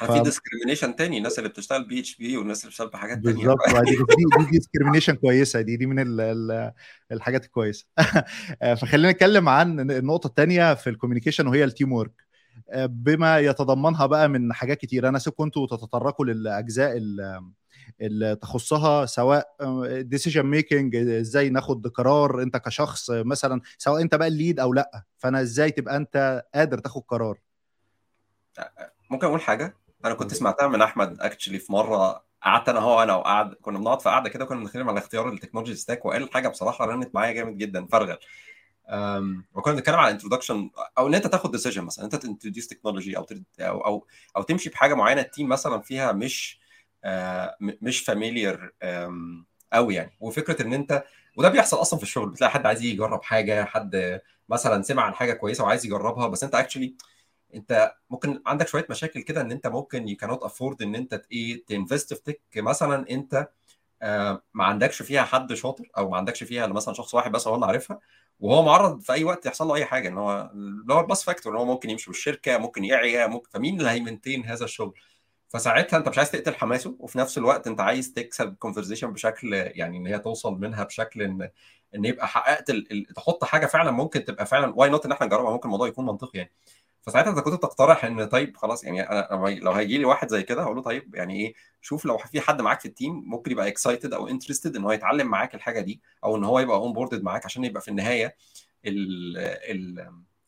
في 0.06 0.20
discrimination 0.24 0.96
تاني 0.96 1.18
الناس 1.18 1.38
اللي 1.38 1.48
بتشتغل 1.48 1.88
PHP 1.88 2.36
والناس 2.36 2.60
اللي 2.60 2.68
بتشتغل 2.68 2.88
بحاجات 2.88 3.18
تانية 3.24 3.46
بالظبط. 3.46 3.58
دي 3.84 3.96
دي 4.44 4.50
discrimination 4.50 5.14
كويسة 5.14 5.60
دي 5.60 5.76
دي 5.76 5.86
من 5.86 5.98
ال 5.98 6.20
ال 6.20 6.72
الحاجات 7.12 7.44
الكويسة. 7.44 7.86
فخلينا 8.80 9.10
نتكلم 9.10 9.48
عن 9.48 9.90
النقطه 9.90 10.26
الثانية 10.26 10.74
في 10.74 10.90
ال 10.90 10.94
communication 10.94 11.46
وهي 11.46 11.64
ال 11.64 11.92
teamwork 11.92 12.26
بما 12.76 13.38
يتضمنها 13.38 14.06
بقى 14.06 14.28
من 14.28 14.52
حاجات 14.52 14.78
كتير 14.78 15.08
أنا 15.08 15.18
سيبكم 15.18 15.44
أنتوا 15.44 15.66
تتطرقوا 15.66 16.26
للأجزاء 16.26 16.96
اللي 18.00 18.36
تخصها 18.36 19.06
سواء 19.06 19.46
decision 20.00 20.42
making 20.46 20.96
إزاي 20.96 21.50
ناخد 21.50 21.86
قرار 21.86 22.42
أنت 22.42 22.56
كشخص 22.56 23.10
مثلا 23.10 23.60
سواء 23.78 24.02
أنت 24.02 24.14
بقى 24.14 24.28
ال 24.28 24.35
lead 24.35 24.60
أو 24.60 24.72
لأ. 24.72 25.04
فأنا 25.18 25.40
إزاي 25.40 25.70
تبقى 25.70 25.96
أنت 25.96 26.44
قادر 26.54 26.78
تاخد 26.78 27.02
قرار؟ 27.08 27.38
ممكن 29.10 29.26
أقول 29.26 29.40
حاجة؟ 29.40 29.76
أنا 30.04 30.14
كنت 30.14 30.34
سمعتها 30.34 30.66
من 30.68 30.82
أحمد 30.82 31.20
actually 31.20 31.58
في 31.58 31.72
مرة 31.72 32.24
قعدت 32.42 32.68
أنا 32.68 32.80
هو 32.80 33.02
أنا 33.02 33.14
وقعد 33.14 33.54
كنا 33.54 33.78
بنقعد 33.78 34.00
في 34.00 34.08
قعدة 34.08 34.28
كده 34.28 34.44
كنا 34.44 34.60
بنتكلم 34.60 34.88
على 34.88 34.98
اختيار 34.98 35.28
ال 35.28 35.33
technology 35.33 35.74
stack 35.74 36.04
وقال 36.04 36.32
حاجة 36.32 36.48
بصراحة 36.48 36.84
رنت 36.86 37.14
معايا 37.14 37.32
جامد 37.32 37.58
جدا 37.58 37.86
فرغل. 37.86 38.18
وكنا 39.54 39.74
بنتكلم 39.74 39.96
على 39.96 40.10
introduction 40.10 40.70
أو 40.98 41.06
إن 41.06 41.14
أنت 41.14 41.26
تاخد 41.26 41.50
decision 41.52 41.84
مثلا 41.84 42.04
أنت 42.04 42.14
ت 42.16 42.21
introduce 42.21 42.66
technology 42.68 43.16
أو 43.16 43.26
أو 43.60 44.06
أو 44.36 44.42
تمشي 44.42 44.70
بحاجة 44.70 44.94
معينة 44.94 45.20
ال 45.20 45.26
team 45.26 45.48
مثلا 45.48 45.80
فيها 45.80 46.12
مش 46.12 46.60
آه 47.04 47.56
مش 47.60 48.00
familiar 48.00 48.72
قوي 49.72 49.94
يعني. 49.94 50.16
وفكرة 50.20 50.62
إن 50.62 50.72
أنت 50.74 51.04
وده 51.36 51.48
بيحصل 51.48 51.80
أصلا 51.80 51.98
في 51.98 52.02
الشغل 52.02 52.28
بتلاقي 52.28 52.50
حد 52.50 52.66
عايز 52.66 52.82
يجرب 52.82 53.22
حاجة 53.22 53.64
حد 53.64 54.20
مثلا 54.48 54.82
سمع 54.82 55.02
عن 55.02 55.14
حاجة 55.14 55.32
كويسة 55.32 55.64
وعايز 55.64 55.86
يجربها 55.86 56.28
بس 56.28 56.44
أنت 56.44 56.54
actually 56.54 56.94
انت 57.56 57.92
ممكن 58.10 58.42
عندك 58.46 58.68
شوية 58.68 58.86
مشاكل 58.90 59.20
كده 59.22 59.40
ان 59.40 59.52
انت 59.52 59.66
ممكن 59.66 60.08
يو 60.08 60.16
كانوت 60.16 60.42
افورد 60.42 60.82
ان 60.82 60.94
انت 60.94 61.22
إيه 61.32 61.64
ت 61.64 61.72
invest 61.72 62.14
في 62.14 62.22
tech 62.22 62.40
مثلا 62.56 63.10
انت 63.10 63.48
آه 64.02 64.42
ما 64.54 64.64
عندكش 64.64 65.02
فيها 65.02 65.22
حد 65.24 65.54
شاطر 65.54 65.84
أو 65.98 66.10
ما 66.10 66.16
عندكش 66.16 66.44
فيها 66.44 66.66
مثلا 66.66 66.94
شخص 66.94 67.14
واحد 67.14 67.32
بس 67.32 67.48
هو 67.48 67.54
اللي 67.54 67.66
عارفها 67.66 68.00
وهو 68.40 68.62
معرض 68.62 69.00
في 69.00 69.12
أي 69.12 69.24
وقت 69.24 69.46
يحصل 69.46 69.68
له 69.68 69.74
أي 69.74 69.84
حاجة. 69.84 70.08
إن 70.08 70.18
هو 70.18 70.50
اللي 70.54 70.94
هو 70.94 71.00
ال 71.00 71.06
bus 71.06 71.24
factor 71.24 71.52
إن 71.52 71.58
هو 71.58 71.64
ممكن 71.64 71.90
يمشي 71.90 72.10
بالشركة 72.10 72.58
ممكن 72.58 72.84
يعيا 72.84 73.26
ممكن 73.26 73.50
فمين 73.50 73.78
اللي 73.80 73.90
هي 73.90 74.01
maintain 74.01 74.44
هذا 74.46 74.64
الشغل؟ 74.64 74.94
فساعتها 75.48 75.96
أنت 75.96 76.08
مش 76.08 76.18
عايز 76.18 76.30
تقتل 76.30 76.54
حماسه 76.54 76.96
وفي 77.00 77.18
نفس 77.18 77.38
الوقت 77.38 77.66
أنت 77.66 77.80
عايز 77.80 78.12
تكسب 78.12 78.54
conversation 78.54 79.12
بشكل 79.12 79.52
يعني 79.54 79.96
إن 79.98 80.06
هي 80.06 80.18
توصل 80.18 80.54
منها 80.60 80.84
بشكل 80.84 81.22
إن 81.22 81.50
إن 81.94 82.04
يبقى 82.04 82.28
حققت. 82.28 82.70
تحط 83.16 83.44
حاجة 83.44 83.66
فعلا 83.66 83.90
ممكن 83.90 84.24
تبقى 84.24 84.46
فعلا 84.46 84.72
why 84.76 84.90
not 84.90 85.06
إن 85.06 85.12
إحنا 85.12 85.26
نجربها؟ 85.26 85.50
ممكن 85.52 85.68
الموضوع 85.68 85.88
يكون 85.88 86.06
منطقي 86.06 86.38
يعني. 86.38 86.52
فساعتها 87.06 87.30
انت 87.30 87.38
كنت 87.38 87.62
تقترح 87.62 88.04
إن 88.04 88.24
طيب 88.24 88.56
خلاص 88.56 88.84
يعني 88.84 89.00
أنا 89.02 89.28
لو 89.60 89.72
هيجي 89.72 89.98
لي 89.98 90.04
واحد 90.04 90.28
زي 90.28 90.42
كده 90.42 90.62
هقول 90.62 90.76
له 90.76 90.82
طيب 90.82 91.14
يعني 91.14 91.40
إيه 91.40 91.54
شوف 91.80 92.04
لو 92.04 92.18
في 92.18 92.40
حد 92.40 92.60
معاك 92.62 92.80
في 92.80 92.86
ال 92.88 92.95
team 92.95 93.22
ممكن 93.26 93.50
يبقى 93.50 93.68
excited 93.68 94.12
أو 94.14 94.28
interested 94.28 94.76
إن 94.76 94.84
هو 94.84 94.92
يتعلم 94.92 95.26
معاك 95.26 95.54
الحاجة 95.54 95.80
دي 95.80 96.00
أو 96.24 96.36
إن 96.36 96.44
هو 96.44 96.58
يبقى 96.58 96.76
onboarded 96.76 97.22
معاك 97.22 97.44
عشان 97.44 97.64
يبقى 97.64 97.82
في 97.82 97.88
النهاية 97.88 98.36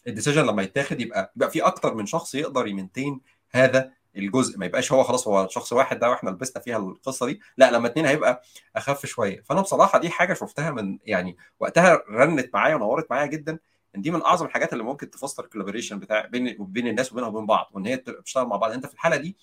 ال 0.06 0.11
decision 0.11 0.46
لما 0.46 0.62
يتاخد 0.62 1.00
يبقى 1.00 1.32
يبقى 1.36 1.50
في 1.50 1.62
أكتر 1.62 1.94
من 1.94 2.06
شخص 2.06 2.34
يقدر 2.34 2.66
ي 2.66 2.72
maintain 2.72 3.20
هذا 3.50 3.90
الجزء. 4.16 4.58
ما 4.58 4.66
يبقاش 4.66 4.92
هو 4.92 5.02
خلاص 5.02 5.28
هو 5.28 5.48
شخص 5.50 5.72
واحد 5.72 5.98
ده 5.98 6.10
وإحنا 6.10 6.30
لبسنا 6.30 6.62
فيها 6.62 6.76
القصة 6.76 7.26
دي. 7.26 7.40
لا 7.56 7.70
لما 7.70 7.86
اتنين 7.86 8.06
هيبقى 8.06 8.42
أخف 8.76 9.06
شوية. 9.06 9.42
فأنا 9.42 9.60
بصراحة 9.60 9.98
دي 9.98 10.10
حاجة 10.10 10.34
شفتها 10.34 10.70
من 10.70 10.98
يعني 11.04 11.36
وقتها 11.60 12.02
رنت 12.10 12.54
معايا 12.54 12.74
ونورت 12.74 13.10
معايا 13.10 13.26
جدا 13.26 13.58
دي 14.02 14.10
من 14.10 14.22
أعظم 14.22 14.46
الحاجات 14.46 14.72
اللي 14.72 14.84
ممكن 14.84 15.10
تفسر 15.10 15.44
ال 15.44 15.48
collaboration 15.48 15.98
بتاع 15.98 16.26
بين 16.26 16.56
بين 16.60 16.86
الناس 16.86 17.12
وبينها 17.12 17.28
وبين 17.28 17.46
بعض 17.46 17.70
وإن 17.72 17.86
هي 17.86 17.96
بتشتغل 17.96 18.46
مع 18.46 18.56
بعض. 18.56 18.70
أنت 18.72 18.86
في 18.86 18.94
الحالة 18.94 19.16
دي 19.16 19.36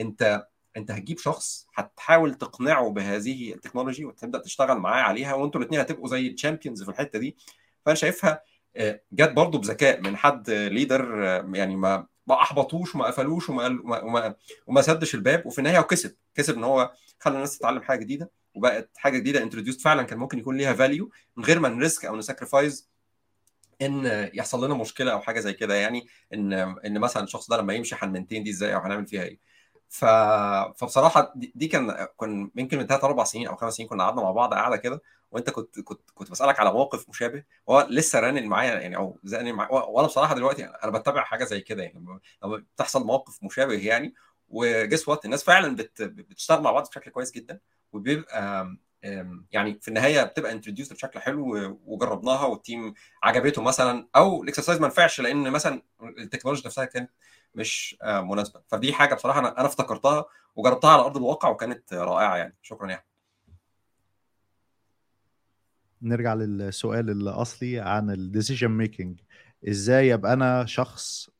أنت 0.00 0.46
أنت 0.76 0.90
هتجيب 0.90 1.18
شخص 1.18 1.66
هتحاول 1.74 2.34
تقنعه 2.34 2.90
بهذه 2.90 3.54
ال 3.54 3.59
technology 3.59 4.04
وتبدأ 4.04 4.38
تشتغل 4.38 4.78
معاه 4.78 5.02
عليها 5.02 5.34
وأنتوا 5.34 5.60
الاثنين 5.60 5.80
هتبقوا 5.80 6.08
زي 6.08 6.26
ال 6.26 6.32
champions 6.32 6.82
في 6.82 6.88
الحتة 6.90 7.18
دي. 7.18 7.36
فأنا 7.86 7.94
شايفها 7.94 8.42
جت 9.12 9.30
برضه 9.32 9.58
بذكاء 9.58 10.00
من 10.00 10.16
حد 10.16 10.50
leader 10.50 11.14
يعني 11.54 11.76
ما 11.76 12.06
ما 12.26 12.42
أحبطوش 12.42 12.94
وما 12.94 13.06
قفلوش 13.06 13.50
وما 13.50 13.66
وما, 13.84 14.34
وما 14.66 14.82
سدش 14.82 15.14
الباب. 15.14 15.46
وفي 15.46 15.58
النهاية 15.58 15.78
وكسب 15.78 16.16
كسب 16.34 16.56
إن 16.56 16.64
هو 16.64 16.92
خلى 17.18 17.34
الناس 17.34 17.58
تتعلم 17.58 17.82
حاجة 17.82 17.98
جديدة 18.00 18.30
وبقت 18.54 18.90
حاجة 18.96 19.18
جديدة. 19.18 19.42
introduced 19.42 19.80
فعلا 19.80 20.02
كان 20.02 20.18
ممكن 20.18 20.38
يكون 20.38 20.56
ليها 20.56 20.72
value 20.74 21.10
من 21.36 21.44
غير 21.44 21.60
ما 21.60 21.68
ن 21.68 21.75
risk 21.75 22.04
أو 22.04 22.16
ن 22.16 22.23
sacrifice 22.23 22.90
إن 23.82 24.30
يحصل 24.34 24.64
لنا 24.64 24.74
مشكلة 24.74 25.12
أو 25.12 25.20
حاجة 25.20 25.40
زي 25.40 25.52
كده 25.52 25.74
يعني 25.74 26.06
إن 26.34 26.52
إن 26.52 26.98
مثلا 26.98 27.24
الشخص 27.24 27.48
ده 27.50 27.56
لما 27.56 27.74
يمشي 27.74 27.96
هن 27.98 28.07
maintain 28.07 28.42
دي 28.44 28.50
إزاي 28.50 28.74
أو 28.74 28.80
هنعمل 28.80 29.06
فيها 29.06 29.22
إيه؟ 29.22 29.38
ف... 29.88 30.04
فبصراحة 30.76 31.32
دي, 31.36 31.68
كان 31.68 32.06
كان 32.20 32.50
يمكن 32.56 32.78
من 32.78 32.86
ثلاث 32.86 33.04
أربع 33.04 33.24
سنين 33.24 33.46
أو 33.48 33.56
خمس 33.56 33.74
سنين 33.74 33.88
كنا 33.88 34.04
قعدنا 34.04 34.22
مع 34.22 34.30
بعض 34.30 34.54
قاعدة 34.54 34.76
كده 34.76 35.02
وأنت 35.30 35.50
كنت 35.50 35.80
كنت 35.80 36.10
كنت 36.14 36.30
بسألك 36.30 36.60
على 36.60 36.72
موقف 36.72 37.08
مشابه 37.08 37.44
وهو 37.66 37.86
لسه 37.90 38.20
رانن 38.20 38.46
معايا 38.46 38.80
يعني 38.80 38.96
أو 38.96 39.18
زانن 39.24 39.52
معايا 39.52 39.72
وأنا 39.72 40.06
بصراحة 40.06 40.34
دلوقتي 40.34 40.64
أنا 40.64 40.90
بتابع 40.98 41.24
حاجة 41.24 41.44
زي 41.44 41.60
كده 41.60 41.82
يعني 41.82 42.20
لما 42.44 42.56
بتحصل 42.56 43.06
مواقف 43.06 43.42
مشابه 43.44 43.74
يعني 43.74 44.14
و 44.48 44.58
guess 44.58 45.08
what 45.08 45.24
الناس 45.24 45.44
فعلا 45.44 45.76
بت... 45.76 46.02
بتشتغل 46.02 46.62
مع 46.62 46.70
بعض 46.72 46.88
بشكل 46.88 47.10
كويس 47.10 47.30
جدا 47.32 47.60
وبيبقى 47.92 48.66
يعني 49.52 49.78
في 49.80 49.88
النهاية 49.88 50.22
بتبقى 50.22 50.52
introduce 50.52 50.92
بشكل 50.92 51.20
حلو 51.20 51.78
وجربناها 51.86 52.46
وال 52.46 52.62
team 52.62 52.94
عجبته 53.22 53.62
مثلا 53.62 54.08
أو 54.16 54.42
ال 54.42 54.46
exercise 54.46 54.80
ما 54.80 54.86
نفعش 54.86 55.20
لأن 55.20 55.50
مثلا 55.50 55.82
التكنولوجيا 56.18 56.66
نفسها 56.66 56.84
كانت 56.84 57.10
مش 57.54 57.96
مناسبة. 58.02 58.60
فدي 58.68 58.92
حاجة 58.92 59.14
بصراحة 59.14 59.38
أنا 59.38 59.66
افتكرتها 59.66 60.24
وجربتها 60.56 60.90
على 60.90 61.02
أرض 61.02 61.16
الواقع 61.16 61.48
وكانت 61.48 61.92
رائعة 61.94 62.36
يعني. 62.36 62.56
شكرا 62.62 62.88
يعني. 62.90 63.04
نرجع 66.02 66.34
للسؤال 66.34 67.10
الأصلي 67.10 67.80
عن 67.80 68.10
ال 68.10 68.16
decision 68.16 68.68
making 68.68 69.20
إزاي 69.68 70.14
أبقى 70.14 70.32
أنا 70.32 70.66
شخص 70.66 71.30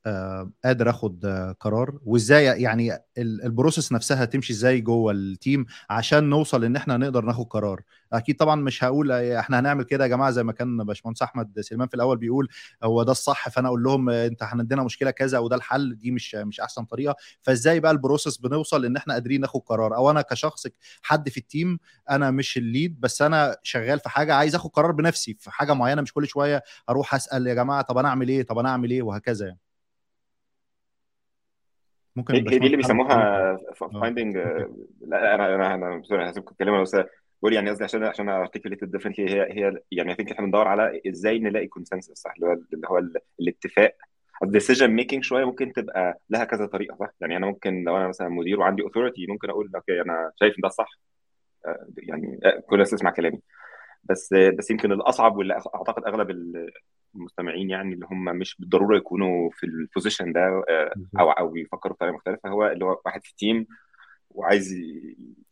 قادر 0.64 0.90
آخد 0.90 1.26
قرار. 1.60 1.98
وإزاي 2.04 2.44
يعني 2.62 2.98
ال 3.18 3.28
process 3.28 3.92
نفسها 3.92 4.24
تمشي 4.24 4.52
إزاي 4.52 4.80
جوه 4.80 5.12
ال 5.12 5.23
team 5.23 5.66
عشان 5.90 6.24
نوصل 6.30 6.64
إن 6.64 6.76
إحنا 6.76 6.96
نقدر 6.96 7.24
ناخد 7.24 7.46
قرار. 7.46 7.82
أكيد 8.12 8.36
طبعا 8.36 8.56
مش 8.56 8.84
هقول 8.84 9.12
إحنا 9.12 9.60
هنعمل 9.60 9.84
كده 9.84 10.04
يا 10.04 10.08
جماعة 10.08 10.30
زي 10.30 10.42
ما 10.42 10.52
كان 10.52 10.76
باشمهندس 10.84 11.22
أحمد 11.22 11.60
سليمان 11.60 11.88
في 11.88 11.94
الأول 11.94 12.18
بيقول 12.18 12.48
هو 12.82 13.02
ده 13.02 13.12
الصح 13.12 13.48
فأنا 13.48 13.68
أقول 13.68 13.82
لهم 13.82 14.10
أنت 14.10 14.42
عندنا 14.42 14.82
مشكلة 14.82 15.10
كذا 15.10 15.38
وده 15.38 15.56
الحل 15.56 15.96
دي 15.98 16.10
مش 16.10 16.34
مش 16.34 16.60
أحسن 16.60 16.84
طريقة. 16.84 17.14
فإزاي 17.42 17.80
بقى 17.80 17.92
ال 17.92 17.98
process 17.98 18.36
بنوصل 18.38 18.84
إن 18.84 18.96
إحنا 18.96 19.14
قادرين 19.14 19.40
ناخد 19.40 19.60
قرار؟ 19.60 19.96
أو 19.96 20.10
أنا 20.10 20.22
كشخص 20.22 20.66
حد 21.02 21.28
في 21.28 21.36
ال 21.38 21.46
team 21.46 21.78
أنا 22.10 22.30
مش 22.30 22.56
ال 22.58 22.67
lead 22.67 23.00
بس 23.00 23.22
أنا 23.22 23.56
شغال 23.62 24.00
في 24.00 24.08
حاجة 24.08 24.34
عايز 24.34 24.54
آخد 24.54 24.70
قرار 24.70 24.92
بنفسي. 24.92 25.36
في 25.40 25.50
حاجة 25.50 25.72
معينة 25.74 26.02
مش 26.02 26.12
كل 26.12 26.26
شوية 26.28 26.62
أروح 26.90 27.14
أسأل 27.14 27.46
يا 27.46 27.54
جماعة 27.54 27.82
طب 27.82 27.98
أنا 27.98 28.08
أعمل 28.08 28.28
إيه؟ 28.28 28.42
طب 28.42 28.58
أنا 28.58 28.68
أعمل 28.68 28.90
إيه؟ 28.90 29.02
وهكذا 29.02 29.46
يعني. 29.46 29.58
ممكن 32.16 32.34
هي 32.34 32.40
دي 32.40 32.66
اللي 32.66 32.76
بيسموها 32.76 33.56
finding 34.00 34.36
لا 35.00 35.34
أنا 35.34 35.54
أنا 35.54 35.74
أنا 35.74 36.02
sorry 36.02 36.30
هسيبكم 36.30 36.52
تتكلموا 36.54 36.82
بس 36.82 36.96
بقول 37.42 37.52
يعني 37.52 37.70
قصدي 37.70 37.84
عشان 37.84 38.04
عشان 38.04 38.28
articulate 38.28 38.84
differently 38.84 39.30
هي 39.30 39.42
هي 39.42 39.78
يعني 39.90 40.14
think 40.14 40.32
إحنا 40.32 40.44
بندور 40.44 40.68
على 40.68 41.00
إزاي 41.08 41.38
نلاقي 41.38 41.66
consensus 41.66 42.12
صح؟ 42.12 42.32
اللي 42.36 42.46
هو 42.46 42.52
اللي 42.52 42.88
هو 42.88 43.02
الاتفاق. 43.40 43.96
ال 44.42 44.48
decision 44.48 44.90
making 44.90 45.24
شوية 45.24 45.44
ممكن 45.44 45.72
تبقى 45.72 46.20
لها 46.30 46.44
كذا 46.44 46.66
طريقة 46.66 46.96
صح؟ 46.96 47.10
يعني 47.20 47.36
أنا 47.36 47.46
ممكن 47.46 47.84
لو 47.84 47.96
أنا 47.96 48.08
مثلا 48.08 48.28
مدير 48.28 48.60
وعندي 48.60 48.82
authority 48.82 49.26
ممكن 49.26 49.50
أقول 49.50 49.70
okay 49.74 50.00
أنا 50.00 50.32
شايف 50.36 50.54
إن 50.54 50.60
ده 50.62 50.68
الصح. 50.68 50.98
يعني 51.98 52.40
كل 52.66 52.74
الناس 52.74 52.90
تسمع 52.90 53.10
كلامي. 53.10 53.40
بس 54.04 54.34
بس 54.34 54.70
يمكن 54.70 54.92
الأصعب 54.92 55.36
واللي 55.36 55.54
أعتقد 55.54 56.04
أغلب 56.04 56.30
المستمعين 57.14 57.70
يعني 57.70 57.94
اللي 57.94 58.06
هم 58.10 58.24
مش 58.24 58.56
بالضرورة 58.60 58.96
يكونوا 58.96 59.50
في 59.50 59.66
ال 59.66 59.74
position 59.74 60.32
ده 60.32 60.64
أو 61.20 61.30
أو 61.30 61.48
بيفكروا 61.48 61.94
بطريقة 61.94 62.14
مختلفة. 62.14 62.48
هو 62.48 62.66
اللي 62.66 62.84
هو 62.84 63.00
واحد 63.04 63.22
في 63.24 63.30
ال 63.30 63.38
team 63.38 63.66
وعايز 64.30 64.72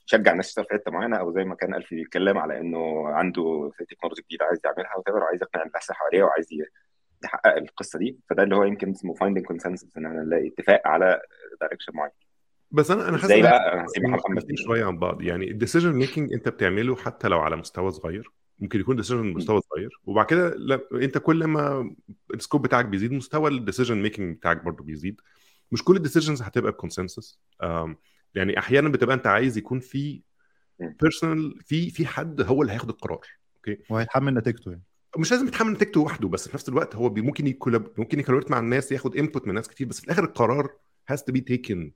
يشجع 0.07 0.33
الناس 0.33 0.49
تشتغل 0.49 0.65
في 0.65 0.75
حتة 0.75 0.91
معينة 0.91 1.17
أو 1.17 1.33
زي 1.33 1.45
ما 1.45 1.55
كان 1.55 1.75
الفي 1.75 1.95
بيتكلم 1.97 2.39
على 2.39 2.61
إنه 2.61 3.09
عنده 3.09 3.73
technology 3.91 4.23
جديدة 4.23 4.45
عايز 4.45 4.61
يعملها 4.65 4.97
وتبر 4.97 5.19
وعايز 5.19 5.43
يقنع 5.43 5.63
الناس 5.63 5.91
اللي 5.91 5.97
حواليه 5.97 6.23
وعايز 6.23 6.49
يحقق 7.25 7.57
القصة 7.57 7.99
دي. 7.99 8.19
فده 8.31 8.43
اللي 8.43 8.57
هو 8.57 8.65
يمكن 8.65 8.91
اسمه 8.91 9.15
finding 9.15 9.45
consensus 9.45 9.97
إن 9.97 10.07
أنا 10.07 10.23
نلاقي 10.23 10.49
اتفاق 10.49 10.83
على 10.87 11.21
direction 11.61 11.93
معين. 11.95 12.13
بس 12.71 12.91
أنا 12.91 13.09
أنا 13.09 13.13
حاسس 13.13 13.25
إزاي 13.25 13.43
بقى؟ 13.43 13.73
أنا 13.73 13.85
هسيب 13.85 14.03
محمد 14.05 14.47
شوية 14.55 14.85
عن 14.85 14.99
بعض. 14.99 15.23
يعني 15.23 15.51
ال 15.51 15.56
decision 15.56 15.93
making 15.93 16.33
أنت 16.33 16.49
بتعمله 16.49 16.97
حتى 16.97 17.29
لو 17.29 17.41
على 17.41 17.57
مستوى 17.57 17.91
صغير 17.91 18.31
ممكن 18.59 18.81
يكون 18.81 18.97
decision 18.97 19.27
مستوى 19.27 19.61
صغير. 19.61 20.01
وبعد 20.05 20.27
كده 20.27 20.57
انت 20.93 21.19
كل 21.19 21.45
ما 21.45 21.95
ال 22.35 22.40
scope 22.40 22.63
بتاعك 22.63 22.85
بيزيد 22.85 23.13
مستوى 23.13 23.51
ال 23.51 23.57
decision 23.57 24.03
making 24.03 24.37
بتاعك 24.37 24.65
برضه 24.65 24.85
بيزيد. 24.85 25.21
مش 25.73 25.85
كل 25.85 25.97
ال 25.97 26.01
decisions 26.01 26.43
هتبقى 26.43 26.73
ب 26.73 26.80
consensus 26.80 27.39
يعني 28.35 28.59
أحيانا 28.59 28.89
بتبقى 28.89 29.15
أنت 29.17 29.27
عايز 29.27 29.59
يكون 29.59 29.81
في 29.81 30.23
personal 30.81 31.61
في 31.65 31.91
في 31.91 32.07
حد 32.07 32.41
هو 32.41 32.63
اللي 32.63 32.73
هياخد 32.73 32.89
القرار 32.89 33.27
okay؟ 33.57 33.79
وهيتحمل 33.91 34.35
نتيجته 34.35 34.71
يعني. 34.71 34.83
مش 35.19 35.31
لازم 35.31 35.47
يتحمل 35.47 35.73
نتيجته 35.73 36.01
وحده 36.01 36.29
بس 36.29 36.49
في 36.49 36.55
نفس 36.55 36.69
الوقت 36.69 36.97
هو 36.97 37.15
ممكن 37.15 37.47
ي 37.47 37.53
collab 37.53 37.93
ممكن 37.99 38.21
ي 38.21 38.23
collaborate 38.23 38.51
مع 38.51 38.59
الناس 38.59 38.93
ياخد 38.93 39.17
input 39.17 39.49
من 39.49 39.55
ناس 39.55 39.69
كتير 39.69 39.87
بس 39.87 40.01
في 40.01 40.05
الآخر 40.05 40.25
القرار 40.25 40.73
has 41.09 41.23
to 41.23 41.33
be 41.33 41.41
taken 41.41 41.93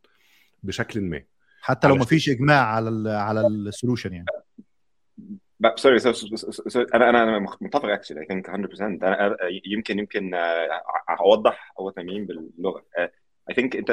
بشكل 0.63 1.01
ما. 1.01 1.23
حتى 1.61 1.89
لو 1.89 1.95
ما 1.95 2.05
فيش 2.05 2.29
إجماع 2.29 2.67
على 2.67 2.89
ال 2.89 3.09
على 3.09 3.47
ال 3.47 3.54
solution 3.54 4.13
يعني. 4.13 4.27
sorry 5.75 5.99
أنا 6.95 7.11
أنا 7.11 7.23
أنا 7.23 7.39
متفق 7.61 7.85
actually 7.85 8.21
I 8.21 8.27
think 8.27 8.51
100% 8.51 8.53
أنا 8.81 9.37
يمكن 9.67 9.99
يمكن 9.99 10.31
أوضح 11.21 11.75
أو 11.79 11.91
تميم 11.91 12.27
باللغة. 12.27 12.85
I 12.99 13.55
think 13.55 13.77
انت 13.77 13.91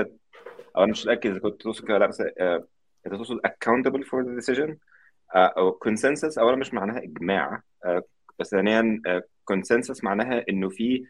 أو 0.78 0.84
أنا 0.84 0.92
مش 0.92 1.06
متأكد 1.06 1.30
إذا 1.30 1.40
كنت 1.40 1.62
تقصد 1.62 1.88
كده 1.88 1.98
لأ 1.98 2.06
بس 2.06 2.22
انت 2.22 3.14
تقصد 3.16 3.38
accountable 3.38 4.04
for 4.04 4.24
the 4.24 4.46
decision 4.46 4.76
أو 5.36 5.80
consensus 5.86 6.38
أولا 6.38 6.56
مش 6.56 6.74
معناها 6.74 7.04
إجماع 7.04 7.62
بس 8.40 8.50
ثانيا 8.50 9.02
consensus 9.52 10.04
معناها 10.04 10.46
إنه 10.50 10.70
في 10.70 11.06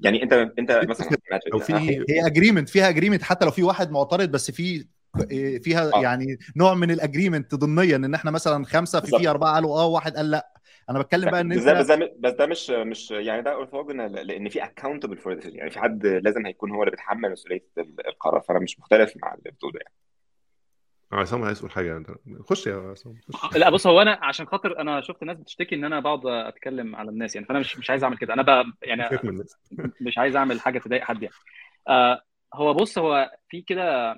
يعني 0.00 0.22
انت 0.22 0.32
أنت 0.32 0.80
مثلا 0.88 1.08
لو 1.52 1.58
في 1.58 1.74
هي 2.08 2.26
agreement 2.26 2.68
فيها 2.68 2.88
agreement 2.88 3.22
حتى 3.22 3.44
لو 3.44 3.50
في 3.50 3.62
واحد 3.62 3.90
معترض 3.90 4.30
بس 4.30 4.50
في 4.50 4.86
فيها 5.62 5.90
آه. 5.94 6.02
يعني 6.02 6.38
نوع 6.56 6.74
من 6.74 6.90
ال 6.90 6.96
agreement 6.96 7.54
ضمنيا 7.54 7.96
إن 7.96 8.14
إحنا 8.14 8.30
مثلا 8.30 8.64
خمسة 8.64 9.00
في 9.00 9.18
في 9.18 9.28
أربعة 9.30 9.54
قالوا 9.54 9.80
آه 9.80 9.86
وواحد 9.86 10.16
قال 10.16 10.30
لا 10.30 10.52
أنا 10.90 10.98
بتكلم 10.98 11.30
بقى 11.30 11.40
إن 11.40 11.48
بس 11.48 11.56
أنت 11.56 11.66
ده 11.66 11.74
بس 11.78 11.86
ده 11.86 12.14
بس 12.18 12.32
ده 12.32 12.46
مش 12.46 12.70
مش 12.70 13.10
يعني 13.10 13.42
ده 13.42 13.52
orthogonal 13.52 14.48
في 14.48 14.60
accountable 14.60 15.18
for 15.18 15.42
this 15.42 15.54
يعني 15.54 15.70
في 15.70 15.80
حد 15.80 16.06
لازم 16.06 16.46
هيكون 16.46 16.70
هو 16.70 16.82
اللي 16.82 16.90
بيتحمل 16.90 17.32
مسؤولية 17.32 17.66
القرار 18.08 18.40
فأنا 18.40 18.58
مش 18.58 18.78
مختلف 18.80 19.12
مع 19.22 19.34
اللي 19.34 19.50
بتقوله 19.50 19.80
يعني 19.80 19.94
عصام 21.12 21.44
عايز 21.44 21.58
يقول 21.58 21.70
حاجة 21.70 21.96
أنت 21.96 22.10
خش 22.40 22.66
يا 22.66 22.76
عصام 22.76 23.14
خش. 23.34 23.56
لا 23.56 23.70
بص 23.70 23.86
هو 23.86 24.02
أنا 24.02 24.18
عشان 24.22 24.46
خاطر 24.46 24.80
أنا 24.80 25.00
شفت 25.00 25.24
ناس 25.24 25.38
بتشتكي 25.38 25.74
إن 25.74 25.84
أنا 25.84 26.00
بقعد 26.00 26.26
أتكلم 26.26 26.96
على 26.96 27.10
الناس 27.10 27.34
يعني 27.34 27.46
فأنا 27.46 27.58
مش 27.58 27.78
مش 27.78 27.90
عايز 27.90 28.04
أعمل 28.04 28.18
كده 28.18 28.34
أنا 28.34 28.42
بقى 28.42 28.64
يعني. 28.82 29.18
مش 30.00 30.18
عايز 30.18 30.36
أعمل 30.36 30.60
حاجة 30.60 30.78
تضايق 30.78 31.04
حد 31.04 31.22
يعني 31.22 31.34
آه 31.88 32.22
هو 32.54 32.74
بص 32.74 32.98
هو 32.98 33.30
في 33.48 33.62
كده 33.62 34.16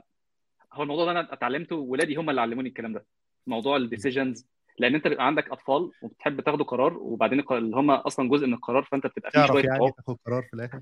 هو 0.78 0.82
الموضوع 0.82 1.04
ده 1.04 1.10
أنا 1.10 1.32
اتعلمته 1.32 1.76
ولادي 1.76 2.16
هم 2.16 2.30
اللي 2.30 2.40
علموني 2.40 2.68
الكلام 2.68 2.92
ده. 2.92 3.06
موضوع 3.46 3.76
ال 3.76 3.84
decisions 3.84 4.48
لأن 4.78 4.94
أنت 4.94 5.08
بيبقى 5.08 5.26
عندك 5.26 5.50
أطفال 5.50 5.90
وبتحب 6.02 6.40
تاخدوا 6.40 6.66
قرار 6.66 6.98
وبعدين 6.98 7.44
اللي 7.50 7.76
هم 7.76 7.90
أصلا 7.90 8.28
جزء 8.28 8.46
من 8.46 8.54
القرار 8.54 8.82
فأنت 8.82 9.06
بتبقى 9.06 9.30
فيه 9.30 9.38
تعرف 9.38 9.50
شوية 9.50 9.64
يعني 9.64 9.92
تاخد 9.96 10.16
قرار 10.26 10.42
في 10.42 10.54
الآخر؟ 10.54 10.80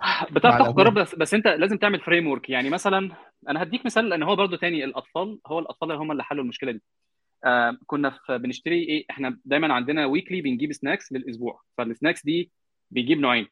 بتعرف 0.32 0.58
تاخد 0.58 0.74
قرار. 0.76 0.90
بس 0.90 1.14
بس 1.14 1.34
أنت 1.34 1.46
لازم 1.46 1.76
تعمل 1.76 2.00
framework 2.00 2.50
يعني 2.50 2.70
مثلا 2.70 3.10
أنا 3.48 3.62
هديك 3.62 3.86
مثال 3.86 4.08
لأن 4.08 4.22
هو 4.22 4.36
برضو 4.36 4.56
تاني 4.56 4.84
الأطفال 4.84 5.38
هو 5.46 5.58
الأطفال 5.58 5.90
اللي 5.92 6.02
هم 6.02 6.12
اللي 6.12 6.24
حلوا 6.24 6.42
المشكلة 6.42 6.72
دي. 6.72 6.82
آه 7.44 7.78
كنا 7.86 8.10
في 8.10 8.38
بنشتري 8.38 8.82
إيه؟ 8.82 9.04
إحنا 9.10 9.38
دايما 9.44 9.74
عندنا 9.74 10.06
weekly 10.06 10.40
بنجيب 10.40 10.72
snacks 10.72 11.12
للأسبوع. 11.12 11.62
فال 11.78 11.89
snacks 11.89 12.24
دي 12.24 12.50
بيجيب 12.90 13.20
نوعين. 13.20 13.48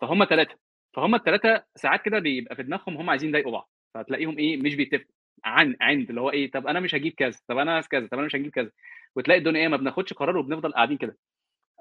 فهم 0.00 0.24
ثلاثة 0.24 0.54
فهم 0.94 1.14
الثلاثه 1.14 1.64
ساعات 1.76 2.02
كده 2.02 2.18
بيبقى 2.18 2.56
في 2.56 2.62
دماغهم 2.62 2.96
هم 2.96 3.10
عايزين 3.10 3.28
يضايقوا 3.28 3.52
بعض. 3.52 3.71
فتلاقيهم 3.94 4.38
إيه 4.38 4.56
مش 4.56 4.74
بيتفقوا. 4.74 5.12
عن 5.44 5.76
عند 5.80 6.08
اللي 6.08 6.20
هو 6.20 6.30
إيه 6.30 6.50
طب 6.50 6.66
أنا 6.66 6.80
مش 6.80 6.94
هجيب 6.94 7.12
كذا 7.12 7.38
طب 7.48 7.58
أنا 7.58 7.74
عايز 7.74 7.88
كذا 7.88 8.06
طب 8.06 8.14
أنا 8.18 8.26
مش 8.26 8.36
هجيب 8.36 8.50
كذا. 8.50 8.70
وتلاقي 9.16 9.38
الدنيا 9.38 9.60
إيه 9.60 9.68
ما 9.68 9.76
بناخدش 9.76 10.12
قرار 10.12 10.36
وبنفضل 10.36 10.72
قاعدين 10.72 10.96
كده. 10.98 11.18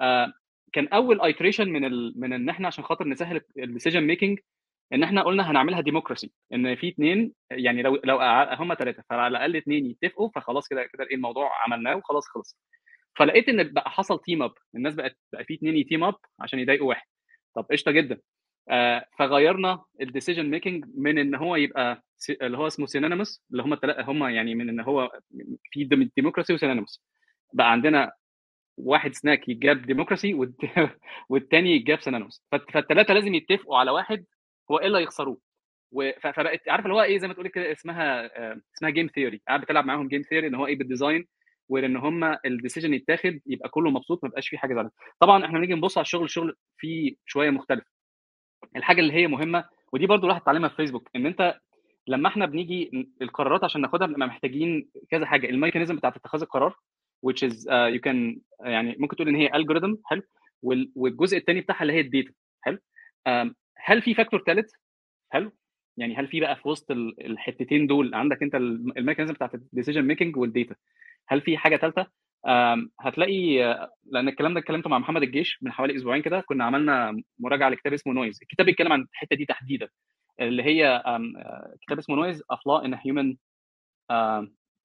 آه 0.01 0.33
كان 0.73 0.87
أول 0.87 1.21
iteration 1.21 1.69
من 1.69 1.85
ال... 1.85 2.13
من 2.21 2.33
إن 2.33 2.49
إحنا 2.49 2.67
عشان 2.67 2.83
خاطر 2.83 3.07
نسهل 3.07 3.41
ال 3.59 3.64
decision 3.64 4.03
making 4.03 4.39
إن 4.93 5.03
إحنا 5.03 5.23
قلنا 5.23 5.51
هنعملها 5.51 5.81
democracy 5.81 6.31
إن 6.53 6.75
في 6.75 6.87
اثنين 6.89 7.33
يعني 7.51 7.81
لو 7.81 8.01
لو 8.03 8.19
هم 8.59 8.73
ثلاثة 8.75 9.03
فعلى 9.09 9.27
الأقل 9.27 9.55
اثنين 9.57 9.85
يتفقوا 9.85 10.29
فخلاص 10.35 10.67
كده 10.67 10.83
كده 10.93 11.03
إيه 11.09 11.15
الموضوع 11.15 11.51
عملناه 11.65 11.95
وخلاص 11.95 12.27
خلص. 12.27 12.57
فلقيت 13.15 13.49
إن 13.49 13.63
بقى 13.73 13.89
حصل 13.91 14.19
team 14.21 14.43
up 14.43 14.53
الناس 14.75 14.95
بقت 14.95 15.17
بقى 15.33 15.43
في 15.45 15.53
اثنين 15.53 15.77
ي 15.77 15.83
team 15.83 16.03
up 16.03 16.15
عشان 16.39 16.59
يضايقوا 16.59 16.89
واحد. 16.89 17.07
طب 17.55 17.65
قشطة 17.71 17.91
جدا. 17.91 18.19
فغيرنا 19.19 19.83
ال 20.01 20.07
decision 20.07 20.49
making 20.49 20.85
من 20.97 21.17
إن 21.17 21.35
هو 21.35 21.55
يبقى 21.55 22.03
اللي 22.41 22.57
هو 22.57 22.67
اسمه 22.67 22.85
unanimous 22.85 23.43
اللي 23.51 23.63
هم 23.63 23.73
هم 23.99 24.23
يعني 24.23 24.55
من 24.55 24.69
إن 24.69 24.79
هو 24.79 25.11
في 25.71 25.83
democracy 26.17 26.53
و 26.53 26.58
unanimous 26.58 27.03
بقى 27.53 27.71
عندنا 27.71 28.11
واحد 28.77 29.13
سناك 29.13 29.49
يتجاب 29.49 29.81
democracy 29.85 30.33
والت- 30.33 30.65
والتاني 31.29 31.75
يتجاب 31.75 32.01
unanimous 32.01 32.43
فالثلاثه 32.51 33.13
لازم 33.13 33.35
يتفقوا 33.35 33.77
على 33.77 33.91
واحد 33.91 34.25
هو 34.71 34.79
إيه 34.79 34.87
اللي 34.87 34.97
هيخسروه. 34.97 35.39
فبقت 36.21 36.69
عارف 36.69 36.85
اللي 36.85 36.95
هو 36.95 37.01
إيه 37.01 37.17
زي 37.19 37.27
ما 37.27 37.33
تقول 37.33 37.47
كده 37.47 37.71
اسمها 37.71 38.25
آه، 38.51 38.61
اسمها 38.77 38.89
game 38.91 39.07
theory 39.15 39.41
قاعد 39.47 39.61
بتلعب 39.61 39.85
معاهم 39.85 40.07
game 40.07 40.21
theory 40.21 40.47
إن 40.47 40.55
هو 40.55 40.67
إيه 40.67 40.77
بال 40.77 40.90
design 40.90 41.27
وإن 41.69 41.95
هم 41.97 42.23
ال 42.45 42.51
decision 42.51 42.93
يتاخد 42.93 43.39
يبقى 43.47 43.69
كله 43.69 43.89
مبسوط 43.91 44.23
ما 44.23 44.27
يبقاش 44.29 44.49
فيه 44.49 44.57
حاجة 44.57 44.73
زعلانه 44.73 44.91
طبعا 45.19 45.45
إحنا 45.45 45.57
بنيجي 45.59 45.73
نبص 45.73 45.97
على 45.97 46.03
الشغل 46.05 46.23
الشغل 46.25 46.55
فيه 46.77 47.15
شوية 47.25 47.49
مختلف. 47.49 47.83
الحاجة 48.75 48.99
اللي 49.01 49.13
هي 49.13 49.27
مهمة 49.27 49.65
ودي 49.93 50.05
برضو 50.07 50.25
الواحد 50.25 50.41
اتعلمها 50.41 50.69
في 50.69 50.75
فيسبوك 50.75 51.09
إن 51.15 51.25
أنت 51.25 51.59
لما 52.07 52.27
إحنا 52.29 52.45
بنيجي 52.45 53.07
القرارات 53.21 53.63
عشان 53.63 53.81
ناخدها 53.81 54.07
بنبقى 54.07 54.27
محتاجين 54.27 54.89
كذا 55.09 55.25
حاجة 55.25 55.49
ال 55.49 55.54
mechanism 55.54 55.95
بتاعت 55.95 56.15
اتخاذ 56.15 56.41
القرار 56.41 56.75
which 57.27 57.47
is 57.49 57.53
uh, 57.53 57.89
you 57.95 57.99
can 58.07 58.39
يعني 58.65 58.95
ممكن 58.99 59.15
تقول 59.15 59.27
إن 59.29 59.35
هي 59.35 59.49
algorithm 59.49 59.95
حلو 60.05 60.21
والجزء 60.95 61.37
الثاني 61.37 61.61
بتاعها 61.61 61.81
اللي 61.81 61.93
هي 61.93 61.99
ال 61.99 62.06
data 62.06 62.31
حلو 62.61 62.79
هل 63.77 64.01
في 64.01 64.13
factor 64.13 64.43
ثالث 64.45 64.71
حلو 65.29 65.51
يعني 65.97 66.15
هل 66.15 66.27
في 66.27 66.39
بقى 66.39 66.55
في 66.55 66.67
وسط 66.67 66.91
الحتتين 66.91 67.87
دول 67.87 68.15
عندك 68.15 68.43
أنت 68.43 68.55
ال 68.55 68.63
mechanism 68.63 69.33
بتاعت 69.33 69.53
ال 69.55 69.61
decision 69.61 70.01
making 70.01 70.37
وال 70.37 70.50
data 70.50 70.75
هل 71.27 71.41
في 71.41 71.57
حاجة 71.57 71.77
ثالثه 71.77 72.07
هتلاقي 72.99 73.57
لأن 74.05 74.27
الكلام 74.27 74.53
ده 74.53 74.59
اتكلمته 74.59 74.89
مع 74.89 74.99
محمد 74.99 75.23
الجيش 75.23 75.57
من 75.61 75.71
حوالي 75.71 75.95
أسبوعين 75.95 76.21
كده 76.21 76.41
كنا 76.41 76.63
عملنا 76.65 77.21
مراجعة 77.39 77.69
لكتاب 77.69 77.93
اسمه 77.93 78.13
Noise 78.13 78.39
الكتاب 78.41 78.65
بيتكلم 78.65 78.93
عن 78.93 79.01
الحتة 79.13 79.35
دي 79.35 79.45
تحديدا 79.45 79.89
اللي 80.39 80.63
هي 80.63 81.03
كتاب 81.81 81.97
اسمه 81.99 82.15
Noise: 82.15 82.43
A 82.51 82.58
Flaw 82.58 82.85
in 82.85 82.93
Human 82.93 83.37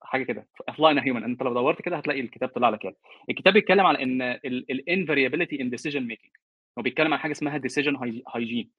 حاجة 0.01 0.23
كده 0.23 0.47
A 0.69 0.73
Flaw 0.73 0.91
in 0.91 0.99
Human 0.99 1.23
أنت 1.23 1.43
لو 1.43 1.53
دورت 1.53 1.81
كده 1.81 1.97
هتلاقي 1.97 2.21
الكتاب 2.21 2.49
طلع 2.49 2.69
لك 2.69 2.83
يعني. 2.85 2.97
الكتاب 3.29 3.53
بيتكلم 3.53 3.85
على 3.85 4.03
إن 4.03 4.21
ال 4.45 4.53
invariability 4.53 5.61
in 5.61 5.69
decision 5.69 6.07
making 6.07 6.31
هو 6.79 6.83
بيتكلم 6.83 7.13
عن 7.13 7.19
حاجة 7.19 7.31
اسمها 7.31 7.57
decision 7.57 7.95
hygiene 8.35 8.71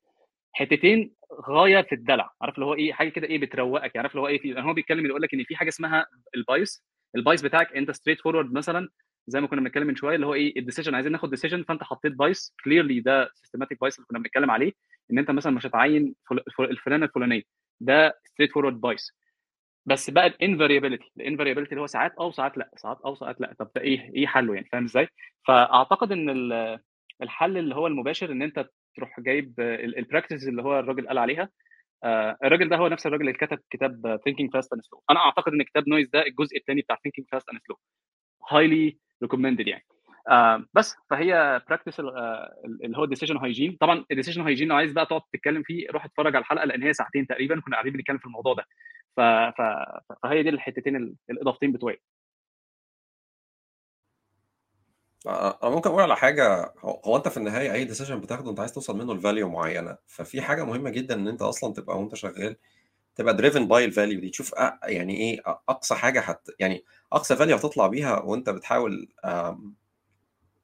حتتين 0.53 1.13
غاية 1.49 1.83
في 1.83 1.95
الدلع. 1.95 2.31
عارف 2.43 2.55
اللي 2.55 2.67
هو 2.67 2.75
إيه؟ 2.75 2.93
حاجة 2.93 3.09
كده 3.09 3.27
إيه 3.27 3.39
بتروقك 3.39 3.97
عارف 3.97 4.11
اللي 4.11 4.23
هو 4.23 4.29
إيه؟ 4.29 4.39
في 4.39 4.61
هو 4.61 4.73
بيتكلم 4.75 5.07
يقول 5.07 5.23
لك 5.23 5.35
إن 5.35 5.45
في 5.45 5.57
حاجة 5.57 5.69
اسمها 5.69 6.07
ال 6.37 6.46
bias 6.46 6.85
ال 7.17 7.22
bias 7.22 7.43
بتاعك 7.43 7.77
انت 7.77 7.91
straightforward 7.91 8.53
مثلا 8.53 8.89
زي 9.27 9.41
ما 9.41 9.47
كنا 9.47 9.61
بنتكلم 9.61 9.87
من 9.87 9.97
شوية 9.97 10.15
اللي 10.17 10.27
هو 10.27 10.35
إيه 10.35 10.59
ال 10.59 10.63
decision 10.63 10.95
عايزين 10.95 11.13
ناخد 11.13 11.31
decision 11.31 11.63
فأنت 11.63 11.83
حطيت 11.85 12.13
bias. 12.13 12.55
clearly 12.65 13.01
ده 13.01 13.31
systematic 13.35 13.81
bias 13.81 13.97
اللي 13.97 14.07
كنا 14.07 14.19
بنتكلم 14.19 14.51
عليه 14.51 14.73
إن 15.13 15.19
أنت 15.19 15.31
مثلا 15.31 15.53
مش 15.53 15.67
هتعين 15.67 16.15
الفلانة 16.61 17.05
الفلانية. 17.07 17.43
ده 17.81 18.21
straightforward 18.25 18.81
bias. 18.81 19.13
بس 19.87 20.11
بقى 20.11 20.27
ال 20.27 20.33
invariability 20.33 21.13
ال 21.17 21.21
invariability 21.21 21.71
اللي 21.71 21.81
هو 21.83 21.87
ساعات 21.87 22.13
آه 22.21 22.27
وساعات 22.27 22.59
لأ 22.59 22.71
ساعات 22.77 22.99
آه 23.05 23.09
وساعات 23.11 23.41
لأ. 23.41 23.55
طب 23.59 23.71
ده 23.77 23.81
إيه 23.81 24.15
إيه 24.15 24.27
حله 24.27 24.55
يعني؟ 24.55 24.69
فاهم 24.73 24.85
إزاي؟ 24.85 25.09
فأعتقد 25.47 26.13
إن 26.13 26.31
الحل 27.23 27.59
اللي 27.59 27.75
هو 27.75 27.87
المباشر 27.87 28.33
إن 28.33 28.43
أنت 28.43 28.69
تروح 28.97 29.21
جايب 29.21 29.55
ال 29.61 29.70
practice 29.70 30.49
اللي 30.49 30.63
هو 30.63 30.79
الراجل 30.79 31.09
قال 31.09 31.19
عليها 31.19 31.49
آه 32.05 32.37
الراجل 32.45 32.69
ده 32.69 32.77
هو 32.77 32.89
نفس 32.89 33.07
الراجل 33.07 33.23
اللي 33.29 33.33
كتب 33.39 33.59
كتاب 33.71 34.21
Thinking, 34.25 34.53
Fast 34.53 34.73
and 34.73 34.83
Slow 34.83 35.03
أنا 35.11 35.21
أعتقد 35.21 35.53
إن 35.53 35.63
كتاب 35.63 35.89
Noise 35.89 36.09
ده 36.09 36.27
الجزء 36.27 36.57
الثاني 36.57 36.83
بتاع 36.83 36.97
Thinking, 37.03 37.27
Fast 37.33 37.49
and 37.49 37.61
Slow 37.67 37.79
highly 38.51 38.99
recommended 39.23 39.67
يعني. 39.69 39.85
آه 40.31 40.65
بس 40.75 40.97
فهي 41.11 41.63
practice 41.69 42.01
آه 42.01 42.55
اللي 42.85 42.99
هو 42.99 43.05
ال 43.05 43.08
decision 43.08 43.37
hygiene 43.37 43.77
طبعا 43.81 44.05
ال 44.11 44.14
decision 44.14 44.43
hygiene 44.43 44.69
لو 44.69 44.77
عايز 44.77 44.93
بقى 44.93 45.07
تقعد 45.07 45.23
تتكلم 45.33 45.63
فيه 45.63 45.87
روح 45.91 46.05
اتفرج 46.05 46.37
على 46.37 46.43
الحلقة 46.43 46.65
لأن 46.65 46.83
هي 46.83 46.93
ساعتين 46.93 47.27
تقريبا 47.27 47.61
كنا 47.61 47.75
قاعدين 47.77 47.93
بنتكلم 47.93 48.19
في 48.19 48.27
الموضوع 48.27 48.55
ده. 48.55 48.65
فهي 49.17 50.43
دي 50.43 50.49
الحتتين 50.49 51.17
الإضافتين 51.31 51.73
بتوعي. 51.73 52.01
أنا 55.27 55.59
ممكن 55.71 55.91
أقول 55.91 56.03
على 56.03 56.17
حاجة 56.17 56.75
هو 56.85 57.17
أنت 57.17 57.29
في 57.29 57.37
النهاية 57.37 57.73
أي 57.73 57.85
decision 57.85 58.21
بتاخده 58.21 58.51
أنت 58.51 58.61
عايز 58.61 58.73
توصل 58.73 58.97
منه 58.99 59.15
ل 59.15 59.20
value 59.20 59.49
معينة 59.49 59.97
ففي 60.07 60.43
حاجة 60.43 60.65
مهمة 60.65 60.91
جدا 60.91 61.15
إن 61.15 61.29
أنت 61.29 61.43
أصلا 61.43 61.73
تبقى 61.75 61.99
وأنت 61.99 62.15
شغال 62.15 62.57
تبقى 63.17 63.37
driven 63.37 63.69
by 63.69 63.85
ال 63.85 63.91
value 63.91 64.21
دي 64.21 64.29
تشوف 64.31 64.55
يعني 64.85 65.17
إيه 65.17 65.43
أقصى 65.69 65.95
حاجة 65.95 66.21
حت 66.21 66.51
يعني 66.59 66.85
أقصى 67.13 67.37
value 67.37 67.57
هتطلع 67.57 67.87
بيها 67.87 68.19
وأنت 68.21 68.51
بتحاول 68.51 69.09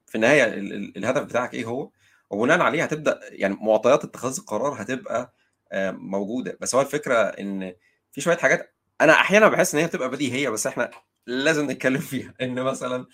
في 0.07 0.15
النهاية 0.15 0.43
الهدف 0.97 1.23
بتاعك 1.23 1.53
إيه 1.53 1.65
هو 1.65 1.89
وبناء 2.29 2.61
عليه 2.61 2.83
هتبدأ 2.83 3.19
يعني 3.23 3.57
معطيات 3.61 4.03
اتخاذ 4.03 4.37
القرار 4.39 4.81
هتبقى 4.81 5.33
موجودة. 5.91 6.57
بس 6.61 6.75
هو 6.75 6.81
الفكرة 6.81 7.15
إن 7.17 7.75
في 8.11 8.21
شوية 8.21 8.37
حاجات 8.37 8.75
أنا 9.01 9.13
أحيانا 9.13 9.47
بحس 9.47 9.75
إن 9.75 9.81
هي 9.81 9.87
بتبقى 9.87 10.09
بديهية 10.09 10.49
بس 10.49 10.67
إحنا 10.67 10.91
لازم 11.25 11.71
نتكلم 11.71 11.99
فيها. 12.01 12.33
إن 12.41 12.61
مثلا 12.63 13.05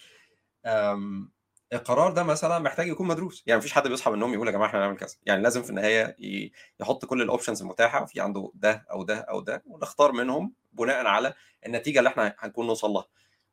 القرار 1.74 2.12
ده 2.12 2.24
مثلا 2.24 2.60
محتاج 2.60 2.88
يكون 2.88 3.08
مدروس. 3.08 3.44
يعني 3.48 3.58
مفيش 3.60 3.74
حد 3.74 3.88
بيصحى 3.88 4.10
من 4.10 4.16
النوم 4.16 4.34
يقول 4.34 4.48
يا 4.48 4.52
جماعة 4.52 4.68
إحنا 4.68 4.80
هنعمل 4.80 4.98
كذا. 4.98 5.16
يعني 5.26 5.44
لازم 5.44 5.64
في 5.64 5.70
النهاية 5.70 6.16
يحط 6.80 7.06
كل 7.06 7.22
الاوبشنز 7.22 7.62
المتاحة 7.62 8.06
في 8.06 8.22
عنده 8.22 8.52
ده 8.56 8.86
أو 8.92 9.04
ده 9.04 9.18
أو 9.18 9.42
ده 9.42 9.64
ونختار 9.66 10.12
منهم 10.12 10.54
بناء 10.74 11.06
على 11.06 11.34
النتيجة 11.66 12.00
اللي 12.00 12.10
إحنا 12.10 12.36
هنكون 12.40 12.68
نوصل 12.68 12.90
لها. 12.90 13.06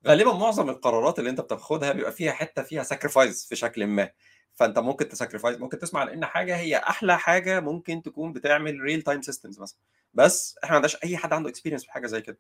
غالبا 0.07 0.33
معظم 0.33 0.71
القرارات 0.71 1.19
اللي 1.19 1.31
أنت 1.31 1.41
بتاخدها 1.41 1.93
بيبقى 1.93 2.13
فيها 2.13 2.33
حتة 2.33 2.63
فيها 2.63 2.83
sacrifice 2.83 3.47
في 3.47 3.57
شكل 3.57 3.87
ما. 3.87 4.11
فأنت 4.55 4.79
ممكن 4.79 5.09
ت 5.09 5.13
sacrifice 5.13 5.57
ممكن 5.59 5.79
تسمع 5.79 6.05
لأن 6.05 6.25
حاجة 6.27 6.57
هي 6.57 6.77
أحلى 6.77 7.19
حاجة 7.19 7.61
ممكن 7.61 8.03
تكون 8.03 8.33
بتعمل 8.33 8.81
real-time 8.81 9.23
systems 9.23 9.61
مثلا. 9.61 9.79
بس 10.15 10.59
إحنا 10.65 10.71
ما 10.71 10.77
عندناش 10.77 10.97
أي 11.05 11.17
حد 11.17 11.33
عنده 11.33 11.49
experience 11.51 11.85
في 11.85 11.93
حاجة 11.93 12.07
زي 12.07 12.21
كده. 12.23 12.39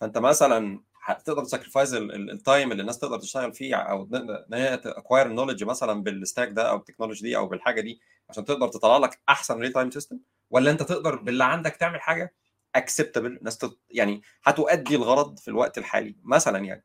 فأنت 0.00 0.18
مثلا 0.18 0.80
هتقدر 1.04 1.44
ت 1.44 1.49
sacrifice 1.49 1.94
ال 1.94 2.10
time 2.10 2.72
اللي 2.72 2.80
الناس 2.80 2.98
تقدر 2.98 3.18
تشتغل 3.18 3.52
فيه 3.52 3.74
أو 3.76 4.08
إن 4.14 4.54
هي 4.54 4.76
تاكواير 4.76 5.26
النولج 5.26 5.64
مثلا 5.64 6.02
بالستاك 6.02 6.48
ده 6.48 6.70
أو 6.70 6.76
التكنولوجي 6.76 7.22
دي 7.22 7.36
أو 7.36 7.46
بالحاجة 7.46 7.80
دي 7.80 8.00
عشان 8.30 8.44
تقدر 8.44 8.68
تطلع 8.68 8.96
لك 8.96 9.20
أحسن 9.28 9.58
real-time 9.58 9.90
system 9.90 10.18
ولا 10.50 10.70
أنت 10.70 10.82
تقدر 10.82 11.16
باللي 11.16 11.44
عندك 11.44 11.76
تعمل 11.76 12.00
حاجة 12.00 12.34
acceptable 12.74 13.36
الناس. 13.36 13.58
يعني 13.90 14.22
هتؤدي 14.44 14.96
الغرض 14.96 15.38
في 15.38 15.48
الوقت 15.48 15.78
الحالي 15.78 16.16
مثلا 16.24 16.58
يعني. 16.58 16.84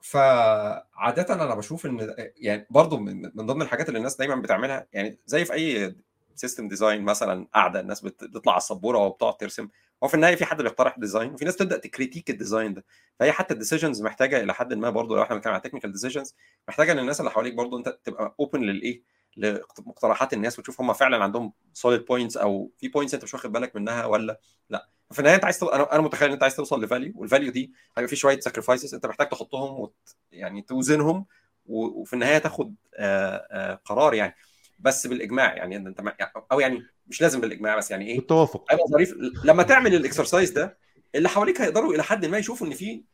فعادة 0.00 1.34
أنا 1.34 1.54
بشوف 1.54 1.86
إن 1.86 2.14
يعني 2.36 2.66
برضو 2.70 2.96
من 2.98 3.46
ضمن 3.46 3.62
الحاجات 3.62 3.88
اللي 3.88 3.98
الناس 3.98 4.16
دايما 4.16 4.34
بتعملها 4.36 4.86
يعني 4.92 5.18
زي 5.26 5.44
في 5.44 5.52
أي 5.52 5.96
system 6.34 6.68
design 6.68 7.02
مثلا 7.02 7.48
قاعدة 7.54 7.80
الناس 7.80 8.00
بتطلع 8.00 8.52
على 8.52 8.60
السبورة 8.60 8.98
وبتقعد 8.98 9.36
ترسم. 9.36 9.68
هو 10.04 10.08
في 10.08 10.14
النهاية 10.14 10.34
في 10.36 10.44
حد 10.44 10.62
بيقترح 10.62 10.98
design 10.98 11.34
وفي 11.34 11.44
ناس 11.44 11.56
تبدأ 11.56 11.76
ت 11.78 11.84
critique 11.84 12.30
ال 12.30 12.36
design 12.36 12.74
ده. 12.74 12.84
فهي 13.20 13.32
حتى 13.32 13.54
ال 13.54 13.59
decisions 13.59 14.02
محتاجة 14.02 14.40
إلى 14.42 14.54
حد 14.54 14.74
ما 14.74 14.90
برضو 14.90 15.16
لو 15.16 15.22
إحنا 15.22 15.34
بنتكلم 15.36 15.52
على 15.52 15.62
technical 15.62 15.92
decisions 15.92 16.34
محتاجة 16.68 16.92
إن 16.92 16.98
الناس 16.98 17.20
اللي 17.20 17.30
حواليك 17.30 17.54
برضو 17.54 17.78
أنت 17.78 17.98
تبقى 18.04 18.34
open 18.40 18.60
للإيه؟ 18.60 19.02
لمقترحات 19.36 20.32
الناس 20.32 20.58
وتشوف 20.58 20.80
هم 20.80 20.92
فعلا 20.92 21.24
عندهم 21.24 21.52
solid 21.72 22.04
points 22.04 22.36
أو 22.36 22.70
في 22.78 22.88
points 22.88 23.14
أنت 23.14 23.24
مش 23.24 23.34
واخد 23.34 23.52
بالك 23.52 23.76
منها 23.76 24.06
ولا 24.06 24.40
لأ. 24.70 24.88
في 25.12 25.18
النهاية 25.18 25.36
أنت 25.36 25.44
عايز 25.44 25.58
تو... 25.58 25.66
أنا 25.68 26.02
متخيل 26.02 26.28
إن 26.28 26.32
أنت 26.32 26.42
عايز 26.42 26.56
توصل 26.56 26.84
ل 26.84 26.89
value 26.89 27.12
وال 27.16 27.26
value 27.26 27.52
دي 27.52 27.72
هيبقى 27.96 28.08
في 28.08 28.16
شوية 28.16 28.40
sacrifices 28.40 28.94
أنت 28.94 29.06
محتاج 29.06 29.28
تحطهم 29.28 29.80
وت... 29.80 29.94
يعني 30.32 30.62
توزنهم. 30.62 31.26
وفي 31.66 32.12
النهاية 32.12 32.38
تاخد 32.38 32.74
آآ 32.96 33.48
آآ 33.50 33.74
قرار 33.84 34.14
يعني. 34.14 34.34
بس 34.82 35.06
بالإجماع 35.06 35.56
يعني 35.56 35.76
أنت 35.76 36.00
ما... 36.00 36.14
أو 36.52 36.60
يعني 36.60 36.82
مش 37.06 37.20
لازم 37.20 37.40
بالإجماع 37.40 37.76
بس 37.76 37.90
يعني 37.90 38.06
إيه؟ 38.06 38.16
بالتوافق. 38.16 38.64
هيبقى 38.70 38.86
ظريف. 38.86 39.14
لما 39.44 39.62
تعمل 39.62 39.94
ال 39.94 40.00
exercise 40.00 40.50
ده 40.50 40.78
اللي 41.14 41.28
حواليك 41.28 41.60
هيقدروا 41.60 41.94
إلى 41.94 42.02
حد 42.02 42.26
ما 42.26 42.38
يشوفوا 42.38 42.66
إن 42.66 42.72
في 42.72 43.04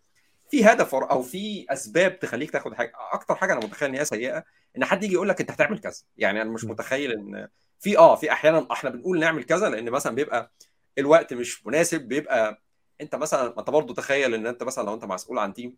في 0.50 0.64
هدف 0.64 0.94
أو 0.94 1.22
في 1.22 1.66
أسباب 1.70 2.18
تخليك 2.18 2.50
تاخد 2.50 2.74
حاجة. 2.74 2.92
أكتر 3.12 3.34
حاجة 3.34 3.52
أنا 3.52 3.60
متخيل 3.66 3.88
إن 3.88 3.94
هي 3.94 4.04
سيئة 4.04 4.44
إن 4.76 4.84
حد 4.84 5.04
يجي 5.04 5.14
يقول 5.14 5.28
لك 5.28 5.40
أنت 5.40 5.50
هتعمل 5.50 5.78
كذا. 5.78 6.02
يعني 6.16 6.42
أنا 6.42 6.50
مش 6.50 6.64
متخيل 6.64 7.12
إن 7.12 7.48
في 7.80 7.98
آه 7.98 8.14
في 8.16 8.32
أحيانا 8.32 8.66
إحنا 8.72 8.90
بنقول 8.90 9.18
نعمل 9.20 9.44
كذا 9.44 9.68
لأن 9.68 9.90
مثلا 9.90 10.14
بيبقى 10.14 10.52
الوقت 10.98 11.34
مش 11.34 11.66
مناسب 11.66 12.00
بيبقى 12.00 12.62
أنت 13.00 13.14
مثلا 13.14 13.58
أنت 13.58 13.70
برضه 13.70 13.94
تخيل 13.94 14.34
إن 14.34 14.46
أنت 14.46 14.62
مثلا 14.62 14.84
لو 14.84 14.94
أنت 14.94 15.04
مسؤول 15.04 15.38
عن 15.38 15.54
team 15.54 15.76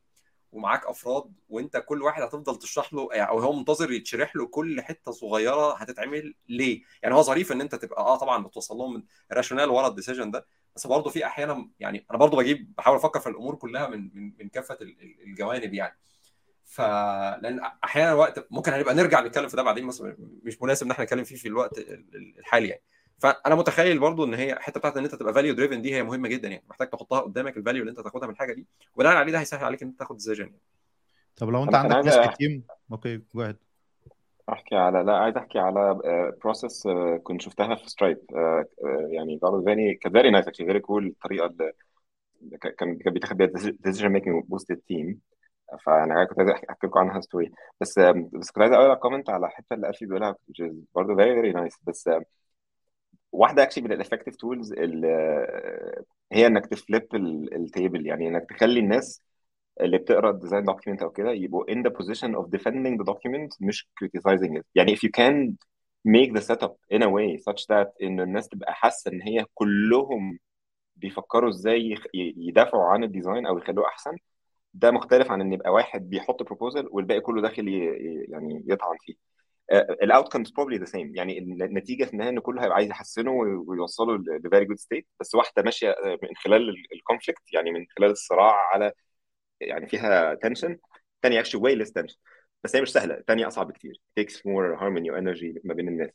ومعاك 0.53 0.87
أفراد 0.87 1.33
وأنت 1.49 1.77
كل 1.77 2.03
واحد 2.03 2.23
هتفضل 2.23 2.59
تشرح 2.59 2.93
له 2.95 3.15
أو 3.15 3.39
هو 3.39 3.53
منتظر 3.53 3.93
يتشرح 3.93 4.37
له 4.37 4.47
كل 4.47 4.81
حتة 4.81 5.13
صغيرة 5.13 5.77
هتتعمل 5.77 6.35
ليه. 6.49 6.83
يعني 7.03 7.15
هو 7.15 7.23
ظريف 7.23 7.53
إن 7.53 7.61
أنت 7.61 7.75
تبقى 7.75 8.03
آه 8.03 8.17
طبعا 8.17 8.45
بتوصل 8.45 8.77
لهم 8.77 9.07
ال 9.33 9.37
rationale 9.37 9.71
ورا 9.71 9.89
ال 9.89 9.94
decision 9.94 10.31
ده 10.31 10.47
بس 10.77 10.87
برضه 10.87 11.11
في 11.11 11.27
أحيانا 11.27 11.69
يعني 11.81 12.07
أنا 12.11 12.19
برضه 12.19 12.37
بجيب 12.37 12.75
بحاول 12.79 12.97
أفكر 12.97 13.21
في 13.21 13.29
الأمور 13.29 13.55
كلها 13.55 13.89
من 13.89 14.11
من 14.15 14.33
من 14.39 14.49
كافة 14.49 14.79
الجوانب 15.25 15.75
يعني. 15.75 15.99
ف 16.65 16.81
لأن 16.81 17.61
أحيانا 17.85 18.15
وقت 18.15 18.47
ممكن 18.51 18.73
هنبقى 18.73 18.95
نرجع 18.95 19.21
نتكلم 19.21 19.49
في 19.49 19.57
ده 19.57 19.63
بعدين 19.63 19.85
مش 20.45 20.63
مناسب 20.63 20.85
إن 20.87 20.91
إحنا 20.91 21.05
نتكلم 21.05 21.25
فيه 21.25 21.37
في 21.37 21.49
الوقت 21.49 21.79
الحالي 22.39 22.69
يعني. 22.69 22.83
فأنا 23.21 23.55
متخيل 23.55 23.99
برضو 23.99 24.25
إن 24.25 24.35
هي 24.35 24.53
الحتة 24.53 24.81
بتاعت 24.81 24.97
إن 24.97 25.05
أنت 25.05 25.15
تبقى 25.15 25.35
value 25.35 25.55
driven 25.55 25.83
دي 25.83 25.95
هي 25.95 26.03
مهمة 26.03 26.29
جدا 26.29 26.49
يعني. 26.49 26.65
محتاج 26.71 26.91
تحطها 26.91 27.21
قدامك 27.21 27.57
ال 27.57 27.61
value 27.61 27.81
اللي 27.83 27.91
أنت 27.91 28.01
تاخدها 28.01 28.27
من 28.27 28.33
الحاجة 28.33 28.53
دي. 28.53 28.67
وبناء 28.95 29.17
عليه 29.17 29.33
ده 29.33 29.41
هيسهل 29.41 29.65
عليك 29.65 29.83
إن 29.83 29.89
أنت 29.89 29.99
تاخد 29.99 30.17
decision 30.17 30.45
يعني. 30.45 30.61
طب 31.37 31.49
لو 31.49 31.65
أنت 31.65 31.75
عندك 31.75 31.97
ناس 31.97 32.17
ال 32.17 32.26
team 32.26 32.63
okay 32.93 33.21
go 33.35 33.43
ahead 33.43 33.57
أحكي 34.53 34.77
على 34.77 35.03
لا 35.03 35.17
عايز 35.17 35.37
أحكي 35.37 35.59
على 35.59 36.01
process 36.45 36.89
كنت 37.23 37.43
شفتها 37.43 37.75
في 37.75 37.91
Stripe 37.91 38.19
يعني 39.11 39.39
قالوا 39.43 39.65
very 39.65 39.95
كانت 39.95 40.17
very 40.17 40.31
nice 40.31 40.49
actually 40.49 40.67
very 40.67 40.81
cool 40.81 41.07
الطريقة 41.07 41.47
اللي 41.47 41.73
كان 42.59 42.99
كان 42.99 43.13
بيتاخد 43.13 43.37
بيها 43.37 43.47
decision 43.81 44.09
making 44.09 44.45
وسط 44.49 44.71
ال 44.71 44.81
team 44.81 45.21
فأنا 45.85 46.25
كنت 46.25 46.39
عايز 46.39 46.51
أحكي 46.51 46.87
لكم 46.87 46.99
عنها 46.99 47.21
story 47.21 47.53
بس 47.81 47.99
بس 48.33 48.51
كنت 48.51 48.59
عايز 48.59 48.73
أقول 48.73 48.95
comment 48.95 49.31
على 49.31 49.47
الحته 49.47 49.75
اللي 49.75 49.91
actually 49.91 50.09
بيقولها 50.09 50.37
برضه 50.95 51.17
very 51.17 51.35
very 51.35 51.53
nice 51.53 51.79
بس 51.87 52.11
واحدة 53.33 53.63
actually 53.63 53.85
من 53.85 53.93
ال 53.93 53.97
effective 53.97 54.37
tools 54.37 54.73
هي 56.33 56.47
إنك 56.47 56.67
ت 56.67 56.77
flip 56.77 57.15
ال 57.53 57.62
table 57.62 58.07
يعني 58.07 58.29
إنك 58.29 58.47
تخلي 58.51 58.81
الناس 58.81 59.23
اللي 59.81 59.99
بتقرأ 59.99 60.31
ال 60.31 60.36
design 60.36 60.65
document 60.65 61.03
أو 61.03 61.11
كده 61.11 61.31
يبقوا 61.33 61.65
in 61.73 61.77
the 61.85 61.91
position 61.91 62.35
of 62.37 62.47
defending 62.59 62.99
the 63.03 63.05
document 63.13 63.57
مش 63.61 63.89
criticizing 64.05 64.59
it. 64.59 64.63
يعني 64.75 64.97
if 64.97 64.99
you 65.01 65.11
can 65.21 65.53
make 66.09 66.33
the 66.39 66.43
setup 66.43 66.73
in 66.95 67.03
a 67.03 67.09
way 67.09 67.39
such 67.51 67.63
that 67.67 67.89
إن 68.03 68.21
الناس 68.21 68.49
تبقى 68.49 68.75
حاسة 68.75 69.11
إن 69.13 69.23
هي 69.23 69.45
كلهم 69.55 70.39
بيفكروا 70.97 71.51
إزاي 71.51 71.97
يدافعوا 72.15 72.85
عن 72.85 73.05
ال 73.05 73.11
design 73.11 73.47
أو 73.47 73.59
يخلوه 73.59 73.87
أحسن 73.89 74.17
ده 74.75 74.91
مختلف 74.91 75.31
عن 75.31 75.41
إن 75.41 75.53
يبقى 75.53 75.73
واحد 75.73 76.11
بيحط 76.11 76.43
proposal 76.43 76.89
والباقي 76.93 77.21
كله 77.21 77.43
داخل 77.43 77.69
يعني 78.29 78.65
يطعن 78.69 78.97
فيه. 79.01 79.15
ال 79.73 79.82
outcomes 79.82 80.51
probably 80.51 80.77
the 80.79 80.85
same 80.85 81.17
يعني 81.17 81.39
النتيجة 81.39 82.05
في 82.05 82.13
النهاية 82.13 82.31
إن 82.31 82.39
كله 82.39 82.63
هيبقى 82.63 82.77
عايز 82.77 82.91
يحسنه 82.91 83.31
ويوصله 83.67 84.17
ل 84.45 84.49
very 84.49 84.65
good 84.65 84.79
state 84.79 85.07
بس 85.21 85.35
واحدة 85.35 85.63
ماشية 85.63 85.97
من 86.23 86.37
خلال 86.45 86.75
ال 86.95 87.00
conflict 87.00 87.43
يعني 87.53 87.71
من 87.71 87.87
خلال 87.99 88.11
الصراع 88.11 88.55
على 88.75 88.93
يعني 89.61 89.89
فيها 89.89 90.35
tension 90.35 90.79
الثانية 91.17 91.41
actually 91.41 91.61
way 91.61 91.75
less 91.75 91.93
tension 91.93 92.17
بس 92.65 92.77
هي 92.77 92.83
مش 92.83 92.93
سهلة. 92.93 93.15
الثانية 93.15 93.49
أصعب 93.49 93.69
بكتير. 93.69 94.01
Takes 94.21 94.35
more 94.35 94.81
harmony 94.81 95.11
و 95.11 95.18
energy 95.18 95.61
ما 95.65 95.75
بين 95.75 95.89
الناس. 95.89 96.11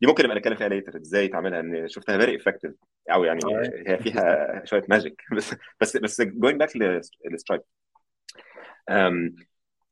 دي 0.00 0.06
ممكن 0.06 0.24
نبقى 0.24 0.36
نتكلم 0.36 0.56
فيها 0.56 0.68
later 0.68 0.96
إزاي 0.96 1.28
تعملها؟ 1.28 1.60
إن 1.60 1.88
شفتها 1.88 2.18
very 2.18 2.36
effective 2.36 2.72
أو 3.10 3.24
يعني 3.24 3.40
هي 3.86 3.98
فيها 3.98 4.62
شوية 4.64 4.84
magic 4.88 5.22
بس 5.36 5.54
بس 5.80 5.96
بس 5.96 6.20
going 6.22 6.60
back 6.60 6.76
لل 7.24 7.34
Stripe 7.34 7.62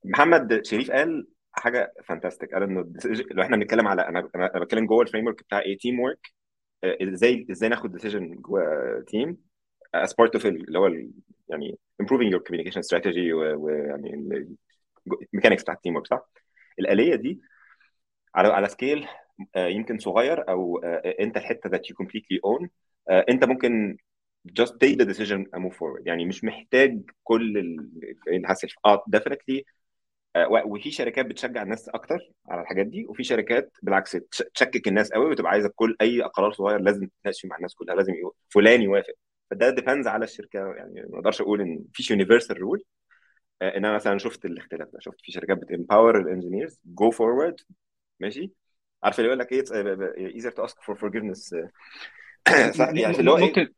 محمد 0.05 0.67
شريف 0.67 0.91
قال 0.91 1.27
حاجة 1.53 1.93
fantastic 2.05 2.55
قال 2.55 2.63
انه 2.63 2.93
لو 3.31 3.43
إحنا 3.43 3.57
بنتكلم 3.57 3.89
على 3.89 4.03
أنا 4.03 4.29
أنا 4.35 4.65
بتكلم 4.65 4.87
جوه 4.87 5.03
ال 5.03 5.27
framework 5.27 5.43
بتاع 5.43 5.61
إيه 5.61 5.79
teamwork 5.79 6.33
إزاي 6.85 7.47
إزاي 7.51 7.69
ناخد 7.69 7.93
decision 7.93 8.35
جوه 8.35 9.05
team 9.07 9.37
as 9.97 10.09
part 10.11 10.41
of 10.41 10.47
اللي 10.47 10.79
هو 10.79 10.87
يعني 11.49 11.79
improving 12.03 12.33
your 12.35 12.41
communication 12.41 12.81
strategy 12.83 13.33
ويعني 13.33 14.15
ال 15.35 15.38
mechanics 15.38 15.63
بتاع 15.63 15.75
ال 15.75 15.97
teamwork 15.97 16.07
صح؟ 16.07 16.31
الآلية 16.79 17.15
دي 17.15 17.41
على 18.35 18.49
على 18.49 18.69
scale 18.69 19.07
يمكن 19.57 19.99
صغير 19.99 20.49
أو 20.49 20.79
أنت 21.21 21.37
الحتة 21.37 21.71
that 21.71 21.81
you 21.83 21.95
completely 22.05 22.39
own 22.47 22.69
أنت 23.11 23.45
ممكن 23.45 23.97
just 24.61 24.71
take 24.85 24.97
the 24.97 25.05
decision 25.05 25.45
and 25.55 25.61
move 25.61 25.75
forward. 25.75 26.03
يعني 26.07 26.25
مش 26.25 26.45
محتاج 26.45 27.01
كل 27.25 27.77
ال 28.29 28.35
hassle 28.35 28.69
آه 28.87 29.05
definitely 29.17 29.63
وفي 30.37 30.91
شركات 30.91 31.27
بتشجع 31.27 31.63
الناس 31.63 31.89
أكتر 31.89 32.19
على 32.49 32.61
الحاجات 32.63 32.87
دي 32.87 33.07
وفي 33.07 33.25
شركات 33.25 33.73
بالعكس 33.83 34.11
تشكك 34.55 34.89
الناس 34.89 35.13
قوي 35.13 35.27
وتبقى 35.31 35.51
عايزة 35.53 35.73
كل 35.77 35.97
أي 36.01 36.21
قرار 36.23 36.53
صغير 36.53 36.81
لازم 36.81 37.07
تتناقش 37.07 37.45
مع 37.47 37.57
الناس 37.57 37.75
كلها 37.75 37.95
لازم 37.95 38.13
فلان 38.49 38.83
يوافق. 38.83 39.15
فده 39.51 39.71
depends 39.71 40.07
على 40.07 40.25
الشركة 40.25 40.59
يعني 40.59 41.07
ما 41.11 41.19
أقدرش 41.19 41.41
أقول 41.41 41.61
إن 41.61 41.85
فيش 41.93 42.11
universal 42.11 42.61
rule 42.61 42.85
إن 43.63 43.85
أنا 43.85 43.95
مثلا 43.95 44.19
شفت 44.19 44.45
الاختلاف 44.45 44.89
ده 44.89 44.99
شفت 45.01 45.21
في 45.21 45.33
شركات 45.33 45.59
بت 45.59 45.73
empower 45.73 46.21
ال 46.21 46.27
engineers 46.27 46.81
go 46.85 47.11
forward 47.11 47.61
ماشي؟ 48.21 48.53
عارف 49.03 49.19
اللي 49.19 49.29
يقول 49.29 49.39
لك 49.39 49.53
إيه؟ 49.53 49.65
easier 50.35 50.51
to 50.51 50.65
ask 50.65 50.83
for 50.83 50.97
forgiveness 50.97 51.55
يعني 52.79 53.11
اللي 53.21 53.31
هو 53.31 53.37
ممكن 53.37 53.69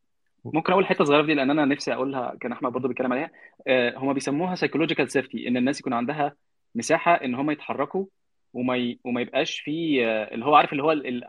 ممكن 0.45 0.73
أقول 0.73 0.87
حتة 0.87 1.05
صغيرة 1.05 1.23
دي 1.27 1.35
لأن 1.35 1.51
أنا 1.51 1.65
نفسي 1.65 1.93
أقولها 1.93 2.37
كان 2.41 2.53
أحمد 2.53 2.73
برضه 2.73 2.89
بيتكلم 2.89 3.13
عليها. 3.13 3.31
آه 3.67 3.95
هم 3.97 4.13
بيسموها 4.13 4.55
psychological 4.55 5.11
safety 5.11 5.49
إن 5.49 5.57
الناس 5.57 5.81
يكون 5.81 5.93
عندها 5.93 6.33
مساحة 6.75 7.15
إن 7.15 7.35
هم 7.35 7.51
يتحركوا 7.51 8.07
وما 8.55 8.77
ي... 8.77 8.99
وما 9.05 9.21
يبقاش 9.21 9.61
في 9.61 10.07
آه 10.07 10.35
اللي 10.35 10.45
هو 10.45 10.55
عارف 10.55 10.73
اللي 10.73 10.83
هو 10.83 10.93
ال... 10.93 11.25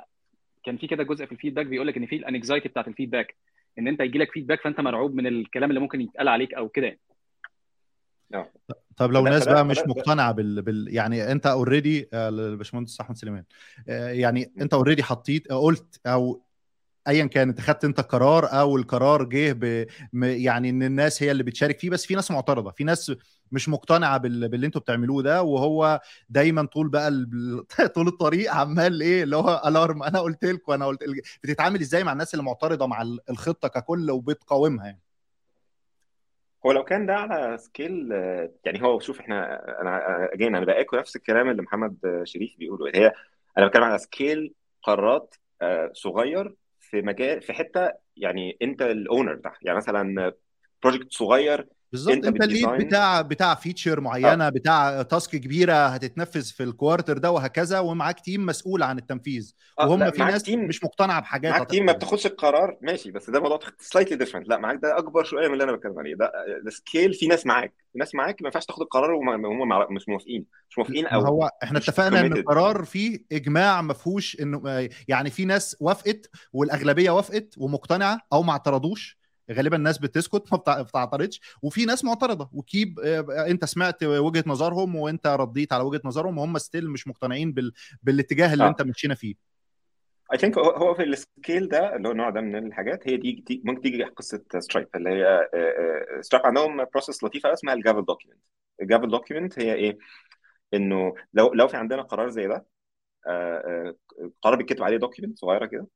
كان 0.66 0.78
في 0.78 0.88
كده 0.88 1.04
جزء 1.04 1.26
في 1.26 1.32
ال 1.32 1.36
feedback 1.36 1.66
بيقول 1.66 1.88
لك 1.88 1.98
إن 1.98 2.06
في 2.06 2.16
ال 2.16 2.22
anxiety 2.23 2.70
بتاعت 2.70 2.88
ال 2.88 2.93
feedback 2.93 3.36
إن 3.80 3.88
أنت 3.88 4.00
يجي 4.00 4.18
لك 4.18 4.32
feedback 4.32 4.62
فأنت 4.62 4.82
مرعوب 4.82 5.16
من 5.16 5.28
الكلام 5.28 5.70
اللي 5.70 5.80
ممكن 5.82 6.02
يتقال 6.02 6.28
عليك 6.28 6.54
أو 6.54 6.70
كده. 6.70 6.86
يعني 6.88 7.00
طب 8.98 9.12
لو 9.12 9.24
ناس 9.24 9.48
بقى 9.48 9.66
مش 9.66 9.78
مقتنعة 9.88 10.32
بال... 10.32 10.62
بال... 10.62 10.88
يعني 10.96 11.32
أنت 11.32 11.46
already 11.46 12.10
الباشمهندس 12.14 13.02
أحمد 13.02 13.16
سليمان 13.18 13.44
يعني 13.88 14.52
أنت 14.62 14.74
already 14.74 15.04
حطيت 15.04 15.52
قلت 15.52 16.02
أو 16.08 16.43
ايا 17.08 17.26
كان 17.26 17.50
انت 17.50 17.62
خدت 17.62 17.86
أنت 17.86 18.02
قرار 18.02 18.46
أو 18.46 18.78
القرار 18.78 19.24
جه 19.24 19.52
ب... 19.54 19.88
يعني 20.24 20.70
إن 20.70 20.84
الناس 20.84 21.24
هي 21.24 21.32
اللي 21.32 21.44
بتشارك 21.44 21.80
فيه 21.80 21.90
بس 21.90 22.06
في 22.06 22.16
ناس 22.16 22.32
معترضة 22.32 22.72
في 22.72 22.84
ناس 22.84 23.12
مش 23.52 23.70
مقتنعة 23.70 24.18
بال... 24.18 24.50
باللي 24.50 24.66
أنتوا 24.68 24.82
بتعملوه 24.82 25.24
ده 25.24 25.44
وهو 25.44 26.02
دايما 26.30 26.66
طول 26.66 26.90
بقى 26.90 27.08
ال... 27.08 27.66
طول 27.96 28.08
الطريق 28.08 28.54
عمال 28.54 29.02
إيه 29.02 29.24
اللي 29.24 29.36
هو 29.36 29.62
alarm 29.66 30.04
أنا 30.04 30.20
قلت 30.20 30.46
لكم 30.46 30.72
أنا 30.72 30.86
قلت 30.86 31.04
بتتعامل 31.44 31.82
إزاي 31.82 32.04
مع 32.04 32.12
الناس 32.12 32.34
اللي 32.34 32.46
معترضة 32.46 32.88
مع 32.88 33.02
الخطة 33.30 33.68
ككل 33.68 34.12
وبتقاومها 34.12 34.86
يعني؟ 34.86 35.02
هو 36.66 36.72
لو 36.72 36.84
كان 36.84 37.06
ده 37.06 37.16
على 37.16 37.58
scale 37.58 38.12
يعني 38.66 38.84
هو 38.84 39.00
شوف 39.00 39.20
إحنا 39.20 39.64
أنا 39.82 40.00
again 40.34 40.56
أنا 40.56 40.66
باقول 40.66 40.98
نفس 40.98 41.16
الكلام 41.16 41.50
اللي 41.50 41.62
محمد 41.62 42.22
شريف 42.24 42.58
بيقوله 42.58 42.92
هي 42.96 43.14
أنا 43.58 43.68
بتكلم 43.68 43.84
على 43.84 43.98
scale 43.98 44.54
قرارات 44.84 45.36
صغير 45.92 46.56
في 46.94 47.02
مجال 47.02 47.42
في 47.42 47.54
حتة 47.54 47.92
يعني 48.18 48.58
انت 48.62 48.82
ال 48.82 48.91
owner 48.91 49.36
بتاعها. 49.36 49.58
يعني 49.64 49.78
مثلا 49.78 50.34
project 50.84 51.14
صغير 51.14 51.68
بالظبط. 51.94 52.14
أنت, 52.14 52.26
أنت 52.26 52.44
ال 52.44 52.49
lead 52.49 52.70
بتاع 52.70 53.22
بتاع 53.22 53.56
feature 53.56 54.00
معينة 54.00 54.48
آه. 54.48 54.50
بتاع 54.50 55.02
task 55.02 55.32
كبيرة 55.36 55.88
هتتنفذ 55.88 56.44
في 56.44 56.64
ال 56.64 56.70
quarter 56.70 57.18
ده 57.18 57.32
وهكذا 57.32 57.80
ومعاك 57.80 58.20
team 58.20 58.46
مسؤول 58.46 58.84
عن 58.84 58.98
التنفيذ. 58.98 59.54
آه 59.80 59.90
وهم 59.90 60.12
في 60.12 60.24
ناس 60.24 60.44
team 60.44 60.68
مش 60.68 60.84
مقتنعه 60.84 61.22
بحاجات 61.22 61.52
معاك 61.52 61.70
team 61.70 61.86
ما 61.86 61.94
بتاخدش 61.94 62.26
القرار. 62.26 62.78
ماشي 62.82 63.12
بس 63.12 63.30
ده 63.30 63.40
موضوع 63.40 63.60
slightly 63.80 64.16
different 64.18 64.48
لا 64.48 64.58
معاك 64.58 64.80
ده 64.84 64.98
أكبر 64.98 65.24
شوية 65.24 65.48
من 65.48 65.54
اللي 65.54 65.64
أنا 65.64 65.72
بتكلم 65.72 66.00
عليه. 66.00 66.16
ده 66.16 66.32
ال 66.68 66.75
scale 66.75 67.14
في 67.14 67.28
ناس 67.28 67.46
معاك. 67.46 67.74
في 67.94 68.00
ناس 68.00 68.16
معاك 68.16 68.42
ما 68.42 68.48
ينفعش 68.48 68.66
تاخد 68.66 68.82
القرار 68.82 69.12
وهم 69.12 69.94
مش 69.94 70.10
موافقين 70.10 70.46
مش 70.70 70.78
موافقين 70.78 71.08
أو 71.08 71.22
هو 71.22 71.50
إحنا 71.64 71.80
اتفقنا 71.80 72.20
إن 72.20 72.34
القرار 72.34 72.84
فيه 72.84 73.20
إجماع 73.32 73.82
ما 73.82 73.94
فيهوش 73.94 74.38
إنه 74.42 74.90
يعني 75.08 75.30
في 75.30 75.46
ناس 75.46 75.78
وافقت 75.80 76.30
والأغلبية 76.54 77.12
وافقت 77.12 77.54
ومقتنعة 77.58 78.20
أو 78.34 78.44
ما 78.44 78.52
اعترضوش. 78.52 79.23
غالبا 79.52 79.76
الناس 79.78 79.98
بتسكت 79.98 80.54
ما 80.54 80.82
بتعترضش 80.82 81.42
وفي 81.62 81.86
ناس 81.86 82.04
معترضة 82.06 82.50
و 82.54 82.63
keep 82.63 83.00
أنت 83.30 83.66
سمعت 83.66 84.04
وجهة 84.04 84.44
نظرهم 84.48 84.96
وأنت 84.96 85.28
رديت 85.28 85.74
على 85.74 85.84
وجهة 85.84 86.02
نظرهم 86.06 86.38
وهم 86.38 86.58
still 86.58 86.90
مش 86.90 87.08
مقتنعين 87.08 87.52
بال... 87.52 87.74
بالاتجاه 88.04 88.54
اللي 88.54 88.64
آه. 88.64 88.68
أنت 88.68 88.82
مشينا 88.82 89.16
فيه 89.16 89.36
I 90.34 90.38
think 90.38 90.58
هو 90.58 90.94
في 90.94 91.04
ال 91.04 91.14
scale 91.14 91.68
ده 91.68 91.96
اللي 91.96 92.08
هو 92.08 92.12
النوع 92.12 92.30
ده 92.30 92.42
من 92.42 92.68
الحاجات 92.68 93.08
هي 93.08 93.18
دي 93.18 93.62
ممكن 93.66 93.82
تيجي 93.82 94.04
قصة 94.04 94.44
سترايب 94.60 94.88
اللي 94.96 95.10
هي 95.10 95.48
سترايب 96.22 96.46
عندهم 96.46 96.86
process 96.86 97.24
لطيفة 97.24 97.54
اسمها 97.54 97.74
ال 97.74 97.79
gavel 97.79 98.06
document 98.06 98.40
ال 98.82 98.86
gavel 98.86 99.08
document 99.08 99.60
هي 99.60 99.74
إيه؟ 99.74 99.98
إنه 100.74 101.14
لو 101.34 101.54
لو 101.54 101.68
في 101.68 101.78
عندنا 101.78 102.02
قرار 102.02 102.30
زي 102.30 102.48
ده 102.48 102.66
قرار 104.42 104.56
بيتكتب 104.56 104.84
عليه 104.84 104.98
document 104.98 105.40
صغيرة 105.40 105.66
كده 105.66 105.88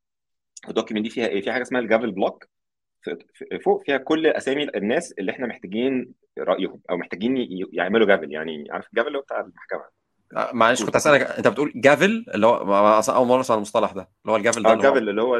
ال 0.70 0.74
document 0.74 1.04
دي 1.04 1.10
فيها 1.10 1.28
إيه؟ 1.28 1.42
فيها 1.42 1.54
حاجة 1.54 1.62
اسمها 1.62 1.82
ال 1.82 1.87
gavel 1.87 2.12
block 2.12 2.48
فوق 3.64 3.84
فيها 3.86 3.98
كل 3.98 4.28
أسامي 4.28 4.64
الناس 4.76 5.12
اللي 5.12 5.32
إحنا 5.32 5.48
محتاجين 5.48 6.14
رأيهم 6.40 6.82
أو 6.90 6.98
محتاجين 6.98 7.36
يعملوا 7.74 8.08
gavel. 8.08 8.32
يعني 8.32 8.68
عارف 8.72 8.88
ال 8.88 8.91
gavel 8.91 9.08
اللي 9.08 9.18
هو 9.18 9.22
بتاع 9.22 9.40
المحكمة؟ 9.40 9.98
معلش 10.54 10.84
كنت 10.84 10.96
اسالك 10.96 11.22
أنت 11.22 11.48
بتقول 11.48 11.72
gavel 11.76 12.26
اللى 12.36 12.48
هو 12.48 13.02
أول 13.10 13.28
مرة 13.28 13.40
أسمع 13.42 13.56
المصطلح 13.56 13.92
ده 13.92 14.02
اللي 14.02 14.32
هو 14.32 14.36
ال 14.36 14.41
gavel 14.41 14.64
ده 14.64 14.70
آه 14.70 14.74
ال 14.74 14.80
gavel 14.80 15.10
اللي 15.10 15.22
هو 15.22 15.36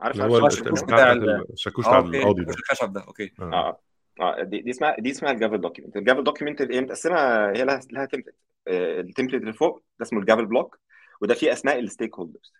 عارف 0.00 0.20
اللي 0.20 0.32
هو 0.32 0.46
الشاكوش 0.46 0.82
بتاع 0.82 1.12
الشاكوش 1.52 1.86
بتاع 1.86 1.98
القاضي 1.98 2.44
ده. 2.44 2.52
الخشب 2.52 2.92
ده 2.92 3.04
okay. 3.08 3.32
آه. 3.40 3.80
آه 4.20 4.42
دي, 4.42 4.60
دي 4.60 4.70
اسمها 4.70 4.96
دي 4.98 5.10
اسمها 5.10 5.32
ال 5.32 5.37
gavel 5.37 5.60
document 5.60 5.96
ال 5.96 6.01
gavel 6.01 6.24
document 6.24 6.62
هي 6.62 6.80
متقسمه 6.80 7.16
هي 7.50 7.64
لها 7.64 7.80
لها 7.92 8.04
template 8.04 8.34
ال 8.68 8.75
template 8.75 9.34
اللي 9.34 9.52
فوق 9.52 9.82
ده 9.98 10.06
اسمه 10.06 10.20
ال 10.20 10.24
gavel 10.24 10.46
block 10.46 10.78
وده 11.20 11.34
فيه 11.34 11.52
اسماء 11.52 11.78
ال 11.78 12.14
stakeholders 12.18 12.52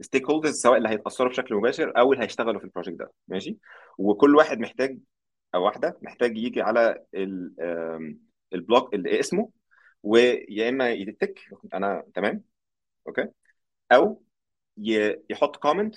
ال 0.00 0.30
stakeholders 0.30 0.54
سواء 0.54 0.76
اللي 0.78 0.88
هيتأثروا 0.88 1.30
بشكل 1.30 1.54
مباشر 1.54 1.98
أو 1.98 2.12
اللي 2.12 2.24
هيشتغلوا 2.24 2.58
في 2.60 2.64
ال 2.64 2.68
project 2.68 2.96
ده. 2.98 3.12
ماشي؟ 3.28 3.58
وكل 3.98 4.36
واحد 4.36 4.58
محتاج 4.58 4.98
أو 5.54 5.64
واحدة 5.64 5.98
محتاج 6.02 6.36
يجي 6.38 6.62
على 6.62 7.04
ال 8.54 8.61
block 8.61 8.94
اللي 8.94 9.20
اسمه 9.20 9.50
ويا 10.02 10.68
إما 10.68 10.90
ي 10.90 11.00
tick 11.00 11.40
أنا 11.74 12.04
تمام؟ 12.14 12.44
okay؟ 13.08 13.28
أو 13.92 14.22
يحط 15.30 15.56
comment 15.56 15.96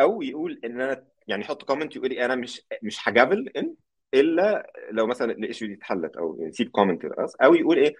أو 0.00 0.22
يقول 0.22 0.60
إن 0.64 0.80
أنا 0.80 1.06
يعني 1.28 1.42
يحط 1.42 1.62
comment 1.64 1.96
يقول 1.96 2.12
أنا 2.12 2.34
مش 2.34 2.62
مش 2.82 3.08
ه 3.08 3.15
gavel 3.15 3.48
إن 3.56 3.74
إلا 4.14 4.72
لو 4.90 5.06
مثلا 5.06 5.32
ال 5.32 5.38
issue 5.38 5.68
دي 5.68 5.74
اتحلت 5.74 6.16
أو 6.16 6.38
يسيب 6.40 6.70
comment 6.70 7.04
أو 7.42 7.54
يقول 7.54 7.78
إيه؟ 7.78 7.94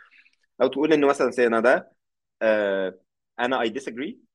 أو 0.62 0.66
تقول 0.68 0.92
إنه 0.92 1.06
مثلا 1.06 1.30
see 1.30 1.46
أنا 1.46 1.60
ده 1.60 1.92
آه 2.42 2.98
أنا 3.40 3.60
I 3.60 3.68
disagree 3.68 4.25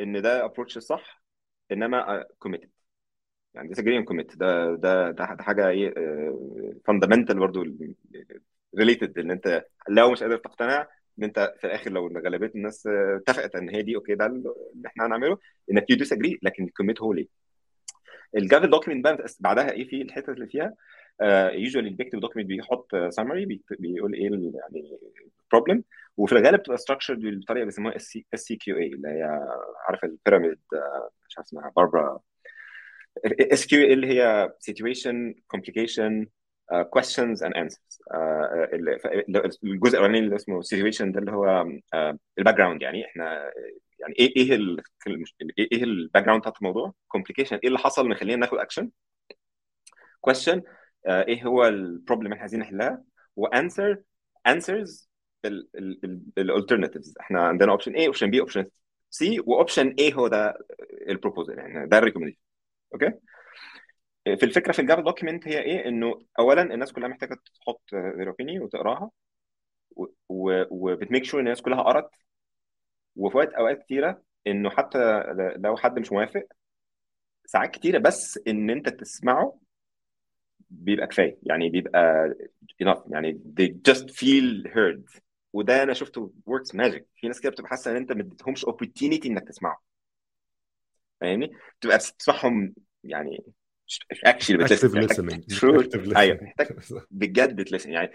إن 0.00 0.22
ده 0.22 0.44
approach 0.44 0.76
الصح 0.76 1.22
إنما 1.72 2.24
committed 2.38 2.70
يعني 3.54 3.68
disagree 3.68 4.02
commit 4.02 4.36
ده 4.36 4.74
ده 4.74 5.10
ده 5.10 5.26
حاجة 5.26 5.68
إيه 5.68 5.94
fundamental 6.86 7.38
برضه 7.38 7.64
related 8.78 9.18
إن 9.18 9.30
أنت 9.30 9.64
لو 9.88 10.10
مش 10.12 10.22
قادر 10.22 10.36
تقتنع 10.36 10.86
إن 11.18 11.24
أنت 11.24 11.54
في 11.60 11.66
الآخر 11.66 11.90
لو 11.92 12.08
غالبية 12.08 12.52
الناس 12.54 12.86
اتفقت 12.86 13.56
إن 13.56 13.68
هي 13.68 13.82
دي 13.82 13.96
okay 13.96 14.14
ده 14.14 14.26
اللي 14.26 14.52
إحنا 14.86 15.06
هنعمله 15.06 15.38
إنك 15.72 15.90
you 15.90 15.96
disagree 15.96 16.38
لكن 16.42 16.64
ال 16.64 16.69
commit 16.69 17.00
هو 17.00 17.12
ليه 17.12 17.26
ال 18.36 18.42
gavel 18.42 18.70
document 18.70 19.04
بقى 19.04 19.26
بعدها 19.40 19.70
إيه 19.70 19.88
في 19.88 20.02
الحتة 20.02 20.32
اللي 20.32 20.46
فيها؟ 20.46 20.74
usually 21.52 21.88
البيكتيف 21.88 22.20
document 22.20 22.48
بيحط 22.48 22.96
summary 23.08 23.60
بيقول 23.80 24.14
إيه 24.14 24.22
يعني 24.54 24.98
problem 25.52 25.84
وفي 26.16 26.32
الغالب 26.32 26.60
بتبقى 26.60 26.78
structured 26.78 27.20
بالطريقة 27.20 27.52
اللي 27.52 27.64
بيسموها 27.64 27.96
SCQA 27.96 28.86
اللي 28.86 29.08
هي 29.08 29.22
عارف 29.88 30.04
ال 30.04 30.11
pyramid 30.11 30.58
مش 31.28 31.38
عارف 31.38 31.46
اسمها 31.48 31.72
باربرا 31.76 32.20
SQ 33.40 33.92
اللي 33.92 34.06
هي 34.06 34.52
situation 34.70 35.34
complication 35.56 36.26
uh, 36.72 36.84
questions 36.98 37.38
and 37.46 37.52
answers. 37.56 37.98
uh, 38.14 39.58
الجزء 39.64 39.98
الأولاني 39.98 40.18
اللي 40.18 40.36
اسمه 40.36 40.62
situation 40.62 41.04
ده 41.12 41.20
اللي 41.20 41.32
هو 41.32 41.66
ال 42.38 42.54
background 42.54 42.82
يعني. 42.82 43.04
إحنا 43.06 43.52
يعني 44.00 44.14
إيه 44.18 44.36
إيه 44.36 44.52
إيه 45.72 45.84
ال 45.84 46.24
background 46.24 46.40
بتاعت 46.40 46.56
الموضوع؟ 46.58 46.94
complication. 47.16 47.52
إيه 47.52 47.68
اللي 47.68 47.78
حصل؟ 47.78 48.08
مخلينا 48.08 48.36
ناخد 48.36 48.58
action 48.58 48.90
question 50.30 50.60
إيه 51.08 51.44
هو 51.46 51.66
ال 51.66 51.73
problem 51.73 52.24
اللي 52.26 52.32
إحنا 52.34 52.40
عايزين 52.42 52.60
نحلها؟ 52.60 53.04
و 53.36 53.45
answer 53.45 54.02
answers 54.48 55.06
ال 56.38 56.44
alternatives 56.44 57.14
إحنا 57.20 57.40
عندنا 57.48 57.72
option 57.72 57.92
A 57.92 58.00
option 58.06 58.30
B 58.32 58.38
option 58.38 58.64
C 59.14 59.42
و 59.46 59.53
option 59.53 59.94
A 60.00 60.12
هو 60.14 60.28
ده 60.28 60.54
ال 61.08 61.14
proposal 61.14 61.58
يعني 61.58 61.86
ده 61.86 61.98
ال 61.98 62.01
recommendation 62.01 62.40
okay 62.94 63.12
في 64.24 64.42
الفكرة 64.42 64.72
في 64.72 64.78
ال 64.78 64.82
gavel 64.82 65.00
document 65.02 65.48
هي 65.48 65.58
إيه؟ 65.62 65.88
إنه 65.88 66.18
اولا 66.38 66.62
الناس 66.62 66.92
كلها 66.92 67.08
محتاجة 67.08 67.36
تحط 67.60 67.82
their 67.94 68.28
opinion 68.32 68.62
وتقراها 68.62 69.10
وبت 70.70 70.93
make 70.93 71.24
sure 71.24 71.40
إن 71.40 71.46
الناس 71.46 71.62
كلها 71.62 71.82
قرت 71.82 72.10
وفي 73.16 73.36
وقت 73.36 73.52
أوقات 73.52 73.82
كتيرة 73.82 74.22
إنه 74.46 74.70
حتى 74.70 75.22
لو 75.56 75.76
حد 75.76 75.98
مش 75.98 76.12
موافق 76.12 76.42
ساعات 77.46 77.70
كتيرة 77.70 77.98
بس 77.98 78.40
إن 78.48 78.70
أنت 78.70 78.88
تسمعه 78.88 79.58
بيبقى 80.70 81.06
كفاية. 81.06 81.38
يعني 81.42 81.70
بيبقى 81.70 82.34
enough. 82.82 83.12
يعني 83.12 83.40
they 83.60 83.92
just 83.92 84.04
feel 84.04 84.68
heard. 84.74 85.20
وده 85.52 85.82
أنا 85.82 85.92
شفته 85.92 86.32
works 86.50 86.76
magic. 86.76 87.02
في 87.16 87.26
ناس 87.26 87.40
كده 87.40 87.52
بتبقى 87.52 87.70
حاسة 87.70 87.90
إن 87.90 87.96
أنت 87.96 88.12
ما 88.12 88.20
اديتهمش 88.20 88.66
opportunity 88.66 89.26
إنك 89.26 89.48
تسمعه. 89.48 89.82
فاهمني؟ 91.20 91.50
بتبقى 91.80 91.98
بتسمعهم 91.98 92.74
يعني 93.04 93.44
اكشلي 94.24 94.66
listening. 94.68 95.40
active 95.50 96.16
أيوه. 96.16 96.38
محتاج 96.42 96.68
بجد 97.10 97.64
تلسن. 97.64 97.92
يعني 97.92 98.10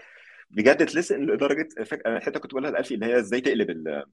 بجد 0.50 0.86
تلسن 0.86 1.26
لدرجة 1.26 1.68
فك... 1.84 2.06
أنا 2.06 2.20
حتة 2.20 2.40
كنت 2.40 2.50
بقولها 2.52 2.70
لألفي 2.70 2.94
اللي 2.94 3.06
هي 3.06 3.18
إزاي 3.18 3.40
تقلب 3.40 3.70
ال... 3.70 4.04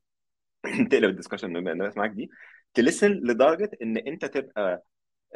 تقلب 0.92 1.10
ال 1.10 1.14
discussion 1.14 1.54
بما 1.54 1.72
الناس 1.72 1.98
معاك 1.98 2.12
دي. 2.12 2.30
ت 2.74 2.79
listen 2.79 3.12
لدرجة 3.12 3.72
إن 3.82 3.98
أنت 3.98 4.26
تبقى 4.26 4.84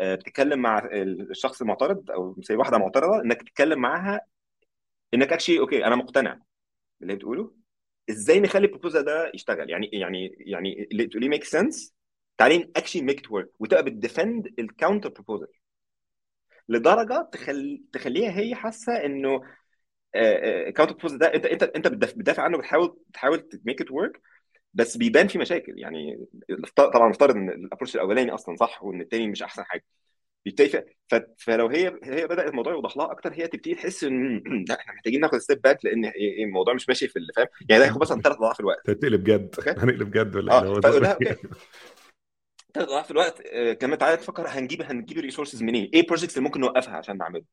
بتتكلم 0.01 0.59
مع 0.59 0.89
الشخص 0.93 1.61
المعترض 1.61 2.11
أو 2.11 2.35
زي 2.39 2.55
واحدة 2.55 2.77
معترضة 2.77 3.21
إنك 3.21 3.41
تتكلم 3.41 3.79
معاها 3.79 4.21
إنك 5.13 5.33
actually 5.33 5.59
okay 5.59 5.85
أنا 5.85 5.95
مقتنع 5.95 6.39
باللي 6.99 7.13
هي 7.13 7.17
بتقوله. 7.17 7.55
إزاي 8.09 8.39
نخلي 8.39 8.65
ال 8.65 8.70
proposal 8.70 9.05
ده 9.05 9.31
يشتغل؟ 9.35 9.69
يعني 9.69 9.89
يعني 9.93 10.35
يعني 10.39 10.87
اللي 10.91 11.07
تقوليه 11.07 11.29
make 11.29 11.43
sense 11.43 11.93
تعالي 12.37 12.71
actually 12.75 13.01
make 13.01 13.19
it 13.19 13.31
work 13.31 13.51
وتبقى 13.59 13.83
بت 13.83 14.01
defend 14.01 14.55
ال 14.59 14.66
counter 14.66 15.09
proposal 15.09 15.47
لدرجة 16.69 17.29
تخلي 17.31 17.83
تخليها 17.93 18.31
هي 18.39 18.55
حاسة 18.55 19.05
إنه 19.05 19.41
ال 20.15 20.25
counter 20.25 20.93
proposal 20.93 21.19
ده 21.19 21.33
أنت 21.35 21.45
أنت 21.45 21.63
أنت 21.63 21.87
بتدافع 21.87 22.43
عنه 22.43 22.57
بتحاول 22.57 22.97
بتحاول 23.09 23.39
ت 23.39 23.48
make 23.48 23.81
it 23.81 23.91
work 23.91 24.21
بس 24.75 24.97
بيبان 24.97 25.27
في 25.27 25.37
مشاكل. 25.37 25.79
يعني 25.79 26.25
طبعا 26.75 27.09
نفترض 27.09 27.35
إن 27.35 27.49
ال 27.49 27.55
approach 27.55 27.95
الأولاني 27.95 28.31
أصلا 28.31 28.55
صح 28.55 28.83
وإن 28.83 29.01
التاني 29.01 29.27
مش 29.27 29.43
أحسن 29.43 29.63
حاجة. 29.63 29.83
بيبتدي. 30.45 30.81
فلو 31.37 31.67
هي 31.67 31.99
هي 32.03 32.27
بدأت 32.27 32.49
الموضوع 32.49 32.73
يوضح 32.73 32.97
لها 32.97 33.11
أكتر 33.11 33.33
هي 33.33 33.47
تبتدي 33.47 33.75
تحس 33.75 34.03
إن 34.03 34.43
لا 34.69 34.79
إحنا 34.79 34.93
محتاجين 34.93 35.21
ناخد 35.21 35.37
step 35.37 35.61
back 35.61 35.85
لأن 35.85 36.11
الموضوع 36.43 36.73
مش 36.73 36.89
ماشي 36.89 37.07
في 37.07 37.15
اللي 37.19 37.33
فاهم؟ 37.35 37.47
يعني 37.69 37.79
ده 37.79 37.85
هياخد 37.85 38.01
مثلا 38.01 38.21
ثلاث 38.21 38.37
أضعاف 38.37 38.59
الوقت. 38.59 38.89
تقلب 38.89 39.23
جد. 39.23 39.55
هنقلب 39.83 40.11
جد 40.11 40.35
ولا 40.35 40.53
آه 40.53 40.79
ثلاث 40.79 41.17
أضعاف 42.77 43.11
الوقت 43.11 43.41
آه، 43.45 43.73
كمان 43.73 43.97
تعالى 43.97 44.15
نفكر 44.15 44.47
هنجيب 44.47 44.81
هنجيب 44.81 45.17
ال 45.17 45.22
resources 45.22 45.63
منين؟ 45.63 45.89
إيه 45.93 45.99
ال 45.99 46.04
projects 46.04 46.37
اللي 46.37 46.45
ممكن 46.47 46.59
نوقفها 46.59 46.95
عشان 46.97 47.17
نعمله؟ 47.17 47.43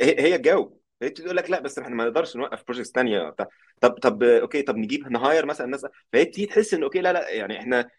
هي 0.00 0.20
هي 0.20 0.38
تجاوب. 0.38 0.81
هي 1.02 1.10
تقول 1.10 1.36
لك 1.36 1.50
لا 1.50 1.60
بس 1.60 1.78
إحنا 1.78 1.94
ما 1.94 2.04
نقدرش 2.04 2.36
نوقف 2.36 2.64
projects 2.64 2.90
ثانية 2.90 3.30
طب 3.30 3.46
طب 3.80 3.90
طب 3.92 4.22
أوكي 4.22 4.62
طب 4.62 4.76
نجيب 4.76 5.12
ن 5.12 5.19
hire 5.19 5.46
مثلا 5.46 5.66
الناس 5.66 5.86
فهي 6.12 6.24
تيجي 6.24 6.46
تحس 6.46 6.74
إن 6.74 6.82
أوكي 6.82 7.00
لا 7.00 7.12
لا 7.12 7.28
يعني 7.30 7.58
إحنا 7.60 7.90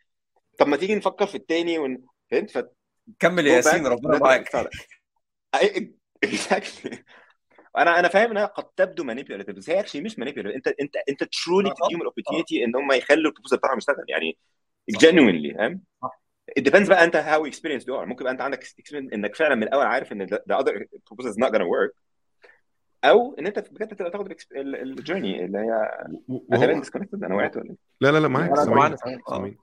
طب 0.59 0.67
ما 0.67 0.77
تيجي 0.77 0.95
نفكر 0.95 1.25
في 1.27 1.35
الثاني 1.35 1.79
ون... 1.79 2.01
فهمت؟ 2.31 2.51
ف 2.51 2.63
كمل 3.19 3.47
يا 3.47 3.53
ياسين 3.53 3.87
ربنا 3.87 4.17
معاك. 4.17 4.49
exactly 6.23 7.03
أنا 7.77 7.99
أنا 7.99 8.07
فاهم 8.07 8.29
إنها 8.29 8.45
قد 8.45 8.63
تبدو 8.63 9.03
manipulative 9.03 9.55
بس 9.55 9.69
هي 9.69 9.79
actually 9.79 10.01
مش 10.01 10.19
manipulative 10.19 10.55
أنت 10.55 10.67
أنت 10.81 10.95
أنت 11.09 11.23
truly 11.23 11.69
تديهم. 11.69 12.01
ال 12.01 12.06
opportunity 12.06 12.63
إن 12.63 12.75
هم 12.75 12.91
يخلوا 12.91 13.25
ال 13.25 13.29
proposal 13.29 13.57
بتاعهم 13.59 13.77
يشتغل 13.77 14.05
يعني 14.07 14.37
genuinely 14.91 15.57
فاهم؟ 15.57 15.81
depends 16.59 16.89
بقى 16.89 17.03
أنت 17.03 17.15
how 17.17 17.51
experienced 17.51 17.83
you 17.85 18.01
are. 18.01 18.07
ممكن 18.07 18.21
يبقى 18.21 18.31
أنت 18.33 18.41
عندك 18.41 18.63
experience 18.63 19.13
إنك 19.13 19.35
فعلا 19.35 19.55
من 19.55 19.63
الأول 19.63 19.85
عارف 19.85 20.11
إن 20.11 20.27
the 20.27 20.55
other 20.55 20.71
proposal 21.09 21.29
is 21.29 21.37
not 21.37 21.49
gonna 21.51 21.65
work. 21.65 22.02
أو 23.03 23.35
إن 23.39 23.47
أنت 23.47 23.59
بجد 23.71 23.95
تبقى 23.95 24.11
تاخد 24.11 24.33
ال 24.55 24.66
journey 24.66 25.45
اللي 25.45 25.57
هي 25.57 26.05
أنا 26.53 26.79
disconnected 26.79 27.23
أنا 27.23 27.35
وقعت 27.35 27.57
ولا؟ 27.57 27.75
لا 28.01 28.11
لا 28.11 28.19
لا 28.19 28.27
معاك 28.27 28.55
سامعين. 28.55 28.93
آه. 29.29 29.35
آه 29.35 29.55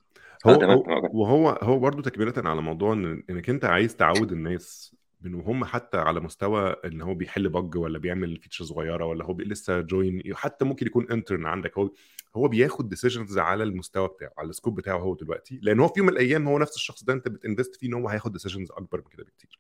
هو 0.47 0.53
هو 0.53 1.11
وهو 1.13 1.49
هو 1.49 1.79
برضه 1.79 2.03
تكملة 2.03 2.33
على 2.37 2.63
موضوع 2.63 2.93
ان 2.93 3.23
إنك 3.31 3.51
أنت 3.51 3.65
عايز 3.65 3.97
تعود 3.97 4.33
الناس 4.33 4.95
من 5.23 5.35
وهم 5.35 5.65
حتى 5.65 5.99
على 5.99 6.21
مستوى 6.21 6.77
إن 6.85 7.03
هو 7.03 7.15
بيحل 7.15 7.49
bug 7.49 7.77
ولا 7.77 7.99
بيعمل 7.99 8.37
feature 8.37 8.65
صغيرة 8.65 9.05
ولا 9.05 9.25
هو 9.25 9.37
لسه 9.39 9.81
join 9.81 10.23
حتى 10.35 10.65
ممكن 10.65 10.87
يكون 10.87 11.07
intern 11.11 11.47
عندك 11.47 11.79
هو 11.79 11.91
هو 12.37 12.49
بياخد 12.49 12.89
decisions 12.89 13.39
على 13.39 13.65
المستوى 13.65 14.09
بتاعه 14.09 14.31
على 14.39 14.49
ال 14.49 14.53
scope 14.53 14.75
بتاعه 14.75 14.99
هو 14.99 15.15
دلوقتي 15.15 15.59
لأن 15.63 15.81
هو 15.81 15.89
في 15.89 15.95
يوم 15.97 16.07
من 16.07 16.13
الأيام 16.13 16.49
هو 16.49 16.59
نفس 16.59 16.75
الشخص 16.77 17.05
ده 17.05 17.13
أنت 17.13 17.29
بت 17.29 17.41
invest 17.41 17.77
فيه 17.77 17.87
إن 17.89 17.95
هو 17.95 18.09
هياخد 18.09 18.33
decisions 18.33 18.71
أكبر 18.71 18.99
من 18.99 19.05
كده 19.11 19.25
بكتير 19.25 19.59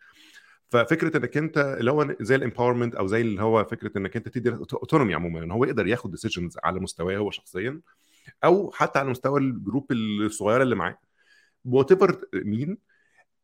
ففكرة 0.70 1.16
إنك 1.16 1.36
أنت 1.36 1.58
اللي 1.58 1.90
هو 1.90 2.16
زي 2.20 2.34
ال 2.34 2.39
empowerment 2.39 2.94
أو 2.94 3.06
زي 3.06 3.20
اللي 3.20 3.42
هو 3.42 3.64
فكرة 3.64 3.98
إنك 3.98 4.16
أنت 4.16 4.28
تدي 4.28 4.50
autonomy 4.50 5.14
عموما 5.14 5.42
إن 5.44 5.50
هو 5.50 5.64
يقدر 5.64 5.86
ياخد 5.86 6.10
decisions 6.10 6.56
على 6.64 6.80
مستواه 6.80 7.16
هو 7.16 7.30
شخصيا 7.30 7.80
أو 8.44 8.70
حتى 8.74 8.98
على 8.98 9.10
مستوى 9.10 9.40
ال 9.40 9.49
group 9.49 9.92
الصغيرة 9.92 10.62
اللي 10.62 10.74
معاه. 10.74 10.98
whatever 11.64 11.92
I 11.92 12.20
mean 12.34 12.78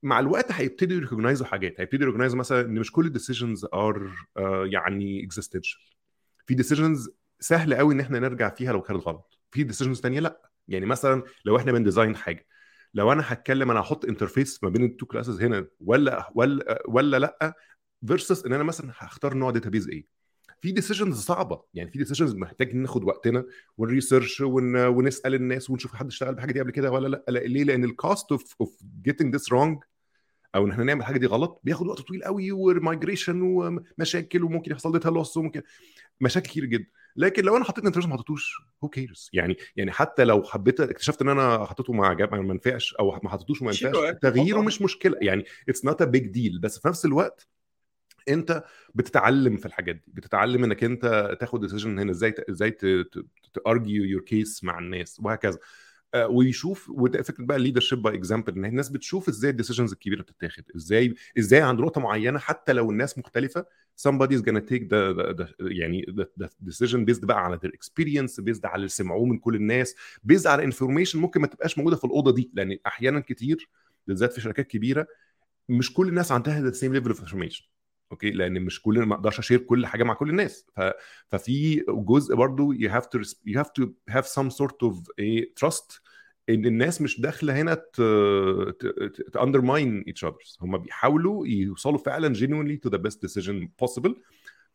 مع 0.02 0.20
الوقت 0.20 0.52
هيبتدوا 0.52 0.96
ي 0.96 1.01
recognize 1.01 1.42
وا 1.42 1.46
حاجات. 1.46 1.80
هيبتدوا 1.80 2.02
ي 2.02 2.05
recognize 2.05 2.35
وا 2.35 2.38
مثلا 2.38 2.60
إن 2.60 2.74
مش 2.74 2.92
كل 2.92 3.06
ال 3.06 3.12
decisions 3.12 3.66
are 3.74 4.10
يعني 4.64 5.24
existential 5.24 5.80
في 6.46 6.54
decisions 6.54 7.10
سهل 7.40 7.74
قوي 7.74 7.94
إن 7.94 8.00
إحنا 8.00 8.18
نرجع 8.18 8.50
فيها 8.50 8.72
لو 8.72 8.82
كانت 8.82 9.06
غلط. 9.06 9.38
في 9.50 9.62
decisions 9.62 10.00
تانية 10.00 10.20
لأ. 10.20 10.50
يعني 10.68 10.86
مثلا 10.86 11.22
لو 11.44 11.56
إحنا 11.56 11.72
بن 11.72 11.83
design 11.83 12.16
حاجة. 12.16 12.46
لو 12.96 13.12
أنا 13.12 13.22
هتكلم 13.26 13.70
أنا 13.70 13.80
هحط 13.80 14.04
interface 14.04 14.64
ما 14.64 14.68
بين 14.68 14.84
ال 14.84 14.90
two 14.90 15.06
classes 15.06 15.42
هنا 15.42 15.66
ولا 15.80 16.30
ولا 16.34 16.82
ولا 16.88 17.16
لأ 17.16 17.54
versus 18.06 18.46
إن 18.46 18.52
أنا 18.52 18.64
مثلا 18.64 18.92
هختار 18.94 19.34
نوع 19.34 19.50
database 19.50 19.88
إيه 19.88 20.06
في 20.60 20.72
decisions 20.72 21.16
صعبة. 21.20 21.62
يعني 21.74 21.90
في 21.90 21.98
decisions 21.98 22.34
محتاج 22.34 22.74
ناخد 22.74 23.04
وقتنا 23.04 23.44
ون 23.78 23.91
research 23.91 24.40
ون... 24.40 24.76
ونسأل 24.76 25.34
الناس 25.34 25.70
ونشوف 25.70 25.94
حد 25.94 26.06
اشتغل 26.06 26.34
بحاجه 26.34 26.52
دي 26.52 26.60
قبل 26.60 26.70
كده 26.70 26.90
ولا 26.90 27.08
لأ, 27.08 27.38
ليه؟ 27.38 27.64
لأن 27.64 27.84
ال 27.84 27.94
cost 27.94 28.32
of 28.32 28.54
of 28.60 28.78
getting 29.02 29.34
this 29.34 29.52
wrong 29.52 29.78
أو 30.54 30.66
إن 30.66 30.70
إحنا 30.70 30.84
نعمل 30.84 31.04
حاجة 31.04 31.18
دي 31.18 31.26
غلط 31.26 31.60
بياخد 31.64 31.86
وقت 31.86 32.00
طويل 32.00 32.24
قوي 32.24 32.52
و 32.52 32.61
migration 32.61 33.40
ومشاكل 33.42 34.44
وممكن 34.44 34.72
يحصل 34.72 34.92
data 34.92 35.08
loss 35.08 35.36
وممكن 35.36 35.62
مشاكل 36.20 36.48
كتير 36.48 36.64
جدا. 36.64 36.86
لكن 37.16 37.44
لو 37.44 37.56
أنا 37.56 37.64
حطيت 37.64 37.84
interface 37.84 38.08
ما 38.08 38.14
حطيتوش 38.14 38.56
هو 38.84 38.88
كيرز 38.88 39.30
يعني 39.32 39.56
يعني 39.76 39.92
حتى 39.92 40.24
لو 40.24 40.42
حبيت 40.42 40.80
اكتشفت 40.80 41.22
إن 41.22 41.28
أنا 41.28 41.64
حطيته 41.64 41.92
مع 41.92 42.12
جاب 42.12 42.34
ما 42.34 42.54
نفعش 42.54 42.94
أو 42.94 43.20
ما 43.22 43.30
حطيتوش 43.30 43.62
وما 43.62 43.72
يعني. 43.82 44.18
تغييره. 44.22 44.60
مش 44.60 44.82
مشكلة 44.82 45.18
يعني 45.20 45.44
اتس 45.68 45.84
نوت 45.84 46.02
ا 46.02 46.04
بيج 46.04 46.26
ديل 46.26 46.58
بس 46.58 46.78
في 46.78 46.88
نفس 46.88 47.04
الوقت 47.04 47.48
أنت 48.28 48.64
بتتعلم 48.94 49.56
في 49.56 49.66
الحاجات 49.66 49.94
دي 49.94 50.12
بتتعلم 50.12 50.64
إنك 50.64 50.84
أنت 50.84 51.36
تاخد 51.40 51.60
ديسيجن 51.60 51.98
هنا 51.98 52.10
إزاي 52.10 52.34
إزاي 52.50 52.70
تارجيو 53.64 54.04
يور 54.04 54.22
كيس 54.22 54.64
مع 54.64 54.78
الناس 54.78 55.20
وهكذا 55.24 55.58
ويشوف 56.30 56.90
وده 56.90 57.22
فكرة 57.22 57.44
بقى 57.44 57.56
الليدرشيب 57.56 58.02
باي 58.02 58.14
اكزامبل 58.14 58.52
إن 58.52 58.64
الناس 58.64 58.88
بتشوف 58.88 59.28
إزاي 59.28 59.50
الديسيجنز 59.50 59.92
الكبيرة 59.92 60.22
بتتاخد 60.22 60.64
إزاي 60.76 61.14
إزاي 61.38 61.60
عند 61.60 61.80
نقطة 61.80 62.00
معينة 62.00 62.38
حتى 62.38 62.72
لو 62.72 62.90
الناس 62.90 63.18
مختلفة 63.18 63.66
somebody 64.08 64.30
is 64.32 64.42
gonna 64.42 64.60
take 64.70 64.82
the, 64.88 65.14
the, 65.18 65.44
the 65.44 65.46
يعني 65.60 66.06
the, 66.08 66.44
the 66.44 66.48
decision 66.70 66.98
based 67.10 67.24
بقى 67.26 67.44
على 67.44 67.58
their 67.58 67.70
experience 67.70 68.44
based 68.44 68.64
على 68.64 68.76
اللي 68.76 68.88
سمعوه 68.88 69.24
من 69.26 69.38
كل 69.38 69.54
الناس 69.54 69.94
based 70.32 70.46
على 70.46 70.72
information 70.72 71.14
ممكن 71.16 71.40
ما 71.40 71.46
تبقاش 71.46 71.78
موجودة 71.78 71.96
في 71.96 72.04
الأوضة 72.04 72.32
دي 72.34 72.50
لأن 72.54 72.78
أحيانا 72.86 73.20
كتير 73.20 73.68
بالذات 74.06 74.32
في 74.32 74.40
شركات 74.40 74.66
كبيرة 74.66 75.06
مش 75.68 75.92
كل 75.94 76.08
الناس 76.08 76.32
عندها 76.32 76.70
the 76.70 76.74
same 76.74 76.92
level 77.02 77.12
of 77.16 77.20
information. 77.20 77.75
أوكي 78.12 78.30
لأن 78.30 78.62
مش 78.62 78.82
كل 78.82 78.98
ما 78.98 79.14
أقدرش 79.14 79.38
a 79.38 79.41
share 79.41 79.58
كل 79.58 79.86
حاجة 79.86 80.04
مع 80.04 80.14
كل 80.14 80.30
الناس 80.30 80.66
ف... 80.76 80.80
ففي 81.28 81.84
جزء 81.88 82.34
برضو 82.34 82.74
you 82.74 82.88
have 82.88 83.04
to 83.04 83.20
you 83.46 83.58
have 83.58 83.70
to 83.80 83.86
have 84.10 84.24
some 84.26 84.50
sort 84.50 84.88
of 84.88 84.94
a 85.20 85.44
trust 85.60 86.00
ان 86.48 86.66
الناس 86.66 87.02
مش 87.02 87.20
داخله 87.20 87.60
هنا 87.60 87.74
ت 87.74 88.00
undermine 89.38 90.04
each 90.10 90.28
other 90.28 90.62
هم 90.62 90.78
بيحاولوا 90.78 91.46
يوصلوا 91.46 91.98
فعلا 91.98 92.34
genuinely 92.34 92.88
to 92.88 92.92
the 92.92 92.98
best 92.98 93.16
decision 93.16 93.68
possible 93.84 94.14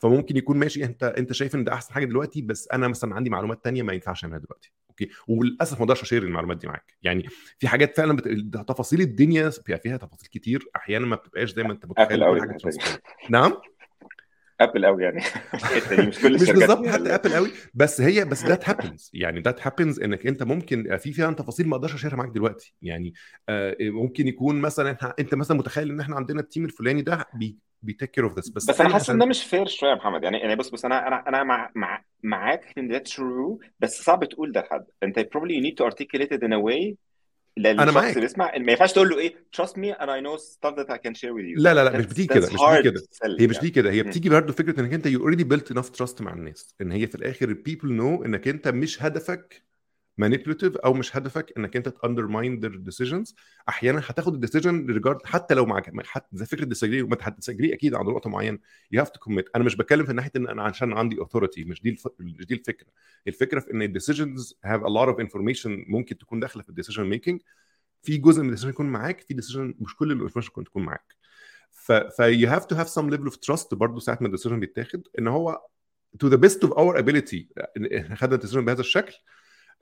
فممكن 0.02 0.38
يكون 0.38 0.58
ماشي. 0.58 0.86
انت 0.86 1.04
انت 1.04 1.34
شايف 1.34 1.56
ان 1.56 1.64
ده 1.64 1.74
أحسن 1.74 1.94
حاجة 1.94 2.06
دلوقتي 2.06 2.42
بس 2.42 2.68
أنا 2.74 2.88
مثلا 2.88 3.16
عندي 3.16 3.30
معلومات 3.30 3.64
تانية 3.64 3.84
ما 3.84 3.94
ينفعش 3.94 4.24
أعملها 4.24 4.40
دلوقتي. 4.40 4.72
أوكي؟ 4.90 5.10
وللأسف 5.28 5.78
ما 5.78 5.84
أقدرش 5.84 6.02
a 6.02 6.05
share 6.05 6.24
المعلومات 6.24 6.58
دي 6.58 6.68
معاك. 6.68 6.94
يعني 7.04 7.26
في 7.60 7.68
حاجات 7.68 7.98
فعلا 7.98 8.16
بت... 8.16 8.28
تفاصيل 8.68 9.02
الدنيا 9.02 9.50
فيها, 9.50 9.78
فيها 9.78 9.98
تفاصيل 9.98 10.30
كتير. 10.32 10.70
أحيانا 10.76 11.06
ما 11.06 11.16
بتبقاش 11.16 11.54
زي 11.54 11.64
ما 11.64 11.74
أنت 11.74 11.86
متخيل 11.86 12.24
نعم؟ 13.30 13.54
ugly 14.64 14.86
قوي 14.86 15.04
يعني. 15.04 15.18
الحتة 15.54 15.96
دي 15.96 16.08
مش 16.08 16.20
كل 16.20 16.34
مش 16.34 16.52
بالظبط 16.52 16.82
فيها 16.84 16.92
حتى 16.94 17.16
ugly 17.16 17.34
قوي 17.34 17.52
بس 17.74 18.02
هي 18.02 18.26
بس 18.26 18.46
that 18.46 18.70
happens 18.70 19.12
يعني 19.14 19.40
that 19.42 19.68
happens 19.68 20.00
إنك 20.00 20.28
أنت 20.28 20.44
ممكن 20.44 20.98
في 20.98 21.14
فعلا 21.14 21.36
تفاصيل 21.36 21.68
ما 21.68 21.76
أقدرش 21.76 21.94
a 21.94 21.97
share 21.97 22.13
ها 22.13 22.16
معاك 22.16 22.30
دلوقتي. 22.30 22.76
يعني 22.82 23.14
آه، 23.50 23.76
ممكن 23.82 24.28
يكون 24.28 24.62
مثلا 24.62 24.98
أنت 25.20 25.36
مثلا 25.36 25.58
متخيل 25.58 25.92
إن 25.92 26.00
إحنا 26.00 26.16
عندنا 26.16 26.40
ال 26.42 26.47
team 26.47 26.66
الفلاني 26.66 27.02
ده 27.02 27.26
بي 27.34 27.58
بي 27.82 27.92
take 27.92 28.12
care 28.12 28.24
of 28.24 28.40
this 28.40 28.50
بس 28.50 28.66
بس 28.66 28.82
أنا 28.82 28.90
حاسس 28.90 29.10
إن 29.10 29.20
ده 29.20 29.26
مش 29.26 29.44
fair 29.44 29.68
شوية 29.68 29.90
يا 29.90 29.96
محمد. 29.96 30.24
يعني 30.24 30.38
يعني 30.38 30.56
بص 30.56 30.70
بص 30.70 30.86
أنا 30.86 31.08
أنا 31.08 31.28
أنا 31.28 31.44
مع 31.44 31.72
مع 31.76 32.04
معاك 32.24 32.74
إن 32.78 32.88
ده 32.88 32.98
true 32.98 33.60
بس 33.80 34.02
صعب 34.04 34.26
تقول 34.26 34.52
ده 34.52 34.62
لحد. 34.62 34.86
أنت 35.04 35.20
probably 35.20 35.52
you 35.52 35.64
need 35.66 35.76
to 35.84 35.90
articulate 35.92 36.32
it 36.38 36.42
in 36.44 36.54
a 36.54 36.60
way 36.70 36.96
أنا 37.58 37.92
معاك. 37.92 38.10
اللي 38.10 38.22
بيسمع 38.22 38.58
ما 38.58 38.72
ينفعش 38.72 38.94
تقول 38.94 39.10
له 39.10 39.18
إيه 39.20 39.36
trust 39.58 39.70
me 39.72 39.96
and 40.00 40.08
I 40.10 40.22
know 40.26 40.38
stuff 40.42 40.76
that 40.76 40.90
I 40.90 40.98
can 40.98 41.14
share 41.14 41.34
with 41.34 41.46
you. 41.46 41.58
لا 41.58 41.74
لا 41.74 41.84
لا 41.84 41.98
مش 41.98 42.06
بتيجي 42.06 42.28
كده 42.28 42.48
مش 42.48 42.54
بتيجي 42.54 42.82
كده. 42.82 43.02
هي 43.40 43.48
مش 43.48 43.56
يعني. 43.56 43.68
دي 43.68 43.70
كده 43.70 43.92
هي. 43.92 44.04
بتيجي 44.04 44.30
برضه 44.30 44.54
فكرة 44.54 44.80
إنك 44.80 44.94
أنت 44.94 45.08
you 45.08 45.20
already 45.22 45.44
built 45.44 45.76
enough 45.78 45.90
trust 46.02 46.22
مع 46.22 46.34
الناس 46.34 46.76
إن 46.82 46.92
هي 46.92 47.08
في 47.08 47.16
الآخر 47.16 47.56
people 47.70 47.88
know 47.88 48.26
إنك 48.26 48.48
أنت 48.48 48.68
مش 48.68 49.04
هدفك 49.04 49.64
manipulative 50.24 50.78
أو 50.86 50.94
مش 50.94 51.18
هدفك 51.18 51.54
إنك 51.58 51.76
أنت 51.76 51.90
undermine 51.90 52.64
their 52.64 52.76
decisions. 52.92 53.34
أحيانا 53.70 54.02
هتاخد 54.06 54.34
ال 54.34 54.39
decision 54.39 54.86
regard 54.90 55.26
حتى 55.26 55.54
لو 55.54 55.66
معاك 55.66 56.06
حتى 56.06 56.28
زي 56.34 56.46
فكرة 56.46 56.66
disagree 56.66 57.02
وما 57.02 57.18
هت 57.22 57.32
disagree 57.32 57.74
أكيد 57.74 57.96
عند 57.96 58.10
نقطة 58.10 58.30
معينة. 58.30 58.60
you 58.92 59.02
have 59.02 59.10
to 59.10 59.20
commit 59.20 59.46
أنا 59.56 59.64
مش 59.64 59.76
بتكلم 59.76 60.06
في 60.06 60.14
ناحية 60.14 60.32
إن 60.36 60.48
أنا 60.48 60.64
عشان 60.64 60.94
عندي 60.94 61.20
authority 61.20 61.64
مش 61.64 61.82
دي 61.82 61.90
الف... 61.90 62.08
مش 62.20 62.46
دي 62.46 62.54
الفكرة. 62.54 62.88
الفكرة 63.28 63.60
في 63.60 63.72
إن 63.74 63.82
ال 63.82 63.89
decisions 63.89 64.60
have 64.66 64.82
a 64.84 64.88
lot 64.88 65.08
of 65.08 65.20
information 65.20 65.86
ممكن 65.88 66.18
تكون 66.18 66.40
داخلة 66.40 66.64
في 66.64 66.70
ال 66.70 66.73
decision 66.73 67.04
making 67.04 67.42
في 68.04 68.18
جزء 68.18 68.42
من 68.42 68.48
ال 68.48 68.50
decision 68.50 68.70
يكون 68.70 68.86
معاك 68.86 69.22
في 69.22 69.34
decision 69.34 69.76
مش 69.80 69.96
كل 69.96 70.12
ال 70.12 70.15
information 70.15 70.50
ممكن 70.50 70.64
تكون 70.64 70.84
معاك. 70.84 71.16
ف 71.72 71.92
ف 71.92 72.22
you 72.22 72.48
have 72.48 72.66
to 72.66 72.78
have 72.80 72.88
some 72.90 73.14
level 73.14 73.32
of 73.32 73.36
trust 73.36 73.76
برضه 73.76 74.00
ساعة 74.00 74.18
ما 74.22 74.28
ال 74.28 74.31
decision 74.31 74.60
بيتاخد 74.60 75.08
إن 75.20 75.28
هو 75.28 75.68
the 76.26 76.38
best 76.38 76.68
of 76.68 76.70
our 76.70 76.98
ability. 76.98 77.46
إن 77.78 78.16
خدنا 78.16 78.36
ال 78.36 78.39
decision 78.39 78.66
بهذا 78.66 78.82
الشكل 78.82 79.14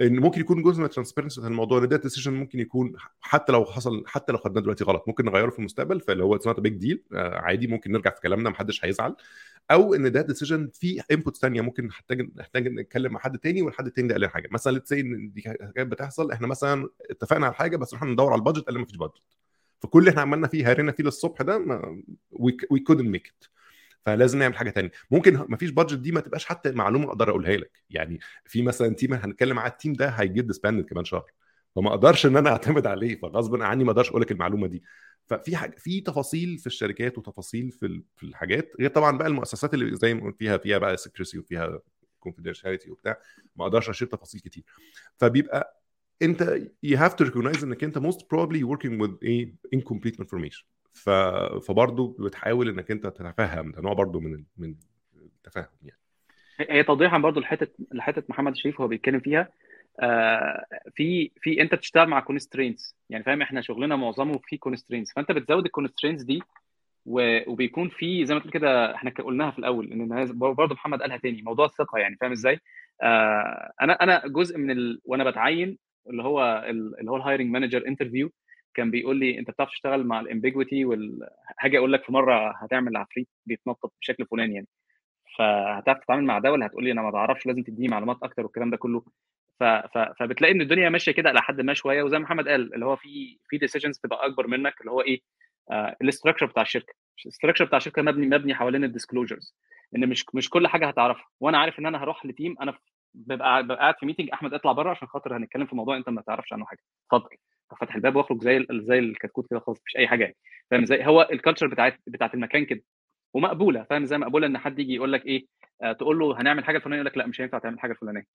إن 0.02 0.20
ممكن 0.20 0.42
يكون 0.42 0.64
جزء 0.64 0.80
من 0.80 0.86
ال 0.86 0.90
transparency 0.90 1.42
في 1.42 1.48
الموضوع 1.48 1.80
ان 1.84 1.88
ده 1.88 1.98
decision 1.98 2.34
ممكن 2.34 2.60
يكون 2.60 2.94
حتى 3.22 3.52
لو 3.52 3.66
حصل 3.66 4.04
حتى 4.08 4.32
لو 4.32 4.38
خدناه 4.38 4.62
دلوقتي 4.62 4.84
غلط 4.84 5.04
ممكن 5.08 5.26
نغيره 5.26 5.50
في 5.50 5.60
المستقبل 5.60 6.00
فاللي 6.02 6.24
هو 6.24 6.36
it's 6.36 6.48
not 6.48 6.60
big 6.60 6.74
deal 6.74 7.04
عادي 7.14 7.68
ممكن 7.68 7.92
نرجع 7.92 8.12
في 8.12 8.22
كلامنا 8.22 8.50
محدش 8.50 8.86
هيزعل. 8.86 9.16
أو 9.72 9.94
إن 9.94 10.12
ده 10.12 10.22
decision 10.22 10.70
فيه 10.74 11.02
inputs 11.12 11.40
ثانية 11.40 11.62
ممكن 11.62 11.86
نحتاج 11.86 12.30
نحتاج 12.36 12.68
نتكلم 12.68 13.14
مع 13.14 13.20
حد 13.20 13.38
تاني 13.40 13.62
والحد 13.62 13.86
التاني 13.86 14.08
ده 14.08 14.16
قال 14.16 14.28
حاجة. 14.30 14.50
مثلا 14.52 14.72
let's 14.72 14.94
إن 14.94 15.32
دي 15.34 15.42
حاجات 15.42 15.88
بتحصل 15.88 16.32
إحنا 16.32 16.48
مثلا 16.48 16.90
اتفقنا 17.12 17.46
على 17.46 17.56
حاجة 17.56 17.78
بس 17.78 17.94
رحنا 17.94 18.12
ندور 18.12 18.32
على 18.32 18.40
ال 18.40 18.44
budget 18.44 18.66
قال 18.66 18.74
لي 18.74 18.80
مفيش 18.82 18.98
budget 18.98 19.22
فكل 19.80 20.00
اللي 20.00 20.10
إحنا 20.12 20.22
عملنا 20.22 20.48
فيه 20.48 20.72
هرينا 20.72 20.92
فيه 20.92 21.04
للصبح 21.04 21.42
ده 21.42 21.66
we 22.32 22.80
couldn't 22.88 23.08
make 23.10 23.28
it 23.28 23.46
فلازم 24.06 24.40
نعمل 24.40 24.58
حاجة 24.58 24.70
تانية. 24.70 24.92
ممكن 25.12 25.46
ما 25.50 25.58
فيش 25.58 25.70
budget 25.70 26.00
دي 26.00 26.12
ما 26.12 26.20
تبقاش 26.22 26.46
حتى 26.46 26.72
معلومة 26.72 27.08
أقدر 27.10 27.30
أقولها 27.30 27.58
لك. 27.58 27.72
يعني 27.90 28.20
في 28.46 28.62
مثلا 28.62 28.96
team 28.96 29.14
هنتكلم 29.14 29.60
على 29.60 29.72
ال 29.72 29.76
team 29.76 29.94
ده 29.94 30.10
هيجيب 30.10 30.48
disbanded 30.48 30.86
كمان 30.86 31.06
شهر. 31.06 31.32
فما 31.76 31.90
أقدرش 31.90 32.26
إن 32.26 32.38
أنا 32.38 32.50
أعتمد 32.50 32.88
عليه 32.88 33.20
فغصب 33.20 33.62
عني 33.62 33.84
ما 33.84 33.92
أقدرش 33.92 34.10
أقول 34.10 34.22
لك 34.22 34.32
المعلومة 34.32 34.68
دي. 34.68 34.84
ففي 35.28 35.56
حاجة 35.56 35.76
في 35.78 36.02
تفاصيل 36.02 36.58
في 36.58 36.68
الشركات 36.68 37.18
وتفاصيل 37.18 37.72
في 37.72 38.04
في 38.16 38.24
الحاجات 38.24 38.72
غير 38.80 38.90
طبعا 38.90 39.18
بقى 39.18 39.28
المؤسسات 39.28 39.74
اللي 39.74 39.96
زي 39.96 40.14
ما 40.14 40.32
فيها 40.32 40.58
فيها 40.58 40.78
بقى 40.78 40.98
secrecy 40.98 41.40
وفيها 41.40 41.80
confidentiality 42.28 42.90
وبتاع 42.90 43.18
ما 43.56 43.66
أقدرش 43.66 43.90
a 43.90 43.93
share 43.93 44.08
تفاصيل 44.08 44.42
كتير. 44.42 44.64
فبيبقى 45.18 45.84
أنت 46.22 46.62
you 46.86 46.98
have 46.98 47.14
to 47.14 47.30
recognize 47.30 47.64
إنك 47.64 47.84
أنت 47.84 48.00
most 48.00 48.20
probably 48.34 48.64
working 48.64 49.00
with 49.02 49.12
a 49.24 49.48
incomplete 49.76 50.16
information. 50.20 50.64
ف... 50.94 51.10
فبرضه 51.68 52.16
بتحاول 52.20 52.70
إنك 52.70 52.92
أنت 52.92 53.08
تتفهم 53.08 53.72
ده 53.72 53.82
نوع 53.82 53.94
برضه 53.94 54.20
من. 54.20 54.44
من 54.58 54.76
التفاهم 55.16 55.68
يعني 55.84 56.00
هي 56.60 56.84
توضيحا 56.84 57.18
برضو 57.18 57.40
لحته 57.40 57.68
لحتة 57.92 58.24
محمد 58.30 58.56
شريف 58.56 58.82
هو 58.82 58.88
بيتكلم 58.88 59.20
فيها 59.20 59.50
آه 60.00 60.66
في 60.96 61.32
في 61.42 61.62
أنت 61.62 61.76
بتشتغل 61.76 62.08
مع 62.08 62.20
constraints 62.20 62.96
يعني 63.10 63.24
فاهم 63.24 63.42
إحنا 63.42 63.62
شغلنا 63.62 63.96
معظمه 63.96 64.40
في 64.44 64.58
constraints 64.58 65.14
فأنت 65.14 65.32
بتزود 65.32 65.66
ال 65.66 65.71
constraints 65.71 66.24
دي 66.24 66.42
وبيكون 67.06 67.90
في 67.90 68.26
زي 68.26 68.34
ما 68.34 68.40
تقول 68.40 68.52
كده 68.52 68.96
إحنا 68.96 69.10
قلناها 69.12 69.52
في 69.52 69.60
الأول 69.60 69.92
إن 69.92 70.32
برضه 70.34 70.74
محمد 70.76 71.02
قالها 71.02 71.18
تاني 71.18 71.42
موضوع 71.42 71.66
الثقة 71.66 71.98
يعني 71.98 72.18
فاهم 72.22 72.32
إزاي؟ 72.32 72.60
آه 73.02 73.72
أنا 73.82 73.94
أنا 73.94 74.22
جزء 74.28 74.58
من 74.58 74.72
ال... 74.72 75.02
وأنا 75.06 75.30
بتعين 75.30 75.78
اللي 76.10 76.24
هو 76.24 76.64
ال- 76.70 77.00
اللي 77.00 77.12
هو 77.12 77.16
ال 77.16 77.21
hiring 77.21 77.52
manager 77.52 77.88
interview 77.88 78.32
كان 78.74 78.92
بيقول 78.92 79.18
لي 79.20 79.40
أنت 79.40 79.52
بتعرف 79.52 79.70
تشتغل 79.70 80.04
مع 80.08 80.20
ال 80.20 80.26
ambiguity 80.26 80.86
وال... 80.86 81.28
هاجي 81.60 81.78
أقول 81.78 81.94
لك 81.94 82.04
في 82.04 82.12
مرة 82.14 82.52
هتعمل 82.64 82.98
عفريت 82.98 83.28
بيتنطط 83.46 83.94
بشكل 84.02 84.26
فلاني 84.26 84.54
يعني. 84.56 84.68
فهتعرف 85.38 86.00
تتعامل 86.04 86.24
مع 86.26 86.40
ده 86.40 86.52
ولا 86.52 86.66
هتقول 86.66 86.84
لي 86.84 86.92
أنا 86.92 87.02
ما 87.02 87.10
بعرفش 87.10 87.46
لازم 87.48 87.64
تديني 87.64 87.88
معلومات 87.88 88.18
أكتر 88.24 88.44
والكلام 88.44 88.70
ده 88.70 88.78
كله. 88.78 89.04
ف... 89.60 89.64
ف... 89.64 89.98
فبتلاقي 90.20 90.54
إن 90.54 90.62
الدنيا 90.62 90.90
ماشية 90.90 91.12
كده 91.12 91.32
إلى 91.32 91.42
حد 91.42 91.62
ما 91.62 91.74
شوية. 91.74 92.04
وزي 92.04 92.18
ما 92.18 92.24
محمد 92.24 92.48
قال 92.48 92.74
اللي 92.74 92.86
هو 92.86 92.96
في 92.96 93.38
في 93.50 93.58
decisions 93.58 94.00
تبقى 94.00 94.26
أكبر 94.26 94.48
منك 94.48 94.74
اللي 94.82 94.92
هو 94.92 95.02
إيه؟ 95.02 95.20
آه 95.72 95.96
ال 96.02 96.06
structure 96.06 96.46
بتاع 96.46 96.62
الشركة. 96.64 96.94
ال 97.26 97.30
structure 97.30 97.66
بتاع 97.66 97.78
الشركة 97.78 98.02
مبني 98.02 98.28
مبني 98.28 98.56
حوالين 98.56 98.84
ال 98.84 98.90
disclosures 98.90 99.56
إن 99.96 100.10
مش 100.10 100.26
مش 100.34 100.50
كل 100.50 100.68
حاجة 100.68 100.88
هتعرفها. 100.88 101.26
وأنا 101.40 101.58
عارف 101.58 101.80
إن 101.80 101.86
أنا 101.86 102.04
هروح 102.04 102.26
ل 102.26 102.32
team 102.32 102.56
أنا 102.62 102.74
ببقى 103.14 103.64
ببقى 103.64 103.78
قاعد 103.78 103.96
في 104.00 104.06
meeting 104.06 104.30
أحمد 104.34 104.54
اطلع 104.54 104.72
بره 104.72 104.90
عشان 104.92 105.08
خاطر 105.08 105.38
هنتكلم 105.38 105.66
في 105.66 105.76
موضوع 105.76 105.98
أنت 105.98 106.10
ما 106.10 106.22
تعرفش 106.22 106.54
عنه 106.54 106.66
حاجة. 106.66 106.80
اتفضل. 107.14 107.36
فتح 107.82 107.96
الباب 107.96 108.16
واخرج 108.16 108.44
زي 108.44 108.66
زي 108.72 109.00
الكتكوت 109.00 109.48
كده 109.50 109.60
خلاص 109.60 109.78
مفيش 109.82 109.98
أي 109.98 110.08
حاجة 110.08 110.24
يعني. 110.24 110.36
فاهم 110.72 110.82
إزاي؟ 110.82 111.08
هو 111.08 111.28
ال 111.32 111.36
culture 111.36 111.68
بتاعت 111.68 112.00
بتاعت 112.08 112.34
المكان 112.34 112.66
كده. 112.66 112.82
ومقبولة 113.34 113.84
فاهم 113.90 114.04
إزاي؟ 114.04 114.18
مقبولة 114.20 114.48
إن 114.48 114.58
حد 114.58 114.80
يجي 114.80 114.94
يقول 114.96 115.14
لك 115.14 115.26
إيه 115.26 115.46
آه 115.84 115.92
تقول 115.94 116.20
له 116.20 116.42
هنعمل 116.42 116.66
حاجة 116.66 116.78
الفلانية 116.78 116.98
يقول 116.98 117.06
لك 117.06 117.18
لأ 117.18 117.28
مش 117.28 117.42
هينفع 117.42 117.60
تعمل 117.60 117.80
حاجة 117.80 117.92
الفلانية. 117.92 118.26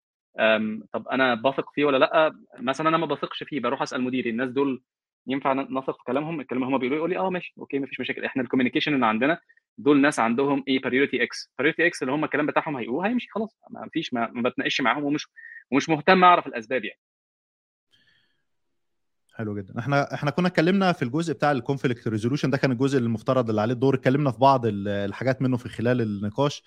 طب 0.93 1.09
أنا 1.09 1.35
بثق 1.35 1.71
فيه 1.75 1.85
ولا 1.85 1.97
لأ؟ 1.99 2.35
مثلا 2.59 2.89
أنا 2.89 2.97
ما 2.97 3.07
بثقش 3.07 3.43
فيه 3.43 3.61
بروح 3.61 3.83
أسأل 3.83 4.03
مديري. 4.03 4.31
الناس 4.31 4.51
دول 4.51 4.83
ينفع 5.27 5.53
نثق 5.53 5.97
في 5.99 6.05
كلامهم؟ 6.07 6.41
الكلام 6.41 6.63
اللي 6.63 6.75
هم 6.75 6.79
بيقولوا 6.79 6.99
يقول 6.99 7.11
لي 7.11 7.19
آه 7.19 7.31
ماشي 7.31 7.55
okay 7.59 7.79
مفيش 7.79 8.01
مشاكل. 8.01 8.25
إحنا 8.25 8.43
ال 8.43 8.46
communication 8.46 8.95
اللي 8.95 9.07
عندنا 9.07 9.39
دول 9.79 10.01
ناس 10.01 10.19
عندهم 10.21 10.65
إيه 10.69 10.81
priority 10.83 11.23
X 11.23 11.53
priority 11.59 11.87
X 11.87 12.03
اللي 12.03 12.13
هم 12.13 12.25
الكلام 12.25 12.47
بتاعهم 12.47 12.77
هيقولوه 12.77 13.07
هيمشي 13.07 13.29
خلاص. 13.31 13.59
ما 13.71 13.89
فيش 13.93 14.15
ما, 14.15 14.31
ما 14.33 14.49
بتناقش 14.49 14.81
معاهم 14.81 15.05
ومش 15.05 15.29
ومش 15.73 15.89
مهتم 15.89 16.25
أعرف 16.25 16.47
الأسباب 16.47 16.85
يعني. 16.85 16.99
حلو 19.35 19.57
جدا. 19.57 19.79
إحنا 19.79 20.15
إحنا 20.15 20.31
كنا 20.31 20.49
اتكلمنا 20.49 20.93
في 20.93 21.03
الجزء 21.03 21.33
بتاع 21.35 21.53
ال 21.53 21.59
conflict 21.59 22.09
resolution 22.09 22.51
ده 22.51 22.57
كان 22.57 22.73
الجزء 22.73 22.99
المفترض 22.99 23.49
اللي 23.49 23.61
عليه 23.61 23.75
الدور. 23.75 23.95
اتكلمنا 23.95 24.31
في 24.31 24.39
بعض 24.39 24.67
ال- 24.67 24.89
الحاجات 24.89 25.43
منه 25.43 25.57
في 25.57 25.69
خلال 25.69 26.01
النقاش. 26.01 26.63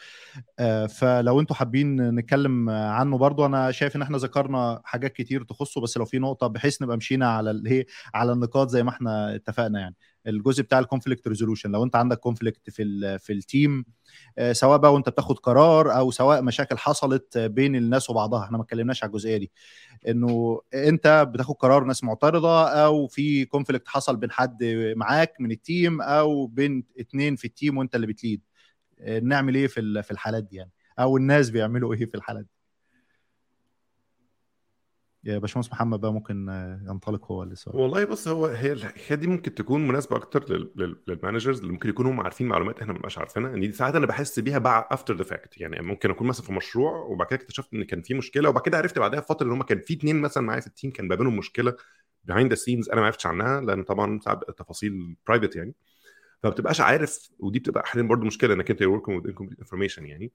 آه، 0.60 0.86
فلو 0.86 1.40
أنتوا 1.40 1.56
حابين 1.56 2.10
نتكلم 2.16 2.70
عنه 2.70 3.18
برضو 3.18 3.46
أنا 3.46 3.72
شايف 3.72 3.96
إن 3.96 4.02
إحنا 4.02 4.18
ذكرنا 4.18 4.82
حاجات 4.84 5.14
كتير 5.14 5.44
تخصه 5.44 5.82
بس 5.82 5.98
لو 5.98 6.06
في 6.06 6.20
نقطة 6.20 6.48
بحيث 6.48 6.82
نبقى 6.82 6.98
مشينا 6.98 7.32
على 7.32 7.52
الايه 7.52 7.88
على 8.14 8.32
النقاط 8.32 8.70
زي 8.70 8.84
ما 8.84 8.90
إحنا 8.90 9.36
اتفقنا 9.36 9.80
يعني. 9.80 9.96
الجزء 10.28 10.64
بتاع 10.64 10.80
ال 10.80 10.85
conflict 10.85 11.28
resolution 11.28 11.72
لو 11.72 11.84
انت 11.84 11.96
عندك 11.96 12.20
conflict 12.20 12.70
في 12.70 12.84
ال 12.84 13.20
في 13.20 13.34
ال 13.34 13.44
team 13.44 13.86
آه، 14.38 14.54
سواء 14.54 14.78
بقى 14.78 14.94
وانت 14.94 15.10
بتاخد 15.10 15.40
قرار 15.40 15.98
أو 15.98 16.12
سواء 16.12 16.42
مشاكل 16.42 16.78
حصلت 16.78 17.38
بين 17.38 17.76
الناس 17.76 18.10
وبعضها. 18.10 18.44
إحنا 18.44 18.58
ما 18.58 18.64
اتكلمناش 18.64 19.04
على 19.04 19.10
الجزئية 19.10 19.38
دي. 19.38 19.52
انه 20.08 20.62
انت 20.74 21.28
بتاخد 21.34 21.56
قرار 21.56 21.84
ناس 21.84 22.04
معترضة 22.04 22.68
أو 22.70 23.08
في 23.08 23.46
conflict 23.46 23.88
حصل 23.88 24.16
بين 24.16 24.32
حد 24.32 24.64
معاك 24.96 25.34
من 25.40 25.52
ال 25.52 25.62
team 25.62 26.02
أو 26.02 26.46
بين 26.48 26.84
اتنين 27.00 27.36
في 27.36 27.46
ال 27.46 27.52
team 27.52 27.78
وانت 27.78 27.96
اللي 27.96 28.08
بت 28.08 28.17
lead. 28.17 28.42
آه، 29.00 29.20
نعمل 29.20 29.56
إيه 29.56 29.68
في 29.68 30.04
في 30.04 30.12
الحالات 30.12 30.44
دي 30.44 30.56
يعني؟ 30.56 30.72
أو 31.00 31.18
الناس 31.18 31.50
بيعملوا 31.50 31.94
إيه 31.94 32.06
في 32.06 32.16
الحالات 32.16 32.44
دي؟ 32.46 32.57
يا 35.28 35.38
باشمهندس 35.38 35.72
محمد 35.72 36.00
بقى 36.02 36.14
ممكن 36.14 36.50
آه، 36.50 36.82
ينطلق 36.90 37.32
هو 37.32 37.44
السؤال 37.44 37.76
والله 37.76 38.06
بص 38.06 38.28
هو 38.28 38.46
هي 38.46 38.72
الحكاية 38.72 39.18
دي 39.18 39.28
ممكن 39.28 39.56
تكون 39.56 39.88
مناسبة 39.88 40.16
أكتر 40.16 40.54
لل- 40.54 40.72
لل- 40.76 41.02
لل 41.08 41.18
managers 41.18 41.60
اللي 41.60 41.72
ممكن 41.72 41.90
يكونوا 41.90 42.12
هم 42.12 42.22
عارفين 42.22 42.48
معلومات 42.48 42.76
إحنا 42.76 42.88
ما 42.88 42.94
بنبقاش 42.94 43.18
عارفينها. 43.18 43.54
ان 43.54 43.60
دي 43.62 43.72
ساعات 43.72 43.96
أنا 43.96 44.06
بحس 44.06 44.40
بيها 44.40 44.58
بعد 44.58 44.86
after 44.92 45.16
the 45.18 45.24
fact 45.24 45.58
يعني 45.62 45.82
ممكن 45.82 46.10
أكون 46.10 46.28
مثلا 46.28 46.46
في 46.46 46.54
مشروع 46.54 46.92
وبعد 46.98 47.28
كده 47.28 47.40
اكتشفت 47.42 47.74
إن 47.74 47.84
كان 47.84 48.02
في 48.02 48.14
مشكلة 48.14 48.50
وبعد 48.50 48.64
كده 48.64 48.78
عرفت 48.78 49.00
بعدها 49.00 49.20
بفتره 49.20 49.48
إن 49.48 49.52
هم 49.52 49.64
كان 49.64 49.80
في 49.80 49.94
اتنين 49.94 50.22
مثلا 50.22 50.44
معايا 50.44 50.62
في 50.62 50.68
ال 50.68 50.72
team 50.72 50.92
كان 50.92 51.08
ما 51.08 51.16
بينهم 51.16 51.38
مشكلة 51.38 51.76
behind 52.24 52.50
the 52.50 52.56
scenes 52.56 52.90
أنا 52.90 53.00
ما 53.02 53.06
عرفتش 53.06 53.26
عنها 53.26 53.62
لأن 53.62 53.84
طبعا 53.84 54.20
ساعات 54.20 54.38
بتبقى 54.38 54.54
تفاصيل 54.54 55.16
private 55.28 55.56
يعني. 55.56 55.74
فما 56.44 56.52
بتبقاش 56.52 56.82
عارف 56.82 57.30
ودي 57.40 57.60
بتبقى 57.60 57.84
أحيانا 57.84 58.08
برضو 58.08 58.26
مشكلة 58.26 58.54
إنك 58.54 58.72
أنت 58.72 58.82
working 58.84 59.26
with 59.42 59.54
information 59.60 60.06
يعني. 60.06 60.32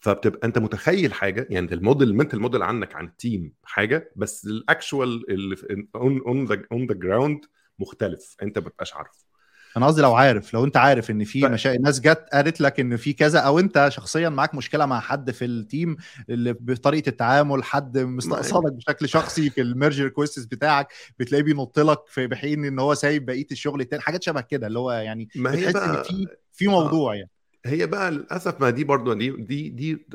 فبتبقى 0.00 0.46
أنت 0.48 0.58
متخيل 0.58 1.12
حاجة 1.12 1.46
يعني 1.50 1.74
ال 1.74 1.80
model 1.80 2.08
ال 2.08 2.13
mental 2.13 2.40
model 2.40 2.62
عنك 2.62 2.96
عن 2.96 3.04
ال 3.06 3.15
team 3.15 3.52
حاجة 3.62 4.12
بس 4.16 4.44
ال 4.44 4.56
actual 4.56 5.30
اللي 5.30 5.56
on 5.94 6.20
on 6.26 6.44
the 6.44 6.62
on 6.72 6.86
the 6.86 6.94
ground 6.94 7.40
مختلف 7.78 8.36
أنت 8.42 8.58
ما 8.58 8.64
بتبقاش 8.64 8.94
عارفه. 8.94 9.28
أنا 9.76 9.86
قصدي 9.86 10.02
لو 10.02 10.14
عارف 10.14 10.54
لو 10.54 10.64
أنت 10.64 10.76
عارف 10.76 11.10
إن 11.10 11.24
في 11.24 11.48
مشاكل 11.48 11.82
ناس 11.82 12.00
جت 12.00 12.26
قالت 12.32 12.60
لك 12.60 12.80
إن 12.80 12.96
في 12.96 13.12
كذا 13.12 13.38
أو 13.38 13.58
أنت 13.58 13.88
شخصيا 13.92 14.28
معاك 14.28 14.54
مشكلة 14.54 14.86
مع 14.86 15.00
حد 15.00 15.30
في 15.30 15.44
ال 15.44 15.54
team 15.54 15.96
اللي 16.30 16.52
بطريقة 16.52 17.08
التعامل 17.08 17.64
حد 17.64 17.98
مستقصدك 17.98 18.72
بشكل 18.72 19.08
شخصي 19.08 19.50
في 19.50 19.60
ال 19.60 19.67
merge 19.67 20.02
requests 20.02 20.44
بتاعك 20.44 20.92
بتلاقيه 21.18 21.44
بينط 21.44 21.78
لك 21.78 21.98
في 22.06 22.26
بحين 22.26 22.64
إن 22.64 22.78
هو 22.78 22.94
سايب 22.94 23.26
بقية 23.26 23.46
الشغل 23.52 23.80
التاني 23.80 24.02
حاجات 24.02 24.22
شبه 24.22 24.40
كده 24.40 24.66
اللي 24.66 24.78
هو 24.78 24.92
يعني 24.92 25.28
ما 25.34 25.54
هي 25.54 25.56
بتحس 25.56 25.76
إن 25.76 26.02
في 26.02 26.26
في 26.52 26.68
موضوع 26.68 27.14
يعني. 27.14 27.30
هي 27.66 27.86
بقى 27.86 28.10
للأسف 28.10 28.60
ما 28.60 28.70
دي 28.70 28.84
برضه 28.84 29.14
دي 29.14 29.30
دي 29.30 29.68
دي 29.68 30.06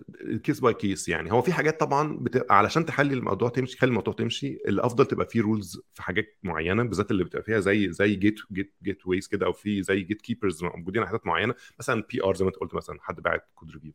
case 0.43 0.59
by 0.59 0.73
case 0.73 1.09
يعني. 1.09 1.31
هو 1.31 1.41
في 1.41 1.53
حاجات 1.53 1.79
طبعا 1.79 2.17
بتبقى 2.17 2.57
علشان 2.57 2.85
تحلي 2.85 3.13
الموضوع 3.13 3.49
تمشي 3.49 3.75
تخلي 3.77 3.87
الموضوع 3.89 4.13
تمشي 4.13 4.47
الأفضل 4.67 5.05
تبقى 5.05 5.25
في 5.27 5.39
rules 5.39 5.81
في 5.93 6.03
حاجات 6.03 6.37
معينة 6.43 6.83
بالذات 6.83 7.11
اللي 7.11 7.23
بتبقى 7.23 7.43
فيها 7.43 7.59
زي 7.59 7.91
زي 7.91 8.15
gate 8.15 8.39
gate 8.51 8.73
gateways 8.83 9.27
كده 9.27 9.45
أو 9.45 9.53
في 9.53 9.83
زي 9.83 10.01
gatekeepers 10.01 10.63
موجودين 10.63 11.01
على 11.01 11.07
حاجات 11.09 11.27
معينة. 11.27 11.53
مثلا 11.79 12.03
PR 12.09 12.35
زي 12.35 12.45
ما 12.45 12.49
أنت 12.49 12.57
قلت 12.57 12.75
مثلا 12.75 12.97
حد 13.01 13.21
باعت 13.21 13.49
code 13.55 13.71
review 13.71 13.91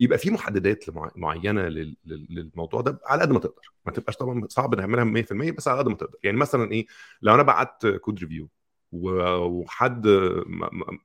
يبقى 0.00 0.18
في 0.18 0.30
محددات 0.30 0.84
معينة 1.16 1.62
للموضوع 2.06 2.80
ده 2.80 3.00
على 3.06 3.22
قد 3.22 3.32
ما 3.32 3.38
تقدر. 3.38 3.72
ما 3.86 3.92
تبقاش 3.92 4.16
طبعا 4.16 4.46
صعب 4.48 4.74
نعملها 4.74 5.04
100% 5.04 5.32
بس 5.32 5.68
على 5.68 5.78
قد 5.78 5.88
ما 5.88 5.94
تقدر. 5.94 6.18
يعني 6.22 6.36
مثلا 6.36 6.72
إيه 6.72 6.86
لو 7.22 7.34
أنا 7.34 7.42
بعت 7.42 7.86
code 7.86 8.18
review 8.20 8.48
وحد 8.92 10.06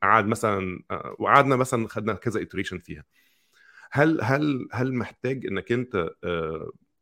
قعد 0.02 0.28
مثلا 0.28 0.80
وقعدنا 1.20 1.56
مثلا 1.56 1.88
خدنا 1.88 2.14
كذا 2.14 2.42
iteration 2.42 2.80
فيها. 2.80 3.04
هل 3.92 4.20
هل 4.22 4.68
هل 4.72 4.94
محتاج 4.96 5.46
إنك 5.48 5.72
أنت 5.72 6.10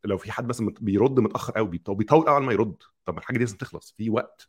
لو 0.04 0.18
في 0.18 0.32
حد 0.32 0.48
مثلا 0.48 0.74
بيرد 0.80 1.20
متأخر 1.20 1.52
قوي 1.52 1.68
بيطول 1.68 2.04
قوي 2.24 2.40
ما 2.46 2.52
يرد 2.52 2.76
طب 3.04 3.18
الحاجة 3.18 3.36
دي 3.38 3.44
لازم 3.44 3.56
تخلص 3.56 3.94
في 3.98 4.10
وقت. 4.10 4.48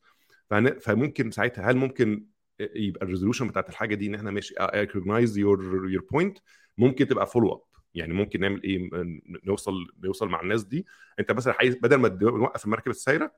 فممكن 0.82 1.32
ساعتها 1.32 1.72
هل 1.72 1.78
ممكن 1.78 2.26
يبقى 2.60 3.06
ال 3.06 3.09
resolution 3.09 3.48
بتاعت 3.48 3.70
الحاجة 3.70 3.96
دي 3.96 4.08
إن 4.08 4.16
إحنا 4.16 4.32
ماشي 4.32 4.56
recognize 4.62 5.38
your 5.38 5.90
your 5.90 6.06
point 6.12 6.38
ممكن 6.78 7.08
تبقى 7.08 7.28
follow 7.28 7.52
up 7.54 7.62
يعني 7.94 8.14
ممكن 8.14 8.40
نعمل 8.40 8.64
إيه 8.64 8.90
نوصل 9.44 9.74
نوصل 10.04 10.30
مع 10.30 10.42
الناس 10.42 10.64
دي. 10.64 10.86
أنت 11.20 11.32
مثلا 11.32 11.56
عايز 11.60 11.76
بدل 11.76 11.96
ما 11.96 12.18
نوقف 12.22 12.66
المركبة 12.66 12.92
السايرة 12.92 13.32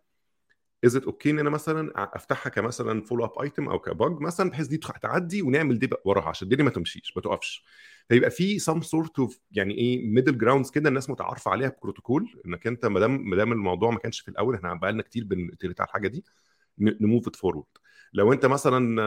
is 0.85 0.95
it 0.95 1.03
okay 1.03 1.29
إن 1.29 1.39
أنا 1.39 1.49
مثلا 1.49 1.91
أفتحها 2.15 2.49
كمثلا 2.49 3.01
follow 3.01 3.25
up 3.25 3.39
item 3.41 3.69
أو 3.69 3.79
ك 3.79 3.89
bug 3.89 4.19
مثلا 4.19 4.49
بحيث 4.49 4.67
دي 4.67 4.77
تعدي 4.77 5.41
ونعمل 5.41 5.79
دي 5.79 5.89
وراها 6.05 6.29
عشان 6.29 6.45
الدنيا 6.47 6.63
ما 6.63 6.69
تمشيش 6.69 7.13
ما 7.15 7.21
تقفش. 7.21 7.65
فيبقى 8.09 8.29
في 8.31 8.59
some 8.59 8.81
sort 8.81 9.19
of 9.19 9.39
يعني 9.51 9.73
إيه 9.73 10.07
middle 10.09 10.37
grounds 10.37 10.71
كده 10.71 10.89
الناس 10.89 11.09
متعارفة 11.09 11.51
عليها 11.51 11.69
ببروتوكول 11.69 12.41
إنك 12.45 12.67
أنت 12.67 12.85
ما 12.85 12.99
دام 12.99 13.29
ما 13.29 13.35
دام 13.35 13.51
الموضوع 13.51 13.91
ما 13.91 13.99
كانش 13.99 14.19
في 14.19 14.27
الأول 14.27 14.55
إحنا 14.55 14.73
بقى 14.73 14.91
لنا 14.91 15.03
كتير 15.03 15.23
بن 15.23 15.36
iterate 15.36 15.81
على 15.81 15.87
الحاجة 15.87 16.07
دي 16.07 16.25
ن 16.77 16.87
move 16.87 17.27
it 17.27 17.35
forward 17.35 17.65
لو 18.13 18.33
أنت 18.33 18.45
مثلا 18.45 18.97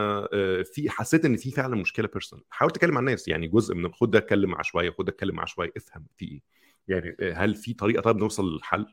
في 0.63 0.89
حسيت 0.89 1.25
إن 1.25 1.35
في 1.37 1.51
فعلا 1.51 1.75
مشكلة 1.75 2.07
personal 2.07 2.43
حاول 2.49 2.71
تكلم 2.71 2.93
مع 2.93 2.99
الناس 2.99 3.27
يعني 3.27 3.47
جزء 3.47 3.75
من 3.75 3.91
خد 3.93 4.11
ده 4.11 4.19
اتكلم 4.19 4.49
مع 4.49 4.61
شوية 4.61 4.89
خد 4.91 5.05
ده 5.05 5.11
اتكلم 5.11 5.35
مع 5.35 5.45
شوية 5.45 5.71
افهم 5.77 6.05
في 6.17 6.25
إيه. 6.25 6.41
يعني 6.87 7.33
هل 7.33 7.55
في 7.55 7.73
طريقة 7.73 8.01
طيب 8.01 8.17
نوصل 8.17 8.53
للحل؟ 8.53 8.85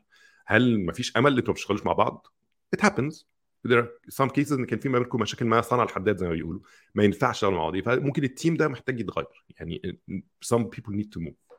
هل 0.45 0.85
مفيش 0.85 1.17
أمل 1.17 1.37
إنتوا 1.37 1.47
ما 1.47 1.53
بتشتغلوش 1.53 1.85
مع 1.85 1.93
بعض؟ 1.93 2.27
It 2.75 2.81
happens. 2.81 3.25
There 3.67 3.81
are 3.81 3.87
some 4.13 4.29
cases 4.29 4.51
إن 4.51 4.65
كان 4.65 4.79
في 4.79 4.89
ما 4.89 4.99
بينكم 4.99 5.19
مشاكل 5.21 5.45
ما 5.45 5.61
صنع 5.61 5.83
الحداد 5.83 6.17
زي 6.17 6.27
ما 6.27 6.33
بيقولوا. 6.33 6.61
ما 6.95 7.03
ينفعش 7.03 7.35
تشتغل 7.35 7.53
مع 7.53 7.69
بعض 7.69 7.79
فممكن 7.79 8.23
ال 8.23 8.29
team 8.29 8.55
ده 8.55 8.67
محتاج 8.67 8.99
يتغير. 8.99 9.45
يعني 9.59 9.99
some 10.45 10.59
people 10.59 10.93
need 10.93 11.07
to 11.17 11.21
move. 11.27 11.55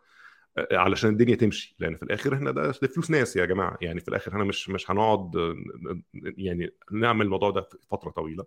علشان 0.73 1.11
الدنيا 1.11 1.35
تمشي. 1.35 1.77
لأن 1.79 1.97
في 1.97 2.03
الآخر 2.03 2.35
إحنا 2.35 2.51
ده, 2.51 2.67
ده 2.67 2.73
فلوس 2.73 3.11
ناس 3.11 3.37
يا 3.37 3.45
جماعة. 3.45 3.79
يعني 3.81 4.01
في 4.01 4.09
الآخر 4.09 4.33
إحنا 4.33 4.45
مش 4.45 4.69
مش 4.69 4.91
هنقعد 4.91 5.31
يعني 6.15 6.71
نعمل 6.93 7.25
الموضوع 7.25 7.51
ده 7.51 7.69
فترة 7.91 8.11
طويلة. 8.11 8.45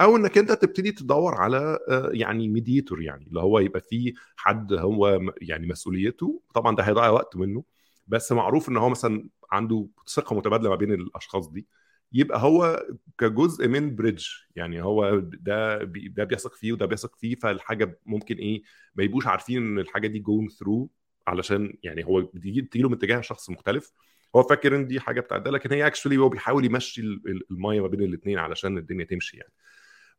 أو 0.00 0.16
إنك 0.16 0.38
أنت 0.38 0.52
تبتدي 0.52 0.92
تدور 0.92 1.34
على 1.34 1.78
يعني 2.12 2.48
mediator 2.48 3.02
يعني. 3.02 3.26
اللي 3.26 3.40
هو 3.40 3.58
يبقى 3.58 3.80
في 3.80 4.14
حد 4.36 4.72
هو 4.72 5.20
يعني 5.42 5.66
مسؤوليته. 5.66 6.42
طبعا 6.54 6.76
ده 6.76 6.82
هيضيع 6.82 7.08
وقت 7.08 7.36
منه. 7.36 7.64
بس 8.06 8.32
معروف 8.32 8.68
إن 8.68 8.76
هو 8.76 8.88
مثلا 8.88 9.28
عنده 9.52 9.88
ثقة 10.08 10.36
متبادلة 10.36 10.70
ما 10.70 10.76
بين 10.76 10.92
الأشخاص 10.92 11.48
دي. 11.48 11.66
يبقى 12.14 12.38
هو 12.42 12.86
كجزء 13.18 13.68
من 13.68 13.96
bridge 13.96 14.26
يعني 14.56 14.82
هو 14.82 15.18
ده 15.20 15.78
ده 15.84 16.24
بيثق 16.24 16.54
فيه 16.54 16.72
وده 16.72 16.86
بيثق 16.86 17.16
فيه 17.16 17.34
فالحاجة 17.34 18.00
ممكن 18.06 18.36
إيه 18.36 18.62
ما 18.94 19.04
يبقوش 19.04 19.26
عارفين 19.26 19.62
إن 19.62 19.78
الحاجة 19.78 20.06
دي 20.06 20.18
going 20.18 20.48
through 20.48 20.90
علشان 21.26 21.78
يعني 21.82 22.04
هو 22.04 22.22
بتيجي 22.34 22.68
له 22.82 22.88
من 22.88 22.94
اتجاه 22.94 23.20
شخص 23.20 23.50
مختلف. 23.50 23.92
هو 24.36 24.42
فاكر 24.42 24.76
إن 24.76 24.86
دي 24.86 25.00
حاجة 25.00 25.20
بتاعت 25.20 25.42
ده 25.42 25.50
لكن 25.50 25.72
هي 25.72 25.86
actually 25.86 26.16
هو 26.16 26.28
بيحاول 26.28 26.64
يمشي 26.64 27.02
المايه 27.50 27.80
ما 27.80 27.88
بين 27.88 28.02
الاثنين 28.02 28.38
علشان 28.38 28.78
الدنيا 28.78 29.04
تمشي 29.04 29.36
يعني. 29.36 29.52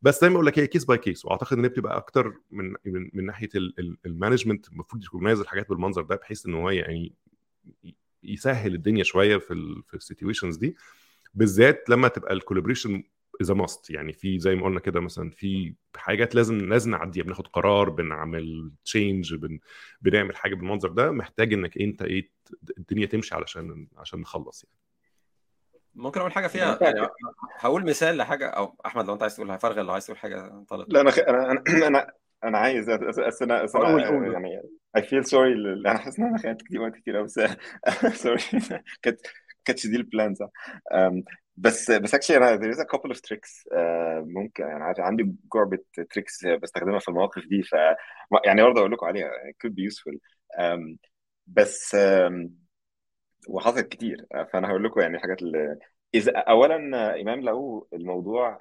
بس 0.02 0.20
زي 0.20 0.28
ما 0.28 0.34
أقول 0.34 0.46
لك 0.46 0.58
هي 0.58 0.66
case 0.66 0.84
by 0.84 0.98
case 0.98 1.24
وأعتقد 1.24 1.56
إن 1.58 1.64
هي 1.64 1.68
بتبقى 1.68 1.96
أكتر 1.96 2.34
من 2.50 2.74
من, 2.84 3.10
من 3.12 3.26
ناحية 3.26 3.48
ال 4.06 4.12
management 4.12 4.68
المفروض 4.68 5.04
يـ 5.04 5.08
recognize 5.08 5.40
الحاجات 5.40 5.68
بالمنظر 5.68 6.02
ده 6.02 6.16
بحيث 6.16 6.46
إن 6.46 6.54
هو 6.54 6.70
يعني 6.70 7.12
يسهل 8.22 8.74
الدنيا 8.74 9.04
شوية 9.04 9.36
في 9.36 9.82
في 9.88 9.94
ال 9.94 10.00
situations 10.00 10.56
دي. 10.56 10.76
بالذات 11.36 11.90
لما 11.90 12.08
تبقى 12.08 12.32
ال 12.32 12.37
collaboration 12.37 13.02
is 13.40 13.50
must 13.50 13.90
يعني 13.90 14.12
في 14.12 14.38
زي 14.38 14.54
ما 14.54 14.64
قلنا 14.64 14.80
كده 14.80 15.00
مثلا 15.00 15.30
في 15.30 15.74
حاجات 15.96 16.34
لازم 16.34 16.58
لازم 16.58 16.90
نعديها. 16.90 17.24
بناخد 17.24 17.46
قرار 17.46 17.90
بنعمل 17.90 18.70
change 18.84 19.34
بن 19.34 19.58
بنعمل 20.00 20.36
حاجة 20.36 20.54
بالمنظر 20.54 20.88
ده. 20.88 21.10
محتاج 21.10 21.52
إنك 21.52 21.78
أنت 21.78 22.02
إيه 22.02 22.30
الدنيا 22.78 23.06
تمشي 23.06 23.34
علشان 23.34 23.86
عشان 23.96 24.20
نخلص 24.20 24.64
يعني. 24.64 24.76
ممكن 25.94 26.20
أقول 26.20 26.32
حاجة 26.32 26.46
فيها؟ 26.46 26.78
يعني 26.80 27.08
هقول 27.58 27.84
مثال 27.84 28.16
لحاجة 28.16 28.46
أو 28.46 28.76
أحمد 28.86 29.06
لو 29.06 29.12
أنت 29.12 29.22
عايز 29.22 29.36
تقول 29.36 29.50
هفرغ 29.50 29.82
لو 29.82 29.92
عايز 29.92 30.06
تقول 30.06 30.18
حاجة 30.18 30.64
طلب 30.68 30.92
لا 30.92 31.00
أنا 31.00 31.10
خ... 31.10 31.18
أنا 31.18 31.62
أنا 31.86 32.12
أنا 32.44 32.58
عايز 32.58 32.90
بس 32.90 33.42
أنا 33.42 33.62
بس 33.62 33.76
أنا 33.76 34.32
يعني 34.32 34.62
I 34.96 35.02
feel 35.02 35.24
sorry 35.24 35.52
أنا 35.72 35.98
حاسس 35.98 36.18
إن 36.18 36.26
أنا 36.26 36.38
خدت 36.38 36.62
كتير 36.62 36.82
وقت 36.82 36.96
كتير 36.96 37.22
بس 37.22 37.40
sorry 38.22 38.40
كانت 39.02 39.20
دي 39.70 39.96
ال 39.96 40.04
plan 40.04 40.34
صح 40.34 40.48
بس 41.56 41.90
بس 41.90 42.14
actually 42.14 42.36
أنا 42.36 42.56
there 42.56 42.74
is 42.76 42.78
a 42.80 42.84
couple 42.84 43.10
of 43.16 43.16
tricks 43.20 43.64
uh, 43.72 43.76
ممكن 44.26 44.62
يعني 44.64 44.84
عندي 44.98 45.34
جربة 45.54 45.78
تريكس 46.10 46.46
بستخدمها 46.46 46.98
في 46.98 47.08
المواقف 47.08 47.42
دي 47.46 47.62
ف 47.62 47.72
يعني 48.44 48.62
برضه 48.62 48.80
أقول 48.80 48.92
لكم 48.92 49.06
عليها 49.06 49.30
it 49.30 49.66
could 49.66 49.72
be 49.72 49.92
useful. 49.92 50.18
بس 51.46 51.96
وحصلت 53.48 53.88
كتير 53.88 54.26
فأنا 54.52 54.68
هقول 54.68 54.84
لكم 54.84 55.00
يعني 55.00 55.16
الحاجات 55.16 55.42
اللي 55.42 55.78
إذا 56.14 56.32
اولا 56.38 56.76
إمام 57.20 57.40
لو 57.40 57.88
الموضوع 57.92 58.58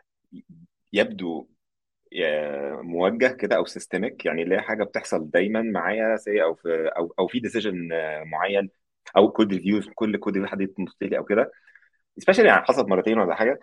يبدو 0.93 1.47
موجه 2.81 3.27
كده 3.27 3.55
أو 3.55 3.65
سيستميك 3.65 4.25
يعني 4.25 4.43
اللي 4.43 4.55
هي 4.55 4.61
حاجة 4.61 4.83
بتحصل 4.83 5.29
دايما 5.29 5.61
معايا 5.61 6.17
سي 6.17 6.43
أو 6.43 6.55
في 6.55 6.89
أو 6.97 7.13
أو 7.19 7.27
في 7.27 7.39
ديسيجن 7.39 7.89
معين 8.25 8.69
أو 9.17 9.31
كود 9.31 9.53
ريفيوز 9.53 9.89
كل 9.95 10.17
كود 10.17 10.33
ريفيو 10.33 10.49
حد 10.49 10.61
ينط 10.61 10.95
لي 11.01 11.17
أو 11.17 11.23
كده. 11.23 11.51
Especially 12.21 12.45
يعني 12.45 12.65
حصلت 12.65 12.87
مرتين 12.87 13.19
ولا 13.19 13.35
حاجة. 13.35 13.59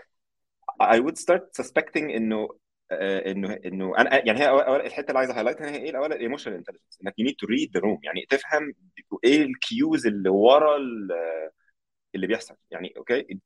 I 0.83 0.99
would 1.01 1.17
start 1.19 1.63
suspecting 1.63 1.97
إنه 2.03 2.49
إنه 2.93 3.59
إنه 3.67 3.99
أنا 3.99 4.27
يعني 4.27 4.41
هي 4.41 4.49
أول 4.49 4.81
الحتة 4.81 5.09
اللي 5.09 5.19
عايز 5.19 5.31
highlight 5.31 5.63
هي 5.63 5.77
إيه؟ 5.77 5.91
الأول 5.91 6.13
ال 6.13 6.17
emotional 6.17 6.57
intelligence 6.57 6.99
إنك 7.05 7.15
you 7.21 7.25
need 7.25 7.35
to 7.35 7.49
read 7.49 7.81
the 7.81 7.85
room. 7.85 7.99
يعني 8.03 8.27
تفهم 8.31 8.73
إيه 9.25 9.43
ال 9.43 9.55
cues 9.55 10.07
اللي 10.07 10.29
ورا 10.31 10.77
اللي 12.15 12.27
بيحصل. 12.27 12.55
يعني 12.71 12.95
okay 12.97 13.41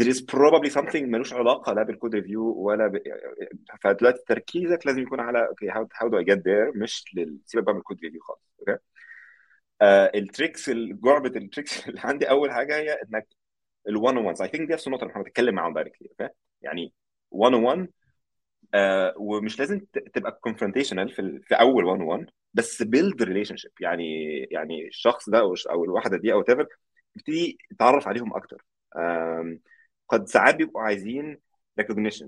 there 0.00 0.06
is 0.06 0.20
probably 0.20 0.70
something 0.70 1.02
ملوش 1.02 1.32
علاقة 1.32 1.72
لا 1.72 1.82
بال 1.82 1.93
code 1.93 2.14
review 2.14 2.42
ولا 2.56 2.86
ب... 2.86 3.02
فدلوقتي 3.82 4.22
تركيزك 4.26 4.86
لازم 4.86 5.02
يكون 5.02 5.20
على 5.20 5.48
okay 5.48 5.70
how 5.72 6.08
do 6.08 6.24
I 6.24 6.34
get 6.34 6.38
there 6.38 6.76
مش. 6.76 7.04
سيبك 7.46 7.64
بقى 7.64 7.74
من 7.74 7.80
ال 7.80 7.84
code 7.84 8.00
review 8.00 8.20
خالص 8.20 8.40
okay 8.60 8.72
آه 8.72 8.78
ال 10.14 10.22
tricks 10.22 10.70
جربة 10.70 11.40
ال 11.40 11.45
tricks 11.45 11.72
اللي 11.88 12.00
عندي 12.04 12.30
أول 12.30 12.50
حاجة 12.52 12.76
هي 12.76 12.92
إنك 12.92 13.28
ال1 13.88 14.12
on 14.14 14.16
1 14.16 14.36
I 14.36 14.50
think 14.52 14.66
دي 14.66 14.72
نفس 14.72 14.86
النقطه 14.86 15.02
اللي 15.02 15.12
إحنا 15.12 15.22
بنتكلم 15.22 15.54
معاهم 15.54 15.74
directly 15.74 16.08
okay 16.08 16.34
يعني 16.62 16.92
1 17.30 17.54
on 17.54 17.56
1 17.56 17.88
آه 18.74 19.14
ومش 19.16 19.58
لازم 19.58 19.80
تبقى 20.14 20.40
confrontational 20.48 21.14
في, 21.16 21.40
في 21.44 21.54
أول 21.54 21.84
1 21.84 22.00
on 22.00 22.02
1 22.02 22.26
بس 22.54 22.82
build 22.82 23.24
relationship. 23.24 23.72
يعني 23.80 24.38
يعني 24.50 24.88
الشخص 24.88 25.30
ده 25.30 25.38
أو 25.40 25.54
أو 25.70 25.84
الواحدة 25.84 26.16
دي 26.18 26.32
أو 26.32 26.42
whatever 26.44 26.66
تبتدي 27.14 27.58
تتعرف 27.70 28.08
عليهم 28.08 28.34
أكتر. 28.36 28.64
قد 30.08 30.26
ساعات 30.28 30.54
بيبقوا 30.54 30.82
عايزين 30.82 31.38
recognition. 31.80 32.26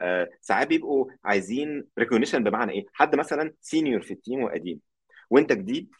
آه 0.00 0.28
ساعات 0.40 0.68
بيبقوا 0.68 1.06
عايزين 1.24 1.84
recognition 2.00 2.36
بمعنى 2.36 2.72
إيه؟ 2.72 2.86
حد 2.92 3.16
مثلا 3.16 3.54
senior 3.60 4.02
في 4.02 4.10
ال 4.14 4.20
team 4.20 4.42
وقديم 4.44 4.80
وأنت 5.30 5.52
جديد 5.52 5.90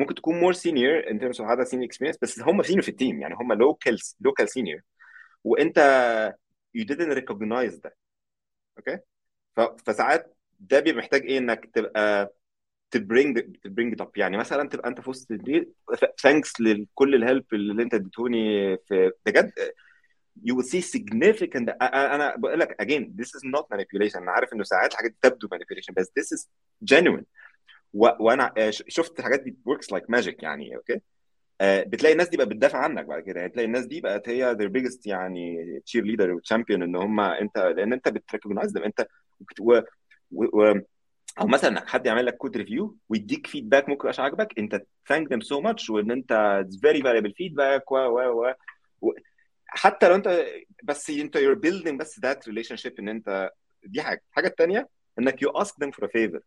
ممكن 0.00 0.14
تكون 0.14 0.40
more 0.40 0.52
senior 0.52 1.10
in 1.10 1.18
terms 1.20 1.40
of 1.40 1.50
هذا 1.50 1.64
senior 1.64 1.86
experience 1.88 2.18
بس 2.22 2.40
هم 2.40 2.62
senior 2.62 2.82
في 2.82 2.88
ال 2.88 2.94
team 2.94 3.20
يعني 3.20 3.34
هم 3.34 3.52
local 3.52 3.98
local 4.20 4.48
senior 4.48 4.80
وانت 5.44 5.78
you 6.78 6.82
didn't 6.84 7.16
recognize 7.18 7.80
ده 7.82 7.96
okay 8.78 8.98
فساعات 9.86 10.36
ده 10.60 10.80
بيبقى 10.80 10.98
محتاج 10.98 11.22
إيه؟ 11.22 11.38
إنك 11.38 11.70
تبقى 11.74 12.34
تـ 12.90 13.01
bring 13.01 13.56
تـ 13.62 13.68
bring 13.68 14.00
up 14.00 14.10
يعني 14.16 14.36
مثلا 14.36 14.68
تبقى 14.68 14.88
أنت 14.88 15.00
في 15.00 15.10
وسط 15.10 15.28
thanks 16.22 16.60
لكل 16.60 17.14
ال 17.14 17.20
help 17.20 17.44
اللي 17.52 17.82
أنت 17.82 17.94
اديتوني 17.94 18.76
في 18.76 19.12
بجد 19.26 19.52
you 20.46 20.54
will 20.54 20.66
see 20.66 21.00
أنا 21.82 22.36
بقول 22.36 22.60
لك 22.60 22.82
again 22.82 23.04
this 23.22 23.28
is 23.28 23.42
not 23.56 23.64
manipulation. 23.74 24.16
أنا 24.16 24.30
عارف 24.30 24.52
إنه 24.52 24.62
ساعات 24.64 24.92
الحاجات 24.92 25.14
تبدو 25.22 25.48
manipulation 25.48 25.94
بس 25.96 26.12
this 26.18 26.36
is 26.38 26.46
genuine. 26.94 27.24
وأنا 27.94 28.52
شفت 28.70 29.18
الحاجات 29.18 29.40
دي 29.40 29.56
works 29.68 29.96
like 29.96 30.04
magic 30.16 30.34
يعني 30.42 30.76
okay 30.76 31.00
بتلاقي 31.62 32.12
الناس 32.12 32.28
دي 32.28 32.36
بقى 32.36 32.46
بتدافع 32.46 32.78
عنك 32.78 33.04
بعد 33.04 33.22
كده. 33.22 33.40
يعني 33.40 33.52
تلاقي 33.52 33.66
الناس 33.66 33.86
دي 33.86 34.00
بقت 34.00 34.28
هي 34.28 34.56
their 34.56 34.70
biggest 34.72 35.00
يعني 35.06 35.80
cheerleader 35.86 36.04
و 36.04 36.32
champion 36.32 36.82
إن 36.82 36.96
هم 36.96 37.20
أنت 37.20 37.58
لأن 37.58 37.92
أنت 37.92 38.08
بت 38.08 38.20
recognize 38.20 38.76
أنت 38.76 39.06
و... 39.60 39.80
و... 40.32 40.74
أو 41.40 41.46
مثلا 41.46 41.88
حد 41.88 42.06
يعمل 42.06 42.26
لك 42.26 42.36
code 42.36 42.56
review 42.56 42.96
ويديك 43.08 43.46
feedback 43.46 43.88
ممكن 43.88 44.00
يبقاش 44.00 44.20
عاجبك 44.20 44.58
أنت 44.58 44.82
thank 45.08 45.28
them 45.28 45.40
so 45.40 45.60
much 45.60 45.90
وإن 45.90 46.10
أنت 46.10 46.62
very 46.80 47.02
valuable 47.02 47.32
feedback 47.32 47.92
و 47.92 47.96
و 47.96 48.54
و 49.00 49.12
حتى 49.66 50.08
لو 50.08 50.14
أنت 50.14 50.44
بس 50.82 51.10
أنت 51.10 51.36
you're 51.36 51.54
building 51.54 52.00
بس 52.00 52.20
that 52.20 52.48
relationship 52.48 52.98
إن 52.98 53.08
أنت 53.08 53.50
دي 53.84 54.02
حاجة. 54.02 54.22
الحاجة 54.30 54.46
الثانية 54.46 54.88
إنك 55.18 55.42
you 55.42 55.50
ask 55.50 55.80
them 55.80 55.90
for 55.90 56.08
favor 56.08 56.40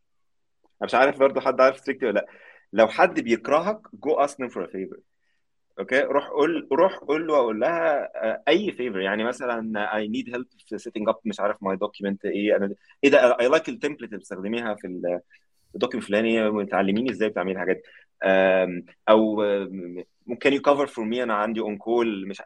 أنا 0.81 0.85
مش 0.87 0.95
عارف 0.95 1.19
برضه 1.19 1.41
حد 1.41 1.61
عارف 1.61 1.81
trick 1.81 1.98
دي 1.98 2.05
ولا 2.05 2.13
لأ. 2.13 2.25
لو 2.73 2.87
حد 2.87 3.19
بيكرهك 3.19 3.81
go 3.93 4.13
ask 4.13 4.47
for 4.51 4.67
favor 4.67 4.97
okay؟ 5.79 5.99
روح 6.01 6.27
قول 6.27 6.67
روح 6.71 6.95
قول 6.97 7.27
له 7.27 7.35
أقول 7.35 7.59
لها 7.59 8.09
أي 8.47 8.71
favor 8.71 8.99
يعني 8.99 9.23
مثلا 9.23 9.95
I 9.97 10.07
need 10.07 10.29
help 10.29 10.47
في 10.67 10.77
setting 10.77 11.09
up 11.09 11.15
مش 11.25 11.39
عارف 11.39 11.63
my 11.63 11.75
document 11.75 12.25
إيه. 12.25 12.55
أنا 12.55 12.75
إيه 13.03 13.09
ده؟ 13.09 13.39
I 13.39 13.47
like 13.47 13.69
ال 13.69 13.73
template 13.73 14.03
اللي 14.03 14.17
بتستخدميها 14.17 14.75
في 14.75 14.87
ال 15.75 15.78
document 15.78 16.05
الفلاني 16.05 16.65
تعلميني 16.65 17.11
إزاي 17.11 17.29
بتعملي 17.29 17.53
الحاجات 17.53 17.75
دي. 17.75 17.83
أو 19.09 19.43
ممكن 20.27 20.53
you 20.53 20.61
cover 20.61 20.87
for 20.87 21.05
me 21.05 21.23
أنا 21.23 21.33
عندي 21.33 21.59
on 21.59 21.77
call 21.77 22.27
مش 22.27 22.41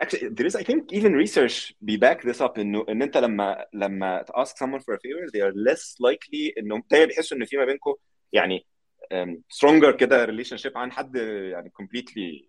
actually 0.00 0.28
there 0.36 0.46
is 0.46 0.56
I 0.56 0.64
think 0.64 0.92
even 0.92 1.12
research 1.24 1.74
be 1.84 1.96
back 1.96 2.22
this 2.22 2.40
up 2.40 2.58
انه 2.58 2.84
إن 2.88 3.02
أنت 3.02 3.16
لما 3.16 3.66
لما 3.72 4.24
ask 4.36 4.50
someone 4.50 4.80
for 4.80 4.94
a 4.94 4.98
favor 4.98 5.30
they 5.34 5.40
are 5.40 5.54
less 5.54 5.96
likely 6.08 6.58
انهم 6.58 6.82
دايما 6.90 7.06
بيحسوا 7.06 7.36
ان 7.36 7.44
في 7.44 7.56
ما 7.56 7.64
بينكم 7.64 7.94
يعني 8.32 8.66
stronger 9.48 9.92
كده 9.92 10.24
relationship 10.24 10.78
عن 10.78 10.92
حد 10.92 11.16
يعني 11.16 11.70
completely 11.70 12.48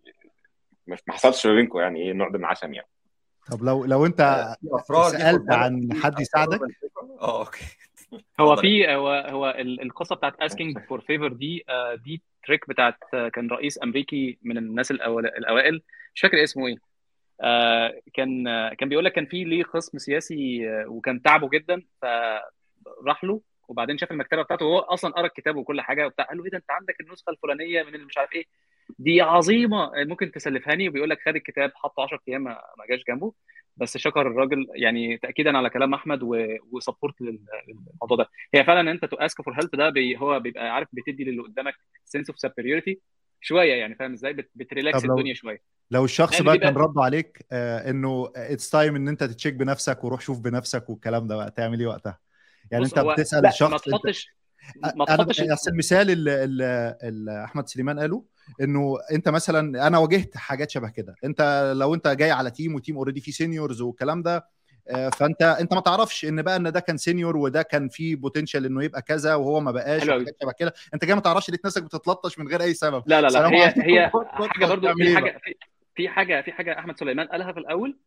ما 0.87 0.97
حصلش 1.09 1.47
ما 1.47 1.53
بينكم 1.53 1.79
يعني 1.79 2.01
إيه 2.01 2.13
نوع 2.13 2.29
من 2.29 2.35
العشم 2.35 2.73
يعني. 2.73 2.87
طب 3.51 3.63
لو 3.63 3.85
لو 3.85 4.05
أنت 4.05 4.55
سألت 5.11 5.51
عن 5.51 5.89
حد 5.93 6.19
يساعدك؟ 6.19 6.59
آه 7.21 7.39
okay. 7.39 7.65
هو 8.39 8.55
في 8.55 8.87
هو 8.87 9.09
هو 9.09 9.49
القصة 9.59 10.15
بتاعت 10.15 10.43
asking 10.43 10.79
for 10.79 10.99
favor 10.99 11.33
دي 11.33 11.65
دي 12.03 12.21
trick 12.47 12.69
بتاعت 12.69 12.97
كان 13.11 13.47
رئيس 13.47 13.83
أمريكي 13.83 14.37
من 14.43 14.57
الناس 14.57 14.91
الأوائل. 14.91 15.81
مش 16.15 16.21
فاكر 16.21 16.43
اسمه 16.43 16.67
إيه. 16.67 16.92
كان 18.13 18.43
كان 18.79 18.89
بيقول 18.89 19.05
لك 19.05 19.13
كان 19.13 19.25
في 19.25 19.43
ليه 19.43 19.63
خصم 19.63 19.97
سياسي 19.97 20.67
وكان 20.85 21.21
تعبه 21.21 21.49
جدا 21.49 21.81
فراح 22.01 23.23
له 23.23 23.41
وبعدين 23.67 23.97
شاف 23.97 24.11
المكتبة 24.11 24.41
بتاعته 24.41 24.65
وهو 24.65 24.79
أصلا 24.79 25.11
قرأ 25.11 25.25
الكتاب 25.25 25.55
وكل 25.55 25.81
حاجة 25.81 26.05
وبتاع 26.07 26.25
قال 26.25 26.37
له 26.37 26.43
إيه 26.45 26.51
ده 26.51 26.57
أنت 26.57 26.71
عندك 26.71 26.95
النسخة 27.01 27.29
الفلانية 27.29 27.83
من 27.83 28.05
مش 28.05 28.17
عارف 28.17 28.33
إيه. 28.33 28.43
دي 28.99 29.21
عظيمة 29.21 29.91
ممكن 29.95 30.31
تسلفهاني 30.31 30.89
وبيقول 30.89 31.09
لك 31.09 31.19
خد 31.25 31.35
الكتاب 31.35 31.71
حطه 31.75 32.03
10 32.03 32.19
أيام 32.29 32.43
ما 32.43 32.85
جاش 32.89 33.03
جنبه. 33.07 33.33
بس 33.77 33.97
شكر 33.97 34.21
الراجل 34.21 34.67
يعني 34.75 35.17
تاكيدا 35.17 35.57
على 35.57 35.69
كلام 35.69 35.93
أحمد 35.93 36.19
و 36.71 36.77
support 36.77 37.15
للموضوع 37.21 38.17
ده. 38.17 38.29
هي 38.53 38.63
فعلا 38.63 38.91
أنت 38.91 39.05
to 39.05 39.15
ask 39.17 39.41
for 39.41 39.53
help 39.53 39.69
ده 39.75 39.89
be 39.89 40.17
هو 40.17 40.39
بيبقى 40.39 40.69
عارف 40.75 40.87
بتدي 40.93 41.23
للي 41.23 41.41
قدامك 41.41 41.73
sense 42.05 42.29
of 42.29 42.39
superiority 42.39 42.99
شوية 43.43 43.73
يعني 43.73 43.95
فاهم 43.95 44.13
إزاي؟ 44.13 44.33
بت 44.55 44.70
relax 44.70 45.05
الدنيا 45.05 45.33
شوية. 45.33 45.61
لو 45.91 46.05
الشخص 46.05 46.41
بقى 46.41 46.57
كان 46.57 46.75
رد 46.75 46.97
عليك 46.97 47.45
آه 47.51 47.89
إنه 47.89 48.31
it's 48.35 48.69
time 48.69 48.95
إن 48.95 49.07
أنت 49.07 49.23
ت 49.23 49.28
check 49.28 49.53
بنفسك 49.53 50.03
وروح 50.03 50.21
شوف 50.21 50.39
بنفسك 50.39 50.89
والكلام 50.89 51.27
ده 51.27 51.35
بقى 51.35 51.51
تعمل 51.51 51.79
إيه 51.79 51.87
وقتها؟ 51.87 52.19
يعني 52.71 52.85
أنت 52.85 52.99
بتسأل 52.99 53.45
الشخص 53.45 53.71
ما 53.71 53.97
تحطش 53.97 54.27
ما 54.95 55.05
تحطش 55.05 55.41
أصل 55.41 55.71
المثال 55.71 56.11
اللي, 56.11 56.43
اللي 57.03 57.43
أحمد 57.43 57.67
سليمان 57.67 57.99
قاله 57.99 58.23
إنه 58.61 58.97
أنت 59.11 59.29
مثلا 59.29 59.87
أنا 59.87 59.97
واجهت 59.97 60.37
حاجات 60.37 60.69
شبه 60.71 60.89
كده. 60.89 61.15
أنت 61.23 61.73
لو 61.77 61.93
أنت 61.93 62.07
جاي 62.07 62.31
على 62.31 62.51
team 62.51 62.75
و 62.75 62.79
team 62.79 62.95
already 62.97 63.21
فيه 63.21 63.31
seniors 63.31 63.81
والكلام 63.81 64.21
ده 64.21 64.47
فأنت 64.91 65.41
أنت 65.41 65.73
ما 65.73 65.81
تعرفش 65.81 66.25
إن 66.25 66.41
بقى 66.41 66.55
إن 66.55 66.71
ده 66.71 66.79
كان 66.79 66.97
senior 66.97 67.37
وده 67.37 67.61
كان 67.61 67.89
فيه 67.89 68.15
potential 68.15 68.65
إنه 68.65 68.83
يبقى 68.83 69.01
كذا 69.01 69.35
وهو 69.35 69.59
ما 69.59 69.71
بقاش 69.71 70.03
شبه 70.03 70.51
كده. 70.59 70.73
أنت 70.93 71.05
جاي 71.05 71.15
ما 71.15 71.21
تعرفش 71.21 71.49
لقيت 71.49 71.65
نفسك 71.65 71.83
بتتلطش 71.83 72.39
من 72.39 72.47
غير 72.47 72.61
أي 72.61 72.73
سبب. 72.73 73.03
لا 73.05 73.21
لا 73.21 73.27
لا. 73.27 73.47
هي 73.49 73.73
هي 73.77 74.11
حاجة 74.49 74.65
برضو 74.65 74.93
في 74.93 75.15
حاجة 75.15 75.41
في 75.95 76.09
حاجة 76.09 76.41
في 76.41 76.51
حاجة 76.51 76.79
أحمد 76.79 76.97
سليمان 76.97 77.27
قالها 77.27 77.51
في 77.51 77.59
الأول 77.59 77.97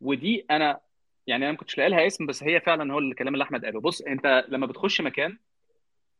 ودي 0.00 0.46
أنا 0.50 0.80
يعني 1.26 1.44
أنا 1.44 1.52
ما 1.52 1.58
كنتش 1.58 1.78
لاقي 1.78 1.90
لها 1.90 2.06
اسم 2.06 2.26
بس 2.26 2.42
هي 2.42 2.60
فعلا 2.60 2.92
هو 2.92 2.98
الكلام 2.98 3.34
اللي 3.34 3.44
أحمد 3.44 3.64
قاله. 3.64 3.80
بص 3.80 4.00
أنت 4.00 4.44
لما 4.48 4.66
بتخش 4.66 5.00
مكان 5.00 5.38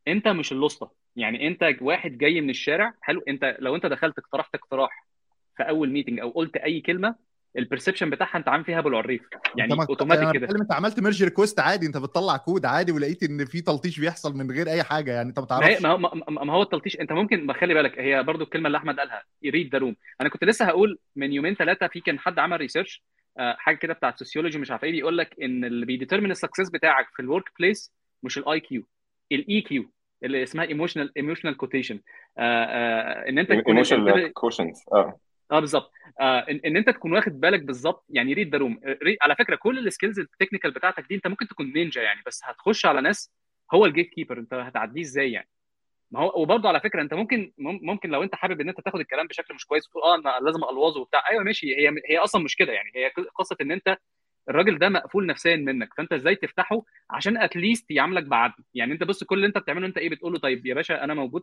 أنت 0.09 0.28
مش 0.28 0.52
اللصه 0.52 0.90
يعني 1.16 1.46
أنت 1.46 1.76
واحد 1.80 2.18
جاي 2.18 2.40
من 2.40 2.51
الشارع 2.51 2.94
حلو 3.01 3.22
أنت 3.28 3.56
لو 3.59 3.76
أنت 3.76 3.86
دخلت 3.86 4.18
اقترحت 4.18 4.55
اقتراح 4.55 5.06
في 5.56 5.62
أول 5.62 5.90
meeting 5.90 6.20
أو 6.20 6.30
قلت 6.30 6.56
أي 6.56 6.80
كلمة 6.80 7.14
ال 7.59 7.63
perception 7.63 8.11
بتاعها 8.10 8.39
انت 8.39 8.48
عامل 8.48 8.64
فيها 8.64 8.78
ابو 8.78 8.89
العريف. 8.89 9.22
يعني 9.56 9.72
اوتوماتيك 9.72 10.32
كده. 10.32 10.48
انت 10.60 10.72
عملت 10.72 11.01
merge 11.01 11.24
request 11.24 11.61
عادي 11.60 11.86
انت 11.86 11.97
بتطلع 11.97 12.36
كود 12.36 12.66
عادي 12.66 12.93
ولقيت 12.93 13.22
ان 13.22 13.44
في 13.44 13.60
تلطيش 13.60 14.01
بيحصل 14.01 14.36
من 14.36 14.51
غير 14.51 14.68
اي 14.68 14.82
حاجة 14.82 15.12
يعني 15.12 15.28
انت 15.28 15.39
ما 15.39 15.47
تعرفش. 15.47 15.82
ما 15.82 15.89
هو 15.89 15.98
ما 16.28 16.52
هو 16.52 16.62
التلطيش 16.62 17.01
انت 17.01 17.12
ممكن 17.12 17.52
خلي 17.52 17.74
بالك 17.74 17.98
هي 17.98 18.22
برضو 18.22 18.44
الكلمة 18.44 18.66
اللي 18.66 18.78
أحمد 18.78 18.98
قالها 19.01 19.22
read 19.44 19.73
the 19.73 19.78
room 19.78 19.97
أنا 20.20 20.28
كنت 20.28 20.44
لسه 20.44 20.64
هقول 20.64 20.98
من 21.16 21.32
يومين 21.32 21.55
ثلاثة 21.55 21.86
في 21.86 22.01
كان 22.01 22.18
حد 22.18 22.39
عمل 22.39 22.56
research 22.56 23.02
حاجة 23.39 23.76
كده 23.76 23.93
بتاعت 23.94 24.18
sociology 24.19 24.59
مش 24.59 24.70
عارف 24.70 24.85
إيه 24.85 24.90
بيقول 24.90 25.18
لك 25.18 25.36
إن 25.43 25.64
اللي 25.64 25.86
بي 25.86 25.94
determine 25.94 26.31
ال 26.31 26.36
success 26.36 26.70
بتاعك 26.70 27.06
في 27.16 27.22
ال 27.23 27.44
workplace 27.59 27.93
مش 28.22 28.39
ال 28.39 28.61
IQ 28.61 28.86
ال 29.32 29.61
EQ 29.61 29.90
اللي 30.24 30.43
اسمها 30.43 30.64
emotional 30.65 31.12
emotional 31.16 31.56
quotient 31.56 32.01
إن 32.39 33.39
أنت 33.39 33.48
تكون 33.52 33.64
emotional 33.66 34.32
quotient 34.32 34.77
آه. 34.93 35.18
آه 35.53 35.61
بالظبط. 35.61 35.91
آه 36.21 36.39
ان, 36.39 36.61
إن 36.66 36.77
أنت 36.77 36.91
تكون 36.91 37.12
واخد 37.12 37.41
بالك 37.41 37.62
بالظبط 37.62 38.05
يعني 38.09 38.33
read 38.32 38.52
the 38.52 38.59
room. 38.59 38.81
على 39.23 39.37
فكرة 39.37 39.57
كل 39.57 39.87
ال 39.86 39.91
skills 39.91 40.19
ال 40.20 40.26
technical 40.26 40.70
بتاعتك 40.71 41.07
دي 41.09 41.15
أنت 41.15 41.27
ممكن 41.27 41.49
تكون 41.49 41.73
نينجا 41.73 42.03
يعني 42.03 42.21
بس 42.27 42.41
هتخش 42.45 42.87
على 42.87 43.01
ناس 43.01 43.33
هو 43.75 43.87
ال 43.86 44.11
gatekeeper 44.11 44.39
أنت 44.39 44.55
هتعديه 44.55 45.03
إزاي 45.03 45.33
يعني؟ 45.33 45.49
ما 46.11 46.21
هو 46.21 46.43
وبرضه 46.43 46.69
على 46.69 46.81
فكرة 46.81 47.03
أنت 47.03 47.15
ممكن 47.15 47.53
ممكن 47.59 48.11
لو 48.11 48.23
أنت 48.23 48.35
حابب 48.35 48.61
إن 48.61 48.69
أنت 48.69 48.81
تاخد 48.81 49.01
الكلام 49.01 49.27
بشكل 49.27 49.55
مش 49.55 49.66
كويس 49.66 49.87
وتقول 49.89 50.03
آه 50.03 50.15
أنا 50.15 50.45
لازم 50.47 50.65
ألوظه 50.65 51.01
وبتاع. 51.01 51.31
أيوه 51.31 51.43
ماشي 51.45 51.66
هي 51.77 51.91
هي 52.11 52.19
أصلا 52.19 52.43
مش 52.45 52.57
كده 52.57 52.73
يعني. 52.73 52.91
هي 52.95 53.09
قصة 53.39 53.57
إن 53.61 53.73
أنت 53.73 53.97
الراجل 54.49 54.79
ده 54.79 54.89
مقفول 54.89 55.27
نفسيا 55.27 55.57
منك 55.57 55.89
فأنت 55.97 56.12
إزاي 56.12 56.37
تفتحه 56.37 56.83
عشان 57.11 57.37
at 57.39 57.53
least 57.53 57.90
يعاملك 57.91 58.25
بعدل. 58.25 58.65
يعني 58.75 58.93
أنت 58.93 59.05
بص 59.05 59.25
كل 59.25 59.37
اللي 59.37 59.47
أنت 59.47 59.59
بتعمله 59.59 59.87
أنت 59.87 59.99
إيه 59.99 60.11
بتقول 60.11 60.33
له 60.33 60.39
طيب 60.39 60.66
يا 60.66 60.75
باشا 60.75 61.05
أنا 61.05 61.15
موجود 61.15 61.43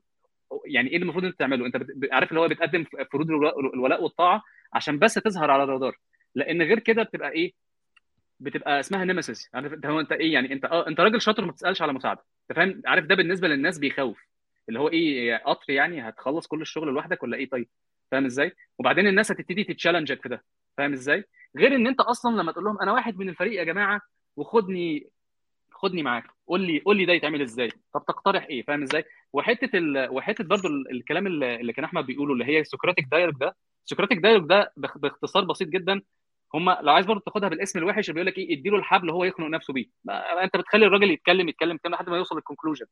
يعني 0.65 0.89
إيه 0.89 0.97
المفروض 0.97 1.25
إنت 1.25 1.39
تعمله؟ 1.39 1.65
إنت 1.65 1.75
عارف 2.11 2.29
اللي 2.29 2.39
هو 2.39 2.47
بتقدم 2.47 2.85
فروض 3.11 3.29
الولاء 3.73 4.03
والطاعة 4.03 4.43
عشان 4.73 4.99
بس 4.99 5.13
تظهر 5.13 5.51
على 5.51 5.63
الرادار. 5.63 5.97
لأن 6.35 6.61
غير 6.61 6.79
كده 6.79 7.03
بتبقى 7.03 7.31
إيه؟ 7.31 7.53
بتبقى 8.39 8.79
اسمها 8.79 9.05
nemesis 9.05 9.49
عارف 9.53 9.85
هو 9.85 9.99
أنت 9.99 10.11
إيه؟ 10.11 10.33
يعني 10.33 10.53
أنت 10.53 10.65
آه 10.65 10.87
أنت 10.87 10.99
راجل 10.99 11.21
شاطر 11.21 11.45
ما 11.45 11.51
بتسألش 11.51 11.81
على 11.81 11.93
مساعدة. 11.93 12.23
أنت 12.51 12.57
فاهم؟ 12.57 12.81
عارف 12.85 13.05
ده 13.05 13.15
بالنسبة 13.15 13.47
للناس 13.47 13.79
بيخوف. 13.79 14.21
اللي 14.69 14.79
هو 14.79 14.89
إيه؟ 14.89 15.37
قطر 15.37 15.69
يعني 15.73 16.09
هتخلص 16.09 16.47
كل 16.47 16.61
الشغل 16.61 16.87
لوحدك 16.87 17.23
ولا 17.23 17.37
إيه؟ 17.37 17.49
طيب 17.49 17.67
فاهم 18.11 18.25
إزاي؟ 18.25 18.51
وبعدين 18.79 19.07
الناس 19.07 19.31
هتبتدي 19.31 19.63
ت 19.63 19.69
challenge 19.69 20.16
ك 20.16 20.21
في 20.21 20.29
ده. 20.29 20.43
فاهم 20.77 20.93
إزاي؟ 20.93 21.23
غير 21.57 21.75
إن 21.75 21.87
أنت 21.87 21.99
أصلا 22.01 22.41
لما 22.41 22.51
تقول 22.51 22.63
لهم 22.65 22.81
أنا 22.81 22.91
واحد 22.93 23.17
من 23.17 23.29
الفريق 23.29 23.59
يا 23.59 23.63
جماعة 23.63 24.01
وخدني 24.35 25.09
خدني 25.81 26.03
معاك. 26.03 26.23
قول 26.47 26.61
لي 26.61 26.79
قول 26.79 26.97
لي 26.97 27.05
ده 27.05 27.13
يتعمل 27.13 27.41
إزاي. 27.41 27.69
طب 27.93 28.03
تقترح 28.07 28.45
إيه؟ 28.49 28.63
فاهم 28.63 28.83
إزاي؟ 28.83 29.03
وحتة 29.33 29.77
ال... 29.77 30.07
وحتة 30.11 30.43
برضو 30.43 30.67
الكلام 30.67 31.27
اللي 31.27 31.73
كان 31.73 31.85
أحمد 31.85 32.05
بيقوله 32.05 32.33
اللي 32.33 32.45
هي 32.45 32.63
Socratic 32.63 33.05
dialogue 33.11 33.35
ده. 33.39 33.55
Socratic 33.85 34.17
dialogue 34.17 34.47
ده 34.47 34.73
باختصار 34.77 35.43
بسيط 35.43 35.67
جدا. 35.67 36.01
هم 36.53 36.69
لو 36.69 36.93
عايز 36.93 37.05
برضه 37.05 37.21
تاخدها 37.25 37.49
بالاسم 37.49 37.79
الوحش 37.79 38.11
بيقول 38.11 38.27
لك 38.27 38.37
إيه 38.37 38.59
اديله 38.59 38.77
الحبل 38.77 39.09
هو 39.09 39.23
يخنق 39.23 39.47
نفسه 39.47 39.73
بيه. 39.73 39.85
أنت 40.43 40.57
بتخلي 40.57 40.85
الراجل 40.85 41.11
يتكلم 41.11 41.49
يتكلم 41.49 41.75
يتكلم 41.75 41.93
لحد 41.93 42.09
ما 42.09 42.17
يوصل 42.17 42.35
لل 42.35 42.44
conclusion 42.44 42.85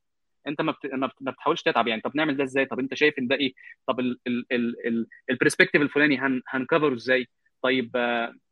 أنت 0.48 0.62
ما, 0.62 0.72
بت... 0.72 0.86
ما 1.22 1.32
بتحاولش 1.32 1.62
تتعب 1.62 1.88
يعني. 1.88 2.02
طب 2.02 2.12
نعمل 2.16 2.38
ده 2.38 2.44
إزاي؟ 2.44 2.66
طب 2.66 2.80
أنت 2.80 2.94
شايف 2.94 3.20
إن 3.20 3.28
ده 3.28 3.36
إيه؟ 3.36 3.54
طب 3.88 4.00
ال 5.30 5.34
perspective 5.34 5.82
الفلاني 5.82 6.18
هن... 6.18 6.42
هن 6.48 6.59
cover 6.59 6.88
ه 6.88 6.94
إزاي؟ 6.96 7.28
طيب 7.62 7.92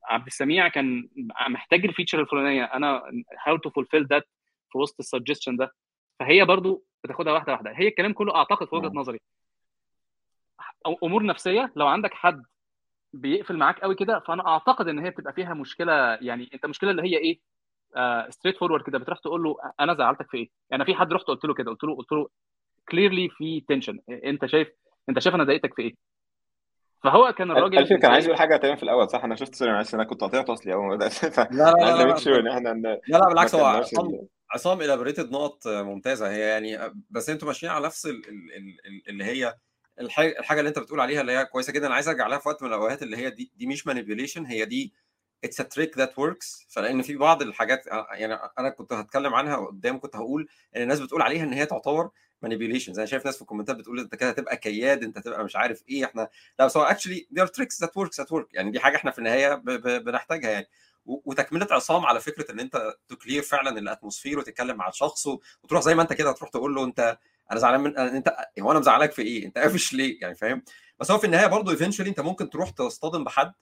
عبد 0.06 0.28
السميع 0.28 0.68
كان 0.68 1.10
محتاج 1.50 1.86
ال 1.86 1.90
feature 1.90 2.22
الفلانية. 2.22 2.64
أنا 2.64 3.04
how 3.48 3.58
to 3.58 3.70
fulfill 3.70 4.06
that 4.06 4.28
في 4.72 4.78
وسط 4.78 4.96
ال 5.00 5.05
suggestion 5.05 5.58
ده. 5.58 5.74
فهي 6.20 6.46
برضو 6.46 6.84
بتاخدها 7.04 7.34
واحدة 7.34 7.52
واحدة. 7.52 7.72
هي 7.76 7.88
الكلام 7.88 8.14
كله 8.14 8.36
أعتقد 8.36 8.68
في 8.68 8.76
وجهة 8.76 8.92
نظري. 8.94 9.20
أمور 11.04 11.26
نفسية 11.26 11.72
لو 11.76 11.88
عندك 11.88 12.14
حد 12.14 12.44
بيقفل 13.14 13.58
معاك 13.58 13.80
قوي 13.80 13.96
كده 13.96 14.20
فأنا 14.20 14.48
أعتقد 14.48 14.88
إن 14.88 15.00
هي 15.00 15.10
بتبقى 15.10 15.34
فيها 15.34 15.54
مشكلة. 15.54 15.94
يعني 16.22 16.50
أنت 16.54 16.66
المشكلة 16.66 16.92
اللي 16.92 17.02
هي 17.04 17.18
إيه؟ 17.18 17.40
ستريت 18.30 18.56
uh, 18.56 18.60
فورورد 18.60 18.84
كده. 18.84 18.98
بتروح 18.98 19.20
تقول 19.20 19.44
له 19.44 19.56
أنا 19.80 19.94
زعلتك 19.94 20.30
في 20.32 20.38
إيه؟ 20.38 20.50
يعني 20.70 20.86
في 20.86 20.96
حد 20.96 21.14
رحت 21.14 21.26
قلت 21.26 21.46
له 21.46 21.54
كده. 21.54 21.72
قلت 21.72 21.84
له 21.84 21.96
قلت 21.96 22.12
له 22.12 22.30
كليرلي 22.90 23.30
في 23.30 23.62
تنشن 23.62 24.00
أنت 24.10 24.46
شايف 24.46 24.70
أنت 25.10 25.20
شايف 25.20 25.36
أنا 25.36 25.44
ضايقتك 25.44 25.74
في 25.74 25.82
إيه؟ 25.82 25.96
فهو 27.04 27.34
كان 27.34 27.52
الراجل 27.52 27.78
الفي 27.78 27.98
كان 27.98 28.12
عايز 28.12 28.26
يقول 28.26 28.38
حاجة 28.38 28.58
تقريبا 28.58 28.76
في 28.76 28.84
الأول 28.84 29.10
صح؟ 29.10 29.24
أنا 29.24 29.36
شفت 29.36 29.56
سوري 29.56 29.72
معلش 29.72 29.96
أنا 29.96 30.04
كنت 30.04 30.22
قاطعت 30.22 30.50
اصلي 30.50 30.74
أول 30.74 30.86
ما 30.86 30.96
بدأت. 30.96 31.24
لا 31.54 31.72
لا 31.72 32.04
لا 32.04 32.18
شور 32.18 32.40
إن 32.40 32.48
إحنا 32.48 32.70
لا 32.70 33.00
لا 33.08 33.28
بالعكس 33.30 33.56
هو 33.56 33.66
عصام 33.66 34.28
عصام 34.52 34.82
الابريتد 34.82 35.32
نقط 35.32 35.68
ممتازة. 35.68 36.32
هي 36.32 36.40
يعني 36.40 36.94
بس 37.10 37.30
أنتوا 37.30 37.48
ماشيين 37.48 37.72
على 37.72 37.86
نفس 37.86 38.06
ال- 38.06 38.12
ال- 38.30 38.54
ال- 38.58 38.78
ال- 38.88 39.10
اللي 39.10 39.24
هي 39.24 39.56
الحاجة 40.00 40.40
الحاجة 40.40 40.60
اللي 40.60 40.70
أنت 40.70 40.80
بتقول 40.80 41.00
عليها 41.00 41.22
اللي 41.22 41.32
هي 41.32 41.46
كويسة 41.46 41.74
جدا. 41.74 41.88
أنا 41.88 41.96
عايز 41.96 42.08
أرجع 42.10 42.28
لها 42.28 42.38
في 42.38 42.50
وقت 42.50 42.64
من 42.64 42.70
الأوقات 42.70 43.04
اللي 43.04 43.18
هي 43.18 43.30
دي 43.30 43.52
دي 43.56 43.68
مش 43.68 43.88
manipulation 43.88 44.46
هي 44.46 44.66
دي 44.66 44.94
it's 45.44 45.62
a 45.62 45.64
trick 45.64 45.98
that 45.98 46.20
works 46.20 46.66
فلأن 46.70 47.02
في 47.02 47.16
بعض 47.16 47.42
الحاجات 47.42 47.86
يعني 48.12 48.34
أنا 48.60 48.70
كنت 48.70 48.94
هتكلم 48.94 49.34
عنها 49.34 49.56
قدام 49.58 50.00
كنت 50.00 50.16
هقول 50.16 50.48
إن 50.76 50.82
الناس 50.82 51.00
بتقول 51.00 51.22
عليها 51.22 51.44
إن 51.44 51.54
هي 51.54 51.66
تعتبر 51.66 52.10
manipulation 52.42 52.94
زي 52.94 53.08
شايف 53.08 53.26
ناس 53.26 53.36
في 53.36 53.42
ال 53.42 53.45
comment 53.45 53.72
ات 53.72 53.76
بتقول 53.76 54.00
إنت 54.00 54.16
كده 54.16 54.30
هتبقى 54.30 54.58
كياد 54.58 55.04
إنت 55.04 55.18
هتبقى 55.18 55.44
مش 55.44 55.56
عارف 55.56 55.84
إيه 55.90 56.06
إحنا 56.06 56.30
لا 56.60 56.66
بس 56.66 56.78
هو 56.78 56.84
actually 56.84 57.28
دي 57.32 57.42
are 57.42 57.48
tricks 57.48 57.82
that 57.82 57.98
works 57.98 58.20
at 58.20 58.32
work 58.32 58.54
يعني 58.54 58.72
دي 58.72 58.80
حاجة 58.80 58.96
إحنا 58.96 59.12
في 59.12 59.20
النهاية 59.20 59.54
ب- 59.56 59.70
ب- 59.70 60.04
بنحتاجها 60.04 60.50
يعني 60.52 60.68
وتكملة 61.06 61.68
عصام 61.72 62.06
على 62.06 62.20
فكرة 62.20 62.52
إن 62.52 62.60
أنت 62.60 62.94
ت 63.08 63.13
clear 63.13 63.42
فعلا 63.44 63.80
ال 63.80 63.85
atmosphere 63.85 64.40
وتتكلم 64.40 64.78
مع 64.78 64.88
الشخص 64.90 65.28
وتروح 65.64 65.82
زي 65.82 65.96
ما 65.96 66.02
أنت 66.02 66.14
كده 66.14 66.32
تروح 66.32 66.50
تقول 66.50 66.76
له 66.76 66.84
أنت 66.84 67.18
أنا 67.52 67.60
زعلان 67.60 67.80
من 67.82 67.98
أنت 67.98 68.36
هو 68.60 68.72
أنا 68.72 68.80
مزعلك 68.80 69.12
في 69.12 69.22
إيه؟ 69.22 69.46
أنت 69.46 69.58
قافش 69.64 69.94
ليه؟ 69.94 70.22
يعني 70.22 70.36
فاهم؟ 70.36 70.64
بس 71.00 71.12
هو 71.12 71.18
في 71.18 71.26
النهاية 71.26 71.48
برضه 71.48 71.72
eventually 71.72 72.10
أنت 72.10 72.20
ممكن 72.20 72.50
تروح 72.50 72.70
تصطدم 72.70 73.24
بحد 73.24 73.54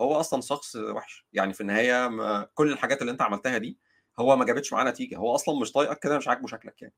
هو 0.00 0.20
أصلا 0.20 0.40
شخص 0.40 0.76
وحش. 0.76 1.26
يعني 1.32 1.52
في 1.52 1.60
النهاية 1.60 2.08
ما 2.08 2.48
كل 2.54 2.72
الحاجات 2.72 3.00
اللي 3.00 3.12
أنت 3.12 3.22
عملتها 3.22 3.58
دي 3.58 3.78
هو 4.20 4.36
ما 4.36 4.44
جابتش 4.44 4.72
معاه 4.72 4.84
نتيجة. 4.84 5.16
هو 5.16 5.34
أصلا 5.34 5.60
مش 5.60 5.72
طايقك 5.72 5.98
كده 5.98 6.18
مش 6.18 6.28
عاجبه 6.28 6.46
شكلك 6.46 6.82
يعني. 6.82 6.94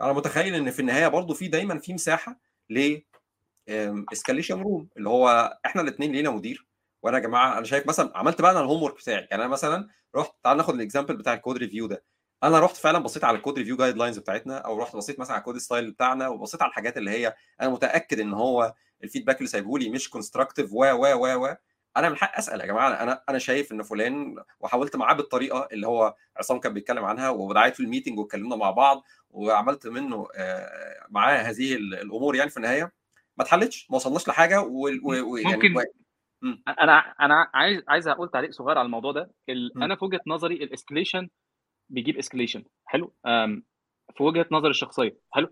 أنا 0.00 0.12
متخيل 0.12 0.54
إن 0.54 0.70
في 0.70 0.80
النهاية 0.80 1.08
برضه 1.08 1.34
في 1.34 1.48
دايما 1.48 1.78
في 1.78 1.94
مساحة 1.94 2.40
ل 2.70 2.98
escalation 4.12 4.60
room 4.60 4.88
اللي 4.96 5.08
هو 5.08 5.58
إحنا 5.66 5.82
الاثنين 5.82 6.12
لينا 6.12 6.30
مدير. 6.30 6.66
وأنا 7.02 7.16
يا 7.18 7.22
جماعة 7.22 7.58
أنا 7.58 7.64
شايف 7.64 7.86
مثلا 7.88 8.18
عملت 8.18 8.40
بقى 8.40 8.50
أنا 8.50 8.60
ال 8.60 8.82
homework 8.82 8.96
بتاعي. 8.96 9.28
يعني 9.30 9.42
أنا 9.42 9.48
مثلا 9.48 9.88
رحت 10.16 10.32
تعال 10.44 10.56
ناخد 10.56 10.74
ال 10.74 10.79
example 10.79 11.16
بتاع 11.16 11.34
ال 11.34 11.38
code 11.38 11.56
review 11.56 11.86
ده. 11.86 12.04
أنا 12.42 12.60
رحت 12.60 12.76
فعلا 12.76 12.98
بصيت 12.98 13.24
على 13.24 13.36
ال 13.36 13.58
code 13.58 13.76
review 13.76 13.96
guidelines 13.96 14.18
بتاعتنا 14.18 14.58
أو 14.58 14.78
رحت 14.82 14.96
بصيت 14.96 15.20
مثلا 15.20 15.32
على 15.32 15.40
ال 15.40 15.44
code 15.44 15.58
style 15.58 15.90
بتاعنا 15.90 16.28
وبصيت 16.28 16.62
على 16.62 16.68
الحاجات 16.70 16.96
اللي 16.96 17.10
هي 17.10 17.34
أنا 17.60 17.68
متأكد 17.70 18.20
إن 18.20 18.34
هو 18.34 18.74
ال 19.04 19.08
feedback 19.08 19.36
اللي 19.38 19.48
سايبه 19.48 19.78
لي 19.78 19.88
مش 19.90 20.10
constructive 20.10 20.72
و 20.72 20.84
و 20.84 21.06
و 21.14 21.44
و. 21.44 21.56
أنا 21.96 22.08
من 22.08 22.16
حق 22.16 22.36
أسأل 22.38 22.60
يا 22.60 22.66
جماعة 22.66 23.02
أنا 23.02 23.22
أنا 23.28 23.38
شايف 23.38 23.72
إن 23.72 23.82
فلان 23.82 24.36
وحاولت 24.60 24.96
معاه 24.96 25.14
بالطريقة 25.14 25.68
اللي 25.72 25.86
هو 25.86 26.14
عصام 26.36 26.60
كان 26.60 26.74
بيتكلم 26.74 27.04
عنها 27.04 27.30
ودعيت 27.30 27.74
في 27.74 27.80
ال 27.80 27.85
meeting 27.85 28.18
واتكلمنا 28.18 28.56
مع 28.56 28.70
بعض 28.70 29.02
وعملت 29.30 29.86
منه 29.86 30.26
آه، 30.36 31.06
معاه 31.10 31.36
هذه 31.38 31.74
ال- 31.74 31.94
الأمور 31.94 32.36
يعني 32.36 32.50
في 32.50 32.56
النهاية 32.56 32.92
ما 33.38 33.44
اتحلتش 33.44 33.90
ما 33.90 33.96
وصلناش 33.96 34.28
لحاجة 34.28 34.60
و... 34.60 34.88
و... 35.02 35.36
يعني 35.36 35.56
ممكن 35.56 35.76
و... 35.76 35.80
أنا 36.68 36.98
أنا 37.20 37.50
عايز 37.54 37.82
عايز 37.88 38.08
أقول 38.08 38.30
تعليق 38.30 38.50
صغير 38.50 38.78
على 38.78 38.86
الموضوع 38.86 39.12
ده. 39.12 39.30
ال-. 39.48 39.82
أنا 39.82 39.96
في 39.96 40.04
وجهة 40.04 40.20
نظري 40.26 40.54
ال 40.54 40.61
escalation 40.61 41.28
بيجيب 41.88 42.16
escalation 42.18 42.64
حلو؟ 42.84 43.14
في 44.14 44.22
وجهة 44.22 44.46
نظري 44.50 44.70
الشخصية 44.70 45.16
حلو 45.30 45.48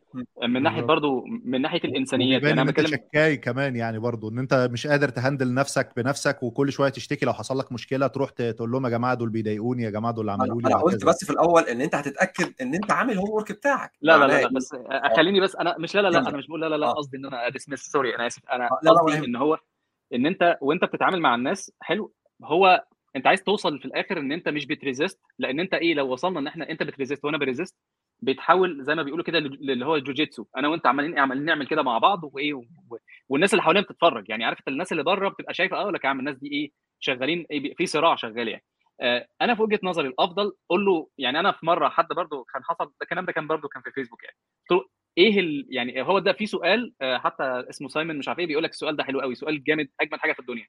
من 0.49 0.63
ناحية. 0.63 0.83
برضو 0.83 1.25
من 1.45 1.61
ناحية 1.61 1.81
الإنسانيات 1.85 2.43
يعني 2.43 2.55
ان 2.55 2.59
أنا 2.59 2.71
بتكلم 2.71 2.87
شكاي 2.87 3.37
كمان 3.37 3.77
يعني 3.77 3.99
برضو 3.99 4.29
إن 4.31 4.39
أنت 4.39 4.69
مش 4.73 4.87
قادر 4.87 5.09
ت 5.09 5.15
handle 5.15 5.55
نفسك 5.55 5.93
بنفسك 5.97 6.43
وكل 6.43 6.73
شوية 6.73 6.89
تشتكي 6.89 7.27
لو 7.27 7.33
حصل 7.33 7.59
لك 7.59 7.73
مشكلة 7.73 8.07
تروح 8.07 8.31
تقول 8.31 8.71
لهم 8.71 8.85
يا 8.85 8.91
جماعة 8.91 9.15
دول 9.15 9.31
بيضايقوني 9.31 9.83
يا 9.83 9.91
جماعة 9.91 10.15
دول 10.15 10.31
أنا 10.31 10.43
عملوا 10.43 10.63
لي 10.63 10.69
أنا 10.69 10.77
قلت 10.83 11.05
بس 11.05 11.25
في 11.25 11.31
الأول 11.31 11.63
إن 11.63 11.81
أنت 11.81 11.95
هتتأكد 11.95 12.53
إن 12.61 12.75
أنت 12.75 12.91
عامل 12.91 13.19
homework 13.19 13.53
بتاعك 13.53 13.93
لا 14.03 14.17
لا 14.19 14.25
لا, 14.27 14.33
لا 14.33 14.39
إيه؟ 14.39 14.47
بس 14.47 14.77
خليني 15.17 15.41
بس 15.41 15.57
أنا 15.57 15.77
مش 15.79 15.95
لا 15.95 16.01
لا 16.01 16.09
لا. 16.09 16.19
أنا 16.19 16.37
مش 16.37 16.47
بقول 16.47 16.61
لا 16.61 16.67
لا 16.69 16.77
لا 16.77 16.87
آه. 16.87 16.93
قصدي 16.93 17.17
إن 17.17 17.27
أنا 17.27 17.47
ا 17.47 17.51
dismiss 17.51 17.79
sorry 17.81 18.15
أنا 18.17 18.27
آسف 18.27 18.43
أنا 18.53 18.69
لا 18.83 18.91
لا 18.91 19.03
ولا 19.03 19.15
قصدي. 19.15 19.27
إن 19.27 19.37
هو 19.37 19.59
إن 20.15 20.27
أنت 20.27 20.59
وأنت 20.61 20.85
بتتعامل 20.85 21.21
مع 21.21 21.35
الناس 21.35 21.73
حلو 21.81 22.13
هو 22.45 22.85
أنت 23.17 23.27
عايز 23.27 23.43
توصل 23.43 23.79
في 23.79 23.85
الآخر 23.85 24.19
إن 24.19 24.33
أنت 24.33 24.49
مش 24.49 24.67
بت 24.67 24.80
resist 24.80 25.21
لأن 25.39 25.61
أنت 25.61 25.75
إيه 25.75 25.95
لو 25.95 26.13
وصلنا 26.13 26.41
إن 26.41 26.47
إحنا 26.47 26.71
أنت 26.71 26.83
بت 26.83 26.93
resist 26.93 27.25
وأنا 27.25 27.39
ب 27.39 27.44
resist 27.44 27.75
بيتحول 28.25 28.85
زي 28.85 28.95
ما 28.95 29.03
بيقولوا 29.03 29.25
كده 29.25 29.39
لل- 29.39 29.71
اللي 29.71 29.87
هو 29.87 29.97
الجوجيتسو. 29.97 30.45
أنا 30.57 30.69
وأنت 30.69 30.87
عمالين 30.87 31.19
عمالين 31.19 31.45
نعمل 31.45 31.67
كده 31.67 31.83
مع 31.83 31.99
بعض 31.99 32.21
وايه. 32.25 32.55
والناس 33.29 33.53
اللي 33.55 33.63
حوالينا 33.63 33.85
بتتفرج. 33.87 34.29
يعني 34.31 34.45
عارف 34.45 34.59
الناس 34.69 34.93
اللي 34.93 35.03
بره 35.03 35.29
بتبقى 35.29 35.55
شايفة 35.55 35.77
آه 35.77 35.91
لك 35.91 36.05
يا 36.05 36.09
عم 36.09 36.19
الناس 36.21 36.37
دي 36.37 36.49
إيه 36.53 36.71
شغالين 37.01 37.47
إيه 37.51 37.75
في 37.75 37.87
صراع 37.87 38.17
شغال 38.17 38.49
يعني. 38.49 38.65
آه، 39.01 39.27
أنا 39.43 39.55
في 39.55 39.63
وجهة 39.63 39.81
نظري 39.83 40.09
الأفضل 40.09 40.53
قول 40.69 40.85
له 40.85 41.09
يعني 41.19 41.41
أنا 41.41 41.53
في 41.53 41.67
مرة 41.67 41.89
حد 41.89 42.07
برضو 42.17 42.45
كان 42.45 42.65
حصل 42.65 42.85
ده 42.85 42.93
الكلام 43.03 43.25
ده 43.25 43.33
كان 43.33 43.47
برضو 43.47 43.69
كان 43.69 43.83
في 43.83 43.91
فيسبوك 43.91 44.25
يعني. 44.25 44.37
قلت 44.71 44.81
له 44.83 44.89
إيه 45.19 45.41
ال... 45.41 45.67
يعني 45.71 46.03
هو 46.03 46.19
ده 46.19 46.33
في 46.33 46.47
سؤال 46.47 46.95
آه، 47.01 47.19
حتى 47.19 47.43
اسمه 47.71 47.89
سايمون 47.89 48.19
مش 48.19 48.29
عارف 48.29 48.39
إيه 48.39 48.47
بيقول 48.47 48.65
لك 48.65 48.71
السؤال 48.71 48.97
ده 48.97 49.05
حلو 49.05 49.21
قوي 49.21 49.35
سؤال 49.35 49.65
جامد 49.65 49.89
أجمل 50.01 50.21
حاجة 50.21 50.33
في 50.33 50.39
الدنيا. 50.41 50.67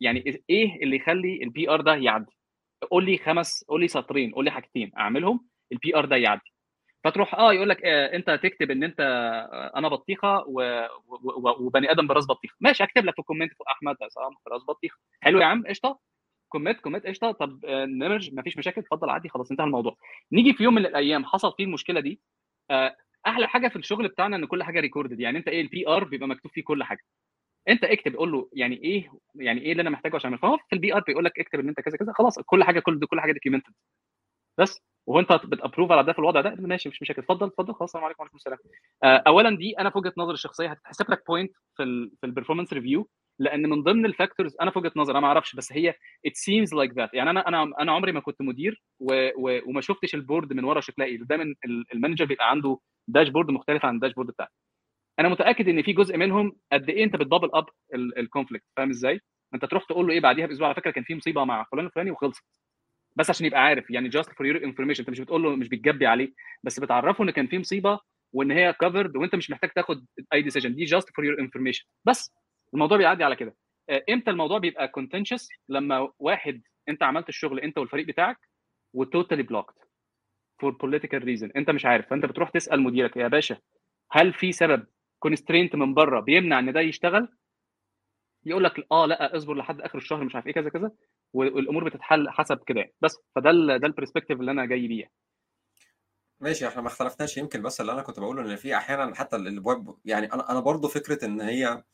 يعني 0.00 0.42
إيه 0.50 0.82
اللي 0.82 0.96
يخلي 0.96 1.42
ال 1.42 1.70
PR 1.70 1.80
ده 1.80 1.94
يعدي؟ 1.94 2.32
قول 2.90 3.04
لي 3.04 3.18
خمس 3.18 3.64
قول 3.68 3.80
لي 3.80 3.88
سطرين 3.88 4.32
قول 4.32 4.44
لي 4.44 4.50
حاجتين 4.50 4.92
أعملهم 4.98 5.48
ال 5.72 5.96
PR 5.96 6.04
ده 6.04 6.16
يعدي. 6.16 6.52
فتروح 7.04 7.34
آه 7.34 7.52
يقول 7.52 7.68
لك 7.68 7.84
آه 7.84 8.16
أنت 8.16 8.30
تكتب 8.42 8.70
إن 8.70 8.84
أنت 8.84 9.00
آه 9.00 9.78
أنا 9.78 9.88
بطيخة 9.88 10.44
و... 10.48 10.86
و... 11.08 11.66
وبني 11.66 11.90
آدم 11.90 12.06
براس 12.06 12.26
بطيخة. 12.26 12.56
ماشي 12.60 12.84
هكتب 12.84 13.04
لك 13.04 13.14
في 13.14 13.18
ال 13.20 13.24
comment 13.24 13.52
أحمد 13.70 13.96
عصام 14.02 14.30
براس 14.46 14.62
بطيخة. 14.68 14.98
حلو 15.20 15.40
يا 15.40 15.44
عم 15.46 15.64
قشطة. 15.66 15.98
comment 16.48 16.80
comment 16.80 17.06
قشطة. 17.06 17.32
طب 17.32 17.64
آه 17.64 17.84
نمج 17.84 18.34
مفيش 18.34 18.58
مشاكل 18.58 18.80
اتفضل 18.80 19.10
عادي 19.10 19.28
خلاص 19.28 19.50
انتهى 19.50 19.64
الموضوع. 19.64 19.96
نيجي 20.32 20.52
في 20.52 20.64
يوم 20.64 20.74
من 20.74 20.86
الأيام 20.86 21.24
حصل 21.24 21.52
فيه 21.56 21.64
المشكلة 21.64 22.00
دي 22.00 22.20
آه 22.70 22.96
أحلى 23.26 23.48
حاجة 23.48 23.68
في 23.68 23.76
الشغل 23.76 24.08
بتاعنا 24.08 24.36
إن 24.36 24.44
كل 24.46 24.62
حاجة 24.62 24.80
recorded 24.80 25.20
يعني 25.20 25.38
أنت 25.38 25.48
إيه 25.48 25.60
ال 25.60 25.88
PR 25.88 26.04
بيبقى 26.04 26.28
مكتوب 26.28 26.52
فيه 26.52 26.62
كل 26.64 26.84
حاجة. 26.84 27.00
أنت 27.68 27.84
اكتب 27.84 28.16
قول 28.16 28.32
له 28.32 28.48
يعني 28.52 28.76
إيه 28.84 29.10
يعني 29.34 29.60
إيه 29.62 29.72
اللي 29.72 29.80
أنا 29.82 29.90
محتاجه 29.90 30.16
عشان 30.16 30.30
اعمل 30.30 30.38
فهو 30.38 30.56
في 30.56 30.72
ال 30.76 30.94
PR 30.94 31.00
بيقول 31.06 31.24
لك 31.24 31.38
اكتب 31.40 31.60
إن 31.60 31.68
أنت 31.68 31.80
كذا 31.80 31.96
كذا 31.96 32.12
خلاص 32.12 32.38
كل 32.40 32.64
حاجة 32.64 32.80
كل 32.80 33.06
كل 33.06 33.20
حاجة 33.20 33.32
documented 33.32 33.72
بس 34.58 34.80
وهو 35.06 35.20
انت 35.20 35.32
بت 35.32 35.45
approve 35.45 35.92
على 35.92 36.02
ده 36.04 36.12
في 36.12 36.18
الوضع 36.18 36.40
ده 36.40 36.54
ماشي 36.58 36.88
مش 36.88 37.02
مشاكل. 37.02 37.22
اتفضل 37.22 37.46
اتفضل. 37.46 37.74
خلاص 37.74 37.82
السلام 37.90 38.04
عليكم 38.04 38.20
وعليكم 38.22 38.36
السلام. 38.36 38.58
آه، 39.04 39.22
اولا 39.26 39.56
دي 39.56 39.78
أنا 39.78 39.90
في 39.90 39.98
وجهة 39.98 40.12
نظري 40.16 40.34
الشخصية 40.34 40.68
هتتحسب 40.70 41.10
لك 41.10 41.22
point 41.28 41.52
في 41.76 41.82
ال 41.82 42.10
في 42.20 42.26
ال 42.26 42.30
performance 42.30 42.72
review 42.72 43.08
لأن 43.40 43.68
من 43.70 43.82
ضمن 43.82 44.06
ال 44.06 44.12
factors 44.12 44.56
أنا 44.60 44.70
في 44.70 44.78
وجهة 44.78 44.92
نظري 44.96 45.12
أنا 45.12 45.20
ما 45.20 45.26
أعرفش 45.26 45.54
بس 45.56 45.72
هي 45.72 45.88
it 46.26 46.34
seems 46.36 46.74
like 46.74 46.92
that 46.92 47.14
يعني 47.14 47.30
أنا 47.30 47.48
أنا 47.48 47.62
أنا 47.80 47.92
عمري 47.92 48.12
ما 48.12 48.20
كنت 48.20 48.42
مدير 48.42 48.82
و 49.00 49.28
و 49.38 49.60
وما 49.66 49.80
شفتش 49.80 50.14
ال 50.14 50.20
board 50.20 50.52
من 50.52 50.64
ورا 50.64 50.80
شكلها 50.80 51.06
إيه 51.08 51.18
دايما 51.18 51.44
ال- 51.64 51.84
ال 51.94 51.98
manager 51.98 52.24
بيبقى 52.24 52.50
عنده 52.50 52.78
dashboard 53.08 53.50
مختلف 53.50 53.84
عن 53.84 53.94
ال 53.94 53.97
dashboard 53.97 54.28
بتاعي. 54.28 54.48
أنا 55.20 55.28
متأكد 55.28 55.68
إن 55.68 55.82
في 55.82 55.92
جزء 55.92 56.16
منهم 56.16 56.52
قد 56.72 56.90
إيه 56.90 57.04
أنت 57.04 57.16
بت 57.16 57.24
bubble 57.24 57.50
up 57.54 57.66
ال 57.94 58.02
conflict 58.02 58.64
فاهم 58.76 58.90
إزاي؟ 58.90 59.20
أنت 59.54 59.64
تروح 59.64 59.84
تقول 59.84 60.06
له 60.06 60.12
إيه 60.14 60.20
بعديها 60.20 60.46
بأسبوع. 60.46 60.66
على 60.68 60.74
فكرة 60.74 60.90
كان 60.90 61.04
في 61.04 61.14
مصيبة 61.14 61.44
مع 61.44 61.66
فلان 61.72 61.86
الفلاني 61.86 62.10
وخلصت. 62.10 62.44
بس 63.18 63.30
عشان 63.30 63.46
يبقى 63.46 63.60
عارف. 63.60 63.90
يعني 63.90 64.08
just 64.08 64.30
for 64.32 64.46
your 64.46 64.64
information 64.64 65.00
انت 65.02 65.10
مش 65.10 65.20
بتقول 65.20 65.42
له 65.42 65.56
مش 65.56 65.68
بتجبي 65.68 66.06
عليه. 66.06 66.32
بس 66.62 66.80
بتعرفه 66.80 67.24
إن 67.24 67.30
كان 67.30 67.46
في 67.46 67.58
مصيبة 67.58 68.00
وإن 68.32 68.50
هي 68.50 68.72
كفرد 68.72 69.16
وإنت 69.16 69.34
مش 69.34 69.50
محتاج 69.50 69.70
تاخد 69.70 70.06
أي 70.32 70.42
decision 70.42 70.74
دي 70.74 70.84
just 70.84 71.08
for 71.16 71.24
your 71.24 71.40
information 71.40 71.84
بس 72.04 72.32
الموضوع 72.74 72.98
بيعدي 72.98 73.24
على 73.24 73.36
كده. 73.36 73.56
آه، 73.90 74.04
إمتى 74.10 74.30
الموضوع 74.30 74.58
بيبقى 74.58 74.88
contentious 74.88 75.48
لما 75.68 76.12
واحد 76.18 76.62
أنت 76.88 77.02
عملت 77.02 77.28
الشغل 77.28 77.60
أنت 77.60 77.78
والفريق 77.78 78.06
بتاعك 78.06 78.36
و 78.94 79.00
totally 79.00 79.42
blocked 79.42 79.74
for 80.60 80.70
political 80.72 81.24
reason 81.24 81.50
أنت 81.56 81.70
مش 81.70 81.86
عارف. 81.86 82.06
فأنت 82.10 82.24
بتروح 82.26 82.50
تسأل 82.50 82.80
مديرك 82.82 83.16
يا 83.16 83.28
باشا 83.28 83.56
هل 84.12 84.32
في 84.32 84.52
سبب 84.52 84.86
constraint 85.18 85.76
من 85.76 85.94
بره 85.94 86.20
بيمنع 86.20 86.58
إن 86.58 86.72
ده 86.72 86.80
يشتغل؟ 86.80 87.28
يقول 88.46 88.64
لك 88.64 88.86
آه 88.92 89.06
لأ 89.06 89.36
اصبر 89.36 89.54
لحد 89.54 89.80
آخر 89.80 89.98
الشهر. 89.98 90.24
مش 90.24 90.34
عارف 90.34 90.46
إيه 90.46 90.52
كذا 90.52 90.68
كذا. 90.70 90.90
والأمور 91.32 91.84
بتتحل 91.84 92.30
حسب 92.30 92.58
كده 92.66 92.80
يعني. 92.80 92.94
بس 93.00 93.18
فده 93.34 93.50
ال 93.50 93.78
ده 93.78 93.86
ال 93.86 93.90
perspective 93.90 94.40
اللي 94.40 94.50
أنا 94.50 94.66
جاي 94.66 94.88
بيه 94.88 95.00
يعني. 95.00 95.12
ماشي 96.40 96.68
إحنا 96.68 96.82
ما 96.82 96.88
اختلفناش 96.88 97.36
يمكن 97.36 97.62
بس 97.62 97.80
اللي 97.80 97.92
أنا 97.92 98.02
كنت 98.02 98.20
بقوله 98.20 98.42
إن 98.42 98.56
في 98.56 98.76
أحيانا 98.76 99.14
حتى 99.14 99.36
الابواب 99.36 99.94
يعني 100.04 100.32
أنا 100.32 100.50
أنا 100.50 100.60
برضه 100.60 100.88
فكرة 100.88 101.24
إن 101.24 101.40
هي 101.40 101.84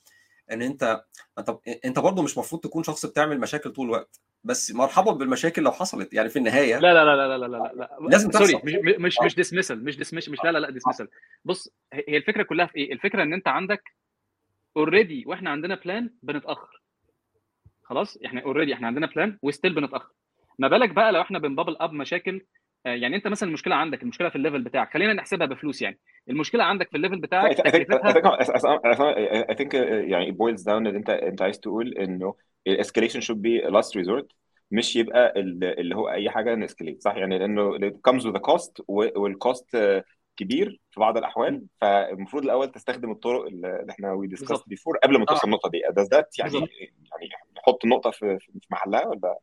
إن 0.53 0.63
أنت 0.63 1.05
أنت 1.39 1.59
أنت 1.85 1.99
برضه 1.99 2.23
مش 2.23 2.35
المفروض 2.35 2.63
تكون 2.63 2.83
شخص 2.83 3.07
بتعمل 3.07 3.41
مشاكل 3.41 3.71
طول 3.73 3.87
الوقت 3.87 4.21
بس 4.45 4.71
مرحبا 4.73 5.13
بالمشاكل 5.13 5.63
لو 5.63 5.73
حصلت 5.73 6.15
يعني 6.15 6.29
في 6.29 6.39
النهاية 6.39 6.79
لا 6.79 6.95
لا 6.95 7.05
لا 7.05 7.17
لا 7.17 7.39
لا 7.39 7.47
لا 7.47 7.57
لا, 7.57 7.73
لا. 7.75 8.09
لازم 8.11 8.31
sorry 8.31 8.53
تحصل. 8.53 8.67
مش 8.67 8.99
مش 8.99 9.17
مش 9.25 9.35
dismissal 9.35 9.85
مش 9.85 9.97
dismiss 9.97 10.29
مش 10.29 10.39
لا 10.45 10.53
لا 10.53 10.59
لا 10.59 10.71
dismissal 10.71 11.09
بص 11.45 11.69
هي 11.93 12.17
الفكرة 12.17 12.43
كلها 12.43 12.67
في 12.67 12.77
إيه؟ 12.77 12.93
الفكرة 12.93 13.23
إن 13.23 13.33
أنت 13.33 13.49
عندك 13.49 13.83
already 14.77 15.25
وإحنا 15.27 15.51
عندنا 15.51 15.75
plan 15.75 16.11
بنتأخر 16.23 16.84
خلاص 17.85 18.19
إحنا 18.27 18.41
already 18.43 18.75
إحنا 18.75 18.87
عندنا 18.87 19.07
plan 19.07 19.39
و 19.43 19.48
still 19.48 19.75
بنتأخر. 19.75 20.13
ما 20.59 20.69
بالك 20.69 20.91
بقى 20.91 21.13
لو 21.13 21.21
إحنا 21.21 21.39
بن 21.39 21.48
bubble 21.48 21.77
up 21.81 21.93
مشاكل 21.93 22.47
آه، 22.87 22.95
يعني 22.95 23.17
انت 23.17 23.27
مثلا 23.29 23.49
المشكلة 23.49 23.75
عندك 23.75 24.03
المشكلة 24.03 24.29
في 24.29 24.37
ال 24.37 24.41
level 24.41 24.63
بتاعك 24.63 24.93
خلينا 24.93 25.13
نحسبها 25.13 25.47
بفلوس 25.47 25.83
يعني. 25.83 25.99
المشكلة 26.31 26.65
عندك 26.65 26.91
في 26.91 26.97
ال 26.97 27.01
level 27.01 27.21
بتاعك 27.21 27.57
think 29.55 29.69
uh, 29.73 29.75
يعني 30.11 30.33
boils 30.33 30.63
down 30.65 30.69
ان 30.69 30.87
انت 30.87 31.11
انت 31.11 31.43
عايز 31.43 31.61
تقول 31.61 31.89
انه 31.99 32.35
ال 32.67 32.85
escalation 32.85 33.21
should 33.25 33.37
be 33.39 33.67
a 33.69 33.71
last 33.71 33.91
resort 34.01 34.27
مش 34.71 34.97
يبقى 34.97 35.33
ال- 35.41 35.81
اللي 35.81 35.97
هو 35.97 36.09
أي 36.11 36.31
حاجة 36.31 36.55
ن 36.55 36.60
escalate 36.60 37.03
صح؟ 37.03 37.17
يعني 37.17 37.39
لأنه 37.39 37.79
it 37.79 37.93
comes 38.11 38.23
with 38.23 38.37
a 38.37 38.41
cost 38.53 38.73
وال 38.89 39.18
cost 39.18 39.77
كبير 40.37 40.81
في 40.91 41.01
بعض 41.01 41.17
الأحوال 41.17 41.67
فالمفروض 41.81 42.45
الأول 42.45 42.69
تستخدم 42.73 43.11
الطرق 43.11 43.47
اللي 43.47 43.87
إحنا 43.91 44.13
we 44.13 44.27
discussed 44.27 44.63
before 44.67 44.97
قبل 44.97 45.19
ما 45.19 45.25
توصل 45.25 45.41
آه. 45.41 45.45
النقطة 45.45 45.71
دي. 45.71 45.83
ده 45.91 46.03
that 46.03 46.39
يعني 46.39 46.51
بالظبط. 46.51 46.71
يعني 46.79 47.31
نحط 47.57 47.85
النقطه 47.85 48.11
في 48.11 48.39
في 48.39 48.67
محلها 48.71 49.07
ولا؟ 49.07 49.39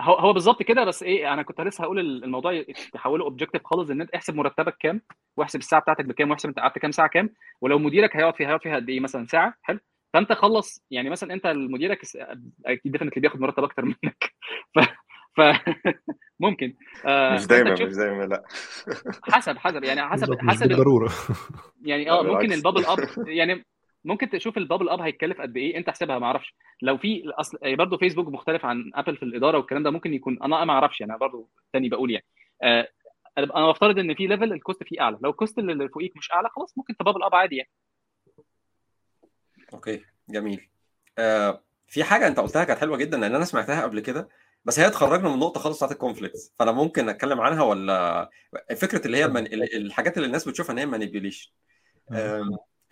هو 0.00 0.14
هو 0.14 0.32
بالظبط 0.32 0.62
كده 0.62 0.84
بس 0.84 1.02
إيه 1.02 1.32
أنا 1.32 1.42
كنت 1.42 1.60
لسه 1.60 1.84
هقول 1.84 1.98
الموضوع 2.24 2.64
تحوله 2.92 3.24
objective 3.24 3.62
خالص 3.64 3.90
إن 3.90 4.00
أنت 4.00 4.10
احسب 4.10 4.34
مرتبك 4.34 4.76
كام 4.80 5.00
واحسب 5.36 5.58
الساعة 5.58 5.82
بتاعتك 5.82 6.04
بكام 6.04 6.30
واحسب 6.30 6.48
أنت 6.48 6.58
قعدت 6.58 6.78
كام 6.78 6.90
ساعة 6.90 7.08
كام 7.08 7.30
ولو 7.60 7.78
مديرك 7.78 8.16
هيقعد 8.16 8.36
فيها 8.36 8.46
هيقعد 8.46 8.62
فيها 8.62 8.76
قد 8.76 8.88
إيه 8.88 9.00
مثلا؟ 9.00 9.26
ساعة. 9.26 9.54
حلو. 9.62 9.78
فأنت 10.14 10.32
خلص 10.32 10.84
يعني 10.90 11.10
مثلا 11.10 11.34
أنت 11.34 11.46
مديرك 11.46 12.00
أكيد 12.66 12.92
definitely 12.92 13.20
بياخد 13.20 13.40
مرتب 13.40 13.64
أكتر 13.64 13.84
منك. 13.84 14.34
ف 14.74 14.78
ف 15.36 15.40
ممكن. 16.40 16.74
آه 17.06 17.34
مش 17.34 17.46
دايما 17.46 17.72
مش 17.72 17.94
دايما 17.94 18.22
لا. 18.24 18.44
حسب 19.22 19.56
حسب. 19.58 19.84
يعني 19.84 20.08
حسب 20.08 20.36
حسب 20.40 20.62
ال- 20.62 20.68
بالضرورة. 20.68 21.12
يعني 21.82 22.10
آه 22.10 22.22
ممكن. 22.22 22.52
ال 22.52 22.57
bubble 22.57 22.84
up 22.86 22.98
يعني 23.28 23.64
ممكن 24.04 24.30
تشوف 24.30 24.58
ال 24.58 24.62
bubble 24.62 24.88
up 24.88 25.00
هيتكلف 25.00 25.40
قد 25.40 25.56
إيه 25.56 25.76
أنت 25.76 25.88
احسبها 25.88 26.18
ما 26.18 26.26
أعرفش. 26.26 26.54
لو 26.82 26.96
في 26.98 27.22
أصل 27.28 27.58
برضه 27.76 27.96
فيسبوك 27.96 28.28
مختلف 28.28 28.64
عن 28.64 28.90
Apple 28.94 29.16
في 29.16 29.22
الإدارة 29.22 29.56
والكلام 29.58 29.82
ده 29.82 29.90
ممكن 29.90 30.14
يكون 30.14 30.42
أنا 30.42 30.64
ما 30.64 30.72
أعرفش 30.72 31.00
يعني 31.00 31.18
برضه 31.18 31.48
تاني 31.72 31.88
بقول 31.88 32.10
يعني. 32.10 32.24
آه 32.62 32.88
أنا 33.38 33.70
بفترض 33.70 33.98
إن 33.98 34.14
في 34.14 34.26
level 34.26 34.52
ال 34.52 34.58
cost 34.58 34.82
فيه 34.84 35.00
أعلى. 35.00 35.18
لو 35.22 35.30
ال 35.30 35.36
cost 35.36 35.58
اللي 35.58 35.88
فوقيك 35.88 36.16
مش 36.16 36.32
أعلى 36.32 36.48
خلاص 36.48 36.78
ممكن 36.78 36.96
ت 36.96 37.00
bubble 37.00 37.22
up 37.22 37.34
عادي 37.34 37.56
يعني. 37.56 37.70
okay 39.74 40.04
جميل. 40.28 40.68
آه 41.18 41.60
في 41.88 42.04
حاجة 42.04 42.26
أنت 42.28 42.40
قلتها 42.40 42.64
كانت 42.64 42.80
حلوة 42.80 42.96
جدا 42.96 43.18
لأن 43.18 43.34
أنا 43.34 43.44
سمعتها 43.44 43.82
قبل 43.82 44.00
كده. 44.00 44.28
بس 44.64 44.78
هي 44.78 44.90
تخرجنا 44.90 45.28
من 45.28 45.34
النقطة 45.34 45.60
خالص 45.60 45.76
بتاعت 45.76 45.92
ال 45.92 45.99
conflict 45.99 46.52
فأنا 46.58 46.72
ممكن 46.72 47.08
أتكلم 47.08 47.40
عنها 47.40 47.62
ولا 47.62 48.30
فكرة 48.76 49.06
اللي 49.06 49.16
هي 49.16 49.28
من... 49.28 49.46
الحاجات 49.52 50.16
اللي 50.16 50.26
الناس 50.26 50.48
بتشوفها 50.48 50.72
إن 50.72 50.78
هي 50.78 50.86
manipulation 50.86 51.50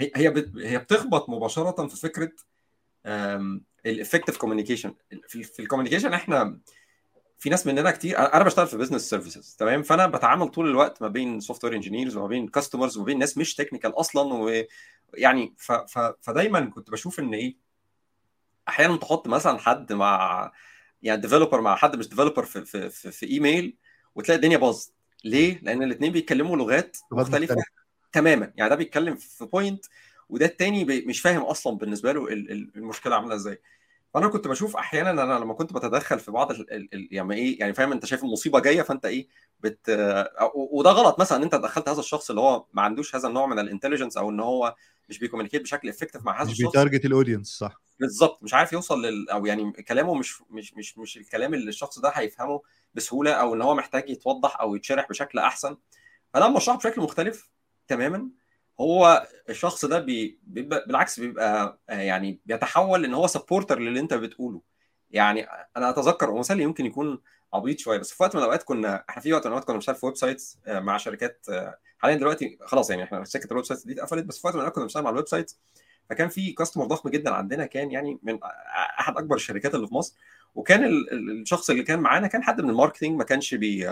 هي 0.00 0.12
هي 0.16 0.30
بت... 0.30 0.56
هي 0.56 0.78
بتخبط 0.78 1.28
مباشرة 1.30 1.86
في 1.86 1.96
فكرة 1.96 2.32
ال 3.86 3.91
effective 3.91 4.36
communication 4.36 4.94
في, 5.28 5.60
ال 5.60 5.64
communication 5.64 6.12
إحنا 6.14 6.58
في 7.38 7.50
ناس 7.50 7.66
مننا 7.66 7.90
كتير 7.90 8.18
أنا 8.18 8.44
بشتغل 8.44 8.66
في 8.66 8.76
business 8.76 9.10
services 9.10 9.56
تمام؟ 9.58 9.82
فأنا 9.82 10.06
بتعامل 10.06 10.48
طول 10.48 10.70
الوقت 10.70 11.02
ما 11.02 11.08
بين 11.08 11.40
software 11.40 11.74
engineers 11.74 12.16
وما 12.16 12.26
بين 12.26 12.48
customers 12.48 12.96
وما 12.96 13.06
بين 13.06 13.18
ناس 13.18 13.38
مش 13.38 13.54
technical 13.54 14.00
أصلا 14.00 14.34
ويعني 15.14 15.54
ف... 15.58 15.72
ف... 15.72 15.98
فدايما 16.20 16.60
كنت 16.60 16.90
بشوف 16.90 17.20
إن 17.20 17.34
إيه 17.34 17.56
أحيانا 18.68 18.96
تحط 18.96 19.28
مثلا 19.28 19.58
حد 19.58 19.92
مع 19.92 20.52
يعني 21.02 21.20
developer 21.20 21.60
مع 21.60 21.76
حد 21.76 21.96
مش 21.96 22.08
developer 22.08 22.44
في 22.44 22.64
في 22.64 22.90
في, 22.90 23.10
في 23.12 23.26
ايميل 23.26 23.76
وتلاقي 24.14 24.36
الدنيا 24.36 24.56
باظت. 24.56 24.92
ليه؟ 25.24 25.58
لأن 25.62 25.82
الاثنين 25.82 26.12
بيتكلموا 26.12 26.56
لغات 26.56 26.96
مختلفة. 27.12 27.54
مختلفة. 27.54 27.62
تماما. 28.12 28.52
يعني 28.56 28.70
ده 28.70 28.76
بيتكلم 28.76 29.14
في 29.16 29.44
point 29.44 29.84
وده 30.28 30.46
التاني 30.46 30.84
بي- 30.84 31.04
مش 31.06 31.20
فاهم 31.20 31.42
أصلا 31.42 31.76
بالنسبة 31.76 32.12
له 32.12 32.26
ال- 32.28 32.50
ال- 32.52 32.70
المشكلة 32.76 33.16
عاملة 33.16 33.34
إزاي. 33.34 33.60
فأنا 34.14 34.28
كنت 34.28 34.48
بشوف 34.48 34.76
أحيانا 34.76 35.10
أنا 35.10 35.38
لما 35.38 35.54
كنت 35.54 35.72
بتدخل 35.72 36.18
في 36.20 36.30
بعض 36.30 36.50
ال 36.52 36.72
ال 36.72 36.88
ال 36.94 37.08
يعني 37.10 37.34
إيه 37.34 37.60
يعني 37.60 37.74
فاهم 37.74 37.92
أنت 37.92 38.06
شايف 38.06 38.24
المصيبة 38.24 38.60
جاية 38.60 38.82
فأنت 38.82 39.04
إيه 39.04 39.28
بت 39.60 39.88
وده 40.54 40.90
غلط. 40.90 41.20
مثلا 41.20 41.42
أنت 41.44 41.54
دخلت 41.54 41.88
هذا 41.88 42.00
الشخص 42.00 42.30
اللي 42.30 42.40
هو 42.40 42.64
ما 42.72 42.82
عندوش 42.82 43.16
هذا 43.16 43.28
النوع 43.28 43.46
من 43.46 43.58
ال 43.58 43.63
intelligence 43.63 44.16
أو 44.16 44.30
إن 44.30 44.40
هو 44.40 44.74
مش 45.08 45.18
بي 45.18 45.25
communicate 45.25 45.62
بشكل 45.62 45.88
effective 45.88 46.22
مع 46.24 46.36
هذا 46.42 46.44
مش 46.50 46.52
الشخص. 46.52 46.66
بي 46.72 46.80
target 46.80 47.04
ال 47.04 47.09
audience 47.09 47.48
صح. 47.58 47.80
بالظبط 48.02 48.42
مش 48.42 48.54
عارف 48.54 48.72
يوصل 48.72 49.02
لل 49.06 49.30
أو 49.30 49.46
يعني 49.46 49.72
كلامه 49.72 50.14
مش 50.14 50.42
مش 50.50 50.74
مش 50.74 50.98
مش 50.98 51.16
الكلام 51.16 51.54
اللي 51.54 51.68
الشخص 51.68 51.98
ده 51.98 52.08
هيفهمه 52.14 52.62
بسهولة 52.94 53.32
أو 53.32 53.54
إن 53.54 53.62
هو 53.62 53.74
محتاج 53.74 54.10
يتوضح 54.10 54.60
أو 54.60 54.76
يتشرح 54.76 55.08
بشكل 55.08 55.38
أحسن. 55.38 55.76
فلما 56.34 56.58
اشرح 56.58 56.76
بشكل 56.76 57.00
مختلف 57.00 57.50
تماما. 57.88 58.30
هو 58.80 59.26
الشخص 59.48 59.84
ده 59.84 59.98
بي 59.98 60.38
بيبقى 60.42 60.84
بالعكس 60.86 61.20
بيبقى 61.20 61.78
آه، 61.90 61.92
يعني 62.00 62.40
بيتحول 62.46 63.04
إن 63.04 63.14
هو 63.14 63.26
supporter 63.26 63.78
للي 63.78 64.00
أنت 64.00 64.14
بتقوله. 64.14 64.62
يعني 65.10 65.46
أنا 65.76 65.90
أتذكر 65.90 66.34
مثال 66.38 66.60
يمكن 66.60 66.86
يكون 66.86 67.20
عبيط 67.54 67.78
شوية 67.78 67.98
بس 67.98 68.12
في 68.12 68.22
وقت 68.22 68.34
من 68.36 68.40
الأوقات 68.42 68.62
كنا 68.62 69.04
إحنا 69.10 69.22
في 69.22 69.32
وقت 69.32 69.42
من 69.46 69.52
الأوقات 69.52 69.66
كنا 69.66 69.74
بنشتغل 69.76 69.96
في 69.96 70.06
websites 70.06 70.58
آه، 70.66 70.80
مع 70.80 70.96
شركات 70.96 71.46
آه، 71.50 71.78
حاليا 71.98 72.16
دلوقتي 72.16 72.58
خلاص 72.62 72.90
يعني 72.90 73.04
إحنا 73.04 73.24
شركة 73.24 73.46
ال 73.52 73.64
websites 73.64 73.86
دي 73.86 73.92
اتقفلت 73.92 74.24
بس 74.24 74.38
في 74.40 74.46
وقت 74.46 74.54
من 74.56 74.60
الأوقات 74.60 74.74
كنا 74.74 74.84
بنشتغل 74.84 75.04
مع 75.04 75.10
ال 75.10 75.28
websites 75.28 75.60
فكان 76.12 76.28
في 76.28 76.52
customer 76.52 76.84
ضخم 76.84 77.08
جدا 77.08 77.30
عندنا 77.34 77.66
كان 77.66 77.90
يعني 77.90 78.18
من 78.22 78.38
أحد 79.00 79.16
أكبر 79.16 79.36
الشركات 79.36 79.74
اللي 79.74 79.86
في 79.86 79.94
مصر. 79.94 80.16
وكان 80.54 80.84
ال- 80.84 81.12
ال- 81.12 81.40
الشخص 81.40 81.70
اللي 81.70 81.82
كان 81.82 82.00
معانا 82.00 82.26
كان 82.26 82.42
حد 82.42 82.60
من 82.60 82.70
ال 82.70 82.75
marketing 82.75 83.18
ما 83.18 83.24
كانش 83.24 83.54
بي, 83.54 83.90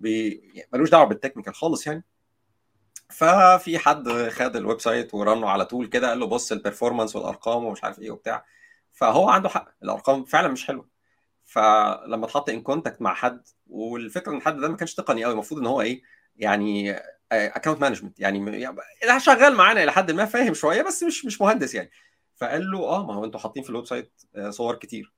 بي 0.00 0.42
ملوش 0.72 0.90
دعوة 0.90 1.04
بال 1.04 1.13
technical 1.13 1.54
خالص 1.54 1.86
يعني. 1.86 2.04
ففي 3.10 3.78
حد 3.78 4.08
خد 4.28 4.56
ال 4.56 4.80
website 4.80 5.14
ورنه 5.14 5.48
على 5.48 5.64
طول 5.64 5.86
كده 5.86 6.08
قال 6.08 6.20
له 6.20 6.26
بص 6.26 6.52
ال 6.52 6.57
performance 6.57 7.16
والأرقام 7.16 7.64
ومش 7.64 7.84
عارف 7.84 7.98
إيه 7.98 8.10
وبتاع. 8.10 8.44
فهو 8.92 9.28
عنده 9.28 9.48
حق 9.48 9.68
الأرقام 9.82 10.24
فعلا 10.24 10.48
مش 10.48 10.66
حلوة. 10.66 10.88
فلما 11.44 12.24
اتحط 12.26 12.48
in 12.48 12.60
contact 12.62 13.02
مع 13.02 13.14
حد 13.14 13.42
والفكرة 13.70 14.32
إن 14.32 14.36
الحد 14.36 14.56
ده 14.56 14.68
ما 14.68 14.76
كانش 14.76 14.94
تقني 14.94 15.24
قوي 15.24 15.32
المفروض 15.32 15.60
إن 15.60 15.66
هو 15.66 15.80
إيه 15.80 16.02
يعني 16.36 17.00
account 17.32 17.80
management 17.80 18.20
يعني 18.20 18.62
يعني 19.02 19.20
شغال 19.20 19.54
معانا 19.54 19.82
إلى 19.82 19.92
حد 19.92 20.10
ما 20.10 20.24
فاهم 20.24 20.54
شوية 20.54 20.82
بس 20.82 21.02
مش 21.02 21.24
مش 21.24 21.40
مهندس 21.40 21.74
يعني. 21.74 21.90
فقال 22.36 22.70
له 22.70 22.78
آه 22.78 23.06
ما 23.06 23.14
هو 23.14 23.24
أنتوا 23.24 23.40
حاطين 23.40 23.62
في 23.62 23.70
ال 23.70 23.86
website 23.86 24.12
آه، 24.36 24.50
صور 24.50 24.74
كتير. 24.74 25.12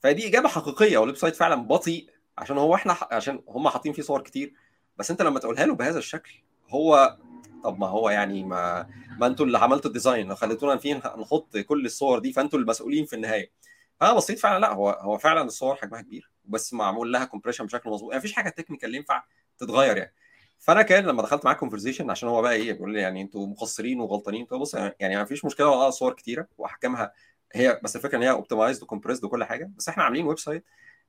فدي 0.00 0.28
إجابة 0.28 0.48
حقيقية 0.48 0.98
وال 0.98 1.16
website 1.16 1.36
فعلا 1.36 1.54
بطيء 1.54 2.10
عشان 2.38 2.58
هو 2.58 2.74
إحنا 2.74 2.96
عشان 3.12 3.42
هم 3.48 3.68
حاطين 3.68 3.92
فيه 3.92 4.02
صور 4.02 4.20
كتير. 4.20 4.54
بس 4.96 5.10
أنت 5.10 5.22
لما 5.22 5.40
تقولها 5.40 5.66
له 5.66 5.74
بهذا 5.74 5.98
الشكل 5.98 6.32
هو 6.68 7.16
طب 7.64 7.78
ما 7.78 7.86
هو 7.86 8.10
يعني 8.10 8.44
ما 8.44 8.88
ما 9.18 9.26
أنتوا 9.26 9.46
اللي 9.46 9.58
عملتوا 9.58 9.88
ال 9.88 9.95
design 9.95 10.34
خليتونا 10.34 10.76
فين 10.76 10.96
نحط 10.96 11.56
كل 11.56 11.86
الصور 11.86 12.18
دي 12.18 12.32
فأنتوا 12.32 12.58
المسؤولين 12.58 13.04
في 13.04 13.16
النهاية. 13.16 13.50
فأنا 14.00 14.12
بصيت 14.12 14.38
فعلا 14.38 14.58
لا 14.60 14.72
هو 14.72 14.90
هو 14.90 15.18
فعلا 15.18 15.42
الصور 15.42 15.76
حجمها 15.76 16.00
كبير 16.00 16.30
بس 16.44 16.74
معمول 16.74 17.12
لها 17.12 17.24
compression 17.24 17.66
بشكل 17.66 17.90
مظبوط. 17.90 18.10
يعني 18.10 18.18
مفيش 18.18 18.32
حاجة 18.32 18.48
technical 18.48 18.94
ينفع 18.94 19.22
تتغير 19.58 19.96
يعني. 19.96 20.14
فأنا 20.62 20.82
كان 20.82 21.04
لما 21.04 21.22
دخلت 21.22 21.44
معاه 21.44 21.54
conversation 21.54 22.10
عشان 22.10 22.28
هو 22.28 22.42
بقى 22.42 22.52
إيه 22.52 22.72
بيقول 22.72 22.92
لي 22.92 23.00
يعني 23.00 23.22
أنتوا 23.22 23.46
مقصرين 23.46 24.00
وغلطانين. 24.00 24.44
قلت 24.44 24.60
بص 24.60 24.74
يعني 24.74 25.16
ما 25.16 25.24
فيش 25.24 25.44
مشكلة 25.44 25.66
آه 25.66 25.90
صور 25.90 26.12
كتيرة 26.12 26.46
وأحجامها 26.58 27.12
هي 27.54 27.80
بس 27.84 27.96
الفكرة 27.96 28.18
إن 28.18 28.22
هي 28.22 28.30
optimized 28.30 28.82
و 28.82 28.86
compressed 28.86 29.24
وكل 29.24 29.44
حاجة. 29.44 29.70
بس 29.76 29.88
إحنا 29.88 30.02
عاملين 30.04 30.26
website 30.26 30.64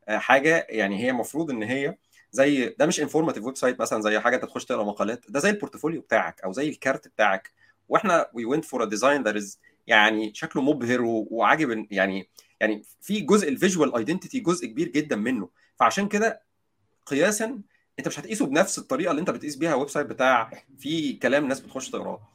آه، 0.08 0.18
حاجة 0.18 0.68
يعني 0.70 1.04
هي 1.04 1.10
المفروض 1.10 1.52
إن 1.52 1.64
هي 1.64 1.98
زي 2.32 2.76
ده 2.80 2.86
مش 2.86 3.00
informative 3.02 3.44
website 3.44 3.82
مثلا 3.82 4.02
زي 4.02 4.20
حاجة 4.20 4.36
أنت 4.36 4.46
تخش 4.46 4.66
تقرأ 4.66 4.84
مقالات 4.84 5.26
ده 5.30 5.40
زي 5.40 5.50
ال 5.50 5.55
portfolio 5.55 6.02
بتاعك 6.02 6.42
أو 6.42 6.52
زي 6.52 6.70
ال 6.70 6.78
card 6.78 7.08
بتاعك. 7.08 7.52
وإحنا 7.90 8.30
we 8.34 8.46
went 8.46 8.66
for 8.66 8.84
a 8.84 8.86
design 8.86 9.24
that 9.24 9.36
is 9.36 9.60
يعني 9.88 10.32
شكله 10.34 10.62
مبهر 10.62 11.02
وعاجب 11.04 11.88
يعني 11.92 12.30
يعني 12.60 12.84
في 13.02 13.22
جزء 13.22 13.50
ال 13.50 13.57
visual 13.57 13.96
identity 13.96 14.40
جزء 14.40 14.68
كبير 14.68 14.88
جدا 14.88 15.16
منه. 15.16 15.50
فعشان 15.80 16.08
كده 16.08 16.42
قياسا 17.06 17.62
انت 18.00 18.08
مش 18.08 18.20
هتقيسه 18.20 18.46
بنفس 18.46 18.78
الطريقة 18.80 19.12
اللي 19.12 19.20
انت 19.20 19.30
بتقيس 19.30 19.56
بيها 19.56 19.76
website 19.76 20.08
بتاع 20.08 20.52
في 20.78 21.14
كلام 21.14 21.44
الناس 21.44 21.60
بتخش 21.60 21.90
تقراه. 21.90 22.30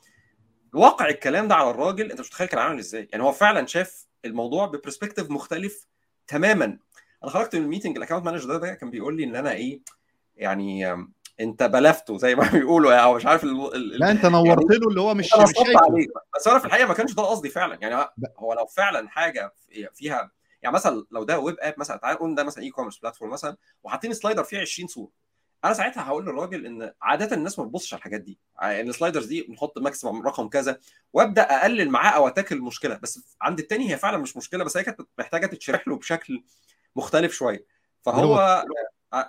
وقع 0.75 1.09
الكلام 1.09 1.49
ده 1.49 1.55
على 1.55 1.71
الراجل 1.71 2.11
انت 2.11 2.21
مش 2.21 2.27
متخيل 2.27 2.49
كان 2.49 2.59
عامل 2.61 2.79
إزاي. 2.79 3.09
يعني 3.13 3.25
هو 3.25 3.33
فعلا 3.33 3.67
شاف 3.67 4.07
الموضوع 4.25 4.67
ب 4.67 4.72
perspective 4.72 5.31
مختلف 5.31 5.87
تماما. 6.27 6.79
أنا 7.23 7.31
خرجت 7.31 7.57
من 7.57 7.63
ال 7.63 7.67
meeting 7.67 7.97
ال 7.97 8.00
account 8.00 8.25
manager 8.27 8.49
ده, 8.49 8.59
ده 8.59 8.75
كان 8.75 8.91
بيقول 8.91 9.17
لي 9.17 9.25
إن 9.25 9.37
أنا 9.37 9.53
إيه 9.53 9.81
يعني 10.37 10.95
أنت 11.41 11.63
بلفته 11.63 12.19
زي 12.19 12.35
ما 12.35 12.49
بيقولوا 12.53 12.93
يعني 12.93 13.05
أو 13.05 13.15
مش 13.15 13.27
عارف 13.27 13.45
ال... 13.45 13.75
ال... 13.75 14.01
لا 14.01 14.11
أنت 14.11 14.27
نورت 14.27 14.71
له 14.71 14.89
اللي 14.89 15.01
هو 15.01 15.15
مش 15.15 15.27
مش 15.27 15.55
عليه. 15.59 16.07
بس 16.37 16.49
أنا 16.49 16.59
في 16.59 16.65
الحقيقة 16.65 16.89
ما 16.89 16.95
كانش 16.95 17.13
ده 17.15 17.23
قصدي 17.23 17.49
فعلا. 17.49 17.79
يعني 17.83 18.09
هو 18.39 18.53
لو 18.53 18.67
فعلا 18.67 19.09
حاجة 19.09 19.53
في- 19.69 19.89
فيها 19.95 20.31
يعني 20.63 20.75
مثلا 20.75 21.05
لو 21.11 21.25
ده 21.25 21.39
web 21.39 21.57
app 21.61 21.75
مثلا 21.79 21.97
تعال 21.97 22.15
نقول 22.15 22.35
ده 22.35 22.45
مثلا 22.45 22.65
e-commerce 22.65 22.99
platform 22.99 23.31
مثلا 23.33 23.57
وحاطين 23.83 24.15
slider 24.15 24.45
فيه 24.45 24.59
20 24.61 24.89
صورة. 24.89 25.11
أنا 25.65 25.75
ساعتها 25.75 26.03
هقول 26.03 26.25
للراجل 26.27 26.67
إن 26.67 26.93
عادة 27.03 27.37
الناس 27.37 27.59
ما 27.59 27.65
بتبصش 27.65 27.95
على 27.95 27.99
الحاجات 27.99 28.21
دي. 28.21 28.39
يعني 28.63 28.91
ال 28.91 28.95
sliders 28.95 29.27
دي 29.27 29.43
بنحط 29.43 29.79
maximum 29.79 30.27
رقم 30.27 30.49
كذا 30.49 30.81
وأبدأ 31.13 31.43
أقلل 31.43 31.91
معاه 31.91 32.11
أو 32.11 32.29
أ 32.29 32.33
tackle 32.33 32.57
المشكلة. 32.57 32.99
بس 33.03 33.37
عند 33.41 33.59
التاني 33.59 33.91
هي 33.93 33.97
فعلا 33.99 34.19
مش 34.19 34.37
مشكلة 34.37 34.65
بس 34.65 34.77
هي 34.77 34.85
كانت 34.85 35.01
محتاجة 35.19 35.47
تتشرح 35.47 35.89
له 35.89 35.97
بشكل 35.97 36.43
مختلف 36.97 37.33
شوية. 37.33 37.67
فهو 38.03 38.65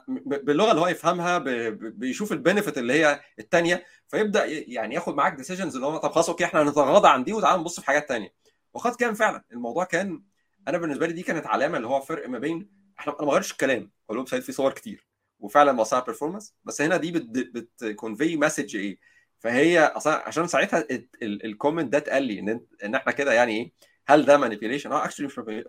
ب- 0.07 0.45
باللغة 0.45 0.69
اللي 0.71 0.81
هو 0.81 0.87
يفهمها 0.87 1.37
بيشوف 1.71 2.31
ال 2.31 2.37
benefit 2.37 2.77
اللي 2.77 2.93
هي 2.93 3.21
الثانية 3.39 3.85
فيبدأ 4.07 4.45
يعني 4.45 4.95
ياخد 4.95 5.15
معاك 5.15 5.33
decisions 5.33 5.75
اللي 5.75 5.87
هو 5.87 5.97
طب 5.97 6.11
خلاص 6.11 6.29
أوكي 6.29 6.45
إحنا 6.45 6.61
هنتغاضى 6.61 7.07
عن 7.07 7.23
دي 7.23 7.33
وتعالى 7.33 7.59
نبص 7.61 7.79
في 7.79 7.85
حاجات 7.85 8.07
ثانية 8.07 8.33
وقد 8.73 8.95
كان 8.95 9.13
فعلا 9.13 9.43
الموضوع 9.51 9.83
كان 9.83 10.23
أنا 10.67 10.77
بالنسبة 10.77 11.07
لي 11.07 11.13
دي 11.13 11.23
كانت 11.23 11.47
علامة 11.47 11.77
اللي 11.77 11.87
هو 11.87 12.01
فرق 12.01 12.29
ما 12.29 12.39
بين 12.39 12.69
إحنا 12.99 13.13
أنا 13.19 13.25
ما 13.27 13.31
غيرتش 13.33 13.51
الكلام. 13.51 13.81
هو 14.09 14.13
ال 14.13 14.27
website 14.27 14.43
فيه 14.43 14.53
صور 14.53 14.71
كتير. 14.73 15.07
وفعلا 15.39 15.71
مؤثره 15.71 15.97
على 15.97 16.03
ال 16.03 16.08
performance 16.08 16.55
بس 16.63 16.81
هنا 16.81 16.97
دي 16.97 17.11
بت 17.11 17.43
convey 17.43 18.37
message 18.37 18.75
إيه؟ 18.75 18.99
فهي 19.39 19.79
أصلا 19.79 20.27
عشان 20.27 20.47
ساعتها 20.47 20.87
ال 21.21 21.30
comment 21.30 21.91
ده 21.91 21.97
اتقال 21.97 22.23
لي 22.23 22.39
إن 22.39 22.61
إن 22.83 22.95
إحنا 22.95 23.11
كده 23.11 23.33
يعني 23.33 23.51
إيه؟ 23.51 23.71
هل 24.07 24.25
ده 24.25 24.37
manipulation 24.37 24.91
آه 24.91 25.05
actually. 25.05 25.63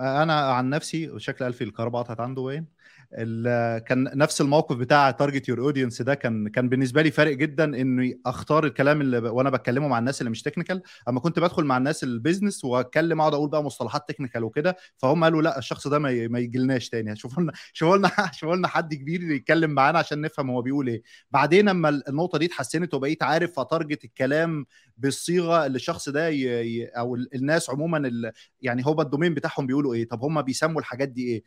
أنا 0.00 0.40
عن 0.52 0.70
نفسي 0.70 1.10
وشكل 1.10 1.44
الفي 1.44 1.64
الكهرباء 1.64 2.02
قطعت 2.02 2.20
عنده 2.20 2.42
وين؟ 2.42 2.66
كان 3.86 4.10
نفس 4.14 4.40
الموقف 4.40 4.76
بتاع 4.76 5.10
target 5.10 5.48
your 5.48 5.60
audience 5.60 6.02
ده 6.02 6.14
كان 6.14 6.48
كان 6.48 6.68
بالنسبة 6.68 7.02
لي 7.02 7.10
فارق 7.10 7.36
جدا 7.36 7.64
إني 7.64 8.20
أختار 8.26 8.64
الكلام 8.64 9.00
اللي 9.00 9.18
وأنا 9.18 9.50
بتكلمه 9.50 9.88
مع 9.88 9.98
الناس 9.98 10.20
اللي 10.20 10.30
مش 10.30 10.42
technical 10.42 10.82
أما 11.08 11.20
كنت 11.20 11.38
بدخل 11.38 11.64
مع 11.64 11.76
الناس 11.76 12.04
ال 12.04 12.11
business 12.11 12.64
وأتكلم 12.64 13.20
أقعد 13.20 13.34
أقول 13.34 13.50
بقى 13.50 13.62
مصطلحات 13.64 14.08
technical 14.08 14.44
وكده 14.44 14.76
فهم 14.96 15.24
قالوا 15.24 15.42
لأ 15.42 15.58
الشخص 15.58 15.88
ده 15.88 15.98
ما, 15.98 16.28
ما 16.28 16.38
يجيلناش 16.38 16.88
تاني. 16.88 17.16
شوفوا 17.16 17.42
لنا 17.42 17.52
شوفوا 17.72 17.96
لنا 17.96 18.10
شوفوا 18.32 18.56
لنا 18.56 18.68
حد 18.68 18.94
كبير 18.94 19.22
يتكلم 19.22 19.70
معانا 19.70 19.98
عشان 19.98 20.20
نفهم 20.20 20.50
هو 20.50 20.62
بيقول 20.62 20.88
إيه. 20.88 21.02
بعدين 21.30 21.68
أما 21.68 21.88
النقطة 22.08 22.38
دي 22.38 22.44
اتحسنت 22.46 22.94
وبقيت 22.94 23.22
عارف 23.22 23.58
ا 23.58 23.65
target 23.65 24.04
الكلام 24.04 24.66
بالصيغة 24.96 25.66
اللي 25.66 25.76
الشخص 25.76 26.08
ده 26.08 26.28
ي... 26.28 26.84
أو 26.86 27.14
الناس 27.14 27.70
عموما 27.70 27.98
ال... 27.98 28.32
يعني 28.62 28.86
هو 28.86 29.00
ال 29.02 29.07
domain 29.07 29.34
بتاعهم 29.34 29.66
بيقولوا 29.66 29.94
إيه. 29.94 30.08
طب 30.08 30.24
هم 30.24 30.42
بيسموا 30.42 30.80
الحاجات 30.80 31.08
دي 31.08 31.22
إيه؟ 31.26 31.42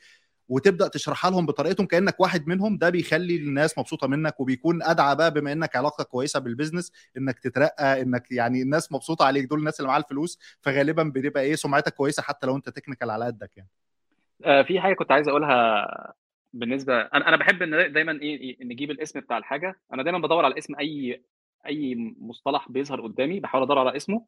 وتبدأ 0.52 0.88
تشرحها 0.88 1.32
لهم 1.32 1.46
بطريقتهم 1.46 1.88
كأنك 1.88 2.20
واحد 2.20 2.48
منهم 2.48 2.78
ده 2.78 2.90
بيخلي 2.90 3.36
الناس 3.36 3.78
مبسوطة 3.78 4.08
منك 4.08 4.40
وبيكون 4.40 4.84
أدعى 4.84 5.16
بقى 5.16 5.34
بما 5.34 5.52
إنك 5.52 5.76
علاقة 5.76 6.04
كويسة 6.04 6.40
بال 6.40 6.50
business 6.50 6.92
إنك 7.18 7.40
تترقى 7.40 8.02
إنك 8.02 8.32
يعني 8.32 8.62
الناس 8.62 8.92
مبسوطة 8.92 9.26
عليك 9.26 9.46
دول 9.46 9.60
الناس 9.60 9.80
اللي 9.80 9.88
معاها 9.88 10.00
الفلوس 10.02 10.40
فغالبا 10.62 11.04
بتبقى 11.04 11.44
إيه 11.44 11.56
سمعتك 11.56 11.94
كويسة 11.94 12.24
حتى 12.24 12.48
لو 12.48 12.56
أنت 12.56 12.70
technical 12.70 13.10
على 13.10 13.26
قدك 13.26 13.58
يعني. 13.58 13.70
آه 14.46 14.62
في 14.62 14.80
حاجة 14.80 14.94
كنت 14.94 15.12
عايز 15.12 15.28
أقولها 15.28 15.88
بالنسبة 16.54 17.02
أنا 17.02 17.28
أنا 17.28 17.38
بحب 17.38 17.62
إن 17.62 17.94
دايما 17.94 18.12
إيه 18.22 18.58
نجيب 18.66 18.92
الاسم 18.92 19.20
بتاع 19.20 19.38
الحاجة. 19.38 19.80
أنا 19.94 20.04
دايما 20.04 20.20
بدور 20.20 20.46
على 20.46 20.58
اسم 20.58 20.76
أي 20.80 21.24
أي 21.66 22.14
مصطلح 22.20 22.72
بيظهر 22.72 23.02
قدامي 23.02 23.40
بحاول 23.40 23.64
أدور 23.64 23.80
على 23.80 23.96
اسمه 23.96 24.26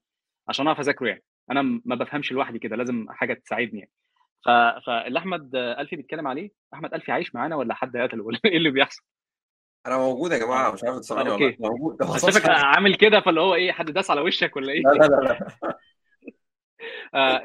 عشان 0.47 0.67
أعرف 0.67 0.79
أذاكره 0.79 1.07
يعني. 1.07 1.23
أنا 1.51 1.61
ما 1.85 1.95
بفهمش 1.95 2.31
لوحدي 2.31 2.59
كده 2.59 2.75
لازم 2.75 3.05
حاجة 3.09 3.33
تساعدني 3.33 3.79
يعني. 3.79 3.91
فاللي 4.85 5.19
أحمد 5.19 5.55
ألفي 5.55 5.95
بيتكلم 5.95 6.27
عليه 6.27 6.51
أحمد 6.73 6.93
ألفي 6.93 7.11
عايش 7.11 7.35
معانا 7.35 7.55
ولا 7.55 7.73
حد 7.73 7.97
قتله 7.97 8.23
ولا 8.23 8.39
إيه 8.45 8.57
اللي 8.57 8.69
بيحصل؟ 8.69 9.03
أنا 9.87 9.97
موجود 9.97 10.31
يا 10.31 10.37
جماعة 10.37 10.71
مش 10.71 10.83
عارف 10.83 11.11
ولا 11.11 11.23
لأ 11.23 11.55
موجود 11.59 12.17
شايفك 12.17 12.49
عامل 12.49 12.95
كده 12.95 13.21
فاللي 13.21 13.41
هو 13.41 13.55
إيه 13.55 13.71
حد 13.71 13.91
داس 13.91 14.11
على 14.11 14.21
وشك 14.21 14.55
ولا 14.55 14.71
إيه؟ 14.71 14.81
لا 14.81 14.91
لا 14.91 15.15
لا, 15.15 15.47
آه 17.15 17.41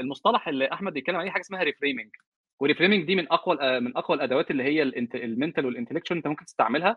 المصطلح 0.00 0.48
اللي 0.48 0.72
أحمد 0.72 0.92
بيتكلم 0.92 1.16
عليه 1.16 1.30
حاجة 1.30 1.40
اسمها 1.40 1.62
reframing 1.62 2.10
و 2.60 2.65
reframing 2.65 3.06
دي 3.06 3.16
من 3.16 3.32
أقوى 3.32 3.80
من 3.80 3.96
أقوى 3.96 4.16
الأدوات 4.16 4.50
اللي 4.50 4.62
هي 4.62 4.82
ال 5.14 5.21
mental 5.21 5.66
وال 5.66 5.73
intellectual 5.73 6.18
أنت 6.18 6.26
ممكن 6.26 6.44
تستعملها 6.44 6.96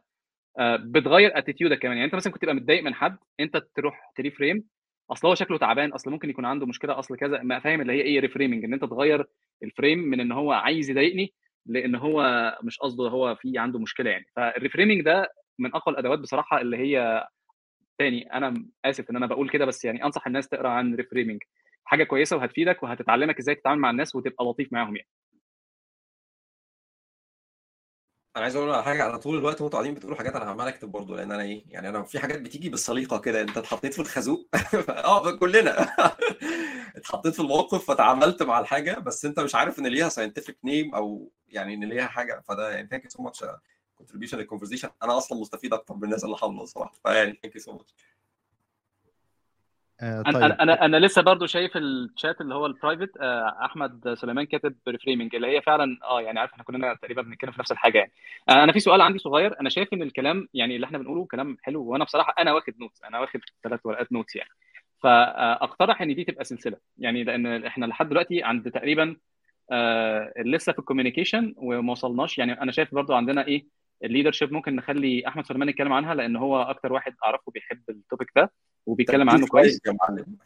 بتغير 0.80 1.38
attitude 1.38 1.75
ك 1.75 1.80
كمان. 1.80 1.94
يعني 1.98 2.06
أنت 2.06 2.15
مثلا 2.15 2.34
كنت 2.34 2.41
تبقى 2.41 2.56
متضايق 2.56 2.84
من 2.84 2.94
حد 2.94 3.18
أنت 3.40 3.57
تروح 3.76 4.11
ت 4.15 4.22
reframe 4.22 4.64
أصل 5.11 5.27
هو 5.27 5.36
شكله 5.36 5.57
تعبان 5.57 5.91
أصل 5.91 6.11
ممكن 6.11 6.30
يكون 6.30 6.45
عنده 6.45 6.65
مشكلة 6.65 6.99
أصل 6.99 7.18
كذا 7.18 7.41
ما 7.44 7.60
فاهم 7.60 7.81
اللي 7.81 7.94
هي 7.94 8.02
إيه 8.02 8.19
reframing 8.19 8.64
إن 8.65 8.73
أنت 8.73 8.86
تغير 8.86 9.26
ال 9.64 9.69
frame 9.69 9.99
من 9.99 10.19
إن 10.19 10.31
هو 10.31 10.52
عايز 10.52 10.90
يضايقني 10.90 11.34
لإن 11.65 11.95
هو 11.95 12.23
مش 12.64 12.77
قصده 12.80 13.03
هو 13.10 13.36
في 13.36 13.57
عنده 13.57 13.80
مشكلة 13.80 14.10
يعني. 14.10 14.26
فال 14.36 14.48
reframing 14.48 15.02
ده 15.02 15.30
من 15.60 15.76
أقوى 15.76 15.94
الأدوات 15.94 16.19
بصراحة 16.19 16.61
اللي 16.61 16.77
هي 16.77 17.27
تاني. 17.99 18.34
أنا 18.34 18.65
آسف 18.86 19.10
إن 19.10 19.15
أنا 19.15 19.26
بقول 19.27 19.49
كده 19.49 19.65
بس 19.65 19.86
يعني 19.86 20.06
أنصح 20.06 20.27
الناس 20.27 20.49
تقرأ 20.49 20.69
عن 20.69 20.95
reframing 20.95 21.40
حاجة 21.86 22.03
كويسة 22.03 22.38
وهتفيدك 22.38 22.84
وهتتعلمك 22.84 23.40
إزاي 23.40 23.56
تتعامل 23.56 23.81
مع 23.81 23.90
الناس 23.90 24.15
وتبقى 24.15 24.45
لطيف 24.45 24.73
معاهم 24.73 24.95
يعني. 24.95 25.07
أنا 28.35 28.43
عايز 28.43 28.56
أقول 28.56 28.72
على 28.72 28.84
حاجة 28.84 29.03
على 29.03 29.19
طول 29.19 29.38
الوقت 29.38 29.61
وأنتوا 29.61 29.80
قاعدين 29.80 29.93
بتقولوا 29.93 30.18
حاجات 30.18 30.35
أنا 30.35 30.45
عمال 30.45 30.68
أكتب 30.68 30.91
برضه 30.91 31.15
لأن 31.15 31.31
أنا 31.31 31.43
إيه 31.43 31.64
يعني 31.68 31.89
أنا 31.89 32.03
في 32.03 32.19
حاجات 32.19 32.41
بتيجي 32.41 32.69
بالسليقة 32.69 33.19
كده 33.19 33.41
أنت 33.41 33.57
اتحطيت 33.57 33.93
في 33.93 33.99
الخازوق 33.99 34.47
آه 34.89 35.31
كلنا 35.31 35.88
اتحطيت 36.97 37.34
في 37.34 37.39
الموقف 37.39 37.91
فتعاملت 37.91 38.43
مع 38.43 38.60
الحاجة 38.60 38.99
بس 38.99 39.26
أنت 39.26 39.39
مش 39.39 39.56
عارف 39.56 39.80
إن 39.80 39.88
ليها 39.88 40.10
scientific 40.10 40.57
name 40.64 40.95
أو 40.95 41.31
يعني 41.47 41.73
إن 41.73 41.84
ليها 41.84 42.07
حاجة 42.07 42.41
فده 42.47 42.72
يعني 42.72 42.88
thank 42.88 43.03
you 43.03 43.10
so 43.10 43.23
much 43.23 43.45
contribution 43.95 44.38
لل 44.38 44.45
conversation 44.45 44.90
أنا 45.03 45.18
أصلا 45.18 45.39
مستفيد 45.39 45.73
أكتر 45.73 45.95
من 45.95 46.03
الناس 46.03 46.23
اللي 46.23 46.38
حاضره 46.38 46.64
الصراحة 46.64 46.93
فيعني 47.03 47.39
thank 47.44 47.56
you 47.56 47.61
so 47.61 47.72
much 47.72 47.94
آه 50.01 50.21
طيب. 50.21 50.35
أنا 50.35 50.63
أنا 50.63 50.85
أنا 50.85 50.97
لسه 50.97 51.21
برضو 51.21 51.45
شايف 51.45 51.77
الشات 51.77 52.41
اللي 52.41 52.55
هو 52.55 52.65
ال 52.65 52.72
private 52.72 53.18
آه 53.21 53.57
أحمد 53.65 54.13
سليمان 54.13 54.45
كاتب 54.45 54.76
reframing 54.88 55.36
اللي 55.35 55.47
هي 55.47 55.61
فعلا 55.61 55.97
آه 56.03 56.21
يعني 56.21 56.39
عارف 56.39 56.51
إحنا 56.51 56.63
كلنا 56.63 56.93
تقريبا 56.93 57.21
بنتكلم 57.21 57.51
في 57.51 57.59
نفس 57.59 57.71
الحاجة 57.71 57.97
يعني. 57.97 58.11
آه 58.49 58.63
أنا 58.63 58.71
في 58.71 58.80
سؤال 58.80 59.01
عندي 59.01 59.19
صغير. 59.19 59.59
أنا 59.61 59.69
شايف 59.69 59.93
إن 59.93 60.01
الكلام 60.01 60.47
يعني 60.53 60.76
اللي 60.76 60.85
إحنا 60.85 60.97
بنقوله 60.97 61.26
كلام 61.26 61.57
حلو 61.63 61.84
وأنا 61.84 62.03
بصراحة 62.03 62.34
أنا 62.39 62.53
واخد 62.53 62.73
notes 62.80 63.03
أنا 63.03 63.19
واخد 63.19 63.39
ثلاث 63.63 63.80
ورقات 63.84 64.11
notes 64.11 64.36
يعني. 64.35 64.49
فاقترح 65.03 66.01
إن 66.01 66.15
دي 66.15 66.23
تبقى 66.23 66.43
سلسلة 66.43 66.77
يعني 66.97 67.23
لأن 67.23 67.65
إحنا 67.65 67.85
لحد 67.85 68.09
دلوقتي 68.09 68.43
عند 68.43 68.71
تقريبا 68.71 69.15
آه 69.71 70.34
لسه 70.45 70.73
في 70.73 70.80
ال 70.80 70.85
communication 70.85 71.53
وما 71.57 71.91
وصلناش 71.91 72.38
يعني. 72.38 72.61
أنا 72.61 72.71
شايف 72.71 72.95
برضو 72.95 73.13
عندنا 73.13 73.47
إيه 73.47 73.80
ال 74.03 74.08
leadership 74.08 74.53
ممكن 74.53 74.76
نخلي 74.76 75.27
أحمد 75.27 75.45
سليمان 75.45 75.69
يتكلم 75.69 75.93
عنها 75.93 76.13
لأن 76.13 76.35
هو 76.35 76.61
أكتر 76.61 76.93
واحد 76.93 77.15
أعرفه 77.26 77.51
بيحب 77.51 77.81
ال 77.90 77.97
topic 77.97 78.31
ده. 78.35 78.51
وبيتكلم 78.85 79.30
عنه 79.30 79.47
كويس. 79.47 79.81
يا 79.88 79.97
معلم. 80.01 80.38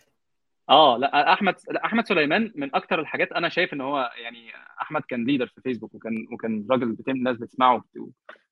آه 0.69 0.97
لا 0.97 1.33
أحمد 1.33 1.55
لا 1.71 1.85
أحمد 1.85 2.07
سليمان 2.07 2.51
من 2.55 2.75
أكتر 2.75 2.99
الحاجات 2.99 3.31
أنا 3.31 3.49
شايف 3.49 3.73
إن 3.73 3.81
هو 3.81 4.11
يعني 4.17 4.51
أحمد 4.81 5.01
كان 5.01 5.25
leader 5.25 5.47
في 5.47 5.61
فيسبوك 5.61 5.95
وكان 5.95 6.27
وكان 6.31 6.67
راجل 6.71 6.91
بتم 6.91 7.11
الناس 7.11 7.37
بتسمعه 7.37 7.83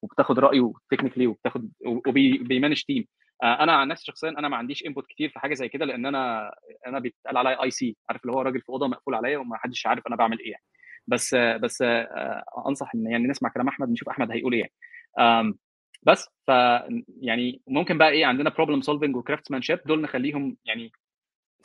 وبتاخد 0.01 0.39
رأيه 0.39 0.73
technically 0.91 1.27
وبتاخد 1.27 1.69
وبي 1.85 2.18
manage 2.18 2.83
team 2.83 3.07
أنا 3.43 3.71
عن 3.71 3.87
نفسي 3.87 4.05
شخصيا 4.05 4.29
أنا 4.29 4.49
ما 4.49 4.57
عنديش 4.57 4.85
input 4.85 5.07
كتير 5.07 5.29
في 5.29 5.39
حاجة 5.39 5.53
زي 5.53 5.69
كده 5.69 5.85
لأن 5.85 6.05
أنا 6.05 6.51
أنا 6.87 6.99
بيتقال 6.99 7.37
عليا 7.37 7.63
IC 7.63 7.95
عارف 8.09 8.21
اللي 8.21 8.33
هو 8.33 8.41
راجل 8.41 8.61
في 8.61 8.69
أوضة 8.69 8.87
مقفول 8.87 9.15
عليا 9.15 9.37
وما 9.37 9.57
حدش 9.57 9.85
عارف 9.87 10.07
أنا 10.07 10.15
بعمل 10.15 10.39
إيه 10.39 10.51
يعني. 10.51 10.63
بس 11.07 11.35
بس 11.35 11.83
أنصح 12.67 12.95
إن 12.95 13.11
يعني 13.11 13.27
نسمع 13.27 13.49
كلام 13.49 13.67
أحمد 13.67 13.89
نشوف 13.89 14.09
أحمد 14.09 14.31
هيقول 14.31 14.53
إيه 14.53 14.69
يعني. 15.17 15.57
بس 16.03 16.29
ف 16.47 16.51
يعني 17.21 17.61
ممكن 17.67 17.97
بقى 17.97 18.09
إيه 18.09 18.25
عندنا 18.25 18.49
problem 18.49 18.81
solving 18.81 19.15
و 19.15 19.61
craftsmanship 19.61 19.79
دول 19.85 20.01
نخليهم 20.01 20.57
يعني 20.65 20.91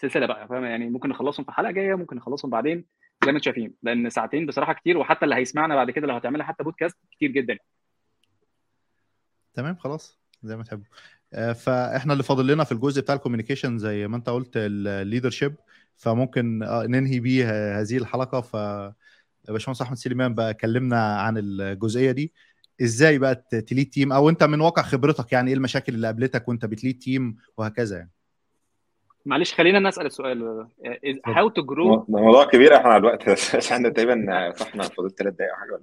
سلسلة 0.01 0.27
بقى 0.27 0.49
فاهم؟ 0.49 0.65
يعني 0.65 0.91
ممكن 0.91 1.09
نخلصهم 1.09 1.45
في 1.45 1.53
حلقة 1.53 1.71
جاية 1.71 1.95
ممكن 1.95 2.17
نخلصهم 2.17 2.51
بعدين 2.51 2.85
زي 3.25 3.33
ما 3.33 3.39
أنتم 3.39 3.45
شايفين 3.45 3.75
لأن 3.83 4.11
ساعتين 4.11 4.47
بصراحة 4.47 4.73
كتير 4.73 4.99
وحتى 4.99 5.25
اللي 5.25 5.35
هيسمعنا 5.35 5.75
بعد 5.75 5.91
كده 5.91 6.07
لو 6.07 6.15
هتعملها 6.15 6.47
حتى 6.47 6.65
بودكاست 6.65 6.97
كتير 7.11 7.31
جدا. 7.31 7.59
تمام 9.55 9.77
خلاص 9.77 10.19
زي 10.43 10.57
ما 10.57 10.63
تحبوا. 10.63 10.85
فإحنا 11.53 12.13
اللي 12.13 12.25
فاضل 12.25 12.47
لنا 12.47 12.65
في 12.65 12.73
الجزء 12.73 13.03
بتاع 13.03 13.15
ال 13.15 13.19
communication 13.19 13.79
زي 13.79 14.09
ما 14.09 14.17
انت 14.17 14.29
قلت 14.29 14.53
ال 14.57 14.65
leadership 14.65 15.55
فممكن 15.97 16.59
ننهي 16.63 17.21
بيه 17.21 17.81
هذه 17.81 17.97
الحلقة. 17.97 18.41
ف 18.41 18.57
باشمهندس 19.49 19.83
أحمد 19.83 19.97
سليمان 19.97 20.35
بقى 20.35 20.55
كلمنا 20.55 21.21
عن 21.21 21.39
الجزئية 21.39 22.13
دي. 22.13 22.33
إزاي 22.83 23.19
بقى 23.19 23.35
ت 23.67 23.71
lead 23.71 23.91
team 23.91 24.13
أو 24.13 24.29
انت 24.29 24.45
من 24.45 24.61
واقع 24.61 24.83
خبرتك 24.83 25.33
يعني 25.33 25.49
إيه 25.49 25.57
المشاكل 25.57 25.95
اللي 25.95 26.07
قابلتك 26.07 26.49
وانت 26.49 26.65
بت 26.65 26.76
lead 26.76 26.99
team 26.99 27.37
وهكذا 27.57 27.97
يعني؟ 27.97 28.11
معلش 29.27 29.55
خلينا 29.55 29.79
نسال 29.79 30.07
السؤال. 30.07 30.67
how 31.27 31.49
to 31.49 31.63
grow 31.63 32.05
موضوع 32.09 32.45
كبير 32.45 32.77
إحنا 32.77 32.89
على 32.89 33.01
الوقت 33.01 33.29
بس 33.31 33.73
إحنا 33.73 33.89
تقريبا 33.89 34.53
صحنا 34.57 34.83
فاضل 34.83 35.11
ثلاث 35.11 35.35
دقائق 35.35 35.51
أو 35.53 35.57
حاجة 35.61 35.73
ولا 35.73 35.83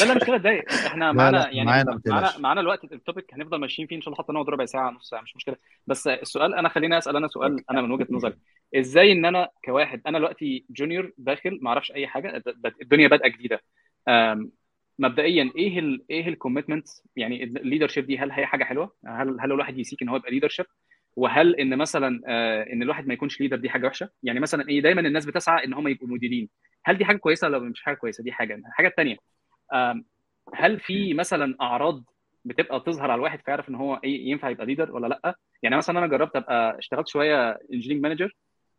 لا 0.00 0.04
لا 0.04 0.14
مش 0.14 0.22
ثلاث 0.22 0.40
دقائق 0.40 0.72
إحنا 0.72 1.12
معانا 1.12 1.50
يعني 1.50 1.64
معانا 1.64 2.00
معانا, 2.06 2.38
معانا 2.38 2.60
الوقت 2.60 2.84
ال 2.84 2.92
topic 2.92 3.34
هنفضل 3.34 3.58
ماشيين 3.60 3.88
فيه 3.88 3.96
إن 3.96 4.00
شاء 4.00 4.14
الله 4.14 4.24
حتى 4.24 4.32
نقعد 4.32 4.48
ربع 4.48 4.64
ساعة 4.64 4.90
نص 4.90 5.10
ساعة 5.10 5.20
مش 5.20 5.36
مشكلة. 5.36 5.56
بس 5.86 6.06
السؤال 6.06 6.54
أنا 6.54 6.68
خليني 6.68 6.98
أسأل 6.98 7.16
أنا 7.16 7.28
سؤال 7.28 7.64
أنا 7.70 7.82
من 7.82 7.90
وجهة 7.90 8.06
نظري. 8.10 8.34
إزاي 8.76 9.12
إن 9.12 9.24
أنا 9.24 9.48
كواحد 9.64 10.00
أنا 10.06 10.18
دلوقتي 10.18 10.64
junior 10.70 11.12
داخل 11.18 11.58
ما 11.62 11.68
أعرفش 11.68 11.92
أي 11.92 12.06
حاجة 12.06 12.42
الدنيا 12.82 13.08
بادئة 13.08 13.28
جديدة. 13.28 13.60
مبدئيا 14.98 15.50
إيه 15.56 15.78
ال 15.78 16.04
إيه 16.10 16.28
ال 16.28 16.33
commitment 16.33 16.86
يعني 17.16 17.44
ال 17.44 17.50
leadership 17.50 18.06
دي 18.06 18.18
هل 18.18 18.30
هي 18.30 18.46
حاجة 18.46 18.64
حلوة؟ 18.64 18.92
هل 19.06 19.40
هل 19.40 19.52
الواحد 19.52 19.78
ي 19.78 19.83
seek 19.83 20.02
إن 20.02 20.08
هو 20.08 20.16
يبقى 20.16 20.30
leadership؟ 20.30 20.66
وهل 21.16 21.56
إن 21.56 21.78
مثلا 21.78 22.20
آه 22.26 22.62
إن 22.72 22.82
الواحد 22.82 23.06
ما 23.06 23.14
يكونش 23.14 23.40
leader 23.40 23.56
دي 23.56 23.70
حاجة 23.70 23.86
وحشة؟ 23.86 24.08
يعني 24.22 24.40
مثلا 24.40 24.68
إيه 24.68 24.80
دايما 24.82 25.00
الناس 25.00 25.26
بتسعى 25.26 25.64
إن 25.64 25.74
هم 25.74 25.88
يبقوا 25.88 26.08
مديرين، 26.08 26.48
هل 26.84 26.98
دي 26.98 27.04
حاجة 27.04 27.16
كويسة 27.16 27.48
ولا 27.48 27.58
مش 27.58 27.82
حاجة 27.82 27.94
كويسة؟ 27.94 28.24
دي 28.24 28.32
حاجة، 28.32 28.54
الحاجة 28.54 28.88
الثانية 28.88 29.16
هل 30.54 30.80
في 30.80 31.14
مثلا 31.14 31.56
أعراض 31.60 32.04
بتبقى 32.44 32.80
تظهر 32.80 33.10
على 33.10 33.14
الواحد 33.14 33.40
فيعرف 33.44 33.68
إن 33.68 33.74
هو 33.74 34.00
إيه 34.04 34.30
ينفع 34.30 34.50
يبقى 34.50 34.66
leader 34.66 34.92
ولا 34.92 35.06
لأ؟ 35.06 35.34
يعني 35.62 35.76
مثلا 35.76 35.98
أنا 35.98 36.06
جربت 36.06 36.36
أبقى 36.36 36.78
اشتغلت 36.78 37.08
شوية 37.08 37.58
engineering 37.72 38.02
manager 38.02 38.36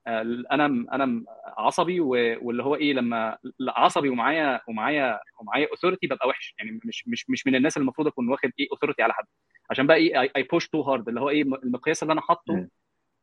أنا 0.07 0.65
أنا 0.65 1.23
عصبي 1.57 1.99
واللي 1.99 2.63
هو 2.63 2.75
إيه 2.75 2.93
لما 2.93 3.37
عصبي 3.69 4.09
ومعايا 4.09 4.61
ومعايا 4.67 5.19
ومعايا 5.41 5.67
authority 5.71 6.07
ببقى 6.07 6.27
وحش. 6.27 6.55
يعني 6.59 6.79
مش 6.85 7.07
مش 7.07 7.29
مش 7.29 7.47
من 7.47 7.55
الناس 7.55 7.77
اللي 7.77 7.83
المفروض 7.83 8.07
أكون 8.07 8.29
واخد 8.29 8.51
إيه 8.59 8.67
authority 8.71 9.01
على 9.03 9.13
حد. 9.13 9.25
عشان 9.69 9.87
بقى 9.87 9.97
إيه 9.97 10.31
I 10.35 10.43
push 10.43 10.67
too 10.69 10.81
hard 10.81 11.07
اللي 11.07 11.21
هو 11.21 11.29
إيه 11.29 11.41
المقياس 11.41 12.03
اللي 12.03 12.11
أنا 12.13 12.21
حاطه 12.21 12.53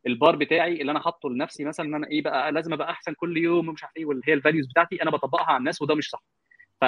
البار 0.07 0.35
بتاعي 0.35 0.81
اللي 0.81 0.91
أنا 0.91 0.99
حاطه 0.99 1.29
لنفسي 1.29 1.63
مثلا 1.65 1.85
إن 1.85 1.95
أنا 1.95 2.07
إيه 2.07 2.21
بقى 2.21 2.51
لازم 2.51 2.73
أبقى 2.73 2.89
أحسن 2.91 3.13
كل 3.13 3.37
يوم 3.37 3.69
ومش 3.69 3.83
عارف 3.83 3.97
إيه 3.97 4.05
واللي 4.05 4.21
هي 4.27 4.33
ال 4.33 4.38
values 4.38 4.67
بتاعتي 4.67 5.03
أنا 5.03 5.11
بطبقها 5.11 5.45
على 5.45 5.57
الناس 5.57 5.81
وده 5.81 5.95
مش 5.95 6.09
صح. 6.09 6.23
ف 6.81 6.85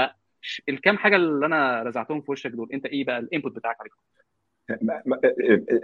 الكام 0.69 0.97
حاجة 0.97 1.15
اللي 1.15 1.45
أنا 1.45 1.83
رزعتهم 1.83 2.21
في 2.21 2.31
وشك 2.31 2.51
دول 2.51 2.69
أنت 2.73 2.85
إيه 2.85 3.05
بقى 3.05 3.19
ال 3.19 3.25
input 3.25 3.55
بتاعك 3.55 3.75
عليهم؟ 3.79 3.95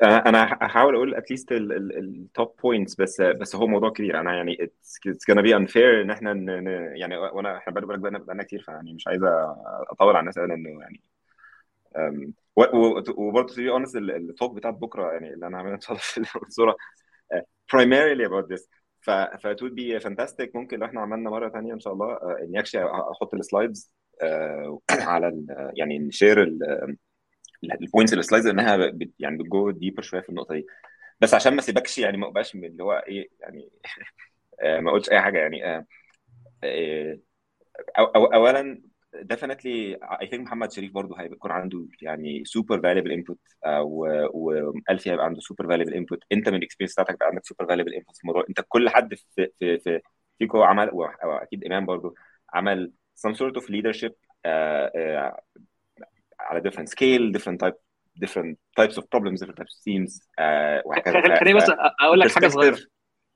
أنا 0.04 0.44
هحاول 0.62 0.96
أقول 0.96 1.16
at 1.16 1.26
least 1.26 1.52
ال 1.52 1.78
top 1.78 2.56
points 2.64 2.96
بس 2.96 3.22
بس 3.22 3.56
هو 3.56 3.68
موضوع 3.68 3.90
كبير. 3.90 4.20
أنا 4.20 4.36
يعني 4.36 4.58
it's 4.64 5.00
gonna 5.32 5.40
be 5.40 5.54
unfair 5.54 6.02
إن 6.02 6.12
إحنا 6.12 6.32
يعني 6.96 7.18
وانا 7.18 7.58
إحنا 7.58 7.74
بقالنا 7.74 8.18
بقالنا 8.20 8.44
كتير 8.44 8.62
فيعني 8.62 8.94
مش 8.94 9.08
عايز 9.08 9.22
أطول 9.92 10.10
على 10.16 10.20
الناس 10.20 10.38
إنه 10.38 10.82
يعني 10.82 11.02
وبرضه 13.18 13.54
to 13.54 13.62
be 13.62 13.70
honest 13.70 13.96
ال 13.96 14.08
talk 14.08 14.56
بتاعت 14.56 14.74
بكرة 14.74 15.12
يعني 15.12 15.34
اللي 15.34 15.48
أنا 15.48 15.58
هعملها 15.58 15.76
إن 15.76 15.82
شاء 15.82 15.92
الله 15.92 16.02
في 16.26 16.48
الصورة 16.48 16.76
primarily 17.76 18.26
about 18.30 18.48
this. 18.56 18.68
ف 19.02 19.10
ف 19.12 19.48
it 19.48 19.62
would 19.62 19.76
be 19.76 20.00
fantastic. 20.04 20.56
ممكن 20.56 20.80
لو 20.80 20.86
إحنا 20.86 21.02
عملنا 21.02 21.30
مرة 21.30 21.50
ثانية 21.50 21.74
إن 21.74 21.80
شاء 21.80 21.94
الله 21.94 22.18
إني 22.44 22.60
actually 22.60 22.86
أحط 22.86 23.34
ال 23.34 23.42
slides 23.42 23.94
على 24.92 25.46
يعني 25.74 26.00
ن 26.00 26.09
share 26.09 26.58
ال 27.64 27.71
points 27.71 28.14
ال 28.14 28.19
slides 28.19 28.48
إنها 28.48 28.78
بت 28.78 29.12
يعني 29.20 29.38
بت 29.38 29.55
go 29.55 29.72
deeper 29.72 30.02
شوية 30.02 30.22
في 30.22 30.30
النقطة 30.30 30.56
دي. 30.56 30.68
بس 31.22 31.34
عشان 31.34 31.56
ما 31.56 31.62
سيبكش 31.62 31.98
يعني 31.98 32.18
ما 32.18 32.28
أبقاش 32.28 32.56
اللي 32.56 32.84
هو 32.84 32.94
إيه 32.94 33.30
يعني 33.40 33.70
ما 34.84 34.92
قلتش 34.92 35.10
أي 35.10 35.22
حاجة 35.22 35.40
يعني 35.40 35.86
أو 38.00 38.06
أو 38.06 38.26
اولا 38.26 38.82
definitely 39.16 39.96
I 40.04 40.26
think 40.28 40.40
محمد 40.40 40.72
شريف 40.72 40.92
برضه 40.92 41.22
هيكون 41.22 41.52
عنده 41.52 41.88
يعني 42.02 42.44
super 42.46 42.78
valuable 42.80 43.12
input 43.20 43.38
وألفي 44.34 45.12
هيبقى 45.12 45.26
عنده 45.26 45.40
super 45.42 45.66
valuable 45.66 45.94
input. 45.94 46.20
أنت 46.32 46.50
من 46.50 46.56
ال 46.56 46.59
experience 46.59 46.94
بتاعتك 46.94 47.20
بقى 47.20 47.28
عندك 47.28 47.42
super 47.46 47.66
valuable 47.66 48.00
input 48.02 48.16
في 48.16 48.22
الموضوع. 48.24 48.46
أنت 48.50 48.62
كل 48.70 48.90
حد 48.90 49.16
في 49.16 49.50
في 49.60 49.80
في 49.80 50.02
فيكو 50.40 50.64
عمل 50.64 50.90
أو 50.90 51.04
أكيد 51.38 51.66
إمام 51.66 51.86
برضه 51.86 52.14
عمل 52.54 52.94
some 53.28 53.32
sort 53.34 53.62
of 53.62 53.66
leadership 53.66 54.14
على 56.50 56.62
different 56.62 56.88
scale 56.88 57.38
different 57.38 57.58
type 57.66 57.78
different 58.24 58.56
types 58.80 58.96
of 58.98 59.04
problems 59.16 59.40
different 59.42 59.58
types 59.62 59.74
of 59.76 59.82
themes 59.88 60.22
uh, 60.40 60.86
وهكذا. 60.86 61.40
خليني 61.40 61.58
بس 61.58 61.72
أقول 62.02 62.20
لك 62.20 62.32
حاجة 62.32 62.48
صغيرة. 62.48 62.78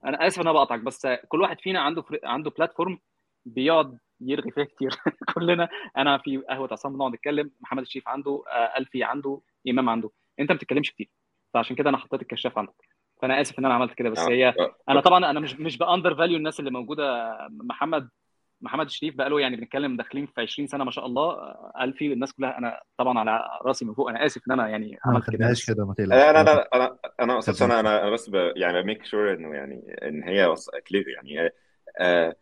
أنا 0.05 0.27
آسف 0.27 0.41
إن 0.41 0.47
أنا 0.47 0.53
بقطعك 0.53 0.79
بس 0.79 1.07
كل 1.27 1.41
واحد 1.41 1.61
فينا 1.61 1.79
عنده 1.79 2.03
عنده 2.23 2.49
بلاتفورم 2.49 2.99
بيقعد 3.45 3.97
يرغي 4.21 4.51
فيها 4.51 4.63
كتير. 4.63 4.89
كلنا 5.35 5.69
أنا 5.97 6.17
في 6.17 6.37
قهوة 6.37 6.69
عصام 6.71 6.93
بنقعد 6.93 7.13
نتكلم 7.13 7.51
محمد 7.61 7.81
الشريف 7.81 8.07
عنده 8.07 8.43
ألفي 8.77 9.03
عنده 9.03 9.41
إمام 9.69 9.89
عنده. 9.89 10.11
أنت 10.39 10.51
ما 10.51 10.57
بتتكلمش 10.57 10.91
كتير 10.91 11.09
فعشان 11.53 11.75
كده 11.75 11.89
أنا 11.89 11.97
حطيت 11.97 12.21
الكشاف 12.21 12.57
عندك. 12.57 12.73
فأنا 13.21 13.41
آسف 13.41 13.59
إن 13.59 13.65
أنا 13.65 13.73
عملت 13.73 13.93
كده 13.93 14.09
بس 14.09 14.19
هي 14.19 14.53
أنا 14.89 15.01
طبعا 15.01 15.29
أنا 15.29 15.39
مش 15.39 15.55
مش 15.55 15.77
ب 15.77 16.15
undervalue 16.15 16.37
الناس 16.37 16.59
اللي 16.59 16.71
موجودة 16.71 17.37
محمد. 17.51 18.09
محمد 18.61 18.85
الشريف 18.85 19.15
بقى 19.15 19.29
له 19.29 19.39
يعني 19.39 19.55
بنتكلم 19.55 19.97
داخلين 19.97 20.25
في 20.25 20.41
20 20.41 20.67
سنة 20.67 20.83
ما 20.83 20.91
شاء 20.91 21.05
الله 21.05 21.37
الفي 21.81 22.13
الناس 22.13 22.33
كلها 22.33 22.57
أنا 22.57 22.81
طبعا 22.97 23.19
على 23.19 23.39
رأسي 23.65 23.85
من 23.85 23.93
فوق 23.93 24.09
أنا 24.09 24.25
آسف 24.25 24.41
إن 24.47 24.53
أنا 24.53 24.69
يعني 24.69 24.99
عملت 25.05 25.29
كده. 25.29 25.53
كده 25.67 25.85
ما 25.85 25.93
تقلقش. 25.93 26.11
أنا 26.13 26.41
أنا 26.41 26.67
أنا 26.73 26.97
أنا 27.19 27.33
اقصد 27.33 27.63
أنا 27.63 27.79
أنا 27.79 28.09
بس 28.09 28.31
يعني 28.55 28.83
make 28.83 29.05
sure 29.05 29.33
إنه 29.33 29.55
يعني 29.55 29.95
إن 30.03 30.23
هي 30.23 30.55
clear 30.87 31.05
يعني. 31.09 31.51
آه 31.99 32.35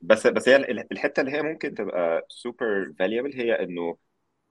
بس 0.00 0.26
بس 0.26 0.48
هي 0.48 0.56
الحتة 0.92 1.20
اللي 1.20 1.32
هي 1.32 1.42
ممكن 1.42 1.74
تبقى 1.74 2.26
super 2.28 2.92
valuable 2.98 3.32
هي 3.34 3.52
إنه 3.62 3.96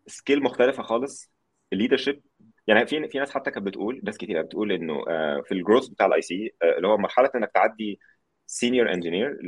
skill 0.08 0.44
مختلفة 0.44 0.84
خالص 0.84 1.32
ال 1.74 1.78
leadership 1.78 2.22
يعني 2.68 2.88
في 2.88 3.08
في 3.08 3.20
ناس 3.20 3.32
حتى 3.32 3.52
كانت 3.52 3.66
بتقول 3.66 4.02
ناس 4.04 4.18
كتير 4.18 4.42
بتقول 4.42 4.72
إنه 4.72 5.04
في 5.44 5.52
ال 5.52 5.57
growth 5.57 5.88
بتاع 5.88 6.06
ال 6.06 6.22
IC 6.22 6.56
اللي 6.78 6.88
هو 6.88 6.98
مرحلة 6.98 7.30
إنك 7.36 7.52
تعدي 7.54 8.00
senior 8.48 8.94
engineer 8.94 9.40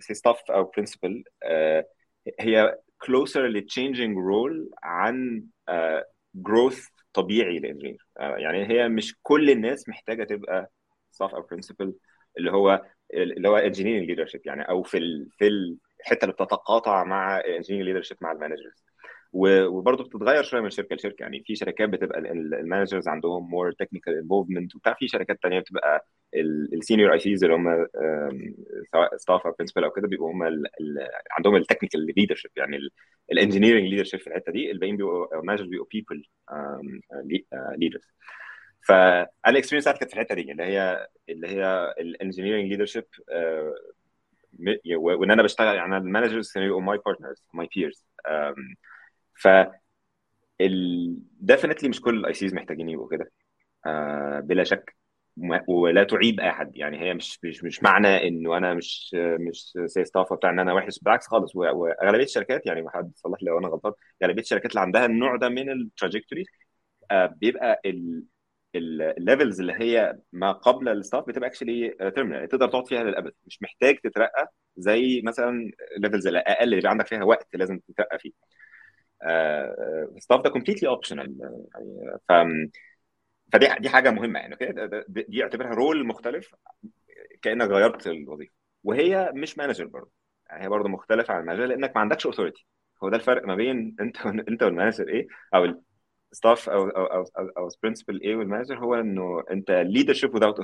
staff 0.00 0.50
أو 0.50 0.64
principal 0.76 1.24
هي 2.40 2.78
closer 3.02 3.46
ل 3.46 3.54
changing 3.54 4.16
role 4.18 4.70
عن 4.82 5.44
growth 6.34 6.86
طبيعي 7.12 7.58
لل 7.58 7.68
engineer 7.68 8.06
يعني 8.20 8.68
هي 8.68 8.88
مش 8.88 9.16
كل 9.22 9.50
الناس 9.50 9.88
محتاجة 9.88 10.24
تبقى 10.24 10.70
staff 11.10 11.34
أو 11.34 11.42
principal 11.42 11.94
اللي 12.38 12.50
هو 12.50 12.82
اللي 13.14 13.48
هو 13.48 13.56
engineering 13.56 14.08
leadership 14.08 14.40
يعني 14.46 14.62
أو 14.68 14.82
في 14.82 15.26
في 15.38 15.46
الحته 16.00 16.24
اللي 16.24 16.32
بتتقاطع 16.32 17.04
مع 17.04 17.40
engineering 17.40 17.88
leadership 17.88 18.16
مع 18.20 18.32
ال 18.32 18.37
managers. 18.37 18.84
وبرضه 19.32 20.04
بتتغير 20.04 20.42
شوية 20.42 20.60
من 20.60 20.70
شركة 20.70 20.94
لشركة. 20.96 21.22
يعني 21.22 21.42
في 21.46 21.54
شركات 21.56 21.88
بتبقى 21.88 22.18
ال 22.18 22.28
managers 22.28 23.08
عندهم 23.08 23.50
more 23.50 23.72
technical 23.72 24.18
involvement 24.18 24.74
وبتاع 24.74 24.94
في 24.98 25.08
شركات 25.08 25.38
ثانية 25.42 25.60
بتبقى 25.60 26.06
ال 26.74 27.12
senior 27.12 27.18
ICs 27.18 27.44
اللي 27.44 27.56
هم 27.56 27.86
سواء 28.92 29.16
staff 29.16 29.46
أو 29.46 29.54
principal 29.58 29.84
أو 29.84 29.90
كده 29.90 30.08
بيبقوا 30.08 30.32
هم 30.32 30.42
عندهم 31.38 31.56
ال 31.56 31.61
technical 31.61 32.06
leadership 32.16 32.50
يعني 32.56 32.78
ال 33.32 33.36
engineering 33.36 33.84
leadership 33.88 34.20
في 34.20 34.26
الحتة 34.26 34.52
دي 34.52 34.70
الباقيين 34.70 34.96
بيبقوا 34.96 35.40
ال 35.40 35.43
managers 35.43 35.68
بيبقوا 35.68 35.86
people 35.92 36.24
leaders 37.76 38.12
فانا 38.86 39.28
ال 39.46 39.49
experience 39.49 39.84
بتاعتي 39.84 39.98
كانت 39.98 40.10
في 40.12 40.16
الحتة 40.20 40.34
دي 40.34 40.52
اللي 40.52 40.62
هي 40.62 41.06
اللي 41.28 41.48
هي 41.48 41.94
ال 42.00 42.06
engineering 42.06 42.68
leadership 42.70 43.04
وإن 44.96 45.30
أنا 45.30 45.42
بشتغل 45.42 45.76
يعني 45.76 45.96
ال 45.96 46.02
managers 46.02 46.52
كانوا 46.52 46.66
يبقوا 46.68 46.80
my 46.82 46.98
partners 47.06 47.44
my 47.54 47.68
peers 47.76 48.06
ف 49.34 49.48
definitely 51.40 51.88
مش 51.88 52.00
كل 52.00 52.18
ال 52.18 52.34
ICs 52.34 52.54
محتاجين 52.54 52.88
يبقوا 52.88 53.08
كده. 53.08 53.32
بلا 54.40 54.64
شك. 54.64 54.96
ولا 55.68 56.04
تعيب 56.04 56.40
اي 56.40 56.50
حد 56.52 56.76
يعني 56.76 57.00
هي 57.00 57.14
مش 57.14 57.38
مش 57.44 57.64
مش 57.64 57.82
معنى 57.82 58.28
إنه 58.28 58.56
أنا 58.56 58.74
مش 58.74 59.14
مش 59.14 59.78
IC 59.86 60.04
staff 60.04 60.32
بتاع 60.32 60.50
إن 60.50 60.58
أنا 60.58 60.72
وحش. 60.72 60.98
بالعكس 61.02 61.26
خالص. 61.26 61.56
واغلبيه 61.56 62.24
الشركات 62.24 62.66
يعني 62.66 62.90
حد 62.90 63.12
صلح 63.16 63.42
لي 63.42 63.50
لو 63.50 63.58
أنا 63.58 63.68
غلطان. 63.68 63.92
أغلبية 64.22 64.42
الشركات 64.42 64.70
اللي 64.70 64.80
عندها 64.80 65.06
النوع 65.06 65.36
ده 65.36 65.48
من 65.48 65.70
ال 65.72 65.78
trajectory 65.78 66.44
بيبقى 67.12 67.80
ال 68.74 68.86
levels 68.86 69.60
اللي 69.60 69.72
هي 69.72 70.18
ما 70.32 70.52
قبل 70.52 70.88
ال 70.88 70.94
staff 70.94 71.24
بتبقى 71.28 71.48
actually 71.48 71.96
terminal 72.14 72.48
تقدر 72.48 72.68
تقعد 72.68 72.86
فيها 72.88 73.04
للأبد. 73.04 73.32
مش 73.46 73.62
محتاج 73.62 73.98
تترقى 73.98 74.52
زي 74.76 75.22
مثلا 75.24 75.70
ال 75.96 76.00
levels 76.00 76.26
الاقل 76.26 76.64
اللي 76.64 76.76
بيبقى 76.76 76.90
عندك 76.90 77.06
فيها 77.06 77.24
وقت 77.24 77.56
لازم 77.56 77.78
تترقى 77.78 78.18
فيه. 78.18 78.30
ال 80.16 80.20
staff 80.20 80.40
ده 80.40 80.50
completely 80.50 80.88
optional 80.88 81.36
يعني 81.40 82.18
ف 82.28 82.32
فدي 83.52 83.68
دي 83.80 83.88
حاجة 83.88 84.10
مهمة 84.10 84.40
يعني 84.40 84.54
أوكي 84.54 84.72
دي 85.08 85.42
اعتبرها 85.42 85.74
role 85.74 86.06
مختلف 86.06 86.54
كأنك 87.42 87.68
غيرت 87.70 88.06
الوظيفة. 88.06 88.52
وهي 88.84 89.32
مش 89.34 89.58
manager 89.58 89.86
برضه. 89.86 90.10
يعني 90.50 90.64
هي 90.64 90.68
برضه 90.68 90.88
مختلفة 90.88 91.34
عن 91.34 91.40
ال 91.40 91.43
manager 91.43 91.64
لأنك 91.64 91.92
ما 91.96 92.00
عندكش 92.00 92.26
authority 92.26 92.66
هو 93.04 93.08
ده 93.08 93.16
الفرق 93.16 93.46
ما 93.46 93.54
بين 93.54 93.96
انت 94.00 94.26
انت 94.26 94.62
وال 94.62 94.72
manager 94.72 95.08
إيه؟ 95.08 95.26
أو 95.54 95.82
staff 96.32 96.68
أو 96.70 96.88
أو 96.88 97.06
أو 97.38 97.48
أو, 97.58 97.68
principal 97.82 98.20
إيه 98.22 98.36
وال 98.36 98.45
manager 98.45 98.78
هو 98.78 98.94
إنه 98.94 99.44
أنت 99.50 99.84
leadership 99.96 100.30
without 100.30 100.56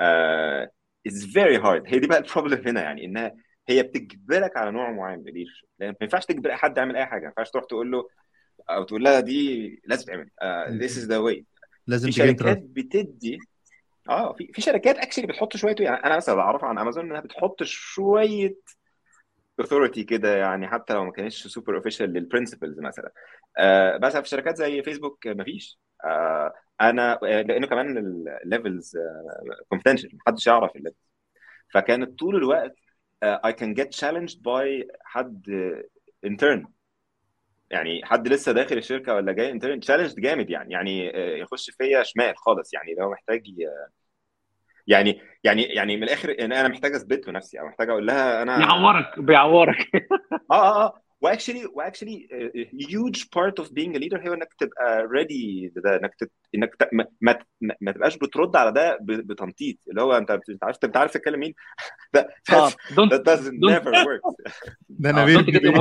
uh, 0.00 0.66
is 1.04 1.24
very 1.24 1.58
hard. 1.58 1.82
هي 1.86 1.98
دي 1.98 2.06
بقى 2.06 2.18
ال 2.18 2.24
problem 2.24 2.68
هنا 2.68 2.82
يعني 2.82 3.04
إنها 3.04 3.34
هي 3.68 3.82
بتجبرك 3.82 4.56
على 4.56 4.70
نوع 4.70 4.90
معين 4.90 5.18
من 5.18 5.28
ال 5.28 5.32
leadership 5.32 5.68
ما 5.80 5.94
ينفعش 6.00 6.26
تجبر 6.26 6.56
حد 6.56 6.78
يعمل 6.78 6.96
أي 6.96 7.06
حاجة. 7.06 7.20
ما 7.20 7.26
ينفعش 7.26 7.50
تروح 7.50 7.64
تقول 7.64 7.90
له 7.90 8.08
أو 8.70 8.82
تقول 8.84 9.04
لها 9.04 9.20
دي 9.20 9.82
لازم 9.86 10.06
تعمل. 10.06 10.30
this 10.80 10.92
is 10.92 11.08
the 11.08 11.20
way. 11.28 11.42
لازم 11.86 12.06
في 12.06 12.12
شركات 12.12 12.58
بتدي 12.62 13.38
آه 14.08 14.32
في 14.32 14.52
في 14.52 14.60
شركات 14.60 14.98
actually 14.98 15.26
بتحط 15.26 15.56
شوية 15.56 15.76
يعني 15.80 16.04
أنا 16.04 16.16
مثلا 16.16 16.34
بعرف 16.34 16.64
عن 16.64 16.78
امازون 16.78 17.04
إنها 17.04 17.20
بتحط 17.20 17.62
شوية 17.62 18.56
authority 19.60 20.04
كده 20.04 20.36
يعني 20.36 20.68
حتى 20.68 20.94
لو 20.94 21.04
ما 21.04 21.12
كانتش 21.12 21.46
super 21.46 21.76
official 21.76 22.12
لل 22.12 22.23
principals 22.23 22.80
مثلا. 22.80 23.12
آه 23.58 23.98
مثلا 24.02 24.22
في 24.22 24.28
شركات 24.28 24.56
زي 24.56 24.82
فيسبوك 24.82 25.26
مفيش 25.26 25.78
آه 26.04 26.52
أنا 26.80 27.18
لأنه 27.22 27.66
كمان 27.66 27.98
ال 28.44 28.52
levels 28.52 28.98
confidential 29.68 30.10
محدش 30.26 30.46
يعرف 30.46 30.76
ال 30.76 30.81
levels 30.81 31.08
فكانت 31.74 32.18
طول 32.18 32.36
الوقت 32.36 32.74
I 33.22 33.52
can 33.52 33.74
get 33.74 33.94
challenged 33.94 34.42
بأي 34.42 34.88
حد 35.04 35.46
intern 36.24 36.66
يعني 37.70 38.04
حد 38.04 38.28
لسه 38.28 38.52
داخل 38.52 38.78
الشركة 38.78 39.14
ولا 39.14 39.32
جاي 39.32 39.50
intern 39.50 39.80
challenge 39.80 40.14
جامد 40.20 40.50
يعني. 40.50 40.74
يعني 40.74 41.12
يخش 41.40 41.70
فيا 41.70 42.02
شمال 42.02 42.36
خالص 42.36 42.74
يعني. 42.74 42.94
لو 42.94 43.10
محتاج 43.10 43.42
يعني 44.86 45.20
يعني 45.44 45.62
يعني 45.62 45.96
من 45.96 46.02
الآخر 46.02 46.36
إن 46.40 46.52
أنا 46.52 46.68
محتاج 46.68 46.94
اثبت 46.94 47.26
له 47.26 47.32
نفسي 47.32 47.60
أو 47.60 47.66
محتاج 47.66 47.90
أقول 47.90 48.06
لها 48.06 48.42
أنا 48.42 48.60
يعورك 48.60 49.18
بيعورك. 49.18 49.90
آه 50.50 50.54
آه 50.54 50.84
آه. 50.84 51.02
و 51.20 51.25
actually 51.25 51.66
و 51.66 51.73
actually 51.73 52.28
huge 52.88 53.24
part 53.36 53.58
of 53.58 53.72
being 53.72 53.96
leader 53.96 54.28
هو 54.28 54.34
إنك 54.34 54.54
تبقى 54.58 55.06
ready 55.06 55.72
ده 55.76 55.96
إنك 55.96 56.14
تت... 56.18 56.30
إنك 56.54 56.74
ت... 56.74 56.88
ما... 56.92 57.06
ما... 57.20 57.38
ما 57.80 57.92
تبقاش 57.92 58.16
بترد 58.16 58.56
على 58.56 58.72
ده 58.72 58.98
ب... 59.00 59.06
بتنطيط. 59.06 59.76
اللي 59.90 60.02
هو 60.02 60.16
أنت 60.16 60.30
أنت 60.30 60.64
عارف 60.64 60.76
أنت 60.84 60.96
عارف 60.96 61.12
تتكلم 61.12 61.40
مين؟ 61.40 61.54
ده 62.14 62.28
that 62.50 63.22
doesn't 63.22 63.58
never 63.70 63.92
work. 63.92 64.50
ده 64.88 65.12
نبيل 65.12 65.74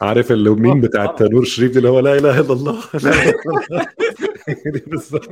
عارف 0.00 0.32
المين 0.32 0.80
بتاعت 0.80 1.22
نور 1.22 1.44
شريف 1.44 1.76
اللي 1.76 1.88
هو 1.88 2.00
لا 2.00 2.18
إله 2.18 2.40
إلا 2.40 2.52
الله؟ 2.52 2.84
لا 3.04 3.10
إله 3.10 3.30
إلا 3.30 3.62
الله. 3.70 3.86
بالظبط. 4.86 5.28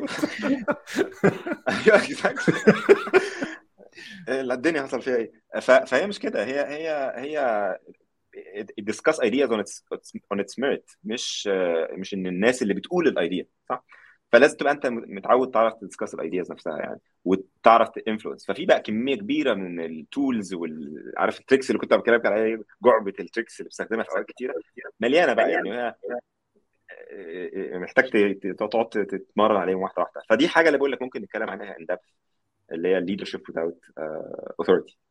أيوه 1.69 1.99
الدنيا 4.29 4.83
حصل 4.83 5.03
فيها 5.03 5.17
إيه؟ 5.17 5.33
فهي 5.61 6.07
مش 6.07 6.19
كده. 6.19 6.45
هي 6.45 6.61
هي 6.61 7.13
هي 7.17 7.77
discuss 8.91 9.19
ideas 9.21 9.51
on 9.51 9.61
its 9.61 9.83
on 10.35 10.39
its 10.39 10.55
merit 10.65 10.97
مش 11.05 11.47
مش 11.93 12.15
إن 12.15 12.27
الناس 12.27 12.63
اللي 12.63 12.75
بتقول 12.75 13.09
ال 13.09 13.16
idea 13.16 13.47
صح؟ 13.69 13.85
فلازم 14.33 14.57
تبقى 14.57 14.73
أنت 14.73 14.87
متعود 14.87 15.51
تعرف 15.51 15.75
ت 15.75 15.80
discuss 15.80 16.15
ال 16.15 16.21
ideas 16.21 16.53
نفسها 16.53 16.79
يعني 16.79 17.01
وتعرف 17.25 17.89
ت 17.89 17.94
influence 17.94 18.47
ففي 18.47 18.67
بقى 18.67 18.81
كمية 18.81 19.17
كبيرة 19.17 19.55
من 19.55 19.81
ال 19.81 19.93
tools 19.93 20.55
وعارف 20.55 21.41
ال 21.41 21.45
tricks 21.45 21.71
اللي 21.71 21.81
كنت 21.81 21.95
بكلمك 21.95 22.27
عليها 22.27 22.59
جعبة 22.85 23.13
ال 23.21 23.26
tricks 23.26 23.61
اللي 23.61 23.69
بستخدمها 23.69 24.05
في 24.05 24.11
اوقات 24.11 24.27
كتيرة. 24.27 24.55
مليانة 25.01 25.33
بقى 25.33 25.51
يعني 25.53 25.73
هي 25.73 25.95
محتاج 27.79 28.11
تقعد 28.59 28.89
تتمرن 28.89 29.57
عليهم 29.57 29.79
واحدة 29.79 30.03
واحدة. 30.03 30.23
فدي 30.29 30.49
حاجة 30.49 30.67
اللي 30.67 30.79
بقول 30.79 30.93
لك 30.93 31.03
ممكن 31.03 31.23
نتكلم 31.23 31.51
عنها 31.51 31.77
in 31.79 31.87
depth 31.87 32.01
اللي 32.73 32.89
هي 32.89 33.01
leadership 33.01 33.41
without 33.51 33.79
uh, 34.01 34.65
authority. 34.65 35.06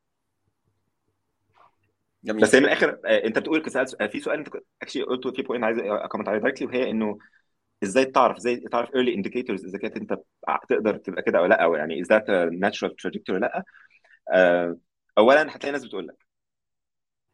جميل. 2.26 2.42
بس 2.42 2.56
هي 2.56 2.62
من 2.62 2.66
الآخر 2.66 3.00
أنت 3.06 3.40
بتقول 3.40 3.72
سألت 3.72 4.04
في 4.04 4.20
سؤال 4.20 4.38
أنت 4.38 4.50
actually 4.82 5.04
قلته 5.04 5.32
في 5.32 5.42
point 5.42 5.64
عايز 5.64 5.80
أ 5.80 5.86
comment 5.86 6.28
عليه 6.30 6.40
directly 6.40 6.68
وهي 6.68 6.90
إنه 6.90 7.18
إزاي 7.84 8.06
تعرف 8.06 8.38
إزاي 8.38 8.56
تعرف 8.72 8.90
early 8.90 9.16
indicators 9.18 9.66
إذا 9.66 9.78
كانت 9.78 9.98
أنت 9.98 10.18
تقدر 10.70 10.98
تبقى 10.98 11.22
كده 11.22 11.40
أو 11.40 11.46
لأ 11.46 11.64
أو 11.64 11.76
يعني 11.76 12.04
that 12.04 12.24
a 12.28 12.52
natural 12.52 12.90
trajectory 12.90 13.30
ولا 13.30 13.40
لا 13.40 13.64
اولا 15.18 15.56
هتلاقي 15.56 15.72
ناس 15.72 15.86
بتقول 15.86 16.08
لك 16.08 16.26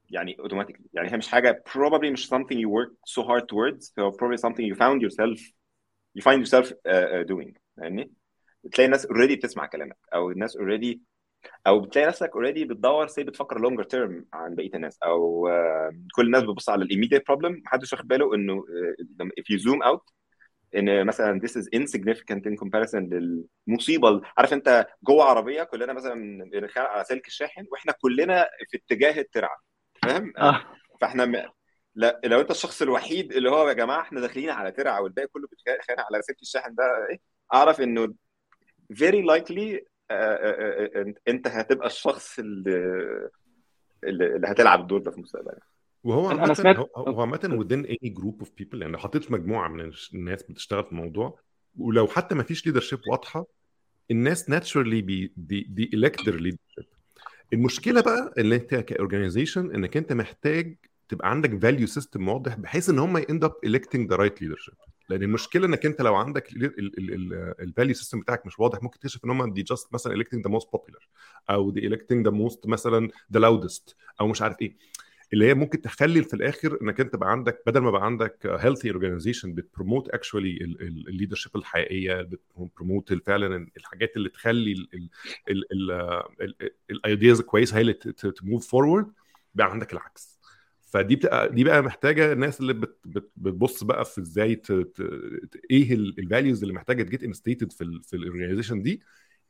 يعني 0.09 0.38
automatically 0.39 0.81
يعني 0.93 1.11
هي 1.11 1.18
مش 1.18 1.27
حاجة 1.27 1.63
probably 1.69 2.11
مش 2.11 2.34
something 2.34 2.57
you 2.57 2.69
work 2.69 2.91
so 3.09 3.23
hard 3.23 3.43
towards 3.43 3.85
so 3.85 4.11
probably 4.18 4.38
something 4.38 4.65
you 4.73 4.76
found 4.76 5.01
yourself 5.01 5.39
you 6.18 6.22
find 6.22 6.39
yourself 6.45 6.72
uh, 6.72 7.23
doing 7.31 7.53
فاهمني؟ 7.77 8.11
بتلاقي 8.63 8.85
الناس 8.85 9.05
already 9.06 9.36
بتسمع 9.35 9.65
كلامك 9.65 9.97
أو 10.13 10.31
الناس 10.31 10.57
already 10.57 11.02
أو 11.68 11.80
بتلاقي 11.80 12.07
نفسك 12.07 12.30
already 12.36 12.65
بتدور 12.65 13.07
say 13.07 13.23
بتفكر 13.23 13.59
longer 13.60 13.84
term 13.84 14.26
عن 14.34 14.55
بقية 14.55 14.72
الناس 14.76 14.99
أو 15.03 15.49
uh, 15.49 15.93
كل 16.15 16.26
الناس 16.26 16.43
بتبص 16.43 16.69
على 16.69 16.84
ال 16.84 16.88
immediate 16.88 17.28
problem 17.28 17.61
محدش 17.65 17.93
واخد 17.93 18.07
باله 18.07 18.35
إنه 18.35 18.63
uh, 19.22 19.26
if 19.26 19.55
you 19.55 19.59
zoom 19.61 19.88
out 19.88 20.22
إن 20.76 21.05
مثلا 21.05 21.39
this 21.39 21.51
is 21.51 21.65
insignificant 21.80 22.41
in 22.45 22.55
comparison 22.63 22.95
للمصيبة 23.68 24.22
عارف 24.38 24.53
أنت 24.53 24.88
جوه 25.03 25.23
عربية 25.23 25.63
كلنا 25.63 25.93
مثلا 25.93 26.43
بنخانق 26.51 26.89
على 26.89 27.03
سلك 27.03 27.27
الشاحن 27.27 27.65
وإحنا 27.72 27.91
كلنا 28.01 28.49
في 28.69 28.77
اتجاه 28.77 29.22
الترعة 29.22 29.57
فاهم؟ 30.03 30.34
آه. 30.38 30.61
فإحنا 31.01 31.26
م... 31.26 31.43
لا 31.95 32.22
لو 32.26 32.41
أنت 32.41 32.51
الشخص 32.51 32.81
الوحيد 32.81 33.31
اللي 33.34 33.49
هو 33.49 33.69
يا 33.69 33.73
جماعة 33.73 34.01
إحنا 34.01 34.22
داخلين 34.22 34.49
على 34.49 34.72
ترعة 34.72 35.01
والباقي 35.01 35.27
كله 35.27 35.47
بيتخانق 35.47 35.99
على 35.99 36.22
سلك 36.22 36.41
الشاحن 36.41 36.76
ده 36.76 36.84
إيه 37.09 37.19
أعرف 37.53 37.81
إنه 37.81 38.07
very 38.93 39.23
likely 39.31 39.90
انت 41.28 41.48
هتبقى 41.48 41.88
الشخص 41.88 42.40
اللي 42.40 43.30
اللي 44.04 44.48
هتلعب 44.48 44.82
الدور 44.82 45.00
ده 45.00 45.12
في 45.12 45.18
المستقبل 45.18 45.52
وهو 46.04 46.28
عامة 46.30 46.54
سمعت- 46.54 46.90
هو 46.98 47.22
عامة 47.22 47.38
within 47.64 47.88
any 47.92 48.10
group 48.22 48.46
of 48.46 48.50
people 48.50 48.74
يعني 48.82 48.92
لو 48.92 48.98
حطيت 48.98 49.32
مجموعة 49.32 49.68
من 49.70 49.92
الناس 50.14 50.44
بتشتغل 50.44 50.84
في 50.84 50.92
الموضوع 50.92 51.40
ولو 51.78 52.08
حتى 52.08 52.36
ما 52.36 52.44
فيش 52.44 52.70
leadership 52.70 53.00
واضحة 53.12 53.46
الناس 54.12 54.52
naturally 54.52 54.78
بي 55.04 55.34
they, 55.38 55.61
they 55.69 55.90
elect 55.96 56.24
their 56.26 56.40
leadership. 56.40 56.86
المشكلة 57.54 58.02
بقى 58.02 58.34
اللي 58.38 58.56
أنت 58.56 58.76
ك 58.76 58.83
organization 58.83 59.76
إنك 59.76 59.98
أنت 59.98 60.14
محتاج 60.14 60.78
تبقى 61.10 61.30
عندك 61.30 61.58
value 61.61 61.88
system 61.88 62.30
واضح 62.30 62.56
بحيث 62.56 62.90
إن 62.90 63.00
هم 63.00 63.22
end 63.22 63.44
up 63.48 63.54
electing 63.68 64.08
the 64.12 64.18
right 64.18 64.44
leadership. 64.44 64.90
لأن 65.12 65.24
المشكلة 65.24 65.66
انك 65.68 65.86
انت 65.86 66.02
لو 66.02 66.16
عندك 66.16 66.48
ال 67.60 67.65
value 67.65 67.94
system 67.94 68.19
بتاعك 68.20 68.46
مش 68.46 68.60
واضح 68.60 68.84
ممكن 68.84 69.00
تكتشف 69.00 69.26
ان 69.26 69.30
هم 69.30 69.54
they 69.53 69.61
just 69.61 69.94
مثلا 69.94 70.24
electing 70.24 70.38
the 70.48 70.52
most 70.54 70.66
popular 70.66 71.06
أو 71.50 71.72
they 71.72 71.90
electing 71.90 72.26
the 72.28 72.32
most 72.32 72.60
مثلا 72.68 73.10
the 73.38 73.40
loudest 73.40 73.94
أو 74.22 74.28
مش 74.28 74.42
عارف 74.42 74.56
إيه 74.62 74.76
اللي 75.34 75.46
هي 75.46 75.54
ممكن 75.54 75.82
تخلي 75.82 76.24
في 76.24 76.34
الآخر 76.34 76.78
انك 76.82 77.00
انت 77.00 77.16
بقى 77.16 77.32
عندك 77.32 77.62
بدل 77.68 77.80
ما 77.80 77.92
بقى 77.92 78.06
عندك 78.06 78.46
healthy 78.60 78.91
organization 78.91 79.53
بت 79.53 79.66
promote 79.66 80.10
actually 80.10 80.57
ال 81.07 81.12
leadership 81.12 81.56
الحقيقيه 81.56 82.22
بت 82.22 82.42
promote 82.42 83.14
فعلا 83.14 83.68
الحاجات 83.78 84.18
اللي 84.18 84.30
تخلي 84.30 84.88
ال 86.91 86.99
ideas 86.99 87.40
الكويسه 87.40 87.78
هي 87.78 87.82
اللي 87.82 87.94
ت 87.94 88.08
move 88.08 88.68
forward 88.72 89.11
بقى 89.56 89.72
عندك 89.72 89.94
العكس 89.94 90.40
فدي 90.91 91.15
بتبقى 91.15 91.49
دي 91.49 91.63
بقى 91.63 91.81
محتاجة 91.81 92.34
الناس 92.34 92.59
اللي 92.59 92.73
بت 92.73 92.99
بت 93.05 93.31
بتبص 93.35 93.84
بقى 93.84 94.05
في 94.05 94.22
إزاي 94.22 94.55
ت... 94.55 94.72
ت... 94.72 95.01
إيه 95.72 95.93
ال 95.94 96.03
values 96.03 96.61
اللي 96.61 96.73
محتاجة 96.73 97.03
ت 97.03 97.09
get 97.09 97.23
instituted 97.23 97.72
في 97.72 97.84
ال 97.84 98.03
في 98.03 98.15
ال 98.15 98.21
organization 98.21 98.82
دي 98.81 99.01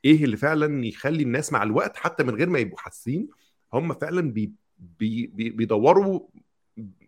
إيه 0.06 0.24
اللي 0.24 0.38
فعلا 0.38 0.86
يخلي 0.86 1.24
الناس 1.24 1.54
مع 1.54 1.64
الوقت 1.64 1.98
حتى 1.98 2.24
من 2.24 2.36
غير 2.36 2.50
ما 2.50 2.60
يبقوا 2.60 2.80
حاسين 2.80 3.30
هم 3.74 3.94
فعلا 3.94 4.32
بي 4.32 4.52
بي 4.78 5.28
بي 5.28 5.50
بيدوروا 5.50 6.20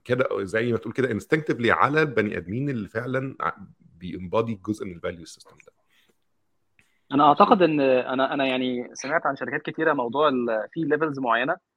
كده 0.04 0.28
زي 0.44 0.72
ما 0.72 0.78
تقول 0.78 0.94
كده 0.94 1.12
instinctively 1.12 1.72
على 1.72 2.02
البني 2.02 2.38
آدمين 2.38 2.70
اللي 2.70 2.88
فعلا 2.88 3.36
بي 3.80 4.00
embody 4.00 4.60
جزء 4.66 4.86
من 4.86 4.92
ال 4.92 4.97
value 4.97 5.26
system 5.26 5.58
ده. 5.66 5.74
أنا 7.12 7.24
أعتقد 7.24 7.62
إن 7.62 7.80
أنا 7.80 8.34
أنا 8.34 8.46
يعني 8.46 8.90
سمعت 8.94 9.26
عن 9.26 9.36
شركات 9.36 9.62
كتيرة 9.62 9.94
موضوع 9.94 10.30
في 10.74 10.80
levels 10.82 11.20
معينة. 11.20 11.73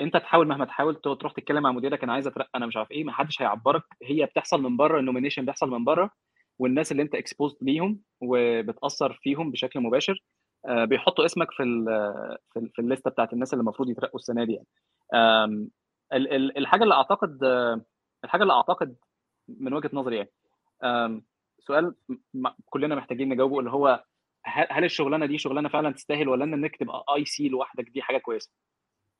انت 0.00 0.16
تحاول 0.16 0.48
مهما 0.48 0.64
تحاول 0.64 0.94
تروح 1.00 1.32
تتكلم 1.32 1.62
مع 1.62 1.72
مديرك 1.72 2.02
أنا 2.04 2.12
عايز 2.12 2.26
أترقى 2.26 2.50
أنا 2.54 2.66
مش 2.66 2.76
عارف 2.76 2.90
إيه. 2.90 3.04
ما 3.04 3.12
حدش 3.12 3.42
هيعبرك. 3.42 3.82
هي 4.02 4.26
بتحصل 4.26 4.62
من 4.62 4.76
بره 4.76 4.98
ال 5.00 5.04
nomination 5.04 5.44
بيحصل 5.44 5.70
من 5.70 5.84
بره 5.84 6.10
والناس 6.58 6.92
اللي 6.92 7.02
أنت 7.02 7.14
exposed 7.14 7.56
ليهم 7.62 8.00
وبتأثر 8.20 9.18
فيهم 9.22 9.50
بشكل 9.50 9.80
مباشر 9.80 10.22
آه، 10.68 10.84
بيحطوا 10.84 11.24
اسمك 11.24 11.50
في 11.50 11.62
ال 11.62 11.84
في, 12.54 12.70
في 12.74 12.78
الليستة 12.82 13.10
بتاعت 13.10 13.32
الناس 13.32 13.52
اللي 13.54 13.62
المفروض 13.62 13.90
يترقوا 13.90 14.20
السنة 14.20 14.44
دي 14.44 14.52
يعني. 14.52 14.66
الحاجة 16.58 16.82
اللي 16.82 16.94
أعتقد 16.94 17.44
آه، 17.44 17.80
الحاجة 18.24 18.42
اللي 18.42 18.52
أعتقد 18.52 18.96
من 19.48 19.74
وجهة 19.74 19.90
نظري 19.92 20.16
يعني 20.16 20.30
سؤال 21.58 21.94
كلنا 22.66 22.94
محتاجين 22.94 23.28
نجاوبه 23.28 23.58
اللي 23.58 23.70
هو 23.70 24.04
هل 24.46 24.84
الشغلانة 24.84 25.26
دي 25.26 25.38
شغلانة 25.38 25.68
فعلا 25.68 25.92
تستاهل 25.92 26.28
ولا 26.28 26.44
إن 26.44 26.54
إنك 26.54 26.76
تبقى 26.76 27.04
IC 27.16 27.48
لوحدك 27.48 27.88
دي 27.90 28.02
حاجة 28.02 28.18
كويسة؟ 28.18 28.50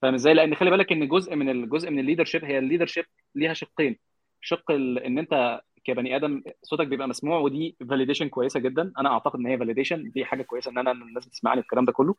فاهم 0.03 0.15
إزاي 0.15 0.35
لأن 0.35 0.55
خلي 0.55 0.71
بالك 0.71 0.93
إن 0.93 1.09
جزء 1.09 1.37
من 1.37 1.49
الجزء 1.51 1.91
من 1.91 1.99
ال 1.99 2.03
leadership 2.03 2.45
هي 2.45 2.59
ال 2.59 2.63
leadership 2.63 3.05
ليها 3.35 3.55
شقين. 3.55 3.97
شق 4.41 4.71
ال- 4.71 4.99
إن 4.99 5.19
أنت 5.19 5.61
كبني 5.85 6.17
آدم 6.17 6.43
صوتك 6.63 6.87
بيبقى 6.87 7.09
مسموع 7.09 7.39
ودي 7.39 7.77
validation 7.91 8.29
كويسة 8.29 8.61
جدا. 8.61 8.93
أنا 8.99 9.09
أعتقد 9.09 9.39
إن 9.41 9.47
هي 9.47 9.59
validation 9.59 10.11
دي 10.11 10.25
حاجة 10.25 10.43
كويسة 10.43 10.71
إن 10.71 10.79
أنا 10.79 10.93
الناس 10.93 11.27
بتسمعني 11.27 11.61
الكلام 11.61 11.85
ده 11.85 11.93
كله. 11.93 12.15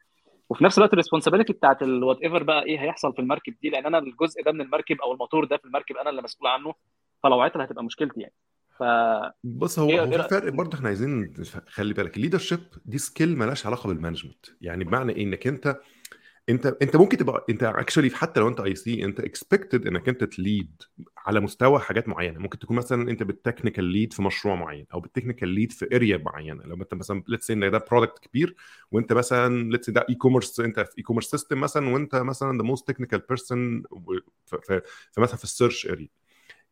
وفي 0.49 0.63
نفس 0.63 0.77
الوقت 0.77 0.93
ال 0.93 0.97
responsibility 0.97 1.53
بتاعت 1.53 1.83
ال 1.83 2.17
whatever 2.23 2.43
بقى 2.43 2.65
إيه 2.65 2.81
هيحصل 2.81 3.13
في 3.13 3.19
المركب 3.19 3.55
دي 3.61 3.69
لأن 3.69 3.85
أنا 3.85 3.97
الجزء 3.97 4.43
ده 4.43 4.51
من 4.51 4.61
المركب 4.61 5.01
أو 5.01 5.13
الموتور 5.13 5.45
ده 5.45 5.57
في 5.57 5.65
المركب 5.65 5.97
أنا 5.97 6.09
اللي 6.09 6.21
مسؤول 6.21 6.47
عنه. 6.49 6.73
فلو 7.23 7.41
عطل 7.41 7.61
هتبقى 7.61 7.83
مشكلتي 7.83 8.19
يعني. 8.21 8.33
ف 8.79 8.83
بص 9.43 9.79
هو 9.79 9.87
إيه- 9.89 9.91
هو 9.99 10.03
إيه 10.05 10.17
في 10.17 10.23
رأ- 10.23 10.29
فرق 10.29 10.53
برضه 10.53 10.77
إحنا 10.77 10.87
عايزين 10.87 11.33
خلي 11.67 11.93
بالك 11.93 12.17
ال 12.17 12.21
leadership 12.21 12.59
دي 12.85 12.97
skill 12.97 13.37
مالهاش 13.37 13.65
علاقة 13.65 13.87
بال 13.87 13.97
management 13.97 14.45
يعني 14.61 14.83
بمعنى 14.83 15.11
إيه؟ 15.11 15.23
إنك 15.23 15.47
أنت 15.47 15.77
أنت 16.49 16.65
أنت 16.81 16.95
ممكن 16.95 17.17
تبقى 17.17 17.45
أنت 17.49 17.63
actually 17.63 18.09
حتى 18.09 18.39
لو 18.39 18.47
أنت 18.47 18.59
IC 18.59 19.03
أنت 19.05 19.19
expected 19.19 19.87
إنك 19.87 20.09
أنت 20.09 20.23
ت 20.23 20.35
lead 20.35 20.81
على 21.17 21.39
مستوى 21.39 21.79
حاجات 21.79 22.07
معينة. 22.07 22.39
ممكن 22.39 22.59
تكون 22.59 22.77
مثلا 22.77 23.09
أنت 23.11 23.23
بال 23.23 23.34
technical 23.34 23.83
lead 23.83 24.13
في 24.13 24.21
مشروع 24.21 24.55
معين 24.55 24.85
أو 24.93 24.99
بال 24.99 25.08
technical 25.08 25.49
lead 25.49 25.71
في 25.71 25.95
area 25.95 26.17
معينة. 26.17 26.63
لو 26.63 26.75
أنت 26.75 26.93
مثلا 26.93 27.23
let's 27.27 27.51
إن 27.51 27.71
ده 27.71 27.77
product 27.91 28.19
كبير 28.19 28.55
وأنت 28.91 29.13
مثلا 29.13 29.71
let's 29.71 29.89
ده 29.89 30.05
e-commerce 30.09 30.59
أنت 30.59 30.79
في 30.79 30.97
e-commerce 30.97 31.25
system 31.31 31.59
مثلا 31.59 31.89
وأنت 31.89 32.15
مثلا 32.15 32.57
the 32.57 32.63
most 32.63 32.87
technical 32.87 33.19
person 33.29 33.83
فمثلا 35.13 35.37
في 35.37 35.43
ال 35.43 35.50
search 35.50 35.87
area 35.87 36.07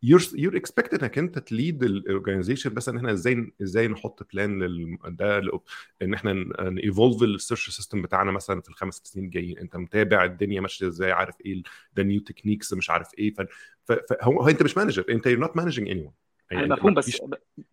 you're 0.03 0.21
you're 0.33 0.57
expected 0.57 0.93
إنك 1.03 1.17
أنت 1.17 1.39
ت 1.39 1.48
lead 1.48 1.83
ال 1.83 1.90
organization 1.90 2.73
بس 2.73 2.89
إن 2.89 2.97
إحنا 2.97 3.11
إزاي 3.11 3.53
إزاي 3.61 3.87
نحط 3.87 4.27
plan 4.33 4.63
لل 4.63 4.97
ده 5.05 5.39
ل- 5.39 5.59
إن 6.01 6.13
إحنا 6.13 6.33
ن 6.69 6.77
evolve 6.77 7.23
ال 7.23 7.30
search 7.30 7.69
system 7.69 8.01
بتاعنا 8.01 8.31
مثلا 8.31 8.61
في 8.61 8.69
الخمس 8.69 8.93
ست 8.95 9.07
سنين 9.07 9.25
الجايين. 9.25 9.57
أنت 9.59 9.75
متابع 9.75 10.23
الدنيا 10.23 10.61
ماشية 10.61 10.87
إزاي 10.87 11.11
عارف 11.11 11.35
إيه 11.45 11.63
ده 11.93 12.03
new 12.03 12.21
techniques 12.21 12.73
مش 12.73 12.89
عارف 12.89 13.07
إيه. 13.19 13.33
ف- 13.33 13.41
ف- 13.85 13.99
فهو 14.09 14.41
هو 14.41 14.47
أنت 14.49 14.63
مش 14.63 14.77
manager 14.77 15.05
أنت 15.09 15.27
you're 15.27 15.39
not 15.39 15.57
managing 15.57 15.89
anyone 15.89 16.13
يعني 16.51 16.67
مفهوم 16.67 16.93
بس 16.93 17.21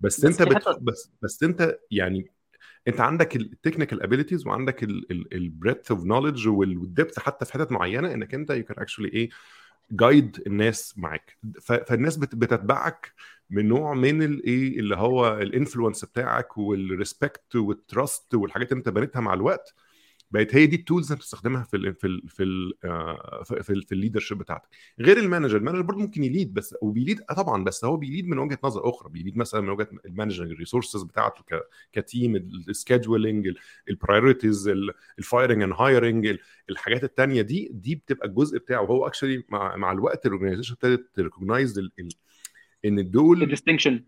بس 0.01 0.25
بس 0.25 0.25
أنت 0.25 0.43
بت... 0.43 0.79
بس 0.83 1.11
بس 1.23 1.43
أنت 1.43 1.79
يعني 1.91 2.31
أنت 2.89 3.01
عندك 3.01 3.37
ال 3.37 3.43
technical 3.43 4.03
abilities 4.03 4.47
وعندك 4.47 4.83
ال 5.33 5.40
breadth 5.40 5.91
of 5.91 6.05
knowledge 6.05 6.49
وال 6.49 6.69
depth 6.69 7.19
حتى 7.19 7.45
في 7.45 7.53
حتت 7.53 7.73
معينة 7.73 8.15
إنك 8.15 8.35
أنت 8.35 8.51
you 8.51 8.65
can 8.65 8.77
actually 8.79 9.09
إيه 9.09 9.31
guide 9.93 10.43
الناس 10.47 10.99
معاك. 10.99 11.39
فالناس 11.63 12.17
بت- 12.17 12.35
بتتبعك 12.35 13.13
من 13.51 13.69
نوع 13.69 13.95
من 13.95 14.23
الايه 14.23 14.79
اللي 14.81 14.97
هو 14.97 15.39
ال 15.39 15.45
influence 15.45 16.05
بتاعك 16.05 16.59
وال 16.59 16.81
respect 16.81 17.57
وال 17.57 17.79
trust 17.79 18.35
والحاجات 18.35 18.73
اللي 18.73 18.79
انت 18.79 18.89
بنيتها 18.89 19.21
مع 19.21 19.35
الوقت. 19.35 19.75
بقت 20.31 20.55
هي 20.55 20.67
دي 20.67 20.77
ال 20.77 20.82
tools 20.82 21.07
اللي 21.07 21.17
بتستخدمها 21.17 21.63
في 21.63 21.77
ال 21.77 21.95
في 21.95 22.07
ال 22.07 22.29
في 22.29 22.43
ال 22.43 22.73
في, 23.45 23.63
في, 23.63 23.81
في 23.81 23.93
ال 23.93 23.97
leadership 23.97 24.39
بتاعتك. 24.39 24.69
غير 25.01 25.19
ال 25.19 25.23
manager 25.24 25.57
ال 25.57 25.60
manager 25.60 25.83
برضه 25.83 26.01
ممكن 26.01 26.25
ي 26.25 26.31
lead 26.31 26.55
بس 26.55 26.75
وبي 26.83 26.99
lead 26.99 27.21
آه 27.31 27.35
طبعا 27.35 27.65
بس 27.65 27.85
هو 27.85 27.97
بي 27.97 28.07
lead 28.07 28.29
من 28.29 28.39
وجهة 28.39 28.59
نظر 28.65 28.89
أخرى. 28.89 29.11
بي 29.11 29.19
lead 29.19 29.37
مثلا 29.37 29.61
من 29.61 29.69
وجهة 29.69 29.89
ال 30.07 30.12
managing 30.12 30.51
ال 30.51 30.56
resources 30.56 31.03
بتاعته 31.03 31.45
كتيم 31.93 32.37
السكادجولينج 32.37 33.49
البرايورتيز 33.89 34.69
الفايرنج 35.19 35.63
اند 35.63 35.73
هايرنج 35.73 36.37
الحاجات 36.71 37.05
التانية. 37.05 37.43
دي 37.43 37.69
دي 37.73 37.95
بتبقى 37.95 38.29
الجزء 38.29 38.59
بتاعه. 38.59 38.85
هو 38.85 39.07
actually 39.07 39.45
مع, 39.49 39.77
مع 39.77 39.93
الوقت 39.93 40.27
ال 40.27 40.30
organization 40.30 40.73
ابتدت 40.73 41.11
ت 41.15 41.22
recognize 41.22 41.91
إن 42.85 43.11
دول 43.11 43.43
ال 43.43 43.48
distinction 43.48 44.05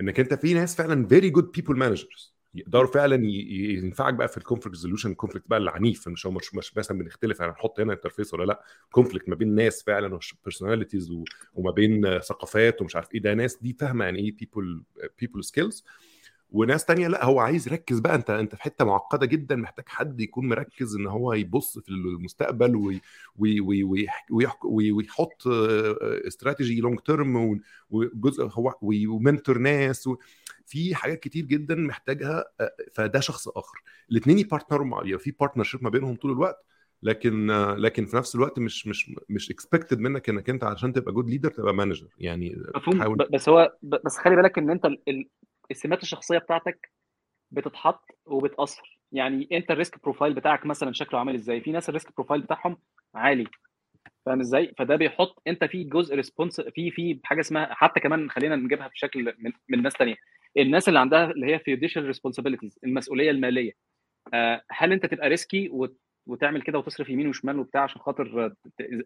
إنك 0.00 0.20
أنت 0.20 0.34
في 0.34 0.54
ناس 0.54 0.76
فعلا 0.76 1.06
very 1.06 1.30
good 1.30 1.50
people 1.50 1.76
managers 1.76 2.33
يقدروا 2.54 2.86
فعلا 2.90 3.26
ينفعك 3.26 4.14
بقى 4.14 4.28
في 4.28 4.36
ال 4.36 4.40
conflict 4.40 4.76
resolution 4.76 5.10
ال 5.10 5.14
conflict 5.14 5.48
بقى 5.50 5.58
العنيف 5.58 6.08
مش 6.08 6.26
مش, 6.26 6.54
مش 6.54 6.76
مثلا 6.76 6.98
بنختلف 6.98 7.40
يعني 7.40 7.52
هنحط 7.52 7.80
هنا 7.80 7.92
interface 7.92 8.34
ولا 8.34 8.44
لأ. 8.44 8.64
conflict 8.90 9.28
ما 9.28 9.34
بين 9.34 9.54
ناس 9.54 9.82
فعلا 9.82 10.18
personalities 10.44 11.12
وما 11.54 11.70
بين 11.70 12.18
ثقافات 12.18 12.80
ومش 12.82 12.96
عارف 12.96 13.14
إيه. 13.14 13.20
ده 13.20 13.34
ناس 13.34 13.56
دي 13.62 13.76
فاهمة 13.80 14.04
يعني 14.04 14.18
إيه 14.18 14.36
people 14.36 14.82
people 15.20 15.44
skills 15.44 15.84
وناس 16.50 16.84
تانية 16.84 17.08
لأ 17.08 17.24
هو 17.24 17.40
عايز 17.40 17.66
يركز 17.68 17.98
بقى. 17.98 18.14
أنت 18.14 18.30
أنت 18.30 18.54
في 18.54 18.62
حتة 18.62 18.84
معقدة 18.84 19.26
جدا 19.26 19.56
محتاج 19.56 19.84
حد 19.88 20.20
يكون 20.20 20.48
مركز 20.48 20.96
إن 20.96 21.06
هو 21.06 21.32
يبص 21.32 21.78
في 21.78 21.88
المستقبل 21.88 22.76
وي 22.76 23.00
وي 23.38 23.60
وي 23.60 24.06
وي 24.64 24.92
ويحط 24.92 25.42
strategy 26.26 26.80
long 26.80 26.98
term 27.00 27.60
وجزء 27.90 28.48
هو 28.52 28.74
و 28.82 28.93
mentor 28.93 29.58
ناس 29.58 30.08
في 30.66 30.94
حاجات 30.94 31.20
كتير 31.20 31.44
جدا 31.44 31.74
محتاجها 31.74 32.44
فده 32.94 33.20
شخص 33.20 33.48
آخر. 33.48 33.78
الاثنين 34.10 34.38
ي 34.38 34.43
partner 34.43 34.81
وا 34.81 34.86
مع 34.86 35.02
يعني 35.04 35.18
في 35.18 35.30
partnership 35.30 35.84
ما 35.84 35.90
بينهم 35.90 36.16
طول 36.16 36.32
الوقت 36.32 36.64
لكن 37.02 37.46
لكن 37.76 38.06
في 38.06 38.16
نفس 38.16 38.34
الوقت 38.34 38.58
مش 38.58 38.86
مش 38.86 39.12
مش 39.28 39.50
expected 39.50 39.98
منك 39.98 40.28
إنك 40.28 40.50
أنت 40.50 40.64
عشان 40.64 40.92
تبقى 40.92 41.12
good 41.12 41.30
leader 41.30 41.50
تبقى 41.50 41.74
manager 41.74 42.08
يعني 42.18 42.56
حاول... 42.98 43.16
بس 43.32 43.48
هو 43.48 43.76
بس 43.82 44.16
خلي 44.18 44.36
بالك 44.36 44.58
إن 44.58 44.70
أنت 44.70 44.88
السمات 45.70 46.02
الشخصية 46.02 46.38
بتاعتك 46.38 46.92
بتتحط 47.50 48.04
وبتأثر. 48.26 49.00
يعني 49.12 49.48
أنت 49.52 49.70
ال 49.70 49.76
risk 49.76 50.02
profile 50.02 50.34
بتاعك 50.34 50.66
مثلا 50.66 50.92
شكله 50.92 51.18
عامل 51.18 51.34
إزاي؟ 51.34 51.60
في 51.60 51.72
ناس 51.72 51.88
ال 51.88 51.93
risk 51.93 52.14
profile 52.16 52.42
بتاعهم 52.42 52.76
عالي. 53.14 53.46
فاهم 54.26 54.40
إزاي؟ 54.40 54.74
فده 54.78 54.96
بيحط 54.96 55.42
أنت 55.46 55.64
في 55.64 55.84
جزء 55.84 56.14
response 56.14 56.60
في 56.60 56.90
في 56.90 57.20
حاجة 57.24 57.40
اسمها 57.40 57.74
حتى 57.74 58.00
كمان 58.00 58.30
خلينا 58.30 58.56
نجيبها 58.56 58.88
بشكل 58.88 59.34
من, 59.38 59.52
من 59.68 59.82
ناس 59.82 59.92
ثانية 59.92 60.14
الناس 60.58 60.88
اللي 60.88 60.98
عندها 60.98 61.30
اللي 61.30 61.46
هي 61.54 61.58
fiduciary 61.58 62.04
responsibilities 62.06 62.78
المسؤولية 62.84 63.30
المالية. 63.30 63.72
هل 64.70 64.92
أنت 64.92 65.06
تبقى 65.06 65.28
risky 65.28 65.70
وتعمل 66.26 66.62
كده 66.62 66.78
وتصرف 66.78 67.08
يمين 67.08 67.28
وشمال 67.28 67.58
وبتاع 67.58 67.82
عشان 67.82 68.00
خاطر 68.00 68.52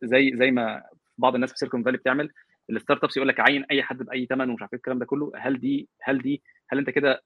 زي 0.03 0.33
زي 0.37 0.51
ما 0.51 0.83
بعض 1.19 1.35
الناس 1.35 1.51
في 1.53 1.59
سيليكون 1.59 1.83
فالي 1.83 1.99
بتعمل 1.99 2.31
ال 2.71 3.05
startups 3.05 3.17
يقول 3.17 3.29
لك 3.29 3.41
عين 3.41 3.65
أي 3.71 3.83
حد 3.83 3.99
بأي 3.99 4.27
ثمن 4.27 4.51
ومش 4.51 4.63
عارف 4.63 4.73
إيه 4.73 4.77
الكلام 4.79 4.99
ده 4.99 5.05
كله؟ 5.07 5.33
هل 5.37 5.61
دي 5.61 5.89
هل 6.03 6.19
دي 6.23 6.43
هل 6.71 6.79
أنت 6.79 6.91
كده 6.91 7.23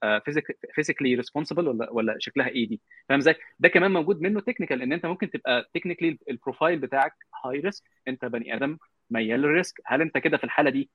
fiscally 0.75 1.15
responsible 1.15 1.69
ولا 1.69 1.91
ولا 1.91 2.17
شكلها 2.19 2.49
إيه 2.49 2.69
دي؟ 2.69 2.81
فاهم 3.09 3.19
إزاي؟ 3.19 3.35
ده 3.59 3.69
كمان 3.69 3.91
موجود 3.93 4.21
منه 4.21 4.41
technical 4.41 4.83
إن 4.83 4.93
أنت 4.93 5.07
ممكن 5.07 5.31
تبقى 5.31 5.71
technically 5.75 6.19
ال 6.31 6.37
profile 6.37 6.79
بتاعك 6.79 7.13
high 7.45 7.61
risk 7.61 7.85
أنت 8.09 8.25
بني 8.25 8.55
آدم 8.57 8.79
ميال 9.11 9.41
لل 9.41 9.54
risk 9.54 9.81
هل 9.87 10.01
أنت 10.01 10.19
كده 10.19 10.37
في 10.37 10.45
الحالة 10.45 10.71
دي 10.71 10.91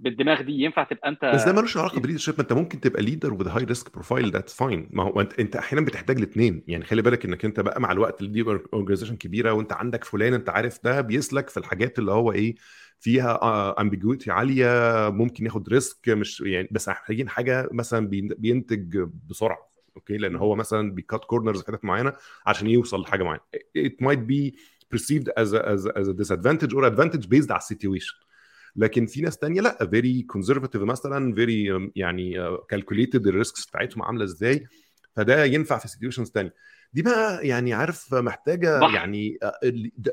بالدماغ 0.00 0.42
دي 0.42 0.52
ينفع 0.52 0.84
تبقى 0.84 1.08
انت 1.08 1.24
بس 1.34 1.44
ده 1.44 1.52
ملوش 1.52 1.76
علاقة 1.76 2.00
ب 2.00 2.03
leadership 2.03 2.34
ما 2.34 2.42
انت 2.42 2.52
ممكن 2.52 2.80
تبقى 2.80 3.02
leader 3.02 3.34
with 3.34 3.48
high 3.48 3.64
risk 3.64 3.92
profile 3.92 4.30
that's 4.30 4.54
fine 4.54 4.88
ما 4.92 5.02
هو 5.02 5.20
انت 5.20 5.40
انت 5.40 5.56
أحيانا 5.56 5.86
بتحتاج 5.86 6.16
الاثنين 6.16 6.62
يعني 6.66 6.84
خلي 6.84 7.02
بالك 7.02 7.24
إنك 7.24 7.44
أنت 7.44 7.60
بقى 7.60 7.80
مع 7.80 7.92
الوقت 7.92 8.24
دي 8.24 8.42
organization 8.42 9.16
كبيرة 9.16 9.52
وأنت 9.52 9.72
عندك 9.72 10.04
فلان 10.04 10.34
أنت 10.34 10.48
عارف 10.48 10.78
ده 10.84 11.00
بيسلك 11.00 11.48
في 11.50 11.56
الحاجات 11.56 11.98
اللي 11.98 12.12
هو 12.12 12.32
إيه 12.32 12.54
فيها 13.00 13.80
ambiguity 13.80 14.30
عالية 14.30 14.66
ممكن 15.10 15.46
ياخد 15.46 15.68
risk 15.68 16.08
مش 16.08 16.40
يعني 16.40 16.68
بس 16.70 16.88
محتاجين 16.88 17.28
حاجة 17.28 17.68
مثلا 17.72 18.08
بينتج 18.38 18.98
بسرعة 19.28 19.70
okay؟ 19.96 20.16
لأن 20.16 20.36
هو 20.36 20.54
مثلا 20.54 20.92
بي 20.92 21.05
cut 21.05 21.24
corners 21.24 21.62
في 21.62 21.66
حتت 21.66 21.84
معينة 21.84 22.12
عشان 22.46 22.66
يوصل 22.66 23.00
لحاجة 23.00 23.22
معينة. 23.22 23.42
It 23.78 24.04
might 24.04 24.26
be 24.26 24.56
perceived 24.94 25.28
as 25.38 25.52
a, 25.52 25.60
as 25.74 25.86
a, 25.86 25.92
as 26.00 26.08
a 26.08 26.14
disadvantage 26.14 26.72
or 26.74 26.84
advantage 26.84 27.26
based 27.26 27.50
على 27.50 27.58
ال 27.58 27.64
situation 27.64 28.14
لكن 28.76 29.06
في 29.06 29.20
ناس 29.20 29.38
تانية 29.38 29.60
لا 29.60 29.86
very 29.90 30.22
conservative 30.22 30.82
مثلا 30.82 31.34
very 31.34 31.90
يعني 31.96 32.34
calculated 32.68 33.26
ال 33.26 33.33
risks 33.33 33.66
بتاعتهم 33.66 34.02
عاملة 34.02 34.24
إزاي؟ 34.24 34.66
فده 35.16 35.44
ينفع 35.44 35.78
في 35.78 35.88
situations 35.88 36.30
تانية. 36.30 36.54
دي 36.92 37.02
بقى 37.02 37.46
يعني 37.48 37.72
عارف 37.74 38.14
محتاجة 38.14 38.80
بح. 38.80 38.94
يعني 38.94 39.38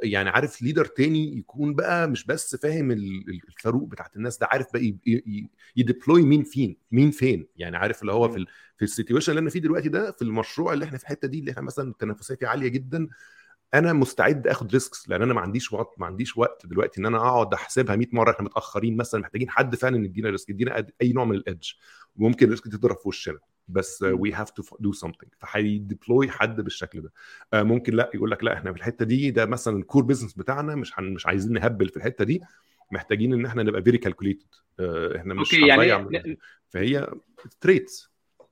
يعني 0.03 0.29
عارف 0.29 0.61
leader 0.61 0.85
تاني 0.85 1.37
يكون 1.37 1.75
بقى 1.75 2.09
مش 2.09 2.25
بس 2.25 2.55
فاهم 2.55 2.91
الفروق 2.91 3.87
بتاعت 3.89 4.15
الناس 4.15 4.37
ده 4.37 4.47
عارف 4.51 4.67
بقى 4.73 4.95
ي 5.75 5.82
deploy 5.82 6.21
مين 6.23 6.43
فين 6.43 6.77
مين 6.91 7.11
فين؟ 7.11 7.47
يعني 7.55 7.77
عارف 7.77 8.01
اللي 8.01 8.11
هو 8.11 8.29
في 8.29 8.45
في 8.77 8.85
ال 8.85 8.90
situation 8.90 9.31
اللي 9.31 9.39
أنا 9.39 9.49
فيه 9.49 9.59
دلوقتي 9.59 9.89
ده 9.89 10.11
في 10.11 10.21
المشروع 10.21 10.73
اللي 10.73 10.85
إحنا 10.85 10.97
في 10.97 11.03
الحتة 11.03 11.27
دي 11.27 11.39
اللي 11.39 11.51
إحنا 11.51 11.61
مثلا 11.61 11.89
التنافسية 11.89 12.35
فيه 12.35 12.47
عالية 12.47 12.67
جدا 12.67 13.07
أنا 13.73 13.93
مستعد 13.93 14.47
آخد 14.47 14.71
risks 14.71 15.09
لأن 15.09 15.21
أنا 15.21 15.33
ما 15.33 15.41
عنديش 15.41 15.73
وقت 15.73 15.99
ما 15.99 16.05
عنديش 16.05 16.37
وقت 16.37 16.65
دلوقتي 16.65 17.01
إن 17.01 17.05
أنا 17.05 17.17
أقعد 17.17 17.53
أحسبها 17.53 17.95
100 17.95 18.07
مرة 18.11 18.31
إحنا 18.31 18.45
متأخرين 18.45 18.97
مثلا 18.97 19.21
محتاجين 19.21 19.49
حد 19.49 19.75
فعلا 19.75 20.05
يدينا 20.05 20.29
risk 20.29 20.49
يدينا 20.49 20.87
أي 21.01 21.13
نوع 21.13 21.25
من 21.25 21.35
ال 21.35 21.41
edge. 21.41 21.71
وممكن 22.15 22.45
ال 22.45 22.49
risk 22.49 22.63
تضرب 22.67 22.97
في 22.97 23.07
وشنا. 23.07 23.39
بس 23.67 24.03
we 24.03 24.33
have 24.33 24.49
to 24.49 24.63
do 24.79 24.91
something 24.91 25.31
فهي 25.37 25.68
deploy 25.68 26.29
حد 26.29 26.61
بالشكل 26.61 27.01
ده. 27.01 27.11
ممكن 27.63 27.93
لأ 27.93 28.11
يقول 28.13 28.31
لك 28.31 28.43
لأ 28.43 28.53
إحنا 28.53 28.71
في 28.71 28.77
الحتة 28.77 29.05
دي 29.05 29.31
ده 29.31 29.45
مثلا 29.45 29.77
ال 29.77 29.82
core 29.82 30.03
business 30.03 30.33
بتاعنا 30.33 30.75
مش 30.75 30.99
مش 30.99 31.25
عايزين 31.25 31.53
نهبل 31.53 31.89
في 31.89 31.97
الحتة 31.97 32.25
دي. 32.25 32.41
محتاجين 32.91 33.33
إن 33.33 33.45
إحنا 33.45 33.63
نبقى 33.63 33.83
very 33.83 33.97
calculated 33.97 34.47
إحنا 35.15 35.33
مش 35.33 35.53
okay 35.53 35.67
يعني 35.67 36.39
فهي 36.69 37.07
traits 37.61 38.11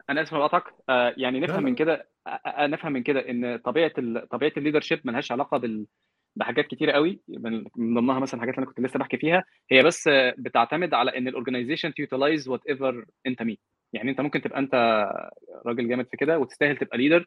أنا 0.09 0.21
آسف 0.21 0.33
اقطعك 0.33 0.63
آه 0.89 1.13
يعني 1.17 1.39
نفهم 1.39 1.63
من 1.63 1.75
كده 1.75 1.93
آه 1.93 2.05
نفهم 2.47 2.91
من 2.91 3.03
كده 3.03 3.29
ان 3.29 3.57
طبيعه. 3.57 3.91
طبيعه 4.31 4.51
ال 4.57 4.61
leadership 4.61 5.01
ملهاش 5.03 5.31
علاقه 5.31 5.57
بال 5.57 5.85
بحاجات 6.35 6.67
كتيره 6.67 6.91
قوي 6.91 7.19
من 7.27 7.63
ضمنها 7.77 8.19
مثلا 8.19 8.39
حاجات 8.39 8.53
اللي 8.55 8.63
أنا 8.63 8.73
كنت 8.73 8.85
لسه 8.85 8.99
بحكي 8.99 9.17
فيها 9.17 9.43
هي 9.71 9.83
بس 9.83 10.09
بتعتمد 10.37 10.93
على 10.93 11.17
ان 11.17 11.27
ال 11.27 11.32
organization 11.32 11.93
ت 11.93 12.00
utilize 12.00 12.47
whatever 12.47 13.05
انت 13.27 13.41
مين 13.41 13.57
يعني 13.93 14.11
انت 14.11 14.21
ممكن 14.21 14.41
تبقى 14.41 14.59
انت 14.59 14.75
راجل 15.65 15.87
جامد 15.87 16.07
في 16.11 16.17
كده 16.17 16.39
وتستاهل 16.39 16.77
تبقى 16.77 16.97
leader 16.97 17.25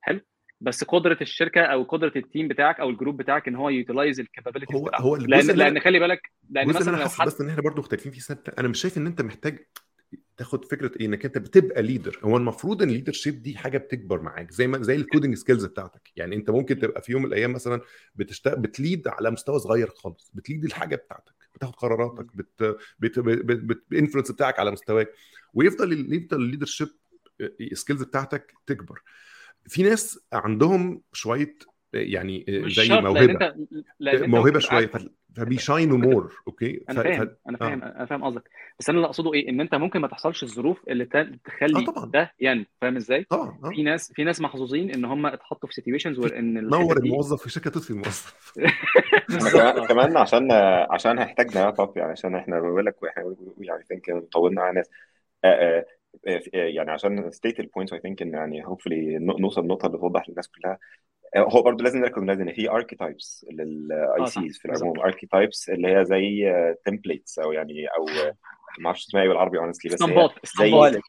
حلو 0.00 0.20
بس 0.60 0.84
قدره 0.84 1.18
الشركة 1.20 1.60
أو 1.62 1.82
قدره 1.82 2.12
ال 2.16 2.22
team 2.22 2.48
بتاعك 2.48 2.80
أو 2.80 2.90
ال 2.90 2.94
group 2.94 3.16
بتاعك 3.16 3.48
ان 3.48 3.54
هو 3.56 3.68
ي 3.68 3.74
utilize 3.74 4.20
ال 4.20 4.24
capabilities 4.24 4.76
هو 4.76 4.90
هو 4.94 5.16
لأن 5.16 5.46
لأن 5.46 5.80
خلي 5.80 5.98
بالك 5.98 6.30
لأن 6.50 6.68
مثلا 6.68 6.96
لو 6.96 7.08
حد 7.08 7.26
بس 7.26 7.40
ان 7.40 7.48
إحنا 7.48 7.62
برضه 7.62 7.78
مختلفين 7.78 8.12
في 8.12 8.20
سنه 8.20 8.38
أنا 8.58 8.68
مش 8.68 8.80
شايف 8.80 8.98
ان 8.98 9.06
انت 9.06 9.22
محتاج 9.22 9.58
تاخد 10.36 10.64
فكرة 10.64 10.90
إيه؟ 11.00 11.06
إنك 11.06 11.24
أنت 11.24 11.38
بتبقى 11.38 11.82
leader 11.82 12.20
هو 12.24 12.36
المفروض 12.36 12.82
إن 12.82 12.88
ال 12.88 13.12
leadership 13.12 13.42
دي 13.42 13.56
حاجة 13.56 13.78
بتكبر 13.78 14.20
معاك 14.20 14.50
زي 14.50 14.66
ما 14.66 14.82
زي 14.82 14.96
ال 14.96 15.01
coding 15.01 15.34
skills 15.34 15.64
بتاعتك. 15.64 16.12
يعني 16.16 16.36
أنت 16.36 16.50
ممكن 16.50 16.78
تبقى 16.78 17.02
في 17.02 17.12
يوم 17.12 17.22
من 17.22 17.28
الأيام 17.28 17.52
مثلا 17.52 17.80
بتشتغل 18.14 18.56
بت 18.60 18.76
lead 18.76 19.08
على 19.08 19.30
مستوى 19.30 19.58
صغير 19.58 19.90
خالص 19.90 20.30
بت 20.34 20.44
lead 20.44 20.64
الحاجة 20.64 20.96
بتاعتك 20.96 21.34
بتاخد 21.54 21.74
قراراتك 21.74 22.36
بت 22.36 22.76
بت 22.98 23.18
بت 23.18 24.30
بتاعك 24.30 24.58
على 24.58 24.70
مستواك. 24.70 25.12
ويفضل 25.54 26.14
يفضل 26.14 26.36
ال 26.36 26.66
leadership 26.66 26.88
skills 27.72 28.02
بتاعتك 28.02 28.54
تكبر. 28.66 29.02
في 29.68 29.82
ناس 29.82 30.18
عندهم 30.32 31.02
شوية 31.12 31.56
يعني 31.96 32.44
زي 32.48 33.00
موهبة. 33.00 33.54
موهبة 34.26 34.58
شوية. 34.58 34.90
فبيشاينوا 35.36 35.98
مور 35.98 36.32
أوكي؟ 36.46 36.84
أنا 36.90 37.02
فاهم 37.02 37.26
ف... 37.26 37.30
أنا 37.48 37.58
فاهم 37.58 37.82
أنا 37.82 38.06
فاهم 38.06 38.24
قصدك. 38.24 38.50
بس 38.78 38.88
أنا 38.88 38.98
اللي 38.98 39.06
أقصده 39.06 39.34
إيه؟ 39.34 39.48
إن 39.48 39.60
أنت 39.60 39.74
ممكن 39.74 40.00
ما 40.00 40.08
تحصلش 40.08 40.42
الظروف 40.42 40.80
اللي 40.88 41.04
تخلي 41.44 41.80
آه 41.80 41.84
طبعا. 41.84 42.10
ده 42.10 42.32
يعني 42.38 42.66
فاهم 42.80 42.96
إزاي؟ 42.96 43.24
طبعا 43.24 43.58
آه. 43.64 43.68
في 43.68 43.82
ناس 43.82 44.12
في 44.12 44.24
ناس 44.24 44.40
محظوظين 44.40 44.90
إن 44.90 45.04
هم 45.04 45.26
اتحطوا 45.26 45.68
في 45.68 45.74
سيتويشنز 45.74 46.18
وإن 46.18 46.68
نور 46.68 46.96
الموظف 46.96 47.42
في 47.42 47.50
شركة 47.50 47.70
تطفي 47.70 47.90
الموظف. 47.90 48.52
كمان 49.88 50.16
عشان 50.16 50.52
عشان 50.90 51.18
احتاجنا 51.18 51.70
طب 51.70 51.92
يعني 51.96 52.12
عشان 52.12 52.34
إحنا 52.34 52.60
بقول 52.60 52.86
لك 52.86 52.96
يعني 53.58 53.82
ثينك 53.88 54.24
طولنا 54.32 54.62
على 54.62 54.74
ناس. 54.74 54.90
يعني 56.52 56.90
عشان 56.90 57.30
ستيت 57.30 57.60
البوينت 57.60 57.92
اي 57.92 58.00
ثينك 58.00 58.22
إن 58.22 58.32
يعني 58.34 58.66
هوبفلي 58.66 59.18
نوصل 59.18 59.64
لنقطة 59.64 59.86
اللي 59.86 59.98
توضح 59.98 60.28
للناس 60.28 60.48
كلها. 60.48 60.78
هو 61.36 61.62
برضه 61.62 61.84
لازم 61.84 61.98
نركز 61.98 62.22
إن 62.22 62.52
في 62.52 62.70
archetypes 62.70 63.46
لل 63.52 64.26
ICs 64.26 64.58
في 64.58 64.64
العموم. 64.64 65.00
archetypes 65.00 65.68
اللي 65.68 65.88
هي 65.88 66.04
زي 66.04 66.54
templates 66.84 67.38
أو 67.38 67.52
يعني 67.52 67.86
أو 67.86 68.04
ما 68.78 68.86
أعرفش 68.86 69.06
اسمها 69.06 69.22
إيه 69.22 69.28
بالعربي 69.28 69.58
honestly 69.58 69.94
بس 69.94 70.02
اسطمبات 70.02 70.30
زي 70.58 71.00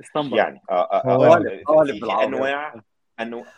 اسطمبات 0.00 0.38
يعني 0.38 0.60
قوالب 1.66 2.04
أنواع 2.04 2.74
أنواع 3.20 3.54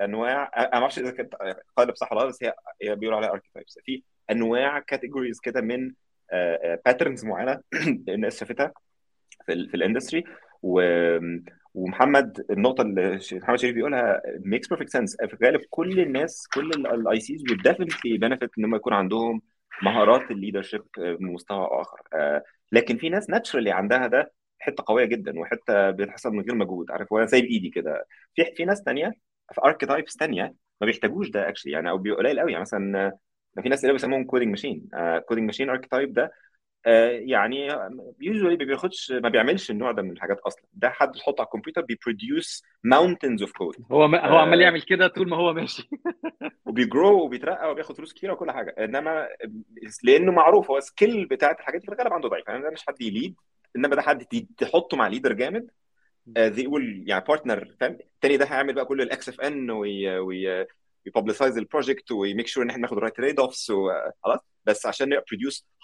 انواع 0.00 0.50
أنا 0.56 0.66
ما 0.66 0.74
أعرفش 0.74 0.98
إذا 0.98 1.10
كانت 1.10 1.34
قالب 1.76 1.96
صح 1.96 2.12
ولا 2.12 2.20
لا 2.20 2.26
بس 2.26 2.42
هي 2.42 2.54
هي 2.82 2.94
بيقولوا 2.94 3.18
عليها 3.18 3.30
archetypes 3.30 3.78
في 3.84 4.02
أنواع 4.30 4.78
categories 4.78 5.40
كده 5.40 5.60
من 5.60 5.92
patterns 6.84 7.24
معينة 7.24 7.60
الناس 8.08 8.40
شافتها 8.40 8.72
في 9.46 9.68
في 9.68 9.74
ال 9.74 9.80
industry 9.80 10.24
و 10.62 10.80
ومحمد 11.74 12.46
النقطة 12.50 12.82
اللي 12.82 13.18
محمد 13.32 13.58
شريف 13.58 13.74
بيقولها 13.74 14.22
makes 14.44 14.68
perfect 14.68 14.88
sense 14.90 15.16
في 15.16 15.34
الغالب 15.34 15.60
كل 15.70 16.00
الناس 16.00 16.48
كل 16.54 16.70
ال 16.70 17.20
ICs 17.20 17.42
definitely 17.42 18.18
benefit 18.24 18.48
إن 18.58 18.64
هم 18.64 18.74
يكون 18.74 18.92
عندهم 18.92 19.42
مهارات 19.82 20.30
ال 20.30 20.35
leadership 20.35 20.82
بمستوى 20.98 21.68
آخر. 21.70 21.98
لكن 22.72 22.96
في 22.96 23.08
ناس 23.08 23.30
naturally 23.30 23.70
عندها 23.70 24.06
ده 24.06 24.32
حتة 24.58 24.84
قوية 24.86 25.04
جدا 25.04 25.38
وحتة 25.40 25.90
بتحصل 25.90 26.30
من 26.32 26.40
غير 26.40 26.54
مجهود 26.54 26.90
عارف؟ 26.90 27.12
هو 27.12 27.24
زي 27.24 27.40
بايدي 27.40 27.70
كده. 27.70 28.06
في 28.34 28.44
في 28.56 28.64
ناس 28.64 28.82
ثانية 28.82 29.12
في 29.52 29.60
archetypes 29.64 30.16
ثانية 30.16 30.54
ما 30.80 30.86
بيحتاجوش 30.86 31.30
ده 31.30 31.48
actually 31.48 31.72
يعني 31.72 31.90
أو 31.90 31.96
قليل 31.98 32.40
قوي. 32.40 32.52
يعني 32.52 32.62
مثلا 32.62 33.12
في 33.62 33.68
ناس 33.68 33.80
اللي 33.84 33.92
بيسموهم 33.92 34.24
coding 34.24 34.48
machine 34.48 34.88
coding 35.28 35.44
machine 35.46 35.70
archetype 35.70 36.12
ده 36.12 36.32
يعني 36.86 37.66
usually 38.20 38.56
ما 38.56 38.64
بياخدش 38.64 39.12
ما 39.12 39.28
بيعملش 39.28 39.70
النوع 39.70 39.92
ده 39.92 40.02
من 40.02 40.10
الحاجات 40.10 40.38
أصلا. 40.38 40.64
ده 40.74 40.90
حد 40.90 41.12
تحطه 41.12 41.40
على 41.40 41.46
الكمبيوتر 41.46 41.80
بي 41.80 41.99
produce 41.99 42.64
mountains 42.84 43.42
of 43.42 43.52
code 43.52 43.74
هو 43.92 44.08
ما 44.08 44.26
هو 44.26 44.36
عمال 44.36 44.60
يعمل 44.60 44.82
كده 44.82 45.06
طول 45.06 45.28
ما 45.28 45.36
هو 45.36 45.52
ماشي. 45.52 45.88
وبي 46.66 46.91
grow 46.91 47.24
وبيترقى 47.24 47.70
وبياخد 47.70 47.96
فلوس 47.96 48.12
كتيرة 48.12 48.32
وكل 48.32 48.50
حاجة. 48.50 48.74
إنما 48.78 49.28
لأنه 50.02 50.32
معروف 50.32 50.70
هو 50.70 50.80
skill 50.80 51.26
بتاعت 51.26 51.60
الحاجات 51.60 51.80
دي 51.80 51.86
في 51.86 51.92
الغالب 51.92 52.12
عنده 52.12 52.28
ضعيف. 52.28 52.48
يعني 52.48 52.62
ده 52.62 52.70
مش 52.70 52.86
حد 52.86 53.02
ي 53.02 53.08
lead 53.08 53.34
إنما 53.76 53.96
ده 53.96 54.02
حد 54.02 54.24
تحطه 54.58 54.96
مع 54.96 55.06
leader 55.06 55.32
جامد. 55.32 55.70
زي 56.38 56.62
يقول 56.62 57.04
يعني 57.06 57.24
partner 57.28 57.74
فاهم؟ 57.80 57.92
التاني 57.92 58.36
ده 58.36 58.44
هيعمل 58.44 58.74
بقى 58.74 58.84
كل 58.84 59.00
ال 59.00 59.28
XFN 59.28 59.70
وي 61.06 61.15
publicize 61.15 61.58
ال 61.58 61.65
project 61.65 62.12
وي 62.12 62.23
make 62.23 62.46
sure 62.46 62.64
إن 62.64 62.70
إحنا 62.70 62.82
ناخد 62.82 62.98
right 62.98 63.16
tradeoffs 63.16 63.70
وخلاص 63.70 64.38
بس 64.64 64.86
عشان 64.86 65.08
نبقى 65.08 65.24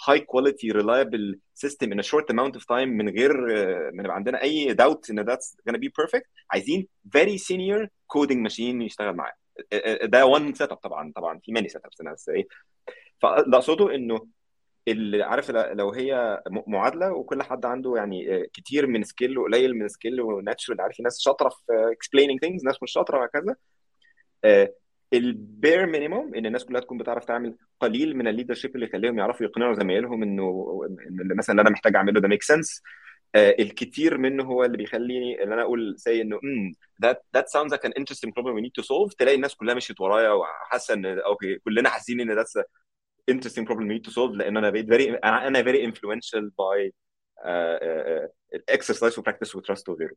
high 0.08 0.20
quality 0.20 0.70
reliable 0.70 1.40
system 1.54 1.92
in 1.92 2.02
short 2.02 2.30
amount 2.30 2.54
of 2.54 2.64
time 2.64 2.88
من 2.88 3.08
غير 3.08 3.32
ما 3.92 4.02
يبقى 4.04 4.14
عندنا 4.16 4.42
أي 4.42 4.72
داوت 4.74 5.10
إن 5.10 5.20
that's 5.20 5.56
gonna 5.70 5.76
be 5.76 5.92
perfect 5.98 6.26
عايزين 6.50 6.86
very 7.12 7.38
senior 7.38 7.88
coding 8.06 8.38
machine 8.38 8.82
يشتغل 8.82 9.16
معاه. 9.16 9.32
ده 10.04 10.26
one 10.26 10.54
setup 10.54 10.76
طبعا 10.76 11.12
طبعا 11.16 11.38
في 11.38 11.52
many 11.52 11.68
setups 11.68 12.02
بس 12.02 12.28
إيه. 12.28 12.46
فاللي 13.22 13.56
اقصده 13.56 13.94
إنه 13.94 14.26
اللي 14.88 15.22
عارف 15.22 15.50
لو 15.50 15.90
هي 15.92 16.42
معادلة 16.66 17.12
وكل 17.12 17.42
حد 17.42 17.64
عنده 17.64 17.94
يعني 17.96 18.46
كتير 18.52 18.86
من 18.86 19.04
skill 19.04 19.38
وقليل 19.38 19.76
من 19.78 19.88
skill 19.88 20.20
و 20.20 20.28
natural 20.28 20.80
عارف 20.80 20.96
في 20.96 21.02
ناس 21.02 21.20
شاطرة 21.20 21.48
في 21.48 21.94
explaining 21.94 22.46
things 22.48 22.64
ناس 22.64 22.82
مش 22.82 22.92
شاطرة 22.92 23.18
وهكذا 23.18 23.56
ال 25.12 25.27
bare 25.27 25.86
minimum 25.86 26.34
إن 26.34 26.46
الناس 26.46 26.64
كلها 26.64 26.80
تكون 26.80 26.98
بتعرف 26.98 27.24
تعمل 27.24 27.56
قليل 27.80 28.16
من 28.16 28.28
ال 28.28 28.32
leadership 28.32 28.74
اللي 28.74 28.86
يخليهم 28.86 29.18
يعرفوا 29.18 29.46
يقنعوا 29.46 29.74
زمايلهم 29.74 30.22
إنه 30.22 30.80
إن 31.10 31.36
مثلا 31.36 31.52
اللي 31.52 31.62
أنا 31.62 31.70
محتاج 31.70 31.96
أعمله 31.96 32.20
ده 32.20 32.28
make 32.28 32.42
sense 32.42 32.82
الكتير 33.36 34.18
منه 34.18 34.44
هو 34.44 34.64
اللي 34.64 34.76
بيخليني 34.76 35.42
اللي 35.42 35.54
أنا 35.54 35.62
أقول 35.62 35.94
see 35.98 36.22
إنه 36.22 36.40
امم 36.44 36.72
that 37.04 37.16
that 37.36 37.44
sounds 37.44 37.72
like 37.72 37.84
an 37.84 37.92
interesting 38.00 38.32
problem 38.32 38.54
we 38.54 38.60
need 38.60 38.82
to 38.82 38.86
solve. 38.86 39.14
تلاقي 39.18 39.34
الناس 39.36 39.54
كلها 39.54 39.74
مشيت 39.74 40.00
ورايا 40.00 40.30
وحاسة 40.30 40.94
إن 40.94 41.06
okay 41.06 41.58
كلنا 41.58 41.88
حاسين 41.88 42.20
إن 42.20 42.44
a 42.44 42.62
interesting 43.30 43.64
problem 43.66 43.86
we 43.88 43.94
need 43.98 44.10
to 44.10 44.14
solve. 44.14 44.36
لأن 44.36 44.56
أنا 44.56 44.70
بقيت 44.70 44.86
very 44.86 45.18
أنا 45.24 45.62
uh, 47.40 47.44
uh, 47.44 48.26
uh, 48.54 48.76
exercise 48.76 49.18
وpractice 49.18 49.54
وtrust 49.56 49.88
وغيره. 49.88 50.14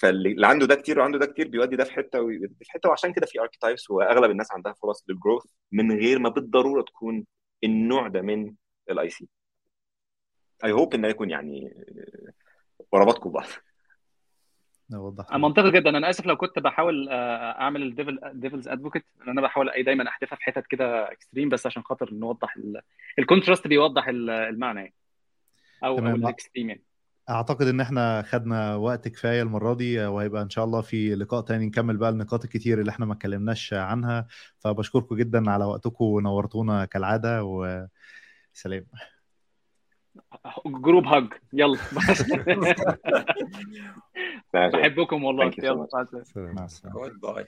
فاللي 0.00 0.46
عنده 0.46 0.66
ده 0.66 0.74
كتير 0.74 1.00
وعنده 1.00 1.18
ده 1.18 1.26
كتير 1.26 1.48
بيودي 1.48 1.76
ده 1.76 1.84
في 1.84 1.92
حتة 1.92 2.20
ويودي 2.20 2.54
في 2.64 2.70
حتة 2.70 2.88
وعشان 2.88 3.12
كده 3.12 3.26
في 3.26 3.40
archetypes 3.40 3.90
وأغلب 3.90 4.30
الناس 4.30 4.52
عندها 4.52 4.72
فرص 4.72 5.04
لل 5.08 5.17
growth 5.17 5.44
من 5.72 5.92
غير 5.92 6.18
ما 6.18 6.28
بالضرورة 6.28 6.82
تكون 6.82 7.24
النوع 7.64 8.08
ده 8.08 8.22
من 8.22 8.54
ال 8.90 9.10
IC 9.10 9.28
I 10.64 10.72
hope 10.72 10.94
إنه 10.94 11.08
يكون 11.08 11.30
يعني 11.30 11.74
وربطكم 12.92 13.30
بعض 13.30 13.46
وضح 14.94 15.36
منطقي 15.36 15.70
جدا. 15.70 15.90
أنا 15.90 16.10
آسف 16.10 16.26
لو 16.26 16.36
كنت 16.36 16.58
بحاول 16.58 17.08
أعمل 17.08 17.82
ال 17.82 17.88
devil 17.88 18.20
devil's 18.32 18.68
advocate 18.68 19.04
لأن 19.18 19.28
أنا 19.28 19.40
بحاول 19.40 19.70
أي 19.70 19.82
دايما 19.82 20.08
احدفها 20.08 20.36
في 20.36 20.42
حتت 20.42 20.66
كده 20.66 21.12
extreme 21.12 21.48
بس 21.48 21.66
عشان 21.66 21.82
خاطر 21.82 22.14
نوضح 22.14 22.54
ال 23.18 23.23
contrast 23.23 23.66
بيوضح 23.66 24.08
المعنى 24.08 24.80
يعني. 24.80 24.94
أو 25.84 25.98
أو 25.98 26.06
ال 26.06 26.14
extreme 26.14 26.68
يعني. 26.68 26.87
أعتقد 27.30 27.66
إن 27.66 27.80
إحنا 27.80 28.22
خدنا 28.22 28.74
وقت 28.74 29.08
كفاية 29.08 29.42
المرة 29.42 29.74
دي 29.74 30.06
وهيبقى 30.06 30.42
إن 30.42 30.50
شاء 30.50 30.64
الله 30.64 30.80
في 30.80 31.14
لقاء 31.14 31.40
تاني 31.40 31.66
نكمل 31.66 31.96
بقى 31.96 32.10
النقاط 32.10 32.44
الكتير 32.44 32.80
اللي 32.80 32.90
إحنا 32.90 33.06
ما 33.06 33.12
اتكلمناش 33.12 33.74
عنها. 33.74 34.26
فبشكركم 34.58 35.16
جدا 35.16 35.50
على 35.50 35.64
وقتكم 35.64 36.04
ونورتونا 36.04 36.84
كالعادة 36.84 37.44
وسلام. 37.44 38.86
group 40.66 41.04
hug 41.06 41.28
يلا. 41.52 41.78
بحبكم 44.72 45.24
والله. 45.24 45.52
يلا. 45.58 45.86
مع 45.94 46.00
السلامه 46.00 46.52
مع 46.52 46.64
السلامة. 46.64 47.00
goodbye 47.00 47.46